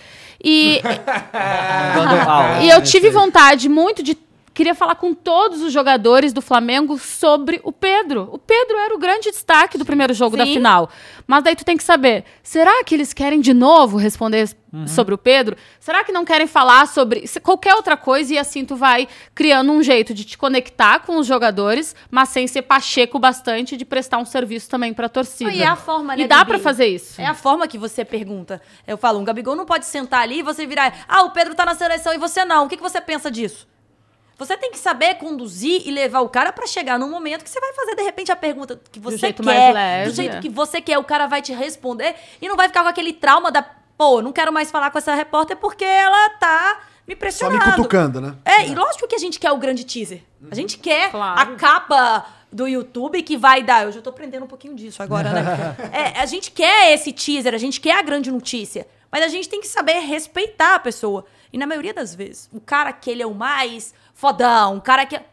E, 0.44 0.82
e 2.64 2.70
eu 2.70 2.82
tive 2.84 3.10
vontade 3.10 3.68
muito 3.70 4.04
de. 4.04 4.18
Queria 4.58 4.74
falar 4.74 4.96
com 4.96 5.14
todos 5.14 5.62
os 5.62 5.72
jogadores 5.72 6.34
do 6.34 6.42
Flamengo 6.42 6.98
sobre 6.98 7.62
o 7.64 7.72
Pedro. 7.72 8.28
O 8.32 8.40
Pedro 8.40 8.76
era 8.76 8.96
o 8.96 8.98
grande 8.98 9.30
destaque 9.30 9.78
do 9.78 9.86
primeiro 9.86 10.16
jogo 10.16 10.36
da 10.36 10.48
Sim. 10.48 10.54
final. 10.56 10.90
Mas 11.28 11.44
daí 11.44 11.56
tu 11.56 11.64
tem 11.64 11.78
que 11.78 11.84
saber: 11.84 12.26
será 12.42 12.84
que 12.84 12.96
eles 12.96 13.14
querem 13.14 13.40
de 13.40 13.54
novo 13.54 13.98
responder 13.98 14.50
sobre 14.88 15.14
o 15.14 15.18
Pedro? 15.18 15.56
Será 15.80 16.04
que 16.04 16.12
não 16.12 16.26
querem 16.26 16.48
falar 16.48 16.88
sobre 16.88 17.26
qualquer 17.44 17.76
outra 17.76 17.96
coisa? 17.96 18.34
E 18.34 18.38
assim 18.40 18.66
tu 18.66 18.76
vai 18.76 19.08
criando 19.36 19.72
um 19.72 19.84
jeito 19.84 20.12
de 20.12 20.26
te 20.26 20.36
conectar 20.36 21.02
com 21.02 21.18
os 21.18 21.28
jogadores, 21.28 21.96
mas 22.10 22.30
sem 22.30 22.48
ser 22.48 22.64
pacheco 22.64 23.20
bastante 23.20 23.78
de 23.78 23.86
prestar 23.86 24.18
um 24.18 24.26
serviço 24.26 24.68
também 24.72 24.92
pra 24.92 25.08
torcida. 25.08 25.52
E 25.52 25.62
é 25.62 25.68
a 25.68 25.76
forma, 25.76 26.16
né, 26.16 26.24
E 26.24 26.28
dá 26.28 26.44
pra 26.44 26.58
fazer 26.58 26.88
isso. 26.88 27.22
É 27.22 27.28
a 27.28 27.36
forma 27.36 27.68
que 27.68 27.78
você 27.78 28.04
pergunta. 28.04 28.60
Eu 28.88 28.98
falo, 28.98 29.20
um 29.20 29.24
Gabigol 29.24 29.56
não 29.56 29.68
pode 29.68 29.86
sentar 29.86 30.24
ali 30.24 30.40
e 30.40 30.42
você 30.42 30.66
virar, 30.66 31.06
ah, 31.08 31.22
o 31.26 31.30
Pedro 31.30 31.54
tá 31.54 31.64
na 31.64 31.76
seleção 31.76 32.12
e 32.12 32.18
você 32.18 32.44
não. 32.44 32.66
O 32.66 32.68
que, 32.68 32.76
que 32.76 32.82
você 32.82 33.00
pensa 33.00 33.30
disso? 33.30 33.68
Você 34.38 34.56
tem 34.56 34.70
que 34.72 34.78
saber 34.78 35.16
conduzir 35.16 35.82
e 35.86 35.92
levar 35.92 36.20
o 36.22 36.30
cara 36.30 36.54
pra 36.54 36.68
chegar 36.68 37.00
num 37.00 37.10
momento 37.10 37.44
que 37.44 37.50
você 37.50 37.60
vai 37.60 37.74
fazer, 37.74 37.96
de 37.96 38.04
repente, 38.04 38.32
a 38.32 38.36
pergunta 38.36 38.80
que 38.92 39.00
você 39.00 39.18
jeito 39.18 39.42
quer. 39.42 39.46
mais 39.50 39.74
leve, 39.74 40.10
do 40.10 40.16
jeito 40.16 40.36
é. 40.38 40.40
que 40.40 40.50
você 40.50 40.80
quer, 40.80 40.98
o 41.00 41.04
cara 41.04 41.26
vai 41.26 41.42
te 41.42 41.52
responder 41.54 42.16
e 42.42 42.48
não 42.48 42.56
vai 42.56 42.68
ficar 42.68 42.84
com 42.84 42.90
aquele 42.90 43.14
trauma 43.14 43.52
da, 43.52 43.64
pô, 43.98 44.22
não 44.22 44.32
quero 44.32 44.54
mais 44.54 44.70
falar 44.70 44.92
com 44.92 44.98
essa 45.00 45.16
repórter 45.16 45.58
porque 45.58 45.84
ela 45.84 46.30
tá 46.32 46.82
me 47.08 47.16
Só 47.16 47.20
pressionando. 47.20 47.66
me 47.66 47.72
cutucando, 47.72 48.22
né? 48.22 48.36
É, 48.46 48.68
e 48.68 48.76
lógico 48.76 49.08
que 49.08 49.16
a 49.16 49.20
gente 49.20 49.40
quer 49.40 49.52
o 49.52 49.58
grande 49.58 49.84
teaser. 49.84 50.22
A 50.52 50.54
gente 50.54 50.78
quer 50.78 51.10
Claro. 51.10 51.40
a 51.40 51.46
capa 51.56 52.26
do 52.52 52.68
YouTube 52.68 53.22
que 53.24 53.38
vai 53.38 53.64
dar. 53.64 53.86
Eu 53.86 53.92
já 53.92 54.02
tô 54.02 54.10
aprendendo 54.10 54.44
um 54.44 54.48
pouquinho 54.48 54.76
disso 54.76 55.02
agora, 55.02 55.32
né? 55.32 55.76
É, 55.92 56.20
a 56.20 56.26
gente 56.26 56.52
quer 56.52 56.94
esse 56.94 57.12
teaser, 57.12 57.54
a 57.56 57.58
gente 57.58 57.82
quer 57.82 57.98
a 57.98 58.02
grande 58.02 58.30
notícia. 58.30 58.86
Mas 59.12 59.24
a 59.24 59.30
gente 59.30 59.48
tem 59.48 59.62
que 59.62 59.68
saber 59.68 60.00
respeitar 60.00 60.76
a 60.76 60.80
pessoa. 60.80 61.26
E 61.52 61.58
na 61.58 61.66
maioria 61.66 61.94
das 61.94 62.14
vezes, 62.14 62.50
o 62.54 62.60
cara 62.60 62.92
que 62.92 63.10
ele 63.10 63.24
é 63.24 63.26
o 63.26 63.34
mais 63.34 63.94
fodão, 64.18 64.78
o 64.78 64.82
cara 64.82 65.06
que 65.06 65.16
é. 65.16 65.24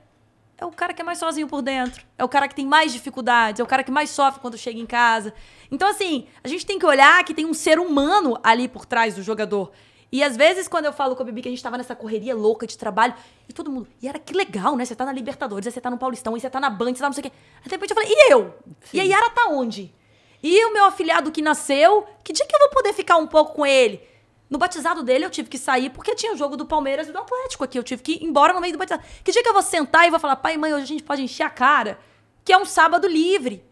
É 0.57 0.65
o 0.65 0.71
cara 0.71 0.95
que 0.95 1.03
é 1.03 1.05
mais 1.05 1.19
sozinho 1.19 1.49
por 1.49 1.63
dentro. 1.63 2.07
É 2.17 2.23
o 2.23 2.29
cara 2.29 2.47
que 2.47 2.55
tem 2.55 2.65
mais 2.65 2.93
dificuldades. 2.93 3.59
É 3.59 3.63
o 3.63 3.67
cara 3.67 3.83
que 3.83 3.91
mais 3.91 4.09
sofre 4.09 4.41
quando 4.41 4.57
chega 4.57 4.79
em 4.79 4.87
casa. 4.87 5.35
Então, 5.69 5.89
assim, 5.89 6.29
a 6.45 6.49
gente 6.49 6.65
tem 6.65 6.79
que 6.79 6.87
olhar 6.87 7.25
que 7.25 7.35
tem 7.35 7.45
um 7.45 7.53
ser 7.53 7.81
humano 7.81 8.39
ali 8.41 8.69
por 8.69 8.87
trás 8.87 9.17
do 9.17 9.23
jogador. 9.23 9.73
E 10.13 10.23
às 10.23 10.37
vezes, 10.37 10.69
quando 10.69 10.85
eu 10.85 10.93
falo 10.93 11.17
com 11.17 11.25
a 11.25 11.27
Bibi 11.27 11.43
que 11.43 11.49
a 11.49 11.51
gente 11.51 11.63
tava 11.63 11.77
nessa 11.77 11.97
correria 11.97 12.37
louca 12.37 12.69
de 12.69 12.79
trabalho, 12.79 13.15
e 13.49 13.53
todo 13.53 13.69
mundo, 13.69 13.89
e 14.01 14.07
era 14.07 14.17
que 14.17 14.33
legal, 14.33 14.77
né? 14.77 14.85
Você 14.85 14.95
tá 14.95 15.05
na 15.05 15.13
Libertadores, 15.13 15.67
aí 15.67 15.73
você 15.73 15.81
tá 15.81 15.91
no 15.91 15.99
Paulistão, 15.99 16.35
aí 16.35 16.41
você 16.41 16.49
tá 16.49 16.61
na 16.61 16.71
Band, 16.71 16.95
você 16.95 17.01
tá 17.01 17.07
não 17.07 17.13
sei 17.13 17.23
o 17.23 17.31
quê. 17.31 17.33
Aí 17.57 17.65
de 17.65 17.71
repente 17.71 17.91
eu 17.91 17.97
falei, 17.97 18.13
e 18.13 18.33
eu? 18.33 18.55
E 18.93 19.01
a 19.01 19.03
Yara 19.03 19.29
tá 19.31 19.49
onde? 19.49 19.93
E 20.41 20.65
o 20.67 20.73
meu 20.73 20.85
afilhado 20.85 21.33
que 21.33 21.43
nasceu, 21.43 22.07
que 22.23 22.33
dia 22.33 22.47
que 22.47 22.55
eu 22.55 22.61
vou 22.61 22.69
poder 22.69 22.93
ficar 22.93 23.17
um 23.17 23.27
pouco 23.27 23.55
com 23.55 23.67
ele? 23.67 24.01
No 24.49 24.59
batizado 24.59 25.03
dele 25.03 25.25
eu 25.25 25.31
tive 25.31 25.49
que 25.49 25.59
sair 25.59 25.91
porque 25.91 26.15
tinha 26.15 26.33
o 26.33 26.37
jogo 26.37 26.57
do 26.57 26.67
Palmeiras 26.67 27.09
e 27.09 27.13
do 27.13 27.19
Atlético 27.19 27.65
aqui. 27.65 27.79
Eu 27.79 27.83
tive 27.83 28.03
que 28.03 28.13
ir 28.13 28.25
embora 28.25 28.53
no 28.53 28.61
meio 28.61 28.73
do 28.73 28.79
batizado. 28.79 29.03
Que 29.23 29.33
dia 29.33 29.43
que 29.43 29.49
eu 29.49 29.53
vou 29.53 29.63
sentar 29.63 30.07
e 30.07 30.11
vou 30.11 30.21
falar, 30.21 30.37
pai 30.37 30.55
e 30.55 30.59
mãe, 30.59 30.73
hoje 30.73 30.85
a 30.85 30.87
gente 30.87 31.03
pode 31.03 31.23
encher 31.23 31.45
a 31.45 31.51
cara? 31.51 31.99
Que 32.45 32.53
é 32.53 32.59
um 32.59 32.65
sábado 32.65 33.09
livre. 33.09 33.65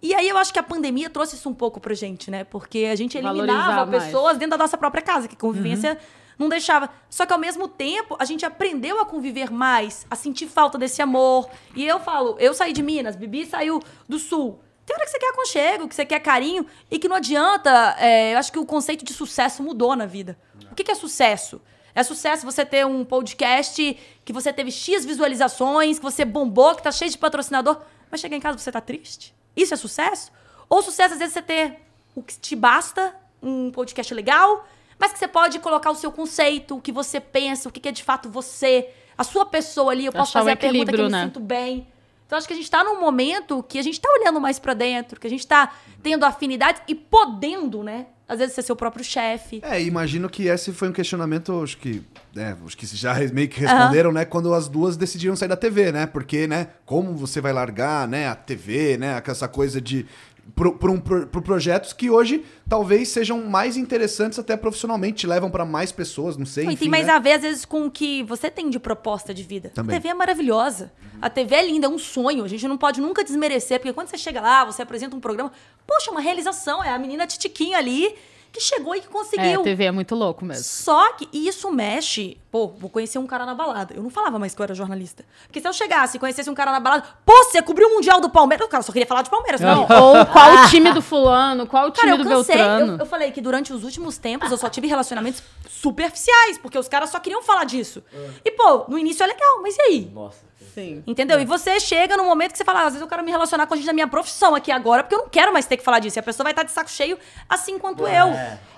E 0.00 0.14
aí 0.14 0.28
eu 0.28 0.36
acho 0.36 0.52
que 0.52 0.58
a 0.58 0.62
pandemia 0.62 1.08
trouxe 1.08 1.36
isso 1.36 1.48
um 1.48 1.54
pouco 1.54 1.78
pra 1.78 1.94
gente, 1.94 2.28
né? 2.28 2.42
Porque 2.42 2.88
a 2.90 2.96
gente 2.96 3.16
eliminava 3.16 3.88
pessoas 3.88 4.36
dentro 4.36 4.50
da 4.50 4.58
nossa 4.58 4.76
própria 4.76 5.00
casa, 5.00 5.28
que 5.28 5.36
convivência 5.36 5.96
não 6.36 6.48
deixava. 6.48 6.90
Só 7.08 7.24
que 7.24 7.32
ao 7.32 7.38
mesmo 7.38 7.68
tempo, 7.68 8.16
a 8.18 8.24
gente 8.24 8.44
aprendeu 8.44 9.00
a 9.00 9.06
conviver 9.06 9.52
mais, 9.52 10.04
a 10.10 10.16
sentir 10.16 10.48
falta 10.48 10.76
desse 10.76 11.00
amor. 11.00 11.48
E 11.76 11.86
eu 11.86 12.00
falo, 12.00 12.36
eu 12.40 12.52
saí 12.52 12.72
de 12.72 12.82
Minas, 12.82 13.14
Bibi 13.14 13.46
saiu 13.46 13.80
do 14.08 14.18
Sul. 14.18 14.60
Tem 14.84 14.96
hora 14.96 15.04
que 15.04 15.10
você 15.10 15.18
quer 15.18 15.30
aconchego, 15.30 15.88
que 15.88 15.94
você 15.94 16.04
quer 16.04 16.20
carinho, 16.20 16.66
e 16.90 16.98
que 16.98 17.08
não 17.08 17.16
adianta. 17.16 17.96
é, 17.98 18.34
eu 18.34 18.38
acho 18.38 18.52
que 18.52 18.58
o 18.58 18.66
conceito 18.66 19.04
de 19.04 19.12
sucesso 19.12 19.62
mudou 19.62 19.94
na 19.94 20.06
vida. 20.06 20.36
O 20.70 20.74
que, 20.74 20.84
que 20.84 20.90
é 20.90 20.94
sucesso? 20.94 21.60
É 21.94 22.02
sucesso 22.02 22.44
você 22.44 22.64
ter 22.64 22.86
um 22.86 23.04
podcast 23.04 23.96
que 24.24 24.32
você 24.32 24.52
teve 24.52 24.70
X 24.70 25.04
visualizações, 25.04 25.98
que 25.98 26.02
você 26.02 26.24
bombou, 26.24 26.74
que 26.74 26.82
tá 26.82 26.90
cheio 26.90 27.10
de 27.10 27.18
patrocinador, 27.18 27.80
mas 28.10 28.20
chegar 28.20 28.36
em 28.36 28.40
casa 28.40 28.56
você 28.56 28.72
tá 28.72 28.80
triste? 28.80 29.34
Isso 29.54 29.74
é 29.74 29.76
sucesso? 29.76 30.32
Ou 30.68 30.82
sucesso, 30.82 31.12
às 31.12 31.18
vezes, 31.18 31.34
você 31.34 31.42
ter 31.42 31.82
o 32.14 32.22
que 32.22 32.38
te 32.38 32.56
basta, 32.56 33.14
um 33.42 33.70
podcast 33.70 34.12
legal, 34.14 34.66
mas 34.98 35.12
que 35.12 35.18
você 35.18 35.28
pode 35.28 35.58
colocar 35.58 35.90
o 35.90 35.94
seu 35.94 36.10
conceito, 36.10 36.76
o 36.76 36.80
que 36.80 36.92
você 36.92 37.20
pensa, 37.20 37.68
o 37.68 37.72
que 37.72 37.86
é 37.86 37.92
de 37.92 38.02
fato 38.02 38.30
você, 38.30 38.88
a 39.16 39.24
sua 39.24 39.44
pessoa 39.44 39.92
ali. 39.92 40.06
Eu 40.06 40.12
posso 40.12 40.30
Achar 40.30 40.40
fazer 40.40 40.52
a 40.52 40.56
pergunta 40.56 40.92
que 40.92 41.00
eu 41.00 41.04
me 41.06 41.10
né? 41.10 41.24
sinto 41.24 41.40
bem. 41.40 41.86
Então, 42.32 42.38
acho 42.38 42.48
que 42.48 42.54
a 42.54 42.56
gente 42.56 42.70
tá 42.70 42.82
num 42.82 42.98
momento 42.98 43.62
que 43.62 43.78
a 43.78 43.82
gente 43.82 44.00
tá 44.00 44.08
olhando 44.18 44.40
mais 44.40 44.58
pra 44.58 44.72
dentro, 44.72 45.20
que 45.20 45.26
a 45.26 45.30
gente 45.30 45.46
tá 45.46 45.70
tendo 46.02 46.24
afinidades 46.24 46.80
e 46.88 46.94
podendo, 46.94 47.82
né? 47.82 48.06
Às 48.26 48.38
vezes 48.38 48.54
ser 48.54 48.62
seu 48.62 48.74
próprio 48.74 49.04
chefe. 49.04 49.60
É, 49.62 49.82
imagino 49.82 50.30
que 50.30 50.46
esse 50.46 50.72
foi 50.72 50.88
um 50.88 50.92
questionamento, 50.92 51.62
acho 51.62 51.76
que, 51.76 52.02
né, 52.34 52.56
acho 52.64 52.74
que 52.74 52.86
já 52.86 53.12
meio 53.34 53.50
que 53.50 53.60
responderam, 53.60 54.10
né, 54.10 54.24
quando 54.24 54.54
as 54.54 54.66
duas 54.66 54.96
decidiram 54.96 55.36
sair 55.36 55.48
da 55.48 55.58
TV, 55.58 55.92
né? 55.92 56.06
Porque, 56.06 56.46
né, 56.46 56.68
como 56.86 57.12
você 57.12 57.38
vai 57.38 57.52
largar, 57.52 58.08
né, 58.08 58.26
a 58.26 58.34
TV, 58.34 58.96
né, 58.96 59.22
essa 59.26 59.46
coisa 59.46 59.78
de 59.78 60.06
por, 60.54 60.90
um, 60.90 61.00
por, 61.00 61.26
por 61.26 61.42
projetos 61.42 61.92
que 61.92 62.10
hoje 62.10 62.44
talvez 62.68 63.08
sejam 63.08 63.44
mais 63.44 63.76
interessantes 63.76 64.38
até 64.38 64.56
profissionalmente, 64.56 65.20
te 65.20 65.26
levam 65.26 65.50
pra 65.50 65.64
mais 65.64 65.90
pessoas, 65.90 66.36
não 66.36 66.46
sei, 66.46 66.64
e 66.64 66.66
enfim, 66.68 66.76
tem 66.76 66.88
mais 66.88 67.06
né? 67.06 67.12
a 67.12 67.18
ver, 67.18 67.32
às 67.32 67.42
vezes, 67.42 67.64
com 67.64 67.86
o 67.86 67.90
que 67.90 68.22
você 68.22 68.50
tem 68.50 68.70
de 68.70 68.78
proposta 68.78 69.32
de 69.32 69.42
vida. 69.42 69.70
Também. 69.74 69.96
A 69.96 70.00
TV 70.00 70.10
é 70.10 70.14
maravilhosa. 70.14 70.92
A 71.20 71.30
TV 71.30 71.54
é 71.54 71.66
linda, 71.66 71.86
é 71.86 71.90
um 71.90 71.98
sonho. 71.98 72.44
A 72.44 72.48
gente 72.48 72.66
não 72.66 72.76
pode 72.76 73.00
nunca 73.00 73.24
desmerecer, 73.24 73.78
porque 73.78 73.92
quando 73.92 74.08
você 74.08 74.18
chega 74.18 74.40
lá, 74.40 74.64
você 74.64 74.82
apresenta 74.82 75.14
um 75.14 75.20
programa, 75.20 75.52
poxa, 75.86 76.10
uma 76.10 76.20
realização. 76.20 76.82
É 76.82 76.90
a 76.90 76.98
menina 76.98 77.26
Titiquinha 77.26 77.78
ali 77.78 78.14
que 78.52 78.60
chegou 78.60 78.94
e 78.94 79.00
que 79.00 79.06
É, 79.06 79.10
conseguiu. 79.10 79.62
TV 79.62 79.84
é 79.84 79.90
muito 79.90 80.14
louco 80.14 80.44
mesmo. 80.44 80.62
Só 80.62 81.14
que 81.14 81.28
e 81.32 81.48
isso 81.48 81.70
mexe. 81.72 82.36
Pô, 82.50 82.68
vou 82.68 82.90
conhecer 82.90 83.18
um 83.18 83.26
cara 83.26 83.46
na 83.46 83.54
balada. 83.54 83.94
Eu 83.94 84.02
não 84.02 84.10
falava 84.10 84.38
mais 84.38 84.54
que 84.54 84.60
eu 84.60 84.64
era 84.64 84.74
jornalista. 84.74 85.24
Porque 85.46 85.58
se 85.58 85.66
eu 85.66 85.72
chegasse 85.72 86.18
e 86.18 86.20
conhecesse 86.20 86.50
um 86.50 86.54
cara 86.54 86.70
na 86.70 86.78
balada, 86.78 87.04
pô, 87.24 87.32
você 87.44 87.62
cobriu 87.62 87.88
o 87.88 87.94
Mundial 87.94 88.20
do 88.20 88.28
Palmeiras. 88.28 88.66
O 88.66 88.68
cara 88.68 88.82
só 88.82 88.92
queria 88.92 89.06
falar 89.06 89.22
de 89.22 89.30
Palmeiras. 89.30 89.58
Não, 89.60 89.88
Não. 89.88 90.02
ou 90.18 90.26
qual 90.26 90.52
o 90.64 90.68
time 90.68 90.92
do 90.92 91.00
fulano, 91.00 91.66
qual 91.66 91.86
o 91.86 91.90
time 91.90 92.10
Cara, 92.10 92.20
eu 92.20 92.24
do 92.24 92.28
cansei. 92.28 92.56
Beltrano. 92.56 92.92
Eu, 92.92 92.98
eu 92.98 93.06
falei 93.06 93.30
que 93.32 93.40
durante 93.40 93.72
os 93.72 93.84
últimos 93.84 94.18
tempos 94.18 94.50
eu 94.50 94.58
só 94.58 94.68
tive 94.68 94.86
relacionamentos 94.86 95.42
superficiais, 95.70 96.58
porque 96.58 96.78
os 96.78 96.88
caras 96.88 97.08
só 97.10 97.18
queriam 97.18 97.42
falar 97.42 97.64
disso. 97.64 98.02
E, 98.44 98.50
pô, 98.50 98.84
no 98.88 98.98
início 98.98 99.22
é 99.24 99.26
legal, 99.26 99.62
mas 99.62 99.76
e 99.78 99.82
aí? 99.82 100.10
Nossa. 100.12 100.51
Sim. 100.74 101.02
Entendeu? 101.06 101.40
E 101.40 101.44
você 101.44 101.78
chega 101.78 102.16
num 102.16 102.24
momento 102.24 102.52
que 102.52 102.58
você 102.58 102.64
fala, 102.64 102.80
ah, 102.80 102.86
às 102.86 102.92
vezes 102.94 103.02
eu 103.02 103.08
quero 103.08 103.22
me 103.22 103.30
relacionar 103.30 103.66
com 103.66 103.74
a 103.74 103.76
gente 103.76 103.86
da 103.86 103.92
minha 103.92 104.08
profissão 104.08 104.54
aqui 104.54 104.70
agora, 104.70 105.02
porque 105.02 105.14
eu 105.14 105.20
não 105.20 105.28
quero 105.28 105.52
mais 105.52 105.66
ter 105.66 105.76
que 105.76 105.84
falar 105.84 105.98
disso. 105.98 106.18
E 106.18 106.20
a 106.20 106.22
pessoa 106.22 106.44
vai 106.44 106.52
estar 106.52 106.62
de 106.62 106.72
saco 106.72 106.90
cheio 106.90 107.18
assim 107.48 107.78
quanto 107.78 108.06
eu. 108.06 108.28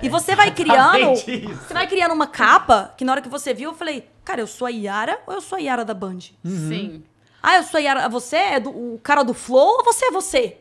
E 0.03 0.09
você 0.09 0.35
vai 0.35 0.51
criando. 0.51 1.15
Você 1.15 1.73
vai 1.73 1.87
criando 1.87 2.13
uma 2.13 2.27
capa 2.27 2.93
que 2.97 3.05
na 3.05 3.13
hora 3.13 3.21
que 3.23 3.29
você 3.29 3.55
viu, 3.55 3.71
eu 3.71 3.77
falei, 3.77 4.09
cara, 4.25 4.41
eu 4.41 4.47
sou 4.47 4.67
a 4.67 4.71
Yara 4.71 5.19
ou 5.27 5.35
eu 5.35 5.41
sou 5.41 5.57
a 5.57 5.61
Yara 5.61 5.85
da 5.85 5.95
Band? 5.95 6.19
Sim. 6.45 7.05
Ah, 7.43 7.57
eu 7.57 7.63
sou 7.63 7.79
a 7.79 7.81
Yara. 7.81 8.09
Você 8.09 8.37
é 8.37 8.61
do, 8.61 8.71
o 8.71 8.99
cara 9.03 9.23
do 9.23 9.35
Flow 9.35 9.79
ou 9.79 9.85
você 9.85 10.07
é 10.07 10.11
você? 10.11 10.59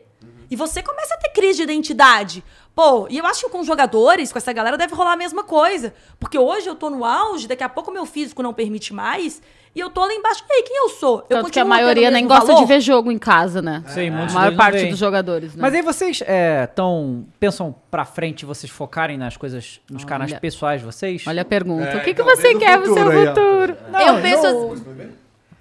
E 0.50 0.56
você 0.56 0.82
começa 0.82 1.14
a 1.14 1.18
ter 1.18 1.30
crise 1.30 1.56
de 1.56 1.62
identidade. 1.62 2.44
Pô, 2.74 3.06
e 3.08 3.18
eu 3.18 3.26
acho 3.26 3.44
que 3.44 3.50
com 3.50 3.60
os 3.60 3.66
jogadores, 3.66 4.32
com 4.32 4.38
essa 4.38 4.52
galera, 4.52 4.76
deve 4.76 4.94
rolar 4.94 5.12
a 5.12 5.16
mesma 5.16 5.44
coisa. 5.44 5.94
Porque 6.18 6.38
hoje 6.38 6.68
eu 6.68 6.74
tô 6.74 6.90
no 6.90 7.04
auge, 7.04 7.46
daqui 7.46 7.62
a 7.62 7.68
pouco 7.68 7.90
meu 7.90 8.04
físico 8.04 8.42
não 8.42 8.52
permite 8.52 8.92
mais, 8.92 9.40
e 9.74 9.80
eu 9.80 9.90
tô 9.90 10.06
lá 10.06 10.14
embaixo. 10.14 10.44
E 10.48 10.52
aí, 10.52 10.62
quem 10.62 10.76
eu 10.76 10.88
sou? 10.88 11.26
Eu 11.28 11.38
Tanto 11.38 11.50
que 11.50 11.58
a 11.58 11.64
maioria 11.64 12.10
nem 12.10 12.26
gosta 12.26 12.46
valor? 12.46 12.60
de 12.60 12.68
ver 12.68 12.80
jogo 12.80 13.10
em 13.10 13.18
casa, 13.18 13.60
né? 13.60 13.82
Sim, 13.88 14.08
A 14.08 14.12
muitos 14.12 14.34
maior 14.34 14.50
não 14.50 14.56
parte 14.56 14.86
dos 14.86 14.98
jogadores, 14.98 15.54
né? 15.54 15.60
Mas 15.60 15.74
aí 15.74 15.82
vocês 15.82 16.22
é, 16.24 16.66
tão, 16.68 17.26
pensam 17.40 17.74
pra 17.90 18.04
frente 18.04 18.46
vocês 18.46 18.70
focarem 18.70 19.18
nas 19.18 19.36
coisas, 19.36 19.80
nos 19.90 20.04
canais 20.04 20.30
Olha. 20.30 20.40
pessoais 20.40 20.80
de 20.80 20.86
vocês? 20.86 21.26
Olha 21.26 21.42
a 21.42 21.44
pergunta. 21.44 21.88
É, 21.88 21.96
o 21.96 22.04
que, 22.04 22.14
que 22.14 22.22
você 22.22 22.54
quer 22.54 22.80
pro 22.80 22.94
seu 22.94 23.04
futuro 23.04 23.18
aí, 23.18 23.26
futuro? 23.26 23.76
eu 24.06 24.22
penso 24.22 24.46
assim. 24.46 25.12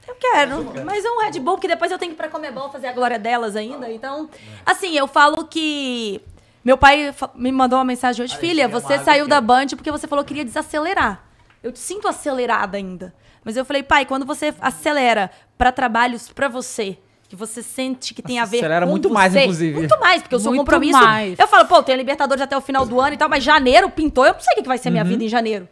Eu 0.08 0.16
quero, 0.16 0.86
mas 0.86 1.04
é 1.04 1.10
um 1.10 1.22
Red 1.22 1.40
Bull, 1.40 1.58
que 1.58 1.68
depois 1.68 1.92
eu 1.92 1.98
tenho 1.98 2.12
que 2.12 2.16
ir 2.16 2.18
pra 2.18 2.28
Comebol 2.28 2.70
fazer 2.70 2.88
a 2.88 2.94
glória 2.94 3.18
delas 3.18 3.56
ainda. 3.56 3.90
Então, 3.92 4.30
assim, 4.66 4.96
eu 4.96 5.08
falo 5.08 5.46
que. 5.46 6.22
Meu 6.64 6.78
pai 6.78 7.14
me 7.36 7.52
mandou 7.52 7.80
uma 7.80 7.86
mensagem 7.86 8.24
hoje, 8.24 8.38
filha, 8.38 8.68
você 8.68 9.00
saiu 9.00 9.28
da 9.28 9.42
Band 9.42 9.68
porque 9.76 9.92
você 9.92 10.08
falou 10.08 10.24
que 10.24 10.30
queria 10.30 10.46
desacelerar. 10.46 11.24
Eu 11.64 11.72
te 11.72 11.80
sinto 11.80 12.08
acelerada 12.08 12.78
ainda. 12.78 13.14
Mas 13.44 13.58
eu 13.58 13.66
falei, 13.66 13.84
pai, 13.84 14.06
quando 14.06 14.26
você 14.26 14.54
acelera 14.62 15.30
pra 15.58 15.72
trabalhos 15.72 16.30
pra 16.30 16.48
você, 16.48 16.98
que 17.28 17.36
você 17.36 17.64
sente 17.64 18.14
que 18.14 18.22
tem 18.22 18.40
a 18.40 18.46
ver 18.46 18.58
Acelera 18.58 18.86
com 18.86 18.92
muito 18.92 19.10
você, 19.10 19.14
mais, 19.14 19.36
inclusive. 19.36 19.78
Muito 19.78 20.00
mais, 20.00 20.22
porque 20.22 20.36
o 20.36 20.40
seu 20.40 20.52
Muito 20.52 20.60
compromisso. 20.60 21.00
mais. 21.00 21.38
Eu 21.40 21.48
falo, 21.48 21.66
pô, 21.68 21.82
tem 21.82 21.96
a 21.96 21.98
Libertadores 21.98 22.42
até 22.42 22.56
o 22.56 22.62
final 22.62 22.86
do 22.86 23.00
ano 23.02 23.16
e 23.16 23.18
tal, 23.18 23.28
mas 23.28 23.44
janeiro 23.44 23.90
pintou, 23.90 24.26
eu 24.26 24.34
não 24.34 24.40
sei 24.40 24.54
o 24.54 24.62
que 24.62 24.68
vai 24.68 24.78
ser 24.78 24.90
Uhum. 24.90 24.94
minha 24.94 25.04
vida 25.04 25.24
em 25.24 25.28
janeiro. 25.28 25.68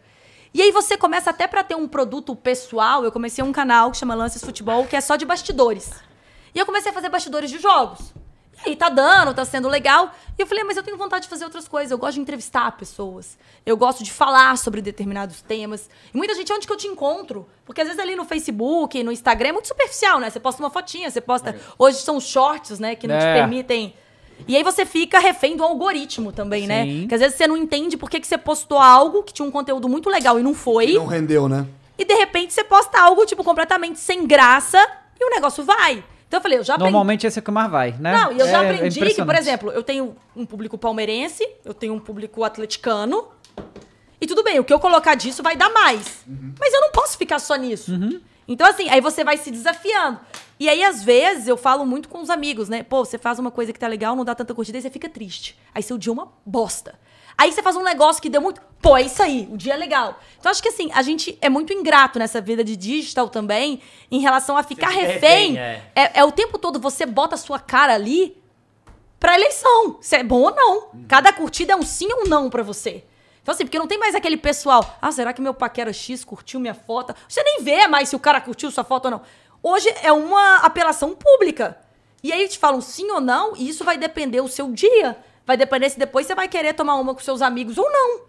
E 0.54 0.60
aí 0.60 0.70
você 0.70 0.96
começa 0.98 1.30
até 1.30 1.46
pra 1.46 1.62
ter 1.64 1.74
um 1.74 1.88
produto 1.88 2.34
pessoal. 2.36 3.04
Eu 3.04 3.12
comecei 3.12 3.42
um 3.42 3.52
canal 3.52 3.90
que 3.90 3.96
chama 3.96 4.14
Lances 4.14 4.44
Futebol, 4.44 4.84
que 4.86 4.94
é 4.96 5.00
só 5.00 5.16
de 5.16 5.24
bastidores. 5.24 5.90
E 6.54 6.58
eu 6.58 6.66
comecei 6.66 6.90
a 6.90 6.94
fazer 6.94 7.08
bastidores 7.08 7.50
de 7.50 7.58
jogos. 7.58 8.12
E 8.66 8.76
tá 8.76 8.88
dando, 8.88 9.34
tá 9.34 9.44
sendo 9.44 9.68
legal. 9.68 10.12
E 10.38 10.42
eu 10.42 10.46
falei, 10.46 10.64
mas 10.64 10.76
eu 10.76 10.82
tenho 10.82 10.96
vontade 10.96 11.24
de 11.24 11.28
fazer 11.28 11.44
outras 11.44 11.66
coisas. 11.68 11.90
Eu 11.90 11.98
gosto 11.98 12.14
de 12.14 12.20
entrevistar 12.20 12.70
pessoas. 12.72 13.36
Eu 13.66 13.76
gosto 13.76 14.02
de 14.04 14.12
falar 14.12 14.56
sobre 14.58 14.80
determinados 14.80 15.40
temas. 15.42 15.88
E 16.12 16.16
muita 16.16 16.34
gente, 16.34 16.52
onde 16.52 16.66
que 16.66 16.72
eu 16.72 16.76
te 16.76 16.86
encontro? 16.86 17.46
Porque 17.64 17.80
às 17.80 17.88
vezes 17.88 18.00
ali 18.02 18.14
no 18.16 18.24
Facebook, 18.24 19.02
no 19.02 19.12
Instagram, 19.12 19.48
é 19.50 19.52
muito 19.52 19.68
superficial, 19.68 20.18
né? 20.20 20.30
Você 20.30 20.40
posta 20.40 20.62
uma 20.62 20.70
fotinha, 20.70 21.10
você 21.10 21.20
posta. 21.20 21.58
Hoje 21.78 21.98
são 21.98 22.16
os 22.16 22.24
shorts, 22.24 22.78
né? 22.78 22.94
Que 22.94 23.06
não 23.06 23.18
te 23.18 23.24
É. 23.24 23.34
permitem. 23.34 23.94
E 24.48 24.56
aí 24.56 24.62
você 24.62 24.84
fica 24.84 25.18
refém 25.20 25.56
do 25.56 25.62
algoritmo 25.62 26.32
também, 26.32 26.66
né? 26.66 26.84
Sim. 26.84 27.06
Que 27.08 27.14
às 27.14 27.20
vezes 27.20 27.36
você 27.36 27.46
não 27.46 27.56
entende 27.56 27.96
por 27.96 28.10
que, 28.10 28.18
que 28.18 28.26
você 28.26 28.38
postou 28.38 28.78
algo 28.78 29.22
que 29.22 29.32
tinha 29.32 29.46
um 29.46 29.50
conteúdo 29.52 29.88
muito 29.88 30.08
legal 30.10 30.38
e 30.38 30.42
não 30.42 30.54
foi. 30.54 30.94
Não 30.94 31.06
rendeu, 31.06 31.48
né? 31.48 31.66
E 31.96 32.04
de 32.04 32.14
repente 32.14 32.52
você 32.52 32.64
posta 32.64 32.98
algo, 32.98 33.24
tipo, 33.26 33.44
completamente 33.44 34.00
sem 34.00 34.26
graça 34.26 34.78
e 35.20 35.24
o 35.24 35.30
negócio 35.30 35.62
vai. 35.62 36.02
Então 36.32 36.38
eu 36.38 36.42
falei, 36.42 36.58
eu 36.58 36.64
já 36.64 36.76
aprendi. 36.76 36.90
Normalmente 36.92 37.26
esse 37.26 37.38
é 37.38 37.40
o 37.40 37.44
que 37.44 37.50
mais 37.50 37.70
vai, 37.70 37.92
né? 38.00 38.10
Não, 38.16 38.32
e 38.32 38.38
eu 38.38 38.46
já 38.48 38.62
É- 38.62 38.66
é 38.68 38.74
aprendi 38.74 38.98
que, 39.14 39.22
por 39.22 39.34
exemplo, 39.34 39.70
eu 39.70 39.82
tenho 39.82 40.16
um 40.34 40.46
público 40.46 40.78
palmeirense, 40.78 41.46
eu 41.62 41.74
tenho 41.74 41.92
um 41.92 41.98
público 42.00 42.42
atleticano. 42.42 43.28
E 44.18 44.26
tudo 44.26 44.42
bem, 44.42 44.58
o 44.58 44.64
que 44.64 44.72
eu 44.72 44.80
colocar 44.80 45.14
disso 45.14 45.42
vai 45.42 45.56
dar 45.56 45.68
mais. 45.70 46.24
Mas 46.58 46.72
eu 46.72 46.80
não 46.80 46.90
posso 46.90 47.18
ficar 47.18 47.38
só 47.38 47.54
nisso. 47.56 47.92
Então, 48.48 48.66
assim, 48.66 48.88
aí 48.88 48.98
você 49.02 49.22
vai 49.22 49.36
se 49.36 49.50
desafiando. 49.50 50.20
E 50.58 50.70
aí, 50.70 50.82
às 50.82 51.02
vezes, 51.02 51.48
eu 51.48 51.56
falo 51.58 51.84
muito 51.84 52.08
com 52.08 52.22
os 52.22 52.30
amigos, 52.30 52.66
né? 52.66 52.82
Pô, 52.82 53.04
você 53.04 53.18
faz 53.18 53.38
uma 53.38 53.50
coisa 53.50 53.70
que 53.70 53.78
tá 53.78 53.86
legal, 53.86 54.16
não 54.16 54.24
dá 54.24 54.34
tanta 54.34 54.54
curtida, 54.54 54.78
aí 54.78 54.82
você 54.82 54.88
fica 54.88 55.10
triste. 55.10 55.58
Aí 55.74 55.82
seu 55.82 55.98
dia 55.98 56.10
é 56.10 56.14
uma 56.14 56.32
bosta. 56.46 56.94
Aí 57.36 57.52
você 57.52 57.62
faz 57.62 57.76
um 57.76 57.82
negócio 57.82 58.20
que 58.20 58.28
deu 58.28 58.40
muito. 58.40 58.60
Pô, 58.80 58.96
é 58.96 59.02
isso 59.02 59.22
aí, 59.22 59.48
o 59.50 59.56
dia 59.56 59.74
é 59.74 59.76
legal. 59.76 60.18
Então, 60.38 60.50
acho 60.50 60.62
que 60.62 60.68
assim, 60.68 60.90
a 60.92 61.02
gente 61.02 61.38
é 61.40 61.48
muito 61.48 61.72
ingrato 61.72 62.18
nessa 62.18 62.40
vida 62.40 62.64
de 62.64 62.76
digital 62.76 63.28
também, 63.28 63.80
em 64.10 64.20
relação 64.20 64.56
a 64.56 64.62
ficar 64.62 64.88
fica 64.90 65.00
refém. 65.00 65.52
refém, 65.52 65.58
é. 65.58 65.82
É, 65.94 66.20
é 66.20 66.24
o 66.24 66.32
tempo 66.32 66.58
todo 66.58 66.80
você 66.80 67.06
bota 67.06 67.36
a 67.36 67.38
sua 67.38 67.60
cara 67.60 67.94
ali 67.94 68.36
pra 69.20 69.36
eleição. 69.36 69.98
Se 70.00 70.16
é 70.16 70.24
bom 70.24 70.40
ou 70.40 70.54
não. 70.54 70.90
Cada 71.06 71.32
curtida 71.32 71.74
é 71.74 71.76
um 71.76 71.82
sim 71.82 72.08
ou 72.12 72.22
um 72.22 72.28
não 72.28 72.50
pra 72.50 72.64
você. 72.64 73.04
Então, 73.40 73.54
assim, 73.54 73.64
porque 73.64 73.78
não 73.78 73.86
tem 73.86 73.98
mais 73.98 74.14
aquele 74.14 74.36
pessoal. 74.36 74.98
Ah, 75.00 75.12
será 75.12 75.32
que 75.32 75.40
meu 75.40 75.54
paquera 75.54 75.92
X 75.92 76.24
curtiu 76.24 76.58
minha 76.58 76.74
foto? 76.74 77.14
Você 77.28 77.42
nem 77.42 77.62
vê 77.62 77.86
mais 77.86 78.08
se 78.08 78.16
o 78.16 78.20
cara 78.20 78.40
curtiu 78.40 78.70
sua 78.70 78.84
foto 78.84 79.06
ou 79.06 79.10
não. 79.12 79.22
Hoje 79.62 79.92
é 80.02 80.12
uma 80.12 80.56
apelação 80.58 81.14
pública. 81.14 81.78
E 82.22 82.32
aí 82.32 82.48
te 82.48 82.58
falam 82.58 82.80
sim 82.80 83.10
ou 83.10 83.20
não, 83.20 83.56
e 83.56 83.68
isso 83.68 83.84
vai 83.84 83.96
depender 83.96 84.40
o 84.40 84.48
seu 84.48 84.70
dia. 84.72 85.16
Vai 85.46 85.56
depender 85.56 85.90
se 85.90 85.98
depois 85.98 86.26
você 86.26 86.34
vai 86.34 86.48
querer 86.48 86.72
tomar 86.74 86.94
uma 86.96 87.14
com 87.14 87.20
seus 87.20 87.42
amigos 87.42 87.76
ou 87.78 87.90
não. 87.90 88.20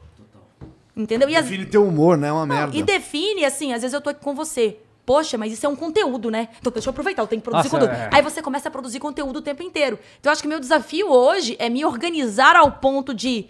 Entendeu? 0.95 1.29
E 1.29 1.35
as- 1.35 1.45
Define 1.45 1.65
teu 1.65 1.85
humor, 1.87 2.17
né? 2.17 2.27
É 2.27 2.31
uma 2.31 2.45
não, 2.45 2.55
merda. 2.55 2.75
E 2.77 2.83
define, 2.83 3.45
assim, 3.45 3.73
às 3.73 3.81
vezes 3.81 3.93
eu 3.93 4.01
tô 4.01 4.09
aqui 4.09 4.23
com 4.23 4.35
você. 4.35 4.77
Poxa, 5.05 5.37
mas 5.37 5.51
isso 5.51 5.65
é 5.65 5.69
um 5.69 5.75
conteúdo, 5.75 6.31
né? 6.31 6.47
Então 6.61 6.71
deixa 6.71 6.87
eu 6.87 6.91
aproveitar, 6.91 7.21
eu 7.23 7.27
tenho 7.27 7.41
que 7.41 7.49
produzir 7.49 7.69
Nossa, 7.73 7.87
conteúdo. 7.87 7.99
é. 8.01 8.09
Aí 8.15 8.21
você 8.21 8.41
começa 8.41 8.69
a 8.69 8.71
produzir 8.71 8.99
conteúdo 8.99 9.37
o 9.37 9.41
tempo 9.41 9.61
inteiro. 9.61 9.99
Então 10.19 10.29
eu 10.29 10.31
acho 10.31 10.41
que 10.41 10.47
meu 10.47 10.59
desafio 10.61 11.09
hoje 11.11 11.57
é 11.59 11.67
me 11.67 11.83
organizar 11.83 12.55
ao 12.55 12.71
ponto 12.71 13.13
de. 13.13 13.47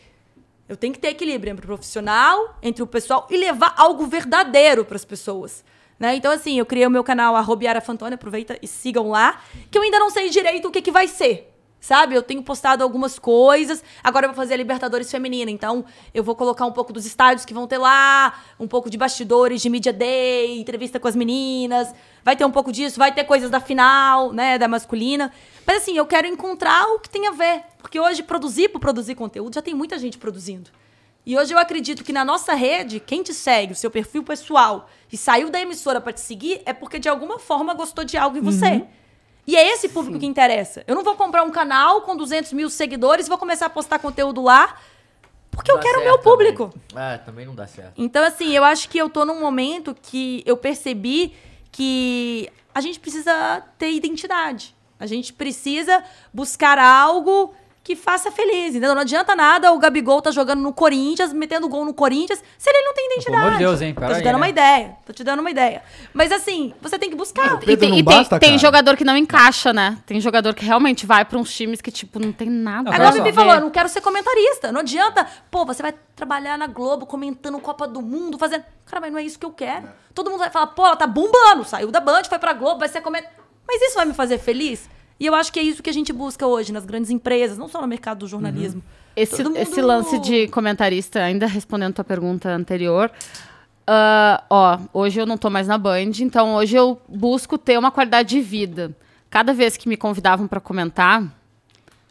Eu 0.67 0.75
tenho 0.77 0.93
que 0.93 0.99
ter 0.99 1.09
equilíbrio 1.09 1.51
entre 1.51 1.63
o 1.65 1.67
profissional, 1.67 2.55
entre 2.61 2.81
o 2.81 2.87
pessoal 2.87 3.27
e 3.29 3.37
levar 3.37 3.75
algo 3.77 4.07
verdadeiro 4.07 4.83
para 4.83 4.95
as 4.95 5.05
pessoas. 5.05 5.63
Né? 5.99 6.15
Então, 6.15 6.31
assim, 6.31 6.57
eu 6.57 6.65
criei 6.65 6.87
o 6.87 6.89
meu 6.89 7.03
canal, 7.03 7.35
arroba 7.35 7.65
Yara 7.65 7.81
Fantoni, 7.81 8.15
aproveita 8.15 8.57
e 8.61 8.67
sigam 8.67 9.09
lá, 9.09 9.39
que 9.69 9.77
eu 9.77 9.83
ainda 9.83 9.99
não 9.99 10.09
sei 10.09 10.29
direito 10.29 10.67
o 10.67 10.71
que, 10.71 10.81
que 10.81 10.91
vai 10.91 11.07
ser. 11.07 11.52
Sabe? 11.83 12.15
Eu 12.15 12.23
tenho 12.23 12.41
postado 12.41 12.81
algumas 12.81 13.19
coisas. 13.19 13.83
Agora 14.01 14.25
eu 14.25 14.29
vou 14.29 14.35
fazer 14.37 14.53
a 14.53 14.57
Libertadores 14.57 15.11
Feminina. 15.11 15.51
Então, 15.51 15.83
eu 16.13 16.23
vou 16.23 16.33
colocar 16.33 16.65
um 16.65 16.71
pouco 16.71 16.93
dos 16.93 17.05
estádios 17.05 17.43
que 17.43 17.53
vão 17.53 17.67
ter 17.67 17.77
lá, 17.77 18.39
um 18.57 18.65
pouco 18.69 18.89
de 18.89 18.97
bastidores 18.97 19.61
de 19.61 19.69
Media 19.69 19.91
Day, 19.91 20.61
entrevista 20.61 20.97
com 20.97 21.09
as 21.09 21.15
meninas. 21.15 21.93
Vai 22.23 22.37
ter 22.37 22.45
um 22.45 22.51
pouco 22.51 22.71
disso, 22.71 22.97
vai 22.97 23.13
ter 23.13 23.25
coisas 23.25 23.49
da 23.49 23.59
final, 23.59 24.31
né? 24.31 24.57
Da 24.57 24.65
masculina. 24.65 25.29
Mas 25.67 25.81
assim, 25.81 25.97
eu 25.97 26.05
quero 26.05 26.25
encontrar 26.25 26.87
o 26.93 26.99
que 26.99 27.09
tem 27.09 27.27
a 27.27 27.31
ver. 27.31 27.63
Porque 27.79 27.99
hoje, 27.99 28.23
produzir 28.23 28.69
por 28.69 28.79
produzir 28.79 29.15
conteúdo, 29.15 29.53
já 29.53 29.61
tem 29.61 29.73
muita 29.73 29.99
gente 29.99 30.17
produzindo. 30.17 30.69
E 31.25 31.37
hoje 31.37 31.53
eu 31.53 31.57
acredito 31.57 32.01
que 32.01 32.13
na 32.13 32.23
nossa 32.23 32.53
rede, 32.53 33.01
quem 33.01 33.21
te 33.23 33.33
segue, 33.33 33.73
o 33.73 33.75
seu 33.75 33.91
perfil 33.91 34.23
pessoal, 34.23 34.89
e 35.11 35.17
saiu 35.17 35.49
da 35.49 35.59
emissora 35.59 35.99
pra 35.99 36.13
te 36.13 36.21
seguir, 36.21 36.61
é 36.65 36.71
porque 36.71 36.97
de 36.97 37.09
alguma 37.09 37.39
forma 37.39 37.73
gostou 37.73 38.05
de 38.05 38.15
algo 38.15 38.37
em 38.37 38.41
você. 38.41 38.85
E 39.45 39.55
é 39.55 39.73
esse 39.73 39.89
público 39.89 40.19
que 40.19 40.25
interessa. 40.25 40.83
Eu 40.87 40.95
não 40.95 41.03
vou 41.03 41.15
comprar 41.15 41.43
um 41.43 41.51
canal 41.51 42.01
com 42.01 42.15
200 42.15 42.53
mil 42.53 42.69
seguidores 42.69 43.25
e 43.25 43.29
vou 43.29 43.37
começar 43.37 43.65
a 43.65 43.69
postar 43.69 43.99
conteúdo 43.99 44.41
lá, 44.41 44.77
porque 45.51 45.71
eu 45.71 45.77
Dá 45.77 45.83
quero 45.83 46.01
o 46.01 46.03
meu 46.03 46.19
público. 46.19 46.73
Também. 46.87 47.13
É, 47.13 47.17
também 47.17 47.45
não 47.45 47.53
dá 47.53 47.67
certo. 47.67 47.93
Então, 47.97 48.23
assim, 48.23 48.51
eu 48.51 48.63
acho 48.63 48.89
que 48.89 48.97
eu 48.97 49.09
tô 49.09 49.25
num 49.25 49.39
momento 49.39 49.95
que 50.01 50.43
eu 50.45 50.55
percebi 50.55 51.35
que 51.71 52.49
a 52.73 52.81
gente 52.81 52.99
precisa 52.99 53.61
ter 53.77 53.91
identidade. 53.91 54.75
A 54.99 55.05
gente 55.05 55.33
precisa 55.33 56.03
buscar 56.33 56.79
algo 56.79 57.53
que 57.83 57.95
faça 57.97 58.31
feliz. 58.31 58.69
Entendeu? 58.69 58.95
Não 58.95 59.01
adianta 59.01 59.35
nada 59.35 59.71
o 59.73 59.77
Gabigol 59.77 60.21
tá 60.21 60.31
jogando 60.31 60.61
no 60.61 60.71
Corinthians, 60.71 61.33
metendo 61.33 61.67
gol 61.67 61.83
no 61.83 61.93
Corinthians, 61.93 62.41
se 62.57 62.69
ele 62.69 62.81
não 62.85 62.93
tem 62.93 63.05
identidade. 63.07 63.41
amor 63.41 63.51
de 63.53 63.57
Deus, 63.57 63.81
hein? 63.81 63.93
Pera 63.93 64.07
Tô 64.07 64.13
te 64.13 64.17
aí, 64.19 64.23
dando 64.23 64.33
né? 64.33 64.37
uma 64.39 64.49
ideia. 64.49 64.95
Tô 65.05 65.11
te 65.13 65.23
dando 65.23 65.39
uma 65.41 65.51
ideia. 65.51 65.83
Mas 66.13 66.31
assim, 66.31 66.73
você 66.81 66.97
tem 66.97 67.09
que 67.09 67.15
buscar. 67.15 67.55
E 67.61 67.75
tem, 67.75 67.89
e 67.89 67.93
tem- 67.95 68.03
basta, 68.03 68.39
tem 68.39 68.49
cara. 68.51 68.59
jogador 68.59 68.95
que 68.95 69.03
não 69.03 69.17
encaixa, 69.17 69.73
né? 69.73 69.97
Tem 70.05 70.19
jogador 70.21 70.53
que 70.55 70.63
realmente 70.65 71.05
vai 71.05 71.25
pra 71.25 71.37
uns 71.37 71.53
times 71.53 71.81
que, 71.81 71.91
tipo, 71.91 72.19
não 72.19 72.31
tem 72.31 72.49
nada. 72.49 72.83
Não, 72.89 72.93
Agora 72.93 73.09
a 73.09 73.11
o. 73.11 73.23
Bibi 73.23 73.33
falou, 73.35 73.53
eu 73.55 73.61
não 73.61 73.69
quero 73.69 73.89
ser 73.89 73.99
comentarista. 73.99 74.71
Não 74.71 74.79
adianta. 74.79 75.27
Pô, 75.51 75.65
você 75.65 75.81
vai 75.81 75.93
trabalhar 76.15 76.57
na 76.57 76.67
Globo 76.67 77.05
comentando 77.05 77.59
Copa 77.59 77.85
do 77.85 78.01
Mundo, 78.01 78.37
fazendo. 78.37 78.63
Cara, 78.85 79.01
mas 79.01 79.11
não 79.11 79.19
é 79.19 79.23
isso 79.23 79.37
que 79.37 79.45
eu 79.45 79.51
quero. 79.51 79.89
Todo 80.13 80.29
mundo 80.29 80.39
vai 80.39 80.49
falar, 80.49 80.67
pô, 80.67 80.85
ela 80.85 80.95
tá 80.95 81.05
bombando. 81.05 81.65
Saiu 81.65 81.91
da 81.91 81.99
Band, 81.99 82.23
foi 82.29 82.39
pra 82.39 82.53
Globo, 82.53 82.79
vai 82.79 82.87
ser 82.87 83.01
comentar. 83.01 83.29
Mas 83.67 83.81
isso 83.81 83.95
vai 83.95 84.05
me 84.05 84.13
fazer 84.13 84.37
feliz? 84.37 84.89
E 85.19 85.25
eu 85.25 85.35
acho 85.35 85.51
que 85.53 85.59
é 85.59 85.63
isso 85.63 85.81
que 85.81 85.89
a 85.89 85.93
gente 85.93 86.11
busca 86.11 86.45
hoje 86.45 86.71
nas 86.73 86.85
grandes 86.85 87.09
empresas, 87.11 87.57
não 87.57 87.67
só 87.67 87.81
no 87.81 87.87
mercado 87.87 88.19
do 88.19 88.27
jornalismo. 88.27 88.83
Esse, 89.15 89.37
Todo 89.37 89.47
mundo- 89.51 89.57
esse 89.57 89.81
lance 89.81 90.17
de 90.19 90.47
comentarista, 90.47 91.21
ainda 91.21 91.45
respondendo 91.45 91.93
tua 91.93 92.03
pergunta 92.03 92.49
anterior. 92.49 93.11
ah, 93.85 94.43
ó, 94.49 94.79
hoje 94.93 95.19
eu 95.19 95.25
não 95.25 95.37
tô 95.37 95.49
mais 95.49 95.67
na 95.67 95.77
Band, 95.77 96.11
então 96.21 96.55
hoje 96.55 96.75
eu 96.75 96.99
busco 97.07 97.57
ter 97.57 97.77
uma 97.77 97.91
qualidade 97.91 98.29
de 98.29 98.41
vida. 98.41 98.95
Cada 99.29 99.53
vez 99.53 99.75
que 99.77 99.87
me 99.89 99.97
convidavam 99.97 100.47
pra 100.47 100.59
comentar, 100.59 101.23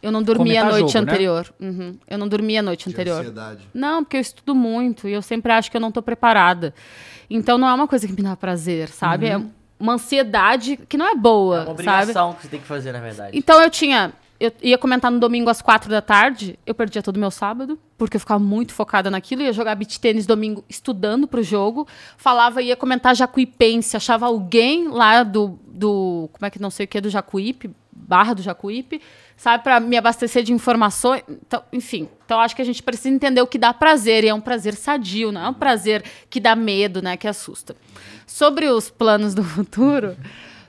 eu 0.02 0.10
não 0.12 0.22
dormia 0.22 0.62
a 0.62 0.64
noite 0.64 0.92
jogo, 0.92 1.06
né? 1.06 1.12
anterior. 1.12 1.54
Uhum, 1.60 1.96
Eu 2.08 2.18
não 2.18 2.28
dormia 2.28 2.60
a 2.60 2.62
noite 2.62 2.84
De 2.88 2.92
anterior. 2.94 3.20
ansiedade. 3.20 3.68
Não, 3.72 4.02
porque 4.04 4.16
eu 4.16 4.20
estudo 4.20 4.54
muito 4.54 5.08
e 5.08 5.12
eu 5.12 5.22
sempre 5.22 5.50
acho 5.52 5.70
que 5.70 5.76
eu 5.76 5.80
não 5.80 5.90
tô 5.92 6.02
preparada. 6.02 6.74
Então 7.30 7.56
não 7.56 7.68
é 7.68 7.72
uma 7.74 7.88
coisa 7.88 8.06
que 8.06 8.12
me 8.12 8.22
dá 8.22 8.36
prazer, 8.36 8.88
sabe? 8.88 9.26
É 9.28 9.40
uma 9.82 9.94
ansiedade 9.94 10.76
que 10.88 10.96
não 10.96 11.08
é 11.08 11.14
boa, 11.16 11.56
É 11.56 11.58
uma 11.60 11.66
sabe? 11.66 12.02
obrigação 12.02 12.32
que 12.34 12.42
você 12.42 12.48
tem 12.48 12.60
que 12.60 12.66
fazer, 12.66 12.92
na 12.92 13.00
verdade. 13.00 13.36
Então 13.36 13.60
eu 13.60 13.68
tinha. 13.68 14.12
eu 14.38 14.52
ia 14.62 14.78
comentar 14.78 15.10
no 15.10 15.18
domingo 15.18 15.50
às 15.50 15.60
quatro 15.60 15.90
da 15.90 16.00
tarde, 16.00 16.58
eu 16.64 16.74
perdia 16.74 17.02
todo 17.02 17.16
o 17.16 17.20
meu 17.20 17.30
sábado, 17.30 17.78
porque 17.98 18.16
eu 18.16 18.20
ficava 18.20 18.40
muito 18.40 18.72
focada 18.72 19.10
naquilo, 19.10 19.42
ia 19.42 19.52
jogar 19.52 19.74
beat 19.74 19.98
tênis 19.98 20.24
domingo 20.26 20.64
estudando 20.68 21.26
pro 21.26 21.42
jogo, 21.42 21.86
falava, 22.16 22.62
ia 22.62 22.76
comentar 22.76 23.14
Jacuipense, 23.16 23.96
achava 23.96 24.26
alguém 24.26 24.88
lá 24.88 25.22
do, 25.24 25.58
do 25.66 26.28
como 26.32 26.46
é 26.46 26.50
que 26.50 26.60
não 26.60 26.70
sei 26.70 26.84
o 26.84 26.88
que, 26.88 27.00
do 27.00 27.10
Jacuípe, 27.10 27.70
barra 27.92 28.34
do 28.34 28.42
Jacuípe, 28.42 29.00
sabe, 29.36 29.62
para 29.62 29.78
me 29.78 29.96
abastecer 29.96 30.42
de 30.42 30.52
informações. 30.52 31.22
Então, 31.28 31.62
enfim, 31.72 32.08
então 32.26 32.40
acho 32.40 32.54
que 32.56 32.62
a 32.62 32.64
gente 32.64 32.82
precisa 32.82 33.08
entender 33.10 33.40
o 33.40 33.46
que 33.46 33.58
dá 33.58 33.72
prazer, 33.72 34.24
e 34.24 34.28
é 34.28 34.34
um 34.34 34.40
prazer 34.40 34.74
sadio, 34.74 35.30
não 35.30 35.40
é 35.44 35.48
um 35.48 35.54
prazer 35.54 36.02
que 36.28 36.40
dá 36.40 36.56
medo, 36.56 37.00
né, 37.00 37.16
que 37.16 37.28
assusta. 37.28 37.76
Sobre 38.32 38.66
os 38.66 38.88
planos 38.88 39.34
do 39.34 39.44
futuro, 39.44 40.16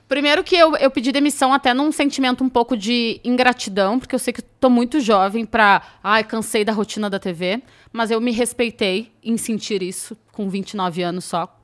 primeiro 0.06 0.44
que 0.44 0.54
eu, 0.54 0.76
eu 0.76 0.90
pedi 0.90 1.10
demissão 1.10 1.50
até 1.50 1.72
num 1.72 1.90
sentimento 1.90 2.44
um 2.44 2.48
pouco 2.48 2.76
de 2.76 3.18
ingratidão, 3.24 3.98
porque 3.98 4.14
eu 4.14 4.18
sei 4.18 4.34
que 4.34 4.40
estou 4.40 4.68
muito 4.68 5.00
jovem 5.00 5.46
para, 5.46 5.80
ai, 6.02 6.22
cansei 6.22 6.62
da 6.62 6.72
rotina 6.74 7.08
da 7.08 7.18
TV, 7.18 7.62
mas 7.90 8.10
eu 8.10 8.20
me 8.20 8.32
respeitei 8.32 9.12
em 9.22 9.38
sentir 9.38 9.82
isso 9.82 10.14
com 10.30 10.46
29 10.50 11.02
anos 11.02 11.24
só, 11.24 11.58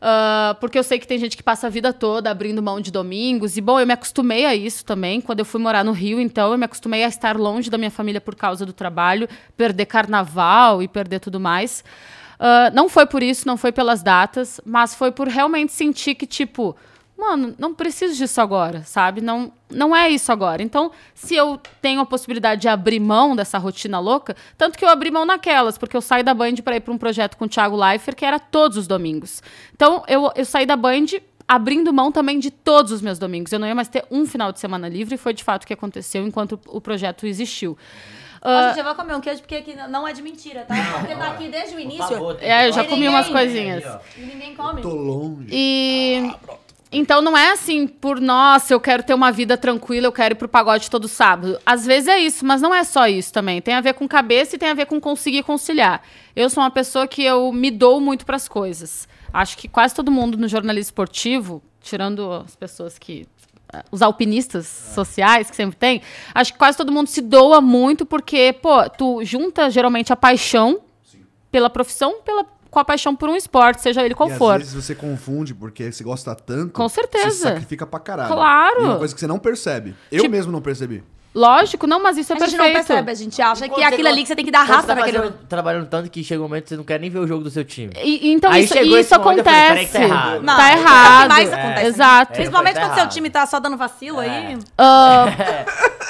Uh, 0.00 0.56
porque 0.58 0.78
eu 0.78 0.82
sei 0.82 0.98
que 0.98 1.06
tem 1.06 1.18
gente 1.18 1.36
que 1.36 1.42
passa 1.42 1.66
a 1.66 1.70
vida 1.70 1.92
toda 1.92 2.30
abrindo 2.30 2.62
mão 2.62 2.80
de 2.80 2.90
domingos. 2.90 3.58
E, 3.58 3.60
bom, 3.60 3.78
eu 3.78 3.86
me 3.86 3.92
acostumei 3.92 4.46
a 4.46 4.54
isso 4.54 4.82
também. 4.82 5.20
Quando 5.20 5.40
eu 5.40 5.44
fui 5.44 5.60
morar 5.60 5.84
no 5.84 5.92
Rio, 5.92 6.18
então, 6.18 6.52
eu 6.52 6.56
me 6.56 6.64
acostumei 6.64 7.04
a 7.04 7.08
estar 7.08 7.36
longe 7.36 7.68
da 7.68 7.76
minha 7.76 7.90
família 7.90 8.18
por 8.18 8.34
causa 8.34 8.64
do 8.64 8.72
trabalho, 8.72 9.28
perder 9.58 9.84
carnaval 9.84 10.82
e 10.82 10.88
perder 10.88 11.20
tudo 11.20 11.38
mais. 11.38 11.84
Uh, 12.40 12.74
não 12.74 12.88
foi 12.88 13.04
por 13.04 13.22
isso, 13.22 13.46
não 13.46 13.58
foi 13.58 13.70
pelas 13.70 14.02
datas, 14.02 14.62
mas 14.64 14.94
foi 14.94 15.12
por 15.12 15.28
realmente 15.28 15.72
sentir 15.72 16.14
que, 16.14 16.26
tipo, 16.26 16.74
mano, 17.20 17.54
não 17.58 17.74
preciso 17.74 18.16
disso 18.16 18.40
agora, 18.40 18.82
sabe? 18.82 19.20
Não, 19.20 19.52
não 19.70 19.94
é 19.94 20.08
isso 20.08 20.32
agora. 20.32 20.62
Então, 20.62 20.90
se 21.14 21.34
eu 21.34 21.60
tenho 21.82 22.00
a 22.00 22.06
possibilidade 22.06 22.62
de 22.62 22.68
abrir 22.68 22.98
mão 22.98 23.36
dessa 23.36 23.58
rotina 23.58 24.00
louca, 24.00 24.34
tanto 24.56 24.78
que 24.78 24.84
eu 24.84 24.88
abri 24.88 25.10
mão 25.10 25.26
naquelas, 25.26 25.76
porque 25.76 25.94
eu 25.94 26.00
saí 26.00 26.22
da 26.22 26.32
Band 26.32 26.54
para 26.64 26.76
ir 26.76 26.80
para 26.80 26.94
um 26.94 26.98
projeto 26.98 27.36
com 27.36 27.44
o 27.44 27.48
Thiago 27.48 27.76
Leifert, 27.76 28.16
que 28.16 28.24
era 28.24 28.38
todos 28.38 28.78
os 28.78 28.86
domingos. 28.86 29.42
Então, 29.74 30.02
eu, 30.08 30.32
eu 30.34 30.44
saí 30.46 30.64
da 30.64 30.76
Band 30.76 31.20
abrindo 31.46 31.92
mão 31.92 32.10
também 32.10 32.38
de 32.38 32.50
todos 32.50 32.90
os 32.90 33.02
meus 33.02 33.18
domingos. 33.18 33.52
Eu 33.52 33.58
não 33.58 33.68
ia 33.68 33.74
mais 33.74 33.88
ter 33.88 34.06
um 34.10 34.24
final 34.24 34.50
de 34.50 34.58
semana 34.60 34.88
livre, 34.88 35.16
e 35.16 35.18
foi 35.18 35.34
de 35.34 35.44
fato 35.44 35.64
o 35.64 35.66
que 35.66 35.74
aconteceu 35.74 36.26
enquanto 36.26 36.58
o 36.68 36.80
projeto 36.80 37.26
existiu. 37.26 37.76
Ó, 38.42 38.48
Uh, 38.48 38.68
gente, 38.68 38.78
eu 38.78 38.84
vou 38.84 38.94
comer 38.94 39.14
um 39.14 39.20
queijo 39.20 39.40
porque 39.40 39.56
aqui 39.56 39.76
não 39.88 40.08
é 40.08 40.12
de 40.12 40.22
mentira, 40.22 40.64
tá? 40.64 40.74
Porque 40.98 41.14
tá 41.14 41.30
aqui 41.30 41.48
desde 41.48 41.76
o 41.76 41.80
início 41.80 42.08
favor, 42.08 42.38
é, 42.40 42.68
eu 42.68 42.72
já 42.72 42.84
comi 42.84 43.06
umas 43.06 43.28
coisinhas. 43.28 43.84
Aí, 43.84 43.92
ó. 43.92 43.98
e 44.16 44.20
ninguém 44.22 44.54
come. 44.54 44.80
Tô 44.80 44.94
longe. 44.94 45.48
E 45.50 46.32
então 46.92 47.22
não 47.22 47.38
é 47.38 47.52
assim 47.52 47.86
por 47.86 48.20
nossa, 48.20 48.74
eu 48.74 48.80
quero 48.80 49.02
ter 49.02 49.14
uma 49.14 49.30
vida 49.30 49.56
tranquila, 49.56 50.06
eu 50.06 50.12
quero 50.12 50.34
ir 50.34 50.36
pro 50.36 50.48
pagode 50.48 50.90
todo 50.90 51.06
sábado. 51.06 51.60
Às 51.64 51.86
vezes 51.86 52.08
é 52.08 52.18
isso, 52.18 52.44
mas 52.44 52.60
não 52.60 52.74
é 52.74 52.82
só 52.82 53.06
isso 53.06 53.32
também. 53.32 53.60
Tem 53.62 53.74
a 53.74 53.80
ver 53.80 53.94
com 53.94 54.08
cabeça 54.08 54.56
e 54.56 54.58
tem 54.58 54.70
a 54.70 54.74
ver 54.74 54.86
com 54.86 55.00
conseguir 55.00 55.44
conciliar. 55.44 56.02
Eu 56.34 56.50
sou 56.50 56.62
uma 56.62 56.70
pessoa 56.70 57.06
que 57.06 57.22
eu 57.22 57.52
me 57.52 57.70
dou 57.70 58.00
muito 58.00 58.26
pras 58.26 58.48
coisas. 58.48 59.06
Acho 59.32 59.56
que 59.56 59.68
quase 59.68 59.94
todo 59.94 60.10
mundo 60.10 60.36
no 60.36 60.48
jornalismo 60.48 60.88
esportivo, 60.88 61.62
tirando 61.80 62.32
as 62.32 62.56
pessoas 62.56 62.98
que 62.98 63.26
os 63.90 64.02
alpinistas 64.02 64.66
sociais 64.66 65.50
que 65.50 65.56
sempre 65.56 65.76
tem, 65.76 66.02
acho 66.34 66.52
que 66.52 66.58
quase 66.58 66.76
todo 66.76 66.90
mundo 66.92 67.06
se 67.08 67.20
doa 67.20 67.60
muito 67.60 68.04
porque, 68.06 68.52
pô, 68.52 68.88
tu 68.90 69.24
junta 69.24 69.70
geralmente 69.70 70.12
a 70.12 70.16
paixão 70.16 70.80
pela 71.50 71.68
profissão, 71.70 72.20
pela 72.22 72.44
com 72.70 72.78
a 72.78 72.84
paixão 72.84 73.16
por 73.16 73.28
um 73.28 73.34
esporte, 73.34 73.80
seja 73.82 74.04
ele 74.04 74.14
qual 74.14 74.30
e 74.30 74.34
for. 74.36 74.52
às 74.52 74.58
vezes 74.58 74.74
você 74.74 74.94
confunde 74.94 75.52
porque 75.52 75.90
você 75.90 76.04
gosta 76.04 76.34
tanto. 76.36 76.72
Com 76.72 76.88
certeza. 76.88 77.30
Você 77.30 77.42
sacrifica 77.48 77.84
pra 77.84 77.98
caralho. 77.98 78.32
Claro. 78.32 78.80
E 78.82 78.84
uma 78.84 78.96
coisa 78.98 79.12
que 79.12 79.18
você 79.18 79.26
não 79.26 79.40
percebe. 79.40 79.96
Eu 80.10 80.20
Tipo- 80.22 80.30
mesmo 80.30 80.52
não 80.52 80.62
percebi. 80.62 81.02
Lógico, 81.32 81.86
não, 81.86 82.02
mas 82.02 82.18
isso 82.18 82.32
é 82.32 82.36
A 82.36 82.38
gente 82.40 82.50
perfeito. 82.50 82.66
não 82.66 82.74
percebe, 82.74 83.10
a 83.10 83.14
gente 83.14 83.40
acha 83.40 83.68
que 83.68 83.80
é 83.80 83.86
aquilo 83.86 84.08
ali 84.08 84.22
que 84.22 84.26
você 84.28 84.34
tem 84.34 84.44
que 84.44 84.50
dar 84.50 84.66
quando 84.66 84.70
raça 84.70 84.80
você 84.82 84.86
tá 84.88 84.94
naquele... 84.96 85.18
fazendo- 85.18 85.38
trabalhando 85.48 85.86
tanto 85.88 86.10
que 86.10 86.24
chega 86.24 86.40
um 86.40 86.44
momento 86.44 86.64
que 86.64 86.68
você 86.70 86.76
não 86.76 86.82
quer 86.82 86.98
nem 86.98 87.08
ver 87.08 87.20
o 87.20 87.26
jogo 87.26 87.44
do 87.44 87.50
seu 87.50 87.64
time. 87.64 87.92
E- 88.02 88.32
então 88.32 88.50
Aí 88.50 88.64
isso, 88.64 88.74
chegou 88.74 88.98
isso 88.98 89.16
momento, 89.20 89.38
eu 89.38 89.44
falei, 89.44 89.60
acontece. 89.84 89.92
tá 89.92 90.02
errado. 90.02 90.42
Não, 90.42 90.56
tá 90.56 90.68
é 90.68 90.72
o 90.72 90.76
que 90.76 90.80
errado. 90.82 91.28
mais 91.28 91.52
acontece, 91.52 91.82
né? 91.82 91.86
Exato. 91.86 92.32
Principalmente 92.32 92.74
tá 92.74 92.80
quando 92.80 92.94
seu 92.98 93.08
time 93.08 93.30
tá 93.30 93.46
só 93.46 93.60
dando 93.60 93.76
vacilo 93.76 94.18
aí. 94.18 94.58
Ah, 94.76 95.26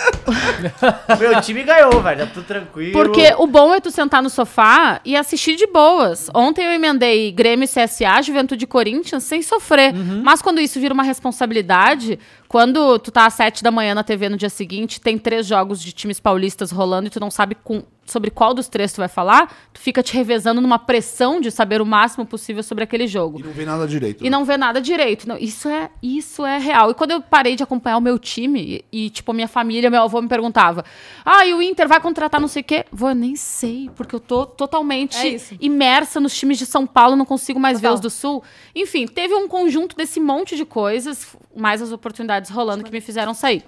Meu 1.19 1.41
time 1.41 1.63
ganhou, 1.65 2.01
velho. 2.03 2.21
Tá 2.21 2.27
tudo 2.33 2.45
tranquilo. 2.45 2.93
porque 2.93 3.35
o 3.39 3.47
bom 3.47 3.75
é 3.75 3.81
tu 3.81 3.91
sentar 3.91 4.23
no 4.23 4.31
sofá 4.31 5.01
e 5.05 5.17
assistir 5.17 5.57
de 5.57 5.67
boas. 5.67 6.31
Ontem 6.35 6.65
eu 6.65 6.73
emendei 6.73 7.31
Grêmio 7.33 7.65
e 7.65 7.69
CSA, 7.69 8.23
Juventude 8.23 8.67
Corinthians, 8.67 9.25
sem 9.25 9.43
sofrer. 9.43 9.95
Uhum. 9.95 10.23
Mas 10.25 10.41
quando 10.41 10.61
isso 10.61 10.79
vira 10.81 10.95
uma 10.95 11.03
responsabilidade, 11.03 12.19
quando 12.51 12.99
tu 12.99 13.13
tá 13.13 13.27
às 13.27 13.35
sete 13.35 13.63
da 13.63 13.71
manhã 13.71 13.95
na 13.95 14.03
TV 14.03 14.29
no 14.29 14.37
dia 14.37 14.51
seguinte, 14.51 15.01
tem 15.01 15.17
três 15.17 15.47
jogos 15.47 15.81
de 15.81 15.93
times 15.93 16.19
paulistas 16.19 16.73
rolando 16.73 17.07
e 17.07 17.11
tu 17.11 17.21
não 17.21 17.31
sabe 17.31 17.55
com- 17.55 17.85
sobre 18.11 18.31
qual 18.31 18.53
dos 18.53 18.69
três 18.69 18.93
tu 18.93 18.99
vai 18.99 19.09
falar, 19.09 19.53
tu 19.73 19.81
fica 19.81 20.03
te 20.03 20.15
revezando 20.15 20.61
numa 20.61 20.79
pressão 20.79 21.41
de 21.41 21.51
saber 21.51 21.81
o 21.81 21.87
máximo 21.87 22.27
possível 22.27 22.63
sobre 22.63 22.85
aquele 22.85 23.07
jogo. 23.07 23.41
E 23.41 23.43
não 23.43 23.53
vê 23.53 23.65
nada 23.65 23.87
direito. 23.87 24.25
E 24.25 24.31
não 24.31 24.45
vê 24.45 24.57
nada 24.57 24.81
direito. 24.81 25.29
Não, 25.29 25.37
isso 25.37 25.69
é 25.69 25.91
isso 26.03 26.45
é 26.45 26.59
real. 26.59 26.91
E 26.91 26.95
quando 26.95 27.13
eu 27.13 27.21
parei 27.21 27.57
de 27.57 27.63
acompanhar 27.63 27.97
o 27.97 28.01
meu 28.01 28.19
time, 28.19 28.85
e, 28.93 29.07
e, 29.07 29.11
tipo, 29.11 29.31
a 29.31 29.35
minha 29.35 29.49
família, 29.49 29.91
meu 29.91 30.03
avô 30.03 30.21
me 30.21 30.29
perguntava: 30.29 30.85
Ah, 31.25 31.47
e 31.47 31.55
o 31.55 31.63
Inter 31.63 31.89
vai 31.89 32.01
contratar 32.01 32.41
não 32.41 32.49
sei 32.49 32.63
o 32.63 32.65
quê? 32.65 32.85
Vou, 32.91 33.11
eu 33.11 33.15
nem 33.15 33.37
sei, 33.37 33.91
porque 33.95 34.15
eu 34.15 34.21
tô 34.21 34.47
totalmente 34.47 35.17
É 35.17 35.41
imersa 35.61 36.21
nos 36.21 36.37
times 36.37 36.59
de 36.59 36.67
São 36.67 36.87
Paulo, 36.87 37.17
não 37.17 37.25
consigo 37.25 37.59
mais 37.59 37.81
ver 37.81 37.89
Total. 37.89 37.95
os 37.95 38.01
do 38.01 38.11
Sul. 38.11 38.43
Enfim, 38.75 39.07
teve 39.07 39.35
um 39.35 39.49
conjunto 39.49 39.97
desse 39.97 40.21
monte 40.21 40.57
de 40.57 40.65
coisas, 40.65 41.37
mais 41.57 41.81
as 41.83 41.93
oportunidades 41.93 42.51
rolando 42.51 42.85
que 42.85 42.91
me 42.91 43.01
fizeram 43.01 43.35
sair. 43.35 43.65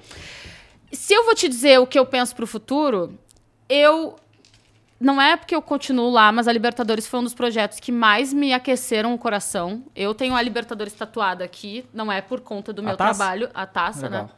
Se 0.92 1.14
eu 1.14 1.24
vou 1.24 1.34
te 1.34 1.48
dizer 1.48 1.78
o 1.78 1.86
que 1.86 1.98
eu 1.98 2.04
penso 2.04 2.34
pro 2.34 2.46
futuro, 2.46 3.18
eu 3.68 4.16
não 5.02 5.20
é 5.20 5.36
porque 5.36 5.54
eu 5.54 5.60
continuo 5.60 6.08
lá, 6.08 6.30
mas 6.30 6.46
a 6.46 6.52
Libertadores 6.52 7.06
foi 7.06 7.20
um 7.20 7.24
dos 7.24 7.34
projetos 7.34 7.80
que 7.80 7.90
mais 7.90 8.32
me 8.32 8.54
aqueceram 8.54 9.12
o 9.12 9.18
coração. 9.18 9.82
Eu 9.96 10.14
tenho 10.14 10.36
a 10.36 10.40
Libertadores 10.40 10.92
tatuada 10.92 11.44
aqui, 11.44 11.84
não 11.92 12.10
é 12.10 12.20
por 12.20 12.40
conta 12.40 12.72
do 12.72 12.82
meu 12.82 12.96
taça? 12.96 13.18
trabalho, 13.18 13.50
a 13.52 13.66
taça, 13.66 14.06
Legal. 14.06 14.24
né? 14.24 14.30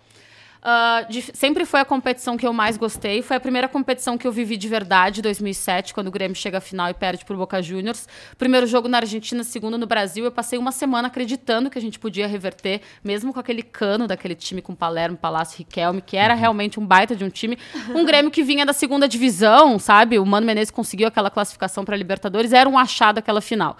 Ah, 0.66 1.04
de- 1.10 1.20
sempre 1.34 1.66
foi 1.66 1.80
a 1.80 1.84
competição 1.84 2.38
que 2.38 2.46
eu 2.46 2.52
mais 2.52 2.78
gostei. 2.78 3.20
Foi 3.20 3.36
a 3.36 3.40
primeira 3.40 3.68
competição 3.68 4.16
que 4.16 4.26
eu 4.26 4.32
vivi 4.32 4.56
de 4.56 4.66
verdade, 4.66 5.20
2007, 5.20 5.92
quando 5.92 6.06
o 6.08 6.10
Grêmio 6.10 6.34
chega 6.34 6.56
à 6.56 6.60
final 6.60 6.88
e 6.88 6.94
perde 6.94 7.22
pro 7.22 7.36
Boca 7.36 7.60
Juniors. 7.60 8.08
Primeiro 8.38 8.66
jogo 8.66 8.88
na 8.88 8.96
Argentina, 8.96 9.44
segundo 9.44 9.76
no 9.76 9.86
Brasil. 9.86 10.24
Eu 10.24 10.32
passei 10.32 10.58
uma 10.58 10.72
semana 10.72 11.08
acreditando 11.08 11.68
que 11.68 11.76
a 11.78 11.80
gente 11.82 11.98
podia 11.98 12.26
reverter, 12.26 12.80
mesmo 13.04 13.30
com 13.30 13.38
aquele 13.38 13.62
cano 13.62 14.06
daquele 14.08 14.34
time 14.34 14.62
com 14.62 14.74
Palermo, 14.74 15.18
Palácio, 15.18 15.58
Riquelme, 15.58 16.00
que 16.00 16.16
era 16.16 16.32
realmente 16.32 16.80
um 16.80 16.86
baita 16.86 17.14
de 17.14 17.24
um 17.24 17.28
time. 17.28 17.58
Um 17.94 18.04
Grêmio 18.06 18.30
que 18.30 18.42
vinha 18.42 18.64
da 18.64 18.72
segunda 18.72 19.06
divisão, 19.06 19.78
sabe? 19.78 20.18
O 20.18 20.24
Mano 20.24 20.46
Menezes 20.46 20.70
conseguiu 20.70 21.06
aquela 21.08 21.30
classificação 21.30 21.84
para 21.84 21.94
Libertadores. 21.96 22.52
Era 22.54 22.68
um 22.68 22.78
achado 22.78 23.18
aquela 23.18 23.40
final. 23.42 23.76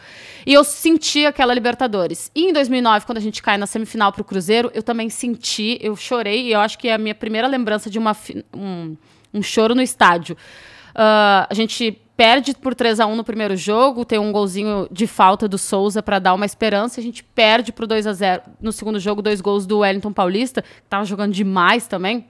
E 0.47 0.53
eu 0.53 0.63
senti 0.63 1.25
aquela 1.25 1.55
Libertadores. 1.55 2.31
E 2.35 2.45
em 2.45 2.53
2009, 2.53 3.07
quando 3.07 3.19
a 3.19 3.21
gente 3.23 3.43
cai 3.43 3.57
na 3.57 3.67
semifinal 3.67 4.13
pro 4.13 4.23
Cruzeiro, 4.23 4.71
eu 4.75 4.83
também 4.83 5.09
senti, 5.09 5.79
eu 5.81 5.97
chorei. 5.97 6.49
E 6.49 6.53
eu 6.53 6.61
acho 6.61 6.74
que 6.79 6.89
é 6.89 6.95
a 6.95 6.99
minha 6.99 7.15
primeira 7.15 7.47
lembrança 7.47 7.89
de 7.89 7.99
uma, 7.99 8.17
um, 8.55 8.97
um 9.33 9.43
choro 9.43 9.75
no 9.75 9.83
estádio. 9.83 10.37
Ah, 10.95 11.47
a 11.51 11.55
gente 11.55 12.01
perde 12.17 12.55
por 12.55 12.75
3 12.75 13.01
a 13.01 13.07
1 13.07 13.17
no 13.17 13.25
primeiro 13.25 13.57
jogo, 13.57 14.05
tem 14.05 14.19
um 14.19 14.31
golzinho 14.31 14.87
de 14.91 15.07
falta 15.07 15.49
do 15.49 15.59
Souza 15.59 16.03
para 16.03 16.19
dar 16.19 16.35
uma 16.35 16.47
esperança, 16.47 17.01
a 17.01 17.03
gente 17.03 17.25
perde 17.25 17.73
pro 17.73 17.87
2 17.87 18.07
a 18.07 18.13
0 18.13 18.43
no 18.61 18.71
segundo 18.71 19.01
jogo, 19.01 19.21
dois 19.21 19.41
gols 19.41 19.67
do 19.67 19.81
Wellington 19.81 20.13
Paulista, 20.13 20.63
que 20.63 20.89
tava 20.89 21.05
jogando 21.05 21.33
demais 21.33 21.87
também. 21.89 22.27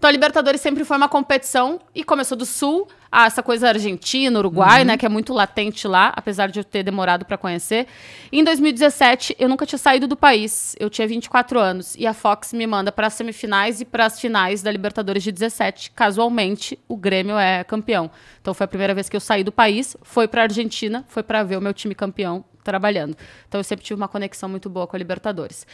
Então 0.00 0.08
a 0.08 0.12
Libertadores 0.12 0.62
sempre 0.62 0.82
foi 0.82 0.96
uma 0.96 1.10
competição 1.10 1.78
e 1.94 2.02
começou 2.02 2.34
do 2.34 2.46
Sul, 2.46 2.88
ah, 3.12 3.26
essa 3.26 3.42
coisa 3.42 3.68
argentina, 3.68 4.38
Uruguai, 4.38 4.82
né, 4.82 4.96
que 4.96 5.04
é 5.04 5.10
muito 5.10 5.34
latente 5.34 5.86
lá, 5.86 6.10
apesar 6.16 6.46
de 6.46 6.58
eu 6.58 6.64
ter 6.64 6.82
demorado 6.82 7.26
para 7.26 7.36
conhecer. 7.36 7.86
Em 8.32 8.42
2017, 8.42 9.36
eu 9.38 9.46
nunca 9.46 9.66
tinha 9.66 9.78
saído 9.78 10.08
do 10.08 10.16
país. 10.16 10.74
Eu 10.80 10.88
tinha 10.88 11.06
24 11.06 11.60
anos 11.60 11.94
e 11.96 12.06
a 12.06 12.14
Fox 12.14 12.54
me 12.54 12.66
manda 12.66 12.90
para 12.90 13.08
as 13.08 13.12
semifinais 13.12 13.82
e 13.82 13.84
para 13.84 14.06
as 14.06 14.18
finais 14.18 14.62
da 14.62 14.72
Libertadores 14.72 15.22
de 15.22 15.30
17. 15.30 15.90
Casualmente, 15.90 16.78
o 16.88 16.96
Grêmio 16.96 17.36
é 17.36 17.62
campeão. 17.62 18.10
Então 18.40 18.54
foi 18.54 18.64
a 18.64 18.68
primeira 18.68 18.94
vez 18.94 19.06
que 19.06 19.16
eu 19.16 19.20
saí 19.20 19.44
do 19.44 19.52
país, 19.52 19.98
foi 20.00 20.26
para 20.26 20.44
Argentina, 20.44 21.04
foi 21.08 21.22
para 21.22 21.42
ver 21.42 21.58
o 21.58 21.60
meu 21.60 21.74
time 21.74 21.94
campeão 21.94 22.42
trabalhando. 22.64 23.14
Então 23.46 23.60
eu 23.60 23.64
sempre 23.64 23.84
tive 23.84 24.00
uma 24.00 24.08
conexão 24.08 24.48
muito 24.48 24.70
boa 24.70 24.86
com 24.86 24.96
a 24.96 24.98
Libertadores. 24.98 25.66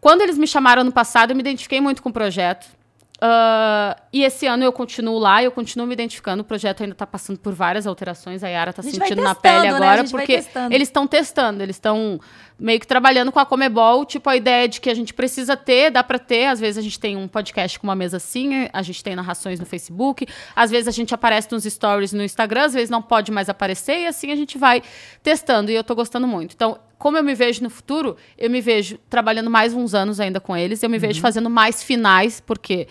Quando 0.00 0.20
eles 0.20 0.38
me 0.38 0.46
chamaram 0.46 0.82
ano 0.82 0.92
passado, 0.92 1.30
eu 1.32 1.34
me 1.34 1.40
identifiquei 1.40 1.80
muito 1.80 2.00
com 2.00 2.10
o 2.10 2.12
projeto. 2.12 2.83
Ah, 3.20 3.96
e 4.12 4.22
esse 4.22 4.46
ano 4.46 4.64
eu 4.64 4.72
continuo 4.72 5.18
lá, 5.18 5.42
eu 5.42 5.50
continuo 5.50 5.86
me 5.86 5.92
identificando. 5.92 6.42
O 6.42 6.44
projeto 6.44 6.82
ainda 6.82 6.94
está 6.94 7.06
passando 7.06 7.38
por 7.38 7.54
várias 7.54 7.86
alterações. 7.86 8.42
A 8.42 8.48
Yara 8.48 8.70
está 8.70 8.82
sentindo 8.82 9.22
na 9.22 9.34
testando, 9.34 9.40
pele 9.40 9.72
né? 9.72 9.76
Agora, 9.76 10.02
vai 10.02 10.10
porque 10.10 10.44
eles 10.70 10.88
estão 10.88 11.06
testando, 11.06 11.62
eles 11.62 11.76
estão 11.76 12.20
meio 12.58 12.78
que 12.78 12.86
trabalhando 12.86 13.32
com 13.32 13.38
a 13.38 13.46
Comebol, 13.46 14.04
tipo 14.04 14.28
a 14.28 14.36
ideia 14.36 14.68
de 14.68 14.80
que 14.80 14.90
a 14.90 14.94
gente 14.94 15.14
precisa 15.14 15.56
ter, 15.56 15.90
dá 15.90 16.02
para 16.02 16.18
ter. 16.18 16.46
Às 16.46 16.60
vezes 16.60 16.78
a 16.78 16.82
gente 16.82 16.98
tem 16.98 17.16
um 17.16 17.26
podcast 17.26 17.78
com 17.78 17.86
uma 17.86 17.96
mesa 17.96 18.16
assim, 18.16 18.68
a 18.72 18.82
gente 18.82 19.02
tem 19.02 19.16
narrações 19.16 19.58
no 19.58 19.66
Facebook, 19.66 20.26
às 20.54 20.70
vezes 20.70 20.88
a 20.88 20.92
gente 20.92 21.14
aparece 21.14 21.50
nos 21.50 21.64
stories 21.64 22.12
no 22.12 22.22
Instagram, 22.22 22.64
às 22.64 22.74
vezes 22.74 22.90
não 22.90 23.02
pode 23.02 23.32
mais 23.32 23.48
aparecer, 23.48 24.00
e 24.00 24.06
assim 24.06 24.32
a 24.32 24.36
gente 24.36 24.58
vai 24.58 24.82
testando. 25.22 25.70
E 25.70 25.74
eu 25.74 25.82
tô 25.82 25.94
gostando 25.94 26.26
muito. 26.26 26.54
Então, 26.54 26.78
como 26.98 27.16
eu 27.16 27.22
me 27.22 27.34
vejo 27.34 27.62
no 27.62 27.70
futuro, 27.70 28.16
eu 28.38 28.48
me 28.50 28.60
vejo 28.60 28.98
trabalhando 29.10 29.50
mais 29.50 29.72
uns 29.74 29.94
anos 29.94 30.20
ainda 30.20 30.40
com 30.40 30.56
eles, 30.56 30.82
eu 30.82 30.90
me 30.90 30.98
vejo 30.98 31.20
fazendo 31.20 31.50
mais 31.50 31.82
finais, 31.82 32.40
porque. 32.40 32.86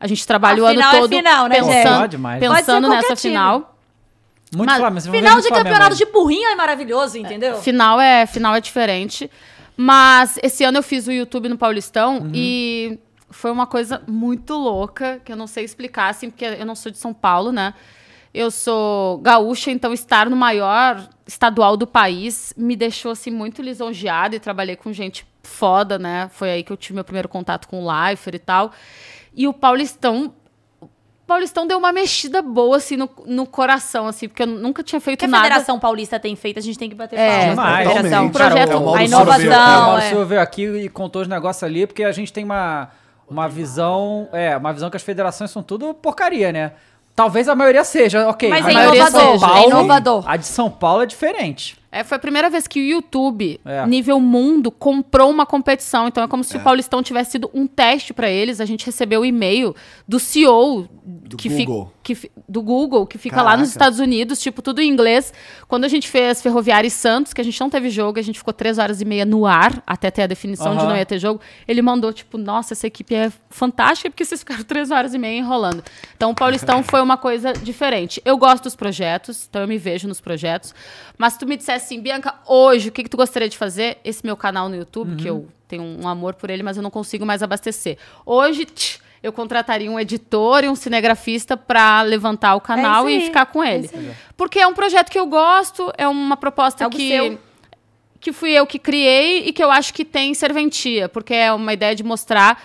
A 0.00 0.06
gente 0.06 0.26
trabalha 0.26 0.60
A 0.60 0.64
o 0.64 0.66
ano 0.66 0.80
é 0.82 0.90
todo 0.90 1.08
final, 1.08 1.46
né, 1.46 1.54
pensando, 1.54 2.18
pensando 2.38 2.88
nessa 2.88 3.16
time. 3.16 3.32
final. 3.32 3.78
Muito 4.54 4.68
Mas 4.68 4.78
Flamengo. 4.78 5.00
Final 5.10 5.40
de 5.40 5.48
Flamengo 5.48 5.54
campeonato 5.54 5.96
de 5.96 6.04
burrinho 6.06 6.48
é 6.48 6.54
maravilhoso, 6.54 7.16
entendeu? 7.16 7.56
Final 7.62 8.00
é, 8.00 8.26
final 8.26 8.54
é 8.54 8.60
diferente. 8.60 9.30
Mas 9.76 10.38
esse 10.42 10.62
ano 10.62 10.78
eu 10.78 10.82
fiz 10.82 11.06
o 11.06 11.12
YouTube 11.12 11.48
no 11.48 11.56
Paulistão 11.56 12.18
Uhum. 12.18 12.30
e 12.34 12.98
foi 13.30 13.50
uma 13.50 13.66
coisa 13.66 14.02
muito 14.06 14.54
louca, 14.54 15.20
que 15.24 15.32
eu 15.32 15.36
não 15.36 15.46
sei 15.46 15.64
explicar, 15.64 16.10
assim, 16.10 16.30
porque 16.30 16.44
eu 16.44 16.66
não 16.66 16.74
sou 16.74 16.92
de 16.92 16.98
São 16.98 17.12
Paulo, 17.14 17.50
né? 17.50 17.74
Eu 18.34 18.50
sou 18.50 19.18
gaúcha, 19.18 19.70
então 19.70 19.92
estar 19.92 20.28
no 20.28 20.34
maior 20.34 21.00
estadual 21.24 21.76
do 21.76 21.86
país 21.86 22.52
me 22.56 22.74
deixou, 22.74 23.12
assim, 23.12 23.30
muito 23.30 23.62
lisonjeada 23.62 24.34
e 24.34 24.40
trabalhei 24.40 24.74
com 24.74 24.92
gente 24.92 25.24
foda, 25.44 25.98
né? 26.00 26.28
Foi 26.32 26.50
aí 26.50 26.64
que 26.64 26.72
eu 26.72 26.76
tive 26.76 26.94
meu 26.94 27.04
primeiro 27.04 27.28
contato 27.28 27.68
com 27.68 27.84
o 27.84 27.88
Leifert 27.88 28.34
e 28.34 28.38
tal. 28.40 28.72
E 29.34 29.46
o 29.46 29.52
Paulistão... 29.52 30.34
O 30.80 31.26
Paulistão 31.26 31.66
deu 31.66 31.78
uma 31.78 31.90
mexida 31.90 32.42
boa, 32.42 32.76
assim, 32.76 32.96
no, 32.98 33.08
no 33.24 33.46
coração, 33.46 34.06
assim, 34.06 34.28
porque 34.28 34.42
eu 34.42 34.46
nunca 34.46 34.82
tinha 34.82 34.98
O 34.98 35.00
feito 35.00 35.20
que 35.20 35.24
a 35.24 35.28
nada... 35.28 35.44
Federação 35.44 35.78
Paulista 35.78 36.20
tem 36.20 36.36
feito, 36.36 36.58
a 36.58 36.62
gente 36.62 36.78
tem 36.78 36.90
que 36.90 36.94
bater 36.94 37.18
É, 37.18 37.28
palmas 37.28 37.44
pra 37.44 37.64
demais. 37.64 37.88
Federação. 37.88 38.30
Totalmente. 38.30 38.32
Projeto- 38.32 38.72
É 38.72 38.76
o 38.76 38.94
a 38.94 39.00
É, 39.00 39.02
o 39.02 39.06
inovação, 39.06 39.80
Mauro 39.82 40.02
é. 40.02 40.08
Silva 40.10 40.24
veio 40.26 40.40
aqui 40.42 40.62
e 40.66 40.88
contou 40.90 41.22
os 41.22 41.28
negócios 41.28 41.62
ali, 41.62 41.86
porque 41.86 42.04
a 42.04 42.12
gente 42.12 42.30
tem 42.30 42.44
uma, 42.44 42.90
uma 43.26 43.48
visão. 43.48 44.28
É, 44.32 44.54
uma 44.56 44.72
visão 44.72 44.90
que 44.90 44.98
as 44.98 45.02
federações 45.02 45.50
são 45.50 45.62
tudo 45.62 45.94
porcaria, 45.94 46.52
né? 46.52 46.72
Talvez 47.16 47.48
a 47.48 47.54
maioria 47.54 47.84
seja, 47.84 48.28
ok. 48.28 48.48
Mas 48.50 48.66
é 48.66 48.70
a 48.70 48.74
maioria 48.74 49.04
de 49.04 49.08
inovador, 49.10 49.38
São 49.38 49.48
é 49.48 49.52
Paulo- 49.52 49.68
inovador. 49.70 50.24
A 50.26 50.36
de 50.36 50.46
São 50.46 50.70
Paulo 50.70 51.02
é 51.02 51.06
diferente. 51.06 51.76
É, 51.94 52.02
foi 52.04 52.16
a 52.16 52.18
primeira 52.18 52.50
vez 52.50 52.66
que 52.66 52.80
o 52.80 52.82
YouTube, 52.82 53.60
É. 53.64 53.86
nível 53.86 54.18
mundo, 54.20 54.70
comprou 54.70 55.30
uma 55.30 55.46
competição. 55.46 56.08
Então 56.08 56.24
é 56.24 56.28
como 56.28 56.42
se 56.42 56.56
o 56.56 56.60
Paulistão 56.60 57.02
tivesse 57.02 57.32
sido 57.32 57.50
um 57.54 57.66
teste 57.66 58.12
para 58.12 58.28
eles. 58.28 58.60
A 58.60 58.64
gente 58.64 58.84
recebeu 58.84 59.20
o 59.20 59.24
e-mail 59.24 59.74
do 60.08 60.18
CEO 60.18 60.88
Do 61.04 61.36
que 61.36 61.48
fi- 61.48 61.64
Google. 61.66 61.92
que 62.02 62.30
do 62.48 62.62
Google, 62.62 63.06
que 63.06 63.16
fica 63.18 63.36
lá 63.36 63.42
Caraca. 63.44 63.60
nos 63.60 63.68
Estados 63.70 63.98
Unidos, 63.98 64.40
tipo, 64.40 64.60
tudo 64.60 64.80
em 64.82 64.88
inglês. 64.88 65.32
Quando 65.68 65.84
a 65.84 65.88
gente 65.88 66.08
fez 66.08 66.42
Ferroviária 66.42 66.88
e 66.88 66.90
Santos, 66.90 67.32
que 67.32 67.40
a 67.40 67.44
gente 67.44 67.58
não 67.60 67.70
teve 67.70 67.88
jogo, 67.90 68.18
a 68.18 68.22
gente 68.22 68.38
ficou 68.38 68.52
três 68.52 68.78
horas 68.78 69.00
e 69.00 69.04
meia 69.04 69.24
no 69.24 69.46
ar, 69.46 69.82
até 69.86 70.10
ter 70.10 70.22
a 70.22 70.26
definição 70.26 70.76
de 70.76 70.84
não 70.84 70.96
ia 70.96 71.06
ter 71.06 71.18
jogo. 71.18 71.40
Ele 71.68 71.80
mandou, 71.80 72.12
tipo, 72.12 72.36
nossa, 72.38 72.74
essa 72.74 72.86
equipe 72.86 73.14
é 73.14 73.30
fantástica, 73.48 74.10
porque 74.10 74.24
vocês 74.24 74.40
ficaram 74.40 74.64
três 74.64 74.90
horas 74.90 75.14
e 75.14 75.18
meia 75.18 75.38
enrolando. 75.38 75.82
Então 76.16 76.30
o 76.30 76.34
Paulistão 76.34 76.82
foi 76.84 77.00
uma 77.00 77.16
coisa 77.16 77.52
diferente. 77.52 78.20
Eu 78.24 78.36
gosto 78.36 78.64
dos 78.64 78.74
projetos, 78.76 79.46
então 79.48 79.62
eu 79.62 79.68
me 79.68 79.78
vejo 79.78 80.08
nos 80.08 80.20
projetos. 80.20 80.74
Mas 81.16 81.34
se 81.34 81.38
tu 81.38 81.46
me 81.46 81.56
dissesse 81.56 81.83
assim, 81.84 82.00
Bianca, 82.00 82.34
hoje, 82.46 82.88
o 82.88 82.92
que, 82.92 83.02
que 83.02 83.08
tu 83.10 83.16
gostaria 83.16 83.48
de 83.48 83.56
fazer? 83.56 83.98
Esse 84.04 84.24
meu 84.24 84.36
canal 84.36 84.68
no 84.68 84.76
YouTube, 84.76 85.16
que 85.16 85.28
eu 85.28 85.48
tenho 85.68 85.82
um 85.82 86.08
amor 86.08 86.34
por 86.34 86.50
ele, 86.50 86.62
mas 86.62 86.76
eu 86.76 86.82
não 86.82 86.90
consigo 86.90 87.24
mais 87.26 87.42
abastecer. 87.42 87.98
Hoje, 88.24 88.64
tch, 88.64 88.98
eu 89.22 89.32
contrataria 89.32 89.90
um 89.90 89.98
editor 89.98 90.64
e 90.64 90.68
um 90.68 90.74
cinegrafista 90.74 91.56
para 91.56 92.02
levantar 92.02 92.54
o 92.54 92.60
canal 92.60 93.08
É 93.08 93.12
e 93.12 93.20
ficar 93.22 93.46
com 93.46 93.62
é 93.62 93.76
ele. 93.76 93.90
aí. 93.92 94.10
Porque 94.36 94.58
é 94.58 94.66
um 94.66 94.74
projeto 94.74 95.10
que 95.10 95.18
eu 95.18 95.26
gosto, 95.26 95.92
é 95.96 96.06
uma 96.06 96.36
proposta 96.36 96.84
Algo 96.84 96.96
que 96.96 97.08
seu. 97.08 97.38
que 98.20 98.32
fui 98.32 98.52
eu 98.52 98.66
que 98.66 98.78
criei 98.78 99.46
e 99.46 99.52
que 99.52 99.62
eu 99.62 99.70
acho 99.70 99.92
que 99.92 100.04
tem 100.04 100.34
serventia, 100.34 101.08
porque 101.08 101.34
é 101.34 101.52
uma 101.52 101.72
ideia 101.72 101.94
de 101.94 102.02
mostrar 102.02 102.62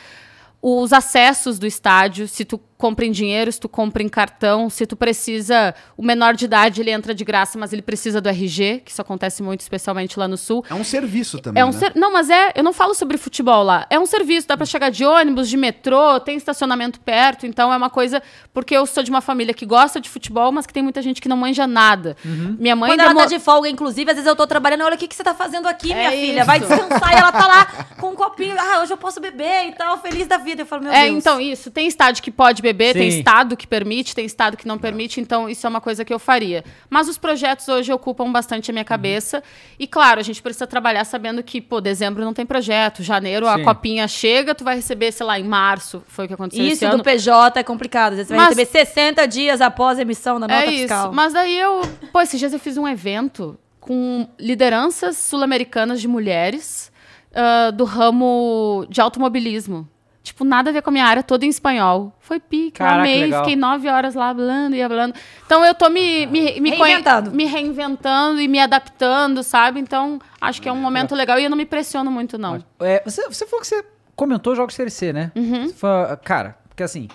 os 0.62 0.92
acessos 0.92 1.58
do 1.58 1.66
estádio, 1.66 2.28
se 2.28 2.44
tu 2.44 2.60
compra 2.80 3.06
em 3.06 3.12
dinheiro, 3.12 3.52
se 3.52 3.60
tu 3.60 3.68
compra 3.68 4.02
em 4.02 4.08
cartão, 4.08 4.70
se 4.70 4.86
tu 4.88 4.96
precisa, 4.96 5.76
o 5.98 6.02
menor 6.02 6.34
de 6.34 6.46
idade 6.46 6.80
ele 6.80 6.90
entra 6.92 7.14
de 7.14 7.26
graça, 7.26 7.60
mas 7.60 7.74
ele 7.74 7.82
precisa 7.82 8.22
do 8.22 8.30
RG, 8.30 8.84
que 8.86 8.92
isso 8.92 9.02
acontece 9.02 9.44
muito, 9.44 9.60
especialmente 9.60 10.18
lá 10.18 10.30
no 10.30 10.38
sul. 10.38 10.64
É 10.70 10.74
um 10.74 10.84
serviço 10.86 11.40
também, 11.40 11.62
É 11.62 11.66
um 11.66 11.72
né? 11.72 11.78
ser- 11.78 11.92
Não, 11.96 12.14
mas 12.14 12.30
é. 12.30 12.54
Eu 12.56 12.64
não 12.64 12.72
falo 12.72 12.94
sobre 12.96 13.18
futebol 13.18 13.64
lá. 13.64 13.86
É 13.90 14.00
um 14.00 14.06
serviço, 14.06 14.48
dá 14.48 14.56
pra 14.56 14.66
chegar 14.66 14.90
de 14.92 15.04
ônibus, 15.04 15.50
de 15.50 15.58
metrô, 15.58 16.22
tem 16.22 16.38
estacionamento 16.38 17.02
perto. 17.02 17.46
Então 17.46 17.72
é 17.74 17.76
uma 17.76 17.90
coisa. 17.90 18.24
Porque 18.54 18.74
eu 18.76 18.86
sou 18.86 19.04
de 19.04 19.10
uma 19.10 19.20
família 19.20 19.54
que 19.54 19.66
gosta 19.66 20.00
de 20.00 20.10
futebol, 20.10 20.50
mas 20.54 20.66
que 20.66 20.72
tem 20.74 20.82
muita 20.82 21.02
gente 21.02 21.22
que 21.22 21.28
não 21.28 21.36
manja 21.36 21.68
nada. 21.68 22.16
Minha 22.58 22.78
mãe 22.78 22.92
Quando 22.92 23.02
ela 23.02 23.14
tá 23.14 23.26
de 23.26 23.40
folga, 23.40 23.68
inclusive, 23.68 24.10
às 24.10 24.16
vezes 24.16 24.28
eu 24.28 24.38
tô 24.38 24.48
trabalhando, 24.48 24.86
olha 24.86 24.96
o 24.96 24.98
que, 24.98 25.08
que 25.08 25.16
você 25.16 25.24
tá 25.24 25.34
fazendo 25.34 25.68
aqui, 25.68 25.88
minha 25.94 26.08
É 26.08 26.12
filha. 26.12 26.38
isso. 26.38 26.46
Vai 26.46 26.60
descansar 26.62 27.12
e 27.14 27.18
ela 27.18 27.32
tá 27.32 27.46
lá 27.46 27.66
com 28.00 28.12
um 28.12 28.16
copinho. 28.16 28.56
Ah, 28.58 28.82
hoje 28.82 28.94
eu 28.94 28.98
posso 28.98 29.20
beber 29.20 29.68
e 29.68 29.74
tal, 29.74 29.98
feliz 30.02 30.28
da 30.28 30.38
vida. 30.38 30.62
Eu 30.62 30.66
falo, 30.66 30.84
meu 30.84 30.94
É, 30.94 31.06
Deus. 31.08 31.18
então, 31.18 31.42
isso. 31.42 31.70
Tem 31.70 31.86
estádio 31.86 32.24
que 32.24 32.32
pode 32.32 32.62
beber, 32.62 32.69
tem 32.74 33.12
Sim. 33.12 33.18
estado 33.20 33.58
que 33.58 33.66
permite, 33.68 34.14
tem 34.16 34.26
estado 34.26 34.56
que 34.58 34.68
não 34.68 34.78
permite, 34.78 35.20
então 35.22 35.50
isso 35.50 35.66
é 35.66 35.70
uma 35.70 35.82
coisa 35.82 36.04
que 36.06 36.14
eu 36.14 36.20
faria. 36.20 36.64
Mas 36.90 37.08
os 37.08 37.18
projetos 37.18 37.68
hoje 37.68 37.92
ocupam 37.92 38.32
bastante 38.32 38.72
a 38.72 38.74
minha 38.74 38.86
cabeça. 38.86 39.42
E 39.78 39.88
claro, 39.88 40.20
a 40.20 40.24
gente 40.24 40.42
precisa 40.42 40.66
trabalhar 40.68 41.04
sabendo 41.06 41.42
que, 41.44 41.60
pô, 41.62 41.80
dezembro 41.82 42.24
não 42.24 42.34
tem 42.34 42.46
projeto, 42.46 43.02
janeiro 43.04 43.48
a 43.48 43.56
Sim. 43.58 43.64
copinha 43.64 44.08
chega, 44.08 44.54
tu 44.56 44.64
vai 44.64 44.76
receber, 44.76 45.12
sei 45.12 45.26
lá, 45.26 45.40
em 45.40 45.44
março, 45.44 46.04
foi 46.08 46.26
o 46.26 46.28
que 46.28 46.34
aconteceu 46.34 46.64
esse 46.66 46.74
Isso 46.76 46.86
ano. 46.86 46.98
do 46.98 47.04
PJ 47.04 47.60
é 47.60 47.64
complicado. 47.64 48.12
Às 48.14 48.18
vezes 48.18 48.28
você 48.30 48.36
vai 48.36 48.46
Mas- 48.48 48.58
receber 48.58 48.86
60 48.86 49.26
dias 49.28 49.62
após 49.62 49.98
a 50.00 50.02
emissão 50.02 50.40
da 50.40 50.48
nota 50.48 50.64
É 50.66 50.68
fiscal. 50.72 51.06
isso. 51.08 51.14
Mas 51.16 51.34
daí 51.34 51.58
eu. 51.58 51.82
Pô, 52.12 52.22
esses 52.22 52.40
dias 52.40 52.54
eu 52.54 52.60
fiz 52.60 52.78
um 52.78 52.88
evento 52.88 53.58
com 53.80 54.28
lideranças 54.40 55.18
sul-americanas 55.18 56.00
de 56.02 56.08
mulheres 56.08 56.92
ah, 57.34 57.72
do 57.72 57.84
ramo 57.86 58.86
de 58.90 59.00
automobilismo. 59.02 59.88
Tipo, 60.30 60.46
nada 60.46 60.70
a 60.70 60.74
ver 60.74 60.84
com 60.84 60.92
a 60.92 60.94
minha 60.94 61.06
área, 61.06 61.24
toda 61.24 61.44
em 61.44 61.50
espanhol. 61.50 62.14
Foi 62.20 62.40
pica, 62.40 62.78
Caraca, 62.86 63.00
amei, 63.00 63.22
legal. 63.24 63.44
fiquei 63.44 63.56
nove 63.56 63.90
horas 63.90 64.14
lá 64.14 64.30
hablando 64.30 64.76
e 64.76 64.82
hablando. 64.82 65.16
Então 65.44 65.66
eu 65.66 65.74
tô 65.74 65.90
me, 65.90 66.28
me, 66.28 66.62
me, 66.62 66.70
Reinventando. 66.70 67.32
me 67.32 67.46
reinventando 67.46 68.40
e 68.40 68.48
me 68.48 68.60
adaptando, 68.60 69.42
sabe? 69.42 69.80
Então 69.80 70.20
acho 70.40 70.62
que 70.62 70.70
é 70.70 70.72
um 70.72 70.80
momento 70.80 71.16
legal 71.16 71.40
e 71.40 71.46
eu 71.46 71.50
não 71.50 71.58
me 71.58 71.66
pressiono 71.66 72.12
muito, 72.12 72.38
não. 72.38 72.64
É, 72.80 73.02
você, 73.04 73.28
você 73.28 73.48
falou 73.48 73.62
que 73.62 73.68
você 73.68 73.84
comentou 74.16 74.56
jogos 74.56 74.76
Série 74.76 74.92
C, 74.92 75.12
né? 75.12 75.32
Uhum. 75.36 75.68
Você 75.68 75.74
falou- 75.74 76.16
cara, 76.18 76.56
porque 76.70 76.84
assim, 76.84 77.08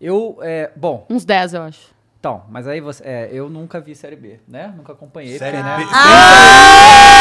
eu. 0.00 0.38
É, 0.40 0.70
bom, 0.74 1.04
Uns 1.10 1.26
10, 1.26 1.52
eu 1.54 1.62
acho. 1.64 1.88
então, 2.18 2.44
mas 2.48 2.66
aí 2.66 2.80
você. 2.80 3.02
É, 3.04 3.28
eu 3.30 3.50
nunca 3.50 3.78
vi 3.78 3.94
Série 3.94 4.16
B, 4.16 4.40
né? 4.48 4.72
Nunca 4.74 4.94
acompanhei. 4.94 5.36
Série 5.38 5.58
porque, 5.58 5.68
né? 5.68 5.76
B. 5.84 5.90
Ah! 5.92 7.14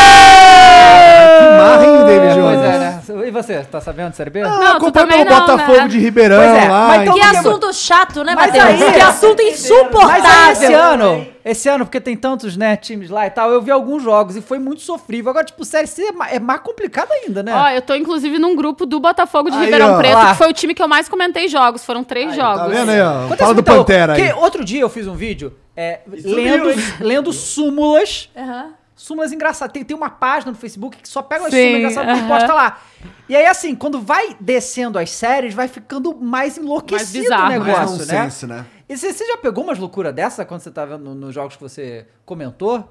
Que 1.40 1.58
marra, 1.58 1.86
hein, 1.86 2.06
David 2.06 2.34
Jones? 2.36 2.60
pois 2.60 2.76
é, 2.76 2.80
né? 2.80 2.93
E 3.26 3.32
você, 3.32 3.60
tá 3.64 3.80
sabendo 3.82 4.12
de 4.12 4.18
Série 4.18 4.30
B? 4.30 4.42
Ah, 4.42 4.50
Não, 4.50 4.68
acompanha 4.78 4.92
também 5.08 5.22
o 5.22 5.30
não, 5.30 5.40
Botafogo 5.40 5.78
né? 5.80 5.88
de 5.88 6.00
Ribeirão 6.00 6.42
é, 6.42 6.68
lá. 6.70 6.88
mas 6.88 7.02
então- 7.02 7.14
Que 7.16 7.22
assunto 7.22 7.74
chato, 7.74 8.24
né, 8.24 8.34
Mas 8.36 8.48
Matheus? 8.48 8.82
aí- 8.82 8.94
Que 8.94 9.02
assunto 9.02 9.38
Mas 9.44 9.48
aí 9.48 9.54
insuportável. 9.54 10.52
esse 10.54 10.74
ano, 10.74 11.28
esse 11.46 11.70
ano, 11.70 11.86
porque 11.86 12.00
tem 12.00 12.16
tantos, 12.16 12.56
né, 12.58 12.76
times 12.76 13.10
lá 13.10 13.28
e 13.28 13.30
tal, 13.30 13.52
eu 13.52 13.62
vi 13.62 13.72
alguns 13.72 14.02
jogos 14.04 14.36
e 14.36 14.42
foi 14.42 14.60
muito 14.60 14.82
sofrível. 14.82 15.30
Agora, 15.32 15.46
tipo, 15.46 15.64
Série 15.66 15.88
C 15.88 16.04
é 16.08 16.12
ma- 16.12 16.30
é 16.30 16.40
mais 16.40 16.62
complicado 16.62 17.10
ainda, 17.12 17.44
né? 17.44 17.54
Ó, 17.54 17.70
eu 17.70 17.82
tô 17.82 17.96
inclusive 17.96 18.40
num 18.40 18.56
grupo 18.56 18.86
do 18.86 19.00
Botafogo 19.00 19.50
de 19.50 19.58
Aí, 19.58 19.66
Ribeirão 19.66 19.94
ó. 19.94 19.98
Preto, 19.98 20.14
Lá. 20.16 20.32
que 20.32 20.38
foi 20.38 20.50
o 20.50 20.54
time 20.54 20.74
que 20.74 20.82
eu 20.82 20.88
mais 20.88 21.10
comentei 21.10 21.48
jogos. 21.48 21.84
Foram 21.84 22.04
três 22.04 22.36
jogos. 22.36 22.62
Tá 22.62 22.68
vendo 22.68 22.90
aí, 22.92 23.02
ó? 23.02 23.26
Acontece 23.26 23.40
Fala 23.40 23.54
do 23.54 23.58
louco, 23.58 23.86
Pantera 23.86 24.14
aí. 24.14 24.22
Porque 24.28 24.40
outro 24.40 24.64
dia 24.64 24.82
eu 24.82 24.90
fiz 24.90 25.08
um 25.08 25.16
vídeo 25.16 25.54
é, 25.76 26.00
lendo, 26.08 26.70
lendo 27.00 27.34
súmulas. 27.34 28.30
Aham. 28.38 28.68
Súmulas 29.04 29.34
engraçadas. 29.34 29.74
Tem, 29.74 29.84
tem 29.84 29.98
uma 29.98 30.10
página 30.10 30.52
no 30.54 30.58
Facebook 30.58 30.96
que 30.98 31.10
só 31.10 31.22
pega 31.22 31.46
as 31.46 31.52
Sim, 31.54 31.58
súmulas 31.64 31.80
engraçadas 31.80 32.18
e 32.18 32.20
aham. 32.22 32.28
posta 32.30 32.54
lá. 32.54 32.82
E 33.28 33.36
aí, 33.36 33.46
assim, 33.46 33.76
quando 33.76 34.00
vai 34.00 34.34
descendo 34.40 34.98
as 34.98 35.10
séries, 35.10 35.54
vai 35.54 35.68
ficando 35.68 36.16
mais 36.16 36.58
enlouquecido 36.58 37.24
bizarro, 37.24 37.44
o 37.44 37.50
né? 37.50 37.60
negócio, 37.60 37.98
Mais 37.98 38.08
né? 38.08 38.18
nonsense, 38.24 38.48
né? 38.48 38.66
E 38.88 38.96
você, 38.96 39.12
você 39.12 39.26
já 39.28 39.36
pegou 39.38 39.66
umas 39.66 39.78
loucuras 39.78 40.14
dessa 40.16 40.46
quando 40.46 40.62
você 40.62 40.72
tá 40.72 40.86
vendo 40.86 41.04
no- 41.04 41.16
nos 41.16 41.36
jogos 41.36 41.58
que 41.58 41.62
você 41.62 42.08
comentou? 42.26 42.90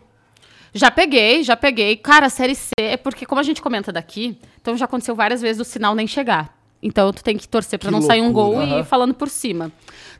Já 0.74 0.90
peguei, 0.90 1.42
já 1.42 1.56
peguei. 1.56 1.96
Cara, 1.96 2.26
a 2.26 2.30
Série 2.30 2.54
C 2.54 2.72
é 2.78 2.98
porque, 2.98 3.24
como 3.24 3.40
a 3.40 3.44
gente 3.44 3.62
comenta 3.62 3.90
daqui, 3.90 4.38
então 4.60 4.76
já 4.76 4.84
aconteceu 4.84 5.14
várias 5.14 5.40
vezes 5.40 5.56
do 5.56 5.64
sinal 5.64 5.94
nem 5.94 6.06
chegar. 6.06 6.54
Então 6.82 7.10
tu 7.12 7.22
tem 7.24 7.38
que 7.38 7.48
torcer 7.48 7.78
pra 7.78 7.88
Que 7.88 7.92
não 7.94 8.02
sair 8.02 8.20
um 8.20 8.32
gol 8.32 8.52
loucura. 8.56 8.76
e 8.76 8.80
ir 8.80 8.84
falando 8.84 9.14
por 9.14 9.28
cima. 9.30 9.70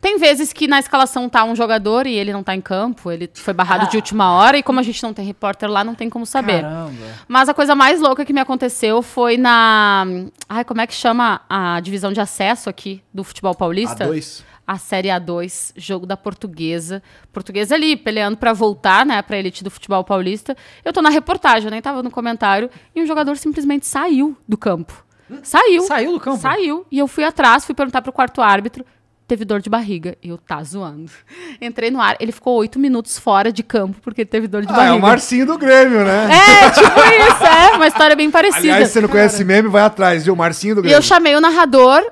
Tem 0.03 0.19
vezes 0.19 0.53
que 0.53 0.66
na 0.66 0.81
escalação 0.81 1.29
tá 1.29 1.45
um 1.45 1.55
jogador 1.55 2.09
e 2.09 2.15
ele 2.15 2.33
não 2.33 2.43
tá 2.43 2.57
em 2.57 2.61
campo, 2.61 3.09
ele 3.09 3.31
foi 3.35 3.55
barrado 3.55 3.89
de 3.89 3.97
última 3.97 4.33
hora 4.33 4.59
e 4.59 4.62
como 4.62 4.81
a 4.81 4.83
gente 4.83 5.01
não 5.01 5.15
tem 5.15 5.24
repórter 5.24 5.70
lá, 5.70 5.85
não 5.85 5.95
tem 5.95 6.11
como 6.11 6.27
saber. 6.27 6.62
Caramba. 6.62 7.07
Mas 7.29 7.49
a 7.49 7.55
coisa 7.55 7.77
mais 7.77 8.01
louca 8.01 8.24
que 8.24 8.33
me 8.33 8.41
aconteceu 8.41 9.01
foi 9.01 9.37
na. 9.37 10.05
Ai, 10.49 10.65
como 10.65 10.81
é 10.81 10.89
que 10.89 10.93
chama 10.93 11.41
a 11.49 11.79
divisão 11.79 12.12
de 12.12 12.20
acesso 12.20 12.69
aqui 12.69 13.01
do 13.15 13.23
futebol 13.23 13.55
paulista? 13.55 14.05
A2. 14.09 14.43
a 14.66 14.77
Série 14.77 15.09
A2, 15.09 15.73
jogo 15.77 16.05
da 16.05 16.16
Portuguesa. 16.16 17.01
Portuguesa 17.33 17.77
ali, 17.77 17.97
peleando 17.97 18.37
pra 18.37 18.53
voltar, 18.53 19.07
né, 19.07 19.23
pra 19.23 19.39
elite 19.39 19.62
do 19.62 19.70
futebol 19.70 20.03
paulista. 20.03 20.57
Eu 20.85 20.93
tô 20.93 21.01
na 21.01 21.11
reportagem, 21.11 21.66
eu 21.66 21.70
nem 21.70 21.81
tava 21.81 22.03
no 22.03 22.11
comentário, 22.11 22.69
e 22.93 23.01
um 23.01 23.07
jogador 23.07 23.37
simplesmente 23.37 23.87
saiu 23.87 24.37
do 24.49 24.57
campo. 24.57 25.05
Saiu. 25.45 25.83
Saiu 25.83 26.12
do 26.12 26.20
campo? 26.20 26.39
Saiu. 26.39 26.85
E 26.91 26.99
eu 26.99 27.07
fui 27.07 27.23
atrás, 27.23 27.65
fui 27.65 27.74
perguntar 27.74 28.03
pro 28.03 28.12
quarto 28.12 28.43
árbitro. 28.43 28.85
Teve 29.33 29.47
dor 29.47 29.63
de 29.63 29.71
barriga. 29.71 30.15
Eu, 30.23 30.37
tá 30.37 30.63
zoando. 30.63 31.11
Entrei 31.59 31.91
no 31.91 32.03
ar. 32.03 32.17
Ele 32.21 32.31
ficou 32.33 32.55
oito 32.59 32.79
minutos 32.79 33.19
fora 33.19 33.51
de 33.51 33.63
campo 33.63 33.97
porque 34.03 34.21
ele 34.21 34.29
teve 34.29 34.47
dor 34.47 34.61
de 34.61 34.69
Ah, 34.71 34.75
é 34.75 34.77
barriga. 34.77 34.97
o 34.97 35.01
Marcinho 35.01 35.47
do 35.47 35.57
Grêmio, 35.57 36.05
né? 36.05 36.29
É, 36.31 36.69
tipo 36.71 37.01
isso, 37.01 37.43
é. 37.45 37.77
Uma 37.77 37.87
história 37.89 38.15
bem 38.15 38.31
parecida. 38.31 38.75
Aliás, 38.75 38.89
se 38.89 38.93
você 38.93 39.01
não 39.01 39.09
conhece 39.09 39.37
esse 39.37 39.45
meme, 39.47 39.71
vai 39.71 39.85
atrás, 39.85 40.27
viu? 40.27 40.37
Marcinho 40.37 40.75
do 40.75 40.81
E 40.81 40.83
Grêmio. 40.83 40.99
eu 40.99 41.01
chamei 41.01 41.35
o 41.35 41.41
narrador. 41.41 42.03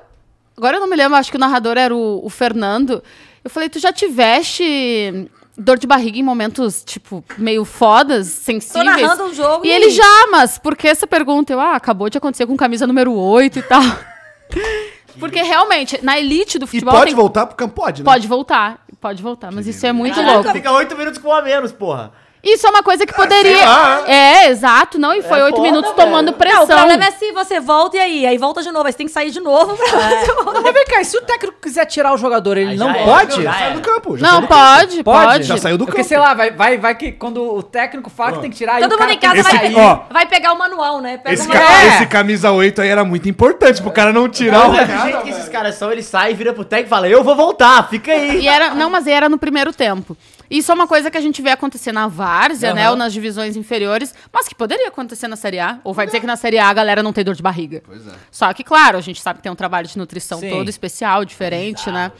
Agora 0.57 0.77
eu 0.77 0.81
não 0.81 0.87
me 0.89 0.95
lembro, 0.95 1.15
acho 1.15 1.29
que 1.29 1.37
o 1.37 1.39
narrador 1.39 1.77
era 1.77 1.95
o, 1.95 2.25
o 2.25 2.29
Fernando. 2.31 3.03
Eu 3.43 3.51
falei, 3.51 3.69
tu 3.69 3.77
já 3.77 3.93
tiveste 3.93 5.29
dor 5.55 5.77
de 5.77 5.85
barriga 5.85 6.17
em 6.17 6.23
momentos, 6.23 6.83
tipo, 6.83 7.23
meio 7.37 7.63
fodas, 7.63 8.33
Tô 8.33 8.41
sensíveis? 8.45 8.83
narrando 8.85 9.25
um 9.25 9.33
jogo 9.35 9.63
E 9.63 9.69
ele 9.69 9.91
já, 9.91 10.27
mas 10.31 10.57
por 10.57 10.75
que 10.75 10.87
essa 10.87 11.05
pergunta? 11.05 11.53
Eu, 11.53 11.59
ah, 11.59 11.75
acabou 11.75 12.09
de 12.09 12.17
acontecer 12.17 12.47
com 12.47 12.57
camisa 12.57 12.87
número 12.87 13.13
8 13.13 13.59
e 13.59 13.61
tal. 13.61 13.81
Porque 15.19 15.41
realmente, 15.41 15.99
na 16.03 16.19
elite 16.19 16.57
do 16.59 16.65
E 16.65 16.67
futebol. 16.67 16.93
pode 16.93 17.05
tem- 17.07 17.15
voltar 17.15 17.45
pro 17.45 17.55
campo? 17.55 17.75
Pode, 17.75 18.01
né? 18.01 18.05
Pode 18.05 18.27
voltar. 18.27 18.85
Pode 18.99 19.21
voltar. 19.23 19.51
Mas 19.51 19.65
isso 19.67 19.85
é 19.85 19.91
muito 19.91 20.15
Caraca, 20.15 20.33
louco. 20.35 20.51
Fica 20.51 20.71
oito 20.71 20.95
minutos 20.95 21.19
com 21.19 21.29
um 21.29 21.33
a 21.33 21.41
menos, 21.41 21.71
porra. 21.71 22.11
Isso 22.43 22.65
é 22.65 22.69
uma 22.69 22.81
coisa 22.81 23.05
que 23.05 23.13
poderia. 23.13 23.63
lá. 23.65 24.03
É, 24.07 24.47
exato. 24.49 24.97
Não, 24.97 25.13
e 25.13 25.21
foi 25.21 25.39
É 25.39 25.43
oito 25.45 25.57
foda, 25.57 25.67
minutos 25.67 25.91
velho. 25.93 26.05
tomando 26.07 26.31
Não, 26.31 26.37
pressão. 26.37 26.63
o 26.63 26.67
problema 26.67 27.05
é 27.05 27.11
se 27.11 27.31
você 27.31 27.59
volta 27.59 27.97
e 27.97 27.99
aí, 27.99 28.25
aí 28.25 28.37
volta 28.37 28.63
de 28.63 28.71
novo, 28.71 28.87
aí 28.87 28.91
você 28.91 28.97
tem 28.97 29.05
que 29.07 29.13
sair 29.13 29.29
de 29.29 29.39
novo 29.39 29.75
pra 29.77 29.85
você 29.87 30.33
voltar. 30.33 30.61
Mas 30.61 30.73
vem 30.73 30.85
cá, 30.85 31.01
e 31.01 31.05
se 31.05 31.17
o 31.17 31.21
técnico 31.21 31.57
quiser 31.61 31.85
tirar 31.85 32.13
o 32.13 32.17
jogador, 32.17 32.57
ele 32.57 32.71
Aí 32.71 32.77
não 32.77 32.91
pode? 32.93 33.43
já 33.43 33.53
Sai 33.53 33.63
era. 33.67 33.73
do 33.75 33.81
campo. 33.81 34.17
já 34.17 34.27
Não, 34.31 34.41
do 34.41 34.47
pode, 34.47 35.03
Pode? 35.03 35.27
pode. 35.27 35.43
Já 35.43 35.57
saiu 35.57 35.77
do 35.77 35.85
Porque, 35.85 35.97
campo. 36.01 36.09
sei 36.09 36.17
lá, 36.17 36.33
vai, 36.33 36.51
vai, 36.51 36.77
vai 36.77 36.95
que 36.95 37.11
quando 37.11 37.43
o 37.43 37.61
técnico 37.61 38.09
fala 38.09 38.33
que 38.33 38.39
tem 38.39 38.49
que 38.49 38.57
tirar, 38.57 38.79
Todo 38.81 38.97
mundo 38.99 39.11
em 39.11 39.19
casa 39.19 39.43
vai, 39.43 39.51
sair. 39.57 39.75
ó. 39.77 39.99
vai 40.11 40.25
pegar 40.25 40.53
o 40.53 40.57
manual, 40.57 40.99
né? 40.99 41.17
Pega 41.17 41.33
Esse, 41.35 41.47
o 41.47 41.51
ca- 41.51 41.59
manual. 41.59 41.79
É. 41.79 41.87
esse 41.89 42.05
camisa 42.07 42.51
8 42.51 42.81
aí 42.81 42.89
era 42.89 43.03
muito 43.03 43.29
importante 43.29 43.81
pro 43.81 43.91
cara 43.91 44.11
não 44.11 44.27
tirar 44.27 44.67
o 44.67 44.71
Do 44.71 44.77
jeito 45.03 45.21
que 45.21 45.29
esses 45.29 45.47
caras 45.47 45.75
são, 45.75 45.91
ele 45.91 46.01
sai, 46.01 46.33
vira 46.33 46.53
pro 46.53 46.65
técnico 46.65 46.87
e 46.87 46.89
fala, 46.89 47.07
eu 47.07 47.23
vou 47.23 47.35
voltar, 47.35 47.87
fica 47.87 48.11
aí. 48.11 48.41
E 48.41 48.47
era, 48.47 48.73
não, 48.73 48.89
mas 48.89 49.05
era 49.05 49.29
no 49.29 49.37
primeiro 49.37 49.71
tempo. 49.71 50.17
Isso 50.49 50.69
é 50.69 50.75
uma 50.75 50.85
coisa 50.87 51.09
que 51.09 51.17
a 51.17 51.21
gente 51.21 51.41
vê 51.41 51.49
acontecer 51.51 51.93
na 51.93 52.07
várzea, 52.31 52.73
né? 52.73 52.89
Ou 52.89 52.95
nas 52.95 53.11
divisões 53.11 53.55
inferiores, 53.55 54.13
mas 54.31 54.47
que 54.47 54.55
poderia 54.55 54.87
acontecer 54.87 55.27
na 55.27 55.35
Série 55.35 55.59
A. 55.59 55.79
Ou 55.83 55.93
vai 55.93 56.05
dizer 56.05 56.19
que 56.19 56.27
na 56.27 56.37
Série 56.37 56.57
A 56.57 56.69
a 56.69 56.73
galera 56.73 57.03
não 57.03 57.11
tem 57.11 57.23
dor 57.23 57.35
de 57.35 57.43
barriga. 57.43 57.83
Pois 57.85 58.07
é. 58.07 58.11
Só 58.31 58.51
que, 58.53 58.63
claro, 58.63 58.97
a 58.97 59.01
gente 59.01 59.21
sabe 59.21 59.37
que 59.37 59.43
tem 59.43 59.51
um 59.51 59.55
trabalho 59.55 59.87
de 59.87 59.97
nutrição 59.97 60.39
Sim. 60.39 60.49
todo 60.49 60.69
especial, 60.69 61.25
diferente, 61.25 61.91
né? 61.91 62.11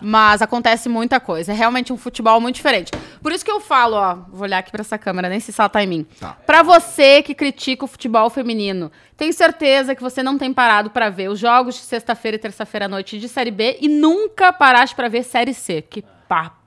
Mas 0.00 0.40
acontece 0.40 0.88
muita 0.88 1.18
coisa. 1.18 1.50
É 1.50 1.54
realmente 1.54 1.92
um 1.92 1.96
futebol 1.96 2.40
muito 2.40 2.54
diferente. 2.54 2.92
Por 3.20 3.32
isso 3.32 3.44
que 3.44 3.50
eu 3.50 3.58
falo, 3.60 3.96
ó, 3.96 4.14
vou 4.30 4.42
olhar 4.42 4.58
aqui 4.58 4.70
pra 4.70 4.82
essa 4.82 4.96
câmera, 4.96 5.28
nem 5.28 5.40
se 5.40 5.52
salta 5.52 5.82
em 5.82 5.88
mim. 5.88 6.06
Tá. 6.20 6.36
Pra 6.46 6.62
você 6.62 7.20
que 7.20 7.34
critica 7.34 7.84
o 7.84 7.88
futebol 7.88 8.30
feminino, 8.30 8.92
tenho 9.16 9.32
certeza 9.32 9.96
que 9.96 10.02
você 10.02 10.22
não 10.22 10.38
tem 10.38 10.52
parado 10.52 10.90
pra 10.90 11.10
ver 11.10 11.28
os 11.28 11.40
jogos 11.40 11.74
de 11.74 11.80
sexta-feira 11.80 12.36
e 12.36 12.38
terça-feira 12.38 12.86
à 12.86 12.88
noite 12.88 13.18
de 13.18 13.28
Série 13.28 13.50
B 13.50 13.76
e 13.80 13.88
nunca 13.88 14.52
paraste 14.52 14.94
pra 14.94 15.08
ver 15.08 15.24
Série 15.24 15.52
C. 15.52 15.82
Que 15.82 16.04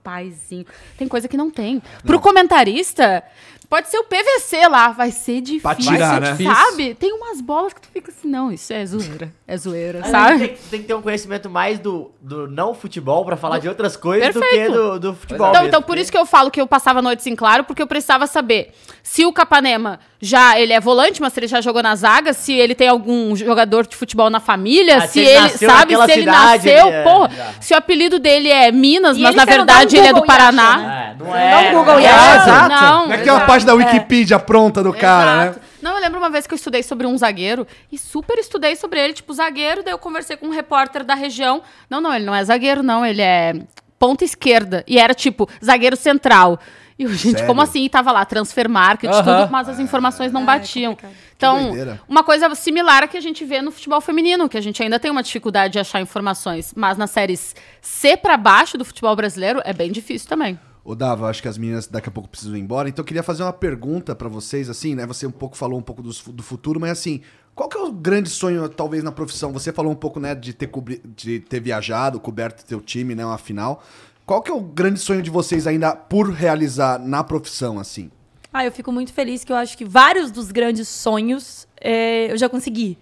papaizinho. 0.01 0.65
Tem 0.97 1.07
coisa 1.07 1.27
que 1.27 1.37
não 1.37 1.49
tem. 1.49 1.81
Pro 2.03 2.19
comentarista, 2.19 3.23
pode 3.71 3.87
ser 3.89 3.97
o 3.97 4.03
PVC 4.03 4.67
lá, 4.67 4.89
vai 4.89 5.09
ser 5.11 5.39
difícil. 5.41 5.61
Pra 5.61 5.75
tirar, 5.75 6.19
vai 6.21 6.35
ser 6.35 6.43
né? 6.43 6.53
Sabe? 6.53 6.93
Tem 6.93 7.13
umas 7.13 7.39
bolas 7.41 7.71
que 7.73 7.79
tu 7.81 7.87
fica 7.91 8.11
assim, 8.11 8.27
não, 8.27 8.51
isso 8.51 8.71
é 8.73 8.85
zoeira. 8.85 9.31
É 9.47 9.57
zoeira, 9.57 10.03
sabe? 10.03 10.39
Tem, 10.49 10.57
tem 10.69 10.81
que 10.81 10.87
ter 10.87 10.93
um 10.93 11.01
conhecimento 11.01 11.49
mais 11.49 11.79
do, 11.79 12.11
do 12.21 12.47
não 12.47 12.73
futebol 12.75 13.23
pra 13.25 13.37
falar 13.37 13.59
de 13.59 13.69
outras 13.69 13.95
coisas 13.95 14.33
do 14.33 14.39
Perfeito. 14.41 14.71
que 14.71 14.77
do, 14.77 14.99
do 14.99 15.15
futebol. 15.15 15.47
Então, 15.49 15.61
mesmo. 15.61 15.67
então, 15.69 15.81
por 15.81 15.97
isso 15.97 16.11
que 16.11 16.17
eu 16.17 16.25
falo 16.25 16.51
que 16.51 16.59
eu 16.59 16.67
passava 16.67 17.01
noites 17.01 17.25
em 17.27 17.35
claro, 17.35 17.63
porque 17.63 17.81
eu 17.81 17.87
precisava 17.87 18.27
saber 18.27 18.73
se 19.01 19.25
o 19.25 19.31
Capanema 19.33 19.99
já 20.23 20.59
ele 20.59 20.71
é 20.73 20.79
volante, 20.79 21.19
mas 21.21 21.33
se 21.33 21.39
ele 21.39 21.47
já 21.47 21.61
jogou 21.61 21.81
na 21.81 21.95
zaga, 21.95 22.33
se 22.33 22.53
ele 22.53 22.75
tem 22.75 22.87
algum 22.87 23.35
jogador 23.35 23.87
de 23.87 23.95
futebol 23.95 24.29
na 24.29 24.39
família, 24.39 24.97
Ah, 24.97 25.07
se, 25.07 25.13
se 25.13 25.19
ele 25.21 25.49
sabe, 25.49 25.95
se 25.95 26.01
ele 26.03 26.13
cidade, 26.21 26.25
nasceu, 26.67 26.87
ele 26.87 26.95
é- 26.97 27.03
porra, 27.03 27.29
já. 27.35 27.53
se 27.59 27.73
o 27.73 27.77
apelido 27.77 28.19
dele 28.19 28.49
é 28.49 28.71
Minas, 28.71 29.17
E 29.17 29.21
mas 29.21 29.33
na 29.35 29.45
não 29.45 29.51
verdade 29.53 29.97
ele 29.97 30.07
é 30.07 30.13
do 30.13 30.19
Google 30.19 30.29
acha, 30.29 30.39
Paraná. 30.51 30.77
né? 30.77 31.15
É, 31.19 31.23
não 31.23 31.35
é. 31.35 31.71
Google 31.71 31.93
não 31.95 31.99
e 31.99 32.05
é. 32.05 32.09
acha. 32.11 32.35
exato. 32.43 32.69
Não, 32.69 33.07
Não 33.07 33.13
é 33.13 33.17
que 33.17 33.23
tem 33.23 33.33
uma. 33.33 33.39
Página 33.65 33.83
da 33.83 33.93
Wikipedia 33.93 34.39
pronta 34.39 34.83
do 34.83 34.93
cara, 34.93 35.37
né? 35.37 35.43
Exato. 35.49 35.61
Não, 35.81 35.95
eu 35.95 36.01
lembro 36.01 36.19
uma 36.19 36.29
vez 36.29 36.45
que 36.45 36.53
eu 36.53 36.55
estudei 36.55 36.83
sobre 36.83 37.07
um 37.07 37.17
zagueiro 37.17 37.65
e 37.91 37.97
super 37.97 38.37
estudei 38.37 38.75
sobre 38.75 38.99
ele, 38.99 39.13
tipo, 39.13 39.33
zagueiro, 39.33 39.83
daí 39.83 39.93
eu 39.93 39.97
conversei 39.97 40.37
com 40.37 40.47
um 40.47 40.51
repórter 40.51 41.03
da 41.03 41.15
região. 41.15 41.61
Não, 41.89 41.99
não, 41.99 42.13
ele 42.13 42.25
não 42.25 42.35
é 42.35 42.43
zagueiro, 42.43 42.83
não, 42.83 43.05
ele 43.05 43.21
é 43.21 43.53
ponta 43.97 44.23
esquerda. 44.23 44.83
E 44.87 44.99
era 44.99 45.13
tipo, 45.13 45.47
zagueiro 45.63 45.95
central. 45.95 46.59
E 46.97 47.03
eu, 47.03 47.09
gente, 47.09 47.31
Sério? 47.31 47.47
como 47.47 47.61
assim? 47.61 47.83
E 47.83 47.89
tava 47.89 48.11
lá, 48.11 48.23
transfer 48.25 48.69
market, 48.69 49.09
Aham. 49.09 49.23
tudo, 49.39 49.51
mas 49.51 49.67
as 49.67 49.79
informações 49.79 50.31
não 50.31 50.45
batiam. 50.45 50.95
Então, 51.35 51.63
doideira. 51.69 51.99
uma 52.07 52.23
coisa 52.23 52.53
similar 52.53 53.03
a 53.03 53.07
que 53.07 53.17
a 53.17 53.21
gente 53.21 53.43
vê 53.43 53.59
no 53.59 53.71
futebol 53.71 53.99
feminino, 53.99 54.47
que 54.47 54.57
a 54.57 54.61
gente 54.61 54.83
ainda 54.83 54.99
tem 54.99 55.09
uma 55.09 55.23
dificuldade 55.23 55.73
de 55.73 55.79
achar 55.79 55.99
informações, 55.99 56.73
mas 56.75 56.99
nas 56.99 57.09
séries 57.09 57.55
C 57.81 58.15
pra 58.15 58.37
baixo 58.37 58.77
do 58.77 58.85
futebol 58.85 59.15
brasileiro 59.15 59.61
é 59.65 59.73
bem 59.73 59.91
difícil 59.91 60.29
também. 60.29 60.59
Ô, 60.83 60.95
Dava, 60.95 61.29
acho 61.29 61.41
que 61.41 61.47
as 61.47 61.57
meninas 61.57 61.85
daqui 61.87 62.09
a 62.09 62.11
pouco 62.11 62.27
precisam 62.27 62.57
ir 62.57 62.59
embora, 62.59 62.89
então 62.89 63.03
eu 63.03 63.07
queria 63.07 63.21
fazer 63.21 63.43
uma 63.43 63.53
pergunta 63.53 64.15
pra 64.15 64.27
vocês, 64.27 64.67
assim, 64.69 64.95
né? 64.95 65.05
Você 65.05 65.27
um 65.27 65.31
pouco 65.31 65.55
falou 65.55 65.77
um 65.77 65.81
pouco 65.83 66.01
dos- 66.01 66.23
do, 66.23 66.41
futuro, 66.41 66.79
mas 66.79 66.91
assim, 66.91 67.21
qual 67.53 67.69
que 67.69 67.77
é 67.77 67.81
o 67.81 67.91
grande 67.91 68.29
sonho, 68.29 68.67
talvez, 68.67 69.03
na 69.03 69.11
profissão? 69.11 69.51
Você 69.53 69.71
falou 69.71 69.91
um 69.91 69.95
pouco, 69.95 70.19
né, 70.19 70.33
de 70.33 70.53
ter, 70.53 70.67
cobri- 70.67 71.01
de 71.15 71.39
ter 71.39 71.59
viajado, 71.59 72.19
coberto 72.19 72.65
teu 72.65 72.81
time, 72.81 73.13
né, 73.13 73.23
uma 73.23 73.37
final. 73.37 73.83
Qual 74.25 74.41
que 74.41 74.49
é 74.49 74.53
o 74.53 74.61
grande 74.61 74.99
sonho 74.99 75.21
de 75.21 75.29
vocês 75.29 75.67
ainda 75.67 75.95
por 75.95 76.31
realizar 76.31 76.97
na 76.97 77.23
profissão, 77.23 77.77
assim? 77.79 78.09
Ah, 78.51 78.65
eu 78.65 78.71
fico 78.71 78.91
muito 78.91 79.13
feliz 79.13 79.43
que 79.43 79.51
eu 79.51 79.55
acho 79.55 79.77
que 79.77 79.85
vários 79.85 80.31
dos 80.31 80.51
grandes 80.51 80.87
sonhos 80.87 81.67
é, 81.79 82.31
eu 82.31 82.37
já 82.37 82.49
consegui. 82.49 82.97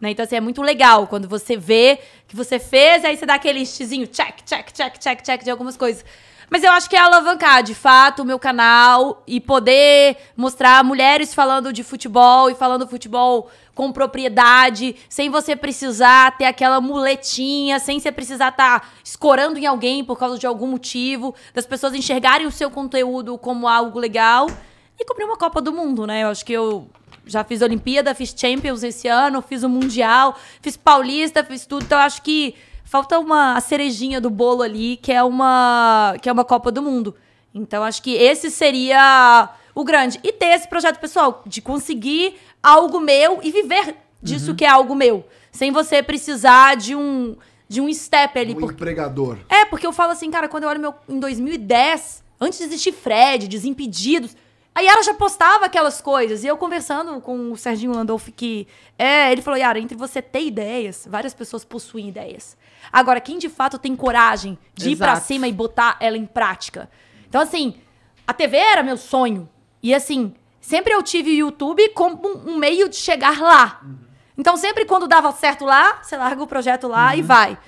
Né? 0.00 0.10
Então, 0.10 0.24
assim, 0.24 0.36
é 0.36 0.40
muito 0.40 0.62
legal 0.62 1.06
quando 1.06 1.28
você 1.28 1.56
vê 1.56 1.98
que 2.26 2.34
você 2.34 2.58
fez, 2.58 3.04
aí 3.04 3.16
você 3.16 3.26
dá 3.26 3.34
aquele 3.34 3.64
xizinho, 3.64 4.06
check, 4.06 4.42
check, 4.44 4.72
check, 4.72 4.98
check, 4.98 5.22
check 5.22 5.44
de 5.44 5.50
algumas 5.50 5.76
coisas. 5.76 6.04
Mas 6.50 6.64
eu 6.64 6.72
acho 6.72 6.90
que 6.90 6.96
é 6.96 6.98
alavancar, 6.98 7.62
de 7.62 7.76
fato, 7.76 8.22
o 8.22 8.24
meu 8.24 8.36
canal 8.36 9.22
e 9.24 9.40
poder 9.40 10.16
mostrar 10.36 10.82
mulheres 10.82 11.32
falando 11.32 11.72
de 11.72 11.84
futebol 11.84 12.50
e 12.50 12.56
falando 12.56 12.88
futebol 12.88 13.48
com 13.72 13.92
propriedade, 13.92 14.96
sem 15.08 15.30
você 15.30 15.54
precisar 15.54 16.36
ter 16.36 16.46
aquela 16.46 16.80
muletinha, 16.80 17.78
sem 17.78 18.00
você 18.00 18.10
precisar 18.10 18.48
estar 18.48 18.92
escorando 19.04 19.58
em 19.60 19.64
alguém 19.64 20.04
por 20.04 20.18
causa 20.18 20.36
de 20.36 20.46
algum 20.46 20.66
motivo, 20.66 21.34
das 21.54 21.66
pessoas 21.66 21.94
enxergarem 21.94 22.48
o 22.48 22.50
seu 22.50 22.68
conteúdo 22.68 23.38
como 23.38 23.68
algo 23.68 24.00
legal 24.00 24.50
e 24.98 25.04
cobrir 25.04 25.24
uma 25.24 25.36
Copa 25.36 25.62
do 25.62 25.72
Mundo, 25.72 26.04
né? 26.04 26.24
Eu 26.24 26.28
acho 26.28 26.44
que 26.44 26.52
eu 26.52 26.90
já 27.24 27.44
fiz 27.44 27.62
Olimpíada, 27.62 28.12
fiz 28.12 28.34
Champions 28.36 28.82
esse 28.82 29.06
ano, 29.06 29.40
fiz 29.40 29.62
o 29.62 29.68
Mundial, 29.68 30.36
fiz 30.60 30.76
Paulista, 30.76 31.44
fiz 31.44 31.64
tudo. 31.64 31.84
Então 31.84 31.96
eu 31.96 32.04
acho 32.04 32.22
que 32.22 32.56
falta 32.90 33.20
uma 33.20 33.56
a 33.56 33.60
cerejinha 33.60 34.20
do 34.20 34.28
bolo 34.28 34.62
ali, 34.62 34.96
que 34.96 35.12
é 35.12 35.22
uma 35.22 36.16
que 36.20 36.28
é 36.28 36.32
uma 36.32 36.44
Copa 36.44 36.72
do 36.72 36.82
Mundo. 36.82 37.14
Então 37.54 37.84
acho 37.84 38.02
que 38.02 38.12
esse 38.14 38.50
seria 38.50 39.48
o 39.72 39.84
grande 39.84 40.18
e 40.24 40.32
ter 40.32 40.46
esse 40.46 40.66
projeto 40.68 40.98
pessoal 40.98 41.42
de 41.46 41.62
conseguir 41.62 42.34
algo 42.60 42.98
meu 42.98 43.38
e 43.44 43.52
viver 43.52 43.94
disso 44.20 44.56
que 44.56 44.64
é 44.64 44.68
algo 44.68 44.94
meu, 44.96 45.24
sem 45.52 45.70
você 45.70 46.02
precisar 46.02 46.76
de 46.76 46.96
um 46.96 47.36
de 47.68 47.80
um 47.80 47.92
step 47.94 48.36
ali, 48.36 48.52
Um 48.52 48.58
porque 48.58 48.74
empregador. 48.74 49.38
é, 49.48 49.64
porque 49.64 49.86
eu 49.86 49.92
falo 49.92 50.10
assim, 50.10 50.28
cara, 50.28 50.48
quando 50.48 50.64
eu 50.64 50.68
olho 50.68 50.80
meu 50.80 50.92
em 51.08 51.20
2010, 51.20 52.24
antes 52.40 52.58
de 52.58 52.64
existir 52.64 52.90
Fred, 52.90 53.46
Desimpedidos, 53.46 54.36
a 54.74 54.80
Yara 54.80 55.00
já 55.04 55.14
postava 55.14 55.66
aquelas 55.66 56.00
coisas. 56.00 56.42
E 56.42 56.48
eu 56.48 56.56
conversando 56.56 57.20
com 57.20 57.52
o 57.52 57.56
Serginho 57.56 57.92
Landolf, 57.92 58.28
que 58.34 58.66
é, 58.98 59.30
ele 59.30 59.40
falou, 59.40 59.58
Yara, 59.58 59.78
entre 59.78 59.96
você 59.96 60.20
ter 60.20 60.42
ideias, 60.44 61.06
várias 61.08 61.32
pessoas 61.32 61.64
possuem 61.64 62.08
ideias. 62.08 62.56
Agora, 62.92 63.20
quem 63.20 63.38
de 63.38 63.48
fato 63.48 63.78
tem 63.78 63.94
coragem 63.94 64.58
de 64.74 64.90
ir 64.90 64.96
pra 64.96 65.12
Exato. 65.12 65.26
cima 65.26 65.48
e 65.48 65.52
botar 65.52 65.96
ela 66.00 66.16
em 66.16 66.26
prática? 66.26 66.90
Então, 67.28 67.40
assim, 67.40 67.76
a 68.26 68.32
TV 68.32 68.56
era 68.56 68.82
meu 68.82 68.96
sonho. 68.96 69.48
E 69.82 69.94
assim, 69.94 70.34
sempre 70.60 70.92
eu 70.92 71.02
tive 71.02 71.30
o 71.30 71.34
YouTube 71.34 71.88
como 71.90 72.20
um, 72.26 72.52
um 72.52 72.56
meio 72.56 72.88
de 72.88 72.96
chegar 72.96 73.40
lá. 73.40 73.80
Então, 74.36 74.56
sempre 74.56 74.84
quando 74.84 75.06
dava 75.06 75.30
certo 75.32 75.64
lá, 75.64 76.02
você 76.02 76.16
larga 76.16 76.42
o 76.42 76.46
projeto 76.46 76.88
lá 76.88 77.14
e 77.14 77.22
vai. 77.22 77.58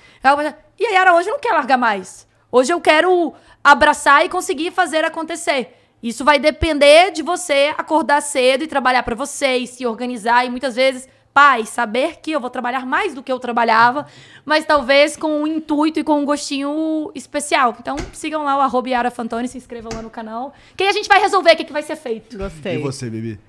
E 0.79 0.85
a 0.85 0.89
Yara 0.89 1.13
hoje 1.13 1.29
não 1.29 1.39
quer 1.39 1.51
largar 1.51 1.77
mais. 1.77 2.27
Hoje 2.51 2.73
eu 2.73 2.81
quero 2.81 3.33
abraçar 3.63 4.25
e 4.25 4.29
conseguir 4.29 4.71
fazer 4.71 5.05
acontecer. 5.05 5.77
Isso 6.01 6.25
vai 6.25 6.37
depender 6.37 7.11
de 7.11 7.21
você 7.21 7.73
acordar 7.77 8.21
cedo 8.21 8.63
e 8.63 8.67
trabalhar 8.67 9.03
pra 9.03 9.15
você 9.15 9.57
e 9.57 9.67
se 9.67 9.85
organizar. 9.85 10.45
E 10.45 10.49
muitas 10.49 10.75
vezes, 10.75 11.07
pai, 11.33 11.65
saber 11.65 12.19
que 12.21 12.31
eu 12.31 12.39
vou 12.39 12.49
trabalhar 12.49 12.85
mais 12.85 13.13
do 13.13 13.23
que 13.23 13.31
eu 13.31 13.39
trabalhava, 13.39 14.05
mas 14.45 14.65
talvez 14.65 15.17
com 15.17 15.41
um 15.41 15.47
intuito 15.47 15.99
e 15.99 16.03
com 16.03 16.19
um 16.19 16.25
gostinho 16.25 17.11
especial. 17.15 17.75
Então, 17.79 17.95
sigam 18.13 18.43
lá 18.43 18.57
o 18.57 18.61
arroba 18.61 18.89
Yara 18.89 19.09
Fantoni, 19.09 19.47
se 19.47 19.57
inscrevam 19.57 19.91
lá 19.93 20.01
no 20.01 20.09
canal. 20.09 20.53
Que 20.77 20.83
aí 20.83 20.89
a 20.89 20.93
gente 20.93 21.07
vai 21.07 21.19
resolver 21.19 21.53
o 21.53 21.57
que, 21.57 21.63
que 21.63 21.73
vai 21.73 21.83
ser 21.83 21.95
feito. 21.95 22.37
Gostei. 22.37 22.75
E 22.75 22.81
você, 22.81 23.09
Bibi? 23.09 23.39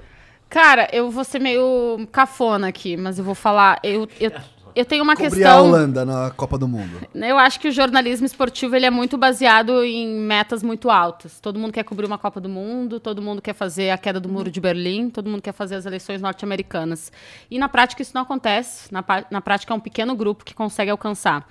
Cara, 0.49 0.89
eu 0.93 1.11
vou 1.11 1.25
ser 1.25 1.41
meio 1.41 2.07
cafona 2.13 2.69
aqui, 2.69 2.97
mas 2.97 3.19
eu 3.19 3.25
vou 3.25 3.35
falar. 3.35 3.81
Eu, 3.83 4.09
eu, 4.21 4.31
eu 4.75 4.85
tenho 4.85 5.05
uma 5.05 5.15
Cobrir 5.15 5.29
a 5.29 5.31
questão. 5.31 5.67
Holanda 5.67 6.05
na 6.05 6.31
Copa 6.31 6.59
do 6.59 6.67
Mundo. 6.67 7.07
Eu 7.15 7.39
acho 7.39 7.61
que 7.61 7.69
o 7.69 7.73
jornalismo 7.73 8.27
esportivo 8.27 8.75
ele 8.75 8.87
é 8.87 8.91
muito 8.91 9.17
baseado 9.17 9.85
em 9.85 10.09
metas 10.09 10.63
muito 10.63 10.91
altas. 10.91 11.39
Todo 11.41 11.59
mundo 11.59 11.73
quer 11.73 11.85
cobrir 11.85 12.07
uma 12.07 12.19
Copa 12.19 12.41
do 12.41 12.49
Mundo, 12.49 12.99
todo 12.99 13.23
mundo 13.23 13.41
quer 13.41 13.55
fazer 13.55 13.91
a 13.91 13.99
queda 13.99 14.19
do 14.19 14.29
muro 14.29 14.51
de 14.51 14.61
Berlim, 14.61 15.11
todo 15.11 15.31
mundo 15.31 15.43
quer 15.43 15.53
fazer 15.53 15.77
as 15.77 15.87
eleições 15.87 16.21
norte-americanas. 16.21 17.13
E 17.51 17.59
na 17.59 17.69
prática 17.69 18.03
isso 18.03 18.13
não 18.15 18.23
acontece. 18.23 18.93
Na, 18.93 19.05
na 19.31 19.41
prática 19.41 19.73
é 19.73 19.77
um 19.77 19.81
pequeno 19.81 20.15
grupo 20.17 20.45
que 20.45 20.55
consegue 20.55 20.91
alcançar. 20.91 21.47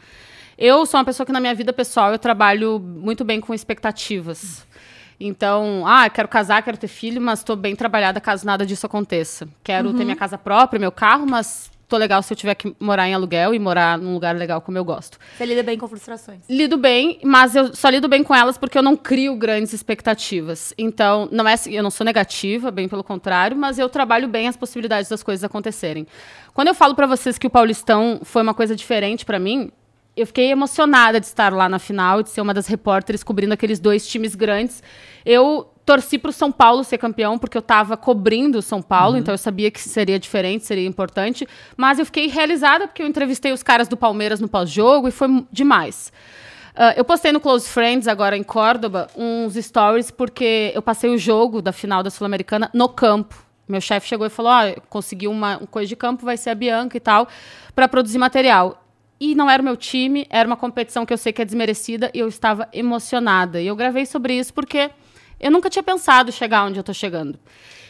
Eu 0.58 0.86
sou 0.86 1.00
uma 1.00 1.06
pessoa 1.06 1.26
que 1.26 1.32
na 1.32 1.40
minha 1.40 1.56
vida 1.56 1.74
pessoal 1.74 2.12
eu 2.12 2.20
trabalho 2.20 2.80
muito 2.80 3.24
bem 3.24 3.40
com 3.40 3.54
expectativas. 3.54 4.66
Então, 5.20 5.84
ah, 5.88 6.08
eu 6.08 6.12
quero 6.12 6.28
casar, 6.28 6.62
quero 6.62 6.78
ter 6.78 6.88
filho, 6.88 7.22
mas 7.22 7.40
estou 7.40 7.56
bem 7.56 7.76
trabalhada 7.76 8.20
caso 8.20 8.46
nada 8.46 8.66
disso 8.66 8.86
aconteça. 8.86 9.48
Quero 9.64 9.94
ter 9.94 10.04
minha 10.04 10.16
casa 10.16 10.38
própria, 10.38 10.80
meu 10.80 10.92
carro, 10.92 11.26
mas 11.26 11.72
tô 11.88 11.98
legal 11.98 12.22
se 12.24 12.34
eu 12.34 12.38
tiver 12.38 12.56
que 12.56 12.76
morar 12.80 13.08
em 13.08 13.14
aluguel 13.14 13.54
e 13.54 13.60
morar 13.60 13.98
num 13.98 14.14
lugar 14.14 14.36
legal 14.36 14.62
como 14.62 14.78
eu 14.78 14.86
gosto. 14.86 15.18
Você 15.38 15.46
lida 15.46 15.64
bem 15.64 15.78
com 15.78 15.88
frustrações. 15.88 16.42
Lido 16.50 16.78
bem, 16.78 17.20
mas 17.24 17.56
eu 17.56 17.76
só 17.76 17.90
lido 17.90 18.08
bem 18.08 18.24
com 18.24 18.34
elas 18.34 18.58
porque 18.58 18.78
eu 18.78 18.82
não 18.82 18.96
crio 18.96 19.36
grandes 19.36 19.74
expectativas. 19.74 20.74
Então, 20.78 21.28
não 21.32 21.48
é, 21.48 21.56
eu 21.68 21.84
não 21.84 21.92
sou 21.92 22.06
negativa, 22.06 22.72
bem 22.72 22.88
pelo 22.88 23.04
contrário, 23.04 23.56
mas 23.56 23.78
eu 23.78 23.90
trabalho 23.90 24.28
bem 24.28 24.48
as 24.48 24.58
possibilidades 24.58 25.10
das 25.10 25.24
coisas 25.24 25.44
acontecerem. 25.44 26.08
Quando 26.54 26.68
eu 26.68 26.76
falo 26.76 26.96
pra 26.96 27.08
vocês 27.08 27.38
que 27.38 27.48
o 27.48 27.50
Paulistão 27.50 28.22
foi 28.24 28.42
uma 28.42 28.54
coisa 28.54 28.76
diferente 28.76 29.26
pra 29.26 29.40
mim, 29.40 29.72
eu 30.16 30.28
fiquei 30.28 30.52
emocionada 30.52 31.20
de 31.20 31.26
estar 31.26 31.52
lá 31.52 31.68
na 31.68 31.80
final, 31.80 32.22
de 32.22 32.30
ser 32.30 32.42
uma 32.42 32.54
das 32.54 32.68
repórteres 32.68 33.24
cobrindo 33.24 33.54
aqueles 33.54 33.80
dois 33.80 34.08
times 34.08 34.36
grandes. 34.36 34.84
Eu 35.26 35.73
torci 35.86 36.18
pro 36.18 36.32
São 36.32 36.52
Paulo 36.52 36.84
ser 36.84 36.98
campeão, 36.98 37.38
porque 37.38 37.58
eu 37.58 37.62
estava 37.62 37.98
cobrindo 37.98 38.60
o 38.60 38.62
São 38.62 38.82
Paulo, 38.82 39.18
então 39.18 39.34
eu 39.34 39.38
sabia 39.38 39.70
que 39.70 39.80
seria 39.80 40.18
diferente, 40.18 40.66
seria 40.66 40.88
importante. 40.88 41.48
Mas 41.76 42.00
eu 42.00 42.06
fiquei 42.06 42.28
realizada 42.28 42.88
porque 42.88 43.04
eu 43.04 43.08
entrevistei 43.08 43.52
os 43.52 43.64
caras 43.64 43.88
do 43.88 43.98
Palmeiras 43.98 44.40
no 44.40 44.48
pós-jogo 44.48 45.08
e 45.08 45.12
foi 45.12 45.46
demais. 45.52 46.12
Ah, 46.76 46.94
eu 46.98 47.06
postei 47.06 47.32
no 47.32 47.40
Close 47.40 47.68
Friends, 47.68 48.08
agora 48.08 48.36
em 48.36 48.44
Córdoba, 48.44 49.08
uns 49.16 49.54
stories, 49.56 50.10
porque 50.10 50.72
eu 50.74 50.82
passei 50.82 51.10
o 51.10 51.18
jogo 51.18 51.62
da 51.62 51.72
final 51.72 52.02
da 52.02 52.10
Sul-Americana 52.10 52.70
no 52.74 52.90
campo. 52.90 53.36
Meu 53.68 53.80
chefe 53.80 54.08
chegou 54.08 54.26
e 54.26 54.30
falou: 54.30 54.52
Ó, 54.52 54.64
eu 54.64 54.82
consegui 54.90 55.28
uma, 55.28 55.58
uma 55.58 55.68
coisa 55.68 55.88
de 55.88 55.96
campo, 55.96 56.26
vai 56.26 56.36
ser 56.36 56.50
a 56.50 56.56
Bianca 56.56 56.98
e 56.98 57.00
tal, 57.00 57.28
para 57.76 57.88
produzir 57.88 58.18
material. 58.18 58.80
E 59.20 59.36
não 59.36 59.50
era 59.50 59.62
o 59.62 59.66
meu 59.66 59.78
time, 59.78 60.26
era 60.30 60.48
uma 60.48 60.58
competição 60.58 61.06
que 61.06 61.14
eu 61.14 61.18
sei 61.18 61.32
que 61.32 61.42
é 61.42 61.46
desmerecida 61.46 62.10
e 62.14 62.20
eu 62.20 62.28
estava 62.28 62.68
emocionada. 62.74 63.62
E 63.62 63.68
eu 63.68 63.76
gravei 63.76 64.06
sobre 64.06 64.34
isso 64.34 64.54
porque 64.54 64.90
eu 65.44 65.52
nunca 65.52 65.70
tinha 65.70 65.84
pensado 65.84 66.32
chegar 66.32 66.64
onde 66.64 66.80
eu 66.80 66.84
tô 66.84 66.94
chegando. 66.94 67.38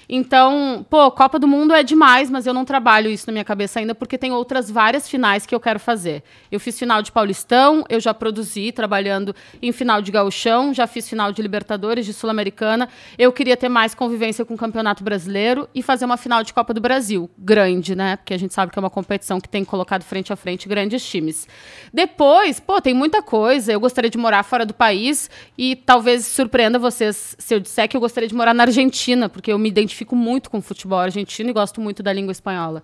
Então, 0.07 0.85
pô, 0.89 1.09
Copa 1.11 1.39
do 1.39 1.47
Mundo 1.47 1.73
é 1.73 1.83
demais, 1.83 2.29
mas 2.29 2.45
eu 2.45 2.53
não 2.53 2.65
trabalho 2.65 3.09
isso 3.09 3.25
na 3.27 3.33
minha 3.33 3.43
cabeça 3.43 3.79
ainda 3.79 3.95
porque 3.95 4.17
tem 4.17 4.31
outras 4.31 4.69
várias 4.69 5.07
finais 5.09 5.45
que 5.45 5.55
eu 5.55 5.59
quero 5.59 5.79
fazer. 5.79 6.23
Eu 6.51 6.59
fiz 6.59 6.77
final 6.77 7.01
de 7.01 7.11
Paulistão, 7.11 7.83
eu 7.89 7.99
já 7.99 8.13
produzi 8.13 8.71
trabalhando 8.71 9.35
em 9.61 9.71
final 9.71 10.01
de 10.01 10.11
Gauchão, 10.11 10.73
já 10.73 10.85
fiz 10.85 11.07
final 11.07 11.31
de 11.31 11.41
Libertadores, 11.41 12.05
de 12.05 12.13
Sul-Americana. 12.13 12.89
Eu 13.17 13.31
queria 13.31 13.55
ter 13.55 13.69
mais 13.69 13.95
convivência 13.95 14.43
com 14.45 14.53
o 14.53 14.57
Campeonato 14.57 15.03
Brasileiro 15.03 15.67
e 15.73 15.81
fazer 15.81 16.05
uma 16.05 16.17
final 16.17 16.43
de 16.43 16.53
Copa 16.53 16.73
do 16.73 16.81
Brasil, 16.81 17.29
grande, 17.37 17.95
né? 17.95 18.17
Porque 18.17 18.33
a 18.33 18.39
gente 18.39 18.53
sabe 18.53 18.71
que 18.71 18.77
é 18.77 18.81
uma 18.81 18.89
competição 18.89 19.39
que 19.39 19.49
tem 19.49 19.63
colocado 19.63 20.03
frente 20.03 20.31
a 20.31 20.35
frente 20.35 20.67
grandes 20.67 21.05
times. 21.05 21.47
Depois, 21.93 22.59
pô, 22.59 22.81
tem 22.81 22.93
muita 22.93 23.21
coisa. 23.21 23.71
Eu 23.71 23.79
gostaria 23.79 24.09
de 24.09 24.17
morar 24.17 24.43
fora 24.43 24.65
do 24.65 24.73
país 24.73 25.29
e 25.57 25.75
talvez 25.75 26.25
surpreenda 26.25 26.77
vocês 26.77 27.35
se 27.39 27.55
eu 27.55 27.59
disser 27.59 27.87
que 27.87 27.95
eu 27.95 28.01
gostaria 28.01 28.27
de 28.27 28.35
morar 28.35 28.53
na 28.53 28.63
Argentina, 28.63 29.29
porque 29.29 29.51
eu 29.51 29.57
me 29.57 29.69
identifico 29.69 29.92
muito 30.15 30.49
com 30.49 30.57
o 30.57 30.61
futebol 30.61 30.99
argentino 30.99 31.49
e 31.49 31.53
gosto 31.53 31.79
muito 31.79 32.01
da 32.01 32.11
língua 32.11 32.31
espanhola. 32.31 32.83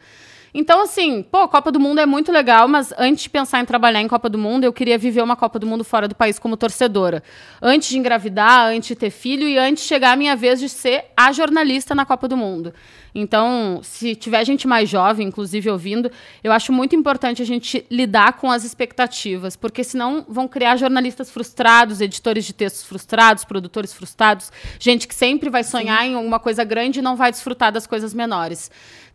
Então, 0.54 0.82
assim, 0.82 1.22
pô, 1.22 1.48
Copa 1.48 1.72
do 1.72 1.80
Mundo 1.80 2.00
é 2.00 2.06
muito 2.06 2.32
legal, 2.32 2.68
mas 2.68 2.94
antes 2.98 3.24
de 3.24 3.30
pensar 3.30 3.62
em 3.62 3.66
trabalhar 3.66 4.02
em 4.02 4.08
Copa 4.08 4.28
do 4.28 4.38
Mundo, 4.38 4.64
eu 4.64 4.74
queria 4.74 4.98
viver 4.98 5.22
uma 5.22 5.36
Copa 5.36 5.60
do 5.60 5.68
Mundo 5.68 5.84
fora 5.84 6.08
do 6.08 6.16
país 6.16 6.40
como 6.40 6.58
torcedora. 6.58 7.22
Antes 7.62 7.90
de 7.90 7.98
engravidar, 7.98 8.68
antes 8.68 8.88
de 8.90 8.96
ter 8.96 9.12
filho 9.12 9.48
e 9.48 9.58
antes 9.58 9.84
de 9.84 9.90
chegar 9.90 10.14
a 10.14 10.16
minha 10.16 10.36
vez 10.36 10.60
de 10.60 10.68
ser 10.68 11.06
a 11.16 11.32
jornalista 11.32 11.94
na 11.94 12.06
Copa 12.06 12.28
do 12.28 12.36
Mundo. 12.36 12.74
Então, 13.14 13.80
se 13.84 14.16
tiver 14.16 14.46
gente 14.46 14.68
mais 14.68 14.88
jovem, 14.88 15.28
inclusive 15.28 15.70
ouvindo, 15.70 16.12
eu 16.44 16.52
acho 16.52 16.72
muito 16.72 16.96
importante 16.96 17.42
a 17.42 17.46
gente 17.46 17.86
lidar 17.90 18.34
com 18.34 18.52
as 18.52 18.64
expectativas, 18.64 19.56
porque 19.56 19.84
senão 19.84 20.26
vão 20.28 20.48
criar 20.48 20.76
jornalistas 20.78 21.30
frustrados, 21.30 22.02
editores 22.02 22.46
de 22.46 22.54
textos 22.54 22.84
frustrados, 22.84 23.44
produtores 23.44 23.94
frustrados, 23.94 24.52
gente 24.80 25.08
que 25.08 25.16
sempre 25.16 25.50
vai 25.50 25.64
sonhar 25.64 26.06
em 26.06 26.16
alguma 26.16 26.40
coisa 26.40 26.64
grande 26.64 27.00
e 27.00 27.02
não 27.02 27.16
vai 27.16 27.32
desfrutar 27.32 27.72
das 27.72 27.88
coisas 27.88 28.14
menores. 28.14 28.70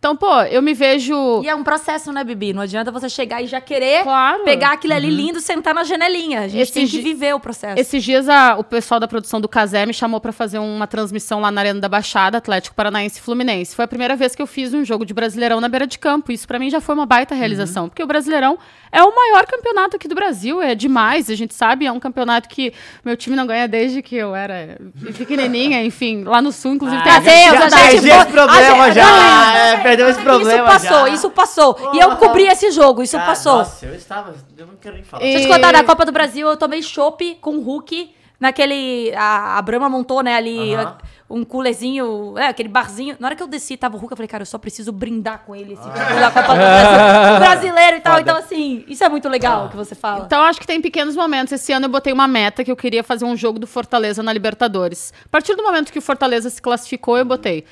Então, 0.04 0.14
pô, 0.14 0.42
eu 0.42 0.60
me 0.60 0.74
vejo. 0.74 1.40
E 1.42 1.48
é 1.48 1.54
um 1.54 1.64
processo, 1.64 2.12
né, 2.12 2.22
Bibi? 2.22 2.52
Não 2.52 2.60
adianta 2.60 2.90
você 2.90 3.08
chegar 3.08 3.40
e 3.42 3.46
já 3.46 3.58
querer 3.58 4.02
Claro. 4.02 4.44
pegar 4.44 4.72
aquilo 4.72 4.92
ali 4.92 5.08
lindo 5.08 5.38
e 5.38 5.40
sentar 5.40 5.72
na 5.72 5.82
janelinha. 5.82 6.40
A 6.40 6.48
gente 6.48 6.60
Esse 6.60 6.72
tem 6.74 6.86
que 6.86 7.00
viver 7.00 7.34
o 7.34 7.40
processo. 7.40 7.80
Esses 7.80 8.04
dias 8.04 8.28
a- 8.28 8.56
o 8.58 8.62
pessoal 8.62 9.00
da 9.00 9.08
produção 9.08 9.40
do 9.40 9.48
Casé 9.48 9.86
me 9.86 9.94
chamou 9.94 10.20
pra 10.20 10.30
fazer 10.30 10.58
uma 10.58 10.86
transmissão 10.86 11.40
lá 11.40 11.50
na 11.50 11.58
Arena 11.62 11.80
da 11.80 11.88
Baixada, 11.88 12.36
Atlético 12.36 12.76
Paranaense 12.76 13.18
e 13.18 13.22
Fluminense. 13.22 13.74
Foi 13.74 13.86
a 13.86 13.88
primeira 13.88 14.14
vez 14.14 14.34
que 14.34 14.42
eu 14.42 14.46
fiz 14.46 14.74
um 14.74 14.84
jogo 14.84 15.06
de 15.06 15.14
Brasileirão 15.14 15.58
na 15.58 15.70
beira 15.70 15.86
de 15.86 15.98
campo. 15.98 16.30
Isso 16.30 16.46
pra 16.46 16.58
mim 16.58 16.68
já 16.68 16.82
foi 16.82 16.94
uma 16.94 17.06
baita 17.06 17.34
realização, 17.34 17.88
porque 17.88 18.02
o 18.02 18.06
Brasileirão 18.06 18.58
é 18.92 19.02
o 19.02 19.14
maior 19.16 19.46
campeonato 19.46 19.96
aqui 19.96 20.06
do 20.06 20.14
Brasil, 20.14 20.60
é 20.60 20.74
demais, 20.74 21.30
a 21.30 21.34
gente 21.34 21.54
sabe, 21.54 21.86
é 21.86 21.90
um 21.90 21.98
campeonato 21.98 22.46
que 22.46 22.74
meu 23.02 23.16
time 23.16 23.34
não 23.34 23.46
ganha 23.46 23.66
desde 23.66 24.02
que 24.02 24.14
eu 24.16 24.36
era 24.36 24.76
pequenininha, 25.16 25.82
enfim, 25.82 26.24
lá 26.24 26.42
no 26.42 26.52
sul, 26.52 26.74
inclusive 26.74 27.02
tem 27.02 27.10
Adeus, 27.10 27.32
até- 27.36 27.64
a 27.64 27.68
já 27.70 27.90
gente 27.90 28.06
esse 28.06 28.10
foi- 28.16 28.24
problema 28.26 28.84
a 28.84 28.90
gente- 28.90 28.94
já. 28.96 29.58
É, 29.58 29.76
perdeu 29.96 30.08
esse 30.08 30.20
problema 30.22 30.68
Isso 30.68 30.72
passou, 30.88 31.06
já. 31.06 31.08
isso 31.08 31.30
passou. 31.30 31.90
E 31.94 31.98
eu 32.00 32.16
cobri 32.16 32.46
esse 32.46 32.70
jogo, 32.70 33.02
isso 33.02 33.16
Cara, 33.16 33.28
passou. 33.28 33.58
Nossa, 33.58 33.86
eu 33.86 33.94
estava. 33.94 34.34
Eu 34.56 34.66
não 34.66 34.74
quero 34.76 34.94
nem 34.96 35.04
falar. 35.04 35.22
E- 35.24 35.32
Deixa 35.32 35.48
eu 35.48 35.50
te 35.52 35.54
contar, 35.56 35.72
da 35.72 35.84
Copa 35.84 36.04
do 36.04 36.12
Brasil, 36.12 36.48
eu 36.48 36.56
tomei 36.56 36.82
chopp 36.82 37.36
com 37.40 37.56
o 37.56 37.60
Hulk 37.60 38.14
naquele... 38.40 39.12
A, 39.16 39.58
a 39.58 39.62
Brahma 39.62 39.88
montou, 39.88 40.22
né, 40.22 40.34
ali... 40.36 40.74
Aham. 40.74 40.96
Um 41.30 41.42
coolerzinho, 41.42 42.34
é, 42.38 42.48
aquele 42.48 42.68
barzinho. 42.68 43.16
Na 43.18 43.26
hora 43.28 43.34
que 43.34 43.42
eu 43.42 43.46
desci, 43.46 43.78
tava 43.78 43.96
o 43.96 43.98
Hulk, 43.98 44.12
eu 44.12 44.16
falei, 44.16 44.28
cara, 44.28 44.42
eu 44.42 44.46
só 44.46 44.58
preciso 44.58 44.92
brindar 44.92 45.42
com 45.44 45.56
ele 45.56 45.72
esse 45.72 45.82
título 45.82 46.20
da 46.20 46.30
Copa 46.30 46.48
do 46.48 46.54
Brasil. 46.60 47.38
brasileiro 47.40 47.96
e 47.96 48.00
tal. 48.00 48.20
Então, 48.20 48.36
assim, 48.36 48.84
isso 48.86 49.02
é 49.02 49.08
muito 49.08 49.26
legal 49.28 49.70
que 49.70 49.76
você 49.76 49.94
fala. 49.94 50.26
Então, 50.26 50.42
acho 50.42 50.60
que 50.60 50.66
tem 50.66 50.82
pequenos 50.82 51.16
momentos. 51.16 51.50
Esse 51.54 51.72
ano 51.72 51.86
eu 51.86 51.90
botei 51.90 52.12
uma 52.12 52.28
meta 52.28 52.62
que 52.62 52.70
eu 52.70 52.76
queria 52.76 53.02
fazer 53.02 53.24
um 53.24 53.34
jogo 53.34 53.58
do 53.58 53.66
Fortaleza 53.66 54.22
na 54.22 54.32
Libertadores. 54.34 55.14
A 55.24 55.28
partir 55.30 55.56
do 55.56 55.62
momento 55.62 55.90
que 55.90 55.98
o 55.98 56.02
Fortaleza 56.02 56.50
se 56.50 56.60
classificou, 56.60 57.16
eu 57.16 57.24
botei. 57.24 57.64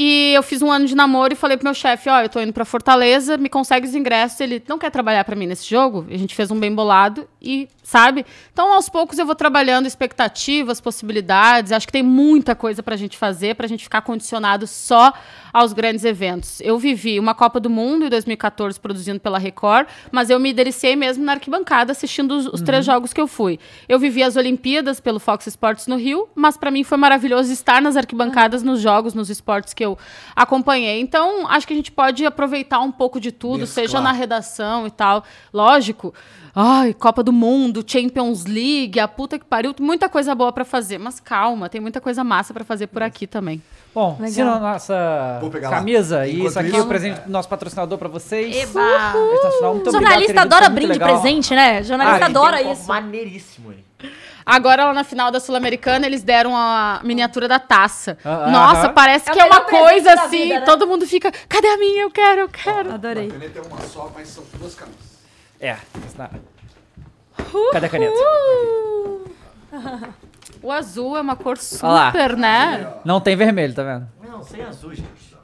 E 0.00 0.32
eu 0.32 0.44
fiz 0.44 0.62
um 0.62 0.70
ano 0.70 0.86
de 0.86 0.94
namoro 0.94 1.32
e 1.32 1.36
falei 1.36 1.56
pro 1.56 1.64
meu 1.64 1.74
chefe, 1.74 2.08
ó, 2.08 2.20
eu 2.20 2.28
tô 2.28 2.40
indo 2.40 2.52
pra 2.52 2.64
Fortaleza, 2.64 3.36
me 3.36 3.48
consegue 3.48 3.84
os 3.84 3.96
ingressos. 3.96 4.38
Ele 4.40 4.62
não 4.68 4.78
quer 4.78 4.92
trabalhar 4.92 5.24
pra 5.24 5.34
mim 5.34 5.44
nesse 5.44 5.68
jogo. 5.68 6.06
A 6.08 6.16
gente 6.16 6.36
fez 6.36 6.52
um 6.52 6.60
bem 6.60 6.72
bolado 6.72 7.28
e, 7.42 7.68
sabe? 7.82 8.24
Então, 8.52 8.72
aos 8.72 8.88
poucos 8.88 9.18
eu 9.18 9.26
vou 9.26 9.34
trabalhando 9.34 9.86
expectativas, 9.86 10.80
possibilidades. 10.80 11.72
Acho 11.72 11.84
que 11.84 11.92
tem 11.92 12.04
muita 12.04 12.54
coisa 12.54 12.80
pra 12.80 12.94
gente 12.94 13.18
fazer, 13.18 13.56
pra 13.56 13.66
gente 13.66 13.82
ficar 13.82 14.02
condicionado 14.02 14.68
só 14.68 15.12
aos 15.52 15.72
grandes 15.72 16.04
eventos. 16.04 16.60
Eu 16.60 16.78
vivi 16.78 17.18
uma 17.18 17.34
Copa 17.34 17.60
do 17.60 17.70
Mundo 17.70 18.06
em 18.06 18.08
2014 18.08 18.78
produzindo 18.78 19.20
pela 19.20 19.38
Record, 19.38 19.86
mas 20.10 20.30
eu 20.30 20.38
me 20.38 20.52
deliciei 20.52 20.96
mesmo 20.96 21.24
na 21.24 21.32
arquibancada 21.32 21.92
assistindo 21.92 22.32
os, 22.32 22.46
os 22.46 22.60
três 22.60 22.84
jogos 22.84 23.12
que 23.12 23.20
eu 23.20 23.26
fui. 23.26 23.58
Eu 23.88 23.98
vivi 23.98 24.22
as 24.22 24.36
Olimpíadas 24.36 25.00
pelo 25.00 25.18
Fox 25.18 25.46
Sports 25.46 25.86
no 25.86 25.96
Rio, 25.96 26.28
mas 26.34 26.56
pra 26.56 26.70
mim 26.70 26.84
foi 26.84 26.98
maravilhoso 26.98 27.52
estar 27.52 27.80
nas 27.80 27.96
arquibancadas, 27.96 28.62
nos 28.62 28.80
jogos, 28.80 29.14
nos 29.14 29.30
esportes 29.30 29.74
que 29.74 29.84
eu 29.84 29.98
acompanhei. 30.34 31.00
Então, 31.00 31.46
acho 31.48 31.66
que 31.66 31.72
a 31.72 31.76
gente 31.76 31.92
pode 31.92 32.24
aproveitar 32.24 32.80
um 32.80 32.92
pouco 32.92 33.20
de 33.20 33.32
tudo, 33.32 33.60
Mesclar. 33.60 33.86
seja 33.86 34.00
na 34.00 34.12
redação 34.12 34.86
e 34.86 34.90
tal. 34.90 35.24
Lógico. 35.52 36.14
Ai, 36.60 36.92
Copa 36.92 37.22
do 37.22 37.32
Mundo, 37.32 37.84
Champions 37.86 38.44
League, 38.44 38.98
a 38.98 39.06
puta 39.06 39.38
que 39.38 39.44
pariu, 39.44 39.72
muita 39.78 40.08
coisa 40.08 40.34
boa 40.34 40.50
pra 40.52 40.64
fazer, 40.64 40.98
mas 40.98 41.20
calma, 41.20 41.68
tem 41.68 41.80
muita 41.80 42.00
coisa 42.00 42.24
massa 42.24 42.52
pra 42.52 42.64
fazer 42.64 42.88
por 42.88 43.00
aqui 43.00 43.28
também. 43.28 43.62
Bom, 43.94 44.16
Legal. 44.18 44.28
se 44.32 44.42
na 44.42 44.58
nossa 44.58 45.40
camisa, 45.70 46.26
e 46.26 46.44
isso 46.44 46.58
aqui 46.58 46.74
é 46.74 46.80
o 46.80 46.86
presente 46.86 47.20
do 47.20 47.30
nosso 47.30 47.48
patrocinador 47.48 47.96
pra 47.96 48.08
vocês. 48.08 48.56
Eba! 48.56 48.80
Muito 48.80 49.46
obrigado, 49.46 49.92
Jornalista 49.92 50.32
querido, 50.34 50.40
adora 50.40 50.68
brinde 50.68 50.92
legal. 50.94 51.08
presente, 51.20 51.54
né? 51.54 51.82
Jornalista 51.84 52.24
Ah, 52.24 52.28
adora 52.28 52.66
um 52.66 52.72
isso. 52.72 52.88
Maneiríssimo, 52.88 53.72
hein? 53.72 53.84
Agora, 54.44 54.86
lá 54.86 54.92
na 54.94 55.04
final 55.04 55.30
da 55.30 55.38
Sul-Americana, 55.38 56.06
eles 56.06 56.24
deram 56.24 56.56
a 56.56 57.00
miniatura 57.04 57.46
da 57.46 57.60
taça. 57.60 58.18
Ah, 58.24 58.50
Nossa, 58.50 58.86
aham. 58.86 58.94
parece 58.94 59.30
É 59.30 59.32
que 59.32 59.38
é 59.40 59.44
uma 59.44 59.60
coisa 59.60 60.12
assim, 60.14 60.42
vida, 60.44 60.60
né? 60.60 60.66
todo 60.66 60.88
mundo 60.88 61.06
fica, 61.06 61.30
cadê 61.48 61.68
a 61.68 61.76
minha? 61.78 62.02
Eu 62.02 62.10
quero, 62.10 62.40
eu 62.40 62.48
quero. 62.48 62.92
Adorei. 62.94 63.28
A 63.28 63.30
caneta 63.32 63.58
é 63.60 63.62
uma 63.62 63.80
só, 63.82 64.10
mas 64.12 64.26
são 64.26 64.42
duas 64.58 64.74
camisas. 64.74 65.06
É, 65.60 65.76
isso 66.06 66.16
na- 66.16 66.30
Cadê 67.72 67.86
a 67.86 67.88
caneta? 67.88 68.14
O 70.60 70.72
azul 70.72 71.16
é 71.16 71.20
uma 71.20 71.36
cor 71.36 71.56
lá. 71.82 72.06
super, 72.10 72.36
né? 72.36 72.94
Não 73.04 73.20
tem 73.20 73.36
vermelho, 73.36 73.72
tá 73.72 73.84
vendo? 73.84 74.08
Não, 74.28 74.42
sem 74.42 74.60
azul, 74.62 74.92
gente. 74.92 75.36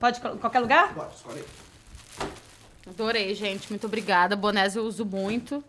Pode 0.00 0.18
em 0.20 0.38
qualquer 0.38 0.60
lugar? 0.60 0.94
Adorei, 2.88 3.34
gente. 3.34 3.68
Muito 3.70 3.86
obrigada. 3.86 4.34
Bonés 4.36 4.74
eu 4.74 4.84
uso 4.84 5.04
muito. 5.04 5.62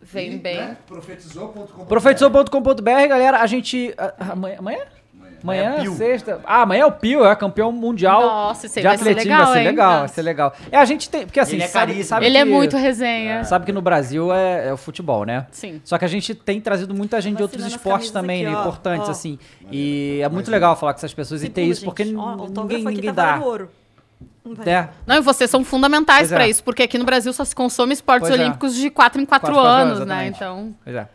Vem 0.00 0.38
bem. 0.38 0.56
Né? 0.56 0.76
Profetizou.com. 0.86 1.84
Profetizou.com.br, 1.86 3.08
galera, 3.08 3.40
a 3.40 3.46
gente... 3.46 3.94
a- 3.98 4.32
Amanhã? 4.32 4.56
Amanhã? 4.58 4.84
Amanhã, 5.44 5.74
é 5.76 5.80
Pio. 5.82 5.92
sexta. 5.94 6.40
Ah, 6.44 6.62
amanhã 6.62 6.82
é 6.82 6.86
o 6.86 6.90
Pio, 6.92 7.24
é 7.24 7.36
campeão 7.36 7.70
mundial 7.70 8.20
Nossa, 8.22 8.66
isso 8.66 8.78
aí 8.78 8.82
de 8.82 8.88
vai 8.88 8.96
ser 8.96 9.02
atletismo. 9.02 9.30
legal, 9.30 9.44
vai 9.46 9.52
ser 9.54 9.58
hein? 9.60 9.66
legal, 9.66 9.90
vai 9.92 10.00
Nossa. 10.00 10.14
ser 10.14 10.22
legal. 10.22 10.52
É, 10.72 10.78
a 10.78 10.84
gente 10.86 11.10
tem... 11.10 11.24
Porque 11.26 11.38
assim, 11.38 11.56
Ele 11.56 11.62
é 11.64 11.66
sabe, 11.68 12.02
sabe 12.04 12.26
Ele 12.26 12.38
é 12.38 12.44
que- 12.44 12.50
muito 12.50 12.76
resenha. 12.76 13.44
Sabe 13.44 13.66
que 13.66 13.72
no 13.72 13.82
Brasil 13.82 14.32
é, 14.32 14.68
é 14.68 14.72
o 14.72 14.76
futebol, 14.76 15.24
né? 15.24 15.46
Sim. 15.52 15.80
Só 15.84 15.98
que 15.98 16.04
a 16.04 16.08
gente 16.08 16.34
tem 16.34 16.60
trazido 16.60 16.94
muita 16.94 17.20
gente 17.20 17.36
de 17.36 17.42
outros 17.42 17.64
esportes 17.66 18.10
também, 18.10 18.44
aqui, 18.46 18.54
né? 18.54 18.60
Importantes, 18.60 19.08
Ó. 19.08 19.10
assim. 19.12 19.38
E 19.70 20.20
é 20.22 20.28
muito 20.28 20.50
legal 20.50 20.74
falar 20.76 20.94
com 20.94 20.98
essas 20.98 21.12
pessoas 21.14 21.44
e 21.44 21.48
ter 21.50 21.62
isso, 21.62 21.84
porque 21.84 22.04
gente. 22.04 22.16
Ó, 22.16 22.36
ninguém, 22.36 22.78
aqui 22.86 22.94
ninguém 22.96 23.12
tá 23.14 23.36
dá. 23.36 23.44
ouro. 23.44 23.70
É. 24.66 24.88
Não, 25.06 25.16
e 25.16 25.20
vocês 25.20 25.48
são 25.50 25.64
fundamentais 25.64 26.20
Pois 26.28 26.32
é. 26.32 26.34
pra 26.36 26.48
isso, 26.48 26.62
porque 26.62 26.82
aqui 26.82 26.98
no 26.98 27.04
Brasil 27.04 27.32
só 27.32 27.44
se 27.44 27.54
consome 27.54 27.92
esportes 27.94 28.28
Pois 28.28 28.38
é. 28.38 28.42
olímpicos 28.42 28.74
de 28.74 28.90
4 28.90 29.20
em 29.20 29.24
4 29.24 29.46
Quatro, 29.52 29.62
quatro 29.62 29.82
anos, 29.90 30.06
né? 30.06 30.26
Então, 30.26 30.74
Pois 30.84 30.94
é. 30.96 31.08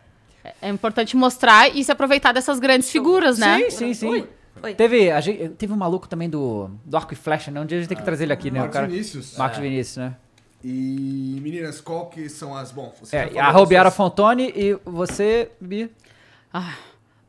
É 0.60 0.68
importante 0.68 1.16
mostrar 1.16 1.68
e 1.74 1.82
se 1.84 1.90
aproveitar 1.92 2.32
dessas 2.32 2.58
grandes 2.58 2.90
figuras, 2.90 3.38
né? 3.38 3.58
Sim, 3.70 3.70
sim, 3.70 3.94
sim. 3.94 4.26
Oi. 4.62 4.74
Teve, 4.74 5.10
a 5.10 5.20
gente, 5.20 5.48
teve 5.50 5.72
um 5.72 5.76
maluco 5.76 6.06
também 6.08 6.28
do, 6.28 6.70
do 6.84 6.96
arco 6.96 7.12
e 7.14 7.16
flecha, 7.16 7.50
né? 7.50 7.60
Um 7.60 7.64
dia 7.66 7.78
a 7.78 7.80
gente 7.80 7.88
tem 7.88 7.96
que 7.96 8.04
trazer 8.04 8.24
ele 8.24 8.32
aqui, 8.32 8.50
né? 8.50 8.58
Marcos 8.60 8.74
o 8.76 8.78
cara, 8.80 8.86
Vinícius. 8.90 9.36
Marcos 9.38 9.58
Vinícius, 9.58 9.96
né? 9.96 10.16
E, 10.62 11.38
meninas, 11.42 11.80
qual 11.80 12.06
que 12.10 12.28
são 12.28 12.54
as... 12.54 12.70
Bom, 12.70 12.92
você 13.00 13.16
já 13.16 13.22
É, 13.22 13.28
falou 13.52 13.62
a 13.64 13.66
suas- 13.82 13.94
Fontone 13.94 14.52
e 14.54 14.78
você, 14.84 15.50
Bi. 15.58 15.90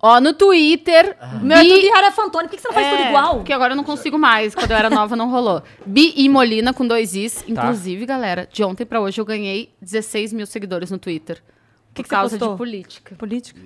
Ó, 0.03 0.19
no 0.19 0.33
Twitter. 0.33 1.15
Meu, 1.41 1.57
é 1.57 1.61
Bi- 1.63 1.69
tudo 1.69 1.85
Yara 1.85 2.11
Fantoni, 2.11 2.45
por 2.45 2.49
que 2.49 2.55
que 2.57 2.61
você 2.63 2.67
não 2.69 2.73
faz 2.73 2.89
tudo 2.89 3.03
É, 3.03 3.07
igual? 3.09 3.35
Porque 3.35 3.53
agora 3.53 3.73
eu 3.73 3.77
não 3.77 3.83
consigo 3.83 4.17
mais. 4.17 4.55
Quando 4.55 4.71
eu 4.71 4.77
era 4.77 4.89
nova, 4.89 5.15
não 5.15 5.29
rolou. 5.29 5.61
Bi 5.85 6.11
e 6.17 6.27
Molina 6.27 6.73
com 6.73 6.85
dois 6.88 7.13
Is. 7.15 7.45
Inclusive, 7.47 8.05
galera, 8.05 8.49
de 8.51 8.63
ontem 8.63 8.83
pra 8.83 8.99
hoje 8.99 9.21
eu 9.21 9.25
ganhei 9.25 9.71
16 9.79 10.33
mil 10.33 10.47
seguidores 10.47 10.89
no 10.89 10.97
Twitter. 10.97 11.41
Que 11.93 12.03
que 12.03 12.09
você 12.09 12.15
causa 12.15 12.38
postou? 12.38 12.53
de 12.53 12.57
política. 12.57 13.15
Política. 13.15 13.59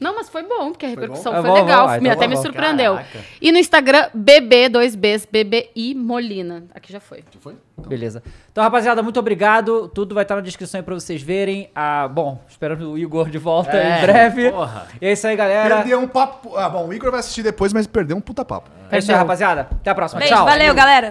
Não, 0.00 0.14
mas 0.14 0.30
foi 0.30 0.42
bom, 0.42 0.70
porque 0.70 0.86
a 0.86 0.88
repercussão 0.88 1.30
bom? 1.30 1.42
foi 1.42 1.60
legal. 1.60 1.86
bom, 1.86 1.92
me, 1.92 1.98
então 1.98 2.12
até 2.12 2.26
me 2.26 2.36
surpreendeu. 2.38 2.94
Caraca. 2.94 3.18
E 3.38 3.52
no 3.52 3.58
Instagram, 3.58 4.08
BB2Bs, 4.16 5.26
BBI 5.30 5.94
Molina. 5.94 6.64
Aqui 6.74 6.90
já 6.90 6.98
foi. 7.00 7.22
Foi? 7.38 7.54
Beleza. 7.86 8.22
Então, 8.50 8.64
rapaziada, 8.64 9.02
muito 9.02 9.20
obrigado. 9.20 9.88
Tudo 9.94 10.14
vai 10.14 10.22
estar 10.24 10.36
na 10.36 10.40
descrição 10.40 10.80
aí 10.80 10.82
pra 10.82 10.94
vocês 10.94 11.20
verem. 11.20 11.68
Ah, 11.74 12.08
bom, 12.08 12.42
esperando 12.48 12.92
o 12.92 12.98
Igor 12.98 13.28
de 13.28 13.36
volta 13.36 13.76
É, 13.76 13.98
em 13.98 14.00
breve. 14.00 14.50
porra. 14.50 14.86
E 15.02 15.06
é 15.06 15.12
isso 15.12 15.26
aí, 15.26 15.36
galera. 15.36 15.76
Perdeu 15.76 16.00
um 16.00 16.08
papo... 16.08 16.56
Ah, 16.56 16.68
bom, 16.70 16.88
o 16.88 16.94
Igor 16.94 17.10
vai 17.10 17.20
assistir 17.20 17.42
depois, 17.42 17.70
mas 17.70 17.86
perdeu 17.86 18.16
um 18.16 18.22
puta 18.22 18.42
papo. 18.42 18.70
É 18.90 18.98
isso 18.98 19.10
aí, 19.12 19.18
rapaziada. 19.18 19.68
Até 19.70 19.90
a 19.90 19.94
próxima. 19.94 20.20
Beijo, 20.20 20.34
Tchau. 20.34 20.46
valeu, 20.46 20.74
galera. 20.74 21.10